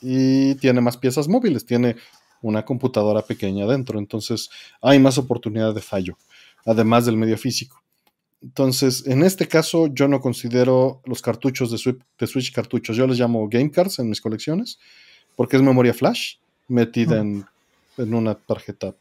y 0.00 0.54
tiene 0.56 0.80
más 0.80 0.96
piezas 0.96 1.28
móviles, 1.28 1.64
tiene 1.64 1.96
una 2.42 2.64
computadora 2.64 3.22
pequeña 3.22 3.66
dentro, 3.66 3.98
entonces 3.98 4.50
hay 4.80 4.98
más 4.98 5.18
oportunidad 5.18 5.74
de 5.74 5.82
fallo, 5.82 6.16
además 6.64 7.06
del 7.06 7.16
medio 7.16 7.38
físico. 7.38 7.82
Entonces, 8.42 9.06
en 9.06 9.22
este 9.22 9.48
caso, 9.48 9.88
yo 9.88 10.08
no 10.08 10.20
considero 10.20 11.00
los 11.04 11.22
cartuchos 11.22 11.70
de 11.70 11.78
Switch, 11.78 11.98
de 12.18 12.26
Switch 12.26 12.52
cartuchos, 12.52 12.96
yo 12.96 13.06
les 13.06 13.18
llamo 13.18 13.48
game 13.48 13.70
cards 13.70 13.98
en 13.98 14.08
mis 14.08 14.20
colecciones, 14.20 14.78
porque 15.34 15.56
es 15.56 15.62
memoria 15.62 15.94
flash 15.94 16.36
metida 16.68 17.18
en, 17.18 17.44
en, 17.96 18.14
una 18.14 18.34
tarjeta 18.34 18.94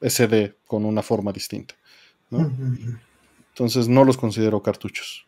SD 0.00 0.54
con 0.66 0.84
una 0.84 1.02
forma 1.02 1.32
distinta. 1.32 1.74
Entonces, 3.50 3.88
no 3.88 4.04
los 4.04 4.16
considero 4.16 4.62
cartuchos. 4.62 5.25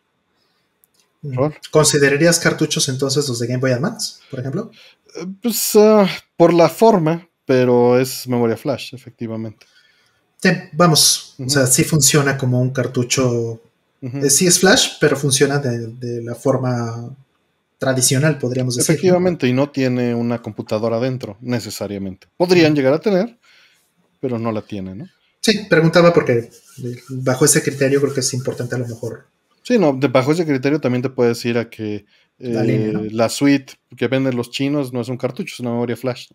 ¿Considerarías 1.71 2.39
cartuchos 2.39 2.87
entonces 2.89 3.27
los 3.27 3.39
de 3.39 3.47
Game 3.47 3.59
Boy 3.59 3.71
Advance, 3.71 4.21
por 4.29 4.39
ejemplo? 4.39 4.71
Eh, 5.15 5.25
pues 5.41 5.75
ah, 5.75 6.07
por 6.37 6.53
la 6.53 6.69
forma, 6.69 7.27
pero 7.45 7.99
es 7.99 8.27
memoria 8.27 8.55
flash, 8.55 8.93
efectivamente. 8.93 9.65
Sí, 10.41 10.49
vamos, 10.71 11.35
o 11.37 11.49
sea, 11.49 11.67
sí 11.67 11.83
funciona 11.83 12.37
como 12.37 12.61
un 12.61 12.69
cartucho. 12.69 13.61
Eh, 14.01 14.29
sí 14.29 14.47
es 14.47 14.59
flash, 14.59 14.91
pero 15.01 15.17
funciona 15.17 15.59
de, 15.59 16.23
la 16.23 16.35
forma 16.35 17.13
tradicional, 17.77 18.37
podríamos 18.37 18.77
decir. 18.77 18.93
Efectivamente, 18.93 19.47
y 19.47 19.53
no 19.53 19.69
tiene 19.69 20.15
una 20.15 20.41
computadora 20.41 20.99
dentro, 20.99 21.37
necesariamente. 21.41 22.27
Podrían 22.37 22.73
llegar 22.73 22.93
a 22.93 23.01
tener, 23.01 23.37
pero 24.21 24.39
no 24.39 24.53
la 24.53 24.61
tiene, 24.61 24.95
¿no? 24.95 25.05
Sí, 25.41 25.65
preguntaba 25.69 26.13
porque 26.13 26.49
eh, 26.83 27.01
bajo 27.09 27.43
ese 27.45 27.61
criterio 27.61 27.99
creo 27.99 28.13
que 28.13 28.19
es 28.21 28.33
importante 28.33 28.75
a 28.75 28.79
lo 28.79 28.87
mejor. 28.87 29.25
Sí, 29.63 29.77
no, 29.77 29.93
bajo 29.93 30.31
ese 30.31 30.45
criterio 30.45 30.79
también 30.79 31.01
te 31.01 31.09
puedes 31.09 31.43
ir 31.45 31.57
a 31.57 31.69
que 31.69 32.05
la, 32.39 33.29
suite 33.29 33.73
que 33.95 34.07
venden 34.07 34.35
los 34.35 34.49
chinos 34.49 34.93
no 34.93 35.01
es 35.01 35.09
un 35.09 35.17
cartucho, 35.17 35.53
es 35.53 35.59
una 35.59 35.71
memoria 35.71 35.97
flash. 35.97 36.29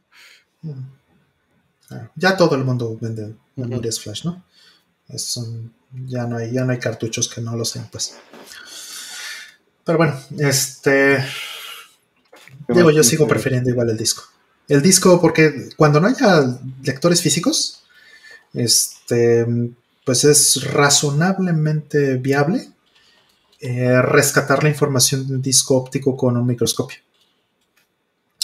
Ah, 1.91 2.11
ya 2.15 2.37
todo 2.37 2.55
el 2.55 2.65
mundo 2.65 2.97
vende 3.01 3.35
memorias 3.57 4.01
flash, 4.01 4.25
¿no? 4.25 4.45
ya, 6.07 6.27
no 6.27 6.39
hay, 6.39 6.53
ya 6.53 6.65
no 6.65 6.73
hay 6.73 6.79
cartuchos 6.79 7.29
que 7.29 7.41
no 7.41 7.57
lo 7.57 7.65
sean, 7.65 7.89
pues. 7.91 8.17
Pero 9.85 9.99
bueno, 9.99 10.19
este. 10.39 11.25
Digo, 12.69 12.91
yo 12.91 13.05
sigo 13.05 13.29
prefiriendo 13.29 13.69
igual 13.71 13.91
el 13.91 13.99
disco. 13.99 14.25
El 14.69 14.81
disco, 14.81 15.21
porque 15.21 15.69
cuando 15.77 16.01
no 16.01 16.09
haya 16.09 16.59
lectores 16.83 17.21
físicos, 17.21 17.85
este, 18.55 19.47
pues 20.05 20.25
es 20.25 20.73
razonablemente 20.73 22.17
viable 22.17 22.74
eh, 23.61 24.03
rescatar 24.03 24.63
la 24.63 24.69
información 24.69 25.27
de 25.27 25.35
un 25.35 25.43
disco 25.43 25.77
óptico 25.77 26.17
con 26.17 26.37
un 26.37 26.47
microscopio. 26.47 26.99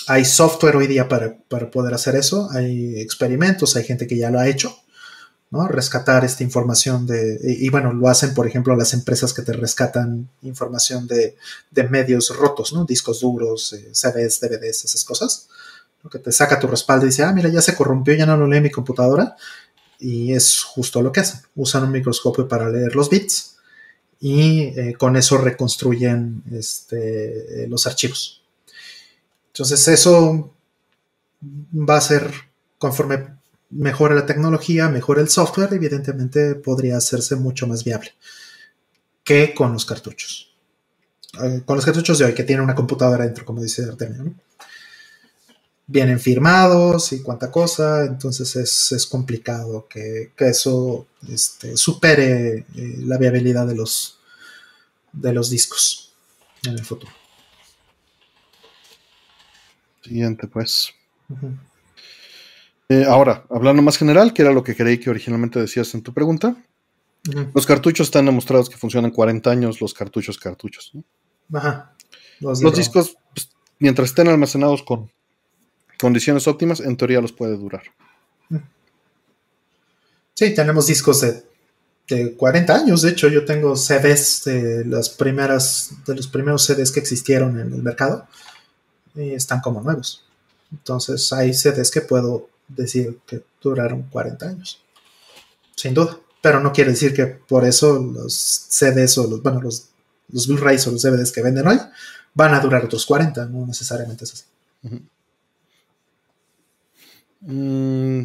Hay 0.07 0.25
software 0.25 0.77
hoy 0.77 0.87
día 0.87 1.09
para, 1.09 1.37
poder 1.71 1.95
hacer 1.95 2.17
eso, 2.17 2.49
hay 2.53 2.99
experimentos, 3.01 3.77
hay 3.77 3.85
gente 3.85 4.07
que 4.07 4.17
ya 4.17 4.31
lo 4.31 4.41
ha 4.41 4.49
hecho, 4.49 4.75
¿no? 5.51 5.69
Rescatar 5.69 6.25
esta 6.25 6.43
información 6.43 7.07
de, 7.07 7.39
y, 7.43 7.69
bueno, 7.69 7.93
lo 7.93 8.09
hacen, 8.09 8.35
por 8.35 8.47
ejemplo, 8.47 8.75
las 8.77 8.95
empresas 8.95 9.33
que 9.33 9.43
te 9.43 9.53
rescatan 9.53 10.29
información 10.43 11.07
de, 11.07 11.37
medios 11.91 12.35
rotos, 12.37 12.73
¿no? 12.73 12.85
Discos 12.85 13.21
duros, 13.21 13.73
eh, 13.73 13.91
CDs, 13.93 14.41
DVDs, 14.41 14.85
esas 14.85 15.05
cosas. 15.05 15.49
Lo 16.03 16.11
que 16.11 16.19
te 16.19 16.33
saca 16.33 16.59
tu 16.59 16.67
respaldo 16.67 17.05
y 17.05 17.11
dice, 17.11 17.25
ah, 17.25 17.33
mira, 17.33 17.51
ya 17.51 17.61
se 17.61 17.77
corrompió, 17.77 18.15
ya 18.15 18.27
no 18.27 18.37
lo 18.37 18.47
lee 18.47 18.61
mi 18.61 18.71
computadora. 18.71 19.37
Y 19.99 20.33
es 20.33 20.63
justo 20.63 21.03
lo 21.03 21.13
que 21.13 21.21
hacen. 21.21 21.43
Usan 21.55 21.85
un 21.85 21.93
microscopio 21.93 22.49
para 22.49 22.71
leer 22.71 22.97
los 22.97 23.11
bits 23.11 23.51
y 24.21 24.61
eh, 24.79 24.95
con 24.99 25.17
eso 25.17 25.39
reconstruyen 25.39 26.43
este, 26.53 27.67
los 27.69 27.87
archivos. 27.87 28.43
Entonces 29.49 29.89
eso 29.89 30.55
va 31.73 31.97
a 31.97 32.01
ser 32.01 32.31
conforme 32.79 33.41
mejora 33.71 34.15
la 34.15 34.27
tecnología, 34.27 34.89
mejora 34.89 35.21
el 35.23 35.29
software, 35.29 35.73
evidentemente 35.73 36.55
podría 36.55 36.97
hacerse 36.97 37.37
mucho 37.37 37.67
más 37.67 37.85
viable 37.85 38.13
que 39.25 39.55
con 39.55 39.73
los 39.73 39.87
cartuchos. 39.87 40.53
Eh, 41.43 41.63
con 41.65 41.77
los 41.77 41.85
cartuchos 41.85 42.19
de 42.19 42.25
hoy, 42.25 42.35
que 42.35 42.43
tienen 42.43 42.65
una 42.65 42.75
computadora 42.75 43.25
dentro, 43.25 43.45
como 43.45 43.63
dice 43.63 43.85
Artemio. 43.85 44.35
Vienen 45.93 46.21
firmados 46.21 47.13
y 47.13 47.21
cuánta 47.21 47.51
cosa, 47.51 48.05
entonces 48.05 48.55
es, 48.55 49.07
complicado 49.07 49.89
que, 49.89 50.31
eso 50.39 51.09
este, 51.29 51.77
supere 51.77 52.59
eh, 52.77 52.95
la 52.99 53.19
viabilidad 53.19 53.67
de 53.67 53.75
los, 53.75 54.21
de 55.13 55.33
los 55.33 55.51
discos 55.51 56.13
en 56.65 56.75
el 56.75 56.85
futuro. 56.85 57.13
Siguiente, 60.03 60.47
pues. 60.47 60.95
Eh, 62.89 63.05
ahora, 63.05 63.45
hablando 63.51 63.83
más 63.83 63.99
general, 63.99 64.33
que 64.33 64.43
era 64.43 64.53
lo 64.53 64.63
que 64.63 64.77
creí 64.77 64.99
que 64.99 65.11
originalmente 65.11 65.61
decías 65.61 65.93
en 65.95 66.03
tu 66.03 66.15
pregunta. 66.15 66.57
Los 67.55 67.67
cartuchos 67.67 68.07
están 68.07 68.27
demostrados 68.27 68.71
que 68.71 68.77
funcionan 68.77 69.11
40 69.11 69.51
años, 69.51 69.81
los 69.81 69.93
cartuchos 69.93 70.39
cartuchos. 70.39 70.93
Ajá. 71.53 71.95
Los, 72.41 72.61
discos, 72.75 73.19
pues, 73.35 73.51
mientras 73.79 74.09
estén 74.09 74.29
almacenados 74.29 74.83
con 74.83 75.11
condiciones 76.01 76.47
óptimas, 76.49 76.81
en 76.81 76.97
teoría 76.97 77.21
los 77.21 77.33
puede 77.33 77.57
durar. 77.57 77.83
Sí, 80.35 80.55
tenemos 80.55 80.87
discos 80.87 81.21
de, 81.21 81.45
de, 82.09 82.35
40 82.35 82.75
años. 82.75 83.03
De 83.03 83.11
hecho, 83.11 83.29
yo 83.29 83.45
tengo 83.45 83.77
CDs 83.77 84.45
de 84.45 84.85
las 84.87 85.11
primeras, 85.11 85.91
de 86.07 86.15
los 86.15 86.29
primeros 86.29 86.65
CDs 86.65 86.91
que 86.91 87.01
existieron 87.01 87.61
en 87.61 87.73
el 87.73 87.83
mercado 87.83 88.27
están 89.15 89.61
como 89.61 89.81
nuevos. 89.81 90.25
Entonces 90.73 91.33
hay 91.33 91.53
CDs 91.53 91.91
que 91.91 92.01
puedo 92.01 92.49
decir 92.69 93.19
que 93.27 93.43
duraron 93.61 94.03
40 94.05 94.49
años. 94.49 94.81
Sin 95.77 95.95
duda. 95.95 96.19
Pero 96.43 96.61
no 96.61 96.73
quiere 96.73 96.93
decir 96.93 97.13
que 97.13 97.27
por 97.27 97.67
eso 97.67 97.99
los 97.99 98.33
CDs 98.35 99.19
o 99.19 99.27
los, 99.27 99.43
bueno, 99.43 99.61
los, 99.61 99.89
los 100.31 100.47
Blu-rays 100.49 100.87
o 100.87 100.93
los 100.93 101.03
DVDs 101.03 101.33
que 101.33 101.43
venden 101.43 101.67
hoy 101.67 101.79
van 102.33 102.55
a 102.55 102.61
durar 102.61 102.85
otros 102.85 103.05
40. 103.05 103.45
No 103.47 103.67
necesariamente 103.67 104.25
es 104.25 104.33
así. 104.33 104.45
Mm. 107.41 108.23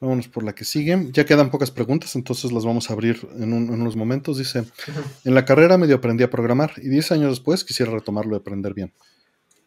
Vámonos 0.00 0.28
por 0.28 0.44
la 0.44 0.54
que 0.54 0.64
sigue. 0.64 1.08
Ya 1.12 1.26
quedan 1.26 1.50
pocas 1.50 1.70
preguntas, 1.70 2.16
entonces 2.16 2.52
las 2.52 2.64
vamos 2.64 2.88
a 2.88 2.94
abrir 2.94 3.28
en, 3.38 3.52
unos 3.52 3.96
momentos. 3.96 4.38
Dice, 4.38 4.64
en 5.24 5.34
la 5.34 5.44
carrera 5.44 5.76
medio 5.76 5.96
aprendí 5.96 6.24
a 6.24 6.30
programar 6.30 6.72
y 6.78 6.88
10 6.88 7.12
años 7.12 7.30
después 7.30 7.64
quisiera 7.64 7.92
retomarlo 7.92 8.34
y 8.34 8.38
aprender 8.38 8.72
bien. 8.72 8.94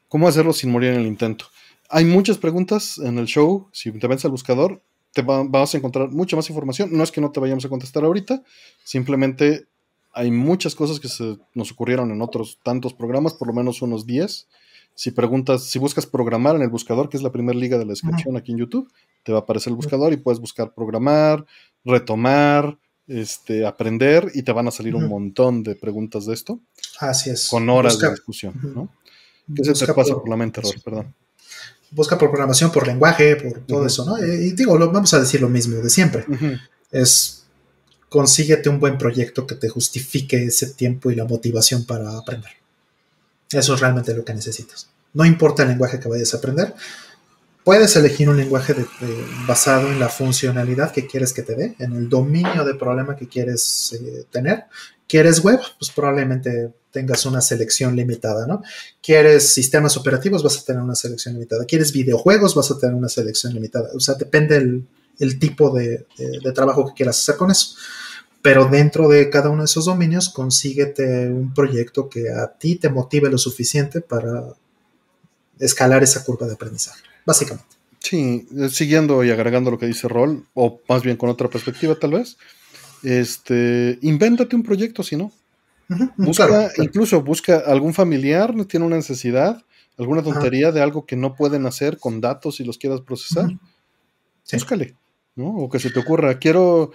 ¿Cómo 0.07 0.27
hacerlo 0.27 0.51
sin 0.53 0.71
morir 0.71 0.93
en 0.93 1.01
el 1.01 1.07
intento? 1.07 1.45
Hay 1.87 2.05
muchas 2.05 2.39
preguntas 2.39 2.97
en 2.97 3.19
el 3.19 3.25
show. 3.25 3.69
Si 3.71 3.91
te 3.91 4.07
ves 4.07 4.25
al 4.25 4.31
buscador, 4.31 4.81
te 5.13 5.21
vas 5.21 5.75
a 5.75 5.77
encontrar 5.77 6.09
mucha 6.09 6.35
más 6.35 6.49
información. 6.49 6.89
No 6.91 7.03
es 7.03 7.11
que 7.11 7.21
no 7.21 7.31
te 7.31 7.39
vayamos 7.39 7.65
a 7.65 7.69
contestar 7.69 8.03
ahorita, 8.03 8.41
simplemente 8.83 9.67
hay 10.13 10.31
muchas 10.31 10.75
cosas 10.75 10.99
que 10.99 11.07
se 11.07 11.37
nos 11.53 11.71
ocurrieron 11.71 12.11
en 12.11 12.21
otros 12.21 12.59
tantos 12.63 12.93
programas, 12.93 13.33
por 13.33 13.47
lo 13.47 13.53
menos 13.53 13.81
unos 13.81 14.05
10 14.05 14.47
si 14.95 15.11
preguntas, 15.11 15.65
si 15.65 15.79
buscas 15.79 16.05
programar 16.05 16.55
en 16.55 16.61
el 16.61 16.69
buscador, 16.69 17.09
que 17.09 17.17
es 17.17 17.23
la 17.23 17.31
primera 17.31 17.57
liga 17.57 17.77
de 17.77 17.85
la 17.85 17.91
descripción 17.91 18.37
aquí 18.37 18.51
en 18.51 18.59
YouTube, 18.59 18.91
te 19.23 19.31
va 19.31 19.39
a 19.39 19.41
aparecer 19.41 19.71
el 19.71 19.75
buscador 19.75 20.13
y 20.13 20.17
puedes 20.17 20.39
buscar 20.39 20.73
programar, 20.73 21.45
retomar, 21.83 22.77
este, 23.07 23.65
aprender 23.65 24.31
y 24.33 24.43
te 24.43 24.51
van 24.51 24.67
a 24.67 24.71
salir 24.71 24.95
un 24.95 25.07
montón 25.07 25.63
de 25.63 25.75
preguntas 25.75 26.25
de 26.25 26.33
esto. 26.33 26.59
Así 26.99 27.29
es. 27.29 27.47
Con 27.49 27.69
horas 27.69 27.97
de 27.97 28.11
discusión, 28.11 28.53
¿no? 28.75 28.89
¿Qué 29.55 29.63
se 29.63 29.85
te 29.85 29.93
pasa 29.93 30.13
por, 30.13 30.29
la 30.29 30.37
mente, 30.37 30.61
Rol? 30.61 30.71
Perdón. 30.83 31.13
Busca 31.91 32.17
por 32.17 32.29
programación, 32.29 32.71
por 32.71 32.87
lenguaje, 32.87 33.35
por 33.35 33.59
todo 33.65 33.85
eso, 33.85 34.05
¿no? 34.05 34.17
Y 34.17 34.53
digo, 34.53 34.77
vamos 34.79 35.13
a 35.13 35.19
decir 35.19 35.41
lo 35.41 35.49
mismo 35.49 35.75
de 35.77 35.89
siempre. 35.89 36.25
Es 36.91 37.43
consíguete 38.13 38.69
un 38.69 38.79
buen 38.79 38.99
proyecto 38.99 39.47
que 39.47 39.55
te 39.55 39.69
justifique 39.69 40.45
ese 40.45 40.67
tiempo 40.67 41.09
y 41.09 41.15
la 41.15 41.25
motivación 41.25 41.83
para 41.83 42.15
aprender. 42.15 42.51
Eso 43.51 43.73
es 43.73 43.79
realmente 43.79 44.13
lo 44.13 44.25
que 44.25 44.33
necesitas. 44.33 44.87
No 45.13 45.25
importa 45.25 45.63
el 45.63 45.69
lenguaje 45.69 45.99
que 45.99 46.09
vayas 46.09 46.33
a 46.33 46.37
aprender, 46.37 46.73
puedes 47.63 47.95
elegir 47.95 48.29
un 48.29 48.37
lenguaje 48.37 48.75
basado 49.47 49.91
en 49.91 49.99
la 49.99 50.09
funcionalidad 50.09 50.91
que 50.91 51.07
quieres 51.07 51.33
que 51.33 51.43
te 51.43 51.55
dé, 51.55 51.75
en 51.79 51.93
el 51.93 52.09
dominio 52.09 52.65
de 52.65 52.75
problema 52.75 53.15
que 53.15 53.27
quieres 53.27 53.93
eh, 53.93 54.25
tener. 54.31 54.65
¿Quieres 55.07 55.43
web? 55.43 55.59
Pues 55.77 55.91
probablemente 55.91 56.73
tengas 56.91 57.25
una 57.25 57.41
selección 57.41 57.95
limitada, 57.95 58.47
¿no? 58.47 58.63
¿Quieres 59.01 59.49
sistemas 59.53 59.95
operativos? 59.97 60.43
Vas 60.43 60.57
a 60.57 60.65
tener 60.65 60.81
una 60.81 60.95
selección 60.95 61.35
limitada. 61.35 61.65
¿Quieres 61.65 61.91
videojuegos? 61.91 62.55
Vas 62.55 62.71
a 62.71 62.79
tener 62.79 62.95
una 62.95 63.09
selección 63.09 63.53
limitada. 63.53 63.89
O 63.95 63.99
sea, 63.99 64.15
depende 64.15 64.57
el, 65.19 65.39
tipo 65.39 65.71
de, 65.71 66.07
de 66.17 66.51
trabajo 66.51 66.87
que 66.87 66.93
quieras 66.93 67.19
hacer 67.19 67.35
con 67.35 67.51
eso 67.51 67.75
pero 68.43 68.65
dentro 68.65 69.07
de 69.07 69.29
cada 69.29 69.49
uno 69.49 69.61
de 69.61 69.67
esos 69.67 69.85
dominios 69.85 70.27
consíguete 70.27 71.29
un 71.29 71.53
proyecto 71.53 72.09
que 72.09 72.29
a 72.29 72.51
ti 72.51 72.75
te 72.75 72.89
motive 72.89 73.31
lo 73.31 73.37
suficiente 73.37 74.01
para 74.01 74.43
escalar 75.57 76.03
esa 76.03 76.25
curva 76.25 76.45
de 76.45 76.53
aprendizaje, 76.53 77.01
básicamente. 77.25 77.77
Sí, 77.99 78.45
eh, 78.57 78.67
siguiendo 78.67 79.23
y 79.23 79.31
agregando 79.31 79.71
lo 79.71 79.79
que 79.79 79.85
dice 79.85 80.09
Rol, 80.09 80.45
o 80.53 80.81
más 80.89 81.03
bien 81.03 81.15
con 81.15 81.29
otra 81.29 81.49
perspectiva 81.49 81.95
tal 81.95 82.11
vez, 82.11 82.37
este, 83.01 83.97
invéntate 84.01 84.57
un 84.57 84.63
proyecto 84.63 85.03
si 85.03 85.15
no. 85.15 85.31
busca, 86.17 86.69
Incluso 86.79 87.21
busca 87.21 87.59
algún 87.59 87.93
familiar, 87.93 88.53
tiene 88.65 88.85
una 88.85 88.97
necesidad, 88.97 89.63
alguna 89.97 90.21
tontería 90.21 90.73
de 90.73 90.81
algo 90.81 91.05
que 91.05 91.15
no 91.15 91.33
pueden 91.33 91.65
hacer 91.65 91.97
con 91.97 92.19
datos 92.19 92.59
y 92.59 92.65
los 92.65 92.77
quieras 92.77 92.99
procesar, 92.99 93.47
búscale, 94.51 94.97
¿no? 95.37 95.47
O 95.55 95.69
que 95.69 95.79
se 95.79 95.91
te 95.91 95.99
ocurra, 96.01 96.39
quiero 96.39 96.91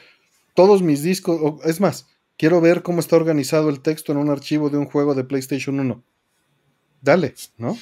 todos 0.58 0.82
mis 0.82 1.04
discos, 1.04 1.60
es 1.62 1.80
más, 1.80 2.08
quiero 2.36 2.60
ver 2.60 2.82
cómo 2.82 2.98
está 2.98 3.14
organizado 3.14 3.68
el 3.68 3.78
texto 3.78 4.10
en 4.10 4.18
un 4.18 4.28
archivo 4.28 4.70
de 4.70 4.76
un 4.76 4.86
juego 4.86 5.14
de 5.14 5.22
PlayStation 5.22 5.78
1. 5.78 6.02
Dale, 7.00 7.32
¿no? 7.58 7.78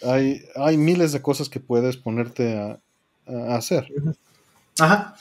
Hay, 0.00 0.44
hay 0.54 0.76
miles 0.76 1.10
de 1.10 1.20
cosas 1.20 1.48
que 1.48 1.58
puedes 1.58 1.96
ponerte 1.96 2.56
a, 2.56 3.56
hacer. 3.56 3.88
Ajá. 4.78 5.16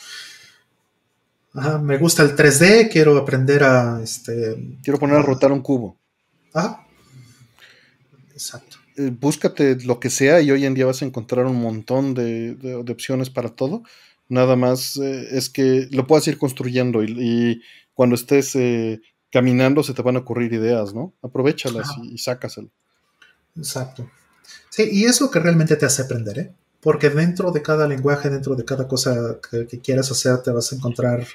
Ajá, 1.55 1.79
me 1.79 1.97
gusta 1.97 2.21
el 2.21 2.35
3D, 2.35 2.91
quiero 2.91 3.17
aprender 3.17 3.63
a 3.63 3.99
este. 4.03 4.77
Quiero 4.83 4.99
poner 4.99 5.15
a 5.15 5.23
rotar 5.23 5.51
un 5.51 5.61
cubo. 5.61 5.97
Ajá. 6.53 6.85
Exacto. 8.33 8.77
Eh, 8.97 9.11
búscate 9.19 9.77
lo 9.83 9.99
que 9.99 10.11
sea 10.11 10.41
y 10.41 10.51
hoy 10.51 10.63
en 10.67 10.75
día 10.75 10.85
vas 10.85 11.01
a 11.01 11.05
encontrar 11.05 11.47
un 11.47 11.59
montón 11.59 12.13
de, 12.13 12.85
opciones 12.87 13.31
para 13.31 13.49
todo. 13.49 13.81
Nada 14.33 14.55
más 14.55 14.97
eh, 14.97 15.27
es 15.31 15.47
que 15.49 15.87
lo 15.91 16.07
puedas 16.07 16.27
ir 16.27 16.39
construyendo 16.39 17.03
y, 17.03 17.61
cuando 17.93 18.15
estés 18.15 18.55
eh, 18.55 18.99
caminando 19.31 19.83
se 19.83 19.93
te 19.93 20.01
van 20.01 20.15
a 20.15 20.19
ocurrir 20.19 20.51
ideas, 20.51 20.95
¿no? 20.95 21.13
Aprovechalas 21.21 21.87
y, 22.01 22.15
y 22.15 22.17
sácaselo. 22.17 22.71
Exacto. 23.55 24.09
Sí, 24.71 24.89
y 24.91 25.05
es 25.05 25.21
lo 25.21 25.29
que 25.29 25.39
realmente 25.39 25.75
te 25.75 25.85
hace 25.85 26.01
aprender, 26.01 26.39
¿eh? 26.39 26.51
Porque 26.81 27.11
dentro 27.11 27.51
de 27.51 27.61
cada 27.61 27.87
lenguaje, 27.87 28.31
dentro 28.31 28.55
de 28.55 28.65
cada 28.65 28.87
cosa 28.87 29.37
que, 29.51 29.79
quieras 29.79 30.09
hacer, 30.09 30.39
te 30.39 30.49
vas 30.51 30.73
a 30.73 30.75
encontrar 30.75 31.25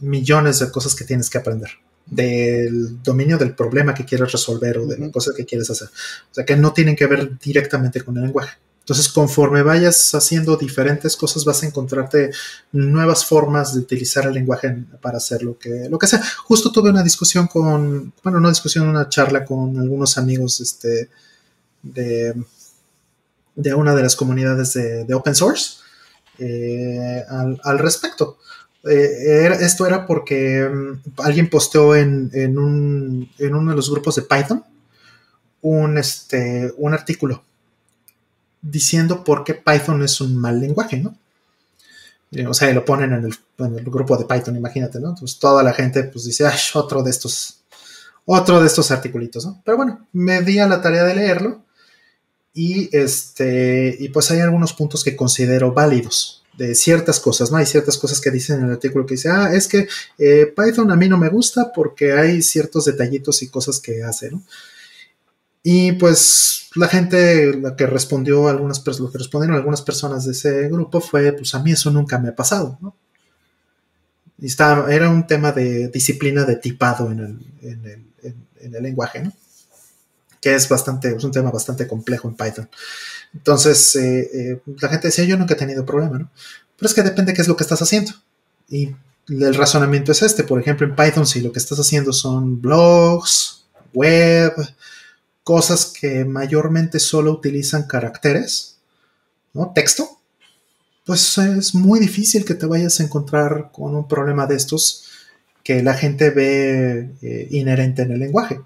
millones 0.00 0.58
de 0.58 0.72
cosas 0.72 0.96
que 0.96 1.04
tienes 1.04 1.30
que 1.30 1.38
aprender 1.38 1.70
del 2.06 3.00
dominio 3.00 3.38
del 3.38 3.54
problema 3.54 3.94
que 3.94 4.04
quieres 4.04 4.32
resolver 4.32 4.78
o 4.78 4.86
de 4.86 4.98
la 4.98 5.10
cosa 5.10 5.30
que 5.36 5.46
quieres 5.46 5.70
hacer. 5.70 5.88
O 5.88 6.34
sea, 6.34 6.44
que 6.44 6.56
no 6.56 6.72
tienen 6.72 6.96
que 6.96 7.06
ver 7.06 7.38
directamente 7.38 8.02
con 8.02 8.16
el 8.16 8.24
lenguaje. 8.24 8.58
Entonces, 8.90 9.12
conforme 9.12 9.62
vayas 9.62 10.16
haciendo 10.16 10.56
diferentes 10.56 11.16
cosas, 11.16 11.44
vas 11.44 11.62
a 11.62 11.66
encontrarte 11.66 12.32
nuevas 12.72 13.24
formas 13.24 13.72
de 13.72 13.78
utilizar 13.78 14.26
el 14.26 14.34
lenguaje 14.34 14.84
para 15.00 15.18
hacer 15.18 15.44
lo 15.44 15.56
que, 15.56 15.86
lo 15.88 15.96
que 15.96 16.08
sea. 16.08 16.20
Justo 16.38 16.72
tuve 16.72 16.90
una 16.90 17.04
discusión 17.04 17.46
con, 17.46 18.12
bueno, 18.24 18.38
una 18.38 18.48
discusión, 18.48 18.88
una 18.88 19.08
charla 19.08 19.44
con 19.44 19.78
algunos 19.78 20.18
amigos 20.18 20.60
este, 20.60 21.08
de, 21.84 22.34
de 23.54 23.74
una 23.74 23.94
de 23.94 24.02
las 24.02 24.16
comunidades 24.16 24.72
de, 24.72 25.14
open 25.14 25.36
source 25.36 25.76
eh, 26.40 27.22
al, 27.62 27.78
respecto. 27.78 28.38
Eh, 28.82 29.56
esto 29.60 29.86
era 29.86 30.04
porque 30.04 30.68
mm, 30.68 31.20
alguien 31.20 31.48
posteó 31.48 31.94
en, 31.94 32.58
uno 32.58 33.70
de 33.70 33.76
los 33.76 33.88
grupos 33.88 34.16
de 34.16 34.22
Python 34.22 34.64
un, 35.60 35.96
este, 35.96 36.74
un 36.76 36.92
artículo 36.92 37.44
diciendo 38.62 39.24
por 39.24 39.44
qué 39.44 39.54
Python 39.54 40.02
es 40.02 40.20
un 40.20 40.36
mal 40.36 40.60
lenguaje, 40.60 40.98
¿no? 40.98 41.16
Eh, 42.32 42.46
o 42.46 42.54
sea, 42.54 42.72
lo 42.72 42.84
ponen 42.84 43.12
en 43.12 43.24
el, 43.24 43.84
grupo 43.84 44.16
de 44.16 44.24
Python, 44.24 44.56
imagínate, 44.56 45.00
¿no? 45.00 45.10
Entonces 45.10 45.38
toda 45.38 45.62
la 45.62 45.72
gente 45.72 46.04
pues 46.04 46.24
dice, 46.24 46.46
Ay, 46.46 46.58
otro 46.74 47.02
de 47.02 47.10
estos, 47.10 47.60
otro 48.24 48.60
de 48.60 48.66
estos 48.66 48.90
articulitos, 48.90 49.44
¿no? 49.44 49.60
Pero 49.64 49.76
bueno, 49.76 50.06
me 50.12 50.42
di 50.42 50.58
a 50.58 50.68
la 50.68 50.80
tarea 50.80 51.04
de 51.04 51.14
leerlo 51.16 51.64
y 52.54 52.94
este, 52.96 53.96
y 53.98 54.08
pues 54.10 54.30
hay 54.30 54.40
algunos 54.40 54.72
puntos 54.72 55.02
que 55.02 55.16
considero 55.16 55.72
válidos, 55.72 56.44
de 56.56 56.74
ciertas 56.74 57.20
cosas, 57.20 57.50
¿no? 57.50 57.56
Hay 57.56 57.66
ciertas 57.66 57.98
cosas 57.98 58.20
que 58.20 58.30
dicen 58.30 58.60
en 58.60 58.66
el 58.66 58.72
artículo 58.72 59.06
que 59.06 59.14
dice, 59.14 59.30
ah, 59.30 59.50
es 59.52 59.66
que 59.66 59.88
eh, 60.18 60.52
Python 60.56 60.90
a 60.90 60.96
mí 60.96 61.08
no 61.08 61.16
me 61.18 61.28
gusta 61.28 61.72
porque 61.72 62.12
hay 62.12 62.42
ciertos 62.42 62.84
detallitos 62.84 63.42
y 63.42 63.48
cosas 63.48 63.80
que 63.80 64.02
hace, 64.02 64.30
¿no? 64.30 64.42
Y 65.62 65.92
pues 65.92 66.70
la 66.74 66.88
gente, 66.88 67.58
la 67.58 67.76
que 67.76 67.86
respondió, 67.86 68.48
algunas 68.48 68.84
lo 68.98 69.10
que 69.10 69.18
respondieron 69.18 69.56
algunas 69.56 69.82
personas 69.82 70.24
de 70.24 70.32
ese 70.32 70.68
grupo 70.68 71.00
fue, 71.00 71.32
pues 71.32 71.54
a 71.54 71.62
mí 71.62 71.72
eso 71.72 71.90
nunca 71.90 72.18
me 72.18 72.28
ha 72.28 72.36
pasado, 72.36 72.78
¿no? 72.80 72.94
Estaba, 74.40 74.92
era 74.92 75.10
un 75.10 75.26
tema 75.26 75.52
de 75.52 75.88
disciplina 75.88 76.44
de 76.44 76.56
tipado 76.56 77.10
en 77.10 77.20
el, 77.20 77.46
en 77.60 77.84
el, 77.84 78.34
en 78.60 78.74
el 78.74 78.82
lenguaje, 78.82 79.22
¿no? 79.22 79.32
Que 80.40 80.54
es 80.54 80.66
bastante, 80.68 81.14
es 81.14 81.24
un 81.24 81.32
tema 81.32 81.50
bastante 81.50 81.86
complejo 81.86 82.28
en 82.28 82.36
Python. 82.36 82.68
Entonces, 83.34 83.96
eh, 83.96 84.30
eh, 84.32 84.62
la 84.80 84.88
gente 84.88 85.08
decía, 85.08 85.24
yo 85.24 85.36
nunca 85.36 85.54
he 85.54 85.58
tenido 85.58 85.84
problema, 85.84 86.18
¿no? 86.18 86.30
Pero 86.76 86.88
es 86.88 86.94
que 86.94 87.02
depende 87.02 87.34
qué 87.34 87.42
es 87.42 87.48
lo 87.48 87.56
que 87.56 87.64
estás 87.64 87.82
haciendo. 87.82 88.12
Y 88.68 88.94
el 89.28 89.54
razonamiento 89.54 90.12
es 90.12 90.22
este. 90.22 90.44
Por 90.44 90.60
ejemplo, 90.60 90.86
en 90.86 90.96
Python, 90.96 91.26
si 91.26 91.40
lo 91.40 91.52
que 91.52 91.58
estás 91.58 91.78
haciendo 91.78 92.12
son 92.12 92.60
blogs, 92.60 93.66
web, 93.92 94.54
cosas 95.44 95.86
que 95.86 96.24
mayormente 96.24 97.00
solo 97.00 97.32
utilizan 97.32 97.84
caracteres, 97.84 98.78
¿no? 99.52 99.72
Texto, 99.74 100.20
pues 101.04 101.38
es 101.38 101.74
muy 101.74 101.98
difícil 101.98 102.44
que 102.44 102.54
te 102.54 102.66
vayas 102.66 103.00
a 103.00 103.02
encontrar 103.02 103.70
con 103.72 103.94
un 103.96 104.06
problema 104.06 104.46
de 104.46 104.56
estos 104.56 105.04
que 105.64 105.82
la 105.82 105.94
gente 105.94 106.30
ve 106.30 107.10
eh, 107.22 107.48
inherente 107.50 108.02
en 108.02 108.12
el 108.12 108.20
lenguaje, 108.20 108.60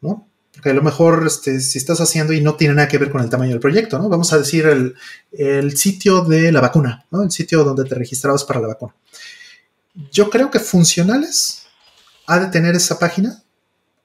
¿no? 0.00 0.26
Porque 0.52 0.70
a 0.70 0.74
lo 0.74 0.82
mejor 0.82 1.24
este, 1.26 1.60
si 1.60 1.78
estás 1.78 2.00
haciendo 2.00 2.32
y 2.32 2.40
no 2.40 2.56
tiene 2.56 2.74
nada 2.74 2.88
que 2.88 2.98
ver 2.98 3.10
con 3.10 3.22
el 3.22 3.30
tamaño 3.30 3.52
del 3.52 3.60
proyecto, 3.60 3.98
¿no? 3.98 4.08
Vamos 4.08 4.32
a 4.32 4.38
decir 4.38 4.66
el, 4.66 5.76
sitio 5.76 6.22
de 6.22 6.52
la 6.52 6.60
vacuna, 6.60 7.06
¿no? 7.10 7.22
El 7.22 7.30
sitio 7.30 7.64
donde 7.64 7.84
te 7.84 7.94
registrabas 7.94 8.44
para 8.44 8.60
la 8.60 8.68
vacuna. 8.68 8.94
Yo 10.12 10.30
creo 10.30 10.50
que 10.50 10.60
funcionales 10.60 11.62
ha 12.26 12.38
de 12.38 12.46
tener 12.48 12.74
esa 12.74 12.98
página, 12.98 13.42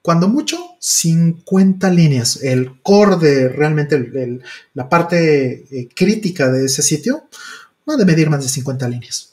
cuando 0.06 0.27
mucho, 0.27 0.59
50 0.77 1.90
líneas. 1.90 2.38
El 2.43 2.80
core 2.84 3.16
de 3.16 3.50
realmente 3.50 4.40
la 4.75 4.88
parte 4.88 5.66
eh, 5.72 5.90
crítica 5.95 6.51
de 6.51 6.66
ese 6.66 6.84
sitio 6.84 7.27
no 7.88 7.93
ha 7.93 7.98
de 7.98 8.06
medir 8.06 8.30
más 8.30 8.43
de 8.43 8.50
50 8.50 8.88
líneas. 8.88 9.32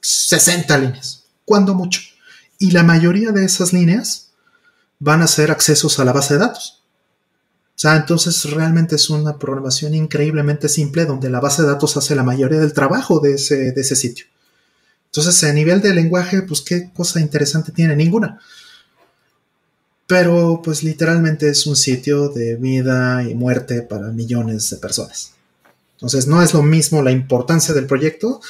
60 0.00 0.76
líneas, 0.78 1.26
cuando 1.44 1.76
mucho. 1.76 2.00
Y 2.58 2.72
la 2.72 2.82
mayoría 2.82 3.30
de 3.30 3.44
esas 3.44 3.72
líneas 3.72 4.30
van 4.98 5.22
a 5.22 5.28
ser 5.28 5.52
accesos 5.52 6.00
a 6.00 6.04
la 6.04 6.12
base 6.12 6.34
de 6.34 6.40
datos. 6.40 6.82
O 7.76 7.78
sea, 7.78 7.94
entonces 7.94 8.50
realmente 8.50 8.96
es 8.96 9.08
una 9.10 9.38
programación 9.38 9.94
increíblemente 9.94 10.68
simple 10.68 11.04
donde 11.04 11.30
la 11.30 11.38
base 11.38 11.62
de 11.62 11.68
datos 11.68 11.96
hace 11.96 12.16
la 12.16 12.24
mayoría 12.24 12.58
del 12.58 12.72
trabajo 12.72 13.20
de 13.20 13.34
ese, 13.34 13.70
de 13.70 13.80
ese 13.80 13.94
sitio. 13.94 14.26
Entonces, 15.04 15.44
a 15.44 15.52
nivel 15.52 15.80
de 15.80 15.94
lenguaje, 15.94 16.42
pues 16.42 16.62
qué 16.62 16.90
cosa 16.92 17.20
interesante 17.20 17.70
tiene, 17.70 17.94
ninguna. 17.94 18.40
Pero 20.08 20.60
pues 20.64 20.82
literalmente 20.82 21.48
es 21.48 21.66
un 21.66 21.76
sitio 21.76 22.28
de 22.30 22.56
vida 22.56 23.22
y 23.22 23.34
muerte 23.34 23.82
para 23.82 24.08
millones 24.08 24.68
de 24.70 24.78
personas. 24.78 25.34
Entonces, 25.92 26.26
no 26.26 26.42
es 26.42 26.54
lo 26.54 26.62
mismo 26.62 27.02
la 27.02 27.12
importancia 27.12 27.74
del 27.74 27.86
proyecto 27.86 28.40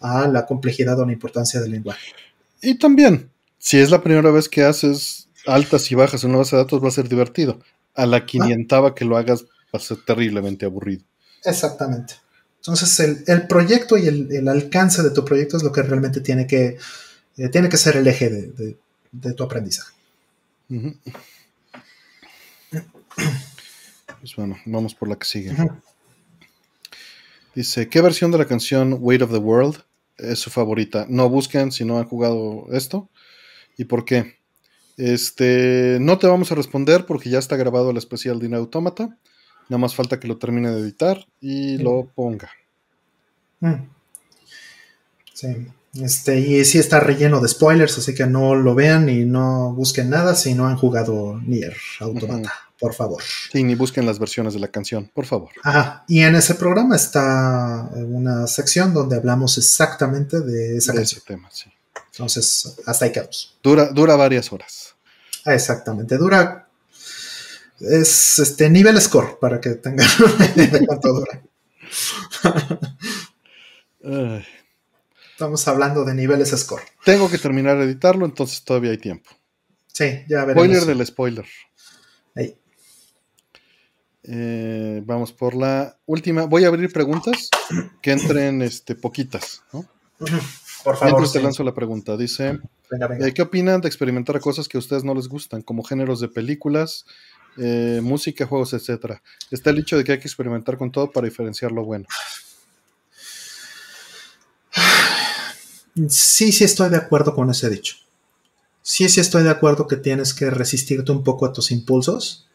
a 0.00 0.28
la 0.28 0.46
complejidad 0.46 0.98
o 1.00 1.04
la 1.04 1.12
importancia 1.12 1.60
del 1.60 1.72
lenguaje. 1.72 2.12
Y 2.62 2.78
también, 2.78 3.30
si 3.58 3.78
es 3.78 3.90
la 3.90 4.02
primera 4.02 4.30
vez 4.30 4.48
que 4.48 4.62
haces 4.64 5.28
altas 5.48 5.90
y 5.90 5.94
bajas 5.94 6.22
en 6.22 6.30
una 6.30 6.40
base 6.40 6.56
de 6.56 6.62
datos 6.62 6.82
va 6.82 6.88
a 6.88 6.92
ser 6.92 7.08
divertido. 7.08 7.58
A 7.94 8.06
la 8.06 8.24
quinientava 8.26 8.94
que 8.94 9.04
lo 9.04 9.16
hagas 9.16 9.44
va 9.44 9.78
a 9.78 9.80
ser 9.80 9.98
terriblemente 10.04 10.66
aburrido. 10.66 11.02
Exactamente. 11.44 12.14
Entonces 12.58 13.24
el, 13.26 13.46
proyecto 13.46 13.96
y 13.96 14.06
el, 14.08 14.48
alcance 14.48 15.02
de 15.02 15.10
tu 15.10 15.24
proyecto 15.24 15.56
es 15.56 15.62
lo 15.62 15.72
que 15.72 15.82
realmente 15.82 16.20
tiene 16.20 16.46
que, 16.46 16.76
eh, 17.36 17.48
tiene 17.48 17.68
que 17.68 17.76
ser 17.76 17.96
el 17.96 18.06
eje 18.06 18.28
de, 18.30 19.32
tu 19.32 19.42
aprendizaje. 19.42 19.92
Pues 24.20 24.34
bueno, 24.36 24.56
vamos 24.66 24.94
por 24.94 25.08
la 25.08 25.16
que 25.16 25.24
sigue. 25.24 25.54
Dice, 27.54 27.88
¿qué 27.88 28.00
versión 28.00 28.30
de 28.30 28.38
la 28.38 28.46
canción 28.46 28.98
Weight 29.00 29.22
of 29.22 29.30
the 29.30 29.38
World 29.38 29.82
es 30.16 30.38
su 30.38 30.50
favorita? 30.50 31.06
No 31.08 31.28
busquen 31.28 31.72
si 31.72 31.84
no 31.84 31.98
han 31.98 32.04
jugado 32.04 32.66
esto. 32.72 33.08
¿Y 33.76 33.84
por 33.84 34.04
qué? 34.04 34.38
Este, 34.96 35.98
no 36.00 36.18
te 36.18 36.26
vamos 36.26 36.50
a 36.50 36.56
responder 36.56 37.06
porque 37.06 37.30
ya 37.30 37.38
está 37.38 37.56
grabado 37.56 37.90
el 37.90 37.96
especial 37.96 38.40
de 38.40 38.54
Automata. 38.56 39.16
Nada 39.68 39.78
más 39.78 39.94
falta 39.94 40.18
que 40.18 40.28
lo 40.28 40.38
termine 40.38 40.70
de 40.70 40.80
editar 40.80 41.26
y 41.40 41.78
lo 41.78 42.06
ponga. 42.14 42.50
Mm. 43.60 43.88
Sí. 45.32 45.68
Este, 46.02 46.38
y 46.38 46.64
sí 46.64 46.78
está 46.78 47.00
relleno 47.00 47.40
de 47.40 47.48
spoilers, 47.48 47.98
así 47.98 48.14
que 48.14 48.26
no 48.26 48.54
lo 48.54 48.74
vean 48.74 49.08
y 49.08 49.24
no 49.24 49.72
busquen 49.72 50.10
nada 50.10 50.34
si 50.34 50.54
no 50.54 50.66
han 50.66 50.76
jugado 50.76 51.40
Nier 51.44 51.76
Automata, 52.00 52.52
por 52.78 52.94
favor. 52.94 53.22
Sí, 53.50 53.64
ni 53.64 53.74
busquen 53.74 54.06
las 54.06 54.18
versiones 54.18 54.54
de 54.54 54.60
la 54.60 54.68
canción, 54.68 55.10
por 55.12 55.26
favor. 55.26 55.50
Ajá. 55.62 56.04
Y 56.06 56.20
en 56.20 56.36
ese 56.36 56.54
programa 56.54 56.94
está 56.96 57.90
una 57.94 58.46
sección 58.46 58.94
donde 58.94 59.16
hablamos 59.16 59.58
exactamente 59.58 60.40
de 60.40 60.76
esa 60.76 60.94
canción. 60.94 61.18
Ese 61.18 61.26
tema, 61.26 61.50
sí. 61.52 61.70
Entonces, 62.12 62.76
hasta 62.86 63.04
ahí 63.04 63.12
quedamos. 63.12 63.56
Dura, 63.62 63.86
dura 63.86 64.16
varias 64.16 64.52
horas. 64.52 64.94
Ah, 65.44 65.54
exactamente, 65.54 66.16
dura. 66.16 66.68
Es 67.80 68.38
este 68.40 68.68
nivel 68.68 69.00
score 69.00 69.38
para 69.40 69.60
que 69.60 69.70
tengan 69.70 70.06
de 70.56 70.86
cuánto 70.86 71.12
dura. 71.12 71.42
Estamos 75.38 75.68
hablando 75.68 76.04
de 76.04 76.16
niveles 76.16 76.50
score. 76.50 76.82
Tengo 77.04 77.30
que 77.30 77.38
terminar 77.38 77.78
de 77.78 77.84
editarlo, 77.84 78.26
entonces 78.26 78.64
todavía 78.64 78.90
hay 78.90 78.98
tiempo. 78.98 79.30
Sí, 79.86 80.24
ya 80.28 80.44
veremos. 80.44 80.64
Spoiler 80.64 80.84
del 80.84 81.06
spoiler. 81.06 81.46
Eh, 84.24 85.00
vamos 85.06 85.32
por 85.32 85.54
la 85.54 85.96
última. 86.06 86.46
Voy 86.46 86.64
a 86.64 86.66
abrir 86.66 86.92
preguntas 86.92 87.50
que 88.02 88.10
entren 88.10 88.62
este, 88.62 88.96
poquitas, 88.96 89.62
¿no? 89.72 89.84
Por 90.82 90.96
favor. 90.96 91.30
te 91.30 91.40
lanzo 91.40 91.62
la 91.62 91.72
pregunta. 91.72 92.16
Dice: 92.16 92.58
eh, 93.20 93.32
¿Qué 93.32 93.42
opinan 93.42 93.80
de 93.80 93.86
experimentar 93.86 94.40
cosas 94.40 94.66
que 94.66 94.76
a 94.76 94.80
ustedes 94.80 95.04
no 95.04 95.14
les 95.14 95.28
gustan, 95.28 95.62
como 95.62 95.84
géneros 95.84 96.18
de 96.18 96.26
películas, 96.26 97.06
eh, 97.58 98.00
música, 98.02 98.44
juegos, 98.44 98.72
etcétera? 98.72 99.22
Está 99.52 99.70
el 99.70 99.78
hecho 99.78 99.96
de 99.96 100.02
que 100.02 100.10
hay 100.10 100.18
que 100.18 100.26
experimentar 100.26 100.76
con 100.76 100.90
todo 100.90 101.12
para 101.12 101.28
diferenciar 101.28 101.70
lo 101.70 101.84
bueno. 101.84 102.06
Sí, 106.08 106.52
sí 106.52 106.64
estoy 106.64 106.90
de 106.90 106.96
acuerdo 106.96 107.34
con 107.34 107.50
ese 107.50 107.68
dicho. 107.68 107.96
Sí, 108.82 109.08
sí 109.08 109.20
estoy 109.20 109.42
de 109.42 109.50
acuerdo 109.50 109.86
que 109.86 109.96
tienes 109.96 110.32
que 110.32 110.50
resistirte 110.50 111.12
un 111.12 111.22
poco 111.22 111.46
a 111.46 111.52
tus 111.52 111.70
impulsos 111.70 112.48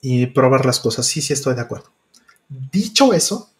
y 0.00 0.26
probar 0.26 0.66
las 0.66 0.80
cosas. 0.80 1.06
Sí, 1.06 1.20
sí 1.22 1.32
estoy 1.32 1.54
de 1.54 1.60
acuerdo. 1.60 1.90
Dicho 2.48 3.12
eso, 3.12 3.50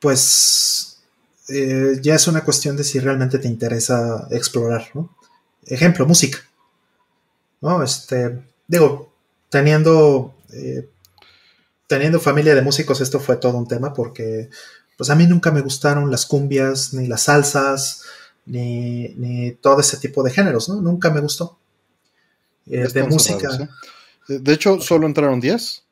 pues 0.00 0.98
eh, 1.48 1.98
ya 2.02 2.14
es 2.14 2.26
una 2.26 2.44
cuestión 2.44 2.76
de 2.76 2.84
si 2.84 2.98
realmente 3.00 3.38
te 3.38 3.48
interesa 3.48 4.28
explorar, 4.30 4.90
¿no? 4.94 5.16
Ejemplo, 5.66 6.06
música. 6.06 6.38
¿No? 7.60 7.82
Este, 7.82 8.42
digo, 8.66 9.12
teniendo, 9.48 10.34
eh, 10.52 10.88
teniendo 11.86 12.20
familia 12.20 12.54
de 12.54 12.62
músicos, 12.62 13.00
esto 13.00 13.18
fue 13.20 13.36
todo 13.36 13.56
un 13.58 13.66
tema 13.66 13.92
porque 13.92 14.50
pues 14.98 15.10
a 15.10 15.14
mí 15.14 15.26
nunca 15.28 15.52
me 15.52 15.60
gustaron 15.60 16.10
las 16.10 16.26
cumbias, 16.26 16.92
ni 16.92 17.06
las 17.06 17.22
salsas, 17.22 18.02
ni, 18.44 19.56
todo 19.62 19.80
ese 19.80 19.96
tipo 19.98 20.24
de 20.24 20.32
géneros, 20.32 20.68
¿no? 20.68 20.80
Nunca 20.82 21.08
me 21.10 21.20
gustó. 21.20 21.56
Eh, 22.66 22.88
de 22.92 23.04
música. 23.04 23.48
¿eh? 24.28 24.38
De 24.40 24.52
hecho, 24.52 24.80
solo 24.80 25.06
entraron 25.06 25.38
10. 25.38 25.84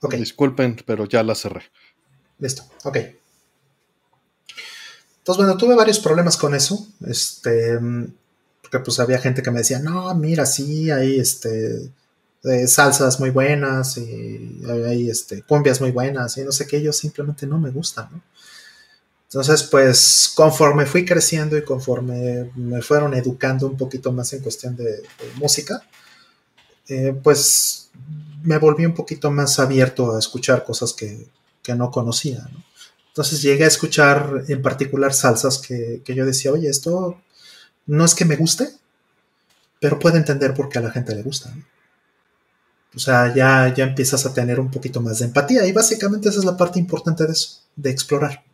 Ok. 0.00 0.14
Disculpen, 0.14 0.82
pero 0.84 1.06
ya 1.06 1.22
la 1.22 1.36
cerré. 1.36 1.62
Listo, 2.40 2.64
ok. 2.82 2.96
Entonces, 5.18 5.36
bueno, 5.36 5.56
tuve 5.56 5.76
varios 5.76 6.00
problemas 6.00 6.36
con 6.36 6.56
eso. 6.56 6.88
Este, 7.06 7.78
porque 8.60 8.80
pues 8.80 8.98
había 8.98 9.20
gente 9.20 9.40
que 9.40 9.52
me 9.52 9.58
decía, 9.58 9.78
no, 9.78 10.12
mira, 10.16 10.46
sí, 10.46 10.90
hay 10.90 11.20
este, 11.20 11.92
salsas 12.66 13.18
muy 13.20 13.30
buenas 13.30 13.96
y 13.98 14.62
hay 14.68 15.10
este, 15.10 15.42
cumbias 15.42 15.80
muy 15.80 15.90
buenas 15.90 16.36
y 16.36 16.44
no 16.44 16.52
sé 16.52 16.66
qué, 16.66 16.78
ellos 16.78 16.96
simplemente 16.96 17.46
no 17.46 17.58
me 17.58 17.70
gustan, 17.70 18.22
Entonces, 19.24 19.64
pues 19.64 20.32
conforme 20.34 20.86
fui 20.86 21.04
creciendo 21.04 21.56
y 21.56 21.64
conforme 21.64 22.50
me 22.54 22.80
fueron 22.80 23.14
educando 23.14 23.66
un 23.66 23.76
poquito 23.76 24.12
más 24.12 24.32
en 24.32 24.42
cuestión 24.42 24.76
de, 24.76 25.02
música, 25.36 25.82
eh, 26.88 27.14
pues 27.22 27.90
me 28.42 28.58
volví 28.58 28.86
un 28.86 28.94
poquito 28.94 29.30
más 29.30 29.58
abierto 29.58 30.14
a 30.14 30.18
escuchar 30.18 30.64
cosas 30.64 30.92
que, 30.92 31.26
no 31.76 31.90
conocía. 31.90 32.48
Entonces 33.08 33.42
llegué 33.42 33.64
a 33.64 33.68
escuchar 33.68 34.44
en 34.48 34.62
particular 34.62 35.12
salsas 35.12 35.58
que, 35.58 36.00
que, 36.02 36.14
yo 36.14 36.24
decía, 36.24 36.50
oye, 36.50 36.70
esto 36.70 37.20
no 37.84 38.06
es 38.06 38.14
que 38.14 38.24
me 38.24 38.36
guste, 38.36 38.70
pero 39.78 39.98
puedo 39.98 40.16
entender 40.16 40.54
por 40.54 40.70
qué 40.70 40.78
a 40.78 40.80
la 40.80 40.90
gente 40.90 41.14
le 41.14 41.22
gusta. 41.22 41.54
¿no? 41.54 41.62
O 42.94 42.98
sea, 42.98 43.34
ya, 43.34 43.72
ya 43.74 43.84
empiezas 43.84 44.24
a 44.26 44.34
tener 44.34 44.58
un 44.58 44.70
poquito 44.70 45.00
más 45.00 45.18
de 45.18 45.26
empatía 45.26 45.66
y 45.66 45.72
básicamente 45.72 46.28
esa 46.28 46.38
es 46.38 46.44
la 46.44 46.56
parte 46.56 46.78
importante 46.78 47.26
de 47.26 47.32
eso, 47.32 47.60
de 47.76 47.90
explorar. 47.90 48.44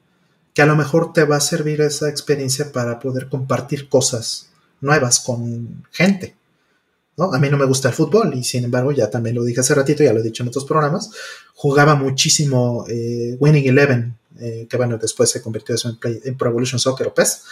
Que 0.53 0.63
a 0.63 0.67
lo 0.67 0.77
mejor 0.77 1.13
te 1.13 1.25
va 1.25 1.37
a 1.37 1.41
servir 1.41 1.81
esa 1.81 2.09
experiencia 2.09 2.73
para 2.73 2.99
poder 2.99 3.29
compartir 3.29 3.89
cosas 3.89 4.49
nuevas 4.81 5.21
con 5.21 5.85
gente. 5.91 6.37
¿no? 7.17 7.33
A 7.33 7.39
mí 7.39 7.49
no 7.49 7.57
me 7.57 7.65
gusta 7.65 7.89
el 7.89 7.95
fútbol 7.95 8.35
y 8.35 8.45
sin 8.45 8.65
embargo, 8.65 8.93
ya 8.93 9.11
también 9.11 9.37
lo 9.37 9.45
dije 9.45 9.61
hace 9.61 9.75
ratito, 9.75 10.03
ya 10.03 10.13
lo 10.13 10.21
he 10.21 10.25
dicho 10.25 10.43
en 10.43 10.49
otros 10.49 10.65
programas, 10.65 11.11
jugaba 11.55 11.95
muchísimo 11.95 12.85
eh, 12.89 13.37
Winning 13.39 13.69
Eleven, 13.69 14.17
eh, 14.41 14.67
que 14.69 14.77
bueno, 14.77 14.99
después 14.99 15.31
se 15.31 15.41
convirtió 15.41 15.75
eso 15.75 15.89
en, 15.89 16.21
en 16.25 16.37
Pro 16.37 16.51
Evolution 16.51 16.79
Soccer 16.79 17.07
o 17.07 17.15
PES. 17.15 17.43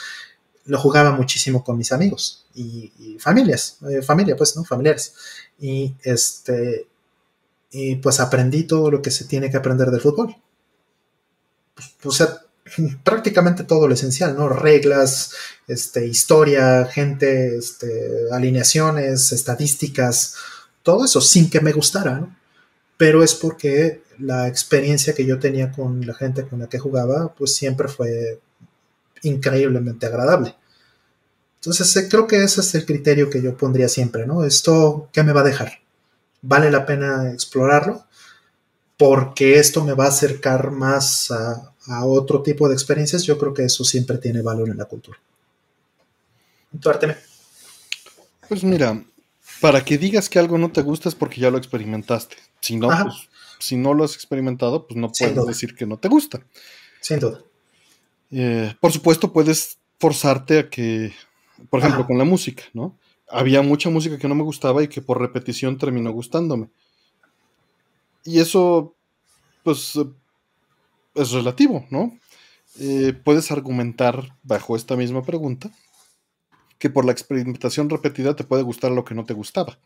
Lo 0.66 0.78
jugaba 0.78 1.12
muchísimo 1.12 1.64
con 1.64 1.76
mis 1.76 1.90
amigos 1.90 2.46
y, 2.54 2.92
familias, 3.18 3.78
eh, 3.88 4.02
familia 4.02 4.36
pues, 4.36 4.56
¿no? 4.56 4.64
Familiares 4.64 5.14
y 5.62 5.94
este 6.02 6.88
y 7.70 7.96
pues 7.96 8.20
aprendí 8.20 8.64
todo 8.64 8.90
lo 8.90 9.00
que 9.00 9.10
se 9.10 9.24
tiene 9.24 9.50
que 9.50 9.56
aprender 9.56 9.90
del 9.90 10.00
fútbol. 10.00 10.36
O 12.04 12.10
sea, 12.10 12.42
prácticamente 13.04 13.64
todo 13.64 13.88
lo 13.88 13.94
esencial, 13.94 14.36
¿no? 14.36 14.48
Reglas, 14.50 15.32
este, 15.68 16.06
historia, 16.06 16.84
gente, 16.84 17.56
este, 17.56 18.30
alineaciones, 18.30 19.32
estadísticas, 19.32 20.34
todo 20.82 21.06
eso 21.06 21.22
sin 21.22 21.48
que 21.48 21.60
me 21.60 21.72
gustara. 21.72 22.36
Pero 22.98 23.22
es 23.22 23.34
porque 23.34 24.02
la 24.18 24.48
experiencia 24.48 25.14
que 25.14 25.24
yo 25.24 25.38
tenía 25.38 25.72
con 25.72 26.06
la 26.06 26.14
gente 26.14 26.46
con 26.46 26.58
la 26.58 26.68
que 26.68 26.78
jugaba, 26.78 27.32
pues 27.34 27.54
siempre 27.54 27.88
fue 27.88 28.40
increíblemente 29.22 30.06
agradable. 30.06 30.56
Entonces, 31.62 31.94
eh, 31.96 32.08
creo 32.08 32.26
que 32.26 32.42
ese 32.42 32.60
es 32.60 32.74
el 32.74 32.84
criterio 32.84 33.30
que 33.30 33.40
yo 33.40 33.56
pondría 33.56 33.88
siempre, 33.88 34.26
¿no? 34.26 34.44
Esto, 34.44 35.08
¿qué 35.12 35.22
me 35.22 35.32
va 35.32 35.42
a 35.42 35.44
dejar? 35.44 35.78
¿Vale 36.40 36.72
la 36.72 36.84
pena 36.84 37.30
explorarlo? 37.30 38.04
Porque 38.96 39.60
esto 39.60 39.84
me 39.84 39.92
va 39.92 40.06
a 40.06 40.08
acercar 40.08 40.72
más 40.72 41.30
a, 41.30 41.68
otro 42.04 42.42
tipo 42.42 42.68
de 42.68 42.74
experiencias. 42.74 43.22
Yo 43.22 43.38
creo 43.38 43.54
que 43.54 43.64
eso 43.64 43.84
siempre 43.84 44.18
tiene 44.18 44.42
valor 44.42 44.70
en 44.70 44.76
la 44.76 44.86
cultura. 44.86 45.18
Tuárteme. 46.80 47.16
Pues 48.48 48.64
mira, 48.64 49.00
para 49.60 49.84
que 49.84 49.98
digas 49.98 50.28
que 50.28 50.40
algo 50.40 50.58
no 50.58 50.72
te 50.72 50.82
gusta 50.82 51.08
es 51.08 51.14
porque 51.14 51.40
ya 51.40 51.50
lo 51.52 51.58
experimentaste. 51.58 52.36
Si 52.60 52.74
no, 52.74 52.88
pues, 52.88 53.28
si 53.60 53.76
no 53.76 53.94
lo 53.94 54.02
has 54.02 54.16
experimentado, 54.16 54.88
pues 54.88 54.98
no 54.98 55.12
puedes 55.12 55.46
decir 55.46 55.76
que 55.76 55.86
no 55.86 55.96
te 55.96 56.08
gusta. 56.08 56.44
Sin 57.00 57.20
duda. 57.20 57.40
Eh, 58.32 58.74
por 58.80 58.90
supuesto, 58.90 59.32
puedes 59.32 59.78
forzarte 60.00 60.58
a 60.58 60.68
que 60.68 61.12
por 61.70 61.80
ejemplo, 61.80 62.06
con 62.06 62.18
la 62.18 62.24
música, 62.24 62.64
¿no? 62.72 62.98
Había 63.28 63.62
mucha 63.62 63.90
música 63.90 64.18
que 64.18 64.28
no 64.28 64.34
me 64.34 64.42
gustaba 64.42 64.82
y 64.82 64.88
que 64.88 65.00
por 65.00 65.20
repetición 65.20 65.78
terminó 65.78 66.12
gustándome. 66.12 66.68
Y 68.24 68.40
eso, 68.40 68.94
pues, 69.62 69.98
es 71.14 71.30
relativo, 71.30 71.86
¿no? 71.90 72.18
Eh, 72.78 73.12
puedes 73.24 73.50
argumentar 73.50 74.36
bajo 74.42 74.76
esta 74.76 74.96
misma 74.96 75.22
pregunta 75.22 75.70
que 76.78 76.90
por 76.90 77.04
la 77.04 77.12
experimentación 77.12 77.90
repetida 77.90 78.34
te 78.34 78.44
puede 78.44 78.62
gustar 78.62 78.90
lo 78.92 79.04
que 79.04 79.14
no 79.14 79.24
te 79.24 79.34
gustaba. 79.34 79.78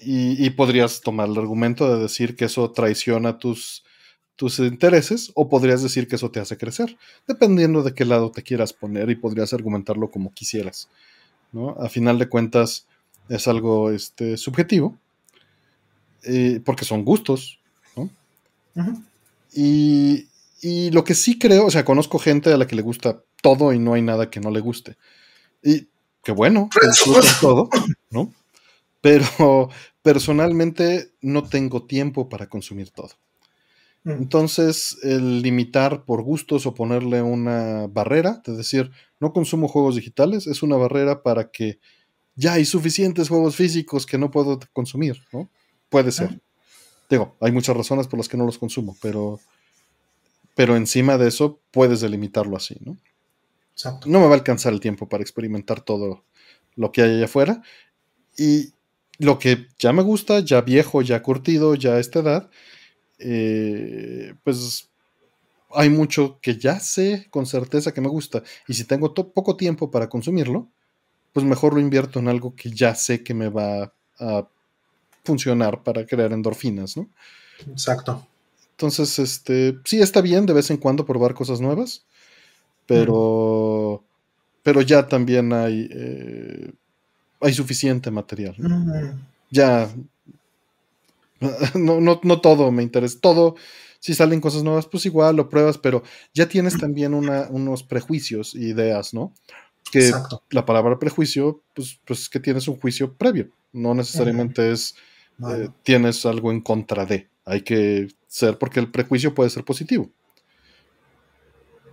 Y, 0.00 0.44
y, 0.44 0.50
podrías 0.50 1.00
tomar 1.00 1.28
el 1.28 1.38
argumento 1.38 1.88
de 1.88 2.02
decir 2.02 2.36
que 2.36 2.46
eso 2.46 2.70
traiciona 2.72 3.38
tus 3.38 3.84
tus 4.36 4.58
intereses 4.58 5.30
o 5.34 5.48
podrías 5.48 5.82
decir 5.82 6.08
que 6.08 6.16
eso 6.16 6.30
te 6.30 6.40
hace 6.40 6.56
crecer, 6.56 6.96
dependiendo 7.26 7.82
de 7.82 7.94
qué 7.94 8.04
lado 8.04 8.30
te 8.30 8.42
quieras 8.42 8.72
poner 8.72 9.10
y 9.10 9.16
podrías 9.16 9.52
argumentarlo 9.52 10.10
como 10.10 10.32
quisieras. 10.32 10.88
¿no? 11.52 11.70
A 11.80 11.88
final 11.88 12.18
de 12.18 12.28
cuentas 12.28 12.86
es 13.28 13.46
algo 13.48 13.90
este, 13.90 14.36
subjetivo, 14.36 14.98
eh, 16.24 16.60
porque 16.64 16.84
son 16.84 17.04
gustos. 17.04 17.60
¿no? 17.96 18.10
y, 19.52 20.26
y, 20.60 20.90
lo 20.90 21.04
que 21.04 21.14
sí 21.14 21.38
creo, 21.38 21.66
o 21.66 21.70
sea, 21.70 21.84
conozco 21.84 22.18
gente 22.18 22.52
a 22.52 22.56
la 22.56 22.66
que 22.66 22.74
le 22.74 22.82
gusta 22.82 23.22
todo 23.40 23.72
y 23.72 23.78
no 23.78 23.94
hay 23.94 24.02
nada 24.02 24.30
que 24.30 24.40
no 24.40 24.50
le 24.50 24.58
guste. 24.58 24.96
Y 25.62 25.86
qué 26.24 26.32
bueno, 26.32 26.68
que 26.72 26.80
todo, 27.40 27.68
¿no? 28.10 28.32
Pero 29.00 29.70
personalmente 30.02 31.12
no 31.20 31.44
tengo 31.44 31.84
tiempo 31.84 32.28
para 32.28 32.48
consumir 32.48 32.90
todo. 32.90 33.10
Entonces, 34.04 34.98
el 35.02 35.40
limitar 35.40 36.04
por 36.04 36.22
gustos 36.22 36.66
o 36.66 36.74
ponerle 36.74 37.22
una 37.22 37.86
barrera, 37.86 38.42
es 38.44 38.56
decir, 38.56 38.90
no 39.18 39.32
consumo 39.32 39.66
juegos 39.66 39.96
digitales, 39.96 40.46
es 40.46 40.62
una 40.62 40.76
barrera 40.76 41.22
para 41.22 41.50
que 41.50 41.78
ya 42.36 42.54
hay 42.54 42.66
suficientes 42.66 43.30
juegos 43.30 43.56
físicos 43.56 44.04
que 44.04 44.18
no 44.18 44.30
puedo 44.30 44.58
consumir, 44.74 45.22
¿no? 45.32 45.48
Puede 45.88 46.12
ser. 46.12 46.40
Digo, 47.08 47.34
hay 47.40 47.52
muchas 47.52 47.76
razones 47.76 48.06
por 48.06 48.18
las 48.18 48.28
que 48.28 48.36
no 48.36 48.44
los 48.44 48.58
consumo, 48.58 48.96
pero, 49.00 49.40
pero 50.54 50.76
encima 50.76 51.16
de 51.16 51.28
eso 51.28 51.60
puedes 51.70 52.00
delimitarlo 52.00 52.56
así, 52.56 52.76
¿no? 52.80 52.98
Exacto. 53.72 54.08
No 54.08 54.20
me 54.20 54.26
va 54.26 54.32
a 54.32 54.36
alcanzar 54.38 54.72
el 54.72 54.80
tiempo 54.80 55.08
para 55.08 55.22
experimentar 55.22 55.80
todo 55.80 56.24
lo 56.76 56.92
que 56.92 57.02
hay 57.02 57.10
allá 57.16 57.24
afuera. 57.24 57.62
Y 58.36 58.72
lo 59.18 59.38
que 59.38 59.68
ya 59.78 59.92
me 59.92 60.02
gusta, 60.02 60.40
ya 60.40 60.60
viejo, 60.60 61.02
ya 61.02 61.22
curtido, 61.22 61.74
ya 61.74 61.94
a 61.94 62.00
esta 62.00 62.20
edad, 62.20 62.50
eh, 63.24 64.34
pues 64.44 64.90
hay 65.74 65.88
mucho 65.88 66.38
que 66.40 66.58
ya 66.58 66.78
sé 66.78 67.26
con 67.30 67.46
certeza 67.46 67.92
que 67.92 68.00
me 68.00 68.08
gusta. 68.08 68.42
Y 68.68 68.74
si 68.74 68.84
tengo 68.84 69.14
poco 69.14 69.56
tiempo 69.56 69.90
para 69.90 70.08
consumirlo, 70.08 70.68
pues 71.32 71.44
mejor 71.44 71.74
lo 71.74 71.80
invierto 71.80 72.20
en 72.20 72.28
algo 72.28 72.54
que 72.54 72.70
ya 72.70 72.94
sé 72.94 73.24
que 73.24 73.34
me 73.34 73.48
va 73.48 73.92
a 74.20 74.46
funcionar 75.24 75.82
para 75.82 76.06
crear 76.06 76.32
endorfinas, 76.32 76.96
¿no? 76.96 77.08
Exacto. 77.66 78.26
Entonces, 78.72 79.18
este, 79.18 79.78
sí 79.84 80.00
está 80.00 80.20
bien 80.20 80.46
de 80.46 80.52
vez 80.52 80.70
en 80.70 80.76
cuando 80.76 81.06
probar 81.06 81.34
cosas 81.34 81.60
nuevas, 81.60 82.04
pero, 82.86 84.04
pero 84.62 84.82
ya 84.82 85.08
también 85.08 85.52
hay, 85.52 85.88
eh, 85.90 86.72
hay 87.40 87.54
suficiente 87.54 88.10
material. 88.10 88.54
Ya 89.50 89.88
No, 91.74 92.00
no, 92.00 92.20
no 92.22 92.40
todo 92.40 92.70
me 92.70 92.82
interesa. 92.82 93.18
Todo, 93.20 93.56
si 94.00 94.14
salen 94.14 94.40
cosas 94.40 94.62
nuevas, 94.62 94.86
pues 94.86 95.06
igual 95.06 95.36
lo 95.36 95.48
pruebas, 95.48 95.78
pero 95.78 96.02
ya 96.32 96.48
tienes 96.48 96.78
también 96.78 97.14
unos 97.14 97.82
prejuicios, 97.82 98.54
ideas, 98.54 99.14
¿no? 99.14 99.32
Que 99.90 100.12
la 100.50 100.64
palabra 100.64 100.98
prejuicio, 100.98 101.62
pues, 101.74 102.00
pues 102.04 102.20
es 102.20 102.28
que 102.28 102.40
tienes 102.40 102.68
un 102.68 102.76
juicio 102.76 103.14
previo. 103.14 103.50
No 103.72 103.94
necesariamente 103.94 104.72
es 104.72 104.94
eh, 105.48 105.68
tienes 105.82 106.24
algo 106.26 106.50
en 106.50 106.60
contra 106.60 107.04
de. 107.06 107.28
Hay 107.44 107.62
que 107.62 108.08
ser, 108.26 108.58
porque 108.58 108.80
el 108.80 108.90
prejuicio 108.90 109.34
puede 109.34 109.50
ser 109.50 109.64
positivo. 109.64 110.10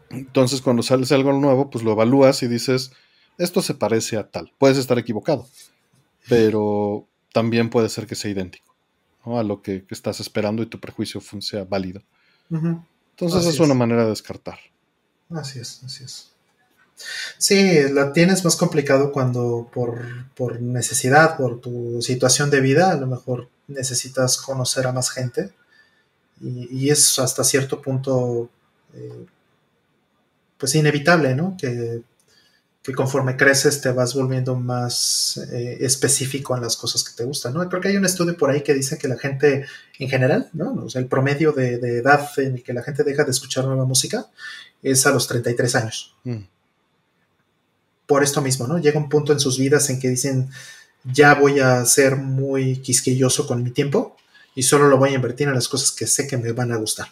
Entonces, 0.10 0.62
cuando 0.62 0.84
sales 0.84 1.12
algo 1.12 1.34
nuevo, 1.34 1.70
pues 1.70 1.84
lo 1.84 1.92
evalúas 1.92 2.44
y 2.44 2.48
dices, 2.48 2.92
esto 3.38 3.62
se 3.62 3.74
parece 3.74 4.18
a 4.18 4.30
tal. 4.30 4.52
Puedes 4.58 4.78
estar 4.78 5.00
equivocado, 5.00 5.48
pero 6.28 7.08
también 7.34 7.70
puede 7.70 7.90
ser 7.90 8.08
que 8.08 8.16
sea 8.16 8.32
idéntico 8.32 8.71
a 9.26 9.44
lo 9.44 9.62
que, 9.62 9.86
estás 9.90 10.20
esperando 10.20 10.64
y 10.64 10.68
tu 10.68 10.80
prejuicio 10.80 11.22
sea 11.40 11.64
válido. 11.64 12.02
Entonces, 12.50 13.46
es 13.46 13.60
una 13.60 13.74
manera 13.74 14.04
de 14.04 14.10
descartar. 14.10 14.60
Así 15.30 15.60
es, 15.60 15.82
así 15.86 16.04
es. 16.04 16.32
Sí, 17.38 17.82
la 17.92 18.14
tienes 18.14 18.44
más 18.44 18.56
complicado 18.56 19.12
cuando 19.12 19.70
por, 19.74 20.62
necesidad, 20.62 21.38
por 21.38 21.60
tu 21.60 22.02
situación 22.02 22.50
de 22.50 22.62
vida, 22.62 22.92
a 22.92 22.96
lo 22.96 23.08
mejor 23.08 23.50
necesitas 23.68 24.38
conocer 24.38 24.88
a 24.88 24.92
más 24.92 25.10
gente 25.10 25.52
y, 26.42 26.90
es 26.90 27.20
hasta 27.20 27.44
cierto 27.44 27.82
punto 27.82 28.50
eh, 28.94 29.26
pues 30.58 30.76
inevitable, 30.76 31.36
¿no? 31.36 31.56
Que, 31.60 32.02
conforme 32.96 33.38
creces 33.38 33.80
te 33.80 33.92
vas 33.92 34.16
volviendo 34.16 34.56
más 34.56 35.40
eh, 35.52 35.78
específico 35.82 36.56
en 36.56 36.64
las 36.64 36.76
cosas 36.76 37.04
que 37.04 37.16
te 37.16 37.24
gustan, 37.24 37.54
¿no? 37.54 37.70
Creo 37.70 37.82
que 37.82 37.90
hay 37.90 37.98
un 37.98 38.06
estudio 38.06 38.36
por 38.36 38.50
ahí 38.50 38.62
que 38.62 38.74
dice 38.74 38.98
que 38.98 39.08
la 39.08 39.18
gente 39.18 39.66
en 40.00 40.10
general, 40.10 40.50
¿no? 40.54 40.74
O 40.74 40.90
sea, 40.90 41.00
el 41.00 41.08
promedio 41.08 41.52
de, 41.52 41.76
edad 41.76 42.28
en 42.38 42.56
el 42.56 42.64
que 42.64 42.74
la 42.74 42.82
gente 42.82 43.04
deja 43.04 43.24
de 43.24 43.32
escuchar 43.32 43.66
nueva 43.66 43.86
música 43.86 44.28
es 44.82 45.06
a 45.06 45.12
los 45.12 45.28
33 45.28 45.76
años. 45.76 46.16
Mm 46.24 46.40
por 48.12 48.24
esto 48.24 48.42
mismo, 48.42 48.68
¿no? 48.68 48.78
Llega 48.78 49.00
un 49.00 49.08
punto 49.08 49.32
en 49.32 49.40
sus 49.40 49.58
vidas 49.58 49.90
en 49.90 49.98
que 49.98 50.10
dicen, 50.10 50.50
ya 51.06 51.34
voy 51.34 51.62
a 51.62 51.86
ser 51.86 52.18
muy 52.18 52.82
quisquilloso 52.82 53.48
con 53.48 53.64
mi 53.64 53.72
tiempo 53.72 54.18
y 54.54 54.64
solo 54.64 54.90
lo 54.90 54.98
voy 54.98 55.12
a 55.12 55.14
invertir 55.14 55.48
en 55.48 55.54
las 55.54 55.70
cosas 55.70 55.92
que 55.92 56.06
sé 56.06 56.28
que 56.28 56.36
me 56.36 56.52
van 56.52 56.74
a 56.74 56.76
gustar. 56.76 57.08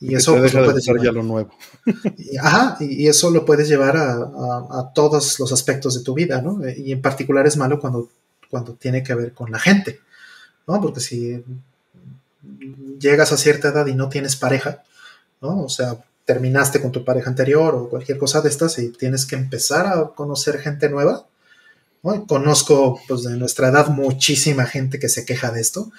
Y 0.00 0.14
eso 0.14 0.36
pues, 0.36 0.54
lo 0.54 0.64
puedes 0.64 0.84
llevar. 0.84 1.04
ya 1.04 1.12
lo 1.12 1.22
nuevo. 1.22 1.50
Ajá, 2.40 2.76
y, 2.80 3.08
eso 3.08 3.30
lo 3.30 3.44
puedes 3.44 3.68
llevar 3.68 3.96
a, 3.96 4.92
todos 4.94 5.38
los 5.40 5.52
aspectos 5.52 5.94
de 5.94 6.04
tu 6.04 6.14
vida, 6.14 6.40
¿no? 6.40 6.60
Y 6.68 6.92
en 6.92 7.02
particular 7.02 7.46
es 7.46 7.56
malo 7.56 7.80
cuando, 7.80 8.08
cuando 8.50 8.74
tiene 8.74 9.02
que 9.02 9.14
ver 9.14 9.32
con 9.32 9.50
la 9.50 9.58
gente, 9.58 10.00
¿no? 10.66 10.80
Porque 10.80 11.00
si 11.00 11.42
llegas 13.00 13.32
a 13.32 13.36
cierta 13.36 13.68
edad 13.68 13.86
y 13.86 13.94
no 13.94 14.08
tienes 14.08 14.36
pareja, 14.36 14.82
¿no? 15.40 15.62
O 15.64 15.68
sea, 15.68 15.98
terminaste 16.24 16.80
con 16.80 16.92
tu 16.92 17.04
pareja 17.04 17.30
anterior 17.30 17.74
o 17.74 17.88
cualquier 17.88 18.18
cosa 18.18 18.40
de 18.40 18.50
estas 18.50 18.78
y 18.78 18.90
tienes 18.90 19.26
que 19.26 19.34
empezar 19.34 19.86
a 19.86 20.08
conocer 20.14 20.60
gente 20.60 20.88
nueva. 20.88 21.26
Conozco 22.26 23.00
pues 23.08 23.24
de 23.24 23.36
nuestra 23.36 23.68
edad 23.68 23.88
muchísima 23.88 24.64
gente 24.64 24.98
que 24.98 25.08
se 25.08 25.24
queja 25.24 25.50
de 25.50 25.60
esto. 25.60 25.90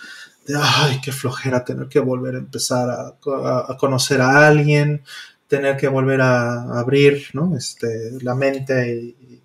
Ay, 0.55 0.99
qué 1.03 1.11
flojera 1.11 1.63
tener 1.63 1.87
que 1.87 1.99
volver 1.99 2.35
a 2.35 2.39
empezar 2.39 2.89
a, 2.89 3.77
conocer 3.77 4.21
a 4.21 4.47
alguien, 4.47 5.03
tener 5.47 5.77
que 5.77 5.87
volver 5.87 6.21
a, 6.21 6.79
abrir 6.79 7.27
¿no? 7.33 7.55
este, 7.55 8.11
la 8.21 8.35
mente 8.35 8.95
y, 8.95 9.41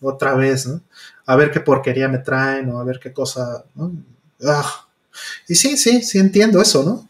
otra 0.00 0.34
vez, 0.34 0.66
¿no? 0.66 0.80
a 1.26 1.36
ver 1.36 1.52
qué 1.52 1.60
porquería 1.60 2.08
me 2.08 2.18
traen 2.18 2.70
o 2.70 2.80
a 2.80 2.84
ver 2.84 2.98
qué 2.98 3.12
cosa. 3.12 3.64
¿no? 3.74 3.92
Ah. 4.44 4.88
Y 5.46 5.54
sí, 5.54 5.76
sí, 5.76 6.02
sí 6.02 6.18
entiendo 6.18 6.60
eso, 6.60 6.82
¿no? 6.82 7.08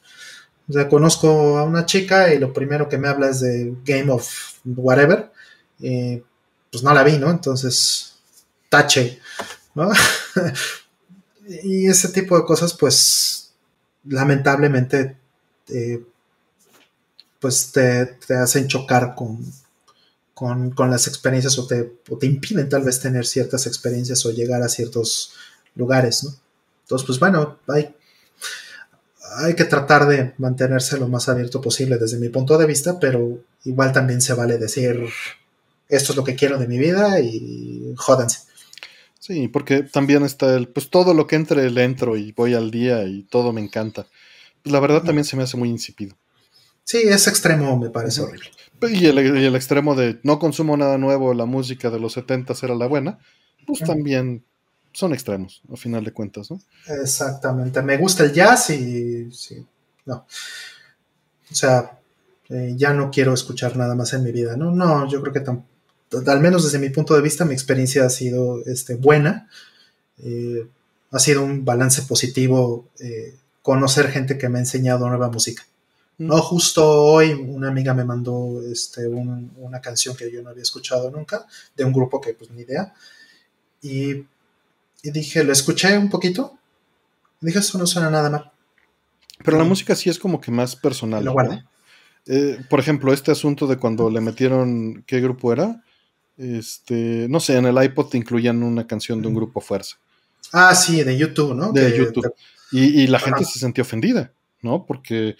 O 0.68 0.72
sea, 0.72 0.89
conozco 0.89 1.58
a 1.58 1.64
una 1.64 1.86
chica 1.86 2.32
y 2.32 2.39
lo 2.39 2.52
primero 2.52 2.89
que 2.89 2.98
me 2.98 3.08
habla 3.08 3.31
es 3.31 3.40
de 3.40 3.74
Game 3.84 4.10
of 4.10 4.28
Whatever. 4.64 5.32
pues 5.78 6.82
no 6.82 6.94
la 6.94 7.02
vi, 7.02 7.18
¿no? 7.18 7.31
Entonces, 7.31 8.18
tache, 8.68 9.20
¿no? 9.74 9.90
y 11.46 11.88
ese 11.88 12.08
tipo 12.08 12.36
de 12.36 12.44
cosas, 12.44 12.74
pues, 12.74 13.52
lamentablemente, 14.04 15.16
eh, 15.68 16.04
pues 17.40 17.72
te, 17.72 18.16
hacen 18.34 18.68
chocar 18.68 19.14
con, 19.14 19.44
con, 20.34 20.90
las 20.90 21.08
experiencias 21.08 21.58
o 21.58 21.66
te, 21.66 21.98
o 22.08 22.18
te 22.18 22.26
impiden 22.26 22.68
tal 22.68 22.84
vez 22.84 23.00
tener 23.00 23.26
ciertas 23.26 23.66
experiencias 23.66 24.24
o 24.26 24.30
llegar 24.30 24.62
a 24.62 24.68
ciertos 24.68 25.32
lugares, 25.74 26.24
¿no? 26.24 26.30
Entonces, 26.82 27.06
pues 27.06 27.18
bueno, 27.18 27.58
hay 27.68 27.94
hay 29.36 29.54
que 29.54 29.64
tratar 29.64 30.06
de 30.06 30.34
mantenerse 30.38 30.98
lo 30.98 31.08
más 31.08 31.28
abierto 31.28 31.60
posible 31.60 31.98
desde 31.98 32.18
mi 32.18 32.28
punto 32.28 32.58
de 32.58 32.66
vista, 32.66 32.98
pero 33.00 33.38
igual 33.64 33.92
también 33.92 34.20
se 34.20 34.34
vale 34.34 34.58
decir, 34.58 35.00
esto 35.88 36.12
es 36.12 36.16
lo 36.16 36.24
que 36.24 36.34
quiero 36.34 36.58
de 36.58 36.68
mi 36.68 36.78
vida 36.78 37.20
y 37.20 37.94
jódanse. 37.96 38.40
Sí, 39.23 39.47
porque 39.47 39.84
también 39.84 40.25
está 40.25 40.57
el, 40.57 40.67
pues 40.67 40.91
todo 40.91 41.15
lo 41.15 41.28
que 41.28 41.36
entre 41.36 41.70
le 41.70 41.84
entro 41.84 42.17
y 42.17 42.33
voy 42.33 42.55
al 42.55 42.73
día 42.73 43.05
y 43.05 43.23
todo 43.23 43.52
me 43.52 43.60
encanta. 43.60 44.09
la 44.65 44.81
verdad 44.81 45.05
también 45.05 45.25
se 45.25 45.36
me 45.36 45.44
hace 45.44 45.57
muy 45.57 45.68
insípido. 45.68 46.17
Sí, 46.83 47.02
ese 47.05 47.31
extremo 47.31 47.78
me 47.78 47.89
parece 47.89 48.20
horrible. 48.20 48.51
Y 48.91 49.07
el, 49.07 49.55
extremo 49.55 49.94
de 49.94 50.18
no 50.25 50.41
consumo 50.41 50.76
nada 50.76 50.99
nuevo, 50.99 51.34
la 51.34 51.44
música 51.44 51.89
de 51.89 52.01
los 52.01 52.15
70 52.15 52.52
era 52.65 52.75
la 52.75 52.89
buena, 52.89 53.20
pues 53.65 53.78
también 53.78 54.44
son 54.92 55.12
extremos, 55.12 55.62
a 55.73 55.76
final 55.76 56.02
de 56.02 56.12
cuentas, 56.12 56.51
¿no? 56.51 56.60
Exactamente. 56.89 57.81
Me 57.81 57.99
gusta 57.99 58.25
el 58.25 58.33
jazz 58.33 58.70
y 58.70 59.31
sí, 59.31 59.65
no. 60.05 60.26
O 61.49 61.55
sea, 61.55 61.97
eh, 62.49 62.75
ya 62.76 62.92
no 62.92 63.09
quiero 63.09 63.33
escuchar 63.34 63.76
nada 63.76 63.94
más 63.94 64.15
en 64.15 64.25
mi 64.25 64.33
vida, 64.33 64.57
¿no? 64.57 64.73
No, 64.73 65.09
yo 65.09 65.20
creo 65.20 65.33
que 65.33 65.44
al 66.26 66.41
menos 66.41 66.65
desde 66.65 66.78
mi 66.78 66.91
punto 66.91 67.15
de 67.15 67.23
vista 67.23 67.44
mi 67.44 67.55
experiencia 67.55 68.05
ha 68.05 68.10
sido 68.10 68.65
este, 68.66 68.94
buena. 68.94 69.49
Eh, 70.18 70.66
ha 71.10 71.18
sido 71.18 71.42
un 71.42 71.65
balance 71.65 72.02
positivo 72.02 72.89
eh, 73.00 73.34
conocer 73.62 74.08
gente 74.08 74.39
que 74.39 74.49
me 74.49 74.58
ha 74.58 74.62
enseñado 74.62 75.08
nueva 75.08 75.31
música. 75.31 75.65
Mm. 76.18 76.26
No, 76.26 76.42
justo 76.42 76.84
hoy 76.86 77.32
una 77.32 77.68
amiga 77.68 77.94
me 77.94 78.05
mandó 78.05 78.62
este, 78.70 79.07
una 79.07 79.81
canción 79.81 80.16
que 80.16 80.31
yo 80.31 80.42
no 80.42 80.50
había 80.50 80.62
escuchado 80.62 81.10
nunca, 81.10 81.47
de 81.76 81.84
un 81.84 81.92
grupo 81.92 82.20
que 82.20 82.34
pues 82.34 82.50
ni 82.50 82.62
idea. 82.62 82.94
Y 83.82 84.24
y 85.02 85.10
dije, 85.10 85.42
lo 85.42 85.52
escuché 85.52 85.99
un 85.99 86.08
poquito. 86.08 86.57
Y 87.41 87.47
dije, 87.47 87.58
eso 87.58 87.76
no 87.76 87.86
suena 87.86 88.08
nada 88.08 88.31
mal. 88.31 88.52
Pero 89.44 89.58
la 89.58 89.65
música 89.65 89.97
sí 89.97 90.08
es 90.08 90.18
como 90.18 90.41
que 90.41 90.52
más 90.52 90.76
personal. 90.76 91.24
Lo 91.24 91.34
eh, 92.26 92.60
por 92.70 92.78
ejemplo, 92.78 93.12
este 93.12 93.32
asunto 93.32 93.66
de 93.66 93.78
cuando 93.78 94.08
le 94.08 94.20
metieron, 94.20 95.02
¿qué 95.08 95.20
grupo 95.20 95.52
era? 95.52 95.82
Este, 96.36 97.27
no 97.28 97.41
sé, 97.41 97.57
en 97.57 97.67
el 97.67 97.83
iPod 97.83 98.09
te 98.09 98.19
incluían 98.19 98.62
una 98.62 98.86
canción 98.86 99.20
de 99.20 99.28
un 99.28 99.35
grupo 99.35 99.61
fuerza. 99.61 99.97
Ah, 100.52 100.75
sí, 100.75 101.02
de 101.02 101.17
YouTube, 101.17 101.55
¿no? 101.55 101.73
De 101.73 101.97
YouTube. 101.97 102.35
Y, 102.73 103.07
la 103.07 103.19
gente 103.19 103.44
se 103.44 103.59
sentía 103.59 103.83
ofendida, 103.83 104.33
¿no? 104.62 104.86
Porque 104.86 105.36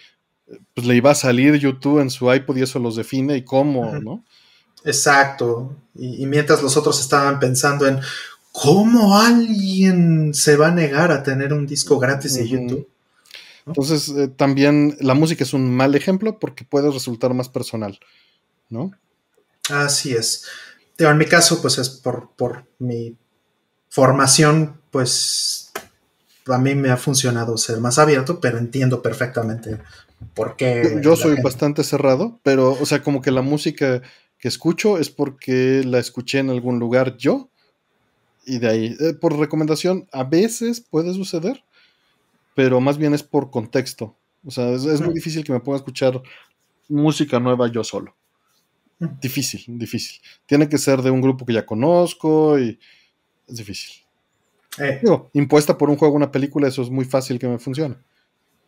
pues, 0.75 0.87
le 0.87 0.95
iba 0.97 1.11
a 1.11 1.15
salir 1.15 1.57
YouTube 1.57 2.01
en 2.01 2.11
su 2.11 2.33
iPod 2.33 2.57
y 2.59 2.63
eso 2.63 2.79
los 2.79 2.97
define 2.97 3.37
y 3.37 3.45
cómo, 3.45 3.99
¿no? 3.99 4.23
Exacto. 4.85 5.75
y, 5.95 6.27
mientras 6.27 6.63
los 6.63 6.77
otros 6.77 7.01
estaban 7.01 7.39
pensando 7.41 7.87
en, 7.87 8.01
¿Cómo 8.53 9.19
alguien 9.19 10.35
se 10.35 10.57
va 10.57 10.69
a 10.69 10.71
negar 10.71 11.11
a 11.11 11.23
tener 11.23 11.55
un 11.55 11.67
disco 11.67 11.99
gratis 11.99 12.35
de 12.35 12.47
YouTube? 12.47 12.87
Entonces, 13.67 14.11
eh, 14.11 14.29
también 14.29 14.97
la 15.01 15.15
música 15.15 15.43
es 15.43 15.55
un 15.55 15.75
mal 15.75 15.95
ejemplo 15.95 16.39
porque 16.39 16.65
puede 16.65 16.91
resultar 16.91 17.33
más 17.33 17.49
personal, 17.49 17.99
¿no? 18.69 18.93
Así 19.71 20.13
es. 20.13 20.45
En 20.99 21.19
mi 21.19 21.27
caso, 21.27 21.61
pues 21.61 21.79
es 21.79 21.89
por, 21.89 22.65
mi 22.79 23.17
formación, 23.89 24.81
pues 24.91 25.73
a 26.47 26.59
mí 26.59 26.75
me 26.75 26.91
ha 26.91 26.97
funcionado 26.97 27.57
ser 27.57 27.79
más 27.81 27.99
abierto, 27.99 28.41
pero 28.41 28.59
entiendo 28.59 29.03
perfectamente 29.03 29.79
por 30.35 30.57
qué. 30.57 31.01
Yo 31.03 31.17
soy 31.17 31.41
bastante 31.43 31.85
cerrado, 31.85 32.41
pero, 32.43 32.73
o 32.73 32.87
sea, 32.87 33.03
como 33.03 33.21
que 33.21 33.31
la 33.31 33.43
música 33.43 34.03
que 34.39 34.49
escucho 34.49 34.99
es 34.99 35.11
porque 35.11 35.83
la 35.85 35.99
escuché 35.99 36.41
en 36.41 36.51
algún 36.51 36.79
lugar 36.79 37.17
yo 37.17 37.49
y 38.45 38.59
de 38.59 38.69
ahí, 38.69 38.97
eh, 38.99 39.15
por 39.15 39.39
recomendación, 39.39 40.09
a 40.13 40.25
veces 40.25 40.81
puede 40.81 41.15
suceder, 41.15 41.65
pero 42.55 42.81
más 42.81 42.99
bien 42.99 43.15
es 43.15 43.23
por 43.23 43.51
contexto. 43.51 44.17
O 44.45 44.51
sea, 44.51 44.71
es, 44.71 45.01
muy 45.01 45.15
difícil 45.15 45.45
que 45.45 45.53
me 45.53 45.61
ponga 45.61 45.77
a 45.77 45.81
escuchar 45.81 46.21
música 46.89 47.39
nueva 47.39 47.69
yo 47.69 47.85
solo. 47.85 48.17
Difícil, 49.21 49.65
difícil. 49.67 50.21
Tiene 50.47 50.69
que 50.69 50.79
ser 50.79 51.03
de 51.03 51.11
un 51.11 51.21
grupo 51.21 51.45
que 51.45 51.53
ya 51.53 51.67
conozco 51.67 52.59
y 52.59 52.79
es 53.49 53.57
difícil. 53.57 54.03
Eh. 54.79 55.01
Digo, 55.03 55.31
impuesta 55.33 55.77
por 55.77 55.91
un 55.91 55.97
juego, 55.97 56.15
una 56.15 56.31
película, 56.31 56.69
eso 56.69 56.83
es 56.83 56.91
muy 56.91 57.05
fácil 57.05 57.39
que 57.39 57.49
me 57.49 57.59
funcione. 57.59 57.97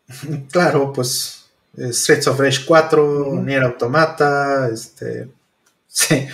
Claro, 0.51 0.93
pues 0.93 1.47
eh, 1.77 1.93
Streets 1.93 2.27
of 2.27 2.39
Rage 2.39 2.65
4, 2.67 3.43
Nier 3.43 3.63
Automata, 3.63 4.69
este, 4.73 5.31
sí, 5.87 6.27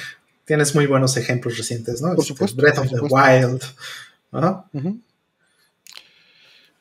tienes 0.45 0.75
muy 0.75 0.87
buenos 0.87 1.17
ejemplos 1.17 1.57
recientes, 1.57 2.03
¿no? 2.03 2.09
Por 2.09 2.21
este, 2.21 2.29
supuesto. 2.29 2.61
Breath 2.61 2.79
of 2.79 2.89
the 2.89 3.01
Wild. 3.01 3.63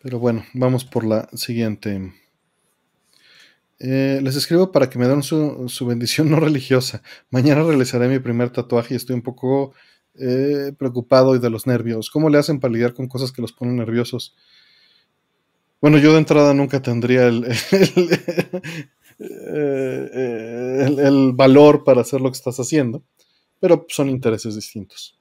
Pero 0.01 0.19
bueno, 0.19 0.45
vamos 0.53 0.85
por 0.85 1.03
la 1.03 1.29
siguiente. 1.33 2.13
Eh, 3.79 4.19
les 4.21 4.35
escribo 4.35 4.73
para 4.73 4.89
que 4.89 4.99
me 4.99 5.07
den 5.07 5.23
su, 5.23 5.85
bendición 5.87 6.29
no 6.29 6.39
religiosa. 6.39 7.01
Mañana 7.29 7.63
realizaré 7.63 8.09
mi 8.09 8.19
primer 8.19 8.49
tatuaje 8.49 8.93
y 8.93 8.97
estoy 8.97 9.15
un 9.15 9.21
poco 9.21 9.73
eh, 10.15 10.73
preocupado 10.77 11.35
y 11.35 11.39
de 11.39 11.49
los 11.49 11.65
nervios. 11.65 12.09
¿Cómo 12.09 12.29
le 12.29 12.37
hacen 12.37 12.59
para 12.59 12.73
lidiar 12.73 12.93
con 12.93 13.07
cosas 13.07 13.31
que 13.31 13.41
los 13.41 13.53
ponen 13.53 13.77
nerviosos? 13.77 14.35
Bueno, 15.81 15.97
yo 15.97 16.11
de 16.11 16.19
entrada 16.19 16.53
nunca 16.53 16.81
tendría 16.81 17.27
el, 17.27 17.45
el, 19.19 21.31
valor 21.33 21.85
para 21.85 22.01
hacer 22.01 22.19
lo 22.19 22.29
que 22.29 22.37
estás 22.37 22.59
haciendo, 22.59 23.01
pero 23.61 23.85
son 23.87 24.09
intereses 24.09 24.55
distintos. 24.55 25.17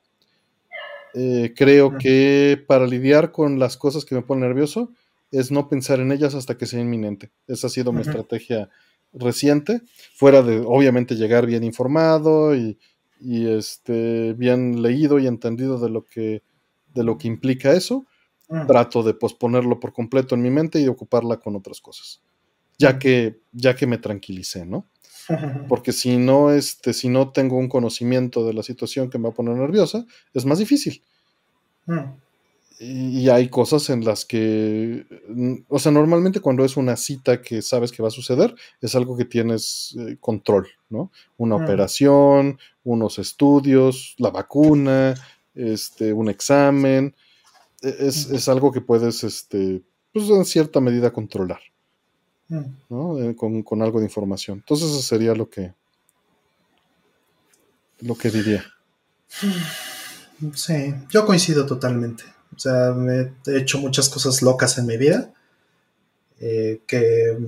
Eh, 1.14 1.54
creo 1.56 1.96
que 1.96 2.60
para 2.66 2.88
lidiar 2.88 3.30
con 3.30 3.60
las 3.60 3.76
cosas 3.76 4.04
que 4.04 4.16
me 4.16 4.22
ponen 4.22 4.48
nervioso 4.48 4.92
es 5.30 5.50
no 5.50 5.68
pensar 5.68 6.00
en 6.00 6.12
ellas 6.12 6.34
hasta 6.34 6.56
que 6.56 6.66
sea 6.66 6.80
inminente. 6.80 7.30
Esa 7.46 7.66
ha 7.66 7.70
sido 7.70 7.92
mi 7.92 8.02
estrategia 8.02 8.68
reciente, 9.12 9.82
fuera 10.14 10.42
de 10.42 10.62
obviamente 10.64 11.16
llegar 11.16 11.46
bien 11.46 11.64
informado 11.64 12.54
y, 12.54 12.78
este, 13.20 14.32
bien 14.34 14.82
leído 14.82 15.18
y 15.18 15.26
entendido 15.26 15.78
de 15.78 15.90
lo 15.90 16.04
que, 16.04 16.42
de 16.94 17.04
lo 17.04 17.18
que 17.18 17.28
implica 17.28 17.72
eso. 17.72 18.06
Mm. 18.48 18.66
Trato 18.66 19.02
de 19.02 19.12
posponerlo 19.12 19.78
por 19.78 19.92
completo 19.92 20.34
en 20.34 20.42
mi 20.42 20.50
mente 20.50 20.80
y 20.80 20.88
ocuparla 20.88 21.36
con 21.36 21.54
otras 21.54 21.82
cosas, 21.82 22.22
ya 22.78 22.94
mm. 22.94 22.98
que, 22.98 23.40
ya 23.52 23.76
que 23.76 23.86
me 23.86 23.98
tranquilicé, 23.98 24.64
¿no? 24.64 24.86
Porque 25.68 25.92
si 25.92 26.16
no, 26.16 26.50
este, 26.50 26.94
si 26.94 27.10
no 27.10 27.30
tengo 27.30 27.56
un 27.56 27.68
conocimiento 27.68 28.46
de 28.46 28.54
la 28.54 28.62
situación 28.62 29.10
que 29.10 29.18
me 29.18 29.24
va 29.24 29.30
a 29.30 29.34
poner 29.34 29.56
nerviosa, 29.56 30.06
es 30.32 30.46
más 30.46 30.58
difícil. 30.58 31.02
Mm. 31.86 32.27
Y, 32.80 33.28
hay 33.28 33.48
cosas 33.48 33.90
en 33.90 34.04
las 34.04 34.24
que, 34.24 35.04
o 35.68 35.78
sea, 35.78 35.90
normalmente 35.90 36.40
cuando 36.40 36.64
es 36.64 36.76
una 36.76 36.96
cita 36.96 37.42
que 37.42 37.60
sabes 37.60 37.90
que 37.90 38.02
va 38.02 38.08
a 38.08 38.12
suceder, 38.12 38.54
es 38.80 38.94
algo 38.94 39.16
que 39.16 39.24
tienes 39.24 39.96
eh, 39.98 40.16
control, 40.20 40.68
¿no? 40.88 41.10
Una 41.36 41.58
mm. 41.58 41.62
operación, 41.64 42.58
unos 42.84 43.18
estudios, 43.18 44.14
la 44.18 44.30
vacuna, 44.30 45.14
este, 45.54 46.12
un 46.12 46.28
examen. 46.28 47.14
E, 47.82 47.96
es, 47.98 48.30
es 48.30 48.48
algo 48.48 48.70
que 48.70 48.80
puedes, 48.80 49.24
este, 49.24 49.82
pues 50.12 50.30
en 50.30 50.44
cierta 50.44 50.80
medida 50.80 51.12
controlar. 51.12 51.60
¿no? 52.48 53.18
Eh, 53.18 53.36
con, 53.36 53.82
algo 53.82 53.98
de 53.98 54.06
información. 54.06 54.58
Entonces 54.58 54.90
eso 54.90 55.02
sería 55.02 55.34
lo 55.34 55.48
que 55.48 55.74
lo 58.00 58.14
que 58.16 58.30
diría. 58.30 58.64
Sí, 60.54 60.94
yo 61.10 61.26
coincido 61.26 61.66
totalmente. 61.66 62.24
O 62.58 62.60
sea, 62.60 62.92
me 62.92 63.32
he 63.46 63.56
hecho 63.56 63.78
muchas 63.78 64.10
cosas 64.10 64.42
locas 64.42 64.76
en 64.76 64.86
mi 64.86 64.98
vida 64.98 65.32
eh, 66.40 66.82
que, 66.86 67.38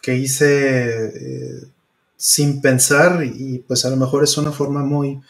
que, 0.00 0.16
hice 0.16 1.06
eh, 1.06 1.64
sin 2.16 2.60
pensar 2.60 3.24
y 3.24 3.64
pues 3.66 3.84
a 3.84 3.90
lo 3.90 3.96
mejor 3.96 4.22
es 4.22 4.38
una 4.38 4.52
forma 4.52 4.84
muy, 4.84 5.20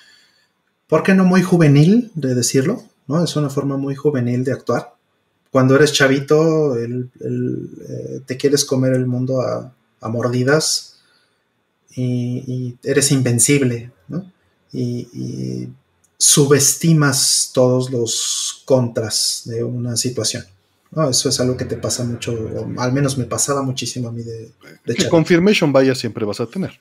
¿por 0.89 1.03
qué 1.03 1.15
no 1.15 1.25
muy 1.25 1.43
juvenil 1.43 2.11
de 2.15 2.35
decirlo? 2.35 2.83
¿no? 3.07 3.25
Es 3.25 3.37
una 3.37 3.49
forma 3.51 3.77
muy 3.77 3.95
juvenil 3.95 4.45
de 4.45 4.53
actuar 4.53 4.95
cuando 5.55 5.77
eres 5.77 5.93
chavito, 5.93 6.77
eh, 6.77 7.07
te 8.27 8.37
quieres 8.37 8.65
comer 8.65 8.93
el 8.93 9.07
mundo 9.07 9.41
a, 9.41 9.73
mordidas 10.09 10.99
y, 11.95 12.77
eres 12.83 13.13
invencible, 13.13 13.93
¿no? 14.09 14.33
Y, 14.73 15.69
subestimas 16.19 17.51
todos 17.53 17.91
los 17.91 18.63
contras 18.65 19.43
de 19.45 19.65
una 19.65 19.97
situación. 19.97 20.45
¿no? 20.93 21.11
Eso 21.11 21.29
es 21.29 21.41
algo 21.41 21.57
que 21.57 21.65
te 21.65 21.77
pasa 21.77 22.05
mucho, 22.05 22.33
o 22.33 22.81
al 22.81 22.93
menos 22.93 23.19
me 23.19 23.25
pasaba 23.25 23.63
muchísimo 23.63 24.09
a 24.09 24.13
mí 24.13 24.23
de, 24.23 24.51
de 24.85 25.09
confirmation 25.09 25.73
vaya 25.73 25.95
siempre 25.95 26.25
vas 26.25 26.41
a 26.41 26.47
tener. 26.47 26.79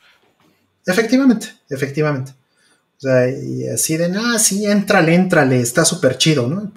Efectivamente, 0.86 1.48
efectivamente. 1.70 2.34
O 2.98 3.02
sea, 3.02 3.30
y 3.30 3.68
así 3.68 3.98
de, 3.98 4.14
ah, 4.16 4.38
sí, 4.40 4.66
entrale, 4.66 5.16
entrale, 5.16 5.60
está 5.60 5.84
súper 5.84 6.18
chido, 6.18 6.48
¿no? 6.48 6.72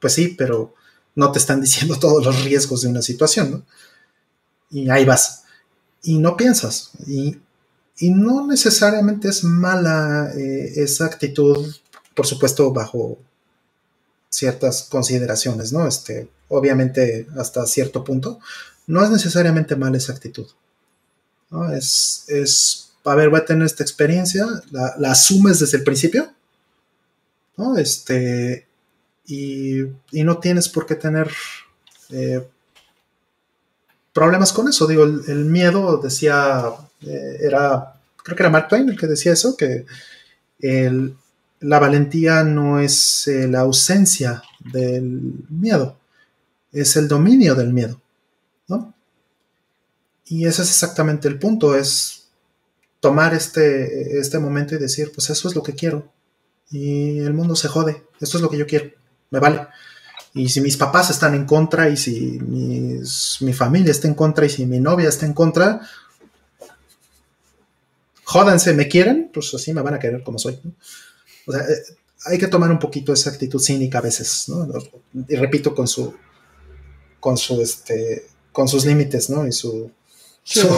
pues 0.00 0.12
sí, 0.12 0.34
pero 0.36 0.74
no 1.14 1.30
te 1.32 1.38
están 1.38 1.60
diciendo 1.62 1.98
todos 1.98 2.24
los 2.24 2.44
riesgos 2.44 2.82
de 2.82 2.88
una 2.88 3.02
situación, 3.02 3.50
¿no? 3.50 3.62
Y 4.70 4.90
ahí 4.90 5.04
vas. 5.04 5.44
Y 6.02 6.18
no 6.18 6.36
piensas. 6.36 6.90
Y, 7.06 7.38
no 8.00 8.46
necesariamente 8.46 9.28
es 9.28 9.44
mala 9.44 10.32
eh, 10.36 10.72
esa 10.76 11.06
actitud, 11.06 11.74
por 12.14 12.26
supuesto, 12.26 12.72
bajo 12.72 13.18
ciertas 14.28 14.82
consideraciones, 14.82 15.72
¿no? 15.72 15.86
Este, 15.86 16.28
obviamente, 16.48 17.26
hasta 17.38 17.66
cierto 17.66 18.02
punto, 18.02 18.40
no 18.86 19.04
es 19.04 19.10
necesariamente 19.10 19.76
mala 19.76 19.96
esa 19.96 20.12
actitud. 20.12 20.46
¿no? 21.50 21.72
Es, 21.72 22.24
es, 22.28 22.92
a 23.04 23.14
ver, 23.14 23.30
voy 23.30 23.40
a 23.40 23.44
tener 23.44 23.64
esta 23.64 23.84
experiencia, 23.84 24.46
la, 24.70 24.94
la 24.98 25.12
asumes 25.12 25.60
desde 25.60 25.78
el 25.78 25.84
principio, 25.84 26.32
¿no? 27.56 27.78
Este, 27.78 28.66
y, 29.26 29.84
no 30.12 30.38
tienes 30.38 30.68
por 30.68 30.86
qué 30.86 30.94
tener 30.94 31.30
eh, 32.10 32.46
problemas 34.12 34.52
con 34.52 34.68
eso. 34.68 34.86
Digo, 34.86 35.04
el, 35.04 35.44
miedo 35.46 35.98
decía, 35.98 36.72
eh, 37.06 37.38
era, 37.40 37.94
creo 38.22 38.36
que 38.36 38.42
era 38.42 38.50
Mark 38.50 38.68
Twain 38.68 38.88
el 38.88 38.98
que 38.98 39.06
decía 39.06 39.32
eso, 39.32 39.56
que 39.56 39.86
la 41.60 41.78
valentía 41.78 42.42
no 42.42 42.80
es 42.80 43.28
eh, 43.28 43.48
la 43.48 43.60
ausencia 43.60 44.42
del 44.60 45.44
miedo, 45.48 45.98
es 46.72 46.96
el 46.96 47.08
dominio 47.08 47.54
del 47.54 47.72
miedo, 47.72 48.00
¿no? 48.68 48.94
Y 50.26 50.46
ese 50.46 50.62
es 50.62 50.68
exactamente 50.68 51.28
el 51.28 51.38
punto, 51.38 51.76
es 51.76 52.28
tomar 53.00 53.34
este, 53.34 54.18
este 54.18 54.38
momento 54.38 54.74
y 54.74 54.78
decir, 54.78 55.12
pues 55.14 55.28
eso 55.28 55.48
es 55.48 55.54
lo 55.54 55.62
que 55.62 55.74
quiero. 55.74 56.10
Y 56.70 57.18
el 57.18 57.34
mundo 57.34 57.54
se 57.56 57.68
jode, 57.68 58.04
esto 58.20 58.38
es 58.38 58.42
lo 58.42 58.48
que 58.48 58.56
yo 58.56 58.66
quiero 58.66 58.90
me 59.34 59.40
vale. 59.40 59.66
Y 60.32 60.48
si 60.48 60.60
mis 60.60 60.76
papás 60.76 61.10
están 61.10 61.34
en 61.34 61.44
contra 61.44 61.88
y 61.88 61.96
si 61.96 62.38
mi 62.40 63.52
familia 63.52 63.90
está 63.90 64.08
en 64.08 64.14
contra 64.14 64.46
y 64.46 64.48
si 64.48 64.66
mi 64.66 64.80
novia 64.80 65.08
está 65.08 65.26
en 65.26 65.32
contra, 65.32 65.80
jódanse, 68.24 68.74
me 68.74 68.88
quieren, 68.88 69.30
pues 69.32 69.52
así 69.54 69.72
me 69.72 69.82
van 69.82 69.94
a 69.94 69.98
querer 69.98 70.22
como 70.22 70.38
soy. 70.38 70.60
O 71.46 71.52
sea, 71.52 71.62
eh, 71.62 71.82
hay 72.26 72.38
que 72.38 72.48
tomar 72.48 72.70
un 72.70 72.78
poquito 72.78 73.12
esa 73.12 73.30
actitud 73.30 73.60
cínica 73.60 73.98
a 73.98 74.02
veces, 74.02 74.48
¿no? 74.48 74.66
Y 75.28 75.36
repito, 75.36 75.74
con 75.74 75.86
su, 75.86 76.14
con 77.20 77.36
su, 77.36 77.60
este, 77.60 78.26
con 78.52 78.68
sus 78.68 78.84
límites, 78.84 79.30
¿no? 79.30 79.46
Y 79.46 79.52
su, 79.52 79.90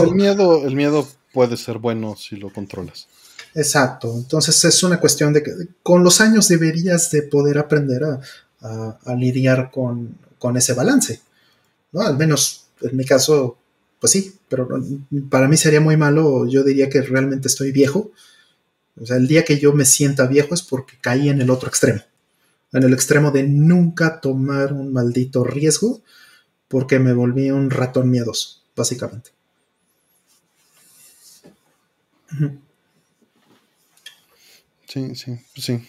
El 0.03 0.15
miedo, 0.15 0.67
el 0.67 0.75
miedo 0.75 1.07
puede 1.33 1.57
ser 1.57 1.79
bueno 1.79 2.17
si 2.17 2.37
lo 2.37 2.53
controlas. 2.53 3.07
Exacto. 3.55 4.13
Entonces 4.15 4.63
es 4.65 4.83
una 4.83 5.01
cuestión 5.01 5.33
de 5.33 5.43
que 5.43 5.53
con 5.83 6.05
los 6.05 6.21
años 6.21 6.49
deberías 6.49 7.11
de 7.11 7.23
poder 7.23 7.59
aprender 7.59 8.05
a, 8.05 8.21
a, 9.05 9.15
lidiar 9.15 9.71
con, 9.71 10.19
ese 10.57 10.75
balance. 10.75 11.21
¿no? 11.93 12.03
Al 12.03 12.17
menos 12.17 12.67
en 12.81 12.97
mi 12.97 13.05
caso, 13.05 13.59
pues 14.01 14.13
sí, 14.13 14.37
pero 14.49 14.69
para 15.31 15.49
mí 15.49 15.57
sería 15.57 15.81
muy 15.81 15.97
malo, 15.97 16.47
yo 16.47 16.63
diría 16.63 16.89
que 16.89 17.03
realmente 17.03 17.49
estoy 17.49 17.73
viejo. 17.73 18.13
O 19.01 19.07
sea, 19.07 19.17
el 19.17 19.29
día 19.29 19.45
que 19.45 19.59
yo 19.59 19.73
me 19.73 19.85
sienta 19.85 20.27
viejo 20.27 20.55
es 20.55 20.63
porque 20.63 20.99
caí 21.01 21.29
en 21.29 21.41
el 21.41 21.51
otro 21.51 21.69
extremo. 21.69 22.01
En 22.73 22.83
el 22.83 22.93
extremo 22.93 23.31
de 23.31 23.43
nunca 23.45 24.21
tomar 24.21 24.73
un 24.73 24.93
maldito 24.93 25.45
riesgo 25.45 26.03
porque 26.69 26.99
me 26.99 27.13
volví 27.13 27.51
un 27.51 27.71
ratón 27.71 28.11
miedoso, 28.11 28.63
básicamente. 28.75 29.31
Sí, 34.87 35.15
sí, 35.15 35.39
sí. 35.57 35.87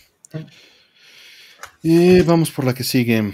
Y 1.81 2.21
vamos 2.21 2.51
por 2.51 2.65
la 2.65 2.73
que 2.73 2.83
sigue. 2.83 3.33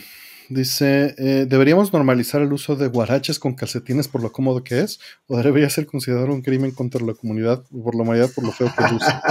Dice, 0.49 1.15
eh, 1.17 1.45
¿deberíamos 1.47 1.93
normalizar 1.93 2.41
el 2.41 2.51
uso 2.51 2.75
de 2.75 2.87
guaraches 2.87 3.39
con 3.39 3.53
calcetines 3.53 4.07
por 4.07 4.21
lo 4.21 4.31
cómodo 4.31 4.63
que 4.63 4.81
es? 4.81 4.99
¿O 5.27 5.37
debería 5.37 5.69
ser 5.69 5.85
considerado 5.85 6.33
un 6.33 6.41
crimen 6.41 6.71
contra 6.71 7.03
la 7.05 7.13
comunidad, 7.13 7.63
por 7.71 7.95
la 7.95 8.03
humanidad, 8.03 8.29
por 8.33 8.43
lo 8.43 8.51
feo 8.51 8.71
que 8.75 8.95
usa? 8.95 9.21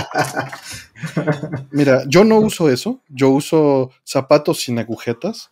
Mira, 1.71 2.05
yo 2.09 2.25
no 2.25 2.39
uso 2.39 2.71
eso. 2.71 3.01
Yo 3.09 3.31
uso 3.31 3.91
zapatos 4.05 4.63
sin 4.63 4.79
agujetas. 4.79 5.51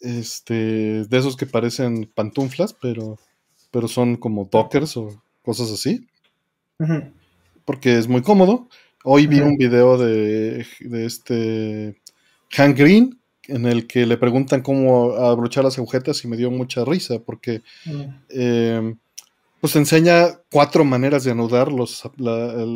Este, 0.00 1.04
de 1.04 1.18
esos 1.18 1.36
que 1.36 1.46
parecen 1.46 2.10
pantuflas, 2.12 2.72
pero, 2.74 3.18
pero 3.70 3.86
son 3.86 4.16
como 4.16 4.48
dockers 4.50 4.96
o 4.96 5.22
cosas 5.42 5.70
así. 5.70 6.08
Porque 7.64 7.98
es 7.98 8.08
muy 8.08 8.22
cómodo. 8.22 8.68
Hoy 9.04 9.28
vi 9.28 9.40
un 9.40 9.56
video 9.56 9.96
de, 9.96 10.66
de 10.80 11.06
este 11.06 12.00
Hank 12.50 12.76
Green, 12.76 13.21
en 13.48 13.66
el 13.66 13.86
que 13.86 14.06
le 14.06 14.16
preguntan 14.16 14.62
cómo 14.62 15.14
abrochar 15.14 15.64
las 15.64 15.78
agujetas 15.78 16.24
y 16.24 16.28
me 16.28 16.36
dio 16.36 16.50
mucha 16.50 16.84
risa 16.84 17.18
porque 17.18 17.62
mm. 17.84 18.02
em, 18.30 18.98
pues 19.60 19.76
enseña 19.76 20.40
cuatro 20.50 20.84
maneras 20.84 21.24
de 21.24 21.30
anudar 21.30 21.70
los, 21.70 22.04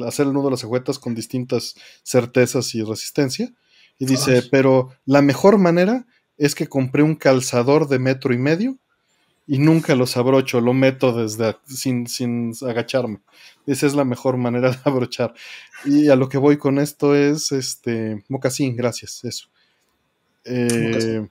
hacer 0.06 0.26
el 0.26 0.32
nudo 0.32 0.44
de 0.44 0.50
las 0.52 0.64
agujetas 0.64 0.98
con 0.98 1.14
distintas 1.14 1.74
certezas 2.04 2.74
y 2.76 2.82
resistencia. 2.82 3.52
Y 3.98 4.06
dice, 4.06 4.42
pero 4.50 4.90
la 5.04 5.20
mejor 5.20 5.58
manera 5.58 6.06
es 6.36 6.54
que 6.54 6.68
compré 6.68 7.02
un 7.02 7.16
calzador 7.16 7.88
de 7.88 7.98
metro 7.98 8.32
y 8.34 8.38
medio 8.38 8.78
y 9.48 9.58
nunca 9.58 9.94
los 9.94 10.16
abrocho, 10.16 10.60
lo 10.60 10.74
meto 10.74 11.12
desde 11.12 11.56
sin, 11.66 12.06
sin 12.06 12.52
agacharme. 12.62 13.20
Esa 13.66 13.86
es 13.86 13.94
la 13.94 14.04
mejor 14.04 14.36
manera 14.36 14.70
de 14.70 14.78
abrochar. 14.84 15.34
Y 15.84 16.08
a 16.08 16.16
lo 16.16 16.28
que 16.28 16.38
voy 16.38 16.56
con 16.56 16.78
esto 16.78 17.14
es 17.14 17.52
este 17.52 18.24
mocasín, 18.28 18.76
gracias, 18.76 19.24
eso. 19.24 19.48
Eh, 20.46 21.26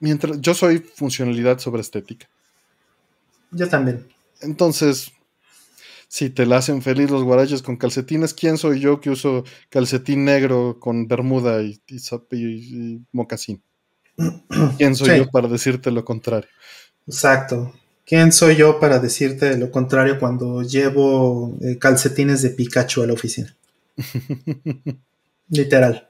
mientras 0.00 0.40
yo 0.40 0.54
soy 0.54 0.78
funcionalidad 0.78 1.58
sobre 1.58 1.80
estética. 1.80 2.28
Yo 3.50 3.68
también. 3.68 4.06
Entonces, 4.40 5.10
si 6.08 6.30
te 6.30 6.46
la 6.46 6.58
hacen 6.58 6.82
feliz 6.82 7.10
los 7.10 7.22
guaraches 7.22 7.62
con 7.62 7.76
calcetines, 7.76 8.34
¿quién 8.34 8.58
soy 8.58 8.80
yo 8.80 9.00
que 9.00 9.10
uso 9.10 9.44
calcetín 9.70 10.24
negro 10.24 10.78
con 10.80 11.08
bermuda 11.08 11.62
y, 11.62 11.80
y, 11.88 13.00
mocasín? 13.12 13.62
¿Quién 14.78 14.94
soy 14.94 15.18
yo 15.18 15.30
para 15.30 15.48
decirte 15.48 15.90
lo 15.90 16.04
contrario? 16.04 16.48
Exacto. 17.06 17.74
¿Quién 18.06 18.32
soy 18.32 18.56
yo 18.56 18.80
para 18.80 18.98
decirte 18.98 19.58
lo 19.58 19.70
contrario 19.70 20.18
cuando 20.18 20.62
llevo 20.62 21.54
eh, 21.60 21.76
calcetines 21.78 22.40
de 22.40 22.50
Pikachu 22.50 23.02
a 23.02 23.06
la 23.06 23.12
oficina? 23.12 23.54
Literal. 25.50 26.07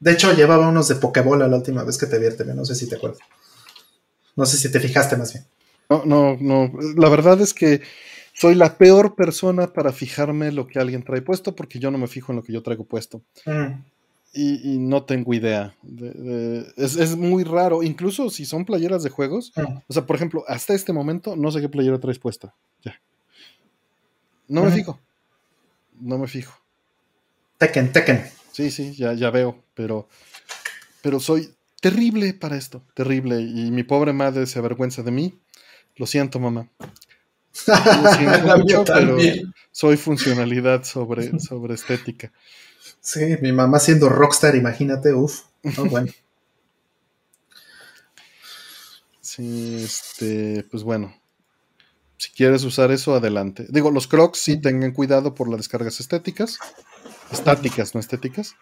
De 0.00 0.12
hecho, 0.12 0.32
llevaba 0.32 0.68
unos 0.68 0.88
de 0.88 0.96
Pokébola 0.96 1.48
la 1.48 1.56
última 1.56 1.84
vez 1.84 1.98
que 1.98 2.06
te 2.06 2.18
vi, 2.18 2.26
no 2.54 2.64
sé 2.64 2.74
si 2.74 2.88
te 2.88 2.96
acuerdas. 2.96 3.20
No 4.36 4.46
sé 4.46 4.56
si 4.56 4.70
te 4.70 4.80
fijaste 4.80 5.16
más 5.16 5.32
bien. 5.32 5.46
No, 5.88 6.04
no, 6.04 6.36
no. 6.40 6.72
La 6.96 7.08
verdad 7.08 7.40
es 7.40 7.54
que 7.54 7.82
soy 8.32 8.54
la 8.54 8.76
peor 8.76 9.14
persona 9.14 9.72
para 9.72 9.92
fijarme 9.92 10.50
lo 10.50 10.66
que 10.66 10.78
alguien 10.78 11.04
trae 11.04 11.22
puesto 11.22 11.54
porque 11.54 11.78
yo 11.78 11.90
no 11.90 11.98
me 11.98 12.08
fijo 12.08 12.32
en 12.32 12.36
lo 12.36 12.42
que 12.42 12.52
yo 12.52 12.62
traigo 12.62 12.84
puesto. 12.84 13.22
Mm. 13.46 13.82
Y, 14.36 14.78
no 14.80 15.04
tengo 15.04 15.32
idea. 15.32 15.76
es, 16.76 17.16
muy 17.16 17.44
raro, 17.44 17.84
incluso 17.84 18.30
si 18.30 18.44
son 18.44 18.64
playeras 18.64 19.04
de 19.04 19.10
juegos. 19.10 19.52
Mm. 19.54 19.78
O 19.86 19.92
sea, 19.92 20.04
por 20.04 20.16
ejemplo, 20.16 20.44
hasta 20.48 20.74
este 20.74 20.92
momento 20.92 21.36
no 21.36 21.52
sé 21.52 21.60
qué 21.60 21.68
playera 21.68 22.00
traes 22.00 22.18
puesta. 22.18 22.52
Ya. 22.84 23.00
No 24.48 24.64
me 24.64 24.72
fijo. 24.72 24.98
No 26.00 26.18
me 26.18 26.26
fijo. 26.26 26.52
Tekken, 27.58 27.92
Tekken. 27.92 28.24
Sí, 28.54 28.70
sí, 28.70 28.94
ya, 28.94 29.14
ya 29.14 29.30
veo, 29.30 29.64
pero, 29.74 30.08
pero 31.02 31.18
soy 31.18 31.52
terrible 31.80 32.34
para 32.34 32.56
esto, 32.56 32.84
terrible. 32.94 33.40
Y 33.40 33.72
mi 33.72 33.82
pobre 33.82 34.12
madre 34.12 34.46
se 34.46 34.60
avergüenza 34.60 35.02
de 35.02 35.10
mí. 35.10 35.40
Lo 35.96 36.06
siento, 36.06 36.38
mamá. 36.38 36.70
soy 39.72 39.96
funcionalidad 39.96 40.84
sobre, 40.84 41.40
sobre 41.40 41.74
estética. 41.74 42.30
Sí, 43.00 43.36
mi 43.42 43.50
mamá 43.50 43.80
siendo 43.80 44.08
rockstar, 44.08 44.54
imagínate, 44.54 45.12
uff. 45.12 45.40
bueno. 45.90 46.12
Sí, 49.20 49.82
este, 49.82 50.64
pues 50.70 50.84
bueno. 50.84 51.12
Si 52.18 52.30
quieres 52.30 52.62
usar 52.62 52.92
eso, 52.92 53.16
adelante. 53.16 53.66
Digo, 53.68 53.90
los 53.90 54.06
crocs 54.06 54.38
sí 54.38 54.60
tengan 54.60 54.92
cuidado 54.92 55.34
por 55.34 55.48
las 55.48 55.58
descargas 55.58 55.98
estéticas. 55.98 56.60
Estáticas, 57.30 57.94
no 57.94 58.00
estéticas. 58.00 58.54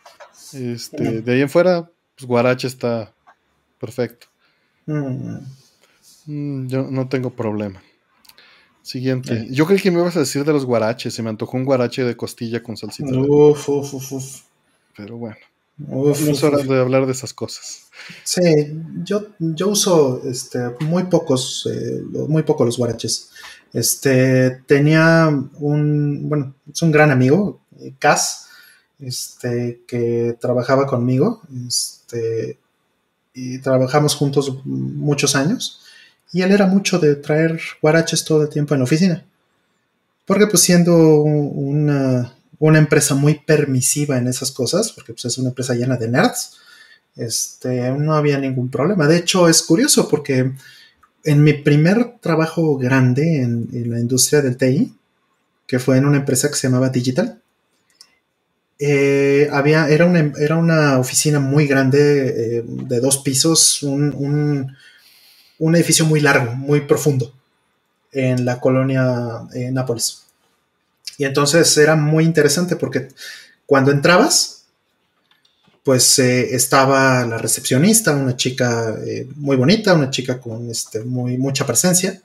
Este, 0.52 1.22
de 1.22 1.32
ahí 1.32 1.40
en 1.40 1.48
fuera, 1.48 1.90
pues 2.16 2.26
Guarache 2.26 2.66
está 2.66 3.12
perfecto. 3.78 4.26
Mm. 4.86 5.38
Mm, 6.26 6.66
yo 6.68 6.82
no 6.90 7.08
tengo 7.08 7.30
problema. 7.30 7.82
Siguiente. 8.82 9.46
Yo 9.50 9.66
creí 9.66 9.80
que 9.80 9.90
me 9.90 10.00
ibas 10.00 10.16
a 10.16 10.20
decir 10.20 10.44
de 10.44 10.52
los 10.52 10.64
guaraches. 10.64 11.14
Se 11.14 11.22
me 11.22 11.30
antojó 11.30 11.56
un 11.56 11.64
guarache 11.64 12.02
de 12.02 12.16
costilla 12.16 12.62
con 12.62 12.76
salsita. 12.76 13.16
Uf, 13.16 13.68
uf, 13.68 13.94
uf, 13.94 14.12
uf. 14.12 14.40
Pero 14.96 15.16
bueno. 15.18 15.36
no 15.78 16.10
es 16.10 16.42
hora 16.42 16.58
de 16.58 16.80
hablar 16.80 17.06
de 17.06 17.12
esas 17.12 17.32
cosas. 17.32 17.90
Sí, 18.24 18.40
yo, 19.04 19.28
yo 19.38 19.68
uso 19.68 20.22
este, 20.24 20.58
muy 20.80 21.04
pocos, 21.04 21.68
eh, 21.72 22.02
muy 22.28 22.42
pocos 22.42 22.66
los 22.66 22.76
guaraches. 22.76 23.30
Este, 23.72 24.62
tenía 24.66 25.28
un, 25.28 26.28
bueno, 26.28 26.54
es 26.70 26.82
un 26.82 26.90
gran 26.90 27.10
amigo, 27.10 27.60
Cas, 27.98 28.48
este, 29.02 29.82
que 29.86 30.36
trabajaba 30.40 30.86
conmigo, 30.86 31.42
este, 31.66 32.58
y 33.34 33.58
trabajamos 33.58 34.14
juntos 34.14 34.64
muchos 34.64 35.36
años. 35.36 35.80
Y 36.32 36.42
él 36.42 36.52
era 36.52 36.66
mucho 36.66 36.98
de 36.98 37.14
traer 37.16 37.60
guaraches 37.80 38.24
todo 38.24 38.42
el 38.42 38.48
tiempo 38.48 38.74
en 38.74 38.80
la 38.80 38.84
oficina. 38.84 39.24
Porque 40.24 40.46
pues 40.46 40.62
siendo 40.62 41.22
una, 41.22 42.32
empresa 42.60 43.14
muy 43.14 43.34
permisiva 43.34 44.16
en 44.16 44.28
esas 44.28 44.50
cosas, 44.50 44.92
porque 44.92 45.12
pues 45.12 45.24
es 45.26 45.38
una 45.38 45.50
empresa 45.50 45.74
llena 45.74 45.96
de 45.96 46.08
nerds, 46.08 46.58
este, 47.16 47.90
no 47.90 48.14
había 48.14 48.38
ningún 48.38 48.70
problema. 48.70 49.06
De 49.06 49.16
hecho, 49.16 49.48
es 49.48 49.62
curioso 49.62 50.08
porque 50.08 50.52
en 51.24 51.44
mi 51.44 51.52
primer 51.52 52.18
trabajo 52.20 52.78
grande 52.78 53.42
en, 53.42 53.68
la 53.90 54.00
industria 54.00 54.40
del 54.40 54.56
TI, 54.56 54.94
que 55.66 55.78
fue 55.78 55.98
en 55.98 56.06
una 56.06 56.18
empresa 56.18 56.48
que 56.48 56.54
se 56.54 56.68
llamaba 56.68 56.88
Digital, 56.88 57.41
eh, 58.84 59.48
había, 59.52 59.88
era, 59.88 60.06
una, 60.06 60.32
era 60.40 60.56
una 60.56 60.98
oficina 60.98 61.38
muy 61.38 61.68
grande 61.68 61.98
eh, 62.58 62.64
de 62.66 62.98
dos 62.98 63.18
pisos, 63.18 63.80
un, 63.84 64.76
un 65.60 65.76
edificio 65.76 66.04
muy 66.04 66.18
largo, 66.18 66.52
muy 66.56 66.80
profundo 66.80 67.32
en 68.10 68.44
la 68.44 68.58
colonia 68.58 69.42
eh, 69.54 69.70
Nápoles. 69.70 70.24
Y 71.16 71.24
entonces 71.24 71.76
era 71.76 71.94
muy 71.94 72.24
interesante 72.24 72.74
porque 72.74 73.06
cuando 73.66 73.92
entrabas, 73.92 74.64
pues 75.84 76.18
estaba 76.18 77.24
la 77.24 77.38
recepcionista, 77.38 78.16
una 78.16 78.36
chica 78.36 78.96
muy 79.36 79.56
bonita, 79.56 79.94
una 79.94 80.10
chica 80.10 80.40
con 80.40 80.68
este, 80.70 81.04
muy, 81.04 81.38
mucha 81.38 81.64
presencia. 81.64 82.20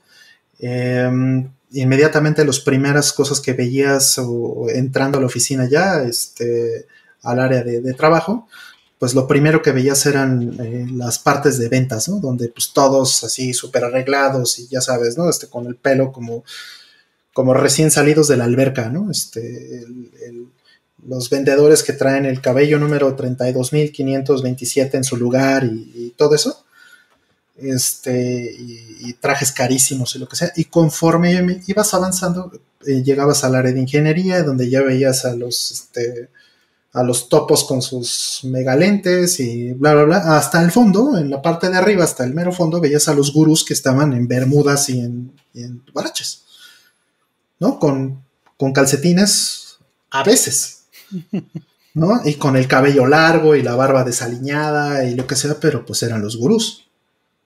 Inmediatamente 1.72 2.44
las 2.44 2.60
primeras 2.60 3.12
cosas 3.12 3.40
que 3.40 3.52
veías 3.52 4.20
entrando 4.68 5.18
a 5.18 5.20
la 5.20 5.26
oficina 5.26 5.68
ya, 5.68 6.02
este, 6.02 6.86
al 7.22 7.40
área 7.40 7.62
de 7.62 7.94
trabajo, 7.94 8.48
pues 8.98 9.14
lo 9.14 9.26
primero 9.26 9.62
que 9.62 9.72
veías 9.72 10.04
eran 10.06 10.56
eh, 10.60 10.86
las 10.92 11.18
partes 11.18 11.56
de 11.58 11.68
ventas, 11.68 12.08
¿no? 12.08 12.18
Donde 12.18 12.48
pues 12.48 12.72
todos 12.72 13.22
así 13.22 13.54
súper 13.54 13.84
arreglados 13.84 14.58
y 14.58 14.66
ya 14.66 14.80
sabes, 14.80 15.16
¿no? 15.16 15.30
Este, 15.30 15.48
con 15.48 15.66
el 15.66 15.76
pelo 15.76 16.10
como, 16.10 16.44
como 17.32 17.54
recién 17.54 17.92
salidos 17.92 18.26
de 18.26 18.36
la 18.36 18.44
alberca, 18.44 18.88
¿no? 18.88 19.10
Este, 19.10 19.86
los 21.06 21.30
vendedores 21.30 21.84
que 21.84 21.92
traen 21.92 22.26
el 22.26 22.40
cabello 22.40 22.78
número 22.80 23.16
32.527 23.16 24.94
en 24.94 25.04
su 25.04 25.16
lugar 25.16 25.64
y, 25.64 26.12
todo 26.16 26.34
eso. 26.34 26.64
Este, 27.60 28.54
y, 28.56 29.12
trajes 29.14 29.50
carísimos 29.50 30.14
y 30.14 30.20
lo 30.20 30.28
que 30.28 30.36
sea. 30.36 30.52
Y 30.54 30.66
conforme 30.66 31.60
ibas 31.66 31.92
avanzando, 31.92 32.52
eh, 32.86 33.02
llegabas 33.02 33.42
al 33.42 33.56
área 33.56 33.72
de 33.72 33.80
ingeniería, 33.80 34.42
donde 34.44 34.70
ya 34.70 34.82
veías 34.82 35.24
a 35.24 35.34
los, 35.34 35.72
este, 35.72 36.30
a 36.92 37.02
los 37.02 37.28
topos 37.28 37.64
con 37.64 37.82
sus 37.82 38.40
megalentes 38.44 39.40
y 39.40 39.72
bla, 39.72 39.94
bla, 39.94 40.04
bla. 40.04 40.36
Hasta 40.36 40.62
el 40.62 40.70
fondo, 40.70 41.18
en 41.18 41.30
la 41.30 41.42
parte 41.42 41.68
de 41.68 41.76
arriba, 41.76 42.04
hasta 42.04 42.24
el 42.24 42.32
mero 42.32 42.52
fondo, 42.52 42.80
veías 42.80 43.08
a 43.08 43.14
los 43.14 43.32
gurús 43.32 43.64
que 43.64 43.74
estaban 43.74 44.12
en 44.12 44.28
bermudas 44.28 44.88
y 44.88 45.00
en, 45.00 45.32
baraches. 45.92 46.44
¿No? 47.58 47.80
Con, 47.80 48.22
con 48.56 48.72
calcetines 48.72 49.78
a 50.10 50.22
veces. 50.22 50.84
¿No? 51.94 52.20
Y 52.24 52.34
con 52.34 52.56
el 52.56 52.68
cabello 52.68 53.06
largo 53.06 53.56
y 53.56 53.62
la 53.62 53.74
barba 53.74 54.04
desaliñada 54.04 55.04
y 55.04 55.16
lo 55.16 55.26
que 55.26 55.34
sea, 55.34 55.58
pero 55.58 55.84
pues 55.84 56.04
eran 56.04 56.22
los 56.22 56.36
gurús. 56.36 56.87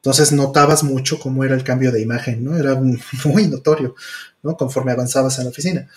Entonces 0.02 0.32
notabas 0.32 0.82
mucho 0.82 1.20
cómo 1.20 1.44
era 1.44 1.54
el 1.54 1.62
cambio 1.62 1.92
de 1.92 2.02
imagen, 2.02 2.42
¿no? 2.42 2.56
Era 2.56 2.74
muy 3.24 3.46
notorio, 3.46 3.94
¿no? 4.42 4.56
Conforme 4.56 4.90
avanzabas 4.90 5.38
en 5.38 5.44
la 5.44 5.50
oficina. 5.50 5.88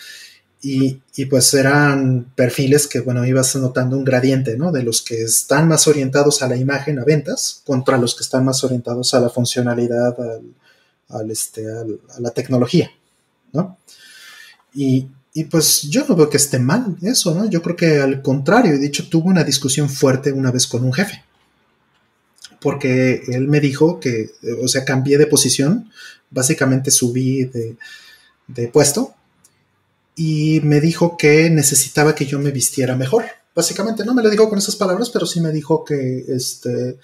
Y, 0.61 0.99
pues 1.29 1.53
eran 1.53 2.31
perfiles 2.35 2.87
que, 2.87 2.99
bueno, 2.99 3.23
ibas 3.25 3.55
notando 3.55 3.97
un 3.97 4.03
gradiente, 4.03 4.57
¿no? 4.57 4.71
De 4.71 4.81
los 4.81 5.03
que 5.03 5.21
están 5.21 5.67
más 5.67 5.87
orientados 5.87 6.41
a 6.41 6.47
la 6.47 6.55
imagen, 6.55 6.97
a 6.97 7.03
ventas, 7.03 7.61
contra 7.65 7.99
los 7.99 8.15
que 8.15 8.23
están 8.23 8.45
más 8.45 8.63
orientados 8.63 9.13
a 9.13 9.19
la 9.19 9.29
funcionalidad, 9.29 10.15
al, 11.09 11.29
este, 11.29 11.67
a 11.67 12.19
la 12.19 12.31
tecnología, 12.31 12.89
¿no? 13.53 13.77
Y, 14.73 15.07
pues 15.51 15.83
yo 15.83 16.05
no 16.07 16.15
veo 16.15 16.29
que 16.29 16.37
esté 16.37 16.57
mal 16.57 16.97
eso, 17.01 17.35
¿no? 17.35 17.47
Yo 17.47 17.61
creo 17.61 17.75
que 17.75 17.99
al 17.99 18.21
contrario, 18.21 18.79
de 18.79 18.87
hecho 18.87 19.07
tuve 19.07 19.29
una 19.29 19.43
discusión 19.43 19.89
fuerte 19.89 20.31
una 20.31 20.49
vez 20.49 20.65
con 20.65 20.83
un 20.83 20.93
jefe, 20.93 21.24
porque 22.65 23.21
él 23.27 23.47
me 23.47 23.59
dijo 23.59 23.99
que, 23.99 24.31
o 24.59 24.67
sea, 24.67 24.83
cambié 24.85 25.19
de 25.19 25.27
posición, 25.27 25.91
básicamente 26.31 26.89
subí 26.89 27.43
de, 27.43 28.67
puesto 28.69 29.13
y 30.15 30.61
me 30.63 30.81
dijo 30.81 31.15
que 31.15 31.51
necesitaba 31.51 32.15
que 32.15 32.25
yo 32.25 32.39
me 32.39 32.49
vistiera 32.49 32.95
mejor. 32.95 33.25
Básicamente, 33.53 34.03
no 34.03 34.15
me 34.15 34.23
lo 34.23 34.31
dijo 34.31 34.49
con 34.49 34.57
esas 34.57 34.75
palabras, 34.77 35.11
pero 35.11 35.27
sí 35.27 35.41
me 35.41 35.51
dijo 35.51 35.85
que, 35.85 36.25
este, 36.27 36.97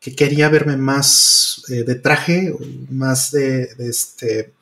que 0.00 0.16
quería 0.16 0.48
verme 0.48 0.78
más 0.78 1.62
eh, 1.68 1.84
de 1.84 1.96
traje, 1.96 2.54
más 2.88 3.30
de, 3.30 3.68
este, 3.80 4.54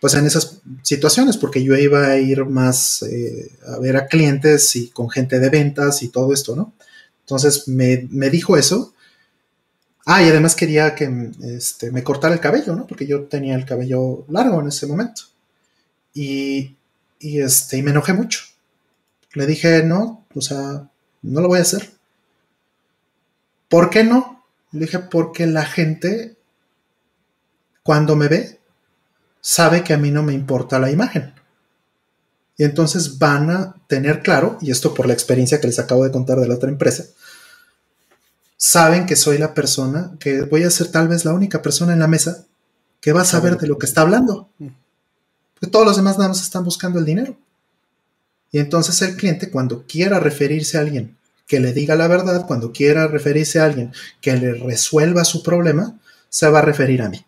pues 0.00 0.14
en 0.14 0.24
esas 0.24 0.56
situaciones, 0.82 1.36
porque 1.36 1.62
yo 1.62 1.76
iba 1.76 2.06
a 2.06 2.16
ir 2.16 2.46
más 2.46 3.02
eh, 3.02 3.52
a 3.66 3.78
ver 3.78 3.98
a 3.98 4.06
clientes 4.06 4.74
y 4.74 4.88
con 4.88 5.10
gente 5.10 5.38
de 5.38 5.50
ventas 5.50 6.02
y 6.02 6.08
todo 6.08 6.32
esto, 6.32 6.56
¿no? 6.56 6.72
Entonces 7.26 7.68
me 7.68 8.30
dijo 8.30 8.56
eso 8.56 8.94
Ah, 10.04 10.22
y 10.22 10.28
además 10.28 10.56
quería 10.56 10.94
que 10.94 11.30
este, 11.44 11.90
me 11.90 12.02
cortara 12.02 12.34
el 12.34 12.40
cabello, 12.40 12.74
¿no? 12.74 12.86
Porque 12.86 13.06
yo 13.06 13.24
tenía 13.24 13.54
el 13.54 13.64
cabello 13.64 14.24
largo 14.28 14.60
en 14.60 14.68
ese 14.68 14.86
momento. 14.86 15.22
Y, 16.12 16.76
y, 17.20 17.40
este, 17.40 17.78
y 17.78 17.82
me 17.82 17.92
enojé 17.92 18.12
mucho. 18.12 18.40
Le 19.34 19.46
dije, 19.46 19.84
no, 19.84 20.26
o 20.34 20.40
sea, 20.40 20.90
no 21.22 21.40
lo 21.40 21.48
voy 21.48 21.60
a 21.60 21.62
hacer. 21.62 21.92
¿Por 23.68 23.90
qué 23.90 24.04
no? 24.04 24.44
Le 24.72 24.80
dije, 24.80 24.98
porque 24.98 25.46
la 25.46 25.64
gente, 25.64 26.36
cuando 27.82 28.16
me 28.16 28.28
ve, 28.28 28.58
sabe 29.40 29.84
que 29.84 29.94
a 29.94 29.98
mí 29.98 30.10
no 30.10 30.22
me 30.22 30.32
importa 30.32 30.78
la 30.78 30.90
imagen. 30.90 31.34
Y 32.56 32.64
entonces 32.64 33.18
van 33.18 33.50
a 33.50 33.76
tener 33.86 34.22
claro, 34.22 34.58
y 34.60 34.70
esto 34.70 34.94
por 34.94 35.06
la 35.06 35.14
experiencia 35.14 35.60
que 35.60 35.68
les 35.68 35.78
acabo 35.78 36.04
de 36.04 36.10
contar 36.10 36.38
de 36.38 36.48
la 36.48 36.54
otra 36.54 36.70
empresa, 36.70 37.04
saben 38.62 39.06
que 39.06 39.16
soy 39.16 39.38
la 39.38 39.54
persona, 39.54 40.12
que 40.20 40.42
voy 40.42 40.62
a 40.62 40.70
ser 40.70 40.86
tal 40.86 41.08
vez 41.08 41.24
la 41.24 41.32
única 41.32 41.62
persona 41.62 41.94
en 41.94 41.98
la 41.98 42.06
mesa 42.06 42.46
que 43.00 43.12
va 43.12 43.22
a 43.22 43.24
saber 43.24 43.58
de 43.58 43.66
lo 43.66 43.76
que 43.76 43.86
está 43.86 44.02
hablando. 44.02 44.50
Porque 44.56 45.66
todos 45.72 45.84
los 45.84 45.96
demás 45.96 46.16
nada 46.16 46.28
más 46.28 46.40
están 46.40 46.62
buscando 46.62 47.00
el 47.00 47.04
dinero. 47.04 47.36
Y 48.52 48.60
entonces 48.60 49.02
el 49.02 49.16
cliente, 49.16 49.50
cuando 49.50 49.84
quiera 49.84 50.20
referirse 50.20 50.78
a 50.78 50.82
alguien 50.82 51.16
que 51.48 51.58
le 51.58 51.72
diga 51.72 51.96
la 51.96 52.06
verdad, 52.06 52.46
cuando 52.46 52.70
quiera 52.70 53.08
referirse 53.08 53.58
a 53.58 53.64
alguien 53.64 53.90
que 54.20 54.36
le 54.36 54.54
resuelva 54.54 55.24
su 55.24 55.42
problema, 55.42 55.98
se 56.28 56.48
va 56.48 56.60
a 56.60 56.62
referir 56.62 57.02
a 57.02 57.08
mí. 57.08 57.26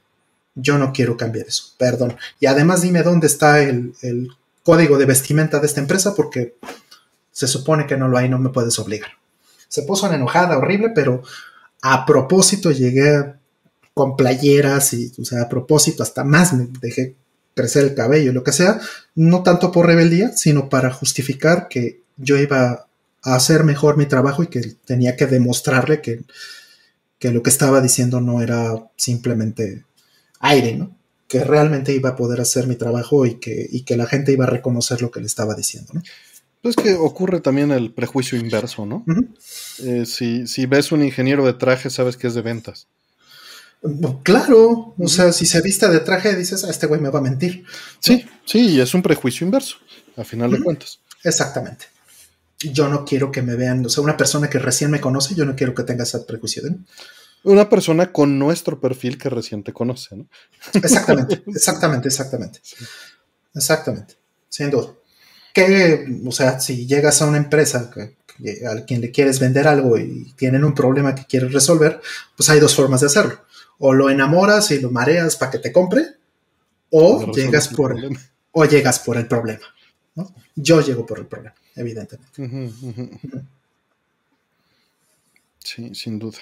Yo 0.54 0.78
no 0.78 0.92
quiero 0.92 1.16
cambiar 1.16 1.48
eso, 1.48 1.64
perdón. 1.78 2.16
Y 2.38 2.46
además 2.46 2.82
dime 2.82 3.02
dónde 3.02 3.26
está 3.26 3.60
el, 3.60 3.92
el 4.02 4.28
código 4.62 4.98
de 4.98 5.06
vestimenta 5.06 5.58
de 5.58 5.66
esta 5.66 5.80
empresa 5.80 6.14
porque 6.14 6.54
se 7.32 7.48
supone 7.48 7.88
que 7.88 7.96
no 7.96 8.06
lo 8.06 8.18
hay, 8.18 8.28
no 8.28 8.38
me 8.38 8.50
puedes 8.50 8.78
obligar. 8.78 9.10
Se 9.74 9.82
puso 9.82 10.06
una 10.06 10.14
enojada 10.14 10.56
horrible, 10.56 10.90
pero 10.94 11.24
a 11.82 12.06
propósito 12.06 12.70
llegué 12.70 13.34
con 13.92 14.16
playeras 14.16 14.92
y, 14.92 15.12
o 15.20 15.24
sea, 15.24 15.42
a 15.42 15.48
propósito 15.48 16.04
hasta 16.04 16.22
más 16.22 16.52
me 16.52 16.68
dejé 16.80 17.16
crecer 17.56 17.82
el 17.82 17.94
cabello 17.96 18.32
lo 18.32 18.44
que 18.44 18.52
sea, 18.52 18.80
no 19.16 19.42
tanto 19.42 19.72
por 19.72 19.86
rebeldía, 19.86 20.30
sino 20.36 20.68
para 20.68 20.92
justificar 20.92 21.66
que 21.66 22.02
yo 22.16 22.38
iba 22.38 22.86
a 23.24 23.34
hacer 23.34 23.64
mejor 23.64 23.96
mi 23.96 24.06
trabajo 24.06 24.44
y 24.44 24.46
que 24.46 24.60
tenía 24.84 25.16
que 25.16 25.26
demostrarle 25.26 26.00
que, 26.00 26.22
que 27.18 27.32
lo 27.32 27.42
que 27.42 27.50
estaba 27.50 27.80
diciendo 27.80 28.20
no 28.20 28.42
era 28.42 28.88
simplemente 28.94 29.84
aire, 30.38 30.76
¿no? 30.76 30.96
que 31.26 31.42
realmente 31.42 31.92
iba 31.92 32.10
a 32.10 32.16
poder 32.16 32.40
hacer 32.40 32.68
mi 32.68 32.76
trabajo 32.76 33.26
y 33.26 33.40
que, 33.40 33.66
y 33.68 33.82
que 33.82 33.96
la 33.96 34.06
gente 34.06 34.30
iba 34.30 34.44
a 34.44 34.50
reconocer 34.50 35.02
lo 35.02 35.10
que 35.10 35.18
le 35.18 35.26
estaba 35.26 35.56
diciendo, 35.56 35.94
¿no? 35.94 36.02
Pues 36.64 36.76
que 36.76 36.94
ocurre 36.94 37.42
también 37.42 37.70
el 37.72 37.92
prejuicio 37.92 38.38
inverso, 38.38 38.86
¿no? 38.86 39.04
Eh, 39.80 40.06
si, 40.06 40.46
si, 40.46 40.64
ves 40.64 40.92
un 40.92 41.02
ingeniero 41.02 41.44
de 41.44 41.52
traje, 41.52 41.90
sabes 41.90 42.16
que 42.16 42.26
es 42.26 42.32
de 42.32 42.40
ventas. 42.40 42.86
Claro, 44.22 44.94
o 44.98 45.08
sea, 45.08 45.30
si 45.34 45.44
se 45.44 45.60
vista 45.60 45.90
de 45.90 46.00
traje, 46.00 46.34
dices, 46.34 46.64
a 46.64 46.68
ah, 46.68 46.70
este 46.70 46.86
güey 46.86 47.02
me 47.02 47.10
va 47.10 47.18
a 47.18 47.22
mentir. 47.22 47.66
Sí, 47.98 48.24
sí, 48.46 48.80
es 48.80 48.94
un 48.94 49.02
prejuicio 49.02 49.44
inverso, 49.44 49.76
a 50.16 50.24
final 50.24 50.52
de 50.52 50.62
cuentas. 50.62 51.00
Exactamente. 51.22 51.84
Yo 52.60 52.88
no 52.88 53.04
quiero 53.04 53.30
que 53.30 53.42
me 53.42 53.56
vean, 53.56 53.84
o 53.84 53.90
sea, 53.90 54.02
una 54.02 54.16
persona 54.16 54.48
que 54.48 54.58
recién 54.58 54.90
me 54.90 55.02
conoce, 55.02 55.34
yo 55.34 55.44
no 55.44 55.54
quiero 55.54 55.74
que 55.74 55.82
tenga 55.82 56.04
ese 56.04 56.20
prejuicio 56.20 56.62
de 56.62 56.70
mí. 56.70 56.78
Una 57.42 57.68
persona 57.68 58.10
con 58.10 58.38
nuestro 58.38 58.80
perfil 58.80 59.18
que 59.18 59.28
recién 59.28 59.62
te 59.62 59.74
conoce, 59.74 60.16
¿no? 60.16 60.26
Exactamente, 60.72 61.42
exactamente, 61.46 62.08
exactamente. 62.08 62.60
Exactamente, 63.54 64.14
sin 64.48 64.70
duda. 64.70 64.94
Que, 65.54 66.04
o 66.26 66.32
sea, 66.32 66.60
si 66.60 66.86
llegas 66.86 67.22
a 67.22 67.26
una 67.26 67.38
empresa 67.38 67.90
que, 67.90 68.16
a 68.66 68.84
quien 68.84 69.00
le 69.00 69.10
quieres 69.10 69.40
vender 69.40 69.66
algo 69.66 69.96
y 69.96 70.34
tienen 70.36 70.64
un 70.64 70.74
problema 70.74 71.14
que 71.14 71.24
quieres 71.24 71.52
resolver, 71.52 72.00
pues 72.36 72.50
hay 72.50 72.60
dos 72.60 72.74
formas 72.74 73.00
de 73.00 73.06
hacerlo. 73.06 73.40
O 73.78 73.94
lo 73.94 74.10
enamoras 74.10 74.70
y 74.70 74.80
lo 74.80 74.90
mareas 74.90 75.36
para 75.36 75.52
que 75.52 75.58
te 75.58 75.72
compre, 75.72 76.06
o 76.90 77.32
llegas 77.32 77.68
por 77.68 77.96
el, 77.96 78.18
o 78.52 78.64
llegas 78.64 78.98
por 78.98 79.16
el 79.16 79.26
problema. 79.26 79.66
¿no? 80.14 80.32
Yo 80.54 80.80
llego 80.80 81.06
por 81.06 81.18
el 81.18 81.26
problema, 81.26 81.54
evidentemente. 81.74 82.28
Sí, 85.58 85.94
sin 85.94 86.18
duda. 86.18 86.38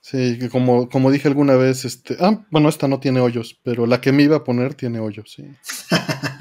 Sí, 0.00 0.48
como, 0.50 0.88
como 0.88 1.10
dije 1.10 1.28
alguna 1.28 1.54
vez, 1.54 1.84
este, 1.84 2.16
ah, 2.18 2.44
bueno, 2.50 2.68
esta 2.68 2.88
no 2.88 2.98
tiene 2.98 3.20
hoyos, 3.20 3.58
pero 3.62 3.86
la 3.86 4.00
que 4.00 4.12
me 4.12 4.24
iba 4.24 4.36
a 4.36 4.44
poner 4.44 4.74
tiene 4.74 4.98
hoyos, 4.98 5.32
sí. 5.32 5.46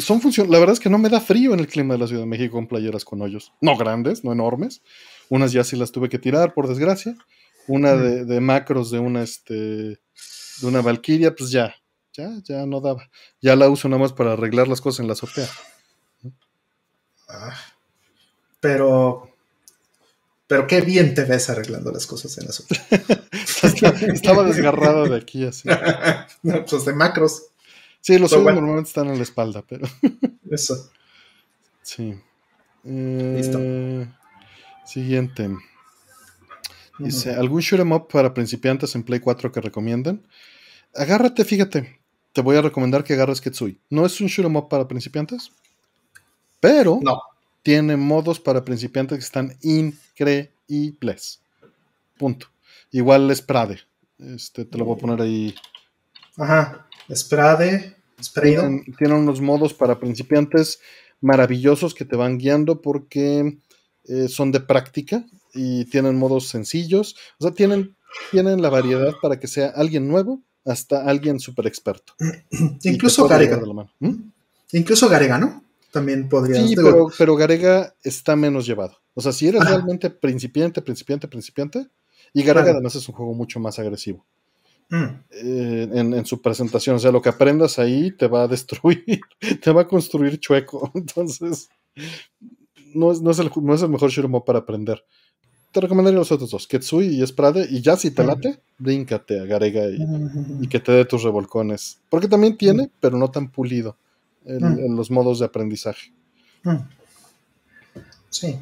Son 0.00 0.20
funciones, 0.20 0.50
la 0.50 0.58
verdad 0.58 0.74
es 0.74 0.80
que 0.80 0.90
no 0.90 0.98
me 0.98 1.08
da 1.08 1.20
frío 1.20 1.54
en 1.54 1.60
el 1.60 1.66
clima 1.66 1.94
de 1.94 2.00
la 2.00 2.06
Ciudad 2.06 2.22
de 2.22 2.26
México 2.26 2.54
con 2.54 2.66
playeras 2.66 3.04
con 3.04 3.20
hoyos, 3.22 3.52
no 3.60 3.76
grandes, 3.76 4.24
no 4.24 4.32
enormes. 4.32 4.82
Unas 5.28 5.52
ya 5.52 5.64
sí 5.64 5.76
las 5.76 5.92
tuve 5.92 6.08
que 6.08 6.18
tirar, 6.18 6.54
por 6.54 6.68
desgracia. 6.68 7.16
Una 7.66 7.94
de, 7.94 8.40
macros 8.40 8.90
de 8.90 8.98
una, 8.98 9.22
este, 9.22 9.54
de 9.54 10.66
una 10.66 10.82
Valkyria, 10.82 11.34
pues 11.34 11.50
ya, 11.50 11.74
ya, 12.12 12.30
ya 12.44 12.66
no 12.66 12.80
daba. 12.80 13.08
Ya 13.40 13.56
la 13.56 13.68
uso 13.68 13.88
nada 13.88 14.02
más 14.02 14.12
para 14.12 14.32
arreglar 14.32 14.68
las 14.68 14.80
cosas 14.80 15.00
en 15.00 15.06
la 15.06 15.12
azotea. 15.12 15.48
Ah, 17.28 17.54
pero 18.60 19.32
pero 20.52 20.66
qué 20.66 20.82
bien 20.82 21.14
te 21.14 21.24
ves 21.24 21.48
arreglando 21.48 21.90
las 21.90 22.06
cosas 22.06 22.36
en 22.36 22.44
la 22.44 22.50
azotea. 22.50 22.84
Estaba 24.12 24.42
desgarrado 24.44 25.08
de 25.08 25.16
aquí 25.16 25.46
así. 25.46 25.66
no, 26.42 26.62
pues 26.66 26.84
de 26.84 26.92
macros. 26.92 27.51
Sí, 28.02 28.18
los 28.18 28.30
suyos 28.30 28.54
normalmente 28.54 28.88
están 28.88 29.08
en 29.08 29.16
la 29.16 29.22
espalda, 29.22 29.64
pero. 29.66 29.86
Eso. 30.50 30.90
Sí. 31.80 32.14
Listo. 32.82 33.58
Eh, 33.60 34.08
siguiente. 34.84 35.56
Dice, 36.98 37.34
¿algún 37.34 37.60
shoot 37.60 37.80
em 37.80 37.92
up 37.92 38.08
para 38.08 38.34
principiantes 38.34 38.94
en 38.94 39.04
Play 39.04 39.20
4 39.20 39.50
que 39.50 39.60
recomienden? 39.60 40.26
Agárrate, 40.94 41.44
fíjate. 41.44 42.00
Te 42.32 42.42
voy 42.42 42.56
a 42.56 42.62
recomendar 42.62 43.04
que 43.04 43.14
agarres 43.14 43.40
Ketsui. 43.40 43.80
No 43.88 44.04
es 44.04 44.20
un 44.20 44.26
shoot 44.26 44.46
em 44.46 44.56
up 44.56 44.68
para 44.68 44.86
principiantes, 44.86 45.52
pero 46.60 47.00
no 47.02 47.22
tiene 47.62 47.96
modos 47.96 48.40
para 48.40 48.64
principiantes 48.64 49.18
que 49.18 49.24
están 49.24 49.56
increíbles. 49.62 51.40
Punto. 52.18 52.48
Igual 52.90 53.30
es 53.30 53.40
Prade. 53.40 53.80
Este, 54.18 54.64
te 54.64 54.76
lo 54.76 54.84
voy 54.84 54.96
a 54.96 55.00
poner 55.00 55.22
ahí. 55.22 55.54
Ajá. 56.36 56.88
Sprade. 57.10 57.96
Tienen, 58.32 58.84
tienen, 58.96 59.16
unos 59.16 59.40
modos 59.40 59.74
para 59.74 59.98
principiantes 59.98 60.80
maravillosos 61.20 61.94
que 61.94 62.04
te 62.04 62.14
van 62.14 62.38
guiando 62.38 62.80
porque 62.80 63.58
eh, 64.04 64.28
son 64.28 64.52
de 64.52 64.60
práctica 64.60 65.24
y 65.54 65.86
tienen 65.86 66.18
modos 66.18 66.48
sencillos. 66.48 67.16
O 67.38 67.44
sea, 67.44 67.52
tienen, 67.52 67.96
tienen 68.30 68.62
la 68.62 68.70
variedad 68.70 69.14
para 69.20 69.40
que 69.40 69.48
sea 69.48 69.68
alguien 69.74 70.06
nuevo 70.06 70.40
hasta 70.64 71.04
alguien 71.04 71.40
súper 71.40 71.66
experto. 71.66 72.14
Incluso 72.84 73.26
Garega. 73.26 73.60
¿Mm? 73.98 74.30
Incluso 74.72 75.08
Garega, 75.08 75.38
¿no? 75.38 75.62
también 75.92 76.28
podría 76.28 76.66
Sí, 76.66 76.74
pero, 76.74 77.06
pero, 77.16 77.36
Garega 77.36 77.94
está 78.02 78.34
menos 78.34 78.66
llevado. 78.66 78.96
O 79.14 79.20
sea, 79.20 79.30
si 79.30 79.46
eres 79.46 79.62
realmente 79.64 80.10
principiante, 80.10 80.82
principiante, 80.82 81.28
principiante, 81.28 81.86
y 82.32 82.42
Garega 82.42 82.70
además 82.70 82.96
es 82.96 83.08
un 83.08 83.14
juego 83.14 83.34
mucho 83.34 83.60
más 83.60 83.78
agresivo. 83.78 84.26
Mm. 84.90 85.04
Eh, 85.30 85.88
en, 85.92 86.26
su 86.26 86.42
presentación, 86.42 86.96
o 86.96 86.98
sea, 86.98 87.10
lo 87.10 87.22
que 87.22 87.30
aprendas 87.30 87.78
ahí 87.78 88.10
te 88.10 88.28
va 88.28 88.42
a 88.42 88.48
destruir, 88.48 89.20
te 89.62 89.72
va 89.72 89.82
a 89.82 89.88
construir 89.88 90.38
chueco. 90.38 90.90
Entonces, 90.94 91.68
no 92.94 93.12
es, 93.12 93.22
no 93.22 93.30
es, 93.30 93.38
el, 93.38 93.50
no 93.62 93.74
es 93.74 93.82
el 93.82 93.88
mejor 93.88 94.10
Shiromo 94.10 94.44
para 94.44 94.60
aprender. 94.60 95.04
Te 95.72 95.80
recomendaría 95.80 96.18
los 96.18 96.30
otros 96.30 96.50
dos, 96.50 96.66
Ketsui 96.66 97.06
y 97.06 97.22
Esprade, 97.22 97.66
y 97.70 97.80
ya 97.80 97.96
si 97.96 98.10
te 98.10 98.22
mm. 98.22 98.26
late, 98.26 98.60
bríncate 98.76 99.40
a 99.40 99.44
Garega 99.44 99.86
y, 99.86 100.04
y 100.60 100.68
que 100.68 100.80
te 100.80 100.92
dé 100.92 101.06
tus 101.06 101.22
revolcones. 101.22 102.00
Porque 102.10 102.28
también 102.28 102.58
tiene, 102.58 102.84
mm. 102.84 102.90
pero 103.00 103.16
no 103.16 103.30
tan 103.30 103.50
pulido 103.50 103.96
en, 104.44 104.96
los 104.96 105.10
modos 105.10 105.38
de 105.38 105.46
aprendizaje. 105.46 106.12
Sí. 108.30 108.58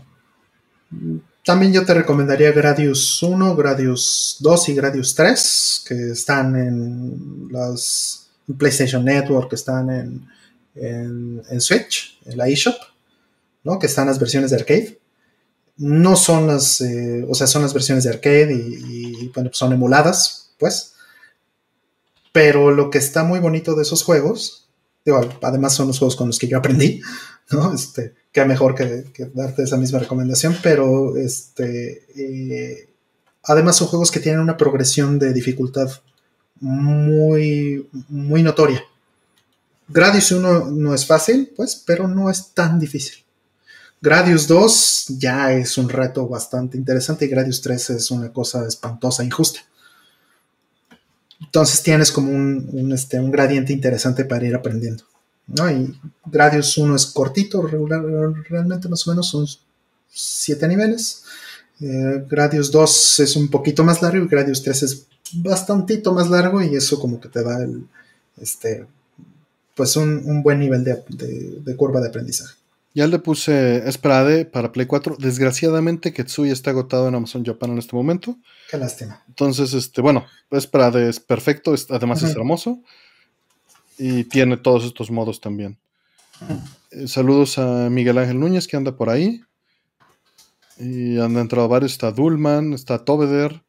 También 1.45 1.73
yo 1.73 1.85
te 1.85 1.95
recomendaría 1.95 2.53
Gradius 2.53 3.23
1, 3.23 3.57
Gradius 3.57 4.37
2 4.41 4.69
y 4.69 4.75
Gradius 4.75 5.15
3, 5.15 5.85
que 5.87 6.11
están 6.11 6.57
en 6.57 7.49
las 7.51 8.29
PlayStation 8.59 9.05
Network, 9.05 9.49
que 9.49 9.57
están 9.57 9.91
en, 9.91 10.29
en, 10.75 11.61
Switch, 11.61 12.19
en 12.27 12.37
la 12.37 12.49
eShop, 12.49 12.77
¿no? 13.65 13.79
que 13.79 13.87
están 13.87 14.07
las 14.07 14.19
versiones 14.19 14.51
de 14.51 14.57
arcade. 14.57 14.99
No 15.77 16.15
son 16.15 16.47
las, 16.47 16.83
eh, 16.83 17.25
o 17.29 17.35
sea, 17.35 17.47
son 17.47 17.63
las 17.63 17.73
versiones 17.73 18.05
de 18.05 18.11
arcade 18.11 18.53
y, 18.53 19.29
bueno, 19.35 19.49
pues 19.49 19.59
son 19.59 19.73
emuladas, 19.73 20.53
pues. 20.59 20.95
Pero 22.33 22.71
lo 22.71 22.91
que 22.91 22.99
está 22.99 23.25
muy 23.25 23.41
bonito 23.41 23.75
de 23.75 23.83
esos 23.83 24.03
juegos 24.03 24.61
además 25.43 25.75
son 25.75 25.89
los 25.89 25.99
juegos 25.99 26.17
con 26.17 26.29
los 26.29 26.39
que 26.39 26.49
yo 26.49 26.59
aprendí, 26.59 27.01
¿no? 27.51 27.73
Este, 27.73 28.15
qué 28.33 28.45
mejor 28.45 28.75
que, 28.75 29.05
darte 29.35 29.63
esa 29.63 29.77
misma 29.77 29.99
recomendación, 29.99 30.57
pero 30.63 31.17
este, 31.17 32.05
eh, 32.17 32.89
además 33.45 33.77
son 33.77 33.89
juegos 33.89 34.11
que 34.11 34.21
tienen 34.21 34.41
una 34.41 34.57
progresión 34.57 35.19
de 35.19 35.33
dificultad 35.33 35.91
muy, 36.61 37.89
muy 38.09 38.43
notoria. 38.43 38.83
Gradius 39.89 40.31
1 40.31 40.71
no 40.71 40.95
es 40.95 41.05
fácil, 41.05 41.53
pues, 41.57 41.83
pero 41.85 42.07
no 42.07 42.31
es 42.31 42.53
tan 42.53 42.79
difícil. 42.79 43.25
Gradius 44.01 44.47
2 44.47 45.07
ya 45.19 45.53
es 45.53 45.77
un 45.77 45.89
reto 45.89 46.27
bastante 46.29 46.79
interesante 46.79 47.25
y 47.25 47.29
Gradius 47.29 47.61
3 47.61 47.91
es 47.91 48.11
una 48.11 48.33
cosa 48.33 48.67
espantosa, 48.67 49.25
injusta. 49.25 49.61
Entonces 51.41 51.83
tienes 51.83 52.13
como 52.13 52.31
un, 52.31 52.93
este, 52.93 53.19
un 53.19 53.31
gradiente 53.31 53.73
interesante 53.73 54.25
para 54.25 54.47
ir 54.47 54.55
aprendiendo. 54.55 55.05
¿No? 55.57 55.71
Y 55.71 55.99
Gradius 56.27 56.79
1 56.79 56.95
es 56.97 57.07
cortito, 57.07 57.63
regular, 57.63 58.03
realmente 58.49 58.89
más 58.89 59.07
o 59.07 59.11
menos 59.11 59.29
son 59.29 59.47
7 60.09 60.69
niveles. 60.69 61.25
Eh, 61.81 62.25
Gradius 62.29 62.71
2 62.71 63.21
es 63.21 63.37
un 63.37 63.49
poquito 63.49 63.85
más 63.85 64.03
largo 64.03 64.25
y 64.25 64.29
Gradius 64.29 64.63
3 64.63 64.83
es 64.83 65.07
bastantito 65.33 66.13
más 66.13 66.29
largo 66.29 66.63
y 66.63 66.75
eso 66.75 67.01
como 67.01 67.21
que 67.21 67.29
te 67.29 67.43
da 67.43 67.63
el, 67.63 67.87
este, 68.37 68.87
pues 69.75 69.97
un, 69.97 70.43
buen 70.43 70.59
nivel 70.61 70.85
de, 70.85 71.77
curva 71.77 72.01
de 72.01 72.09
aprendizaje. 72.09 72.55
Ya 72.93 73.07
le 73.07 73.21
puse 73.21 73.89
Esprade 73.89 74.45
para 74.45 74.73
Play 74.73 74.87
4. 74.87 75.17
Desgraciadamente, 75.19 76.13
Ketsui 76.13 76.51
está 76.51 76.71
agotado 76.71 77.07
en 77.07 77.15
Amazon 77.15 77.45
Japan 77.45 77.71
en 77.71 77.79
este 77.79 77.95
momento. 77.95 78.37
Qué 78.69 78.77
lástima. 78.77 79.23
Entonces, 79.29 79.73
este, 79.75 80.01
bueno, 80.01 80.27
Esprade 80.51 81.09
es 81.09 81.21
perfecto, 81.21 81.73
además 81.89 82.23
es 82.25 82.33
hermoso. 82.33 82.83
Y 84.03 84.25
tiene 84.25 84.57
todos 84.57 84.85
estos 84.85 85.11
modos 85.11 85.43
también. 85.43 85.79
Eh, 86.91 87.07
saludos 87.07 87.59
a 87.59 87.91
Miguel 87.91 88.17
Ángel 88.17 88.41
Núñez 88.41 88.67
que 88.67 88.79
anda 88.79 88.97
por 88.97 89.11
ahí. 89.11 89.43
Y 90.79 91.19
han 91.19 91.37
entrado 91.37 91.69
varios. 91.69 91.93
Está 91.93 92.11
Dulman, 92.11 92.73
está 92.73 93.05
Tobeder, 93.05 93.63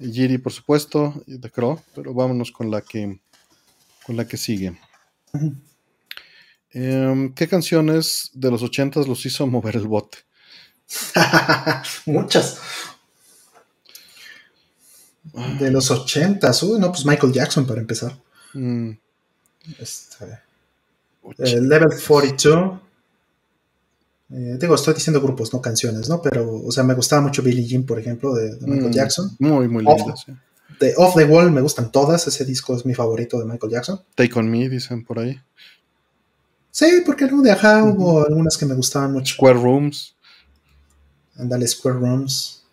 Giri, 0.00 0.38
por 0.38 0.52
supuesto, 0.52 1.22
y 1.28 1.38
The 1.38 1.52
Crow. 1.52 1.80
Pero 1.94 2.12
vámonos 2.14 2.50
con 2.50 2.68
la 2.68 2.80
que, 2.80 3.20
con 4.04 4.16
la 4.16 4.26
que 4.26 4.36
sigue. 4.36 4.76
Em, 6.70 7.32
¿Qué 7.32 7.46
canciones 7.46 8.32
de 8.34 8.50
los 8.50 8.64
ochentas 8.64 9.06
los 9.06 9.24
hizo 9.24 9.46
mover 9.46 9.76
el 9.76 9.86
bote? 9.86 10.18
Muchas. 12.06 12.58
De 15.60 15.70
los 15.70 15.92
ochentas, 15.92 16.60
uy, 16.64 16.80
no, 16.80 16.90
pues 16.90 17.06
Michael 17.06 17.32
Jackson 17.32 17.68
para 17.68 17.80
empezar. 17.80 18.18
Mm. 18.52 18.94
Este, 19.78 21.60
level 21.60 21.90
42. 22.06 22.80
Eh, 24.28 24.56
digo, 24.58 24.74
estoy 24.74 24.94
diciendo 24.94 25.20
grupos, 25.20 25.52
no 25.52 25.60
canciones, 25.60 26.08
¿no? 26.08 26.20
Pero, 26.20 26.62
o 26.64 26.72
sea, 26.72 26.82
me 26.82 26.94
gustaba 26.94 27.22
mucho 27.22 27.42
Billie 27.42 27.66
Jean, 27.66 27.84
por 27.84 27.98
ejemplo, 27.98 28.34
de, 28.34 28.56
Michael 28.60 28.90
mm, 28.90 28.92
Jackson. 28.92 29.36
Muy, 29.38 29.68
muy 29.68 29.84
lindo. 29.84 30.14
De 30.80 30.94
Off 30.96 31.14
the 31.14 31.24
Wall 31.24 31.52
me 31.52 31.60
gustan 31.60 31.92
todas, 31.92 32.26
ese 32.26 32.44
disco 32.44 32.76
es 32.76 32.84
mi 32.84 32.94
favorito 32.94 33.38
de 33.38 33.44
Michael 33.44 33.72
Jackson. 33.72 34.00
Take 34.14 34.36
on 34.38 34.50
Me, 34.50 34.68
dicen 34.68 35.04
por 35.04 35.20
ahí. 35.20 35.40
Sí, 36.72 37.02
porque 37.06 37.26
no, 37.26 37.40
de 37.40 37.52
ajá 37.52 37.84
hubo 37.84 38.26
algunas 38.26 38.58
que 38.58 38.66
me 38.66 38.74
gustaban 38.74 39.12
mucho. 39.12 39.34
Square 39.34 39.60
Rooms. 39.60 40.14
Andale, 41.38 41.66
Square 41.66 41.98
Rooms. 41.98 42.64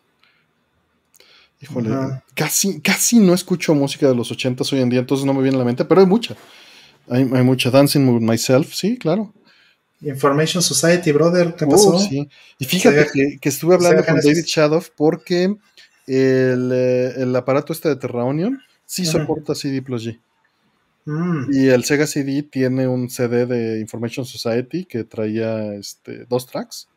Híjole, 1.61 2.22
casi, 2.33 2.81
casi 2.81 3.19
no 3.19 3.33
escucho 3.33 3.73
música 3.73 4.07
de 4.09 4.15
los 4.15 4.30
ochentas 4.30 4.73
hoy 4.73 4.81
en 4.81 4.89
día, 4.89 4.99
entonces 4.99 5.25
no 5.25 5.33
me 5.33 5.41
viene 5.41 5.55
a 5.55 5.59
la 5.59 5.65
mente, 5.65 5.85
pero 5.85 6.01
hay 6.01 6.07
mucha. 6.07 6.35
Hay, 7.09 7.25
mucha 7.25 7.69
Dancing 7.69 8.07
with 8.07 8.22
Myself, 8.22 8.73
sí, 8.73 8.98
claro. 8.98 9.33
Information 10.01 10.61
Society, 10.61 11.11
brother, 11.11 11.56
¿qué 11.56 11.65
pasó? 11.65 11.95
Oh, 11.95 12.27
y 12.59 12.65
fíjate 12.65 13.07
que, 13.40 13.49
estuve 13.49 13.75
hablando 13.75 14.03
con 14.06 14.15
David 14.15 14.43
Shadow 14.45 14.83
porque 14.98 15.56
eh, 16.07 17.14
el, 17.17 17.35
aparato 17.35 17.72
este 17.72 17.90
de 17.90 17.95
Terra 17.95 18.25
Onion 18.25 18.61
sí 18.85 19.06
soporta 19.06 19.56
CD 19.56 19.82
Plus 19.82 20.07
G. 20.07 20.19
Mm. 21.06 21.53
Y 21.53 21.67
el 21.67 21.83
Sega 21.83 22.07
CD 22.07 22.43
tiene 22.43 22.88
un 22.88 23.09
CD 23.09 23.45
de 23.45 23.80
Information 23.80 24.25
Society 24.25 24.85
que 24.85 25.03
traía 25.03 25.73
este, 25.73 26.25
dos 26.25 26.45
tracks. 26.45 26.88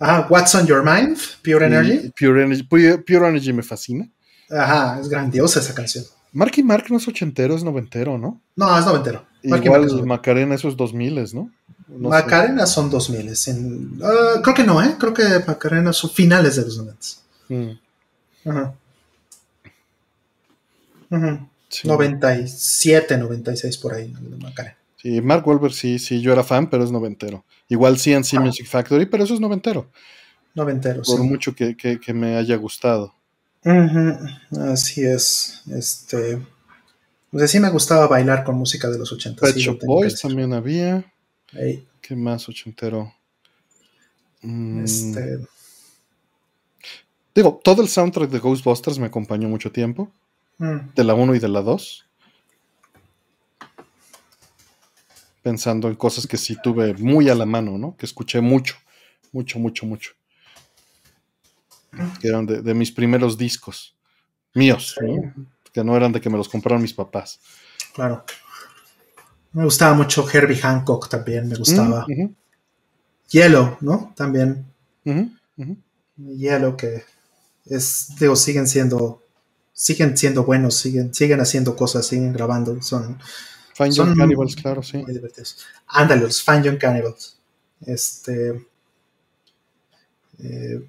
Ah, 0.00 0.26
What's 0.30 0.54
on 0.54 0.66
Your 0.66 0.82
Mind, 0.84 1.18
Pure 1.42 1.66
Energy. 1.66 2.12
Pure 2.18 2.44
Energy, 2.44 2.62
Pure, 2.62 3.28
Energy 3.28 3.52
me 3.52 3.62
fascina. 3.62 4.08
Ajá, 4.50 5.00
es 5.00 5.08
grandiosa 5.08 5.60
esa 5.60 5.74
canción. 5.74 6.04
Mark 6.32 6.52
y 6.56 6.62
Mark 6.62 6.86
no 6.90 6.98
es 6.98 7.08
ochentero, 7.08 7.56
es 7.56 7.64
noventero, 7.64 8.16
¿no? 8.16 8.40
No, 8.54 8.78
es 8.78 8.86
noventero. 8.86 9.26
Igual 9.42 10.04
Macarena, 10.04 10.54
esos 10.54 10.76
dos 10.76 10.92
miles, 10.92 11.34
¿no? 11.34 11.50
Macarena 11.88 12.66
son 12.66 12.90
dos 12.90 13.08
miles. 13.10 13.48
Ah, 14.02 14.40
creo 14.42 14.54
que 14.54 14.64
no, 14.64 14.82
¿eh? 14.82 14.96
Creo 14.98 15.14
que 15.14 15.22
Macarena 15.46 15.92
son 15.92 16.10
finales 16.10 16.56
de 16.56 16.62
los 16.62 16.78
noventas. 16.78 17.22
Mm. 17.48 17.70
Ajá. 18.44 18.74
Ajá. 21.10 21.48
97, 21.84 23.18
96 23.18 23.78
por 23.78 23.94
ahí, 23.94 24.12
Sí, 24.96 25.20
Mark 25.20 25.44
Wolver 25.44 25.72
sí, 25.72 25.98
sí, 25.98 26.20
yo 26.20 26.32
era 26.32 26.42
fan, 26.42 26.68
pero 26.68 26.82
es 26.82 26.90
noventero. 26.90 27.44
Igual 27.68 27.98
sí 27.98 28.12
en 28.12 28.24
ah. 28.36 28.40
Music 28.40 28.66
Factory, 28.66 29.06
pero 29.06 29.24
eso 29.24 29.34
es 29.34 29.40
noventero. 29.40 29.90
Noventero, 30.54 31.02
Por 31.02 31.22
mucho 31.22 31.54
que, 31.54 32.00
me 32.14 32.36
haya 32.36 32.56
gustado. 32.56 33.14
Así 34.72 35.04
es. 35.04 35.62
Este. 35.70 36.40
Pues 37.30 37.50
sí 37.50 37.60
me 37.60 37.70
gustaba 37.70 38.06
bailar 38.06 38.42
con 38.42 38.56
música 38.56 38.88
de 38.88 38.98
los 38.98 39.12
80. 39.12 39.40
Pet 39.40 39.56
Shop 39.56 39.78
Boys 39.84 40.20
también 40.20 40.52
había. 40.52 41.04
¿Qué 42.00 42.16
más 42.16 42.48
ochentero? 42.48 43.12
Mm. 44.42 44.84
Este. 44.84 45.38
Digo, 47.34 47.60
todo 47.62 47.82
el 47.82 47.88
soundtrack 47.88 48.30
de 48.30 48.38
Ghostbusters 48.38 48.98
me 48.98 49.06
acompañó 49.06 49.48
mucho 49.48 49.70
tiempo. 49.70 50.10
Mm. 50.58 50.94
De 50.94 51.04
la 51.04 51.14
1 51.14 51.34
y 51.34 51.38
de 51.38 51.48
la 51.48 51.62
2. 51.62 52.06
Pensando 55.42 55.88
en 55.88 55.94
cosas 55.94 56.26
que 56.26 56.36
sí 56.36 56.56
tuve 56.62 56.94
muy 56.94 57.28
a 57.28 57.34
la 57.34 57.46
mano, 57.46 57.78
¿no? 57.78 57.96
Que 57.96 58.06
escuché 58.06 58.40
mucho, 58.40 58.76
mucho, 59.32 59.58
mucho, 59.58 59.86
mucho. 59.86 60.12
Que 62.20 62.28
eran 62.28 62.46
de, 62.46 62.74
mis 62.74 62.90
primeros 62.90 63.36
discos. 63.38 63.94
Míos, 64.54 64.96
Que 65.78 65.84
no 65.84 65.96
eran 65.96 66.10
de 66.10 66.20
que 66.20 66.28
me 66.28 66.36
los 66.36 66.48
compraron 66.48 66.82
mis 66.82 66.92
papás. 66.92 67.38
Claro. 67.94 68.24
Me 69.52 69.62
gustaba 69.62 69.94
mucho 69.94 70.28
Herbie 70.28 70.56
Hancock 70.56 71.08
también, 71.08 71.48
me 71.48 71.54
gustaba. 71.54 72.04
Mm, 72.08 72.34
Yellow, 73.28 73.76
¿no? 73.80 74.12
También. 74.16 74.66
Yellow, 76.16 76.76
que 76.76 77.04
es, 77.66 78.08
digo, 78.18 78.34
siguen 78.34 78.66
siendo 78.66 79.22
siguen 79.72 80.18
siendo 80.18 80.42
buenos, 80.42 80.74
siguen, 80.74 81.14
siguen 81.14 81.40
haciendo 81.40 81.76
cosas, 81.76 82.04
siguen 82.04 82.32
grabando, 82.32 82.82
son... 82.82 83.16
Fine 83.74 83.92
Young 83.92 84.16
Cannibals, 84.16 84.56
claro, 84.56 84.82
sí. 84.82 84.98
Muy 84.98 85.12
divertidos. 85.12 85.64
Ándale, 85.86 86.22
los 86.22 86.44
Young 86.44 86.78
Cannibals. 86.78 87.38
Este... 87.86 88.66
Eh, 90.40 90.88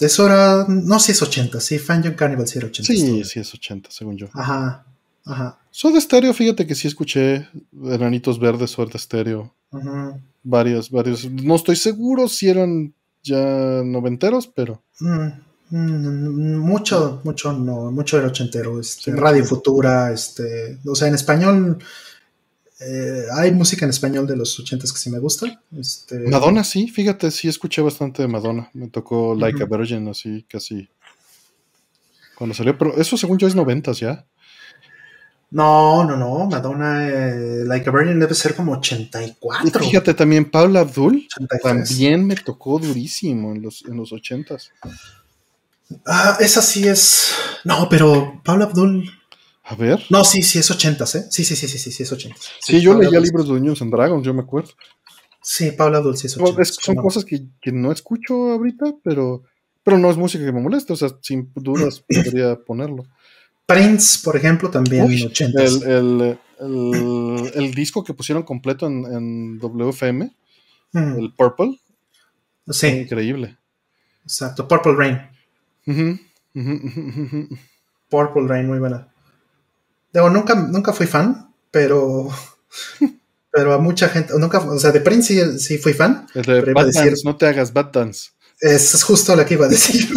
eso 0.00 0.26
era, 0.26 0.66
no 0.68 0.98
sé 0.98 1.06
si 1.06 1.12
es 1.12 1.22
80, 1.22 1.60
sí, 1.60 1.78
Fine 1.78 2.02
Young 2.02 2.16
Cannibals 2.16 2.50
sí 2.50 2.58
era 2.58 2.68
80. 2.68 2.92
Sí, 2.92 3.24
sí 3.24 3.40
es 3.40 3.54
80, 3.54 3.90
según 3.90 4.16
yo. 4.16 4.28
Ajá, 4.32 4.84
ajá. 5.24 5.58
Soy 5.70 5.92
de 5.92 5.98
estéreo, 5.98 6.34
fíjate 6.34 6.66
que 6.66 6.74
sí 6.74 6.88
escuché 6.88 7.48
Enanitos 7.72 8.38
Verdes, 8.38 8.70
Suerte 8.70 8.96
Estéreo. 8.96 9.54
Ajá. 9.70 10.18
Varios, 10.42 10.90
varios. 10.90 11.30
No 11.30 11.54
estoy 11.54 11.76
seguro 11.76 12.28
si 12.28 12.48
eran 12.48 12.94
ya 13.22 13.82
noventeros, 13.84 14.46
pero... 14.46 14.82
Mm. 15.00 15.50
Mm, 15.70 16.56
mucho, 16.56 17.20
mucho, 17.22 17.52
no, 17.52 17.92
mucho 17.92 18.16
del 18.16 18.26
ochentero. 18.26 18.80
Este, 18.80 19.12
Radio 19.12 19.44
Futura, 19.44 20.12
este, 20.12 20.78
o 20.84 20.94
sea, 20.94 21.08
en 21.08 21.14
español. 21.14 21.78
Eh, 22.80 23.26
hay 23.36 23.52
música 23.52 23.84
en 23.84 23.90
español 23.90 24.26
de 24.26 24.36
los 24.36 24.58
ochentas 24.58 24.92
que 24.92 24.98
sí 24.98 25.10
me 25.10 25.18
gusta. 25.18 25.62
Este, 25.78 26.18
Madonna, 26.28 26.64
sí, 26.64 26.88
fíjate, 26.88 27.30
sí 27.30 27.46
escuché 27.46 27.82
bastante 27.82 28.22
de 28.22 28.28
Madonna. 28.28 28.70
Me 28.72 28.88
tocó 28.88 29.34
Like 29.34 29.62
a 29.62 29.66
Virgin, 29.66 30.08
así 30.08 30.46
casi. 30.48 30.88
Cuando 32.36 32.54
salió, 32.54 32.76
pero 32.78 32.96
eso 32.96 33.18
según 33.18 33.36
yo 33.38 33.46
es 33.46 33.54
noventas 33.54 34.00
ya. 34.00 34.24
No, 35.50 36.04
no, 36.04 36.16
no. 36.16 36.46
Madonna, 36.46 37.06
eh, 37.06 37.64
Like 37.66 37.90
a 37.90 37.92
Virgin 37.92 38.18
debe 38.18 38.34
ser 38.34 38.54
como 38.54 38.72
84. 38.72 39.80
fíjate 39.80 40.14
también, 40.14 40.50
Paula 40.50 40.80
Abdul 40.80 41.28
también 41.62 42.24
me 42.24 42.36
tocó 42.36 42.78
durísimo 42.78 43.52
en 43.52 43.60
los, 43.62 43.84
en 43.84 43.96
los 43.96 44.12
80 44.12 44.56
Ah, 46.06 46.36
esa 46.40 46.62
sí 46.62 46.86
es. 46.86 47.34
No, 47.64 47.88
pero 47.90 48.40
Pablo 48.44 48.64
Abdul. 48.64 49.10
A 49.70 49.76
ver. 49.76 50.04
No, 50.10 50.24
sí, 50.24 50.42
sí, 50.42 50.58
es 50.58 50.68
80, 50.68 51.04
¿eh? 51.04 51.06
Sí, 51.30 51.44
sí, 51.44 51.54
sí, 51.54 51.68
sí, 51.68 51.78
sí, 51.78 51.92
sí 51.92 52.02
es 52.02 52.10
80. 52.10 52.36
Sí, 52.60 52.80
yo 52.80 52.98
leía 52.98 53.20
libros 53.20 53.46
de 53.46 53.54
Dungeons 53.54 53.80
and 53.80 53.92
Dragons, 53.92 54.26
yo 54.26 54.34
me 54.34 54.42
acuerdo. 54.42 54.70
Sí, 55.44 55.70
Pablo 55.70 55.98
Abdul 55.98 56.16
sí 56.16 56.26
es 56.26 56.36
80. 56.36 56.64
son 56.64 56.96
cosas 56.96 57.24
que, 57.24 57.40
no 57.70 57.92
escucho 57.92 58.50
ahorita, 58.50 58.96
pero, 59.04 59.44
pero 59.84 59.96
no 59.96 60.10
es 60.10 60.16
música 60.16 60.44
que 60.44 60.50
me 60.50 60.60
moleste, 60.60 60.92
o 60.92 60.96
sea, 60.96 61.10
sin 61.22 61.52
dudas 61.54 62.02
podría 62.24 62.56
ponerlo. 62.56 63.06
Prince, 63.64 64.18
por 64.24 64.34
ejemplo, 64.34 64.70
también 64.70 65.04
Uy, 65.04 65.22
80. 65.22 65.62
El, 65.62 66.38
el, 66.58 67.52
el, 67.54 67.72
disco 67.72 68.02
que 68.02 68.12
pusieron 68.12 68.42
completo 68.42 68.88
en, 68.88 69.60
WFM, 69.60 70.34
el 70.94 71.32
Purple. 71.36 71.78
Sí. 72.66 72.88
Increíble. 72.88 73.56
Exacto, 74.24 74.66
Purple 74.66 74.94
Rain. 74.96 75.20
Purple 78.10 78.48
Rain, 78.48 78.66
muy 78.66 78.80
buena. 78.80 79.06
Digo, 80.12 80.30
nunca, 80.30 80.54
nunca 80.54 80.92
fui 80.92 81.06
fan, 81.06 81.52
pero. 81.70 82.28
pero 83.50 83.74
a 83.74 83.78
mucha 83.78 84.08
gente, 84.08 84.32
nunca, 84.38 84.58
o 84.58 84.78
sea, 84.78 84.92
de 84.92 85.00
Prince 85.00 85.58
sí, 85.58 85.78
fui 85.78 85.92
fan. 85.92 86.26
no 87.24 87.36
te 87.36 87.46
hagas 87.46 87.72
Bad 87.72 87.92
Dance. 87.92 88.30
Es 88.60 89.02
justo 89.02 89.34
lo 89.34 89.44
que 89.46 89.54
iba 89.54 89.66
a 89.66 89.70
decir. 89.70 90.08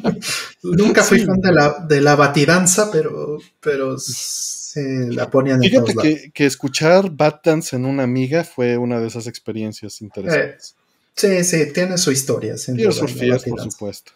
nunca 0.62 1.02
fui 1.02 1.20
fan 1.20 1.40
de 1.40 1.52
la, 1.52 1.84
de 1.86 2.00
la 2.00 2.16
batidanza, 2.16 2.90
pero, 2.90 3.38
pero 3.60 3.98
se 3.98 5.08
la 5.10 5.30
ponían 5.30 5.62
en 5.62 5.70
Fíjate 5.70 5.94
que, 5.94 6.30
que, 6.32 6.46
escuchar 6.46 7.10
Bad 7.10 7.40
Dance 7.44 7.76
en 7.76 7.84
una 7.84 8.02
amiga 8.02 8.42
fue 8.42 8.78
una 8.78 9.00
de 9.00 9.08
esas 9.08 9.26
experiencias 9.26 10.00
interesantes. 10.00 10.74
Eh, 11.22 11.44
sí, 11.44 11.44
sí, 11.44 11.72
tiene 11.72 11.98
su 11.98 12.10
historia. 12.10 12.54
Por 12.54 13.70
supuesto. 13.70 14.12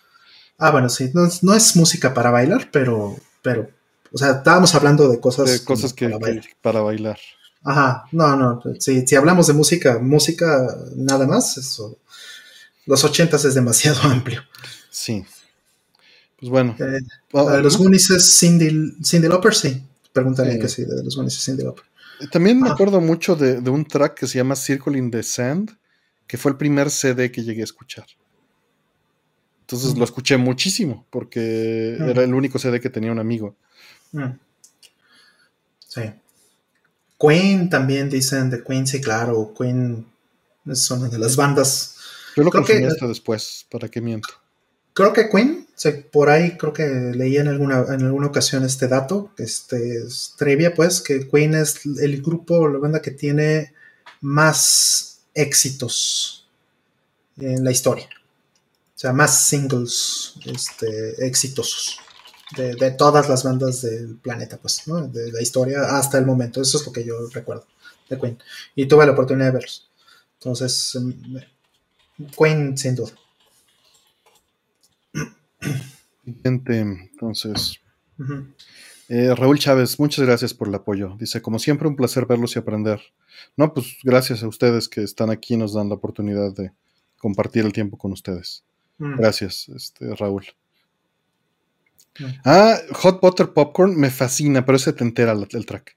Ah, 0.58 0.72
bueno, 0.72 0.88
sí, 0.88 1.12
no, 1.14 1.54
es 1.54 1.76
música 1.76 2.12
para 2.12 2.32
bailar, 2.32 2.68
pero, 2.72 3.16
pero, 3.42 3.70
o 4.12 4.18
sea, 4.18 4.30
estábamos 4.32 4.74
hablando 4.74 5.08
de 5.08 5.20
cosas, 5.20 5.50
de 5.50 5.64
cosas 5.64 5.92
que, 5.92 6.10
para 6.62 6.80
bailar. 6.80 7.18
Ajá, 7.62 8.04
no, 8.12 8.36
no, 8.36 8.62
si, 8.78 9.06
si 9.06 9.16
hablamos 9.16 9.46
de 9.46 9.52
música, 9.52 9.98
música 9.98 10.66
nada 10.96 11.26
más, 11.26 11.56
eso, 11.58 11.98
los 12.86 13.04
ochentas 13.04 13.44
es 13.44 13.54
demasiado 13.54 14.00
amplio. 14.04 14.42
Sí. 14.90 15.24
Pues 16.38 16.50
bueno. 16.50 16.76
Eh, 16.78 17.00
de 17.32 17.62
los 17.62 17.76
Goonies 17.76 18.10
es 18.10 18.38
Cindy, 18.38 18.96
Cindy 19.04 19.28
Lauper, 19.28 19.54
sí. 19.54 19.84
Pregúntale 20.12 20.58
que 20.58 20.68
sí, 20.68 20.84
de 20.84 21.04
los 21.04 21.14
Goonies 21.14 21.36
es 21.36 21.44
Cindy 21.44 21.62
Lauper. 21.62 21.84
También 22.32 22.60
me 22.60 22.70
acuerdo 22.70 23.00
mucho 23.00 23.36
de, 23.36 23.58
un 23.70 23.84
track 23.84 24.18
que 24.18 24.26
se 24.26 24.38
llama 24.38 24.56
Circle 24.56 24.98
in 24.98 25.10
the 25.10 25.22
Sand, 25.22 25.76
que 26.26 26.36
fue 26.36 26.50
el 26.50 26.56
primer 26.56 26.90
CD 26.90 27.30
que 27.30 27.42
llegué 27.42 27.60
a 27.60 27.64
escuchar. 27.64 28.06
Entonces 29.60 29.96
lo 29.96 30.04
escuché 30.04 30.36
muchísimo, 30.36 31.06
porque 31.10 31.96
era 32.00 32.24
el 32.24 32.34
único 32.34 32.58
CD 32.58 32.80
que 32.80 32.90
tenía 32.90 33.12
un 33.12 33.18
amigo. 33.18 33.56
Sí. 35.86 36.02
Queen 37.18 37.68
también 37.68 38.08
dicen 38.08 38.50
de 38.50 38.62
Queen, 38.62 38.86
sí, 38.86 39.00
claro. 39.00 39.52
Queen 39.58 40.06
es 40.66 40.90
una 40.90 41.08
de 41.08 41.18
las 41.18 41.36
bandas. 41.36 41.96
Yo 42.36 42.44
lo 42.44 42.50
consumí 42.50 42.84
hasta 42.84 43.08
después, 43.08 43.66
¿para 43.70 43.88
qué 43.88 44.00
miento? 44.00 44.28
Creo 44.92 45.12
que 45.12 45.28
Queen, 45.28 45.66
por 46.10 46.28
ahí 46.28 46.56
creo 46.56 46.72
que 46.72 46.86
leí 47.14 47.36
en 47.36 47.48
alguna, 47.48 47.84
en 47.88 48.04
alguna 48.04 48.28
ocasión 48.28 48.64
este 48.64 48.88
dato, 48.88 49.32
este 49.38 50.02
trivia, 50.36 50.74
pues, 50.74 51.00
que 51.00 51.28
Queen 51.28 51.54
es 51.54 51.84
el 51.84 52.22
grupo, 52.22 52.68
la 52.68 52.78
banda 52.78 53.02
que 53.02 53.12
tiene 53.12 53.72
más 54.20 55.20
éxitos 55.34 56.48
en 57.36 57.64
la 57.64 57.70
historia. 57.70 58.08
O 58.94 58.98
sea, 58.98 59.12
más 59.12 59.46
singles 59.46 60.34
este, 60.46 61.24
exitosos 61.24 62.00
de, 62.56 62.90
todas 62.92 63.28
las 63.28 63.44
bandas 63.44 63.82
del 63.82 64.16
planeta, 64.16 64.58
pues, 64.58 64.86
¿no? 64.86 65.06
De 65.08 65.32
la 65.32 65.42
historia 65.42 65.96
hasta 65.96 66.18
el 66.18 66.26
momento. 66.26 66.60
Eso 66.60 66.78
es 66.78 66.86
lo 66.86 66.92
que 66.92 67.04
yo 67.04 67.14
recuerdo 67.32 67.66
de 68.08 68.18
Queen. 68.18 68.38
Y 68.74 68.86
tuve 68.86 69.06
la 69.06 69.12
oportunidad 69.12 69.46
de 69.46 69.52
verlos. 69.52 69.90
Entonces, 70.38 70.94
em, 70.94 71.40
Queen, 72.36 72.76
sin 72.76 72.94
duda. 72.94 73.12
Entonces, 76.44 77.80
eh, 79.08 79.34
Raúl 79.34 79.58
Chávez, 79.58 79.98
muchas 79.98 80.24
gracias 80.24 80.54
por 80.54 80.68
el 80.68 80.74
apoyo. 80.74 81.16
Dice, 81.18 81.40
como 81.40 81.58
siempre, 81.58 81.88
un 81.88 81.96
placer 81.96 82.26
verlos 82.26 82.56
y 82.56 82.58
aprender. 82.58 83.00
No, 83.56 83.72
pues 83.72 83.96
gracias 84.02 84.42
a 84.42 84.48
ustedes 84.48 84.88
que 84.88 85.02
están 85.02 85.30
aquí 85.30 85.54
y 85.54 85.56
nos 85.56 85.74
dan 85.74 85.88
la 85.88 85.94
oportunidad 85.94 86.52
de 86.52 86.72
compartir 87.18 87.64
el 87.64 87.72
tiempo 87.72 87.96
con 87.96 88.12
ustedes. 88.12 88.64
Mm. 88.98 89.16
Gracias, 89.18 89.68
este, 89.68 90.14
Raúl. 90.14 90.44
Ah, 92.44 92.76
Hot 92.92 93.20
Butter 93.20 93.50
Popcorn 93.50 93.96
me 93.96 94.10
fascina, 94.10 94.64
pero 94.64 94.76
ese 94.76 94.92
te 94.92 95.04
entera 95.04 95.32
el 95.32 95.66
track. 95.66 95.96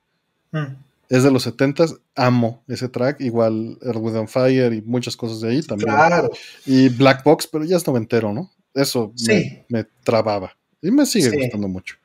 Mm. 0.51 0.75
Es 1.09 1.24
de 1.24 1.32
los 1.32 1.43
70 1.43 1.88
amo 2.16 2.64
ese 2.69 2.88
track, 2.88 3.19
igual 3.19 3.77
Earth 3.82 4.16
on 4.16 4.27
Fire 4.30 4.72
y 4.72 4.82
muchas 4.82 5.17
cosas 5.17 5.41
de 5.41 5.50
ahí 5.50 5.61
también. 5.61 5.90
Claro. 5.90 6.30
Y 6.66 6.88
Black 6.88 7.25
Box, 7.25 7.48
pero 7.51 7.66
ya 7.66 7.75
es 7.75 7.85
noventero, 7.85 8.32
¿no? 8.32 8.50
Eso 8.74 9.14
me, 9.67 9.85
trababa. 10.03 10.56
Y 10.82 10.90
me 10.90 11.06
sigue 11.06 11.30
gustando 11.30 11.67
mucho. 11.67 11.98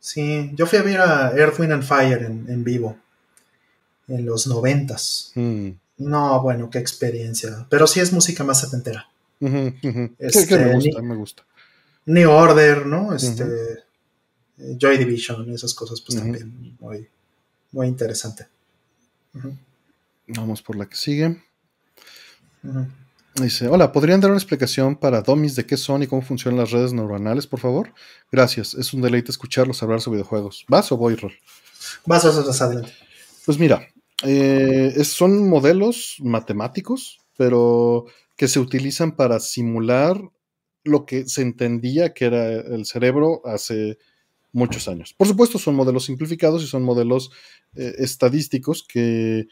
Sí, 0.00 0.50
yo 0.54 0.66
fui 0.66 0.78
a 0.78 0.82
ver 0.82 1.00
a 1.00 1.32
Earth, 1.36 1.60
Wind 1.60 1.72
and 1.72 1.84
Fire 1.84 2.22
en, 2.24 2.64
vivo 2.64 2.96
en 4.08 4.26
los 4.26 4.48
noventas. 4.48 5.30
Mm. 5.36 5.68
No, 5.98 6.42
bueno, 6.42 6.70
qué 6.70 6.78
experiencia. 6.78 7.66
Pero 7.68 7.86
sí 7.86 8.00
es 8.00 8.12
música 8.12 8.42
más 8.42 8.62
setentera. 8.62 9.08
Este, 10.18 10.58
me 10.58 10.74
gusta, 10.74 11.02
me 11.02 11.14
gusta. 11.14 11.44
New 12.10 12.28
Order, 12.28 12.86
¿no? 12.86 13.14
Este, 13.14 13.44
Joy 14.56 14.98
Division, 14.98 15.48
esas 15.52 15.74
cosas, 15.74 16.00
pues 16.00 16.18
también 16.18 16.76
muy, 16.80 17.08
muy 17.70 17.86
interesante. 17.86 18.48
Vamos 20.26 20.60
por 20.60 20.76
la 20.76 20.88
que 20.88 20.96
sigue. 20.96 21.40
Dice, 23.36 23.68
hola, 23.68 23.92
¿podrían 23.92 24.20
dar 24.20 24.30
una 24.30 24.38
explicación 24.38 24.96
para 24.96 25.22
domis 25.22 25.54
de 25.54 25.64
qué 25.64 25.76
son 25.76 26.02
y 26.02 26.08
cómo 26.08 26.20
funcionan 26.20 26.58
las 26.58 26.72
redes 26.72 26.92
neuronales, 26.92 27.46
por 27.46 27.60
favor? 27.60 27.94
Gracias, 28.32 28.74
es 28.74 28.92
un 28.92 29.02
deleite 29.02 29.30
escucharlos 29.30 29.82
hablar 29.82 30.00
sobre 30.00 30.16
videojuegos. 30.16 30.64
¿Vas 30.68 30.90
o 30.90 30.96
voy, 30.96 31.14
Rol? 31.14 31.32
Vas, 32.06 32.24
vas, 32.24 32.44
vas, 32.44 32.60
adelante. 32.60 32.92
Pues 33.46 33.56
mira, 33.56 33.88
eh, 34.24 35.00
son 35.04 35.48
modelos 35.48 36.16
matemáticos, 36.18 37.20
pero 37.36 38.06
que 38.36 38.48
se 38.48 38.58
utilizan 38.58 39.12
para 39.12 39.38
simular 39.38 40.20
lo 40.84 41.06
que 41.06 41.26
se 41.26 41.42
entendía 41.42 42.14
que 42.14 42.26
era 42.26 42.52
el 42.52 42.86
cerebro 42.86 43.42
hace 43.44 43.98
muchos 44.52 44.88
años. 44.88 45.14
Por 45.16 45.26
supuesto, 45.26 45.58
son 45.58 45.74
modelos 45.74 46.04
simplificados 46.06 46.62
y 46.62 46.66
son 46.66 46.82
modelos 46.82 47.30
eh, 47.76 47.94
estadísticos 47.98 48.84
que, 48.86 49.46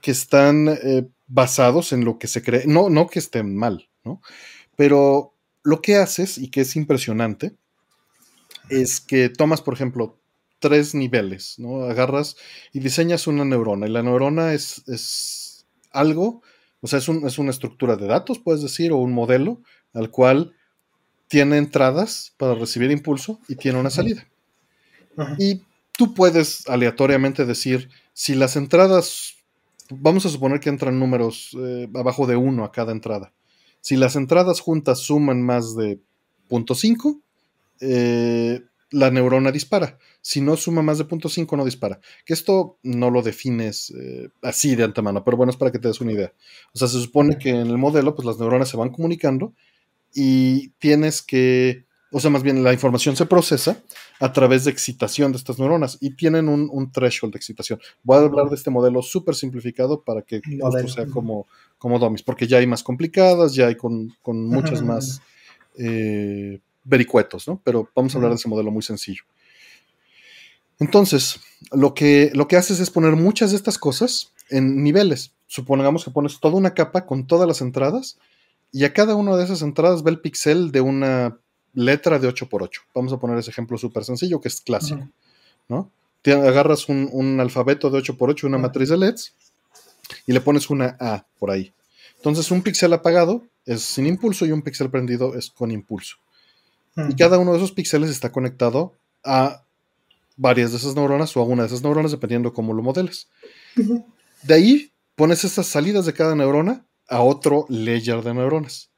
que 0.00 0.10
están 0.10 0.68
eh, 0.68 1.08
basados 1.26 1.92
en 1.92 2.04
lo 2.04 2.18
que 2.18 2.26
se 2.26 2.42
cree, 2.42 2.66
no, 2.66 2.88
no 2.88 3.08
que 3.08 3.18
estén 3.18 3.54
mal, 3.56 3.88
¿no? 4.04 4.20
Pero 4.76 5.34
lo 5.62 5.82
que 5.82 5.96
haces 5.96 6.38
y 6.38 6.48
que 6.48 6.62
es 6.62 6.76
impresionante 6.76 7.54
es 8.70 9.00
que 9.00 9.28
tomas, 9.28 9.60
por 9.60 9.74
ejemplo, 9.74 10.18
tres 10.58 10.94
niveles, 10.94 11.58
¿no? 11.58 11.84
Agarras 11.84 12.36
y 12.72 12.80
diseñas 12.80 13.26
una 13.26 13.44
neurona 13.44 13.86
y 13.86 13.90
la 13.90 14.02
neurona 14.02 14.54
es, 14.54 14.82
es 14.88 15.66
algo, 15.90 16.42
o 16.80 16.86
sea, 16.86 16.98
es, 16.98 17.08
es 17.08 17.38
una 17.38 17.50
estructura 17.50 17.96
de 17.96 18.06
datos, 18.06 18.38
puedes 18.38 18.62
decir, 18.62 18.92
o 18.92 18.96
un 18.96 19.12
modelo 19.12 19.62
al 19.94 20.10
cual 20.10 20.54
tiene 21.28 21.58
entradas 21.58 22.34
para 22.36 22.54
recibir 22.54 22.90
impulso 22.90 23.38
y 23.48 23.56
tiene 23.56 23.78
una 23.78 23.90
salida. 23.90 24.26
Y 25.38 25.62
tú 25.92 26.14
puedes 26.14 26.66
aleatoriamente 26.68 27.44
decir, 27.44 27.90
si 28.12 28.34
las 28.34 28.56
entradas, 28.56 29.36
vamos 29.90 30.24
a 30.26 30.28
suponer 30.28 30.60
que 30.60 30.68
entran 30.70 30.98
números 30.98 31.56
eh, 31.58 31.88
abajo 31.94 32.26
de 32.26 32.36
1 32.36 32.64
a 32.64 32.72
cada 32.72 32.92
entrada. 32.92 33.32
Si 33.80 33.96
las 33.96 34.16
entradas 34.16 34.60
juntas 34.60 35.00
suman 35.00 35.42
más 35.42 35.76
de 35.76 36.00
0.5, 36.48 37.20
eh, 37.80 38.62
la 38.90 39.10
neurona 39.10 39.52
dispara. 39.52 39.98
Si 40.20 40.40
no 40.40 40.56
suma 40.56 40.82
más 40.82 40.98
de 40.98 41.06
0.5, 41.06 41.56
no 41.56 41.64
dispara. 41.64 42.00
Que 42.24 42.32
esto 42.32 42.78
no 42.82 43.10
lo 43.10 43.22
defines 43.22 43.90
eh, 43.90 44.30
así 44.42 44.76
de 44.76 44.84
antemano, 44.84 45.24
pero 45.24 45.36
bueno, 45.36 45.50
es 45.50 45.56
para 45.56 45.70
que 45.70 45.78
te 45.78 45.88
des 45.88 46.00
una 46.00 46.12
idea. 46.12 46.32
O 46.72 46.78
sea, 46.78 46.88
se 46.88 47.00
supone 47.00 47.38
que 47.38 47.50
en 47.50 47.66
el 47.66 47.78
modelo, 47.78 48.14
pues 48.14 48.26
las 48.26 48.38
neuronas 48.38 48.68
se 48.68 48.76
van 48.76 48.90
comunicando 48.90 49.54
y 50.14 50.68
tienes 50.78 51.22
que, 51.22 51.84
o 52.10 52.20
sea, 52.20 52.30
más 52.30 52.42
bien 52.42 52.62
la 52.62 52.72
información 52.72 53.16
se 53.16 53.26
procesa 53.26 53.82
a 54.20 54.32
través 54.32 54.64
de 54.64 54.70
excitación 54.70 55.32
de 55.32 55.38
estas 55.38 55.58
neuronas 55.58 55.98
y 56.00 56.10
tienen 56.10 56.48
un, 56.48 56.92
threshold 56.92 57.32
de 57.34 57.38
excitación. 57.38 57.80
Voy 58.02 58.16
a 58.16 58.20
hablar 58.20 58.48
de 58.48 58.56
este 58.56 58.70
modelo 58.70 59.02
súper 59.02 59.34
simplificado 59.34 60.02
para 60.02 60.22
que 60.22 60.40
esto 60.44 60.88
sea 60.88 61.06
como, 61.06 61.46
como 61.78 61.98
DOMIS, 61.98 62.22
porque 62.22 62.46
ya 62.46 62.58
hay 62.58 62.66
más 62.66 62.82
complicadas, 62.82 63.54
ya 63.54 63.66
hay 63.66 63.76
con, 63.76 64.14
con 64.22 64.46
muchas 64.46 64.82
más 64.82 65.22
eh, 65.76 66.60
vericuetos, 66.84 67.46
¿no? 67.46 67.60
Pero 67.62 67.88
vamos 67.94 68.14
a 68.14 68.18
hablar 68.18 68.32
de 68.32 68.36
ese 68.36 68.48
modelo 68.48 68.70
muy 68.70 68.82
sencillo. 68.82 69.22
Entonces, 70.80 71.40
lo 71.72 71.92
que, 71.94 72.30
lo 72.34 72.48
que 72.48 72.56
haces 72.56 72.80
es 72.80 72.90
poner 72.90 73.16
muchas 73.16 73.50
de 73.50 73.56
estas 73.56 73.78
cosas 73.78 74.32
en 74.48 74.82
niveles. 74.82 75.32
Supongamos 75.46 76.04
que 76.04 76.10
pones 76.10 76.40
toda 76.40 76.56
una 76.56 76.74
capa 76.74 77.04
con 77.04 77.26
todas 77.26 77.48
las 77.48 77.60
entradas 77.60 78.18
y 78.72 78.84
a 78.84 78.92
cada 78.92 79.14
una 79.14 79.36
de 79.36 79.44
esas 79.44 79.62
entradas 79.62 80.02
ve 80.02 80.10
el 80.10 80.20
pixel 80.20 80.70
de 80.72 80.80
una 80.80 81.38
letra 81.74 82.18
de 82.18 82.28
8x8. 82.28 82.80
Vamos 82.94 83.12
a 83.12 83.18
poner 83.18 83.38
ese 83.38 83.50
ejemplo 83.50 83.78
súper 83.78 84.04
sencillo 84.04 84.40
que 84.40 84.48
es 84.48 84.60
clásico, 84.60 85.08
¿no? 85.68 85.90
agarras 86.26 86.88
un, 86.88 87.38
alfabeto 87.40 87.90
de 87.90 88.00
8x8, 88.00 88.44
una 88.44 88.58
matriz 88.58 88.88
de 88.90 88.96
LEDs, 88.96 89.34
y 90.26 90.32
le 90.32 90.40
pones 90.40 90.68
una 90.70 90.96
A 91.00 91.24
por 91.38 91.50
ahí. 91.50 91.72
Entonces 92.16 92.50
un 92.50 92.62
píxel 92.62 92.92
apagado 92.92 93.44
es 93.64 93.82
sin 93.82 94.06
impulso 94.06 94.44
y 94.44 94.52
un 94.52 94.62
píxel 94.62 94.90
prendido 94.90 95.34
es 95.34 95.50
con 95.50 95.70
impulso. 95.70 96.16
Y 97.08 97.14
cada 97.14 97.38
uno 97.38 97.52
de 97.52 97.58
esos 97.58 97.70
píxeles 97.70 98.10
está 98.10 98.32
conectado 98.32 98.92
a 99.22 99.62
varias 100.36 100.72
de 100.72 100.78
esas 100.78 100.96
neuronas 100.96 101.36
o 101.36 101.40
a 101.40 101.44
una 101.44 101.62
de 101.62 101.68
esas 101.68 101.82
neuronas, 101.82 102.10
dependiendo 102.10 102.52
cómo 102.52 102.72
lo 102.72 102.82
modeles. 102.82 103.28
De 104.42 104.54
ahí 104.54 104.90
pones 105.14 105.44
esas 105.44 105.66
salidas 105.66 106.06
de 106.06 106.12
cada 106.12 106.34
neurona 106.34 106.84
a 107.08 107.22
otro 107.22 107.66
layer 107.68 108.22
de 108.22 108.34
neuronas. 108.34 108.90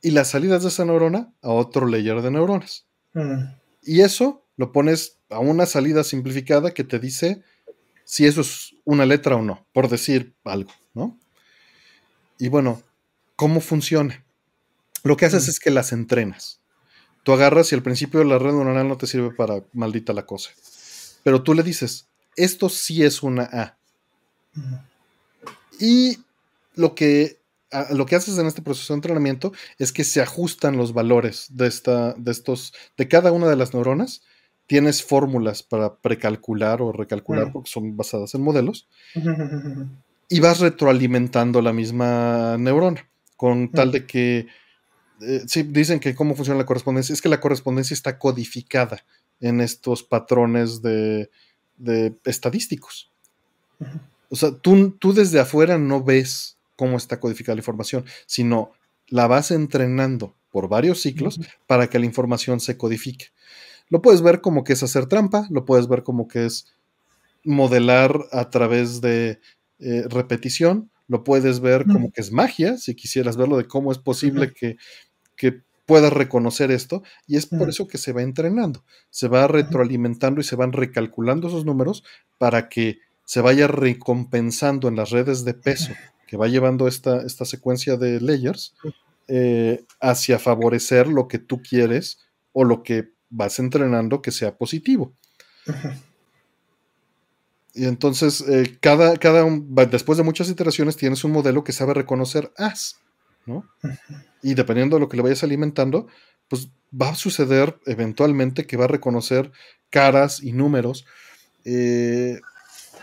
Y 0.00 0.12
las 0.12 0.30
salidas 0.30 0.62
de 0.62 0.68
esa 0.68 0.84
neurona 0.84 1.32
a 1.42 1.50
otro 1.50 1.86
layer 1.86 2.22
de 2.22 2.30
neuronas. 2.30 2.86
Mm. 3.14 3.44
Y 3.82 4.00
eso 4.00 4.44
lo 4.56 4.72
pones 4.72 5.18
a 5.30 5.38
una 5.38 5.66
salida 5.66 6.04
simplificada 6.04 6.72
que 6.72 6.84
te 6.84 6.98
dice 6.98 7.42
si 8.04 8.26
eso 8.26 8.40
es 8.40 8.74
una 8.84 9.04
letra 9.04 9.36
o 9.36 9.42
no, 9.42 9.66
por 9.72 9.88
decir 9.88 10.34
algo, 10.44 10.72
¿no? 10.94 11.18
Y 12.38 12.48
bueno, 12.48 12.82
¿cómo 13.36 13.60
funciona? 13.60 14.24
Lo 15.02 15.16
que 15.16 15.26
haces 15.26 15.48
es 15.48 15.60
que 15.60 15.70
las 15.70 15.92
entrenas. 15.92 16.60
Tú 17.22 17.32
agarras 17.32 17.70
y 17.70 17.74
al 17.74 17.82
principio 17.82 18.24
la 18.24 18.38
red 18.38 18.52
neuronal 18.52 18.88
no 18.88 18.96
te 18.96 19.06
sirve 19.06 19.30
para 19.30 19.62
maldita 19.74 20.12
la 20.12 20.24
cosa. 20.24 20.50
Pero 21.22 21.42
tú 21.42 21.52
le 21.52 21.62
dices, 21.62 22.06
esto 22.36 22.68
sí 22.68 23.04
es 23.04 23.22
una 23.22 23.42
A. 23.42 23.76
Y 25.78 26.18
lo 26.78 26.94
que, 26.94 27.42
lo 27.90 28.06
que 28.06 28.16
haces 28.16 28.38
en 28.38 28.46
este 28.46 28.62
proceso 28.62 28.92
de 28.92 28.98
entrenamiento 28.98 29.52
es 29.78 29.92
que 29.92 30.04
se 30.04 30.22
ajustan 30.22 30.76
los 30.76 30.92
valores 30.92 31.46
de, 31.50 31.66
esta, 31.66 32.14
de, 32.14 32.30
estos, 32.30 32.72
de 32.96 33.08
cada 33.08 33.32
una 33.32 33.48
de 33.48 33.56
las 33.56 33.74
neuronas. 33.74 34.22
Tienes 34.66 35.02
fórmulas 35.02 35.62
para 35.62 35.96
precalcular 35.96 36.80
o 36.80 36.92
recalcular 36.92 37.52
porque 37.52 37.70
son 37.70 37.96
basadas 37.96 38.34
en 38.34 38.42
modelos. 38.42 38.88
Y 40.28 40.40
vas 40.40 40.60
retroalimentando 40.60 41.60
la 41.62 41.72
misma 41.72 42.56
neurona 42.58 43.08
con 43.36 43.70
tal 43.72 43.92
de 43.92 44.04
que 44.04 44.46
eh, 45.20 45.42
sí, 45.46 45.62
dicen 45.62 46.00
que 46.00 46.14
cómo 46.14 46.36
funciona 46.36 46.58
la 46.58 46.66
correspondencia, 46.66 47.12
es 47.12 47.22
que 47.22 47.28
la 47.28 47.40
correspondencia 47.40 47.94
está 47.94 48.18
codificada 48.18 49.04
en 49.40 49.60
estos 49.60 50.02
patrones 50.02 50.82
de, 50.82 51.30
estadísticos. 52.24 53.10
O 54.28 54.36
sea, 54.36 54.50
tú, 54.50 54.90
tú, 54.90 55.12
desde 55.14 55.40
afuera 55.40 55.78
no 55.78 56.02
ves 56.02 56.57
cómo 56.78 56.96
está 56.96 57.18
codificada 57.18 57.56
la 57.56 57.60
información, 57.60 58.04
sino 58.26 58.70
la 59.08 59.26
vas 59.26 59.50
entrenando 59.50 60.36
por 60.50 60.68
varios 60.68 61.02
ciclos 61.02 61.40
para 61.66 61.88
que 61.90 61.98
la 61.98 62.06
información 62.06 62.60
se 62.60 62.76
codifique. 62.76 63.26
Lo 63.90 64.00
puedes 64.00 64.22
ver 64.22 64.40
como 64.40 64.64
que 64.64 64.74
es 64.74 64.82
hacer 64.82 65.06
trampa, 65.06 65.46
lo 65.50 65.64
puedes 65.64 65.88
ver 65.88 66.02
como 66.04 66.28
que 66.28 66.46
es 66.46 66.66
modelar 67.44 68.16
a 68.32 68.48
través 68.50 69.00
de 69.00 69.40
eh, 69.80 70.04
repetición, 70.08 70.90
lo 71.08 71.24
puedes 71.24 71.60
ver 71.60 71.84
como 71.86 72.12
que 72.12 72.20
es 72.20 72.30
magia, 72.30 72.76
si 72.76 72.94
quisieras 72.94 73.36
verlo 73.36 73.56
de 73.56 73.66
cómo 73.66 73.90
es 73.90 73.98
posible 73.98 74.52
que 74.52 74.76
que 75.38 75.62
pueda 75.86 76.10
reconocer 76.10 76.70
esto 76.70 77.02
y 77.26 77.36
es 77.36 77.46
por 77.46 77.70
eso 77.70 77.88
que 77.88 77.96
se 77.96 78.12
va 78.12 78.20
entrenando, 78.20 78.84
se 79.08 79.26
va 79.26 79.46
retroalimentando 79.46 80.42
y 80.42 80.44
se 80.44 80.54
van 80.54 80.72
recalculando 80.72 81.48
esos 81.48 81.64
números 81.64 82.04
para 82.36 82.68
que 82.68 82.98
se 83.24 83.40
vaya 83.40 83.68
recompensando 83.68 84.88
en 84.88 84.96
las 84.96 85.10
redes 85.10 85.46
de 85.46 85.54
peso 85.54 85.92
que 86.28 86.36
va 86.36 86.46
llevando 86.46 86.86
esta, 86.86 87.22
esta 87.22 87.44
secuencia 87.44 87.96
de 87.96 88.20
layers 88.20 88.74
eh, 89.26 89.84
hacia 90.00 90.38
favorecer 90.38 91.08
lo 91.08 91.26
que 91.26 91.38
tú 91.38 91.62
quieres 91.62 92.20
o 92.52 92.64
lo 92.64 92.82
que 92.82 93.08
vas 93.30 93.58
entrenando 93.58 94.22
que 94.22 94.30
sea 94.30 94.56
positivo. 94.56 95.14
Y 97.74 97.86
entonces, 97.86 98.42
eh, 98.42 98.76
cada, 98.80 99.16
cada 99.16 99.44
después 99.90 100.18
de 100.18 100.24
muchas 100.24 100.50
iteraciones, 100.50 100.96
tienes 100.96 101.24
un 101.24 101.32
modelo 101.32 101.64
que 101.64 101.72
sabe 101.72 101.94
reconocer 101.94 102.52
as. 102.56 103.00
Y 104.42 104.52
dependiendo 104.52 104.96
de 104.96 105.00
lo 105.00 105.08
que 105.08 105.16
le 105.16 105.22
vayas 105.22 105.42
alimentando, 105.42 106.08
pues 106.48 106.68
va 106.92 107.08
a 107.08 107.14
suceder 107.14 107.78
eventualmente 107.86 108.66
que 108.66 108.76
va 108.76 108.84
a 108.84 108.88
reconocer 108.88 109.50
caras 109.88 110.42
y 110.42 110.52
números. 110.52 111.06
Eh, 111.64 112.38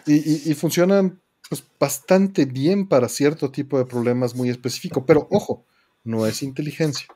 y, 0.06 0.54
funcionan 0.54 1.20
pues, 1.50 1.64
bastante 1.80 2.46
bien 2.46 2.88
para 2.88 3.10
cierto 3.10 3.52
tipo 3.52 3.78
de 3.78 3.86
problemas 3.86 4.36
muy 4.36 4.50
específicos. 4.50 5.04
Pero 5.06 5.28
ojo, 5.32 5.64
no 6.04 6.26
es 6.26 6.44
inteligencia. 6.44 7.08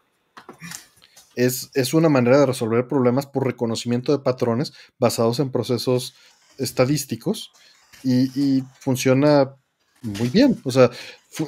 Es, 1.36 1.70
es, 1.74 1.94
una 1.94 2.10
manera 2.10 2.40
de 2.40 2.46
resolver 2.46 2.88
problemas 2.88 3.26
por 3.26 3.46
reconocimiento 3.46 4.12
de 4.12 4.24
patrones 4.24 4.74
basados 4.98 5.40
en 5.40 5.52
procesos 5.52 6.16
estadísticos 6.58 7.52
y, 8.04 8.24
y 8.40 8.64
funciona 8.80 9.56
muy 10.02 10.30
bien. 10.30 10.60
O 10.64 10.72
sea, 10.72 10.90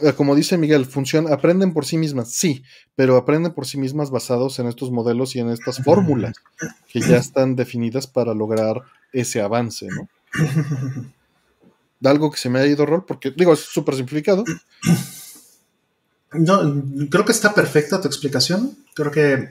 eh, 0.03 0.13
como 0.13 0.35
dice 0.35 0.57
Miguel, 0.57 0.85
funciona, 0.85 1.33
aprenden 1.33 1.73
por 1.73 1.85
sí 1.85 1.97
mismas, 1.97 2.31
sí, 2.31 2.63
pero 2.95 3.17
aprenden 3.17 3.53
por 3.53 3.65
sí 3.65 3.77
mismas 3.77 4.11
basados 4.11 4.59
en 4.59 4.67
estos 4.67 4.91
modelos 4.91 5.35
y 5.35 5.39
en 5.39 5.49
estas 5.49 5.83
fórmulas 5.83 6.35
que 6.91 7.01
ya 7.01 7.17
están 7.17 7.55
definidas 7.55 8.07
para 8.07 8.33
lograr 8.33 8.81
ese 9.11 9.41
avance, 9.41 9.87
¿no? 9.87 10.07
Algo 12.03 12.31
que 12.31 12.39
se 12.39 12.49
me 12.49 12.59
ha 12.59 12.65
ido 12.65 12.85
rol, 12.85 13.05
porque 13.05 13.31
digo, 13.31 13.53
es 13.53 13.59
súper 13.59 13.95
simplificado. 13.95 14.43
No, 16.33 16.83
creo 17.09 17.25
que 17.25 17.31
está 17.31 17.53
perfecta 17.53 18.01
tu 18.01 18.07
explicación. 18.07 18.77
Creo 18.95 19.11
que 19.11 19.49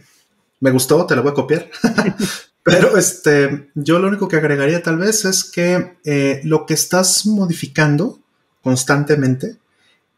me 0.61 0.71
gustó, 0.71 1.07
te 1.07 1.15
la 1.15 1.23
voy 1.23 1.33
a 1.33 1.35
copiar. 1.35 1.71
Pero 2.63 2.97
este, 2.97 3.71
yo 3.75 3.99
lo 3.99 4.09
único 4.09 4.29
que 4.29 4.37
agregaría 4.37 4.83
tal 4.83 4.99
vez 4.99 5.25
es 5.25 5.45
que 5.45 5.97
eh, 6.05 6.41
lo 6.45 6.67
que 6.67 6.75
estás 6.75 7.27
modificando 7.27 8.21
constantemente 8.63 9.57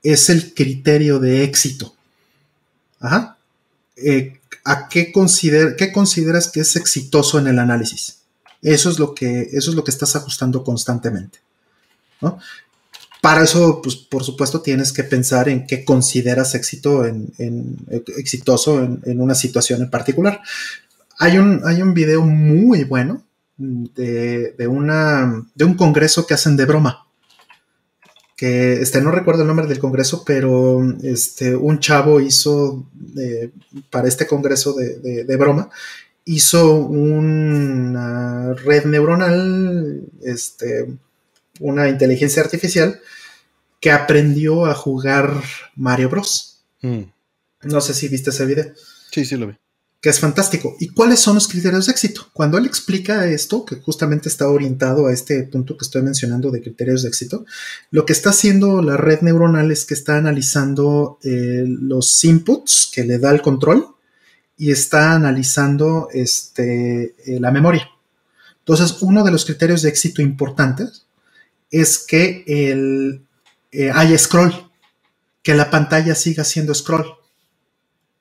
es 0.02 0.28
el 0.28 0.52
criterio 0.54 1.20
de 1.20 1.44
éxito. 1.44 1.94
Ajá. 3.00 3.38
Eh, 3.96 4.40
¿A 4.64 4.88
qué, 4.88 5.12
qué 5.12 5.92
consideras 5.92 6.50
que 6.50 6.60
es 6.60 6.76
exitoso 6.76 7.38
en 7.38 7.46
el 7.48 7.58
análisis? 7.58 8.18
Eso 8.60 8.90
es 8.90 8.98
lo 8.98 9.14
que, 9.14 9.48
eso 9.52 9.70
es 9.70 9.76
lo 9.76 9.84
que 9.84 9.90
estás 9.90 10.14
ajustando 10.14 10.62
constantemente. 10.62 11.38
Para 13.20 13.44
eso, 13.44 13.80
pues, 13.82 13.96
por 13.96 14.24
supuesto, 14.24 14.62
tienes 14.62 14.92
que 14.92 15.04
pensar 15.04 15.48
en 15.48 15.66
qué 15.66 15.84
consideras 15.84 16.54
éxito 16.54 17.04
en, 17.06 17.32
exitoso 18.16 18.82
en, 18.82 19.20
una 19.20 19.34
situación 19.34 19.82
en 19.82 19.90
particular. 19.90 20.40
Hay 21.18 21.38
un, 21.38 21.60
hay 21.64 21.82
un 21.82 21.94
video 21.94 22.22
muy 22.22 22.84
bueno 22.84 23.22
de, 23.56 24.66
una, 24.68 25.46
de 25.54 25.64
un 25.64 25.74
congreso 25.74 26.26
que 26.26 26.34
hacen 26.34 26.56
de 26.56 26.64
broma 26.64 27.06
que 28.42 28.72
este, 28.82 29.00
no 29.00 29.12
recuerdo 29.12 29.42
el 29.42 29.46
nombre 29.46 29.68
del 29.68 29.78
congreso, 29.78 30.24
pero 30.26 30.82
este, 31.04 31.54
un 31.54 31.78
chavo 31.78 32.18
hizo, 32.18 32.88
eh, 33.16 33.52
para 33.88 34.08
este 34.08 34.26
congreso 34.26 34.74
de, 34.74 35.36
broma, 35.36 35.70
hizo 36.24 36.74
una 36.74 38.52
red 38.54 38.86
neuronal, 38.86 40.02
este, 40.24 40.88
una 41.62 41.88
inteligencia 41.88 42.42
artificial, 42.42 43.00
que 43.80 43.90
aprendió 43.90 44.66
a 44.66 44.74
jugar 44.74 45.42
Mario 45.74 46.08
Bros. 46.08 46.62
Mm. 46.82 47.02
No 47.62 47.80
sé 47.80 47.94
si 47.94 48.08
viste 48.08 48.30
ese 48.30 48.46
video. 48.46 48.72
Sí, 49.10 49.24
sí 49.24 49.36
lo 49.36 49.48
vi 49.48 49.54
que 50.02 50.10
es 50.10 50.18
fantástico. 50.18 50.76
¿Y 50.80 50.88
cuáles 50.88 51.20
son 51.20 51.36
los 51.36 51.46
criterios 51.46 51.86
de 51.86 51.92
éxito? 51.92 52.26
Cuando 52.32 52.58
él 52.58 52.66
explica 52.66 53.24
esto, 53.28 53.64
que 53.64 53.76
justamente 53.76 54.28
está 54.28 54.48
orientado 54.48 55.06
a 55.06 55.12
este 55.12 55.44
punto 55.44 55.76
que 55.76 55.84
estoy 55.84 56.02
mencionando 56.02 56.50
de 56.50 56.60
criterios 56.60 57.02
de 57.02 57.08
éxito, 57.08 57.46
lo 57.92 58.04
que 58.04 58.12
está 58.12 58.30
haciendo 58.30 58.82
la 58.82 58.96
red 58.96 59.20
neuronal 59.20 59.70
es 59.70 59.84
que 59.84 59.94
está 59.94 60.16
analizando 60.16 61.20
eh, 61.22 61.64
los 61.66 62.24
inputs 62.24 62.90
que 62.92 63.04
le 63.04 63.20
da 63.20 63.30
el 63.30 63.42
control 63.42 63.94
y 64.56 64.72
está 64.72 65.12
analizando 65.12 66.08
este, 66.12 67.14
eh, 67.24 67.38
la 67.38 67.52
memoria. 67.52 67.88
Entonces, 68.58 69.02
uno 69.02 69.22
de 69.22 69.30
los 69.30 69.44
criterios 69.44 69.82
de 69.82 69.90
éxito 69.90 70.20
importantes 70.20 71.06
es 71.72 71.98
que 71.98 72.44
el, 72.46 73.26
eh, 73.72 74.18
scroll, 74.18 74.70
que 75.42 75.54
la 75.54 75.70
pantalla 75.70 76.14
siga 76.14 76.44
siendo 76.44 76.74
scroll. 76.74 77.06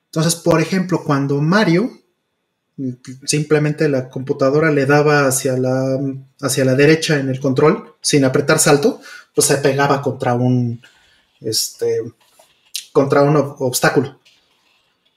Entonces, 0.06 0.36
por 0.36 0.60
ejemplo, 0.60 1.04
cuando 1.04 1.40
Mario 1.40 2.02
simplemente 3.26 3.88
la 3.90 4.10
computadora 4.10 4.72
le 4.72 4.86
daba 4.86 5.28
hacia 5.28 5.58
la, 5.58 6.00
hacia 6.42 6.66
la 6.66 6.74
derecha 6.74 7.20
en 7.20 7.30
el 7.30 7.40
control 7.40 7.96
sin 8.02 8.26
apretar 8.26 8.58
salto, 8.58 9.02
pues 9.36 9.48
se 9.48 9.58
pegaba 9.58 10.02
contra 10.02 10.34
un, 10.34 10.82
este, 11.42 12.02
contra 12.92 13.22
un 13.22 13.36
obstáculo. 13.36 14.20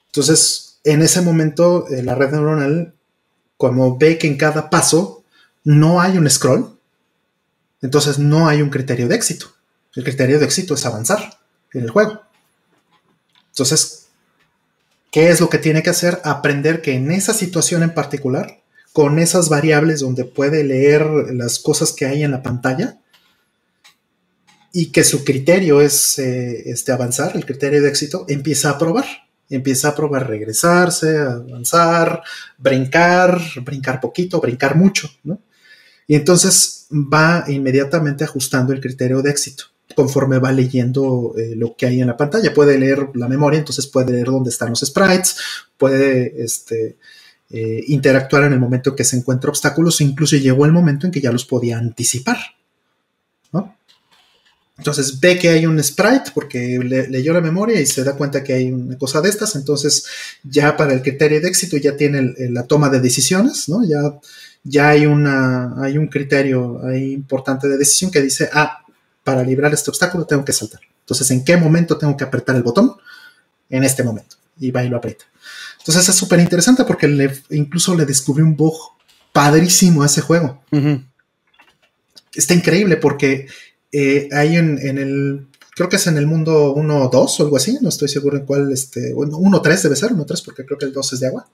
Entonces, 0.07 0.79
en 0.83 1.01
ese 1.01 1.21
momento, 1.21 1.87
eh, 1.89 2.03
la 2.03 2.15
red 2.15 2.31
neuronal, 2.31 2.93
como 3.57 3.97
ve 3.97 4.17
que 4.17 4.27
en 4.27 4.37
cada 4.37 4.69
paso 4.69 5.23
no 5.63 5.99
hay 6.01 6.17
un 6.17 6.29
scroll, 6.29 6.74
entonces 7.81 8.19
no 8.19 8.47
hay 8.47 8.61
un 8.61 8.69
criterio 8.69 9.07
de 9.07 9.15
éxito. 9.15 9.47
El 9.95 10.03
criterio 10.03 10.39
de 10.39 10.45
éxito 10.45 10.73
es 10.73 10.85
avanzar 10.85 11.39
en 11.73 11.83
el 11.83 11.89
juego. 11.89 12.21
Entonces, 13.49 14.05
¿Qué 15.15 15.29
es 15.29 15.39
lo 15.39 15.49
que 15.49 15.59
tiene 15.59 15.81
que 15.81 15.91
hacer? 15.91 16.19
Aprender 16.25 16.81
que 16.81 16.91
en 16.91 17.09
esa 17.09 17.33
situación 17.33 17.83
en 17.83 17.93
particular, 17.93 18.59
con 18.91 19.17
esas 19.17 19.47
variables 19.47 20.01
donde 20.01 20.25
puede 20.25 20.65
leer 20.65 21.05
las 21.31 21.57
cosas 21.57 21.93
que 21.93 22.05
hay 22.05 22.23
en 22.23 22.31
la 22.31 22.43
pantalla, 22.43 22.97
y 24.73 24.87
que 24.87 25.05
su 25.05 25.23
criterio 25.23 25.79
es 25.79 26.19
eh, 26.19 26.69
este, 26.69 26.91
avanzar, 26.91 27.31
el 27.37 27.45
criterio 27.45 27.81
de 27.81 27.87
éxito, 27.87 28.25
empieza 28.27 28.71
a 28.71 28.77
probar. 28.77 29.05
Empieza 29.49 29.87
a 29.87 29.95
probar 29.95 30.27
regresarse, 30.27 31.17
avanzar, 31.17 32.21
brincar, 32.57 33.39
brincar 33.61 34.01
poquito, 34.01 34.41
brincar 34.41 34.75
mucho, 34.75 35.09
¿no? 35.23 35.39
Y 36.07 36.15
entonces 36.15 36.87
va 36.91 37.45
inmediatamente 37.47 38.23
ajustando 38.23 38.73
el 38.73 38.81
criterio 38.81 39.21
de 39.21 39.31
éxito 39.31 39.65
conforme 39.95 40.39
va 40.39 40.51
leyendo 40.51 41.33
eh, 41.37 41.53
lo 41.55 41.75
que 41.75 41.85
hay 41.85 42.01
en 42.01 42.07
la 42.07 42.17
pantalla. 42.17 42.53
Puede 42.53 42.77
leer 42.77 43.09
la 43.13 43.27
memoria, 43.27 43.59
entonces 43.59 43.87
puede 43.87 44.11
leer 44.11 44.27
dónde 44.27 44.49
están 44.49 44.69
los 44.69 44.81
sprites, 44.81 45.37
puede 45.77 46.43
este, 46.43 46.97
eh, 47.49 47.83
interactuar 47.87 48.43
en 48.43 48.53
el 48.53 48.59
momento 48.59 48.89
en 48.89 48.95
que 48.95 49.03
se 49.03 49.15
encuentra 49.15 49.49
obstáculos, 49.49 50.01
incluso 50.01 50.35
llegó 50.35 50.65
el 50.65 50.71
momento 50.71 51.05
en 51.05 51.11
que 51.11 51.21
ya 51.21 51.31
los 51.31 51.45
podía 51.45 51.77
anticipar. 51.77 52.37
Entonces 54.77 55.21
ve 55.21 55.39
que 55.39 55.47
hay 55.47 55.65
un 55.65 55.81
sprite 55.81 56.31
porque 56.33 56.77
leyó 57.09 57.31
la 57.31 57.39
memoria 57.39 57.79
y 57.79 57.85
se 57.85 58.03
da 58.03 58.17
cuenta 58.17 58.43
que 58.43 58.51
hay 58.53 58.71
una 58.73 58.97
cosa 58.97 59.21
de 59.21 59.29
estas. 59.29 59.55
Entonces 59.55 60.05
ya 60.43 60.75
para 60.75 60.93
el 60.93 61.01
criterio 61.01 61.39
de 61.39 61.47
éxito 61.47 61.77
ya 61.77 61.95
tiene 61.95 62.33
la 62.49 62.63
toma 62.63 62.89
de 62.89 62.99
decisiones, 62.99 63.69
¿no? 63.69 63.85
Ya, 63.87 64.19
ya 64.65 64.89
hay, 64.89 65.05
una, 65.05 65.81
hay 65.81 65.97
un 65.97 66.07
criterio 66.07 66.81
importante 66.93 67.67
de 67.67 67.77
decisión 67.77 68.09
que 68.09 68.21
dice, 68.21 68.49
ah, 68.51 68.83
para 69.23 69.43
librar 69.43 69.73
este 69.73 69.91
obstáculo 69.91 70.25
tengo 70.25 70.43
que 70.43 70.53
saltar. 70.53 70.81
Entonces, 71.01 71.29
¿en 71.31 71.45
qué 71.45 71.55
momento 71.55 71.97
tengo 71.97 72.17
que 72.17 72.23
apretar 72.23 72.55
el 72.55 72.63
botón? 72.63 72.95
En 73.69 73.83
este 73.83 74.03
momento. 74.03 74.37
Y 74.59 74.71
va 74.71 74.83
y 74.83 74.89
lo 74.89 74.97
aprieta. 74.97 75.25
Entonces 75.79 76.09
es 76.09 76.15
súper 76.15 76.39
interesante 76.39 76.83
porque 76.83 77.07
le, 77.07 77.31
incluso 77.51 77.95
le 77.95 78.05
descubrí 78.05 78.41
un 78.41 78.57
bug 78.57 78.75
padrísimo 79.31 80.01
a 80.01 80.07
ese 80.07 80.21
juego. 80.21 80.63
Está 82.33 82.55
increíble 82.55 82.97
porque 82.97 83.47
eh, 83.91 84.27
hay 84.31 84.57
en, 84.57 84.79
el, 84.97 85.45
creo 85.75 85.87
que 85.87 85.97
es 85.97 86.07
en 86.07 86.17
el 86.17 86.25
mundo 86.25 86.73
1 86.73 87.01
o 87.03 87.09
2 87.09 87.39
o 87.39 87.43
algo 87.43 87.57
así, 87.57 87.77
no 87.81 87.89
estoy 87.89 88.07
seguro 88.07 88.35
en 88.37 88.45
cuál, 88.45 88.71
este, 88.71 89.13
1 89.13 89.61
3 89.61 89.83
debe 89.83 89.95
ser, 89.95 90.11
1 90.11 90.25
3 90.25 90.41
porque 90.41 90.65
creo 90.65 90.79
que 90.79 90.85
el 90.85 90.93
2 90.93 91.13
es 91.13 91.19
de 91.19 91.27
agua. 91.27 91.47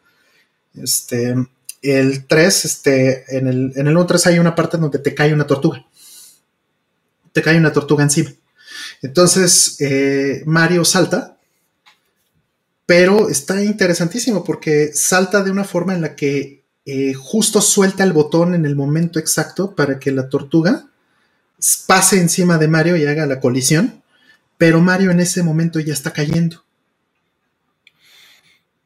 Este, 0.82 1.36
el 1.82 2.28
3, 2.28 2.66
este, 2.66 3.38
en 3.38 3.48
el, 3.48 3.74
en 3.76 3.88
el 3.88 3.98
1 3.98 4.06
3 4.06 4.28
hay 4.28 4.40
una 4.40 4.56
parte 4.56 4.78
donde 4.78 5.00
te 5.00 5.16
cae 5.16 5.34
una 5.34 5.48
tortuga. 5.48 5.86
Te 7.32 7.42
cae 7.42 7.58
una 7.58 7.74
tortuga 7.74 8.04
encima. 8.04 8.32
Entonces, 9.02 9.78
eh, 9.80 10.44
Mario 10.46 10.86
salta, 10.86 11.38
pero 12.86 13.30
está 13.30 13.64
interesantísimo 13.64 14.44
porque 14.44 14.92
salta 14.94 15.44
de 15.44 15.52
una 15.52 15.64
forma 15.64 15.94
en 15.94 16.02
la 16.02 16.16
que 16.16 16.64
eh, 16.86 17.14
justo 17.14 17.62
suelta 17.62 18.04
el 18.04 18.14
botón 18.14 18.54
en 18.54 18.66
el 18.66 18.76
momento 18.76 19.18
exacto 19.18 19.76
para 19.76 20.00
que 20.00 20.12
la 20.12 20.30
tortuga 20.30 20.88
pase 21.88 22.20
encima 22.20 22.58
de 22.58 22.68
Mario 22.68 22.98
y 22.98 23.06
haga 23.06 23.26
la 23.26 23.40
colisión, 23.40 24.04
pero 24.58 24.82
Mario 24.82 25.12
en 25.12 25.20
ese 25.20 25.44
momento 25.44 25.80
ya 25.80 25.94
está 25.94 26.12
cayendo. 26.12 26.64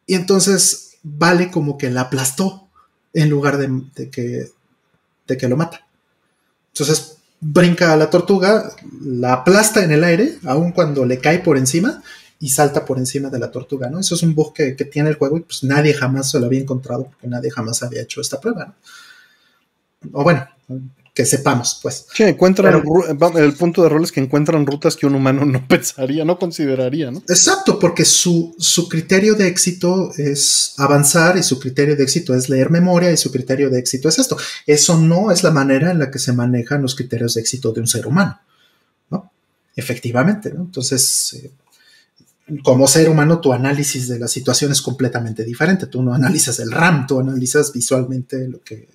Y 0.06 0.16
entonces 0.16 0.98
vale 1.04 1.52
como 1.52 1.78
que 1.78 1.90
la 1.90 2.02
aplastó 2.02 2.65
en 3.16 3.30
lugar 3.30 3.58
de, 3.58 4.10
que, 4.12 4.50
de 5.26 5.38
que 5.38 5.48
lo 5.48 5.58
mata. 5.58 5.88
Entonces 6.74 7.18
brinca 7.40 7.94
a 7.94 7.98
la 7.98 8.10
tortuga, 8.10 8.72
la 9.02 9.34
aplasta 9.34 9.84
en 9.84 9.92
el 9.92 10.04
aire, 10.04 10.38
aun 10.46 10.72
cuando 10.72 11.06
le 11.06 11.20
cae 11.20 11.40
por 11.40 11.58
encima, 11.58 12.04
y 12.40 12.50
salta 12.50 12.86
por 12.86 12.98
encima 12.98 13.30
de 13.30 13.40
la 13.40 13.50
tortuga, 13.50 13.90
¿no? 13.90 14.00
Eso 14.00 14.16
es 14.16 14.24
un 14.24 14.36
bug 14.36 14.54
que, 14.54 14.74
tiene 14.74 15.10
el 15.10 15.16
juego 15.16 15.38
y 15.38 15.42
pues 15.42 15.64
nadie 15.64 15.94
jamás 15.94 16.30
se 16.30 16.40
lo 16.40 16.48
había 16.48 16.60
encontrado 16.60 17.06
porque 17.06 17.28
nadie 17.28 17.50
jamás 17.50 17.82
había 17.82 18.02
hecho 18.02 18.20
esta 18.20 18.42
prueba. 18.42 18.76
O 20.12 20.24
bueno, 20.24 20.48
que 21.16 21.26
sepamos, 21.26 21.80
pues. 21.82 22.06
Sí, 22.14 22.24
encuentran 22.24 22.84
el 23.38 23.54
punto 23.54 23.82
de 23.82 23.88
rol 23.88 24.04
es 24.04 24.12
que 24.12 24.20
encuentran 24.20 24.66
rutas 24.66 24.98
que 24.98 25.06
un 25.06 25.16
humano 25.16 25.46
no 25.46 25.66
pensaría, 25.68 26.26
no 26.26 26.38
consideraría, 26.38 27.10
¿no? 27.10 27.20
Exacto, 27.20 27.80
porque 27.80 28.04
su, 28.04 28.54
su, 28.60 28.90
criterio 28.90 29.34
de 29.36 29.48
éxito 29.48 30.12
es 30.18 30.74
avanzar 30.78 31.38
y 31.38 31.44
su 31.44 31.58
criterio 31.58 31.96
de 31.96 32.04
éxito 32.04 32.36
es 32.36 32.50
leer 32.50 32.70
memoria 32.70 33.14
y 33.14 33.18
su 33.18 33.32
criterio 33.32 33.70
de 33.70 33.80
éxito 33.80 34.10
es 34.10 34.20
esto. 34.20 34.36
Eso 34.68 35.00
no 35.00 35.32
es 35.32 35.42
la 35.42 35.52
manera 35.52 35.90
en 35.90 36.00
la 36.00 36.12
que 36.12 36.20
se 36.20 36.34
manejan 36.34 36.82
los 36.82 36.96
criterios 36.96 37.36
de 37.36 37.42
éxito 37.42 37.72
de 37.72 37.80
un 37.80 37.88
ser 37.88 38.08
humano, 38.08 38.38
¿no? 39.10 39.32
Efectivamente, 39.74 40.52
¿no? 40.54 40.64
Entonces, 40.64 41.34
eh, 41.42 41.52
como 42.62 42.88
ser 42.88 43.10
humano, 43.10 43.40
tu 43.40 43.54
análisis 43.54 44.10
de 44.10 44.20
la 44.20 44.28
situación 44.28 44.74
es 44.74 44.82
completamente 44.82 45.46
diferente. 45.46 45.88
Tú 45.88 46.04
no 46.04 46.14
analizas 46.14 46.60
el 46.60 46.72
RAM, 46.72 47.08
tú 47.08 47.22
analizas 47.22 47.72
visualmente 47.72 48.50
lo 48.50 48.62
que, 48.62 48.95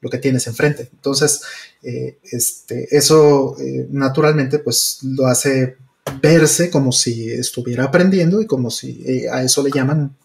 lo 0.00 0.10
que 0.10 0.18
tienes 0.18 0.46
enfrente. 0.46 0.88
Entonces, 0.92 1.42
eh, 1.82 2.18
este, 2.24 2.96
eso 2.96 3.56
eh, 3.58 3.86
naturalmente 3.90 4.58
pues 4.58 4.98
lo 5.02 5.26
hace 5.26 5.76
verse 6.20 6.70
como 6.70 6.92
si 6.92 7.30
estuviera 7.30 7.84
aprendiendo 7.84 8.40
y 8.40 8.46
como 8.46 8.70
si 8.70 9.02
eh, 9.06 9.28
a 9.30 9.42
eso 9.42 9.62
le 9.62 9.70
llaman, 9.70 10.16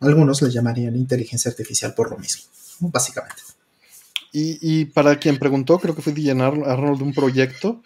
algunos 0.00 0.42
le 0.42 0.50
llamarían 0.50 0.96
inteligencia 0.96 1.50
artificial 1.50 1.94
por 1.94 2.10
lo 2.10 2.18
mismo, 2.18 2.44
básicamente. 2.80 3.42
Y, 4.32 4.58
y, 4.60 4.84
para 4.86 5.18
quien 5.18 5.38
preguntó, 5.38 5.78
creo 5.78 5.94
que 5.94 6.00
fue 6.00 6.14
llenar 6.14 6.54
Arnold 6.64 7.02
un 7.02 7.12
proyecto. 7.12 7.82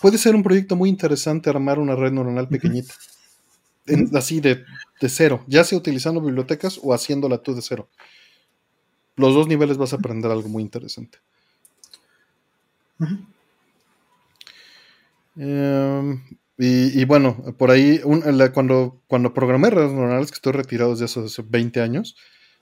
Puede 0.00 0.18
ser 0.18 0.36
un 0.36 0.44
proyecto 0.44 0.76
muy 0.76 0.88
interesante 0.88 1.50
armar 1.50 1.80
una 1.80 1.96
red 1.96 2.12
neuronal 2.12 2.48
pequeñita 2.48 2.94
así 4.14 4.40
de, 4.40 4.64
cero, 5.08 5.44
ya 5.46 5.64
sea 5.64 5.78
utilizando 5.78 6.20
bibliotecas 6.20 6.78
o 6.82 6.92
haciéndola 6.92 7.38
tú 7.38 7.54
de 7.54 7.62
cero. 7.62 7.88
Los 9.16 9.34
dos 9.34 9.46
niveles 9.48 9.76
vas 9.76 9.92
a 9.92 9.96
aprender 9.96 10.30
algo 10.30 10.48
muy 10.48 10.62
interesante. 10.62 11.18
Em, 15.36 16.22
y, 16.58 17.04
bueno, 17.04 17.36
por 17.56 17.70
ahí, 17.70 18.00
cuando, 18.52 19.00
cuando 19.06 19.32
programé 19.32 19.70
redes 19.70 19.92
neuronales, 19.92 20.30
que 20.30 20.36
estoy 20.36 20.52
retirado 20.52 20.94
desde 20.94 21.20
hace 21.20 21.42
20 21.42 21.80
años, 21.80 22.16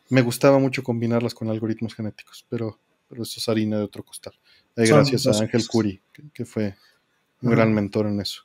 me 0.08 0.22
gustaba 0.22 0.58
mucho 0.58 0.82
combinarlas 0.82 1.34
con 1.34 1.50
algoritmos 1.50 1.94
genéticos, 1.94 2.46
pero, 2.48 2.78
pero 3.08 3.22
eso 3.22 3.34
es 3.38 3.48
harina 3.48 3.78
de 3.78 3.84
otro 3.84 4.04
costal. 4.04 4.34
gracias 4.76 5.26
a 5.26 5.42
Ángel 5.42 5.66
Curi, 5.66 6.00
que, 6.32 6.44
fue 6.44 6.76
un 7.42 7.50
gran 7.50 7.74
mentor 7.74 8.06
en 8.06 8.20
eso. 8.20 8.42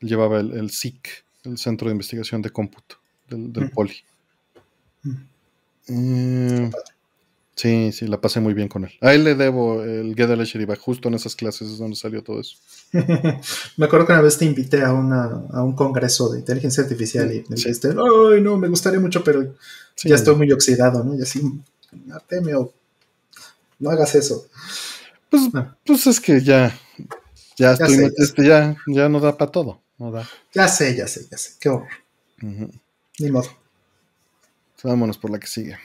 Él 0.00 0.08
llevaba 0.08 0.40
el, 0.40 0.52
el 0.52 0.70
SIC, 0.70 1.24
el 1.44 1.58
Centro 1.58 1.88
de 1.88 1.92
Investigación 1.92 2.42
de 2.42 2.50
Cómputo 2.50 2.96
del, 3.28 3.70
Poli. 3.70 3.96
Eh, 5.88 6.70
sí, 7.54 7.92
sí, 7.92 8.06
la 8.06 8.20
pasé 8.20 8.40
muy 8.40 8.54
bien 8.54 8.68
con 8.68 8.84
él. 8.84 8.92
A 9.00 9.14
él 9.14 9.24
le 9.24 9.34
debo 9.34 9.82
el 9.82 10.14
Gedele 10.14 10.44
Sheriba, 10.44 10.76
justo 10.76 11.08
en 11.08 11.14
esas 11.14 11.36
clases 11.36 11.70
es 11.70 11.78
donde 11.78 11.96
salió 11.96 12.22
todo 12.22 12.40
eso. 12.40 12.56
me 13.76 13.86
acuerdo 13.86 14.06
que 14.06 14.12
una 14.12 14.22
vez 14.22 14.38
te 14.38 14.44
invité 14.44 14.82
a, 14.82 14.92
un 14.92 15.74
congreso 15.74 16.30
de 16.30 16.40
inteligencia 16.40 16.82
artificial 16.82 17.32
y 17.32 17.44
me 17.48 17.56
dijiste, 17.56 17.88
ay, 17.88 18.40
no, 18.40 18.56
me 18.56 18.68
gustaría 18.68 19.00
mucho, 19.00 19.24
pero 19.24 19.54
ya 20.04 20.14
estoy 20.14 20.36
muy 20.36 20.50
oxidado, 20.52 21.02
¿no? 21.02 21.14
Y 21.16 21.22
así, 21.22 21.40
Artemio, 22.12 22.72
no 23.78 23.90
hagas 23.90 24.14
eso. 24.14 24.46
Pues, 25.30 25.42
pues 25.84 26.06
es 26.06 26.20
que 26.20 26.40
ya, 26.40 26.76
ya, 27.56 27.72
estoy, 27.72 28.12
este, 28.16 28.46
ya, 28.46 28.76
ya 28.86 29.08
no 29.08 29.20
da 29.20 29.36
para 29.36 29.50
todo. 29.50 29.80
Ya 30.52 30.68
sé, 30.68 30.94
ya 30.96 31.06
sé, 31.06 31.26
ya 31.30 31.38
sé. 31.38 31.52
Qué 31.60 31.68
horror. 31.68 31.88
Ni 33.18 33.30
modo. 33.30 33.48
Vámonos 34.82 35.16
por 35.16 35.30
la 35.30 35.38
que 35.38 35.46
sigue. 35.46 35.78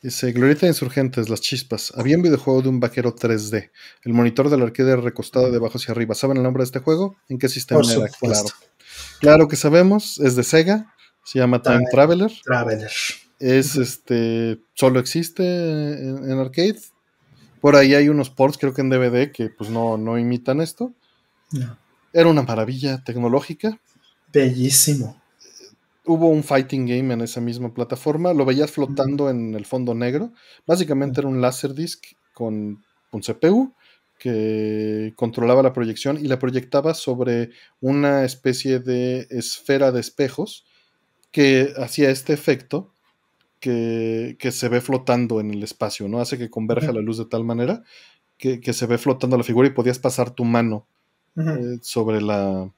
Dice, 0.00 0.30
Glorieta 0.30 0.60
de 0.60 0.68
Insurgentes, 0.68 1.28
Las 1.28 1.40
Chispas. 1.40 1.92
Había 1.96 2.16
un 2.16 2.22
videojuego 2.22 2.62
de 2.62 2.68
un 2.68 2.78
vaquero 2.78 3.16
3D. 3.16 3.70
El 4.04 4.12
monitor 4.12 4.48
del 4.48 4.62
arcade 4.62 4.94
recostado 4.96 5.50
de 5.50 5.56
abajo 5.56 5.78
hacia 5.78 5.90
arriba. 5.90 6.14
¿Saben 6.14 6.36
el 6.36 6.44
nombre 6.44 6.60
de 6.60 6.66
este 6.66 6.78
juego? 6.78 7.16
¿En 7.28 7.38
qué 7.38 7.48
sistema 7.48 7.80
era? 7.90 8.08
Claro. 8.08 8.48
Claro 9.20 9.48
que 9.48 9.56
sabemos. 9.56 10.20
Es 10.20 10.36
de 10.36 10.44
Sega. 10.44 10.94
Se 11.24 11.40
llama 11.40 11.62
Time, 11.62 11.84
Traveler. 11.90 12.30
Traveler. 12.44 12.92
Es 13.40 13.74
este. 13.74 14.60
Solo 14.74 15.00
existe 15.00 15.42
en, 15.42 16.38
arcade. 16.38 16.78
Por 17.60 17.74
ahí 17.74 17.94
hay 17.94 18.08
unos 18.08 18.30
ports, 18.30 18.56
creo 18.56 18.72
que 18.72 18.82
en 18.82 18.90
DVD, 18.90 19.32
que 19.32 19.50
pues 19.50 19.68
no, 19.68 19.98
no 19.98 20.16
imitan 20.16 20.60
esto. 20.60 20.94
No. 21.50 21.76
Era 22.12 22.28
una 22.28 22.42
maravilla 22.42 23.02
tecnológica. 23.02 23.80
Bellísimo. 24.32 25.20
Hubo 26.08 26.28
un 26.28 26.42
fighting 26.42 26.86
game 26.86 27.12
en 27.12 27.20
esa 27.20 27.40
misma 27.42 27.74
plataforma. 27.74 28.32
Lo 28.32 28.46
veías 28.46 28.70
flotando 28.70 29.28
en 29.28 29.54
el 29.54 29.66
fondo 29.66 29.94
negro. 29.94 30.32
Básicamente 30.66 31.20
era 31.20 31.28
un 31.28 31.42
Laserdisc 31.42 32.02
con 32.32 32.82
un 33.12 33.20
CPU 33.20 33.74
que 34.18 35.12
controlaba 35.16 35.62
la 35.62 35.74
proyección 35.74 36.16
y 36.16 36.26
la 36.28 36.38
proyectaba 36.38 36.94
sobre 36.94 37.50
una 37.80 38.24
especie 38.24 38.80
de 38.80 39.26
esfera 39.28 39.92
de 39.92 40.00
espejos 40.00 40.64
que 41.30 41.74
hacía 41.76 42.08
este 42.08 42.32
efecto 42.32 42.94
que, 43.60 44.36
se 44.50 44.68
ve 44.68 44.80
flotando 44.80 45.40
en 45.40 45.50
el 45.50 45.62
espacio, 45.62 46.08
¿no? 46.08 46.20
Hace 46.20 46.38
que 46.38 46.48
converja 46.48 46.90
la 46.90 47.02
luz 47.02 47.18
de 47.18 47.26
tal 47.26 47.44
manera 47.44 47.82
que, 48.38 48.60
que, 48.60 48.72
se 48.72 48.86
ve 48.86 48.96
flotando 48.96 49.36
la 49.36 49.44
figura 49.44 49.68
y 49.68 49.72
podías 49.72 49.98
pasar 49.98 50.30
tu 50.30 50.44
mano 50.44 50.86
eh, 51.36 51.78
sobre 51.82 52.22
la 52.22 52.72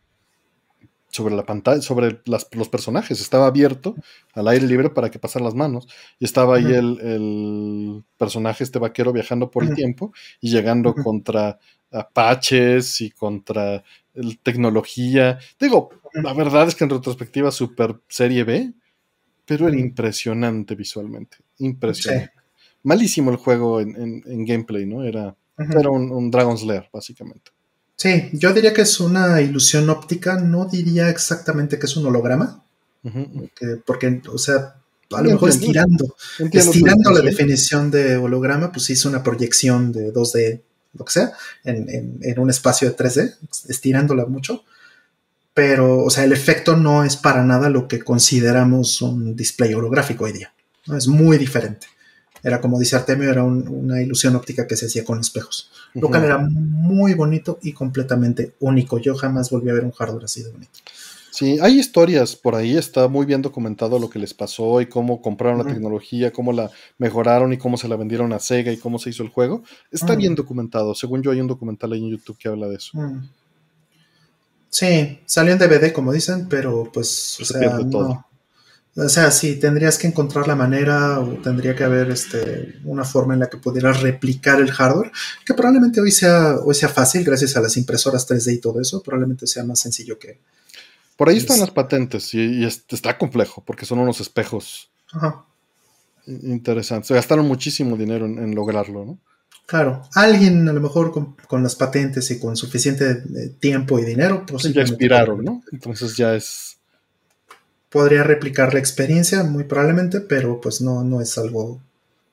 sobre 1.10 1.34
la 1.34 1.44
pantalla, 1.44 1.82
sobre 1.82 2.20
los 2.24 2.68
personajes. 2.68 3.20
Estaba 3.20 3.46
abierto 3.46 3.94
al 4.32 4.48
aire 4.48 4.66
libre 4.66 4.90
para 4.90 5.10
que 5.10 5.18
pasaran 5.18 5.44
las 5.44 5.54
manos. 5.54 5.88
Y 6.18 6.24
estaba 6.24 6.56
ahí 6.56 6.72
el, 6.72 8.04
personaje, 8.16 8.64
este 8.64 8.78
vaquero, 8.78 9.12
viajando 9.12 9.50
por 9.50 9.64
el 9.64 9.74
tiempo 9.74 10.12
y 10.40 10.50
llegando 10.50 10.94
contra 10.94 11.58
apaches 11.90 13.00
y 13.00 13.10
contra 13.10 13.82
tecnología. 14.42 15.38
Digo, 15.58 15.90
la 16.14 16.32
verdad 16.32 16.68
es 16.68 16.74
que 16.74 16.84
en 16.84 16.90
retrospectiva, 16.90 17.50
super 17.50 18.00
serie 18.08 18.44
B, 18.44 18.72
pero 19.44 19.68
era 19.68 19.78
impresionante 19.78 20.74
visualmente. 20.74 21.38
Impresionante. 21.58 22.32
Malísimo 22.82 23.30
el 23.30 23.36
juego 23.36 23.80
en, 23.80 24.44
gameplay, 24.44 24.86
¿no? 24.86 25.04
Era, 25.04 25.36
era 25.58 25.90
un, 25.90 26.10
un 26.12 26.30
Dragon's 26.30 26.62
Lair, 26.62 26.88
básicamente. 26.92 27.50
Sí, 28.00 28.30
yo 28.32 28.54
diría 28.54 28.72
que 28.72 28.80
es 28.80 28.98
una 28.98 29.42
ilusión 29.42 29.90
óptica, 29.90 30.40
no 30.40 30.64
diría 30.64 31.10
exactamente 31.10 31.78
que 31.78 31.84
es 31.84 31.98
un 31.98 32.06
holograma, 32.06 32.64
porque, 33.84 34.22
o 34.26 34.38
sea, 34.38 34.76
a 35.10 35.20
lo 35.20 35.32
mejor 35.32 35.50
estirando, 35.50 36.16
estirando 36.50 37.10
la 37.10 37.20
definición 37.20 37.90
de 37.90 38.16
holograma, 38.16 38.72
pues 38.72 38.88
hizo 38.88 39.10
una 39.10 39.22
proyección 39.22 39.92
de 39.92 40.14
2D 40.14 40.62
lo 40.94 41.04
que 41.04 41.12
sea, 41.12 41.34
en, 41.62 42.18
en, 42.22 42.38
un 42.38 42.48
espacio 42.48 42.88
de 42.88 42.96
3D, 42.96 43.36
estirándola 43.68 44.24
mucho. 44.24 44.64
Pero, 45.52 46.02
o 46.02 46.08
sea, 46.08 46.24
el 46.24 46.32
efecto 46.32 46.78
no 46.78 47.04
es 47.04 47.18
para 47.18 47.44
nada 47.44 47.68
lo 47.68 47.86
que 47.86 48.02
consideramos 48.02 49.02
un 49.02 49.36
display 49.36 49.74
holográfico 49.74 50.24
hoy 50.24 50.32
día. 50.32 50.54
Es 50.96 51.06
muy 51.06 51.36
diferente. 51.36 51.86
Era 52.42 52.60
como 52.60 52.78
dice 52.78 52.96
Artemio, 52.96 53.30
era 53.30 53.44
una 53.44 54.02
ilusión 54.02 54.36
óptica 54.36 54.66
que 54.66 54.76
se 54.76 54.86
hacía 54.86 55.04
con 55.04 55.20
espejos. 55.20 55.70
Lo 55.94 56.08
cual 56.08 56.24
era 56.24 56.38
muy 56.38 57.14
bonito 57.14 57.58
y 57.62 57.72
completamente 57.72 58.54
único. 58.60 58.98
Yo 58.98 59.14
jamás 59.14 59.50
volví 59.50 59.70
a 59.70 59.74
ver 59.74 59.84
un 59.84 59.92
hardware 59.92 60.24
así 60.24 60.42
de 60.42 60.50
bonito. 60.50 60.78
Sí, 61.30 61.58
hay 61.60 61.78
historias 61.78 62.36
por 62.36 62.54
ahí, 62.54 62.76
está 62.76 63.08
muy 63.08 63.24
bien 63.24 63.40
documentado 63.40 63.98
lo 63.98 64.10
que 64.10 64.18
les 64.18 64.34
pasó 64.34 64.80
y 64.80 64.86
cómo 64.86 65.22
compraron 65.22 65.58
la 65.58 65.64
tecnología, 65.64 66.32
cómo 66.32 66.52
la 66.52 66.70
mejoraron 66.98 67.52
y 67.52 67.56
cómo 67.56 67.76
se 67.76 67.88
la 67.88 67.96
vendieron 67.96 68.32
a 68.32 68.40
Sega 68.40 68.72
y 68.72 68.76
cómo 68.76 68.98
se 68.98 69.10
hizo 69.10 69.22
el 69.22 69.28
juego. 69.28 69.62
Está 69.90 70.16
bien 70.16 70.34
documentado, 70.34 70.94
según 70.94 71.22
yo 71.22 71.30
hay 71.30 71.40
un 71.40 71.46
documental 71.46 71.92
ahí 71.92 72.00
en 72.00 72.10
YouTube 72.10 72.36
que 72.36 72.48
habla 72.48 72.68
de 72.68 72.76
eso. 72.76 72.98
Sí, 74.68 75.20
salió 75.24 75.52
en 75.52 75.58
DVD 75.58 75.92
como 75.92 76.12
dicen, 76.12 76.46
pero 76.48 76.90
pues, 76.92 77.38
o 77.40 77.44
sea, 77.44 77.78
no. 77.78 78.26
O 79.02 79.08
sea, 79.08 79.30
sí, 79.30 79.56
tendrías 79.56 79.98
que 79.98 80.06
encontrar 80.06 80.46
la 80.46 80.56
manera 80.56 81.20
o 81.20 81.34
tendría 81.42 81.74
que 81.74 81.84
haber 81.84 82.10
este, 82.10 82.80
una 82.84 83.04
forma 83.04 83.34
en 83.34 83.40
la 83.40 83.48
que 83.48 83.56
pudieras 83.56 84.00
replicar 84.00 84.60
el 84.60 84.70
hardware, 84.70 85.10
que 85.44 85.54
probablemente 85.54 86.00
hoy 86.00 86.10
sea, 86.10 86.56
hoy 86.56 86.74
sea 86.74 86.88
fácil 86.88 87.24
gracias 87.24 87.56
a 87.56 87.60
las 87.60 87.76
impresoras 87.76 88.28
3D 88.28 88.54
y 88.54 88.58
todo 88.58 88.80
eso, 88.80 89.02
probablemente 89.02 89.46
sea 89.46 89.64
más 89.64 89.80
sencillo 89.80 90.18
que, 90.18 90.38
por 91.20 91.28
ahí 91.28 91.36
están 91.36 91.60
las 91.60 91.70
patentes 91.70 92.32
y, 92.32 92.64
está 92.64 93.18
complejo 93.18 93.62
porque 93.66 93.84
son 93.84 93.98
unos 93.98 94.22
espejos 94.22 94.88
interesantes. 96.26 97.08
Se 97.08 97.14
gastaron 97.14 97.46
muchísimo 97.46 97.94
dinero 97.98 98.24
en, 98.24 98.54
lograrlo, 98.54 99.04
¿no? 99.04 99.18
Claro, 99.66 100.00
alguien 100.14 100.66
a 100.66 100.72
lo 100.72 100.80
mejor 100.80 101.12
con, 101.12 101.62
las 101.62 101.76
patentes 101.76 102.30
y 102.30 102.40
con 102.40 102.56
suficiente 102.56 103.10
eh, 103.10 103.54
tiempo 103.60 103.98
y 103.98 104.04
dinero, 104.06 104.46
pues 104.46 104.62
ya 104.72 104.80
expiraron, 104.80 105.44
¿no? 105.44 105.62
Entonces 105.70 106.16
ya 106.16 106.34
es. 106.34 106.78
Podría 107.90 108.22
replicar 108.22 108.72
la 108.72 108.80
experiencia, 108.80 109.42
muy 109.42 109.64
probablemente, 109.64 110.20
pero 110.20 110.60
pues 110.60 110.80
no, 110.80 111.02
no 111.02 111.20
es 111.20 111.36
algo, 111.38 111.80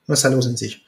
no 0.06 0.14
es 0.14 0.24
algo 0.24 0.40
sencillo. 0.40 0.78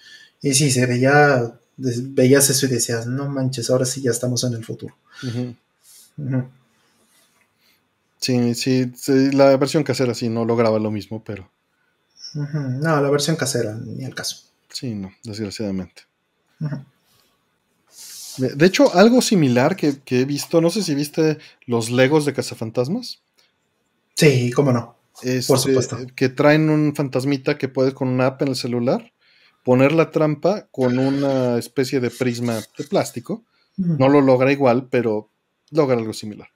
Y 0.41 0.55
sí, 0.55 0.71
se 0.71 0.87
veía, 0.87 1.53
veías 1.77 2.49
eso 2.51 2.67
y 2.67 2.71
decías, 2.71 3.07
no 3.07 3.29
manches, 3.29 3.69
ahora 3.69 3.85
sí 3.85 4.01
ya 4.01 4.11
estamos 4.11 4.45
en 4.45 4.55
el 4.55 4.65
futuro. 4.65 4.95
Sí, 8.19 8.55
sí, 8.55 8.93
la 9.33 9.57
versión 9.57 9.83
casera 9.83 10.15
sí 10.15 10.29
no 10.29 10.45
lograba 10.45 10.79
lo 10.79 10.91
mismo, 10.91 11.23
pero. 11.25 11.51
No, 12.35 13.01
la 13.01 13.11
versión 13.11 13.37
casera, 13.37 13.75
ni 13.75 14.05
el 14.05 14.15
caso. 14.15 14.45
Sí, 14.69 14.95
no, 14.95 15.13
desgraciadamente. 15.25 16.03
De 18.37 18.67
hecho, 18.67 18.95
algo 18.95 19.21
similar 19.21 19.77
que, 19.77 20.01
he 20.07 20.25
visto, 20.25 20.61
no 20.61 20.71
sé 20.71 20.83
si 20.83 20.95
viste 20.95 21.39
los 21.67 21.91
Legos 21.91 22.25
de 22.25 22.33
Cazafantasmas. 22.33 23.21
Sí, 24.21 24.51
cómo 24.53 24.73
no. 24.73 24.97
Por 25.15 25.29
este, 25.29 25.57
supuesto. 25.57 25.99
Que 26.15 26.29
traen 26.29 26.71
un 26.71 26.95
fantasmita 26.95 27.59
que 27.59 27.69
puedes 27.69 27.95
con 27.95 28.09
una 28.09 28.27
app 28.27 28.43
en 28.43 28.49
el 28.49 28.57
celular 28.57 29.13
poner 29.65 29.93
la 29.93 30.11
trampa 30.11 30.69
con 30.71 30.99
una 30.99 31.59
especie 31.59 32.01
de 32.01 32.11
prisma 32.11 32.61
de 32.77 32.85
plástico. 32.85 33.45
No 33.77 34.11
lo 34.11 34.21
logra 34.21 34.53
igual, 34.53 34.89
pero 34.91 35.31
logra 35.71 35.97
algo 35.97 36.13
similar. 36.13 36.49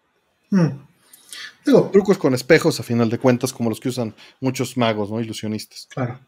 Digo, 1.65 1.89
trucos 1.91 2.19
con 2.19 2.35
espejos, 2.35 2.81
a 2.81 2.83
final 2.83 3.09
de 3.09 3.19
cuentas, 3.19 3.53
como 3.53 3.71
los 3.71 3.81
que 3.81 3.89
usan 3.89 4.15
muchos 4.41 4.77
magos, 4.77 5.11
¿no? 5.11 5.21
Ilusionistas. 5.21 5.89
Claro. 5.91 6.21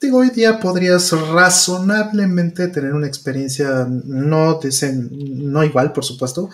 Digo, 0.00 0.18
hoy 0.18 0.30
día 0.30 0.60
podrías 0.60 1.10
razonablemente 1.10 2.68
tener 2.68 2.94
una 2.94 3.06
experiencia 3.06 3.88
no, 3.88 4.60
no 4.60 5.64
igual, 5.64 5.92
por 5.92 6.04
supuesto, 6.04 6.50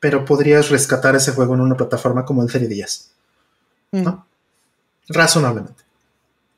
pero 0.00 0.24
podrías 0.24 0.70
rescatar 0.70 1.14
ese 1.16 1.32
juego 1.32 1.54
en 1.54 1.60
una 1.60 1.76
plataforma 1.76 2.24
como 2.24 2.42
el 2.42 2.50
3 2.50 2.68
Días. 2.68 3.10
¿No? 3.92 4.26
Mm. 5.08 5.12
Razonablemente. 5.12 5.82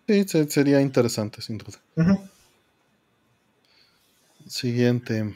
Sí, 0.07 0.25
sería 0.49 0.81
interesante, 0.81 1.41
sin 1.43 1.59
duda. 1.59 1.79
Siguiente. 4.47 5.35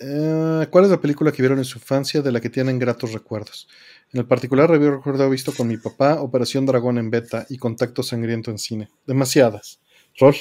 Eh, 0.00 0.66
¿Cuál 0.70 0.84
es 0.84 0.90
la 0.90 1.00
película 1.00 1.30
que 1.30 1.42
vieron 1.42 1.58
en 1.58 1.64
su 1.64 1.78
infancia 1.78 2.22
de 2.22 2.32
la 2.32 2.40
que 2.40 2.50
tienen 2.50 2.78
gratos 2.78 3.12
recuerdos? 3.12 3.68
En 4.12 4.20
el 4.20 4.26
particular, 4.26 4.68
recuerdo 4.68 5.30
visto 5.30 5.52
con 5.52 5.68
mi 5.68 5.76
papá 5.76 6.20
Operación 6.20 6.66
Dragón 6.66 6.98
en 6.98 7.10
beta 7.10 7.46
y 7.48 7.58
Contacto 7.58 8.02
Sangriento 8.02 8.50
en 8.50 8.58
cine. 8.58 8.88
Demasiadas. 9.06 9.78
Rol. 10.18 10.34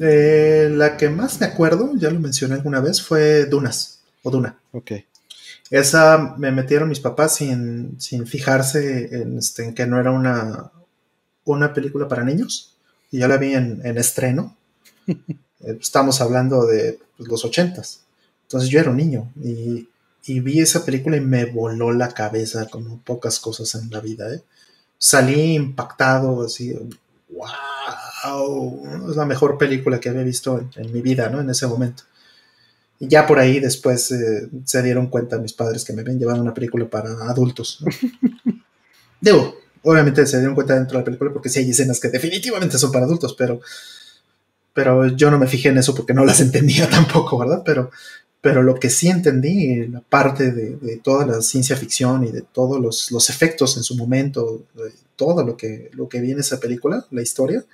Eh, 0.00 0.68
la 0.70 0.96
que 0.96 1.08
más 1.08 1.40
me 1.40 1.46
acuerdo, 1.46 1.92
ya 1.94 2.10
lo 2.10 2.20
mencioné 2.20 2.54
alguna 2.54 2.80
vez, 2.80 3.00
fue 3.00 3.46
Dunas 3.46 4.02
o 4.22 4.30
Duna. 4.30 4.58
Ok. 4.72 4.92
Esa 5.70 6.34
me 6.36 6.52
metieron 6.52 6.88
mis 6.88 7.00
papás 7.00 7.36
sin, 7.36 7.98
fijarse 8.26 9.22
en, 9.22 9.38
este, 9.38 9.64
en, 9.64 9.74
que 9.74 9.86
no 9.86 9.98
era 9.98 10.10
una, 10.10 10.70
una 11.44 11.72
película 11.72 12.06
para 12.08 12.24
niños. 12.24 12.76
Y 13.10 13.20
yo 13.20 13.28
la 13.28 13.36
vi 13.36 13.54
en, 13.54 13.80
estreno. 13.98 14.56
Eh, 15.66 15.78
estamos 15.80 16.20
hablando 16.20 16.66
de 16.66 16.98
pues, 17.16 17.26
los 17.26 17.42
ochentas. 17.42 18.02
Entonces 18.42 18.68
yo 18.68 18.80
era 18.80 18.90
un 18.90 18.98
niño 18.98 19.32
y 19.42 19.88
y 20.26 20.40
vi 20.40 20.60
esa 20.60 20.84
película 20.84 21.16
y 21.16 21.20
me 21.20 21.44
voló 21.44 21.92
la 21.92 22.08
cabeza 22.08 22.66
como 22.68 22.98
pocas 22.98 23.38
cosas 23.40 23.74
en 23.74 23.90
la 23.90 24.00
vida. 24.00 24.32
¿eh? 24.32 24.42
Salí 24.96 25.54
impactado, 25.54 26.44
así, 26.44 26.74
wow, 27.28 29.10
es 29.10 29.16
la 29.16 29.26
mejor 29.26 29.58
película 29.58 30.00
que 30.00 30.08
había 30.08 30.22
visto 30.22 30.66
en, 30.76 30.92
mi 30.92 31.02
vida, 31.02 31.28
¿no? 31.28 31.40
En 31.40 31.50
ese 31.50 31.66
momento. 31.66 32.04
Y 32.98 33.08
ya 33.08 33.26
por 33.26 33.38
ahí 33.38 33.60
después 33.60 34.10
eh, 34.12 34.48
se 34.64 34.82
dieron 34.82 35.08
cuenta 35.08 35.38
mis 35.38 35.52
padres 35.52 35.84
que 35.84 35.92
me 35.92 36.02
habían 36.02 36.18
llevado 36.18 36.40
una 36.40 36.54
película 36.54 36.88
para 36.88 37.10
adultos. 37.28 37.84
Digo, 39.20 39.56
obviamente 39.82 40.26
se 40.26 40.38
dieron 40.38 40.54
cuenta 40.54 40.74
dentro 40.74 40.98
de 40.98 41.00
la 41.00 41.04
película 41.04 41.32
porque 41.32 41.48
sí 41.48 41.60
hay 41.60 41.70
escenas 41.70 42.00
que 42.00 42.08
definitivamente 42.08 42.78
son 42.78 42.92
para 42.92 43.04
adultos, 43.04 43.34
pero, 43.36 43.60
pero 44.72 45.06
yo 45.08 45.30
no 45.30 45.38
me 45.38 45.46
fijé 45.46 45.70
en 45.70 45.78
eso 45.78 45.94
porque 45.94 46.14
no 46.14 46.24
las 46.24 46.40
entendía 46.40 46.88
tampoco, 46.90 47.38
¿verdad? 47.38 47.62
Pero, 47.64 47.90
pero 48.40 48.62
lo 48.62 48.74
que 48.74 48.90
sí 48.90 49.08
entendí, 49.08 49.86
la 49.86 50.00
parte 50.00 50.52
de, 50.52 51.00
toda 51.02 51.26
la 51.26 51.40
ciencia 51.40 51.76
ficción 51.76 52.24
y 52.24 52.30
de 52.30 52.42
todos 52.42 52.80
los, 53.10 53.30
efectos 53.30 53.76
en 53.76 53.82
su 53.82 53.96
momento, 53.96 54.64
todo 55.16 55.44
lo 55.44 55.56
que, 55.56 55.90
lo 55.94 56.08
que 56.08 56.20
vi 56.20 56.32
en 56.32 56.40
esa 56.40 56.60
película, 56.60 57.06
la 57.10 57.22
historia, 57.22 57.64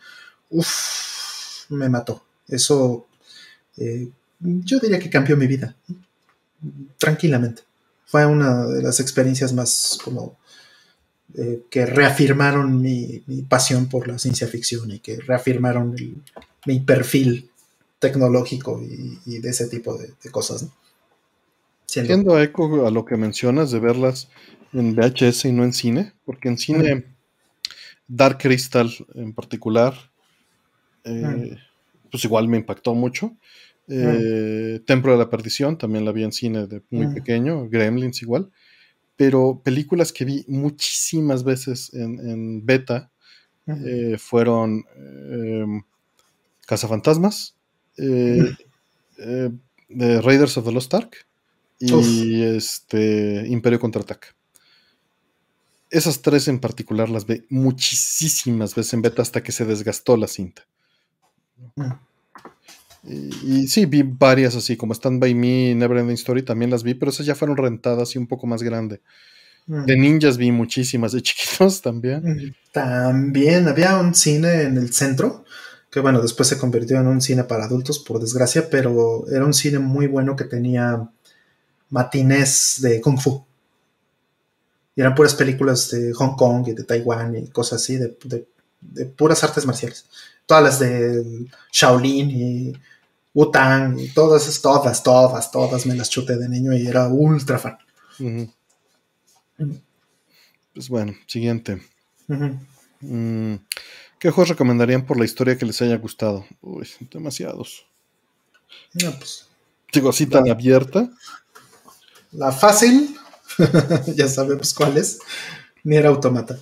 uff, 0.50 1.68
me 1.70 1.88
mató. 1.88 2.22
Eso, 2.46 3.06
eh, 3.76 4.08
yo 4.40 4.78
diría 4.78 4.98
que 4.98 5.10
cambió 5.10 5.36
mi 5.36 5.46
vida, 5.46 5.76
tranquilamente. 6.98 7.62
Fue 8.06 8.26
una 8.26 8.66
de 8.66 8.82
las 8.82 8.98
experiencias 8.98 9.52
más 9.52 9.98
como 10.02 10.36
eh, 11.38 11.62
que 11.70 11.86
reafirmaron 11.86 12.80
mi, 12.80 13.22
pasión 13.48 13.88
por 13.88 14.08
la 14.08 14.18
ciencia 14.18 14.48
ficción 14.48 14.90
y 14.90 14.98
que 14.98 15.20
reafirmaron 15.20 15.94
mi 16.66 16.80
perfil 16.80 17.50
tecnológico 18.00 18.82
y, 18.82 19.38
de 19.38 19.48
ese 19.48 19.68
tipo 19.68 19.96
de, 19.96 20.12
cosas. 20.32 20.64
¿no? 20.64 20.72
Siendo... 21.86 22.40
eco 22.40 22.86
a 22.86 22.90
lo 22.90 23.04
que 23.04 23.16
mencionas 23.16 23.70
de 23.70 23.78
verlas 23.78 24.28
en 24.72 24.96
VHS 24.96 25.44
y 25.44 25.52
no 25.52 25.64
en 25.64 25.72
cine, 25.72 26.14
porque 26.24 26.48
en 26.48 26.58
cine 26.58 27.04
Dark 28.08 28.38
Crystal 28.38 28.90
en 29.14 29.32
particular, 29.32 29.94
eh, 31.04 31.56
pues 32.10 32.24
igual 32.24 32.48
me 32.48 32.56
impactó 32.56 32.94
mucho. 32.94 33.36
Eh, 33.90 34.80
Templo 34.86 35.12
de 35.12 35.18
la 35.18 35.28
Perdición 35.28 35.76
también 35.76 36.04
la 36.04 36.12
vi 36.12 36.22
en 36.22 36.32
cine 36.32 36.66
de 36.66 36.82
muy 36.90 37.12
pequeño, 37.12 37.68
Gremlins 37.68 38.22
igual, 38.22 38.50
pero 39.16 39.60
películas 39.64 40.12
que 40.12 40.24
vi 40.24 40.44
muchísimas 40.48 41.44
veces 41.44 41.92
en, 41.92 42.64
beta 42.64 43.10
eh, 43.66 44.16
fueron 44.18 44.84
Cazafantasmas, 46.66 47.56
eh, 47.96 48.56
eh, 49.18 49.50
de 49.88 50.20
Raiders 50.22 50.56
of 50.56 50.64
the 50.64 50.72
Lost 50.72 50.94
Ark 50.94 51.26
y 51.80 52.42
este 52.42 53.46
Imperio 53.48 53.80
Contraataca. 53.80 54.28
Esas 55.90 56.22
tres 56.22 56.46
en 56.46 56.60
particular 56.60 57.08
las 57.08 57.26
vi 57.26 57.44
muchísimas 57.50 58.74
veces 58.74 58.94
en 58.94 59.02
beta 59.02 59.20
hasta 59.20 59.42
que 59.42 59.50
se 59.50 59.64
desgastó 59.64 60.16
la 60.16 60.28
cinta. 60.28 60.66
Y, 63.02 63.66
sí, 63.68 63.86
vi 63.86 64.02
varias 64.02 64.54
así, 64.56 64.76
como 64.76 64.92
Stand 64.92 65.20
By 65.20 65.34
Me 65.34 65.70
y 65.70 65.74
Neverending 65.74 66.14
Story, 66.14 66.42
también 66.42 66.70
las 66.70 66.82
vi, 66.82 66.94
pero 66.94 67.10
esas 67.10 67.26
ya 67.26 67.34
fueron 67.34 67.56
rentadas 67.56 68.14
y 68.14 68.18
un 68.18 68.26
poco 68.26 68.46
más 68.46 68.62
grande. 68.62 69.00
Mm. 69.66 69.84
De 69.84 69.96
ninjas 69.96 70.36
vi 70.36 70.52
muchísimas, 70.52 71.12
de 71.12 71.22
chiquitos 71.22 71.80
también. 71.80 72.22
Mm. 72.22 72.54
También 72.72 73.68
había 73.68 73.96
un 73.98 74.14
cine 74.14 74.62
en 74.62 74.76
el 74.76 74.92
centro 74.92 75.44
que 75.90 76.00
bueno, 76.00 76.22
después 76.22 76.48
se 76.48 76.58
convirtió 76.58 76.98
en 77.00 77.08
un 77.08 77.20
cine 77.20 77.44
para 77.44 77.64
adultos, 77.64 77.98
por 77.98 78.20
desgracia, 78.20 78.70
pero 78.70 79.26
era 79.28 79.44
un 79.44 79.52
cine 79.52 79.80
muy 79.80 80.06
bueno 80.06 80.36
que 80.36 80.44
tenía 80.44 81.10
matinés 81.90 82.78
de 82.80 83.00
kung 83.00 83.18
fu. 83.18 83.44
Y 84.94 85.00
eran 85.00 85.14
puras 85.14 85.34
películas 85.34 85.90
de 85.90 86.12
Hong 86.12 86.36
Kong 86.36 86.68
y 86.68 86.74
de 86.74 86.84
Taiwán 86.84 87.36
y 87.36 87.48
cosas 87.48 87.82
así, 87.82 87.96
de, 87.96 88.46
puras 89.16 89.42
artes 89.42 89.66
marciales. 89.66 90.06
Todas 90.46 90.62
las 90.62 90.78
de 90.78 91.48
Shaolin 91.72 92.30
y 92.30 92.72
Utang, 93.32 93.96
todas, 94.14 94.60
todas, 94.60 95.02
todas, 95.02 95.50
todas 95.50 95.86
me 95.86 95.94
las 95.94 96.10
chuté 96.10 96.36
de 96.36 96.48
niño 96.48 96.72
y 96.72 96.86
era 96.86 97.08
ultra 97.08 97.58
fan. 97.58 97.78
Pues 100.74 100.88
bueno, 100.88 101.14
siguiente. 101.26 101.80
Mm, 103.00 103.54
¿Qué 104.18 104.30
juegos 104.30 104.50
recomendarían 104.50 105.06
por 105.06 105.18
la 105.18 105.24
historia 105.24 105.56
que 105.56 105.66
les 105.66 105.80
haya 105.82 105.96
gustado? 105.96 106.44
Uy, 106.60 106.88
demasiados. 107.10 107.86
No, 108.94 109.12
pues. 109.12 109.46
Digo, 109.92 110.10
así 110.10 110.26
tan 110.26 110.48
abierta. 110.48 111.10
La 112.32 112.52
fácil, 112.52 113.16
ya 114.14 114.28
sabemos 114.28 114.74
cuál 114.74 114.96
es. 114.98 115.18
Ni 115.82 115.96
era 115.96 116.10
automata. 116.10 116.58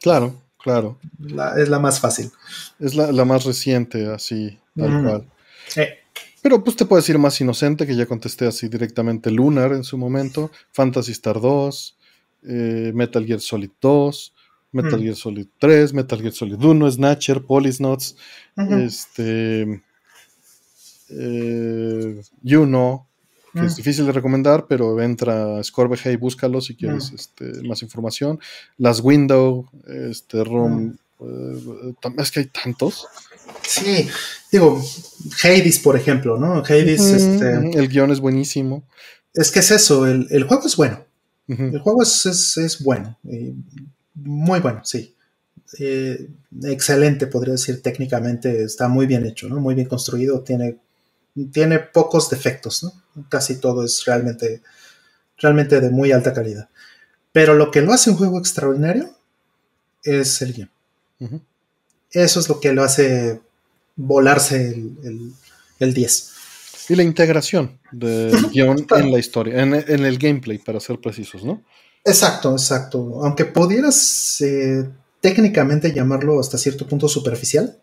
Claro, 0.00 0.42
claro. 0.58 0.98
es 1.56 1.68
la 1.68 1.78
más 1.78 2.00
fácil. 2.00 2.30
Es 2.78 2.94
la, 2.94 3.24
más 3.24 3.44
reciente, 3.44 4.12
así, 4.12 4.58
tal 4.76 5.02
cual. 5.02 5.26
Pero 6.42 6.62
pues 6.62 6.76
te 6.76 6.84
puedes 6.84 7.04
decir 7.04 7.18
más 7.18 7.40
inocente, 7.40 7.86
que 7.86 7.96
ya 7.96 8.06
contesté 8.06 8.46
así 8.46 8.68
directamente 8.68 9.30
Lunar 9.30 9.72
en 9.72 9.84
su 9.84 9.98
momento, 9.98 10.50
Fantasy 10.72 11.12
Star 11.12 11.40
2, 11.40 11.96
eh, 12.44 12.92
Metal 12.94 13.24
Gear 13.24 13.40
Solid 13.40 13.70
2, 13.80 14.34
Metal 14.72 14.98
mm. 14.98 15.02
Gear 15.02 15.16
Solid 15.16 15.46
3, 15.58 15.94
Metal 15.94 16.20
Gear 16.20 16.32
Solid 16.32 16.62
1, 16.62 16.90
Snatcher, 16.92 17.42
Polisnots, 17.42 18.16
este, 18.56 19.82
eh, 21.10 22.20
You 22.42 22.66
que 23.52 23.64
es 23.64 23.72
mm. 23.72 23.76
difícil 23.76 24.06
de 24.06 24.12
recomendar, 24.12 24.66
pero 24.68 25.00
entra 25.00 25.58
a 25.58 26.10
y 26.10 26.16
búscalo 26.16 26.60
si 26.60 26.76
quieres 26.76 27.12
mm. 27.12 27.14
este, 27.14 27.62
más 27.62 27.82
información. 27.82 28.38
Las 28.76 29.00
Window, 29.00 29.68
este, 29.86 30.44
Room, 30.44 30.98
eh, 31.20 31.94
es 32.18 32.30
que 32.30 32.40
hay 32.40 32.46
tantos. 32.46 33.06
Sí, 33.62 34.08
digo, 34.50 34.82
Hades, 35.42 35.78
por 35.78 35.96
ejemplo, 35.96 36.38
¿no? 36.38 36.58
Hades, 36.58 37.00
este, 37.00 37.78
El 37.78 37.88
guion 37.88 38.10
es 38.10 38.20
buenísimo. 38.20 38.84
Es 39.34 39.50
que 39.50 39.60
es 39.60 39.70
eso, 39.70 40.06
el, 40.06 40.44
juego 40.44 40.66
es 40.66 40.76
bueno. 40.76 41.04
El 41.46 41.78
juego 41.78 42.02
es, 42.02 42.78
bueno, 42.80 43.18
muy 44.14 44.60
bueno, 44.60 44.80
sí. 44.84 45.14
Eh, 45.78 46.28
excelente, 46.64 47.26
podría 47.26 47.52
decir, 47.52 47.82
técnicamente 47.82 48.64
está 48.64 48.88
muy 48.88 49.06
bien 49.06 49.26
hecho, 49.26 49.48
¿no? 49.48 49.60
Muy 49.60 49.74
bien 49.74 49.86
construido, 49.86 50.40
tiene, 50.40 50.78
tiene 51.52 51.78
pocos 51.78 52.30
defectos, 52.30 52.82
¿no? 52.82 52.92
Casi 53.28 53.56
todo 53.56 53.84
es 53.84 54.04
realmente, 54.04 54.62
realmente 55.36 55.80
de 55.80 55.90
muy 55.90 56.10
alta 56.12 56.32
calidad. 56.32 56.68
Pero 57.32 57.54
lo 57.54 57.70
que 57.70 57.82
lo 57.82 57.92
hace 57.92 58.10
un 58.10 58.16
juego 58.16 58.38
extraordinario 58.38 59.14
es 60.02 60.40
el 60.42 60.54
guion. 60.54 60.70
Eso 62.10 62.40
es 62.40 62.48
lo 62.48 62.60
que 62.60 62.72
lo 62.72 62.82
hace 62.82 63.40
volarse 63.98 64.74
el, 65.78 65.94
10. 65.94 66.30
Y 66.88 66.94
la 66.94 67.02
integración 67.02 67.78
del 67.92 68.50
guion 68.50 68.86
en 68.96 69.12
la 69.12 69.18
historia, 69.18 69.60
en, 69.60 69.74
el 69.74 70.18
gameplay, 70.18 70.58
para 70.58 70.80
ser 70.80 70.98
precisos, 70.98 71.44
¿no? 71.44 71.62
Exacto, 72.04 72.52
exacto. 72.52 73.20
Aunque 73.22 73.44
pudieras 73.44 74.40
eh, 74.40 74.88
técnicamente 75.20 75.92
llamarlo 75.92 76.40
hasta 76.40 76.56
cierto 76.56 76.86
punto 76.86 77.08
superficial, 77.08 77.76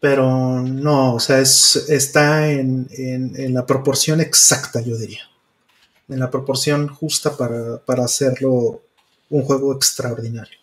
pero 0.00 0.62
no, 0.62 1.14
o 1.14 1.20
sea, 1.20 1.40
está 1.40 2.50
en, 2.50 2.88
la 3.52 3.66
proporción 3.66 4.20
exacta, 4.20 4.80
yo 4.80 4.96
diría. 4.96 5.24
En 6.08 6.20
la 6.20 6.30
proporción 6.30 6.88
justa 6.88 7.36
para, 7.36 7.78
para 7.84 8.04
hacerlo 8.04 8.80
un 9.28 9.42
juego 9.42 9.74
extraordinario. 9.74 10.56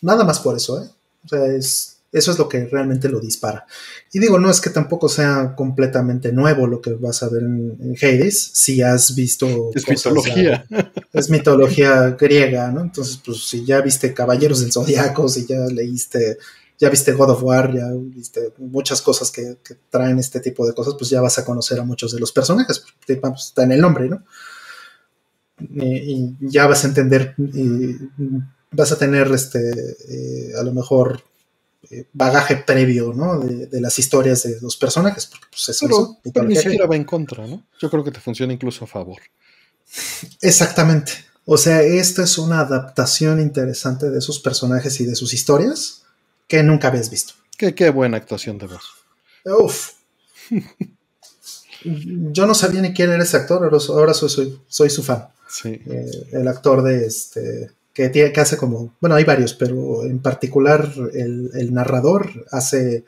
Nada 0.00 0.24
más 0.24 0.40
por 0.40 0.56
eso, 0.56 0.82
¿eh? 0.82 0.88
O 1.24 1.28
sea, 1.28 1.46
es, 1.46 1.91
eso 2.12 2.30
es 2.30 2.38
lo 2.38 2.46
que 2.46 2.66
realmente 2.66 3.08
lo 3.08 3.20
dispara. 3.20 3.66
Y 4.12 4.18
digo, 4.18 4.38
no 4.38 4.50
es 4.50 4.60
que 4.60 4.68
tampoco 4.68 5.08
sea 5.08 5.54
completamente 5.56 6.30
nuevo 6.30 6.66
lo 6.66 6.82
que 6.82 6.92
vas 6.92 7.22
a 7.22 7.30
ver 7.30 7.42
en, 7.42 7.96
Hades, 8.00 8.50
si 8.52 8.82
has 8.82 9.14
visto... 9.14 9.70
Es 9.74 9.88
mitología. 9.88 10.66
es 11.12 11.30
mitología 11.30 12.10
griega, 12.10 12.70
¿no? 12.70 12.82
Entonces, 12.82 13.18
pues 13.24 13.42
si 13.48 13.64
ya 13.64 13.80
viste 13.80 14.12
Caballeros 14.12 14.60
del 14.60 14.72
Zodiaco, 14.72 15.26
si 15.26 15.46
ya 15.46 15.60
leíste, 15.66 16.36
ya 16.78 16.90
viste 16.90 17.12
God 17.12 17.30
of 17.30 17.42
War, 17.42 17.74
ya 17.74 17.86
viste 17.94 18.52
muchas 18.58 19.00
cosas 19.00 19.30
que, 19.30 19.56
traen 19.88 20.18
este 20.18 20.40
tipo 20.40 20.66
de 20.66 20.74
cosas, 20.74 20.94
pues 20.98 21.08
ya 21.08 21.22
vas 21.22 21.38
a 21.38 21.46
conocer 21.46 21.80
a 21.80 21.84
muchos 21.84 22.12
de 22.12 22.20
los 22.20 22.30
personajes, 22.30 22.84
pues, 23.06 23.20
está 23.36 23.62
en 23.62 23.72
el 23.72 23.80
nombre, 23.80 24.10
¿no? 24.10 24.22
Y, 25.58 26.36
ya 26.40 26.66
vas 26.66 26.84
a 26.84 26.88
entender... 26.88 27.34
Y, 27.38 27.96
vas 28.74 28.90
a 28.90 28.98
tener 28.98 29.30
este 29.32 29.60
eh, 30.08 30.52
a 30.58 30.62
lo 30.62 30.72
mejor 30.72 31.22
eh, 31.90 32.06
bagaje 32.12 32.56
previo, 32.56 33.12
¿no? 33.12 33.40
De, 33.40 33.80
las 33.80 33.98
historias 33.98 34.44
de 34.44 34.60
los 34.60 34.76
personajes, 34.76 35.26
porque 35.26 35.46
pues 35.50 35.68
eso, 35.68 36.18
pero, 36.22 36.44
ni 36.44 36.56
siquiera 36.56 36.86
va 36.86 36.96
en 36.96 37.04
contra, 37.04 37.46
¿no? 37.46 37.66
Yo 37.80 37.90
creo 37.90 38.04
que 38.04 38.12
te 38.12 38.20
funciona 38.20 38.52
incluso 38.52 38.84
a 38.84 38.88
favor. 38.88 39.20
Exactamente. 40.40 41.12
O 41.44 41.58
sea, 41.58 41.82
esta 41.82 42.22
es 42.22 42.38
una 42.38 42.60
adaptación 42.60 43.40
interesante 43.40 44.10
de 44.10 44.20
sus 44.20 44.38
personajes 44.38 45.00
y 45.00 45.06
de 45.06 45.16
sus 45.16 45.34
historias 45.34 46.04
que 46.46 46.62
nunca 46.62 46.88
habías 46.88 47.10
visto. 47.10 47.34
Qué, 47.56 47.74
qué 47.74 47.90
buena 47.90 48.16
actuación 48.16 48.58
de 48.58 48.66
voz. 48.66 48.84
Uf. 49.44 49.92
Yo 51.84 52.46
no 52.46 52.54
sabía 52.54 52.80
ni 52.80 52.94
quién 52.94 53.10
era 53.10 53.24
ese 53.24 53.36
actor, 53.36 53.62
ahora 53.88 54.14
soy, 54.14 54.60
soy, 54.68 54.90
su 54.90 55.02
fan. 55.02 55.28
Sí. 55.48 55.80
Eh, 55.84 56.28
el 56.32 56.46
actor 56.46 56.82
de 56.82 57.06
este 57.06 57.72
que, 57.92 58.08
tiene, 58.08 58.32
que 58.32 58.40
hace 58.40 58.56
como, 58.56 58.94
bueno, 59.00 59.16
hay 59.16 59.24
varios, 59.24 59.54
pero 59.54 60.04
en 60.04 60.20
particular 60.20 60.92
el, 61.12 61.72
narrador 61.72 62.46
hace, 62.50 63.04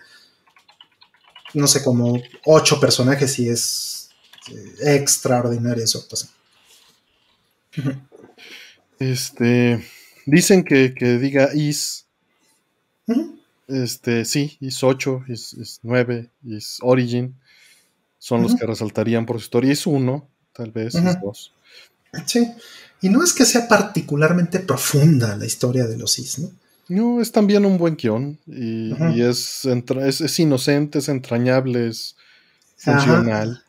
no 1.55 1.67
sé, 1.67 1.83
como 1.83 2.21
ocho 2.45 2.81
personajes 2.81 3.39
y 3.39 3.49
es 3.49 4.11
eh, 4.51 4.97
extraordinaria 4.97 5.87
su 5.87 5.99
actuación. 5.99 6.31
Este, 8.99 9.85
dicen 10.27 10.65
que, 10.65 10.89
diga 11.19 11.51
is. 11.55 12.07
Este, 13.67 14.27
sí, 14.27 14.59
is 14.61 14.85
8, 14.85 15.25
is, 15.29 15.81
9, 15.83 16.31
is 16.45 16.79
origin. 16.83 17.35
Son 18.19 18.43
los 18.43 18.55
que 18.55 18.67
resaltarían 18.67 19.27
por 19.27 19.37
su 19.37 19.45
historia. 19.45 19.73
Es 19.73 19.87
uno, 19.87 20.29
tal 20.53 20.71
vez, 20.71 20.95
is 20.95 21.21
2. 21.21 21.53
Sí. 22.27 22.53
Y 23.05 23.11
no 23.11 23.23
es 23.23 23.35
que 23.35 23.45
sea 23.45 23.69
particularmente 23.69 24.61
profunda 24.61 25.37
la 25.37 25.45
historia 25.45 25.85
de 25.85 25.99
los 25.99 26.19
Is, 26.19 26.39
¿no? 26.39 26.51
No, 26.89 27.21
es 27.21 27.31
también 27.33 27.67
un 27.67 27.77
buen 27.77 27.97
guion 27.97 28.39
y, 28.47 29.21
es, 29.21 29.67
es, 29.67 30.41
inocente, 30.41 31.01
es 31.01 31.11
entrañable, 31.11 31.89
es 31.89 32.17
funcional. 32.79 33.63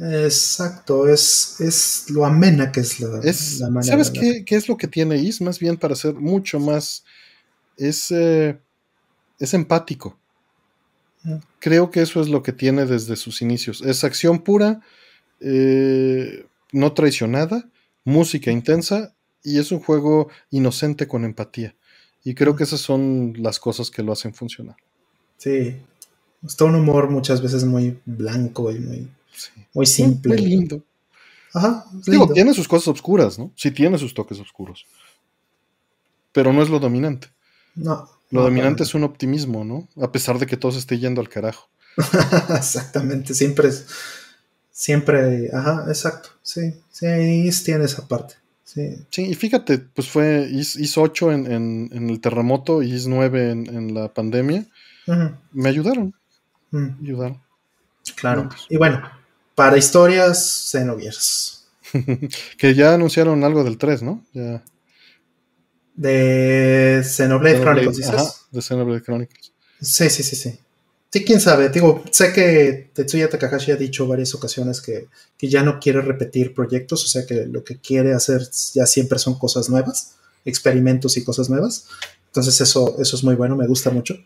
Exacto, 0.00 1.08
es, 1.08 1.60
es 1.60 2.10
lo 2.10 2.26
amena 2.26 2.72
que 2.72 2.80
es 2.80 2.98
la, 2.98 3.70
manera. 3.70 3.82
¿Sabes 3.82 4.10
qué, 4.10 4.44
qué, 4.44 4.56
es 4.56 4.68
lo 4.68 4.76
que 4.76 4.88
tiene 4.88 5.18
Is? 5.18 5.40
Más 5.40 5.60
bien 5.60 5.76
para 5.76 5.94
ser 5.94 6.14
mucho 6.14 6.58
más. 6.58 7.04
Es, 7.76 8.10
eh, 8.10 8.58
es 9.38 9.54
empático. 9.54 10.18
Creo 11.60 11.92
que 11.92 12.02
eso 12.02 12.20
es 12.20 12.28
lo 12.28 12.42
que 12.42 12.52
tiene 12.52 12.86
desde 12.86 13.14
sus 13.14 13.40
inicios. 13.40 13.82
Es 13.82 14.02
acción 14.02 14.40
pura, 14.40 14.80
eh, 15.38 16.44
no 16.72 16.92
traicionada, 16.92 17.68
música 18.08 18.50
intensa 18.50 19.14
y 19.44 19.58
es 19.58 19.70
un 19.70 19.80
juego 19.80 20.28
inocente 20.50 21.06
con 21.06 21.24
empatía. 21.24 21.76
Y 22.24 22.34
creo 22.34 22.56
que 22.56 22.64
esas 22.64 22.80
son 22.80 23.34
las 23.36 23.60
cosas 23.60 23.90
que 23.90 24.02
lo 24.02 24.12
hacen 24.12 24.34
funcionar. 24.34 24.76
Sí. 25.36 25.76
Está 26.44 26.64
un 26.64 26.74
humor 26.74 27.10
muchas 27.10 27.42
veces 27.42 27.64
muy 27.64 28.00
blanco 28.04 28.72
y 28.72 28.78
muy, 28.78 29.08
muy 29.74 29.86
simple. 29.86 30.34
Muy, 30.34 30.46
lindo. 30.46 30.82
Ajá. 31.52 31.84
Digo, 32.06 32.32
tiene 32.32 32.54
sus 32.54 32.66
cosas 32.66 32.88
oscuras, 32.88 33.38
¿no? 33.38 33.52
Sí, 33.56 33.70
tiene 33.70 33.98
sus 33.98 34.14
toques 34.14 34.38
oscuros. 34.40 34.86
Pero 36.32 36.52
no 36.52 36.62
es 36.62 36.68
lo 36.68 36.78
dominante. 36.78 37.28
No. 37.74 38.08
Lo 38.30 38.42
dominante 38.42 38.82
es 38.82 38.94
un 38.94 39.04
optimismo, 39.04 39.64
¿no? 39.64 39.88
A 40.02 40.12
pesar 40.12 40.38
de 40.38 40.46
que 40.46 40.56
todo 40.56 40.72
se 40.72 40.78
esté 40.78 40.98
yendo 40.98 41.20
al 41.20 41.28
carajo. 41.28 41.68
Exactamente. 42.56 43.34
Siempre 43.34 43.68
es 43.68 43.86
siempre, 44.78 45.50
ajá, 45.52 45.86
exacto, 45.88 46.28
sí, 46.40 46.72
sí, 46.92 47.06
Is 47.06 47.64
tiene 47.64 47.84
esa 47.84 48.06
parte. 48.06 48.34
Sí. 48.62 48.96
sí, 49.10 49.22
y 49.30 49.34
fíjate, 49.34 49.78
pues 49.78 50.08
fue 50.08 50.46
Is, 50.48 50.96
8 50.96 51.32
en, 51.32 51.90
el 51.92 52.20
terremoto 52.20 52.82
y 52.82 52.92
Is 52.92 53.08
9 53.08 53.50
en, 53.50 53.94
la 53.94 54.12
pandemia. 54.14 54.66
Me 55.52 55.68
ayudaron. 55.68 56.14
Me 56.70 56.94
ayudaron. 57.00 57.42
Claro. 58.14 58.48
Y 58.68 58.76
bueno, 58.76 59.02
para 59.54 59.76
historias 59.78 60.70
Xenogears. 60.70 61.66
que 62.58 62.74
ya 62.74 62.94
anunciaron 62.94 63.42
algo 63.42 63.64
del 63.64 63.78
3, 63.78 64.02
¿no? 64.02 64.24
Ya. 64.32 64.62
De 65.96 67.02
Xenoblade, 67.02 67.60
Chronicles, 67.60 67.96
dices. 67.96 68.46
de 68.52 68.62
Xenoblade 68.62 69.02
Chronicles. 69.02 69.52
Sí, 69.80 70.08
sí, 70.10 70.22
sí, 70.22 70.36
sí. 70.36 70.60
Sí, 71.10 71.24
quién 71.24 71.40
sabe. 71.40 71.70
Digo, 71.70 72.02
sé 72.10 72.32
que 72.34 72.90
Tetsuya 72.92 73.30
Takahashi 73.30 73.72
ha 73.72 73.76
dicho 73.76 74.06
varias 74.06 74.34
ocasiones 74.34 74.82
que, 74.82 75.08
ya 75.40 75.62
no 75.62 75.80
quiere 75.80 76.02
repetir 76.02 76.52
proyectos, 76.52 77.02
o 77.04 77.08
sea 77.08 77.24
que 77.24 77.46
lo 77.46 77.64
que 77.64 77.78
quiere 77.78 78.12
hacer 78.12 78.42
ya 78.74 78.86
siempre 78.86 79.18
son 79.18 79.38
cosas 79.38 79.70
nuevas, 79.70 80.16
experimentos 80.44 81.16
y 81.16 81.24
cosas 81.24 81.48
nuevas. 81.48 81.86
Entonces 82.26 82.60
eso, 82.60 82.96
eso 83.00 83.16
es 83.16 83.24
muy 83.24 83.36
bueno, 83.36 83.56
me 83.56 83.66
gusta 83.66 83.90
mucho. 83.90 84.16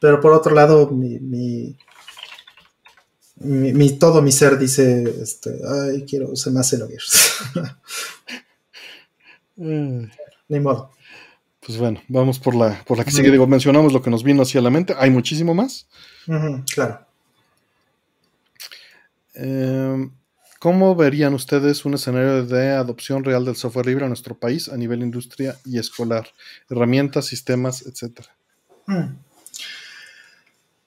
Pero 0.00 0.20
por 0.20 0.32
otro 0.32 0.54
lado, 0.54 0.90
mi, 0.90 1.18
Mi, 3.40 3.98
todo 3.98 4.20
mi 4.20 4.32
ser 4.32 4.58
dice, 4.58 5.04
este, 5.22 5.60
ay, 5.66 6.04
quiero, 6.04 6.36
se 6.36 6.50
me 6.50 6.60
hace 6.60 6.76
lo 6.76 6.88
Ni 10.48 10.60
modo. 10.60 10.90
Pues 11.64 11.78
bueno, 11.78 12.02
vamos 12.08 12.38
por 12.38 12.54
la, 12.54 12.84
por 12.84 12.98
la 12.98 13.04
que 13.04 13.12
sigue. 13.12 13.30
Digo, 13.30 13.46
mencionamos 13.46 13.92
lo 13.92 14.02
que 14.02 14.10
nos 14.10 14.22
vino 14.22 14.42
hacia 14.42 14.60
la 14.60 14.70
mente. 14.70 14.94
Hay 14.98 15.10
muchísimo 15.10 15.54
más. 15.54 15.86
Claro. 16.74 17.06
Em, 19.34 20.10
¿Cómo 20.58 20.96
verían 20.96 21.34
ustedes 21.34 21.84
un 21.84 21.94
escenario 21.94 22.44
de 22.44 22.70
adopción 22.72 23.22
real 23.22 23.44
del 23.44 23.54
software 23.54 23.86
libre 23.86 24.04
en 24.04 24.10
nuestro 24.10 24.36
país 24.36 24.68
a 24.68 24.76
nivel 24.76 25.02
industria 25.02 25.56
y 25.64 25.78
escolar? 25.78 26.26
Herramientas, 26.68 27.26
sistemas, 27.26 27.86
etcétera. 27.86 28.28
Mm. 28.86 29.14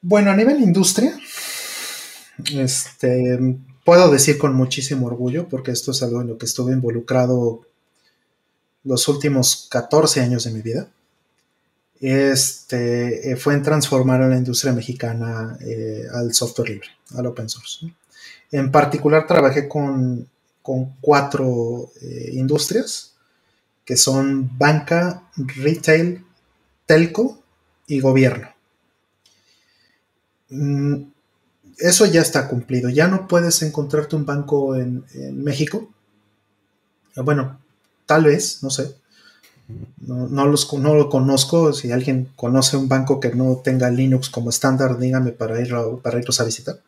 Bueno, 0.01 0.31
a 0.31 0.35
nivel 0.35 0.59
industria, 0.59 1.17
este, 2.53 3.39
puedo 3.85 4.11
decir 4.11 4.37
con 4.37 4.55
muchísimo 4.55 5.07
orgullo, 5.07 5.47
porque 5.47 5.71
esto 5.71 5.91
es 5.91 6.03
algo 6.03 6.21
en 6.21 6.27
lo 6.27 6.37
que 6.37 6.47
estuve 6.47 6.73
involucrado 6.73 7.61
los 8.83 9.07
últimos 9.07 9.67
14 9.69 10.21
años 10.21 10.43
de 10.43 10.51
mi 10.51 10.61
vida. 10.61 10.89
Este, 12.01 13.31
eh, 13.31 13.35
fue 13.35 13.53
en 13.53 13.61
transformar 13.61 14.23
a 14.23 14.27
la 14.27 14.35
industria 14.35 14.73
mexicana 14.73 15.55
eh, 15.61 16.03
al 16.11 16.33
software 16.33 16.69
libre, 16.71 16.87
al 17.15 17.27
open 17.27 17.47
source. 17.47 17.93
En 18.51 18.71
particular 18.71 19.27
trabajé 19.27 19.69
con, 19.69 20.27
cuatro 20.99 21.91
eh, 22.01 22.31
industrias, 22.33 23.13
que 23.85 23.95
son 23.97 24.57
banca, 24.57 25.29
retail, 25.35 26.25
telco 26.87 27.39
y 27.85 27.99
gobierno. 27.99 28.49
Mm, 30.49 31.03
eso 31.77 32.05
ya 32.07 32.21
está 32.21 32.47
cumplido. 32.47 32.89
Ya 32.89 33.07
no 33.07 33.27
puedes 33.27 33.61
encontrarte 33.61 34.15
un 34.15 34.25
banco 34.25 34.75
en, 34.75 35.05
México. 35.33 35.91
Bueno, 37.15 37.59
tal 38.07 38.23
vez, 38.23 38.63
no 38.63 38.71
sé. 38.71 38.95
No, 40.07 40.47
los, 40.47 40.71
no, 40.73 40.95
lo 40.95 41.09
conozco. 41.09 41.73
Si 41.73 41.91
alguien 41.91 42.29
conoce 42.35 42.77
un 42.77 42.87
banco 42.87 43.19
que 43.19 43.33
no 43.33 43.61
tenga 43.63 43.89
Linux 43.89 44.29
como 44.29 44.49
estándar, 44.49 44.97
dígame 44.97 45.31
para, 45.31 45.61
ir 45.61 45.73
para 46.01 46.19
irlos 46.19 46.39
a 46.39 46.43
visitar. 46.43 46.79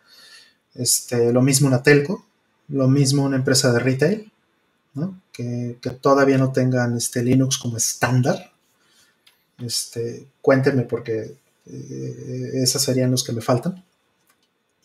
Este, 0.76 1.32
lo 1.32 1.42
mismo 1.42 1.68
una 1.68 1.84
telco, 1.84 2.26
lo 2.70 2.88
mismo 2.88 3.24
una 3.24 3.38
empresa 3.38 3.72
de 3.72 3.80
retail, 3.80 4.32
que, 5.32 5.78
todavía 6.02 6.38
no 6.38 6.52
tengan 6.52 6.98
este, 6.98 7.24
Linux 7.24 7.58
como 7.58 7.78
estándar. 7.78 8.52
Este, 9.60 10.28
cuéntenme 10.42 10.84
porque 10.84 11.36
eh, 11.66 12.52
esos 12.56 12.82
serían 12.82 13.12
los 13.12 13.24
que 13.24 13.34
me 13.34 13.42
faltan. 13.42 13.84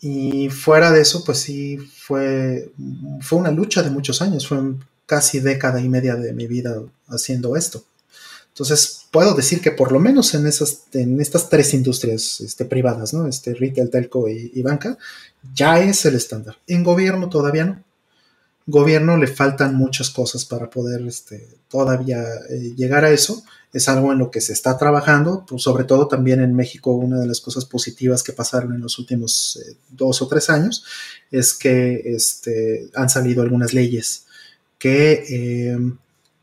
Y 0.01 0.49
fuera 0.49 0.91
de 0.91 1.01
eso, 1.01 1.23
pues 1.25 1.39
sí, 1.39 1.77
fue, 1.77 2.71
fue 3.21 3.37
una 3.37 3.51
lucha 3.51 3.83
de 3.83 3.89
muchos 3.89 4.21
años, 4.21 4.47
fue 4.47 4.59
casi 5.05 5.39
década 5.39 5.81
y 5.81 5.89
media 5.89 6.15
de 6.15 6.31
mi 6.33 6.47
vida 6.47 6.81
haciendo 7.07 7.57
esto. 7.57 7.83
Entonces, 8.59 9.05
puedo 9.09 9.35
decir 9.35 9.61
que 9.61 9.71
por 9.71 9.93
lo 9.93 10.01
menos 10.01 10.33
en, 10.33 10.45
estas 10.45 11.49
tres 11.49 11.73
industrias 11.73 12.41
este, 12.41 12.65
privadas, 12.65 13.13
¿no? 13.13 13.25
Este, 13.25 13.53
retail, 13.53 13.89
telco 13.89 14.27
y, 14.27 14.61
banca, 14.61 14.97
ya 15.55 15.79
es 15.79 16.03
el 16.03 16.15
estándar. 16.15 16.57
En 16.67 16.83
gobierno 16.83 17.29
todavía 17.29 17.63
no. 17.63 17.81
Gobierno 18.67 19.15
le 19.15 19.27
faltan 19.27 19.75
muchas 19.75 20.09
cosas 20.09 20.43
para 20.43 20.69
poder 20.69 21.07
este, 21.07 21.47
todavía 21.69 22.21
eh, 22.49 22.73
llegar 22.75 23.05
a 23.05 23.11
eso 23.11 23.41
es 23.71 23.87
algo 23.87 24.11
en 24.11 24.17
lo 24.17 24.29
que 24.29 24.41
se 24.41 24.51
está 24.51 24.77
trabajando, 24.77 25.45
pues 25.47 25.61
sobre 25.61 25.85
todo 25.85 26.09
también 26.09 26.41
en 26.41 26.53
México 26.53 26.91
una 26.91 27.19
de 27.19 27.27
las 27.27 27.39
cosas 27.39 27.63
positivas 27.63 28.23
que 28.23 28.33
pasaron 28.33 28.73
en 28.73 28.81
los 28.81 28.99
últimos 28.99 29.57
eh, 29.63 29.77
dos 29.89 30.21
o 30.21 30.27
tres 30.27 30.49
años 30.49 30.83
es 31.31 31.53
que 31.53 32.01
este, 32.13 32.89
han 32.93 33.09
salido 33.09 33.41
algunas 33.41 33.73
leyes 33.73 34.25
que 34.77 35.69
em, 35.71 35.97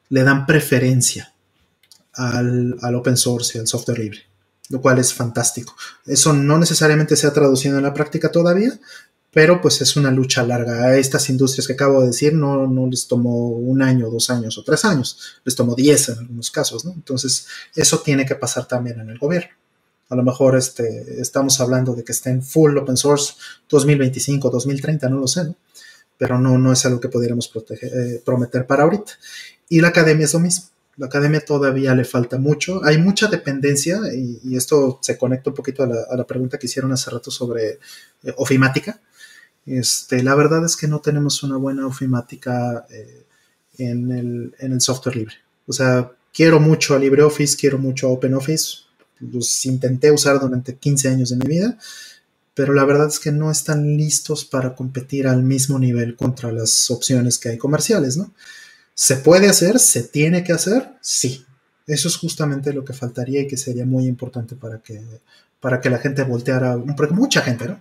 le 0.08 0.22
dan 0.22 0.46
preferencia 0.46 1.35
al, 2.16 2.76
al, 2.82 2.94
open 2.94 3.16
source 3.16 3.56
y 3.56 3.60
al 3.60 3.66
software 3.66 3.98
libre, 3.98 4.20
lo 4.70 4.80
cual 4.80 4.98
es 4.98 5.14
fantástico. 5.14 5.74
Eso 6.04 6.32
no 6.32 6.58
necesariamente 6.58 7.16
se 7.16 7.26
ha 7.26 7.32
traducido 7.32 7.76
en 7.76 7.84
la 7.84 7.94
práctica 7.94 8.30
todavía, 8.30 8.78
pero 9.36 9.60
pues 9.60 9.82
es 9.82 9.96
una 9.96 10.10
lucha 10.10 10.42
larga. 10.44 10.84
A 10.84 10.96
estas 10.96 11.28
industrias 11.28 11.66
que 11.66 11.74
acabo 11.74 12.00
de 12.00 12.06
decir 12.06 12.32
no, 12.32 12.66
no 12.66 12.86
les 12.86 13.06
tomó 13.06 13.50
un 13.50 13.82
año, 13.82 14.08
dos 14.08 14.30
años 14.30 14.56
o 14.56 14.64
tres 14.64 14.82
años, 14.86 15.18
les 15.44 15.54
tomó 15.54 15.74
diez 15.74 16.08
en 16.08 16.20
algunos 16.20 16.50
casos. 16.50 16.86
Entonces, 16.86 17.46
eso 17.74 17.98
tiene 17.98 18.24
que 18.24 18.34
pasar 18.34 18.66
también 18.66 18.98
en 18.98 19.10
el 19.10 19.18
gobierno. 19.18 19.50
A 20.08 20.16
lo 20.16 20.22
mejor 20.22 20.56
este, 20.56 21.20
estamos 21.20 21.60
hablando 21.60 21.94
de 21.94 22.02
que 22.02 22.12
estén 22.12 22.42
full 22.42 22.78
open 22.78 22.96
source 22.96 23.34
2025, 23.68 24.48
2030, 24.48 25.06
no 25.10 25.18
lo 25.18 25.28
sé. 25.28 25.54
Pero 26.16 26.38
no, 26.38 26.56
no 26.56 26.72
es 26.72 26.86
algo 26.86 26.98
que 26.98 27.10
pudiéramos 27.10 27.52
eh, 27.82 28.22
prometer 28.24 28.66
para 28.66 28.84
ahorita. 28.84 29.12
Y 29.68 29.82
la 29.82 29.88
academia 29.88 30.24
es 30.24 30.32
lo 30.32 30.40
mismo. 30.40 30.64
La 30.97 31.07
academia 31.07 31.44
todavía 31.44 31.94
le 31.94 32.05
falta 32.05 32.39
mucho. 32.39 32.83
Hay 32.84 32.99
mucha 32.99 33.26
dependencia 33.28 34.00
y, 34.15 34.57
esto 34.57 34.99
se 35.02 35.18
conecta 35.18 35.50
un 35.50 35.57
poquito 35.57 35.83
a 35.83 36.16
la, 36.16 36.26
pregunta 36.26 36.58
que 36.58 36.66
hicieron 36.66 36.92
hace 36.92 37.10
rato 37.10 37.31
sobre 37.31 37.78
eh, 38.23 38.33
ofimática 38.36 39.00
este, 39.66 40.23
la 40.23 40.36
verdad 40.36 40.65
es 40.65 40.76
que 40.76 40.86
no 40.86 41.00
tenemos 41.00 41.42
una 41.42 41.57
buena 41.57 41.86
ofimática 41.86 42.86
eh, 42.89 43.26
en, 43.78 44.52
el, 44.58 44.81
software 44.81 45.16
libre. 45.16 45.34
O 45.66 45.73
sea, 45.73 46.12
quiero 46.33 46.60
mucho 46.60 46.94
a 46.94 46.99
LibreOffice, 46.99 47.57
quiero 47.57 47.78
mucho 47.78 48.07
a 48.07 48.10
OpenOffice. 48.10 48.84
Los 49.18 49.66
intenté 49.66 50.12
usar 50.12 50.39
durante 50.39 50.76
15 50.76 51.08
años 51.08 51.31
de 51.31 51.36
mi 51.36 51.47
vida, 51.47 51.76
pero 52.55 52.75
la 52.75 52.84
verdad 52.84 53.08
es 53.08 53.18
que 53.18 53.33
no 53.33 53.50
están 53.50 53.97
listos 53.97 54.44
para 54.44 54.75
competir 54.75 55.26
al 55.26 55.42
mismo 55.42 55.78
nivel 55.78 56.15
contra 56.15 56.52
las 56.52 56.91
opciones 56.91 57.39
que 57.39 57.49
hay 57.49 57.58
comerciales, 57.58 58.16
¿no? 58.16 58.33
¿Se 58.99 59.16
puede 59.16 59.47
hacer? 59.47 59.78
¿Se 59.78 60.02
tiene 60.02 60.42
que 60.42 60.55
hacer? 60.55 60.89
Sí. 61.02 61.44
Eso 61.86 62.08
es 62.08 62.16
justamente 62.16 62.73
lo 62.73 62.83
que 62.83 62.94
faltaría 62.94 63.42
y 63.42 63.47
que 63.47 63.58
sería 63.58 63.84
muy 63.84 64.07
importante 64.07 64.57
para 64.57 64.78
que, 64.78 65.00
para 65.60 65.83
que 65.83 65.91
la 65.91 65.99
gente 65.99 66.23
volteara, 66.23 66.78
mucha 67.10 67.42
gente, 67.42 67.68
¿no? 67.68 67.81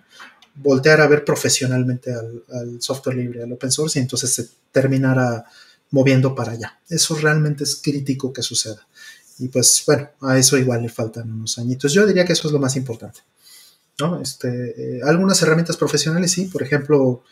voltear 0.56 1.00
a 1.00 1.08
ver 1.08 1.24
profesionalmente 1.24 2.14
al, 2.14 2.82
software 2.82 3.16
libre, 3.16 3.44
al 3.44 3.52
open 3.54 3.72
source, 3.72 3.98
y 3.98 4.02
entonces 4.02 4.34
se 4.34 4.50
terminara 4.74 5.46
moviendo 5.92 6.36
para 6.36 6.52
allá. 6.52 6.80
Eso 6.90 7.16
realmente 7.16 7.64
es 7.64 7.78
crítico 7.78 8.34
que 8.34 8.42
suceda. 8.42 8.86
Y 9.40 9.48
pues 9.48 9.84
bueno, 9.88 10.10
a 10.22 10.38
eso 10.38 10.58
igual 10.58 10.82
le 10.82 10.90
faltan 10.90 11.32
unos 11.32 11.58
añitos. 11.58 11.94
Yo 11.94 12.06
diría 12.06 12.26
que 12.26 12.34
eso 12.34 12.50
es 12.50 12.54
lo 12.54 12.60
más 12.60 12.76
importante. 12.76 13.22
¿no? 14.00 14.22
Este, 14.22 14.98
eh, 14.98 15.02
algunas 15.04 15.42
herramientas 15.42 15.78
profesionales, 15.78 16.32
sí, 16.32 16.46
por 16.46 16.62
ejemplo, 16.62 17.24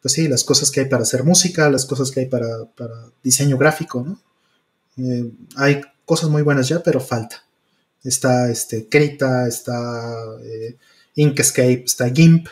pues 0.00 0.14
sí, 0.14 0.28
las 0.28 0.44
cosas 0.44 0.70
que 0.70 0.80
hay 0.80 0.86
para 0.86 1.02
hacer 1.02 1.24
música, 1.24 1.70
las 1.70 1.84
cosas 1.84 2.10
que 2.10 2.20
hay 2.20 2.26
para, 2.26 2.46
diseño 3.22 3.58
gráfico, 3.58 4.02
¿no? 4.06 4.20
Eh, 4.96 5.30
hay 5.56 5.80
cosas 6.04 6.30
muy 6.30 6.42
buenas 6.42 6.68
ya, 6.68 6.82
pero 6.82 7.00
falta. 7.00 7.44
Está 8.02 8.50
este, 8.50 8.88
Krita, 8.88 9.46
está 9.46 10.24
eh, 10.42 10.76
Inkscape, 11.16 11.84
está 11.84 12.08
GIMP, 12.10 12.48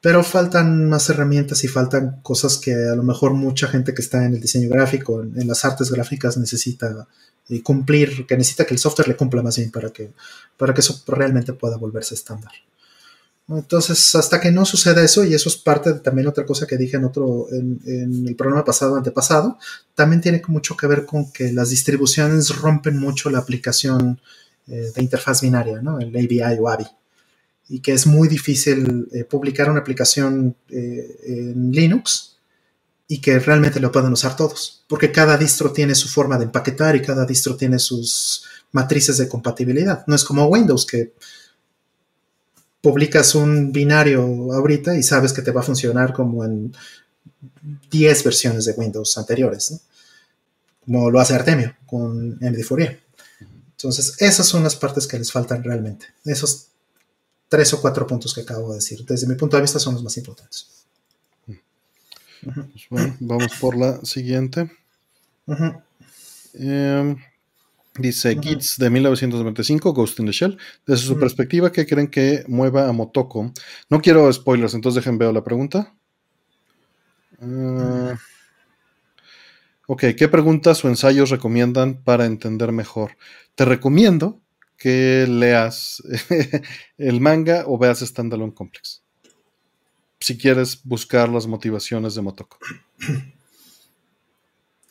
pero 0.00 0.22
faltan 0.22 0.88
más 0.88 1.10
herramientas 1.10 1.64
y 1.64 1.68
faltan 1.68 2.20
cosas 2.22 2.56
que 2.58 2.72
a 2.72 2.94
lo 2.94 3.02
mejor 3.02 3.34
mucha 3.34 3.66
gente 3.66 3.92
que 3.92 4.02
está 4.02 4.24
en 4.24 4.34
el 4.34 4.40
diseño 4.40 4.68
gráfico, 4.70 5.20
en, 5.22 5.46
las 5.46 5.64
artes 5.64 5.90
gráficas 5.90 6.38
necesita 6.38 7.06
eh, 7.48 7.62
cumplir, 7.62 8.26
que 8.26 8.36
necesita 8.36 8.64
que 8.64 8.74
el 8.74 8.80
software 8.80 9.08
le 9.08 9.16
cumpla 9.16 9.42
más 9.42 9.56
bien 9.56 9.70
para 9.70 9.90
que, 9.90 10.12
para 10.56 10.72
que 10.72 10.80
eso 10.80 11.02
realmente 11.08 11.52
pueda 11.52 11.76
volverse 11.76 12.14
estándar. 12.14 12.52
Entonces, 13.50 14.14
hasta 14.14 14.40
que 14.40 14.50
no 14.50 14.64
suceda 14.64 15.02
eso, 15.02 15.24
y 15.24 15.34
eso 15.34 15.48
es 15.48 15.56
parte 15.56 15.92
de 15.92 16.00
también 16.00 16.28
otra 16.28 16.46
cosa 16.46 16.66
que 16.66 16.76
dije 16.76 16.96
en 16.96 17.04
otro, 17.04 17.48
en, 17.50 18.26
el 18.26 18.36
programa 18.36 18.64
pasado, 18.64 18.96
antepasado, 18.96 19.58
también 19.94 20.20
tiene 20.20 20.40
mucho 20.46 20.76
que 20.76 20.86
ver 20.86 21.04
con 21.04 21.32
que 21.32 21.52
las 21.52 21.70
distribuciones 21.70 22.56
rompen 22.56 22.98
mucho 22.98 23.30
la 23.30 23.38
aplicación 23.38 24.20
eh, 24.68 24.92
de 24.94 25.02
interfaz 25.02 25.40
binaria, 25.40 25.82
¿no? 25.82 25.98
El 25.98 26.08
ABI 26.16 26.58
o 26.60 26.68
ABI 26.68 26.86
y 27.70 27.78
que 27.78 27.92
es 27.92 28.06
muy 28.06 28.26
difícil 28.26 29.08
eh, 29.12 29.24
publicar 29.24 29.70
una 29.70 29.78
aplicación 29.78 30.56
eh, 30.70 31.20
en 31.24 31.70
Linux 31.70 32.36
y 33.06 33.20
que 33.20 33.38
realmente 33.38 33.78
lo 33.78 33.92
puedan 33.92 34.12
usar 34.12 34.36
todos, 34.36 34.84
porque 34.88 35.12
cada 35.12 35.36
distro 35.38 35.72
tiene 35.72 35.94
su 35.94 36.08
forma 36.08 36.36
de 36.36 36.44
empaquetar 36.44 36.96
y 36.96 37.02
cada 37.02 37.24
distro 37.24 37.56
tiene 37.56 37.78
sus 37.78 38.44
matrices 38.72 39.18
de 39.18 39.28
compatibilidad. 39.28 40.04
No 40.08 40.16
es 40.16 40.24
como 40.24 40.46
Windows 40.46 40.84
que 40.84 41.12
publicas 42.80 43.34
un 43.34 43.72
binario 43.72 44.22
ahorita 44.52 44.96
y 44.96 45.02
sabes 45.02 45.32
que 45.32 45.42
te 45.42 45.50
va 45.50 45.60
a 45.60 45.64
funcionar 45.64 46.12
como 46.12 46.44
en 46.44 46.74
10 47.90 48.24
versiones 48.24 48.64
de 48.64 48.72
Windows 48.72 49.16
anteriores, 49.18 49.80
como 50.84 51.10
lo 51.10 51.20
hace 51.20 51.34
Artemio 51.34 51.74
con 51.86 52.38
MD4E. 52.40 52.98
Entonces, 53.72 54.14
esas 54.18 54.46
son 54.46 54.62
las 54.62 54.76
partes 54.76 55.06
que 55.06 55.18
les 55.18 55.32
faltan 55.32 55.64
realmente. 55.64 56.06
Esos 56.24 56.68
tres 57.48 57.72
o 57.72 57.80
cuatro 57.80 58.06
puntos 58.06 58.34
que 58.34 58.42
acabo 58.42 58.70
de 58.70 58.76
decir. 58.76 59.04
Desde 59.06 59.26
mi 59.26 59.34
punto 59.34 59.56
de 59.56 59.62
vista 59.62 59.78
son 59.78 59.94
los 59.94 60.02
más 60.02 60.16
importantes. 60.16 60.66
Pues 62.42 62.86
bueno, 62.88 63.16
vamos 63.20 63.52
por 63.60 63.76
la 63.76 64.00
siguiente. 64.04 64.70
Dice 67.98 68.36
Kids 68.36 68.76
de 68.78 68.88
1995, 68.88 69.92
Ghost 69.92 70.20
in 70.20 70.26
the 70.26 70.32
Shell. 70.32 70.56
Desde 70.86 71.06
su 71.06 71.18
perspectiva, 71.18 71.72
¿qué 71.72 71.86
creen 71.86 72.08
que 72.08 72.44
mueva 72.46 72.88
a 72.88 72.92
Motoko? 72.92 73.52
No 73.88 74.00
quiero 74.00 74.32
spoilers, 74.32 74.74
entonces 74.74 75.02
dejen 75.02 75.18
ver 75.18 75.32
la 75.34 75.42
pregunta. 75.42 75.92
Ah, 77.40 78.16
ok, 79.88 80.04
¿qué 80.16 80.28
preguntas 80.28 80.84
o 80.84 80.88
ensayos 80.88 81.30
recomiendan 81.30 82.02
para 82.02 82.26
entender 82.26 82.70
mejor? 82.70 83.16
Te 83.56 83.64
recomiendo 83.64 84.40
que 84.76 85.26
leas 85.28 86.02
el 86.98 87.20
manga 87.20 87.64
o 87.66 87.76
veas 87.76 88.00
Standalone 88.00 88.54
Complex. 88.54 89.02
Si 90.20 90.38
quieres 90.38 90.80
buscar 90.84 91.28
las 91.28 91.46
motivaciones 91.46 92.14
de 92.14 92.22
Motoko. 92.22 92.58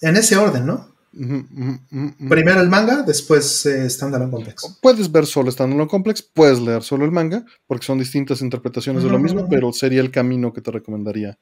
En 0.02 0.18
ese 0.18 0.36
orden, 0.36 0.66
¿no? 0.66 0.99
Primero 1.12 2.62
el 2.62 2.70
manga, 2.70 3.02
después 3.02 3.66
eh, 3.66 3.90
Standalone 3.90 4.32
Complex. 4.32 4.78
Puedes 4.82 5.12
ver 5.12 5.26
solo 5.26 5.52
Standalone 5.52 5.90
Complex, 5.90 6.22
puedes 6.22 6.60
leer 6.60 6.84
solo 6.84 7.06
el 7.06 7.12
manga, 7.12 7.44
porque 7.68 7.86
son 7.86 7.98
distintas 7.98 8.42
interpretaciones 8.42 9.04
de 9.04 9.10
lo 9.10 9.20
mismo, 9.20 9.48
pero 9.50 9.74
sería 9.74 10.02
el 10.02 10.12
camino 10.12 10.54
que 10.54 10.62
te 10.62 10.72
recomendaría 10.72 11.38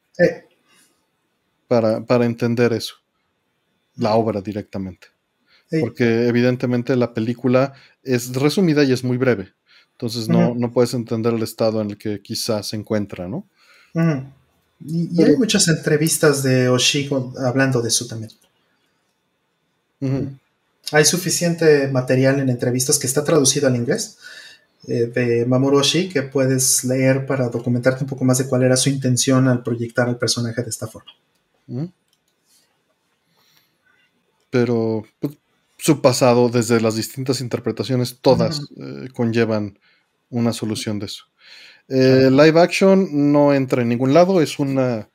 para, 1.68 2.06
para, 2.06 2.26
entender 2.26 2.72
eso, 2.74 2.96
la 3.98 4.16
obra 4.16 4.42
directamente. 4.42 5.08
Porque 5.82 6.28
evidentemente 6.28 6.96
la 6.96 7.14
película 7.14 7.74
es 8.04 8.34
resumida 8.34 8.86
y 8.86 8.94
es 8.94 9.04
muy 9.04 9.18
breve, 9.18 9.54
entonces 9.92 10.30
no, 10.30 10.56
no 10.56 10.72
puedes 10.72 10.94
entender 10.94 11.34
el 11.34 11.44
estado 11.44 11.82
en 11.82 11.90
el 11.90 11.98
que 11.98 12.22
quizás 12.22 12.68
se 12.68 12.78
encuentra, 12.78 13.28
¿no? 13.28 13.46
Y, 14.86 15.22
hay 15.22 15.36
muchas 15.36 15.68
entrevistas 15.68 16.44
de 16.44 16.70
Oshiko 16.70 17.34
hablando 17.40 17.82
de 17.82 17.90
eso 17.90 18.06
también. 18.08 18.32
Hay 20.00 21.06
suficiente 21.06 21.88
material 21.88 22.40
en 22.40 22.50
entrevistas 22.50 22.98
que 23.00 23.08
está 23.08 23.24
traducido 23.24 23.68
al 23.68 23.76
inglés 23.76 24.18
eh, 24.88 25.08
de 25.08 25.46
Mamoru 25.46 25.80
Oshii 25.80 26.10
que 26.10 26.22
puedes 26.22 26.84
leer 26.84 27.26
para 27.26 27.50
documentarte 27.50 28.04
un 28.04 28.10
poco 28.10 28.24
más 28.24 28.38
de 28.38 28.48
cuál 28.48 28.64
era 28.64 28.78
su 28.78 28.90
intención 28.90 29.48
al 29.48 29.64
proyectar 29.64 30.08
al 30.08 30.18
personaje 30.18 30.64
de 30.64 30.70
esta 30.70 30.88
forma. 30.88 31.12
Pero 34.50 35.06
pues, 35.20 35.34
su 35.78 36.02
pasado, 36.02 36.50
desde 36.50 36.80
las 36.80 36.96
distintas 36.96 37.42
interpretaciones, 37.42 38.20
todas 38.22 38.62
eh, 38.78 39.10
conllevan 39.14 39.78
una 40.30 40.54
solución 40.54 41.00
de 41.00 41.08
eso. 41.08 41.26
Eh, 41.90 42.30
live 42.32 42.60
action 42.60 43.32
no 43.32 43.54
entra 43.54 43.82
en 43.82 43.90
ningún 43.90 44.14
lado, 44.14 44.42
es 44.42 44.60
una 44.60 45.10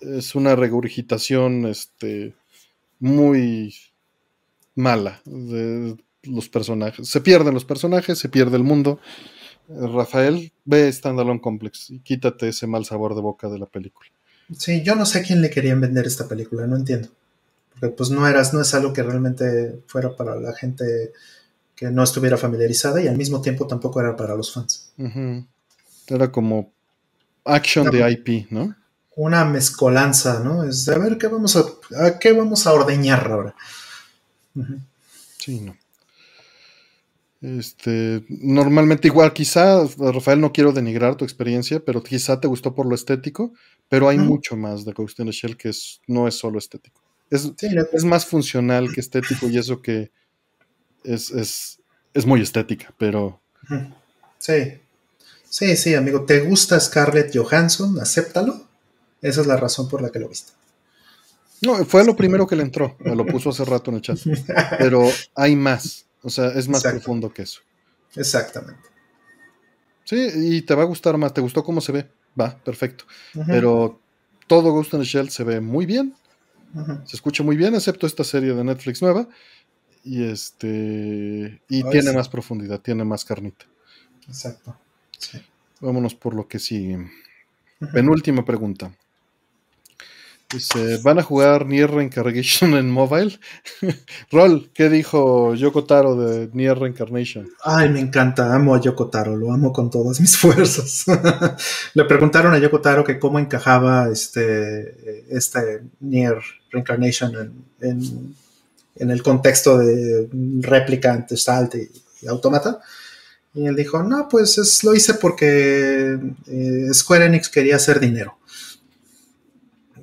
es 0.00 0.34
una 0.34 0.54
regurgitación 0.54 1.66
este, 1.66 2.34
muy 3.00 3.74
mala 4.76 5.20
de 5.24 5.96
los 6.22 6.48
personajes. 6.48 7.08
Se 7.08 7.20
pierden 7.20 7.54
los 7.54 7.64
personajes, 7.64 8.18
se 8.18 8.28
pierde 8.28 8.56
el 8.56 8.62
mundo. 8.62 9.00
Rafael, 9.68 10.52
ve 10.64 10.92
Standalone 10.92 11.40
Complex 11.40 11.90
y 11.90 11.98
quítate 11.98 12.48
ese 12.48 12.68
mal 12.68 12.84
sabor 12.84 13.16
de 13.16 13.20
boca 13.20 13.48
de 13.48 13.58
la 13.58 13.66
película. 13.66 14.08
Sí, 14.56 14.82
yo 14.82 14.94
no 14.94 15.04
sé 15.06 15.18
a 15.18 15.22
quién 15.22 15.42
le 15.42 15.50
querían 15.50 15.80
vender 15.80 16.06
esta 16.06 16.28
película, 16.28 16.66
no 16.66 16.76
entiendo. 16.76 17.08
Porque 17.72 17.88
pues 17.88 18.10
no 18.10 18.26
eras, 18.28 18.54
no 18.54 18.60
es 18.60 18.72
algo 18.74 18.92
que 18.92 19.02
realmente 19.02 19.80
fuera 19.86 20.14
para 20.14 20.36
la 20.36 20.54
gente 20.54 21.12
que 21.74 21.90
no 21.90 22.02
estuviera 22.02 22.36
familiarizada 22.36 23.02
y 23.02 23.08
al 23.08 23.16
mismo 23.16 23.40
tiempo 23.42 23.66
tampoco 23.66 24.00
era 24.00 24.16
para 24.16 24.36
los 24.36 24.52
fans. 24.52 24.92
Era 26.06 26.30
como 26.30 26.72
action 27.44 27.90
de 27.90 28.10
IP, 28.10 28.50
¿no? 28.50 28.74
Una 29.16 29.44
mezcolanza, 29.44 30.40
¿no? 30.40 30.64
Es 30.64 30.84
de 30.84 30.94
a 30.94 30.98
ver 30.98 31.18
qué 31.18 31.26
vamos 31.26 31.56
a, 31.56 31.64
a 32.04 32.18
qué 32.18 32.32
vamos 32.32 32.66
a 32.66 32.72
ordeñar 32.72 33.30
ahora. 33.30 33.54
Sí, 35.38 35.60
no. 35.60 35.76
Este, 37.42 38.24
normalmente 38.28 39.08
igual, 39.08 39.32
quizá, 39.32 39.84
Rafael, 39.98 40.40
no 40.40 40.52
quiero 40.52 40.72
denigrar 40.72 41.16
tu 41.16 41.24
experiencia, 41.24 41.80
pero 41.80 42.02
quizá 42.02 42.40
te 42.40 42.48
gustó 42.48 42.74
por 42.74 42.86
lo 42.86 42.94
estético, 42.94 43.52
pero 43.88 44.08
hay 44.08 44.18
mucho 44.18 44.56
más 44.56 44.84
de 44.84 44.92
Ghost 44.92 45.20
in 45.20 45.26
the 45.26 45.32
Shell 45.32 45.56
que 45.56 45.68
es, 45.68 46.00
no 46.06 46.26
es 46.26 46.34
solo 46.34 46.58
estético. 46.58 47.00
Es, 47.30 47.52
es 47.92 48.04
más 48.04 48.24
funcional 48.24 48.92
que 48.92 49.00
estético 49.00 49.48
y 49.48 49.58
eso 49.58 49.82
que 49.82 50.10
es, 51.04 51.30
es, 51.30 52.26
muy 52.26 52.40
estética, 52.40 52.94
pero... 52.98 53.40
Sí, 54.38 54.80
sí, 55.48 55.76
sí, 55.76 55.94
amigo, 55.94 56.24
¿te 56.24 56.40
gusta 56.40 56.80
Scarlett 56.80 57.36
Johansson? 57.36 58.00
Acéptalo. 58.00 58.66
Esa 59.22 59.40
es 59.40 59.46
la 59.46 59.56
razón 59.56 59.88
por 59.88 60.02
la 60.02 60.10
que 60.10 60.18
lo 60.18 60.28
viste. 60.28 60.52
No, 61.62 61.84
fue 61.84 62.04
lo 62.04 62.14
primero 62.16 62.46
que 62.46 62.56
le 62.56 62.62
entró, 62.62 62.96
me 63.00 63.14
lo 63.14 63.24
puso 63.24 63.50
hace 63.50 63.64
rato 63.64 63.90
en 63.90 63.96
el 63.96 64.02
chat. 64.02 64.18
Pero 64.78 65.08
hay 65.34 65.56
más, 65.56 66.06
o 66.22 66.30
sea, 66.30 66.48
es 66.48 66.68
más 66.68 66.82
profundo 66.82 67.32
que 67.32 67.42
eso. 67.42 67.60
Exactamente. 68.14 68.88
Sí, 70.04 70.28
y 70.34 70.62
te 70.62 70.74
va 70.74 70.82
a 70.82 70.86
gustar 70.86 71.16
más, 71.18 71.34
te 71.34 71.40
gustó 71.40 71.64
cómo 71.64 71.80
se 71.80 71.92
ve, 71.92 72.08
va, 72.38 72.56
perfecto. 72.58 73.04
Pero 73.46 74.00
todo 74.46 74.72
Ghost 74.72 74.94
in 74.94 75.00
the 75.00 75.06
Shell 75.06 75.30
se 75.30 75.44
ve 75.44 75.60
muy 75.60 75.86
bien, 75.86 76.14
se 77.04 77.16
escucha 77.16 77.42
muy 77.42 77.56
bien, 77.56 77.74
excepto 77.74 78.06
esta 78.06 78.24
serie 78.24 78.54
de 78.54 78.64
Netflix 78.64 79.02
nueva. 79.02 79.28
Y 80.04 80.22
este 80.22 81.60
y 81.68 81.82
tiene 81.90 82.12
más 82.12 82.28
profundidad, 82.28 82.80
tiene 82.80 83.02
más 83.04 83.24
carnita. 83.24 83.66
Exacto. 84.28 84.78
Vámonos 85.80 86.14
por 86.14 86.34
lo 86.34 86.46
que 86.46 86.60
sigue. 86.60 87.10
Penúltima 87.92 88.44
pregunta. 88.44 88.92
Dice, 90.52 90.98
¿van 91.02 91.18
a 91.18 91.24
jugar 91.24 91.66
Nier 91.66 91.90
Reincarnation 91.90 92.74
en 92.74 92.88
mobile? 92.88 93.36
Rol, 94.30 94.70
¿qué 94.72 94.88
dijo 94.88 95.54
Yoko 95.56 95.84
Taro 95.84 96.14
de 96.14 96.48
Nier 96.52 96.78
Reincarnation? 96.78 97.48
Ay, 97.64 97.88
me 97.88 97.98
encanta, 97.98 98.54
amo 98.54 98.76
a 98.76 98.80
Yoko 98.80 99.08
Taro, 99.08 99.36
lo 99.36 99.52
amo 99.52 99.72
con 99.72 99.90
todas 99.90 100.20
mis 100.20 100.36
fuerzas. 100.38 101.04
Le 101.94 102.04
preguntaron 102.04 102.54
a 102.54 102.58
Yoko 102.58 102.80
Taro 102.80 103.02
que 103.02 103.18
cómo 103.18 103.40
encajaba 103.40 104.08
este, 104.08 105.26
este 105.28 105.82
Nier 105.98 106.38
Reincarnation 106.70 107.64
en, 107.80 108.34
el 108.94 109.22
contexto 109.24 109.78
de 109.78 110.28
réplica 110.60 111.26
Salt 111.28 111.74
y, 111.74 112.26
Automata. 112.28 112.78
Y 113.52 113.66
él 113.66 113.74
dijo, 113.74 114.00
no, 114.02 114.28
pues 114.28 114.58
es, 114.58 114.84
lo 114.84 114.94
hice 114.94 115.14
porque 115.14 116.16
eh, 116.46 116.88
Square 116.92 117.26
Enix 117.26 117.48
quería 117.48 117.76
hacer 117.76 117.98
dinero 117.98 118.38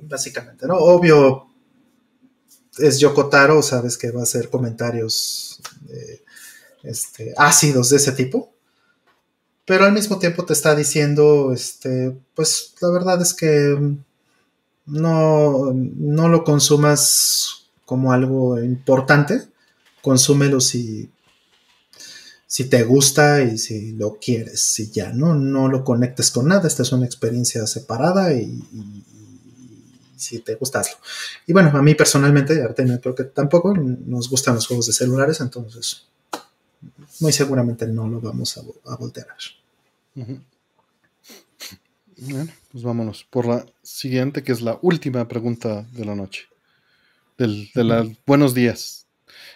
básicamente, 0.08 0.66
¿no? 0.66 0.76
Obvio, 0.76 1.48
es 2.78 2.98
Yokotaro, 2.98 3.62
sabes 3.62 3.96
que 3.96 4.10
va 4.10 4.20
a 4.20 4.24
hacer 4.24 4.50
comentarios 4.50 5.60
eh, 5.88 6.22
este, 6.82 7.34
ácidos 7.36 7.90
de 7.90 7.96
ese 7.96 8.12
tipo, 8.12 8.52
pero 9.64 9.84
al 9.84 9.92
mismo 9.92 10.18
tiempo 10.18 10.44
te 10.44 10.52
está 10.52 10.74
diciendo, 10.74 11.52
este, 11.52 12.16
pues 12.34 12.74
la 12.80 12.90
verdad 12.90 13.22
es 13.22 13.32
que 13.32 13.96
no, 14.86 15.72
no 15.72 16.28
lo 16.28 16.44
consumas 16.44 17.68
como 17.84 18.12
algo 18.12 18.58
importante, 18.58 19.42
consúmelo 20.02 20.60
si, 20.60 21.10
si 22.46 22.64
te 22.64 22.82
gusta 22.82 23.42
y 23.42 23.56
si 23.56 23.92
lo 23.92 24.18
quieres, 24.18 24.60
si 24.60 24.90
ya, 24.90 25.12
¿no? 25.12 25.34
No 25.34 25.68
lo 25.68 25.84
conectes 25.84 26.30
con 26.30 26.48
nada, 26.48 26.68
esta 26.68 26.82
es 26.82 26.92
una 26.92 27.06
experiencia 27.06 27.66
separada 27.66 28.34
y 28.34 28.62
si 30.16 30.40
te 30.40 30.54
gusta, 30.54 30.80
hazlo. 30.80 30.96
Y 31.46 31.52
bueno, 31.52 31.70
a 31.74 31.82
mí 31.82 31.94
personalmente, 31.94 32.62
Artemio, 32.62 33.00
creo 33.00 33.14
que 33.14 33.24
tampoco 33.24 33.74
nos 33.74 34.28
gustan 34.28 34.54
los 34.54 34.66
juegos 34.66 34.86
de 34.86 34.92
celulares, 34.92 35.40
entonces 35.40 36.06
muy 37.20 37.32
seguramente 37.32 37.86
no 37.86 38.08
lo 38.08 38.20
vamos 38.20 38.58
a, 38.58 38.96
voltear 38.96 39.26
Bueno, 42.16 42.52
pues 42.70 42.84
vámonos 42.84 43.24
por 43.24 43.46
la 43.46 43.66
siguiente, 43.82 44.42
que 44.42 44.52
es 44.52 44.60
la 44.60 44.78
última 44.82 45.26
pregunta 45.28 45.86
de 45.92 46.04
la 46.04 46.14
noche. 46.14 46.44
Del, 47.38 47.70
de 47.74 47.84
los 47.84 48.08
buenos 48.26 48.54
días. 48.54 49.06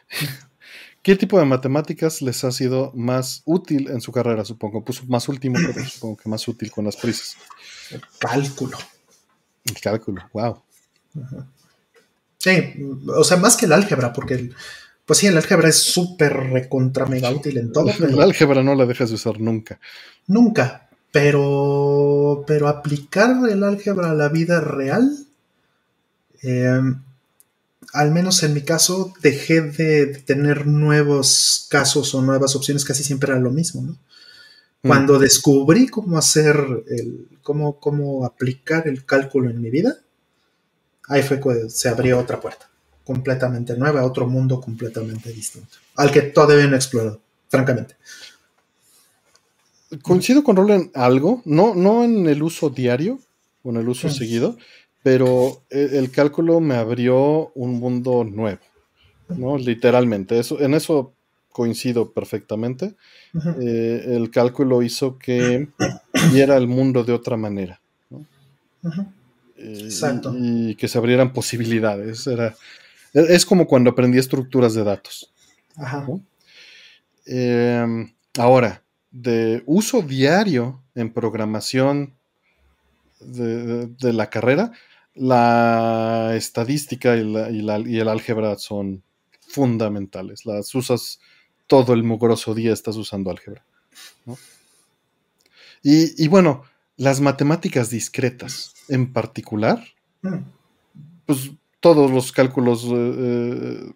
¿Qué 1.02 1.16
tipo 1.16 1.38
de 1.38 1.44
matemáticas 1.44 2.20
les 2.22 2.44
ha 2.44 2.52
sido 2.52 2.92
más 2.94 3.42
útil 3.44 3.88
en 3.88 4.00
su 4.00 4.12
carrera? 4.12 4.44
Supongo, 4.44 4.84
puso 4.84 5.04
más 5.06 5.28
último, 5.28 5.56
pero 5.64 5.84
supongo 5.88 6.16
que 6.16 6.28
más 6.28 6.46
útil 6.48 6.70
con 6.70 6.84
las 6.84 6.96
prisas. 6.96 7.36
El 7.90 8.02
cálculo. 8.18 8.76
El 9.68 9.80
cálculo, 9.80 10.22
wow. 10.32 10.62
Sí, 12.38 12.50
o 13.08 13.24
sea, 13.24 13.36
más 13.36 13.56
que 13.56 13.66
el 13.66 13.72
álgebra, 13.72 14.12
porque 14.12 14.50
pues 15.08 15.20
sí, 15.20 15.26
el 15.26 15.36
álgebra 15.36 15.70
es 15.70 15.76
súper 15.76 16.34
recontra 16.34 17.06
mega 17.06 17.30
útil 17.30 17.56
en 17.56 17.72
todo. 17.72 17.90
el 17.98 18.20
álgebra 18.20 18.62
no 18.62 18.74
la 18.74 18.84
dejas 18.84 19.08
de 19.08 19.14
usar 19.14 19.40
nunca. 19.40 19.80
Nunca, 20.26 20.88
pero, 21.10 22.44
pero 22.46 22.68
aplicar 22.68 23.36
el 23.50 23.64
álgebra 23.64 24.10
a 24.10 24.14
la 24.14 24.28
vida 24.28 24.60
real, 24.60 25.26
em, 26.42 27.02
al 27.94 28.12
menos 28.12 28.42
en 28.42 28.52
mi 28.52 28.60
caso, 28.60 29.14
dejé 29.22 29.62
de 29.62 30.06
tener 30.26 30.66
nuevos 30.66 31.66
casos 31.70 32.14
o 32.14 32.20
nuevas 32.20 32.54
opciones, 32.54 32.84
casi 32.84 33.02
siempre 33.02 33.32
era 33.32 33.40
lo 33.40 33.50
mismo, 33.50 33.80
¿no? 33.80 33.96
Cuando 34.82 35.18
descubrí 35.18 35.88
cómo 35.88 36.16
hacer 36.16 36.56
el, 36.88 37.28
cómo, 37.42 37.80
cómo 37.80 38.24
aplicar 38.24 38.86
el 38.86 39.04
cálculo 39.04 39.50
en 39.50 39.60
mi 39.60 39.70
vida, 39.70 39.96
ahí 41.08 41.22
fue 41.22 41.40
cuando 41.40 41.68
se 41.68 41.88
abrió 41.88 42.18
otra 42.18 42.40
puerta 42.40 42.68
completamente 43.04 43.74
nueva, 43.76 44.04
otro 44.04 44.26
mundo 44.26 44.60
completamente 44.60 45.32
distinto, 45.32 45.78
al 45.96 46.10
que 46.10 46.20
todavía 46.20 46.66
no 46.66 46.74
he 46.74 46.76
explorado, 46.76 47.20
francamente. 47.48 47.96
Coincido 50.02 50.44
con 50.44 50.56
Rol 50.56 50.70
en 50.72 50.90
algo, 50.94 51.40
no, 51.46 51.74
no 51.74 52.04
en 52.04 52.26
el 52.28 52.42
uso 52.42 52.68
diario 52.68 53.18
o 53.62 53.70
en 53.70 53.76
el 53.76 53.88
uso 53.88 54.08
mm. 54.08 54.10
seguido, 54.10 54.58
pero 55.02 55.62
el, 55.70 56.10
cálculo 56.10 56.60
me 56.60 56.74
abrió 56.74 57.50
un 57.54 57.80
mundo 57.80 58.24
nuevo, 58.24 58.60
¿no? 59.28 59.56
Literalmente. 59.56 60.38
Eso, 60.38 60.60
en 60.60 60.74
eso 60.74 61.14
coincido 61.50 62.12
perfectamente. 62.12 62.94
Eh, 63.60 64.04
el 64.16 64.30
cálculo 64.30 64.82
hizo 64.82 65.18
que 65.18 65.68
viera 66.32 66.56
el 66.56 66.66
mundo 66.66 67.04
de 67.04 67.12
otra 67.12 67.36
manera. 67.36 67.80
Eh, 69.56 69.80
Exacto. 69.84 70.34
Y, 70.36 70.74
que 70.76 70.88
se 70.88 70.98
abrieran 70.98 71.32
posibilidades. 71.32 72.26
Era, 72.26 72.54
es 73.12 73.44
como 73.44 73.66
cuando 73.66 73.90
aprendí 73.90 74.18
estructuras 74.18 74.74
de 74.74 74.84
datos. 74.84 75.32
Em, 77.26 78.12
ahora, 78.38 78.82
de 79.10 79.62
uso 79.66 80.02
diario 80.02 80.82
en 80.94 81.12
programación 81.12 82.14
de, 83.20 84.12
la 84.12 84.30
carrera, 84.30 84.72
la 85.14 86.32
estadística 86.34 87.16
y, 87.16 87.98
el 87.98 88.08
álgebra 88.08 88.56
son 88.58 89.02
fundamentales. 89.40 90.46
Las 90.46 90.74
usas 90.74 91.20
todo 91.68 91.92
el 91.92 92.02
mugroso 92.02 92.54
día, 92.54 92.72
estás 92.72 92.96
usando 92.96 93.30
álgebra. 93.30 93.64
Y, 95.82 96.26
bueno, 96.26 96.64
las 96.96 97.20
matemáticas 97.20 97.90
discretas 97.90 98.74
en 98.88 99.12
particular, 99.12 99.84
mm. 100.22 100.38
pues 101.26 101.52
todos 101.78 102.10
los 102.10 102.32
cálculos 102.32 102.84
eh, 102.84 102.90
eh, 102.90 103.92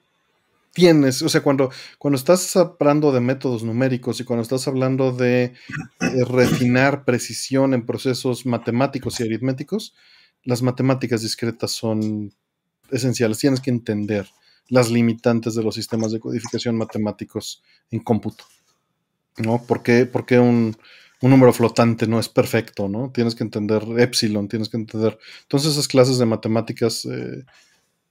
tienes, 0.73 1.23
o 1.23 1.29
sea, 1.29 1.43
cuando, 1.43 1.71
cuando 1.99 2.17
estás 2.17 2.55
hablando 2.57 3.11
de 3.11 3.21
métodos 3.21 3.65
numéricos 3.65 4.21
y 4.21 4.25
cuando 4.25 4.43
estás 4.43 4.69
hablando 4.69 5.11
de 5.11 5.45
eh, 5.45 6.25
refinar 6.29 7.05
precisión 7.05 7.75
en 7.75 7.85
procesos 7.85 8.47
matemáticos 8.47 9.19
y 9.19 9.25
aritméticos, 9.25 9.95
las 10.45 10.63
matemáticas 10.63 11.23
discretas 11.23 11.73
son 11.73 12.33
esenciales. 12.91 13.39
Tienes 13.39 13.61
que 13.61 13.71
entender 13.71 14.29
las 14.69 14.91
limitantes 14.91 15.55
de 15.55 15.63
los 15.63 15.75
sistemas 15.75 16.13
de 16.13 16.21
codificación 16.21 16.77
matemáticos 16.77 17.63
en 17.91 18.01
cómputo. 18.01 18.45
¿No? 19.39 19.63
¿Por 19.63 19.83
qué, 19.83 20.39
un, 20.39 20.77
número 21.21 21.53
flotante 21.53 22.07
no 22.07 22.19
es 22.19 22.29
perfecto? 22.29 22.89
¿no? 22.89 23.11
Tienes 23.11 23.35
que 23.35 23.45
entender 23.45 23.83
epsilon, 23.99 24.49
tienes 24.49 24.69
que 24.69 24.77
entender. 24.77 25.19
Entonces, 25.43 25.73
esas 25.73 25.89
clases 25.89 26.19
de 26.19 26.27
matemáticas 26.27 27.05
eh, 27.07 27.45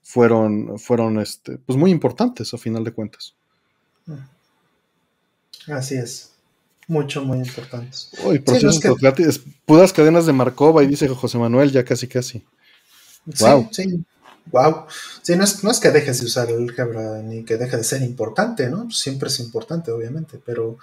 fueron, 0.01 0.80
fueron 0.80 1.19
este, 1.19 1.57
pues 1.57 1.77
muy 1.77 1.91
importantes 1.91 2.53
a 2.53 2.57
final 2.57 2.83
de 2.83 2.91
cuentas. 2.91 3.35
Así 5.67 5.95
es. 5.95 6.31
Mucho, 6.88 7.23
muy 7.23 7.38
importantes. 7.38 8.09
Uy, 8.25 8.39
procesos 8.39 8.81
puras 9.65 9.93
cadenas 9.93 10.25
de 10.25 10.33
Markova, 10.33 10.83
y 10.83 10.88
dice 10.88 11.07
José 11.07 11.38
Manuel, 11.38 11.71
ya 11.71 11.85
casi 11.85 12.07
casi. 12.07 12.43
Wow. 13.39 13.69
Sí, 13.71 14.03
Wow. 14.47 14.85
Sí, 15.21 15.35
no 15.35 15.43
es, 15.43 15.79
que 15.79 15.91
dejes 15.91 16.19
de 16.19 16.25
usar 16.25 16.49
el 16.49 16.69
álgebra 16.69 17.21
ni 17.21 17.45
que 17.45 17.57
deje 17.57 17.77
de 17.77 17.83
ser 17.83 18.01
importante, 18.01 18.69
¿no? 18.69 18.89
Siempre 18.91 19.29
es 19.29 19.39
importante, 19.39 19.91
obviamente, 19.91 20.41
pero 20.43 20.77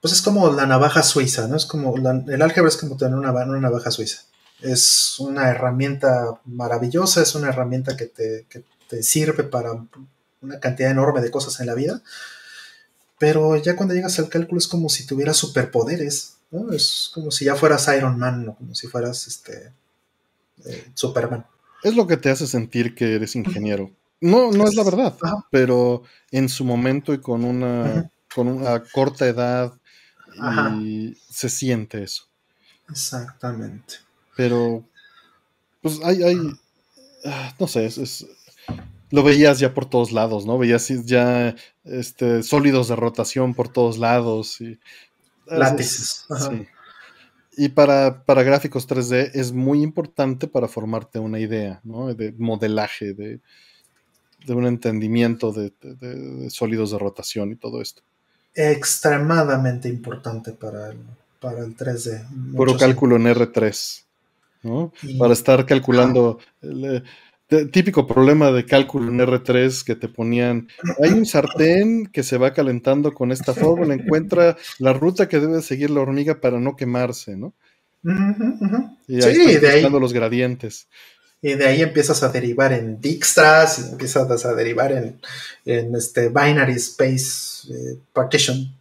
pues 0.00 0.14
es 0.14 0.22
como 0.22 0.50
la 0.52 0.66
navaja 0.66 1.02
suiza, 1.02 1.46
¿no? 1.48 1.56
Es 1.56 1.66
como 1.66 1.94
el 1.96 2.42
álgebra 2.42 2.68
es 2.68 2.76
como 2.76 2.96
tener 2.96 3.18
una, 3.18 3.32
una 3.32 3.60
navaja 3.60 3.90
suiza 3.90 4.22
es 4.62 5.18
una 5.18 5.50
herramienta 5.50 6.40
maravillosa, 6.44 7.22
es 7.22 7.34
una 7.34 7.48
herramienta 7.48 7.96
que 7.96 8.06
te, 8.06 9.02
sirve 9.02 9.44
para 9.44 9.72
una 10.40 10.58
cantidad 10.58 10.90
enorme 10.90 11.20
de 11.20 11.30
cosas 11.30 11.60
en 11.60 11.66
la 11.66 11.74
vida, 11.74 12.02
pero 13.18 13.56
ya 13.56 13.76
cuando 13.76 13.94
llegas 13.94 14.18
al 14.18 14.28
cálculo 14.28 14.58
es 14.58 14.66
como 14.66 14.88
si 14.88 15.06
tuvieras 15.06 15.36
superpoderes, 15.36 16.34
¿no? 16.50 16.72
Es 16.72 17.10
como 17.14 17.30
si 17.30 17.44
ya 17.44 17.54
fueras 17.54 17.88
Iron 17.96 18.18
Man 18.18 18.48
o 18.48 18.56
como 18.56 18.74
si 18.74 18.88
fueras 18.88 19.28
este 19.28 19.72
eh, 20.64 20.90
Superman. 20.94 21.46
Es 21.82 21.94
lo 21.96 22.06
que 22.06 22.16
te 22.16 22.30
hace 22.30 22.46
sentir 22.46 22.94
que 22.94 23.14
eres 23.14 23.36
ingeniero. 23.36 23.90
No, 24.20 24.50
no 24.50 24.64
es 24.64 24.74
la 24.74 24.84
verdad, 24.84 25.16
pero 25.50 26.02
en 26.30 26.48
su 26.48 26.64
momento 26.64 27.14
y 27.14 27.20
con 27.20 27.44
una, 27.44 28.10
con 28.34 28.48
una 28.48 28.82
corta 28.82 29.26
edad 29.26 29.72
se 31.30 31.48
siente 31.48 32.02
eso. 32.02 32.24
Exactamente. 32.90 33.94
Pero, 34.36 34.84
pues 35.80 36.00
hay, 36.04 36.22
hay 36.22 36.36
ah, 37.24 37.54
no 37.58 37.66
sé, 37.66 37.86
es, 37.86 38.26
lo 39.10 39.22
veías 39.22 39.58
ya 39.58 39.74
por 39.74 39.86
todos 39.86 40.12
lados, 40.12 40.46
¿no? 40.46 40.58
Veías 40.58 40.88
ya 41.04 41.54
este, 41.84 42.42
sólidos 42.42 42.88
de 42.88 42.96
rotación 42.96 43.54
por 43.54 43.68
todos 43.68 43.98
lados. 43.98 44.60
Y, 44.60 44.78
Látices. 45.46 46.26
Sí. 46.28 46.66
Y 47.56 47.70
para, 47.70 48.22
gráficos 48.26 48.88
3D 48.88 49.32
es 49.34 49.52
muy 49.52 49.82
importante 49.82 50.46
para 50.46 50.68
formarte 50.68 51.18
una 51.18 51.38
idea, 51.38 51.80
¿no? 51.84 52.14
De 52.14 52.32
modelaje, 52.38 53.12
de, 53.12 53.40
un 54.48 54.66
entendimiento 54.66 55.52
de, 55.52 55.72
sólidos 56.48 56.92
de 56.92 56.98
rotación 56.98 57.52
y 57.52 57.56
todo 57.56 57.82
esto. 57.82 58.02
Extremadamente 58.54 59.88
importante 59.88 60.52
para 60.52 60.90
el, 60.90 60.98
para 61.40 61.60
el 61.60 61.76
3D. 61.76 62.54
Puro 62.56 62.76
cálculo 62.76 63.16
en 63.16 63.24
R3. 63.24 64.04
Para 65.18 65.32
estar 65.32 65.66
calculando. 65.66 66.38
El, 66.62 66.84
eh, 66.84 67.02
típico 67.72 68.06
problema 68.06 68.50
de 68.52 68.64
cálculo 68.64 69.10
en 69.10 69.18
R3 69.18 69.84
que 69.84 69.96
te 69.96 70.08
ponían, 70.08 70.68
hay 71.02 71.10
un 71.10 71.26
sartén 71.26 72.06
que 72.06 72.22
se 72.22 72.38
va 72.38 72.52
calentando 72.52 73.12
con 73.12 73.32
esta 73.32 73.54
fórmula, 73.54 73.94
encuentra 73.94 74.56
la 74.78 74.92
ruta 74.92 75.28
que 75.28 75.40
debe 75.40 75.62
seguir 75.62 75.90
la 75.90 76.00
hormiga 76.00 76.40
para 76.40 76.58
no 76.58 76.76
quemarse, 76.76 77.36
¿no? 77.36 77.52
Y 79.06 79.22
ahí 79.22 79.56
de 79.56 79.68
ahí, 79.68 79.90
los 79.90 80.12
gradientes. 80.12 80.86
Y 81.42 81.54
de 81.54 81.66
ahí 81.66 81.82
empiezas 81.82 82.22
a 82.22 82.28
derivar 82.30 82.72
en 82.72 83.00
Dijkstras, 83.00 83.78
y 83.78 83.92
empiezas 83.92 84.44
a 84.44 84.54
derivar 84.54 84.92
en, 84.92 85.20
en 85.64 85.94
este 85.94 86.28
binary 86.28 86.74
space 86.74 87.72
eh, 87.72 87.98
partition 88.12 88.74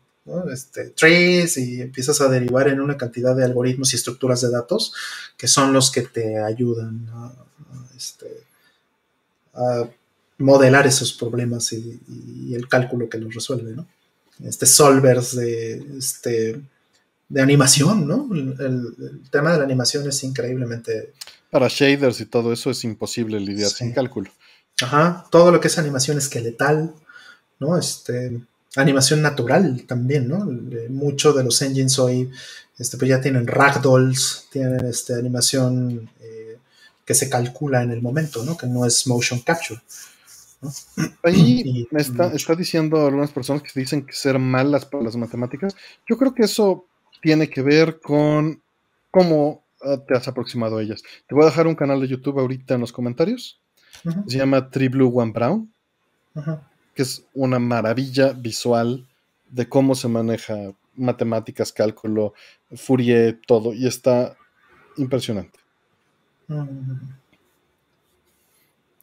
este, 0.51 0.89
trees 0.89 1.57
y 1.57 1.81
empiezas 1.81 2.21
a 2.21 2.29
derivar 2.29 2.67
en 2.67 2.79
una 2.79 2.97
cantidad 2.97 3.35
de 3.35 3.43
algoritmos 3.43 3.93
y 3.93 3.95
estructuras 3.95 4.41
de 4.41 4.51
datos 4.51 4.93
que 5.37 5.47
son 5.47 5.73
los 5.73 5.91
que 5.91 6.01
te 6.01 6.37
ayudan 6.37 7.07
a, 7.11 7.33
este, 7.95 8.27
modelar 10.39 10.87
esos 10.87 11.13
problemas 11.13 11.71
y, 11.73 12.53
el 12.53 12.67
cálculo 12.67 13.09
que 13.09 13.17
los 13.17 13.33
resuelve, 13.33 13.73
¿no? 13.73 13.87
Este 14.43 14.65
solvers 14.65 15.35
de, 15.35 15.97
este, 15.97 16.61
de 17.27 17.41
animación, 17.41 18.07
¿no? 18.07 18.27
El, 18.33 19.21
tema 19.29 19.51
de 19.51 19.59
la 19.59 19.63
animación 19.65 20.07
es 20.07 20.23
increíblemente... 20.23 21.13
Para 21.51 21.67
shaders 21.67 22.21
y 22.21 22.25
todo 22.25 22.53
eso 22.53 22.71
es 22.71 22.83
imposible 22.83 23.39
lidiar 23.39 23.69
sin 23.69 23.91
cálculo. 23.91 24.31
Ajá, 24.81 25.25
todo 25.29 25.51
lo 25.51 25.59
que 25.59 25.67
es 25.67 25.77
animación 25.77 26.17
esqueletal, 26.17 26.93
¿no? 27.59 27.77
Este, 27.77 28.39
animación 28.75 29.21
natural 29.21 29.83
también, 29.87 30.27
¿no? 30.27 30.47
Muchos 30.89 31.35
de 31.35 31.43
los 31.43 31.61
engines 31.61 31.99
hoy 31.99 32.31
este, 32.79 32.97
pues 32.97 33.09
ya 33.09 33.19
tienen 33.19 33.45
ragdolls, 33.45 34.47
tienen 34.51 34.85
este, 34.85 35.13
animación 35.13 36.09
eh, 36.18 36.18
que 37.09 37.15
se 37.15 37.27
calcula 37.27 37.81
en 37.81 37.89
el 37.89 38.03
momento, 38.03 38.45
¿no? 38.45 38.55
Que 38.55 38.67
no 38.67 38.85
es 38.85 39.07
motion 39.07 39.39
capture. 39.39 39.81
Ahí 41.23 41.87
me 41.89 42.01
está, 42.01 42.31
está, 42.31 42.53
diciendo 42.53 43.03
algunas 43.03 43.31
personas 43.31 43.63
que 43.63 43.79
dicen 43.79 44.05
que 44.05 44.13
ser 44.13 44.37
malas 44.37 44.85
para 44.85 45.05
las 45.05 45.15
matemáticas. 45.15 45.75
Yo 46.07 46.19
creo 46.19 46.35
que 46.35 46.43
eso 46.43 46.85
tiene 47.19 47.49
que 47.49 47.63
ver 47.63 47.99
con 47.99 48.61
cómo 49.09 49.63
ah, 49.81 49.97
te 50.07 50.15
has 50.15 50.27
aproximado 50.27 50.77
a 50.77 50.83
ellas. 50.83 51.01
Te 51.25 51.33
voy 51.33 51.45
a 51.45 51.47
dejar 51.47 51.65
un 51.65 51.73
canal 51.73 51.99
de 51.99 52.09
YouTube 52.09 52.37
ahorita 52.37 52.75
en 52.75 52.81
los 52.81 52.91
comentarios. 52.91 53.59
Se 54.27 54.37
llama 54.37 54.69
Tree 54.69 54.89
Blue 54.89 55.11
One 55.11 55.31
Brown. 55.31 55.73
Que 56.93 57.01
es 57.01 57.23
una 57.33 57.57
maravilla 57.57 58.33
visual 58.33 59.07
de 59.49 59.67
cómo 59.67 59.95
se 59.95 60.09
maneja 60.09 60.73
matemáticas, 60.93 61.73
cálculo, 61.73 62.35
Fourier, 62.75 63.41
todo, 63.47 63.73
y 63.73 63.87
está 63.87 64.37
impresionante. 64.97 65.57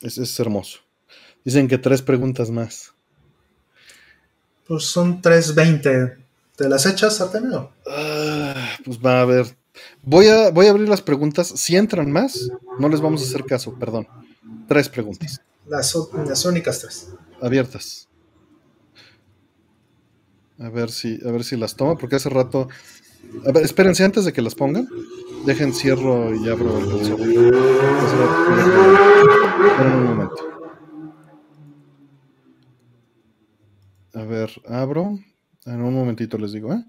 Es, 0.00 0.40
hermoso. 0.40 0.80
Dicen 1.44 1.68
que 1.68 1.78
tres 1.78 2.02
preguntas 2.02 2.50
más. 2.50 2.92
Pues 4.66 4.84
son 4.84 5.22
3.20. 5.22 6.16
¿Te 6.56 6.68
las 6.68 6.86
echas, 6.86 7.20
Artemio? 7.20 7.72
Ah, 7.86 8.70
pues 8.84 8.98
va 8.98 9.20
a 9.20 9.24
ver. 9.24 9.56
Voy 10.02 10.26
a, 10.26 10.50
voy 10.50 10.66
a 10.66 10.70
abrir 10.70 10.88
las 10.88 11.02
preguntas. 11.02 11.48
Si 11.48 11.76
entran 11.76 12.10
más, 12.10 12.48
no 12.78 12.88
les 12.88 13.00
vamos 13.00 13.22
a 13.22 13.26
hacer 13.26 13.44
caso, 13.44 13.78
perdón. 13.78 14.08
Tres 14.66 14.88
preguntas. 14.88 15.40
Las, 15.66 15.94
las 16.26 16.44
únicas 16.44 16.80
tres 16.80 17.08
abiertas. 17.40 18.08
A 20.58 20.70
ver 20.70 20.90
si, 20.90 21.20
a 21.26 21.30
ver 21.30 21.44
si 21.44 21.56
las 21.56 21.76
toma, 21.76 21.96
porque 21.96 22.16
hace 22.16 22.30
rato. 22.30 22.68
A 23.46 23.52
ver, 23.52 23.64
espérense 23.64 24.04
antes 24.04 24.24
de 24.24 24.32
que 24.32 24.42
las 24.42 24.54
pongan. 24.54 24.88
Dejen 25.44 25.72
cierro 25.72 26.34
y 26.34 26.48
abro 26.48 26.78
el 26.78 27.04
segundo. 27.04 27.40
un 29.80 30.04
momento. 30.04 30.36
A 34.14 34.24
ver, 34.24 34.50
abro. 34.66 35.18
En 35.64 35.82
un 35.82 35.94
momentito 35.94 36.38
les 36.38 36.52
digo, 36.52 36.72
¿eh? 36.72 36.84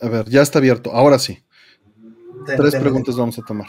A 0.00 0.08
ver, 0.08 0.28
ya 0.28 0.42
está 0.42 0.58
abierto. 0.58 0.92
Ahora 0.92 1.18
sí. 1.18 1.38
Tres 2.44 2.76
preguntas 2.76 3.16
vamos 3.16 3.38
a 3.38 3.42
tomar. 3.42 3.68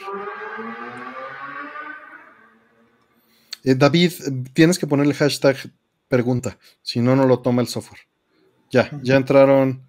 Eh, 3.64 3.76
David, 3.76 4.14
tienes 4.54 4.78
que 4.78 4.88
ponerle 4.88 5.14
hashtag 5.14 5.58
pregunta, 6.08 6.58
si 6.82 7.02
no, 7.02 7.16
no 7.16 7.26
lo 7.26 7.40
toma 7.40 7.62
el 7.62 7.68
software. 7.68 8.02
Ya, 8.72 8.90
ya 9.02 9.16
entraron 9.16 9.86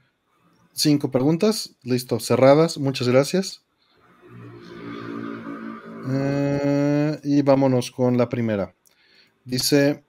cinco 0.79 1.11
preguntas, 1.11 1.77
listo, 1.83 2.21
cerradas, 2.21 2.79
muchas 2.79 3.09
gracias. 3.09 3.65
Eh, 6.11 7.21
y 7.25 7.43
vámonos 7.43 7.91
con 7.91 8.17
la 8.17 8.29
primera. 8.29 8.75
Dice, 9.45 10.05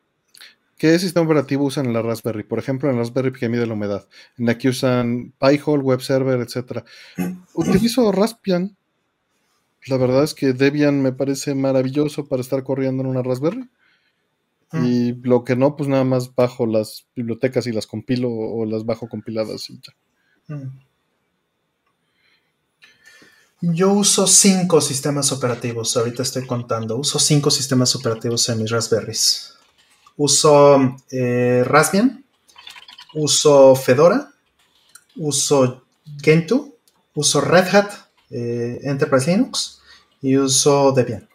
¿qué 0.78 0.98
sistema 1.00 1.26
operativo 1.26 1.66
usan 1.66 1.88
en 1.88 1.94
la 1.94 2.02
Raspberry? 2.02 2.44
Por 2.44 2.60
ejemplo, 2.60 2.90
en 2.90 2.96
la 2.96 3.02
Raspberry 3.02 3.32
que 3.32 3.50
mide 3.50 3.66
la 3.66 3.74
humedad, 3.74 4.08
en 4.38 4.46
la 4.46 4.58
que 4.58 4.70
usan 4.70 5.34
Pi-hole, 5.40 5.84
web 5.84 6.02
server, 6.02 6.40
etc. 6.40 6.84
Utilizo 7.54 8.12
Raspbian. 8.12 8.78
La 9.88 9.98
verdad 9.98 10.24
es 10.24 10.34
que 10.34 10.54
Debian 10.54 11.02
me 11.02 11.14
parece 11.14 11.56
maravilloso 11.56 12.28
para 12.28 12.42
estar 12.42 12.64
corriendo 12.64 13.02
en 13.02 13.10
una 13.10 13.24
Raspberry. 13.24 13.70
Y 14.72 15.14
lo 15.28 15.44
que 15.44 15.56
no, 15.56 15.76
pues 15.76 15.90
nada 15.90 16.04
más 16.04 16.36
bajo 16.36 16.68
las 16.68 17.08
bibliotecas 17.16 17.66
y 17.66 17.72
las 17.72 17.88
compilo 17.88 18.30
o 18.30 18.66
las 18.66 18.86
bajo 18.86 19.10
compiladas 19.10 19.68
y 19.72 19.80
ya. 19.80 19.94
Yo 23.62 23.92
uso 23.92 24.26
cinco 24.26 24.82
sistemas 24.82 25.32
operativos, 25.32 25.96
ahorita 25.98 26.24
estoy 26.24 26.48
contando. 26.48 26.98
Uso 26.98 27.20
cinco 27.20 27.52
sistemas 27.52 27.96
operativos 27.96 28.48
en 28.50 28.58
mis 28.58 28.72
Raspberries. 28.72 29.54
Uso 30.18 30.98
eh, 31.12 31.64
Raspbian, 31.66 32.26
uso 33.14 33.76
Fedora, 33.76 34.34
uso 35.16 35.84
Gentoo, 36.22 36.76
uso 37.14 37.42
Red 37.42 37.76
Hat 37.76 37.92
eh, 38.30 38.80
Enterprise 38.84 39.32
Linux 39.32 39.82
y 40.22 40.38
uso 40.38 40.92
Debian. 40.92 41.29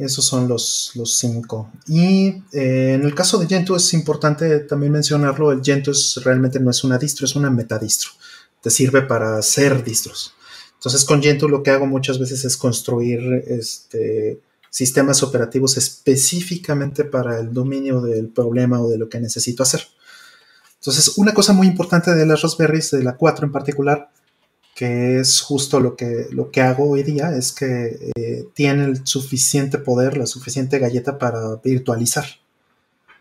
Esos 0.00 0.24
son 0.24 0.48
los, 0.48 0.92
los 0.94 1.18
cinco. 1.18 1.70
Y 1.86 2.28
eh, 2.52 2.94
en 2.94 3.04
el 3.04 3.14
caso 3.14 3.38
de 3.38 3.46
Gentoo 3.46 3.76
es 3.76 3.92
importante 3.92 4.60
también 4.60 4.92
mencionarlo, 4.92 5.52
el 5.52 5.62
Gentoo 5.62 5.92
realmente 6.24 6.58
no 6.58 6.70
es 6.70 6.82
una 6.84 6.96
distro, 6.96 7.26
es 7.26 7.36
una 7.36 7.50
metadistro. 7.50 8.10
Te 8.62 8.70
sirve 8.70 9.02
para 9.02 9.36
hacer 9.36 9.84
distros. 9.84 10.32
Entonces 10.74 11.04
con 11.04 11.22
Gentoo 11.22 11.48
lo 11.48 11.62
que 11.62 11.70
hago 11.70 11.86
muchas 11.86 12.18
veces 12.18 12.46
es 12.46 12.56
construir 12.56 13.20
este, 13.46 14.40
sistemas 14.70 15.22
operativos 15.22 15.76
específicamente 15.76 17.04
para 17.04 17.38
el 17.38 17.52
dominio 17.52 18.00
del 18.00 18.28
problema 18.28 18.80
o 18.80 18.88
de 18.88 18.96
lo 18.96 19.10
que 19.10 19.20
necesito 19.20 19.62
hacer. 19.62 19.82
Entonces 20.78 21.18
una 21.18 21.34
cosa 21.34 21.52
muy 21.52 21.66
importante 21.66 22.14
de 22.14 22.24
las 22.24 22.40
Raspberries, 22.40 22.92
de 22.92 23.04
la 23.04 23.16
4 23.16 23.44
en 23.44 23.52
particular, 23.52 24.10
que 24.80 25.20
es 25.20 25.42
justo 25.42 25.78
lo 25.78 25.94
que, 25.94 26.28
lo 26.30 26.50
que 26.50 26.62
hago 26.62 26.88
hoy 26.88 27.02
día, 27.02 27.36
es 27.36 27.52
que 27.52 28.12
eh, 28.16 28.48
tiene 28.54 28.86
el 28.86 29.06
suficiente 29.06 29.76
poder, 29.76 30.16
la 30.16 30.24
suficiente 30.24 30.78
galleta 30.78 31.18
para 31.18 31.56
virtualizar. 31.56 32.24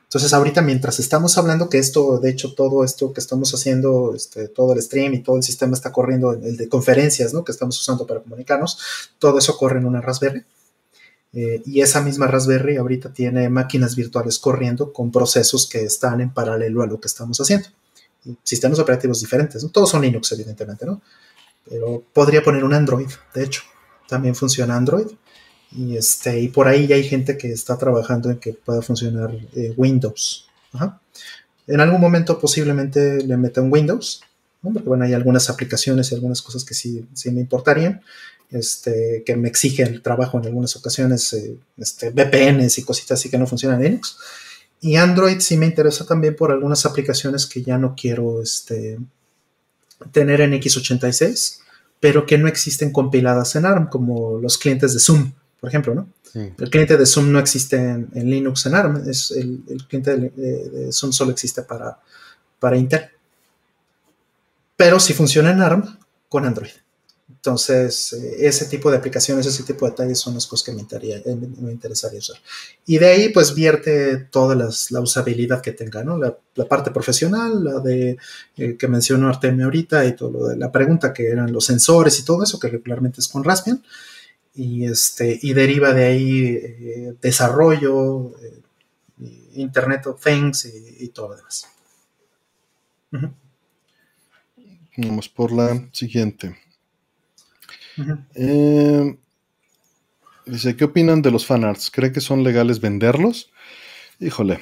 Entonces 0.04 0.32
ahorita 0.32 0.62
mientras 0.62 1.02
estamos 1.02 1.38
hablando 1.38 1.70
que 1.70 1.78
esto, 1.78 2.18
de 2.20 2.30
hecho 2.30 2.54
todo 2.54 2.86
esto 2.86 3.12
que 3.12 3.20
estamos 3.20 3.54
haciendo, 3.54 4.14
este, 4.16 4.48
todo 4.48 4.72
el 4.72 4.82
stream 4.82 5.16
y 5.16 5.20
todo 5.22 5.36
el 5.36 5.44
sistema 5.44 5.74
está 5.74 5.92
corriendo, 5.92 6.32
el 6.32 6.56
de 6.56 6.70
conferencias 6.70 7.34
¿no? 7.34 7.44
que 7.44 7.52
estamos 7.52 7.78
usando 7.78 8.08
para 8.08 8.22
comunicarnos, 8.22 8.78
todo 9.20 9.38
eso 9.38 9.58
corre 9.58 9.80
en 9.80 9.86
una 9.86 10.00
Raspberry. 10.00 10.46
Eh, 11.34 11.62
y 11.66 11.82
esa 11.82 12.02
misma 12.02 12.28
Raspberry 12.28 12.78
ahorita 12.78 13.12
tiene 13.12 13.50
máquinas 13.50 13.98
virtuales 13.98 14.40
corriendo 14.40 14.94
con 14.94 15.12
procesos 15.12 15.68
que 15.68 15.84
están 15.84 16.22
en 16.22 16.34
paralelo 16.34 16.84
a 16.84 16.88
lo 16.88 17.02
que 17.02 17.10
estamos 17.10 17.38
haciendo. 17.42 17.68
sistemas 18.44 18.80
operativos 18.80 19.20
diferentes, 19.20 19.62
¿no? 19.62 19.70
todos 19.72 19.90
son 19.90 20.04
Linux 20.04 20.32
evidentemente, 20.32 20.86
¿no? 20.86 21.02
Pero 21.70 22.04
podría 22.14 22.42
poner 22.42 22.64
un 22.64 22.74
Android, 22.74 23.10
de 23.34 23.44
hecho, 23.44 23.62
también 24.08 24.36
funciona 24.36 24.76
Android. 24.76 25.08
Y, 25.72 25.96
este, 25.96 26.40
y 26.40 26.48
por 26.48 26.68
ahí 26.68 26.88
ya 26.88 26.96
hay 26.96 27.04
gente 27.04 27.38
que 27.38 27.52
está 27.52 27.78
trabajando 27.78 28.32
en 28.32 28.40
que 28.40 28.54
pueda 28.54 28.82
funcionar 28.82 29.32
eh, 29.56 29.74
Windows. 29.78 30.48
En 31.68 31.80
algún 31.80 32.02
momento 32.02 32.40
posiblemente 32.40 33.24
le 33.24 33.38
meta 33.38 33.62
un 33.62 33.72
Windows, 33.72 34.22
porque 34.62 34.80
bueno, 34.80 35.06
hay 35.06 35.14
algunas 35.14 35.50
aplicaciones 35.50 36.12
y 36.12 36.16
algunas 36.16 36.42
cosas 36.42 36.66
que 36.66 36.74
sí, 36.74 37.08
sí 37.14 37.30
me 37.32 37.42
importarían, 37.42 38.02
este, 38.50 39.24
que 39.26 39.36
me 39.36 39.48
exigen 39.48 39.88
el 39.88 40.02
trabajo 40.02 40.40
en 40.40 40.48
algunas 40.48 40.76
ocasiones, 40.76 41.34
eh, 41.34 41.58
este, 41.78 42.10
VPNs 42.10 42.80
y 42.80 42.84
cositas 42.84 43.20
así 43.20 43.30
que 43.30 43.38
no 43.38 43.46
funcionan 43.46 43.80
en 43.80 43.92
Linux. 43.92 44.18
Y 44.82 44.96
Android 44.96 45.40
sí 45.40 45.58
me 45.58 45.66
interesa 45.68 46.06
también 46.06 46.36
por 46.36 46.52
algunas 46.52 46.86
aplicaciones 46.86 47.46
que 47.46 47.62
ya 47.62 47.78
no 47.78 47.96
quiero 47.96 48.42
este, 48.42 48.98
tener 50.12 50.42
en 50.42 50.54
x86, 50.54 51.60
pero 52.00 52.26
que 52.26 52.38
no 52.38 52.48
existen 52.48 52.92
compiladas 52.92 53.56
en 53.56 53.66
ARM, 53.66 53.90
como 53.90 54.40
los 54.40 54.58
clientes 54.58 54.94
de 54.94 55.00
Zoom, 55.00 55.34
por 55.60 55.70
ejemplo, 55.70 55.94
¿no? 55.94 56.08
El 56.34 56.70
cliente 56.70 56.96
de 56.96 57.06
Zoom 57.08 57.32
no 57.32 57.40
existe 57.40 57.76
en, 57.76 58.10
Linux 58.14 58.66
en 58.68 58.76
ARM, 58.76 59.10
es 59.10 59.32
el, 59.32 59.64
cliente 59.88 60.16
de, 60.16 60.92
Zoom 60.92 61.12
solo 61.12 61.32
existe 61.32 61.64
para, 61.64 62.00
para 62.60 62.78
Intel. 62.78 63.10
Pero 64.78 65.00
si 65.00 65.14
funciona 65.14 65.52
en 65.52 65.62
ARM 65.62 65.98
con 66.30 66.46
Android. 66.46 66.70
Entonces, 67.40 68.12
eh, 68.12 68.48
ese 68.48 68.66
tipo 68.66 68.92
de 68.92 68.98
aplicaciones, 68.98 69.46
ese 69.46 69.64
tipo 69.64 69.86
de 69.86 69.92
detalles 69.92 70.20
son 70.20 70.34
las 70.34 70.46
cosas 70.46 70.66
que 70.66 70.72
me, 70.74 70.82
eh, 70.82 71.24
interesaría 71.72 72.20
usar. 72.20 72.36
Y 72.86 72.98
de 72.98 73.08
ahí, 73.08 73.30
pues, 73.30 73.56
vierte 73.56 74.18
toda 74.18 74.56
la 74.56 75.00
usabilidad 75.00 75.62
que 75.62 75.72
tenga, 75.72 76.04
¿no? 76.04 76.18
La, 76.18 76.36
parte 76.68 76.92
profesional, 76.92 77.64
la 77.64 77.80
de 77.80 78.18
eh, 78.58 78.76
que 78.78 78.88
mencionó 78.90 79.30
Artemio 79.30 79.66
ahorita 79.66 80.06
y 80.06 80.14
todo 80.18 80.32
lo 80.32 80.48
de 80.48 80.58
la 80.58 80.70
pregunta 80.70 81.14
que 81.14 81.28
eran 81.28 81.54
los 81.54 81.64
sensores 81.64 82.20
y 82.20 82.26
todo 82.26 82.44
eso, 82.44 82.60
que 82.60 82.68
regularmente 82.68 83.22
es 83.22 83.30
con 83.30 83.46
Raspbian. 83.46 83.82
Y, 84.56 84.86
este, 84.86 85.40
y 85.42 85.54
deriva 85.54 85.94
de 85.94 86.04
ahí 86.04 87.16
desarrollo, 87.22 88.34
Internet 89.54 90.08
of 90.08 90.22
Things 90.22 90.66
y, 91.00 91.08
todo 91.10 91.30
lo 91.30 91.36
demás. 91.38 91.68
Vamos 94.98 95.30
por 95.30 95.54
la 95.54 95.88
siguiente. 95.94 96.58
Eh, 98.36 99.18
dice, 100.46 100.76
¿qué 100.76 100.86
opinan 100.86 101.22
de 101.22 101.32
los 101.32 101.46
fanarts? 101.46 101.92
¿Cree 101.92 102.12
que 102.12 102.22
son 102.22 102.44
legales 102.44 102.80
venderlos? 102.80 103.52
Híjole, 104.20 104.60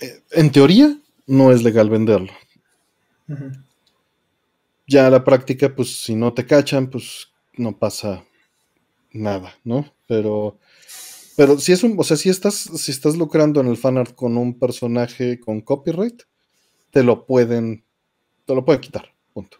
eh, 0.00 0.22
en 0.32 0.50
teoría 0.50 0.96
no 1.26 1.52
es 1.52 1.62
legal 1.62 1.90
venderlo. 1.90 2.32
Ya 4.86 5.06
a 5.06 5.10
la 5.10 5.24
práctica, 5.24 5.74
pues 5.74 6.02
si 6.02 6.16
no 6.16 6.32
te 6.32 6.44
cachan, 6.44 6.90
pues 6.90 7.28
no 7.56 7.78
pasa 7.78 8.24
nada, 9.12 9.54
¿no? 9.64 9.92
Pero, 10.08 10.58
pero 11.36 11.58
si 11.58 11.72
es 11.72 11.84
un, 11.84 11.94
o 11.98 12.02
sea, 12.02 12.16
si 12.16 12.28
estás, 12.28 12.54
si 12.54 12.90
estás 12.90 13.16
lucrando 13.16 13.60
en 13.60 13.68
el 13.68 13.76
fanart 13.76 14.14
con 14.14 14.36
un 14.36 14.58
personaje 14.58 15.38
con 15.38 15.60
copyright, 15.60 16.22
te 16.90 17.04
lo 17.04 17.24
pueden, 17.24 17.84
te 18.46 18.54
lo 18.54 18.64
pueden 18.64 18.80
quitar, 18.80 19.14
punto. 19.32 19.58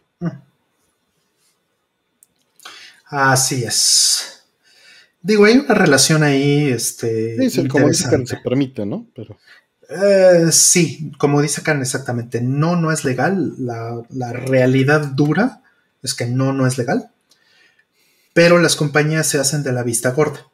Así 3.11 3.65
es. 3.65 4.45
Digo, 5.21 5.45
hay 5.45 5.59
una 5.59 5.75
relación 5.75 6.23
ahí, 6.23 6.69
este. 6.69 7.51
Sí, 7.51 7.67
como 7.69 7.89
dice 7.89 8.05
Karen, 8.05 8.27
se 8.27 8.37
permite, 8.37 8.87
¿no? 8.87 9.07
Pero. 9.15 9.37
Eh, 9.89 10.53
sí, 10.53 11.11
como 11.19 11.43
dice 11.43 11.63
Karen, 11.63 11.83
exactamente. 11.83 12.41
No, 12.41 12.77
no 12.77 12.93
es 12.93 13.05
legal. 13.05 13.55
La, 13.59 14.01
la, 14.11 14.33
realidad 14.33 15.05
dura 15.09 15.63
es 16.03 16.15
que 16.15 16.27
no, 16.27 16.53
no 16.53 16.67
es 16.67 16.79
legal. 16.79 17.11
Pero 18.33 18.59
las 18.59 18.77
compañías 18.77 19.27
se 19.27 19.41
hacen 19.41 19.65
de 19.65 19.73
la 19.73 19.83
vista 19.83 20.13
gorda. 20.13 20.47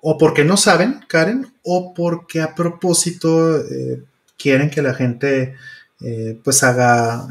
O 0.00 0.16
porque 0.16 0.44
no 0.44 0.56
saben, 0.56 1.00
Karen, 1.08 1.52
o 1.64 1.92
porque 1.92 2.40
a 2.40 2.54
propósito 2.54 3.58
eh, 3.58 4.04
quieren 4.38 4.70
que 4.70 4.80
la 4.80 4.94
gente 4.94 5.56
eh, 6.00 6.40
pues 6.44 6.62
haga 6.62 7.26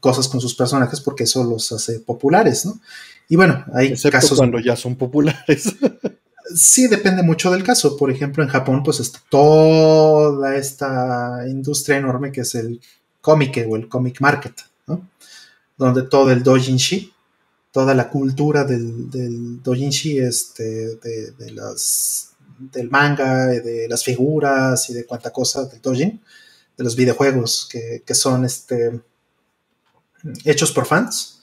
cosas 0.00 0.26
con 0.28 0.40
sus 0.40 0.54
personajes 0.54 1.02
porque 1.02 1.24
eso 1.24 1.44
los 1.44 1.70
hace 1.70 2.00
populares, 2.00 2.64
¿no? 2.64 2.80
Y 3.28 3.36
bueno, 3.36 3.64
hay 3.74 3.94
casos. 4.10 4.38
cuando 4.38 4.58
ya 4.58 4.74
son 4.74 4.96
populares. 4.96 5.74
sí, 6.54 6.88
depende 6.88 7.22
mucho 7.22 7.50
del 7.50 7.62
caso. 7.62 7.96
Por 7.96 8.10
ejemplo, 8.10 8.42
en 8.42 8.48
Japón, 8.48 8.82
pues 8.82 9.00
está 9.00 9.20
toda 9.28 10.56
esta 10.56 11.44
industria 11.46 11.98
enorme 11.98 12.32
que 12.32 12.40
es 12.40 12.54
el 12.54 12.80
cómic 13.20 13.66
o 13.68 13.76
el 13.76 13.88
comic 13.88 14.20
market, 14.20 14.54
¿no? 14.86 15.06
Donde 15.76 16.02
todo 16.02 16.30
el 16.30 16.42
dojinshi, 16.42 17.12
toda 17.70 17.94
la 17.94 18.08
cultura 18.08 18.64
del, 18.64 19.10
del 19.10 19.62
dojinshi, 19.62 20.18
este, 20.18 20.96
de, 20.96 21.50
las, 21.52 22.30
del 22.58 22.90
manga, 22.90 23.46
de 23.46 23.86
las 23.88 24.02
figuras 24.02 24.88
y 24.88 24.94
de 24.94 25.04
cuánta 25.04 25.30
cosa 25.30 25.66
del 25.66 25.82
dojin, 25.82 26.20
de 26.78 26.84
los 26.84 26.96
videojuegos 26.96 27.68
que, 27.70 28.02
que 28.06 28.14
son 28.14 28.46
este, 28.46 28.98
hechos 30.44 30.72
por 30.72 30.86
fans, 30.86 31.42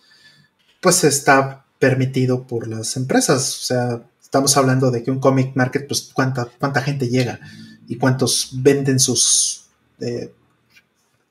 pues 0.82 1.04
está 1.04 1.65
permitido 1.80 2.48
por 2.48 2.68
las 2.68 2.98
empresas. 2.98 3.58
O 3.58 3.66
sea, 3.66 4.04
estamos 4.22 4.56
hablando 4.58 4.92
de 4.92 5.04
que 5.04 5.12
un 5.12 5.20
comic 5.20 5.56
market, 5.56 5.88
pues 5.88 6.10
cuánta, 6.14 6.50
cuánta 6.60 6.82
gente 6.82 7.08
llega 7.08 7.40
y 7.88 7.98
cuántos 7.98 8.50
venden 8.54 9.00
sus 9.00 9.66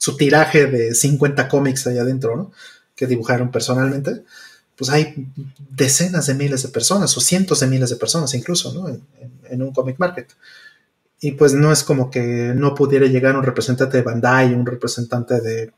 su 0.05 0.17
tiraje 0.19 0.67
de 0.67 0.95
50 0.95 1.49
cómics 1.49 1.87
allá 1.87 2.03
adentro, 2.03 2.37
¿no? 2.37 2.53
Que 2.95 3.07
dibujaron 3.07 3.51
personalmente, 3.51 4.23
pues 4.77 4.91
hay 4.91 5.29
decenas 5.71 6.27
de 6.27 6.35
miles 6.35 6.63
de 6.63 6.69
personas 6.69 7.17
o 7.17 7.21
cientos 7.21 7.61
de 7.61 7.69
miles 7.69 7.89
de 7.89 7.97
personas 7.97 8.35
incluso, 8.35 8.75
¿no? 8.75 9.01
En, 9.49 9.63
un 9.63 9.73
comic 9.73 9.99
market. 9.99 10.31
Y 11.21 11.33
pues 11.33 11.55
no 11.55 11.73
es 11.73 11.85
como 11.85 12.11
que 12.11 12.53
no 12.55 12.75
pudiera 12.75 13.07
llegar 13.07 13.35
un 13.35 13.45
representante 13.45 13.97
de 13.97 14.03
Bandai, 14.03 14.53
un 14.53 14.67
representante 14.67 15.41
de, 15.41 15.73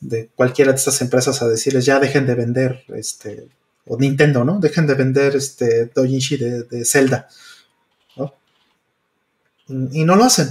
de 0.00 0.30
cualquiera 0.34 0.72
de 0.72 0.78
estas 0.78 1.00
empresas 1.00 1.40
a 1.40 1.48
decirles 1.48 1.84
ya 1.84 2.00
dejen 2.00 2.26
de 2.26 2.34
vender, 2.34 2.82
este, 2.88 3.46
o 3.88 3.98
Nintendo, 3.98 4.44
¿no? 4.44 4.60
Dejen 4.60 4.86
de 4.86 4.94
vender 4.94 5.36
este 5.36 5.86
Dojinshi 5.86 6.36
de, 6.36 6.84
Zelda, 6.84 7.28
¿no? 8.16 8.34
Y 9.92 10.04
no 10.04 10.16
lo 10.16 10.24
hacen. 10.24 10.48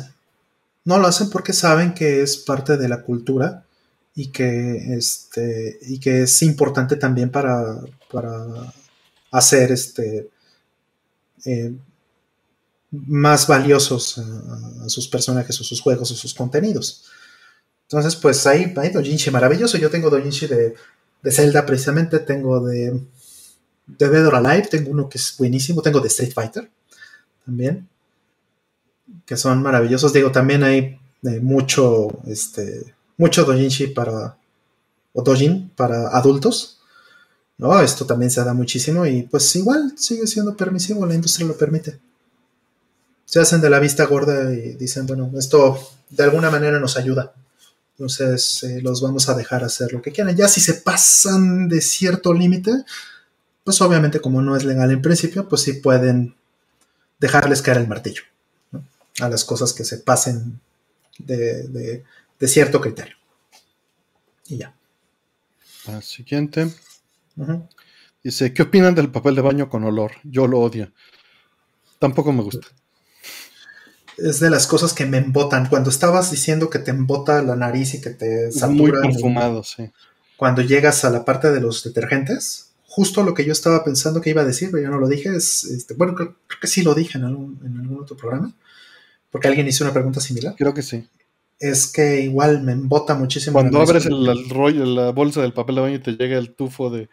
No 0.85 0.98
lo 0.99 1.07
hacen 1.07 1.30
porque 1.30 1.53
saben 1.53 1.93
que 1.93 2.22
es 2.22 2.38
parte 2.38 2.77
de 2.77 2.88
la 2.88 3.01
cultura 3.01 3.66
y 4.16 4.27
que, 4.27 4.95
este, 4.95 5.77
y 5.82 5.99
que 5.99 6.24
es 6.24 6.41
importante 6.41 6.95
también 6.95 7.30
para, 7.30 7.80
para 8.11 8.74
hacer 9.32 9.72
este, 9.72 10.30
eh, 11.45 11.74
más 12.90 13.48
valiosos 13.48 14.17
a, 14.17 14.90
sus 14.90 15.07
personajes 15.07 15.59
o 15.59 15.64
sus 15.64 15.82
juegos 15.82 16.09
o 16.11 16.16
sus 16.16 16.33
contenidos. 16.33 17.06
Entonces, 17.83 18.16
pues 18.16 18.48
ahí 18.48 18.74
hay 18.77 18.90
Dojinshi 18.90 19.30
maravilloso. 19.30 19.77
Yo 19.77 19.90
tengo 19.90 20.09
Dojinshi 20.09 20.48
de 20.48 20.75
Zelda 21.32 21.66
precisamente, 21.66 22.19
tengo 22.19 22.66
de, 22.66 23.01
de 23.88 24.09
Dead 24.09 24.27
or 24.27 24.35
Alive, 24.35 24.67
tengo 24.69 24.91
uno 24.91 25.09
que 25.09 25.17
es 25.17 25.35
buenísimo, 25.38 25.82
tengo 25.82 25.99
de 25.99 26.07
Street 26.07 26.33
Fighter 26.33 26.69
también 27.45 27.88
que 29.25 29.38
son 29.38 29.61
maravillosos. 29.61 30.14
Digo, 30.14 30.32
también 30.32 30.64
hay 30.64 30.99
eh, 31.24 31.40
mucho, 31.41 32.07
este, 32.25 32.95
mucho 33.17 33.43
dojinshi 33.43 33.88
para, 33.88 34.38
o 35.14 35.22
dojin 35.22 35.69
para 35.75 36.09
adultos. 36.09 36.80
¿no? 37.57 37.80
Esto 37.82 38.06
también 38.06 38.32
se 38.32 38.43
da 38.43 38.53
muchísimo 38.53 39.06
y 39.06 39.24
pues 39.24 39.56
igual 39.56 39.93
sigue 39.98 40.27
siendo 40.27 40.56
permisivo, 40.56 41.06
la 41.06 41.16
industria 41.16 41.48
lo 41.48 41.57
permite. 41.57 41.99
Se 43.25 43.40
hacen 43.40 43.59
de 43.59 43.69
la 43.69 43.80
vista 43.80 44.06
gorda 44.06 44.53
y 44.53 44.74
dicen, 44.75 45.06
bueno, 45.06 45.30
esto 45.38 45.77
de 46.09 46.24
alguna 46.24 46.49
manera 46.49 46.80
nos 46.80 46.98
ayuda. 46.98 47.33
Entonces 47.98 48.64
eh, 48.64 48.80
los 48.82 49.01
vamos 49.01 49.27
a 49.27 49.33
dejar 49.33 49.64
hacer 49.64 49.91
lo 49.91 50.01
que 50.01 50.11
quieran. 50.11 50.35
Ya 50.35 50.48
si 50.48 50.61
se 50.61 50.75
pasan 50.75 51.67
de 51.67 51.82
cierto 51.82 52.32
límite, 52.33 52.85
pues 53.68 53.82
obviamente 53.82 54.22
como 54.22 54.42
no 54.42 54.56
es 54.56 54.64
legal 54.64 54.90
en 54.92 55.02
principio, 55.02 55.50
pues 55.50 55.64
sí 55.64 55.74
pueden 55.74 56.38
dejarles 57.20 57.62
caer 57.62 57.80
el 57.80 57.88
martillo 57.90 58.22
a 59.20 59.28
las 59.28 59.44
cosas 59.44 59.74
que 59.74 59.84
se 59.84 59.98
pasen 59.98 60.62
de, 61.20 62.02
cierto 62.40 62.80
criterio. 62.80 63.18
Y 64.48 64.60
ya. 64.60 64.74
La 65.86 66.02
siguiente. 66.02 66.74
Dice, 68.24 68.54
¿qué 68.54 68.62
opinan 68.62 68.96
del 68.96 69.12
papel 69.12 69.36
de 69.36 69.42
baño 69.42 69.68
con 69.68 69.84
olor? 69.84 70.14
Yo 70.24 70.48
lo 70.48 70.62
odio. 70.62 70.90
Tampoco 72.00 72.32
me 72.32 72.44
gusta. 72.44 72.68
Es 74.18 74.40
de 74.40 74.50
las 74.50 74.66
cosas 74.66 74.94
que 74.94 75.06
me 75.06 75.18
embotan. 75.18 75.68
Cuando 75.68 75.90
estabas 75.90 76.32
diciendo 76.32 76.70
que 76.70 76.80
te 76.80 76.92
embota 76.92 77.42
la 77.42 77.58
nariz 77.58 77.96
y 77.96 78.00
que 78.00 78.12
te 78.12 78.50
satura. 78.50 79.02
Muy 79.02 79.12
perfumado, 79.12 79.62
sí. 79.66 79.92
Cuando 80.38 80.62
llegas 80.62 81.04
a 81.04 81.10
la 81.10 81.26
parte 81.26 81.52
de 81.52 81.60
los 81.60 81.84
detergentes, 81.84 82.67
justo 82.98 83.22
lo 83.22 83.35
que 83.35 83.45
yo 83.45 83.51
estaba 83.51 83.84
pensando 83.84 84.22
que 84.22 84.32
iba 84.32 84.42
a 84.42 84.45
decir, 84.45 84.69
pero 84.72 84.82
yo 84.82 84.90
no 84.90 84.98
lo 84.98 85.08
dije, 85.08 85.30
es, 85.35 85.66
este, 85.66 85.93
bueno, 85.93 86.16
creo, 86.16 86.35
que 86.59 86.66
sí 86.66 86.82
lo 86.82 86.95
dije 86.95 87.19
en 87.19 87.26
algún, 87.26 87.59
en 87.64 87.77
algún 87.80 88.01
otro 88.01 88.17
programa, 88.17 88.51
porque 89.30 89.48
alguien 89.48 89.67
hizo 89.67 89.84
una 89.84 89.93
pregunta 89.93 90.19
similar. 90.19 90.56
Creo 90.58 90.74
que 90.74 90.82
sí. 90.82 91.08
Es 91.59 91.85
que 91.85 92.22
igual 92.22 92.64
me 92.64 92.72
embota 92.72 93.14
muchísimo. 93.14 93.53
Cuando 93.53 93.82
abres 93.82 94.08
el, 94.08 94.50
rollo, 94.50 94.84
la 94.84 95.11
bolsa 95.11 95.43
del 95.43 95.53
papel 95.53 95.76
de 95.76 95.82
baño 95.82 95.95
y 95.98 96.00
te 96.00 96.14
llega 96.14 96.40
el 96.40 96.56
tufo 96.56 96.90
de, 96.90 97.08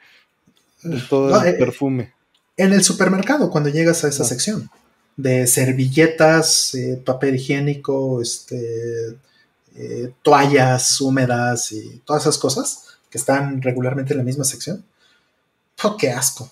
todo 1.10 1.42
el 1.42 1.48
eh, 1.48 1.52
perfume. 1.58 2.14
En 2.56 2.72
el 2.72 2.82
supermercado, 2.82 3.50
cuando 3.50 3.68
llegas 3.68 4.04
a 4.04 4.08
esa 4.08 4.22
ah. 4.22 4.26
sección 4.26 4.70
de 5.18 5.46
servilletas, 5.46 6.74
eh, 6.76 7.02
papel 7.04 7.34
higiénico, 7.34 8.22
este, 8.22 9.18
eh, 9.76 10.14
toallas 10.22 10.98
húmedas 11.02 11.72
y 11.72 12.00
todas 12.06 12.22
esas 12.22 12.38
cosas 12.38 12.84
que 13.10 13.18
están 13.18 13.60
regularmente 13.60 14.14
en 14.14 14.18
la 14.18 14.24
misma 14.24 14.44
sección. 14.44 14.82
Oh, 15.82 15.96
¡Qué 15.96 16.10
asco! 16.10 16.50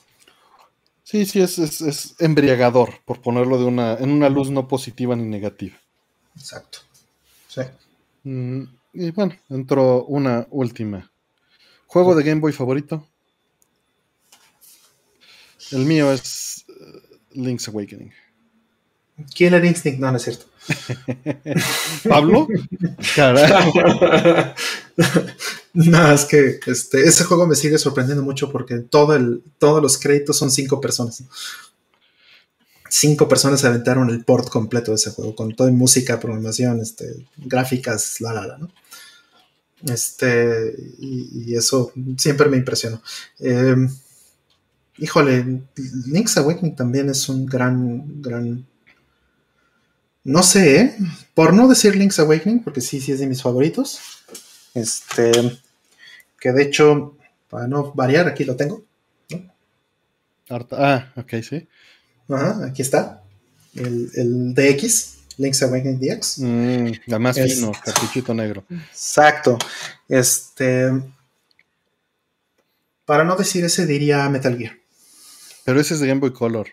Sí, 1.05 1.27
sí, 1.27 1.41
es, 1.41 2.15
embriagador, 2.19 3.01
por 3.05 3.21
ponerlo 3.21 3.59
de 3.59 3.65
una, 3.65 3.95
en 3.95 4.11
una 4.11 4.29
luz 4.29 4.51
no 4.51 4.67
positiva 4.67 5.15
ni 5.15 5.25
negativa. 5.25 5.77
Exacto. 6.35 6.79
Sí. 7.49 7.61
Mm, 8.25 8.63
y 8.95 9.11
bueno, 9.11 9.37
entró 9.51 10.05
una 10.05 10.47
última. 10.51 11.11
¿Juego 11.87 12.15
de 12.15 12.23
Game 12.25 12.41
Boy 12.41 12.53
favorito? 12.53 13.07
El 15.73 15.85
mío 15.85 16.13
es 16.13 16.65
eh, 16.69 17.19
Link's 17.33 17.69
Awakening. 17.69 18.13
Killer 19.35 19.65
Instinct, 19.65 20.01
no, 20.01 20.11
no 20.11 20.17
es 20.17 20.23
cierto. 20.23 20.47
¿Pablo? 22.09 22.49
Carajo. 23.17 23.73
Nada, 25.75 26.15
es 26.15 26.25
que 26.27 26.61
este, 26.67 27.03
ese 27.05 27.25
juego 27.25 27.47
me 27.47 27.55
sigue 27.55 27.79
sorprendiendo 27.79 28.23
mucho 28.23 28.51
porque 28.51 28.79
todo 28.79 29.15
el, 29.15 29.43
todos 29.59 29.83
los 29.83 29.99
créditos 29.99 30.37
son 30.37 30.51
cinco 30.51 30.81
personas. 30.81 31.25
Cinco 32.91 33.27
personas 33.27 33.65
aventaron 33.65 34.11
el 34.11 34.25
port 34.25 34.51
completo 34.51 34.91
de 34.91 34.97
ese 34.97 35.13
juego, 35.13 35.35
con 35.35 35.55
toda 35.55 35.71
música, 35.71 36.21
programación, 36.21 36.81
este, 36.81 37.27
gráficas, 37.39 38.21
la 38.21 38.35
la 38.35 38.47
la, 38.47 38.59
¿no? 38.59 38.71
Este, 39.91 40.75
y, 40.99 41.55
eso 41.55 41.93
siempre 42.19 42.49
me 42.51 42.59
impresionó. 42.59 43.03
Em, 43.39 43.91
híjole, 44.99 45.63
Link's 46.07 46.37
Awakening 46.37 46.77
también 46.77 47.09
es 47.09 47.29
un 47.31 47.47
gran, 47.47 48.21
gran 48.21 48.67
no 50.25 50.43
sé, 50.43 50.81
¿eh? 50.81 50.97
por 51.35 51.53
no 51.53 51.67
decir 51.67 51.97
Link's 51.97 52.21
Awakening, 52.21 52.63
porque 52.63 52.81
sí, 52.81 53.01
sí 53.01 53.11
es 53.11 53.19
de 53.19 53.27
mis 53.27 53.43
favoritos. 53.43 53.99
Este, 54.75 55.33
que 56.41 56.53
de 56.53 56.63
hecho, 56.63 57.17
para 57.49 57.67
no 57.67 57.93
variar, 57.93 58.27
aquí 58.27 58.45
lo 58.45 58.57
tengo. 58.57 58.85
Ah, 60.51 61.13
ok, 61.17 61.35
sí. 61.43 61.69
Ajá, 62.29 62.67
aquí 62.67 62.83
está. 62.83 63.23
El, 63.75 64.11
el 64.15 64.55
DX, 64.55 65.19
Link's 65.39 65.63
Awakening 65.63 65.99
DX. 65.99 66.39
Mm, 66.39 66.93
la 67.07 67.19
más 67.19 67.37
fino, 67.37 67.73
cartuchito 67.85 68.35
negro. 68.35 68.65
Exacto. 68.71 69.59
Este. 70.09 70.91
Para 73.05 73.25
no 73.25 73.37
decir 73.37 73.65
ese, 73.65 73.87
diría 73.87 74.29
Metal 74.29 74.57
Gear. 74.57 74.79
Pero 75.65 75.81
ese 75.81 75.95
es 75.95 76.01
de 76.01 76.07
Game 76.07 76.21
Boy 76.21 76.33
Color. 76.33 76.69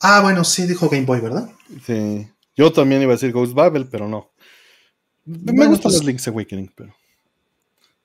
Ah, 0.00 0.20
bueno, 0.20 0.44
sí 0.44 0.66
dijo 0.66 0.88
Game 0.88 1.04
Boy, 1.06 1.20
¿verdad? 1.20 1.50
Sí. 1.86 2.28
Yo 2.56 2.72
también 2.72 3.02
iba 3.02 3.12
a 3.12 3.16
decir 3.16 3.32
Ghost 3.32 3.54
Babel, 3.54 3.88
pero 3.88 4.08
no. 4.08 4.30
Me 5.24 5.66
gusta 5.66 5.88
pues, 5.88 6.04
Link's 6.04 6.26
Awakening, 6.28 6.70
pero. 6.74 6.94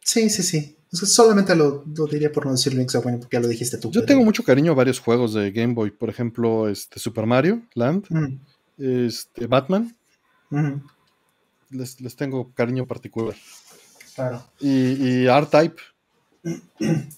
Sí, 0.04 0.30
sí, 0.30 0.44
sí. 0.44 0.78
solamente 0.92 1.56
lo, 1.56 1.84
diría 2.10 2.32
por 2.32 2.46
no 2.46 2.52
decir 2.52 2.74
Link's 2.74 2.96
Awakening, 2.96 3.20
porque 3.20 3.38
ya 3.38 3.42
lo 3.42 3.48
dijiste 3.48 3.78
tú. 3.78 3.92
Yo 3.92 4.06
tengo 4.06 4.24
mucho 4.24 4.44
cariño 4.44 4.72
a 4.72 4.76
varios 4.76 5.00
juegos 5.00 5.34
de 5.34 5.52
Game 5.52 5.74
Boy. 5.74 5.92
Por 5.92 6.10
ejemplo, 6.10 6.70
este 6.70 7.00
Super 7.00 7.26
Mario 7.26 7.62
Land, 7.74 8.06
este 8.78 9.48
Batman. 9.48 9.96
les, 11.72 12.16
tengo 12.16 12.52
cariño 12.54 12.86
particular. 12.86 13.36
Claro. 14.16 14.44
Y, 14.60 14.70
y 14.70 15.28
R-Type. 15.28 15.82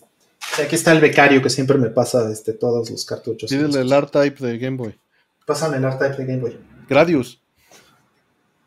Aquí 0.63 0.75
está 0.75 0.91
el 0.91 0.99
becario 0.99 1.41
que 1.41 1.49
siempre 1.49 1.77
me 1.77 1.89
pasa 1.89 2.29
este, 2.31 2.53
todos 2.53 2.89
los 2.89 3.05
cartuchos. 3.05 3.49
Pídele 3.49 3.81
el 3.81 3.91
R-Type 3.91 4.45
de 4.45 4.57
Game 4.57 4.77
Boy. 4.77 4.99
Pásame 5.45 5.77
el 5.77 5.83
R-Type 5.83 6.15
de 6.17 6.25
Game 6.25 6.41
Boy. 6.41 6.57
Gradius. 6.87 7.41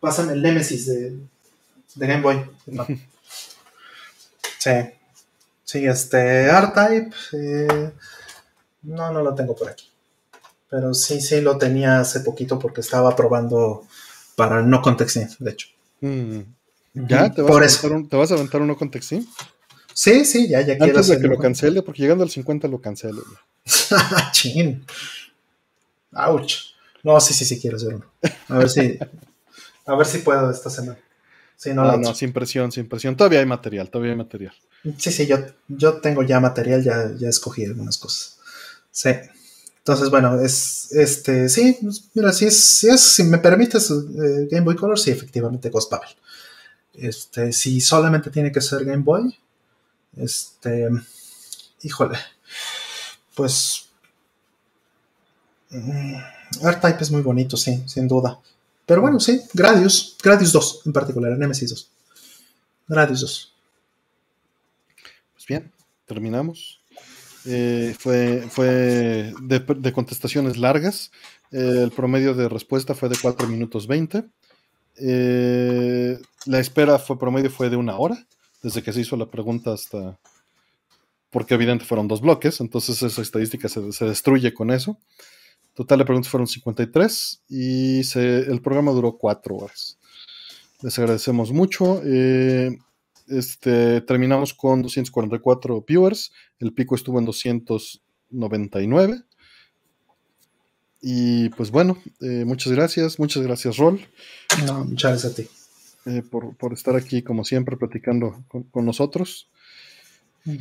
Pásame 0.02 0.32
el 0.32 0.42
Nemesis 0.42 0.86
de, 0.86 1.16
Game 1.94 2.22
Boy. 2.22 2.44
sí. 4.58 4.70
Sí, 5.62 5.86
este 5.86 6.46
R-Type. 6.46 7.14
Eh, 7.34 7.92
no, 8.82 9.12
no 9.12 9.22
lo 9.22 9.32
tengo 9.36 9.54
por 9.54 9.70
aquí. 9.70 9.88
Pero 10.68 10.92
sí, 10.92 11.20
sí 11.20 11.40
lo 11.40 11.56
tenía 11.56 12.00
hace 12.00 12.18
poquito 12.18 12.58
porque 12.58 12.80
estaba 12.80 13.14
probando 13.14 13.86
para 14.34 14.60
no 14.60 14.82
contexting, 14.82 15.28
de 15.38 15.50
hecho. 15.52 15.68
Mm. 16.00 16.40
¿Ya? 16.94 17.30
¿Te 17.30 17.42
vas, 17.42 17.84
a 17.84 17.88
¿Te 18.10 18.16
vas 18.16 18.32
a 18.32 18.34
aventar 18.34 18.60
un 18.60 18.66
no 18.66 18.76
contexting? 18.76 19.24
Sí, 19.94 20.24
sí, 20.24 20.48
ya, 20.48 20.62
ya 20.62 20.78
quiero 20.78 20.98
Antes 20.98 21.06
de 21.06 21.20
que 21.20 21.28
lo 21.28 21.38
cancele, 21.38 21.80
porque 21.82 22.02
llegando 22.02 22.24
al 22.24 22.30
50 22.30 22.66
lo 22.66 22.80
cancelo. 22.80 23.22
Chin. 24.32 24.84
Ouch. 26.12 26.74
No, 27.04 27.20
sí, 27.20 27.34
sí, 27.34 27.44
sí 27.44 27.60
quiero 27.60 27.76
hacer 27.76 27.94
uno. 27.94 28.06
A 28.48 28.58
ver 28.58 28.68
si, 28.68 28.98
a 29.86 29.94
ver 29.96 30.06
si 30.06 30.18
puedo 30.18 30.50
esta 30.50 30.70
semana. 30.70 30.98
no, 31.66 31.96
no, 31.96 32.14
sin 32.14 32.32
presión, 32.32 32.72
sin 32.72 32.88
presión. 32.88 33.16
Todavía 33.16 33.40
hay 33.40 33.46
material, 33.46 33.90
todavía 33.90 34.12
hay 34.12 34.18
material. 34.18 34.54
Sí, 34.98 35.12
sí, 35.12 35.26
yo, 35.26 35.38
yo 35.68 36.00
tengo 36.00 36.22
ya 36.22 36.40
material, 36.40 36.82
ya, 36.82 37.12
ya 37.16 37.28
escogí 37.28 37.64
algunas 37.64 37.98
cosas. 37.98 38.38
Sí. 38.90 39.10
Entonces, 39.78 40.10
bueno, 40.10 40.40
es 40.40 40.92
este, 40.92 41.48
sí, 41.48 41.78
pues, 41.82 42.08
mira, 42.14 42.32
si 42.32 42.46
es, 42.46 42.62
si 42.62 42.88
es, 42.88 43.00
si 43.00 43.24
me 43.24 43.38
permites 43.38 43.90
eh, 43.90 44.48
Game 44.50 44.60
Boy 44.60 44.76
Color, 44.76 44.98
sí, 44.98 45.10
efectivamente 45.10 45.70
Ghost 45.70 45.90
Babel. 45.90 46.08
Este, 46.94 47.52
si 47.52 47.80
solamente 47.80 48.30
tiene 48.30 48.52
que 48.52 48.60
ser 48.60 48.84
Game 48.84 49.02
Boy, 49.02 49.36
este, 50.16 50.88
híjole, 51.82 52.16
pues 53.34 53.88
mm, 55.70 56.14
R-Type 56.62 57.02
es 57.02 57.10
muy 57.10 57.22
bonito, 57.22 57.56
sí, 57.56 57.82
sin 57.86 58.06
duda. 58.06 58.38
Pero 58.86 59.00
bueno, 59.00 59.20
sí, 59.20 59.40
Gradius, 59.52 60.16
Gradius 60.22 60.52
2 60.52 60.82
en 60.86 60.92
particular, 60.92 61.38
Nemesis 61.38 61.70
2. 61.70 61.90
Gradius 62.88 63.20
2. 63.20 63.54
Pues 65.34 65.46
bien, 65.46 65.72
terminamos. 66.06 66.80
Eh, 67.44 67.94
fue 67.98 68.42
fue 68.48 69.34
de, 69.42 69.92
contestaciones 69.92 70.56
largas. 70.56 71.10
Eh, 71.50 71.80
el 71.82 71.90
promedio 71.90 72.34
de 72.34 72.48
respuesta 72.48 72.94
fue 72.94 73.08
de 73.08 73.16
4 73.20 73.48
minutos 73.48 73.86
20. 73.86 74.24
Eh, 74.96 76.18
la 76.46 76.58
espera 76.58 76.98
fue 76.98 77.18
promedio 77.18 77.50
fue 77.50 77.70
de 77.70 77.76
una 77.76 77.96
hora, 77.96 78.26
desde 78.62 78.82
que 78.82 78.92
se 78.92 79.00
hizo 79.00 79.16
la 79.16 79.26
pregunta 79.26 79.72
hasta... 79.72 80.18
Porque 81.30 81.54
evidente 81.54 81.86
fueron 81.86 82.08
dos 82.08 82.20
bloques, 82.20 82.60
entonces 82.60 83.02
esa 83.02 83.22
estadística 83.22 83.66
se, 83.68 84.04
destruye 84.04 84.52
con 84.52 84.70
eso. 84.70 84.98
Total 85.74 85.98
de 85.98 86.04
preguntas 86.04 86.30
fueron 86.30 86.46
53 86.46 87.42
y 87.48 88.00
el 88.18 88.60
programa 88.60 88.92
duró 88.92 89.16
4 89.16 89.56
horas. 89.56 89.98
Les 90.82 90.98
agradecemos 90.98 91.52
mucho. 91.52 92.02
Este, 93.28 94.00
terminamos 94.02 94.52
con 94.52 94.82
244 94.82 95.84
viewers, 95.86 96.32
el 96.58 96.72
pico 96.72 96.94
estuvo 96.94 97.18
en 97.18 97.24
299. 97.24 99.22
Y 101.00 101.48
pues 101.50 101.70
bueno, 101.70 101.98
eh, 102.20 102.44
muchas 102.44 102.72
gracias, 102.72 103.18
muchas 103.18 103.42
gracias 103.42 103.76
Rol. 103.76 104.00
No, 104.66 104.84
muchas 104.84 105.12
gracias 105.12 105.32
a 105.32 105.36
ti. 105.36 105.48
Eh, 106.04 106.22
por, 106.22 106.72
estar 106.72 106.94
aquí 106.96 107.22
como 107.22 107.44
siempre 107.44 107.76
platicando 107.76 108.44
con, 108.48 108.84
nosotros. 108.84 109.48
Mm. 110.44 110.56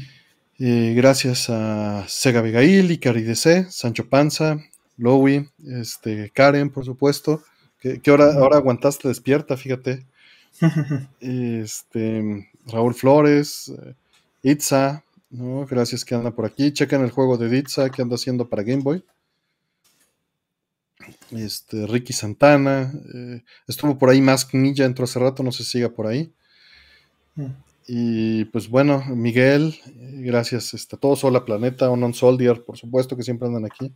Eh, 0.59 0.93
gracias 0.95 1.49
a 1.49 2.05
Sega 2.07 2.39
Abigail, 2.39 2.89
Icari 2.91 3.23
DC, 3.23 3.67
Sancho 3.69 4.07
Panza, 4.07 4.59
Lowy, 5.01 5.49
este, 5.67 6.29
Karen, 6.29 6.69
por 6.69 6.85
supuesto. 6.85 7.43
Que, 7.79 7.99
ahora, 8.07 8.33
ahora 8.35 8.57
aguantaste 8.57 9.07
despierta, 9.07 9.57
fíjate. 9.57 10.05
este, 11.19 12.47
Raúl 12.67 12.93
Flores, 12.93 13.69
eh, 13.69 13.95
Itza, 14.43 15.03
¿no? 15.31 15.65
gracias 15.65 16.05
que 16.05 16.13
anda 16.13 16.29
por 16.31 16.45
aquí. 16.45 16.71
Chequen 16.71 17.01
el 17.01 17.09
juego 17.09 17.37
de 17.37 17.57
Itza 17.57 17.89
que 17.89 18.03
anda 18.03 18.15
haciendo 18.15 18.47
para 18.47 18.61
Game 18.61 18.83
Boy. 18.83 19.03
Este, 21.31 21.87
Ricky 21.87 22.13
Santana, 22.13 22.93
eh, 23.15 23.43
estuvo 23.67 23.97
por 23.97 24.09
ahí 24.09 24.21
Mask 24.21 24.53
Ninja, 24.53 24.85
entró 24.85 25.05
hace 25.05 25.17
rato, 25.17 25.41
no 25.41 25.51
si 25.51 25.63
siga 25.63 25.89
por 25.89 26.05
ahí. 26.05 26.31
Mm. 27.33 27.45
Y 27.87 28.45
pues 28.45 28.69
bueno, 28.69 29.03
Miguel, 29.07 29.79
eh, 29.87 30.21
gracias 30.25 30.75
este, 30.75 30.95
a 30.95 30.99
todos, 30.99 31.23
Hola 31.23 31.43
Planeta, 31.43 31.89
Onon 31.89 32.13
Soldier, 32.13 32.63
por 32.63 32.77
supuesto 32.77 33.17
que 33.17 33.23
siempre 33.23 33.47
andan 33.47 33.65
aquí. 33.65 33.91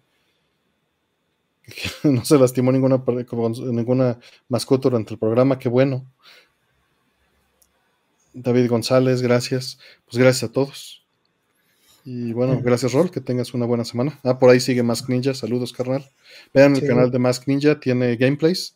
no 2.04 2.24
se 2.26 2.38
lastimó 2.38 2.72
ninguna, 2.72 3.04
ninguna 3.72 4.20
mascota 4.50 4.90
durante 4.90 5.14
el 5.14 5.20
programa, 5.20 5.60
qué 5.60 5.70
bueno. 5.70 6.06
David 8.34 8.70
González, 8.70 9.22
gracias. 9.22 9.80
Pues 10.06 10.18
gracias 10.18 10.50
a 10.50 10.54
todos. 10.54 11.06
Y 12.04 12.34
bueno, 12.34 12.62
gracias 12.62 12.94
Rol, 12.94 13.10
que 13.10 13.20
tengas 13.20 13.54
una 13.56 13.66
buena 13.66 13.84
semana. 13.84 14.20
Ah, 14.24 14.38
por 14.38 14.52
ahí 14.52 14.60
sigue 14.60 14.84
Mask 14.84 15.10
Ninja, 15.10 15.34
saludos 15.34 15.74
carnal. 15.74 16.08
Vean 16.54 16.76
el 16.76 16.86
canal 16.86 17.10
de 17.10 17.18
Mask 17.18 17.48
Ninja, 17.48 17.80
tiene 17.80 18.16
gameplays. 18.16 18.76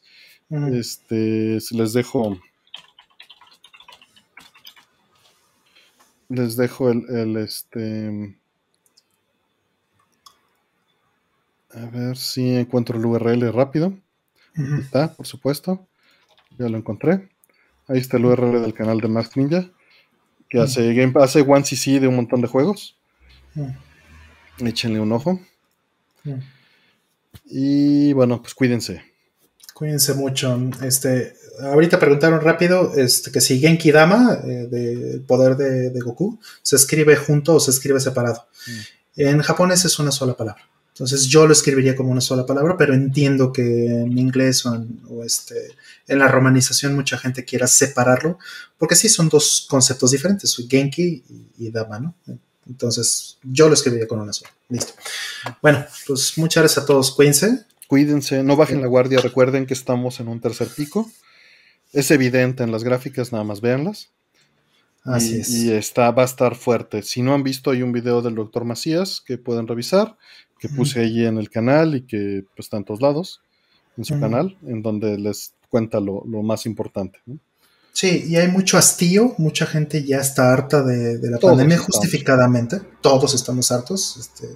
Este, 0.50 1.60
les 1.72 1.94
dejo. 1.94 2.40
Les 6.30 6.56
dejo 6.56 6.90
el, 6.90 7.38
este. 7.38 8.36
A 11.72 11.86
ver 11.86 12.18
si 12.18 12.56
encuentro 12.56 12.98
el 12.98 13.06
URL 13.06 13.52
rápido. 13.54 13.94
Está, 14.80 15.14
por 15.14 15.26
supuesto. 15.26 15.88
Ya 16.58 16.68
lo 16.68 16.78
encontré. 16.78 17.30
Ahí 17.88 18.00
está 18.00 18.18
el 18.18 18.26
URL 18.26 18.62
del 18.62 18.74
canal 18.74 19.00
de 19.00 19.08
Mask 19.08 19.38
Ninja, 19.38 19.70
que 20.50 20.60
mm. 20.60 20.62
hace, 20.62 20.94
game, 20.94 21.14
hace 21.16 21.42
One 21.42 21.64
CC 21.64 22.00
de 22.00 22.08
un 22.08 22.16
montón 22.16 22.42
de 22.42 22.48
juegos. 22.48 22.98
Mm. 23.56 24.68
Échenle 24.68 25.00
un 25.00 25.12
ojo. 25.12 25.40
Mm. 26.24 26.40
Y 27.46 28.14
bueno, 28.14 28.42
pues 28.42 28.54
cuídense. 28.54 29.02
Cuídense 29.74 30.14
mucho. 30.14 30.60
Este, 30.84 31.34
ahorita 31.62 32.00
preguntaron 32.00 32.42
rápido 32.42 32.94
este, 32.96 33.32
que 33.32 33.42
si 33.42 33.60
Genki 33.60 33.92
Dama, 33.92 34.40
eh, 34.44 34.68
del 34.70 35.22
poder 35.22 35.56
de, 35.56 35.90
de, 35.90 36.00
Goku, 36.02 36.40
se 36.62 36.76
escribe 36.76 37.16
junto 37.16 37.56
o 37.56 37.60
se 37.60 37.72
escribe 37.72 38.00
separado. 38.00 38.48
En 39.16 39.42
japonés 39.42 39.86
es 39.86 39.98
una 40.00 40.12
sola 40.12 40.36
palabra. 40.36 40.70
Entonces 41.00 41.28
yo 41.28 41.48
lo 41.48 41.54
escribiría 41.54 41.96
como 41.96 42.12
una 42.12 42.20
sola 42.20 42.46
palabra, 42.46 42.76
pero 42.76 42.94
entiendo 42.94 43.54
que 43.54 43.62
en 43.62 44.18
inglés 44.18 44.66
o, 44.66 44.76
en, 44.76 45.00
este, 45.26 45.56
en 46.10 46.20
la 46.20 46.28
romanización 46.28 46.94
mucha 46.94 47.18
gente 47.18 47.46
quiera 47.46 47.68
separarlo, 47.68 48.38
porque 48.78 48.96
sí 48.96 49.08
son 49.08 49.30
dos 49.30 49.66
conceptos 49.70 50.12
diferentes, 50.12 50.54
Genki 50.70 51.24
y, 51.58 51.72
Dama, 51.72 52.00
¿no? 52.00 52.16
Entonces 52.68 53.38
yo 53.44 53.70
lo 53.70 53.76
escribiría 53.76 54.10
con 54.10 54.20
una 54.20 54.34
sola. 54.34 54.52
Listo. 54.68 54.92
Bueno, 55.62 55.86
pues 56.06 56.38
muchas 56.38 56.64
gracias 56.64 56.84
a 56.84 56.86
todos. 56.86 57.12
Cuídense. 57.12 57.64
Cuídense, 57.88 58.44
no 58.44 58.58
bajen 58.58 58.82
la 58.82 58.88
guardia. 58.88 59.22
Recuerden 59.22 59.68
que 59.68 59.74
estamos 59.76 60.20
en 60.20 60.28
un 60.28 60.42
tercer 60.42 60.68
pico. 60.68 61.10
Es 61.94 62.12
evidente 62.12 62.64
en 62.64 62.74
las 62.74 62.84
gráficas, 62.84 63.32
nada 63.32 63.46
más 63.46 63.62
véanlas. 63.62 64.10
Así 65.06 65.38
y, 65.38 65.40
es. 65.40 65.50
Y 65.50 65.72
está, 65.72 66.12
va 66.12 66.24
a 66.24 66.26
estar 66.26 66.56
fuerte. 66.56 67.04
Si 67.04 67.22
no 67.22 67.34
han 67.34 67.44
visto, 67.44 67.72
hay 67.72 67.84
un 67.84 67.94
video 67.94 68.22
del 68.22 68.36
doctor 68.36 68.66
Macías 68.66 69.24
que 69.26 69.38
pueden 69.38 69.66
revisar 69.66 70.18
que 70.60 70.70
puse 70.70 71.00
allí 71.00 71.26
en 71.26 71.38
el 71.38 71.50
canal 71.50 71.96
y 71.96 72.02
que 72.02 72.44
pues, 72.56 72.66
está 72.66 72.78
en 72.78 72.84
todos 72.84 73.02
lados, 73.02 73.42
en 73.98 74.06
su 74.06 74.20
canal, 74.20 74.58
en 74.66 74.82
donde 74.82 75.18
les 75.18 75.54
cuenta 75.70 76.00
lo, 76.00 76.24
más 76.44 76.66
importante. 76.66 77.20
Sí, 77.94 78.26
y 78.28 78.36
hay 78.36 78.48
mucho 78.48 78.78
hastío, 78.78 79.36
mucha 79.38 79.66
gente 79.66 80.04
ya 80.04 80.20
está 80.20 80.54
harta 80.54 80.84
de, 80.84 81.20
la 81.30 81.38
pandemia 81.38 81.78
justificadamente, 81.78 82.82
todos 83.02 83.34
estamos 83.34 83.72
hartos, 83.72 84.18
este, 84.18 84.48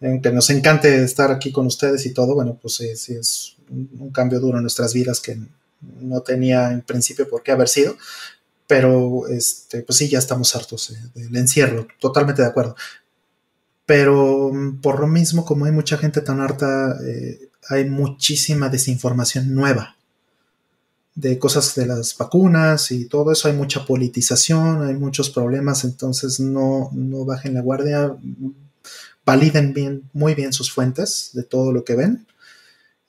aunque 0.00 0.32
nos 0.32 0.48
encante 0.50 1.02
estar 1.02 1.30
aquí 1.30 1.52
con 1.52 1.66
ustedes 1.66 2.06
y 2.06 2.14
todo, 2.14 2.34
bueno, 2.34 2.58
pues 2.60 2.74
sí, 2.74 2.96
sí 2.96 3.14
es 3.14 3.56
un, 3.70 4.10
cambio 4.10 4.40
duro 4.40 4.58
en 4.58 4.62
nuestras 4.62 4.94
vidas 4.94 5.20
que 5.20 5.38
no 6.00 6.20
tenía 6.22 6.72
en 6.72 6.82
principio 6.82 7.28
por 7.28 7.42
qué 7.42 7.52
haber 7.52 7.68
sido, 7.68 7.96
pero 8.66 9.28
este, 9.28 9.82
pues 9.82 9.98
sí, 9.98 10.08
ya 10.08 10.18
estamos 10.18 10.54
hartos 10.56 10.92
del 11.14 11.36
encierro, 11.36 11.86
totalmente 12.00 12.42
de 12.42 12.48
acuerdo. 12.48 12.74
Pero 13.86 14.50
mm, 14.52 14.80
por 14.80 15.00
lo 15.00 15.06
mismo, 15.06 15.44
como 15.44 15.64
hay 15.64 15.72
mucha 15.72 15.96
gente 15.96 16.20
tan 16.20 16.40
harta, 16.40 16.98
eh, 17.04 17.48
hay 17.68 17.88
muchísima 17.88 18.68
desinformación 18.68 19.54
nueva 19.54 19.96
de 21.14 21.38
cosas 21.38 21.74
de 21.74 21.86
las 21.86 22.16
vacunas 22.16 22.92
y 22.92 23.06
todo 23.06 23.32
eso. 23.32 23.48
Hay 23.48 23.54
mucha 23.54 23.86
politización, 23.86 24.82
hay 24.86 24.94
muchos 24.94 25.30
problemas, 25.30 25.84
entonces 25.84 26.38
no, 26.38 26.90
no 26.92 27.24
bajen 27.24 27.54
la 27.54 27.62
guardia, 27.62 28.14
validen 29.24 30.02
muy 30.12 30.34
bien 30.34 30.52
sus 30.52 30.70
fuentes 30.70 31.30
de 31.32 31.42
todo 31.42 31.72
lo 31.72 31.84
que 31.84 31.96
ven. 31.96 32.26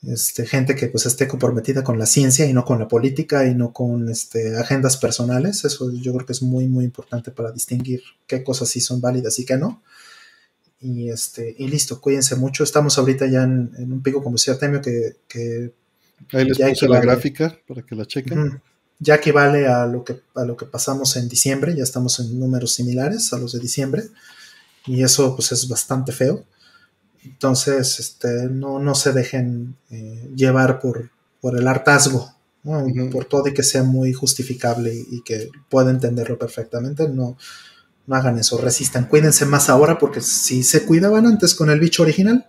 Este, 0.03 0.45
gente 0.45 0.75
que 0.75 0.87
pues 0.87 1.05
esté 1.05 1.27
comprometida 1.27 1.83
con 1.83 1.97
la 1.97 2.05
ciencia 2.05 2.45
y 2.45 2.53
no 2.53 2.63
con 2.63 2.79
la 2.79 2.87
política 2.87 3.45
y 3.47 3.55
no 3.55 3.73
con 3.73 4.07
este, 4.09 4.57
agendas 4.57 4.95
personales. 4.95 5.65
Eso 5.65 5.91
yo 5.91 6.13
creo 6.13 6.25
que 6.25 6.33
es 6.33 6.41
muy, 6.41 6.67
muy 6.67 6.85
importante 6.85 7.31
para 7.31 7.51
distinguir 7.51 8.01
qué 8.25 8.43
cosas 8.43 8.69
sí 8.69 8.79
son 8.79 9.01
válidas 9.01 9.37
y 9.39 9.45
qué 9.45 9.57
no. 9.57 9.81
Y, 10.79 11.09
este, 11.09 11.55
y 11.57 11.67
listo, 11.67 11.99
cuídense 11.99 12.35
mucho. 12.35 12.63
Estamos 12.63 12.97
ahorita 12.97 13.25
ya 13.27 13.43
en, 13.43 13.71
un 13.77 14.01
pico 14.03 14.21
como 14.23 14.35
decía 14.35 14.53
Artemio 14.53 14.81
que, 14.81 15.17
que 15.27 15.73
Ahí 16.33 16.45
les 16.45 16.57
puse 16.57 16.87
la 16.87 16.99
gráfica 16.99 17.57
para 17.67 17.81
que 17.81 17.95
la 17.95 18.05
chequen. 18.05 18.61
Ya 18.99 19.15
equivale 19.15 19.67
a 19.67 19.85
lo, 19.85 20.03
que, 20.03 20.21
a 20.35 20.43
lo 20.43 20.57
que 20.57 20.65
pasamos 20.65 21.15
en 21.17 21.29
diciembre, 21.29 21.75
ya 21.75 21.83
estamos 21.83 22.19
en 22.19 22.39
números 22.39 22.73
similares 22.73 23.31
a 23.31 23.37
los 23.37 23.53
de 23.53 23.59
diciembre. 23.59 24.03
Y 24.87 25.03
eso 25.03 25.35
pues 25.35 25.51
es 25.51 25.67
bastante 25.67 26.11
feo. 26.11 26.43
Entonces, 27.23 27.99
este, 27.99 28.47
no, 28.49 28.79
no 28.79 28.95
se 28.95 29.11
dejen 29.11 29.75
eh, 29.91 30.29
llevar 30.35 30.79
por, 30.79 31.11
por 31.41 31.57
el 31.57 31.67
hartazgo, 31.67 32.33
por 33.11 33.25
todo 33.25 33.47
y 33.47 33.53
que 33.53 33.63
sea 33.63 33.83
muy 33.83 34.13
justificable 34.13 34.93
y, 34.93 35.17
y 35.17 35.21
que 35.21 35.49
pueda 35.69 35.91
entenderlo 35.91 36.37
perfectamente. 36.37 37.07
No, 37.07 37.37
no 38.07 38.15
hagan 38.15 38.39
eso, 38.39 38.57
resistan, 38.57 39.05
cuídense 39.05 39.45
más 39.45 39.69
ahora 39.69 39.99
porque 39.99 40.21
si 40.21 40.63
se 40.63 40.85
cuidaban 40.85 41.27
antes 41.27 41.53
con 41.53 41.69
el 41.69 41.79
bicho 41.79 42.03
original, 42.03 42.47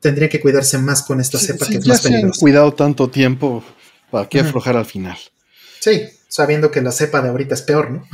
tendría 0.00 0.28
que 0.28 0.40
cuidarse 0.40 0.78
más 0.78 1.02
con 1.02 1.20
esta 1.20 1.38
cepa 1.38 1.66
que 1.66 1.78
es 1.78 1.86
más 1.86 2.02
peligrosa. 2.02 2.32
Se 2.34 2.36
han 2.36 2.40
cuidado 2.40 2.74
tanto 2.74 3.08
tiempo, 3.08 3.64
¿para 4.10 4.28
qué 4.28 4.40
aflojar 4.40 4.76
al 4.76 4.84
final? 4.84 5.16
Sí, 5.80 6.02
sabiendo 6.28 6.70
que 6.70 6.82
la 6.82 6.92
cepa 6.92 7.22
de 7.22 7.30
ahorita 7.30 7.54
es 7.54 7.62
peor, 7.62 7.90
¿no? 7.90 8.06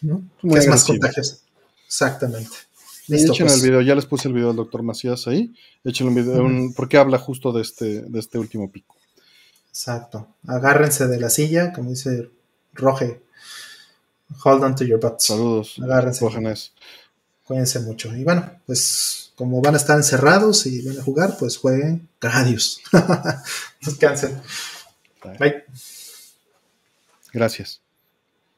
¿No? 0.00 0.22
es 0.56 0.68
más 0.68 0.84
contagiosa. 0.84 1.38
Exactamente. 1.86 2.56
Listo, 3.08 3.32
echen 3.32 3.46
el 3.46 3.52
pues. 3.52 3.62
video, 3.62 3.80
ya 3.80 3.94
les 3.94 4.04
puse 4.04 4.28
el 4.28 4.34
video 4.34 4.48
del 4.48 4.56
doctor 4.56 4.82
Macías 4.82 5.26
ahí. 5.26 5.54
Echen 5.82 6.08
un 6.08 6.14
video, 6.14 6.46
porque 6.76 6.98
habla 6.98 7.18
justo 7.18 7.52
de 7.52 7.62
este, 7.62 8.02
de 8.02 8.18
este 8.18 8.38
último 8.38 8.70
pico. 8.70 8.94
Exacto. 9.70 10.28
Agárrense 10.46 11.06
de 11.06 11.18
la 11.18 11.30
silla, 11.30 11.72
como 11.72 11.90
dice 11.90 12.28
Roge. 12.74 13.22
Hold 14.44 14.64
on 14.64 14.74
to 14.76 14.84
your 14.84 15.00
butts. 15.00 15.26
Saludos. 15.26 15.78
Agárrense. 15.82 16.24
Cuídense 17.44 17.80
mucho. 17.80 18.14
Y 18.14 18.24
bueno, 18.24 18.50
pues 18.66 19.32
como 19.34 19.60
van 19.62 19.74
a 19.74 19.78
estar 19.78 19.96
encerrados 19.96 20.66
y 20.66 20.82
van 20.82 20.98
a 20.98 21.02
jugar, 21.02 21.36
pues 21.38 21.56
jueguen. 21.56 22.08
Adiós. 22.20 22.80
Descansen. 23.82 24.40
Bye. 25.22 25.64
Gracias. 27.32 27.80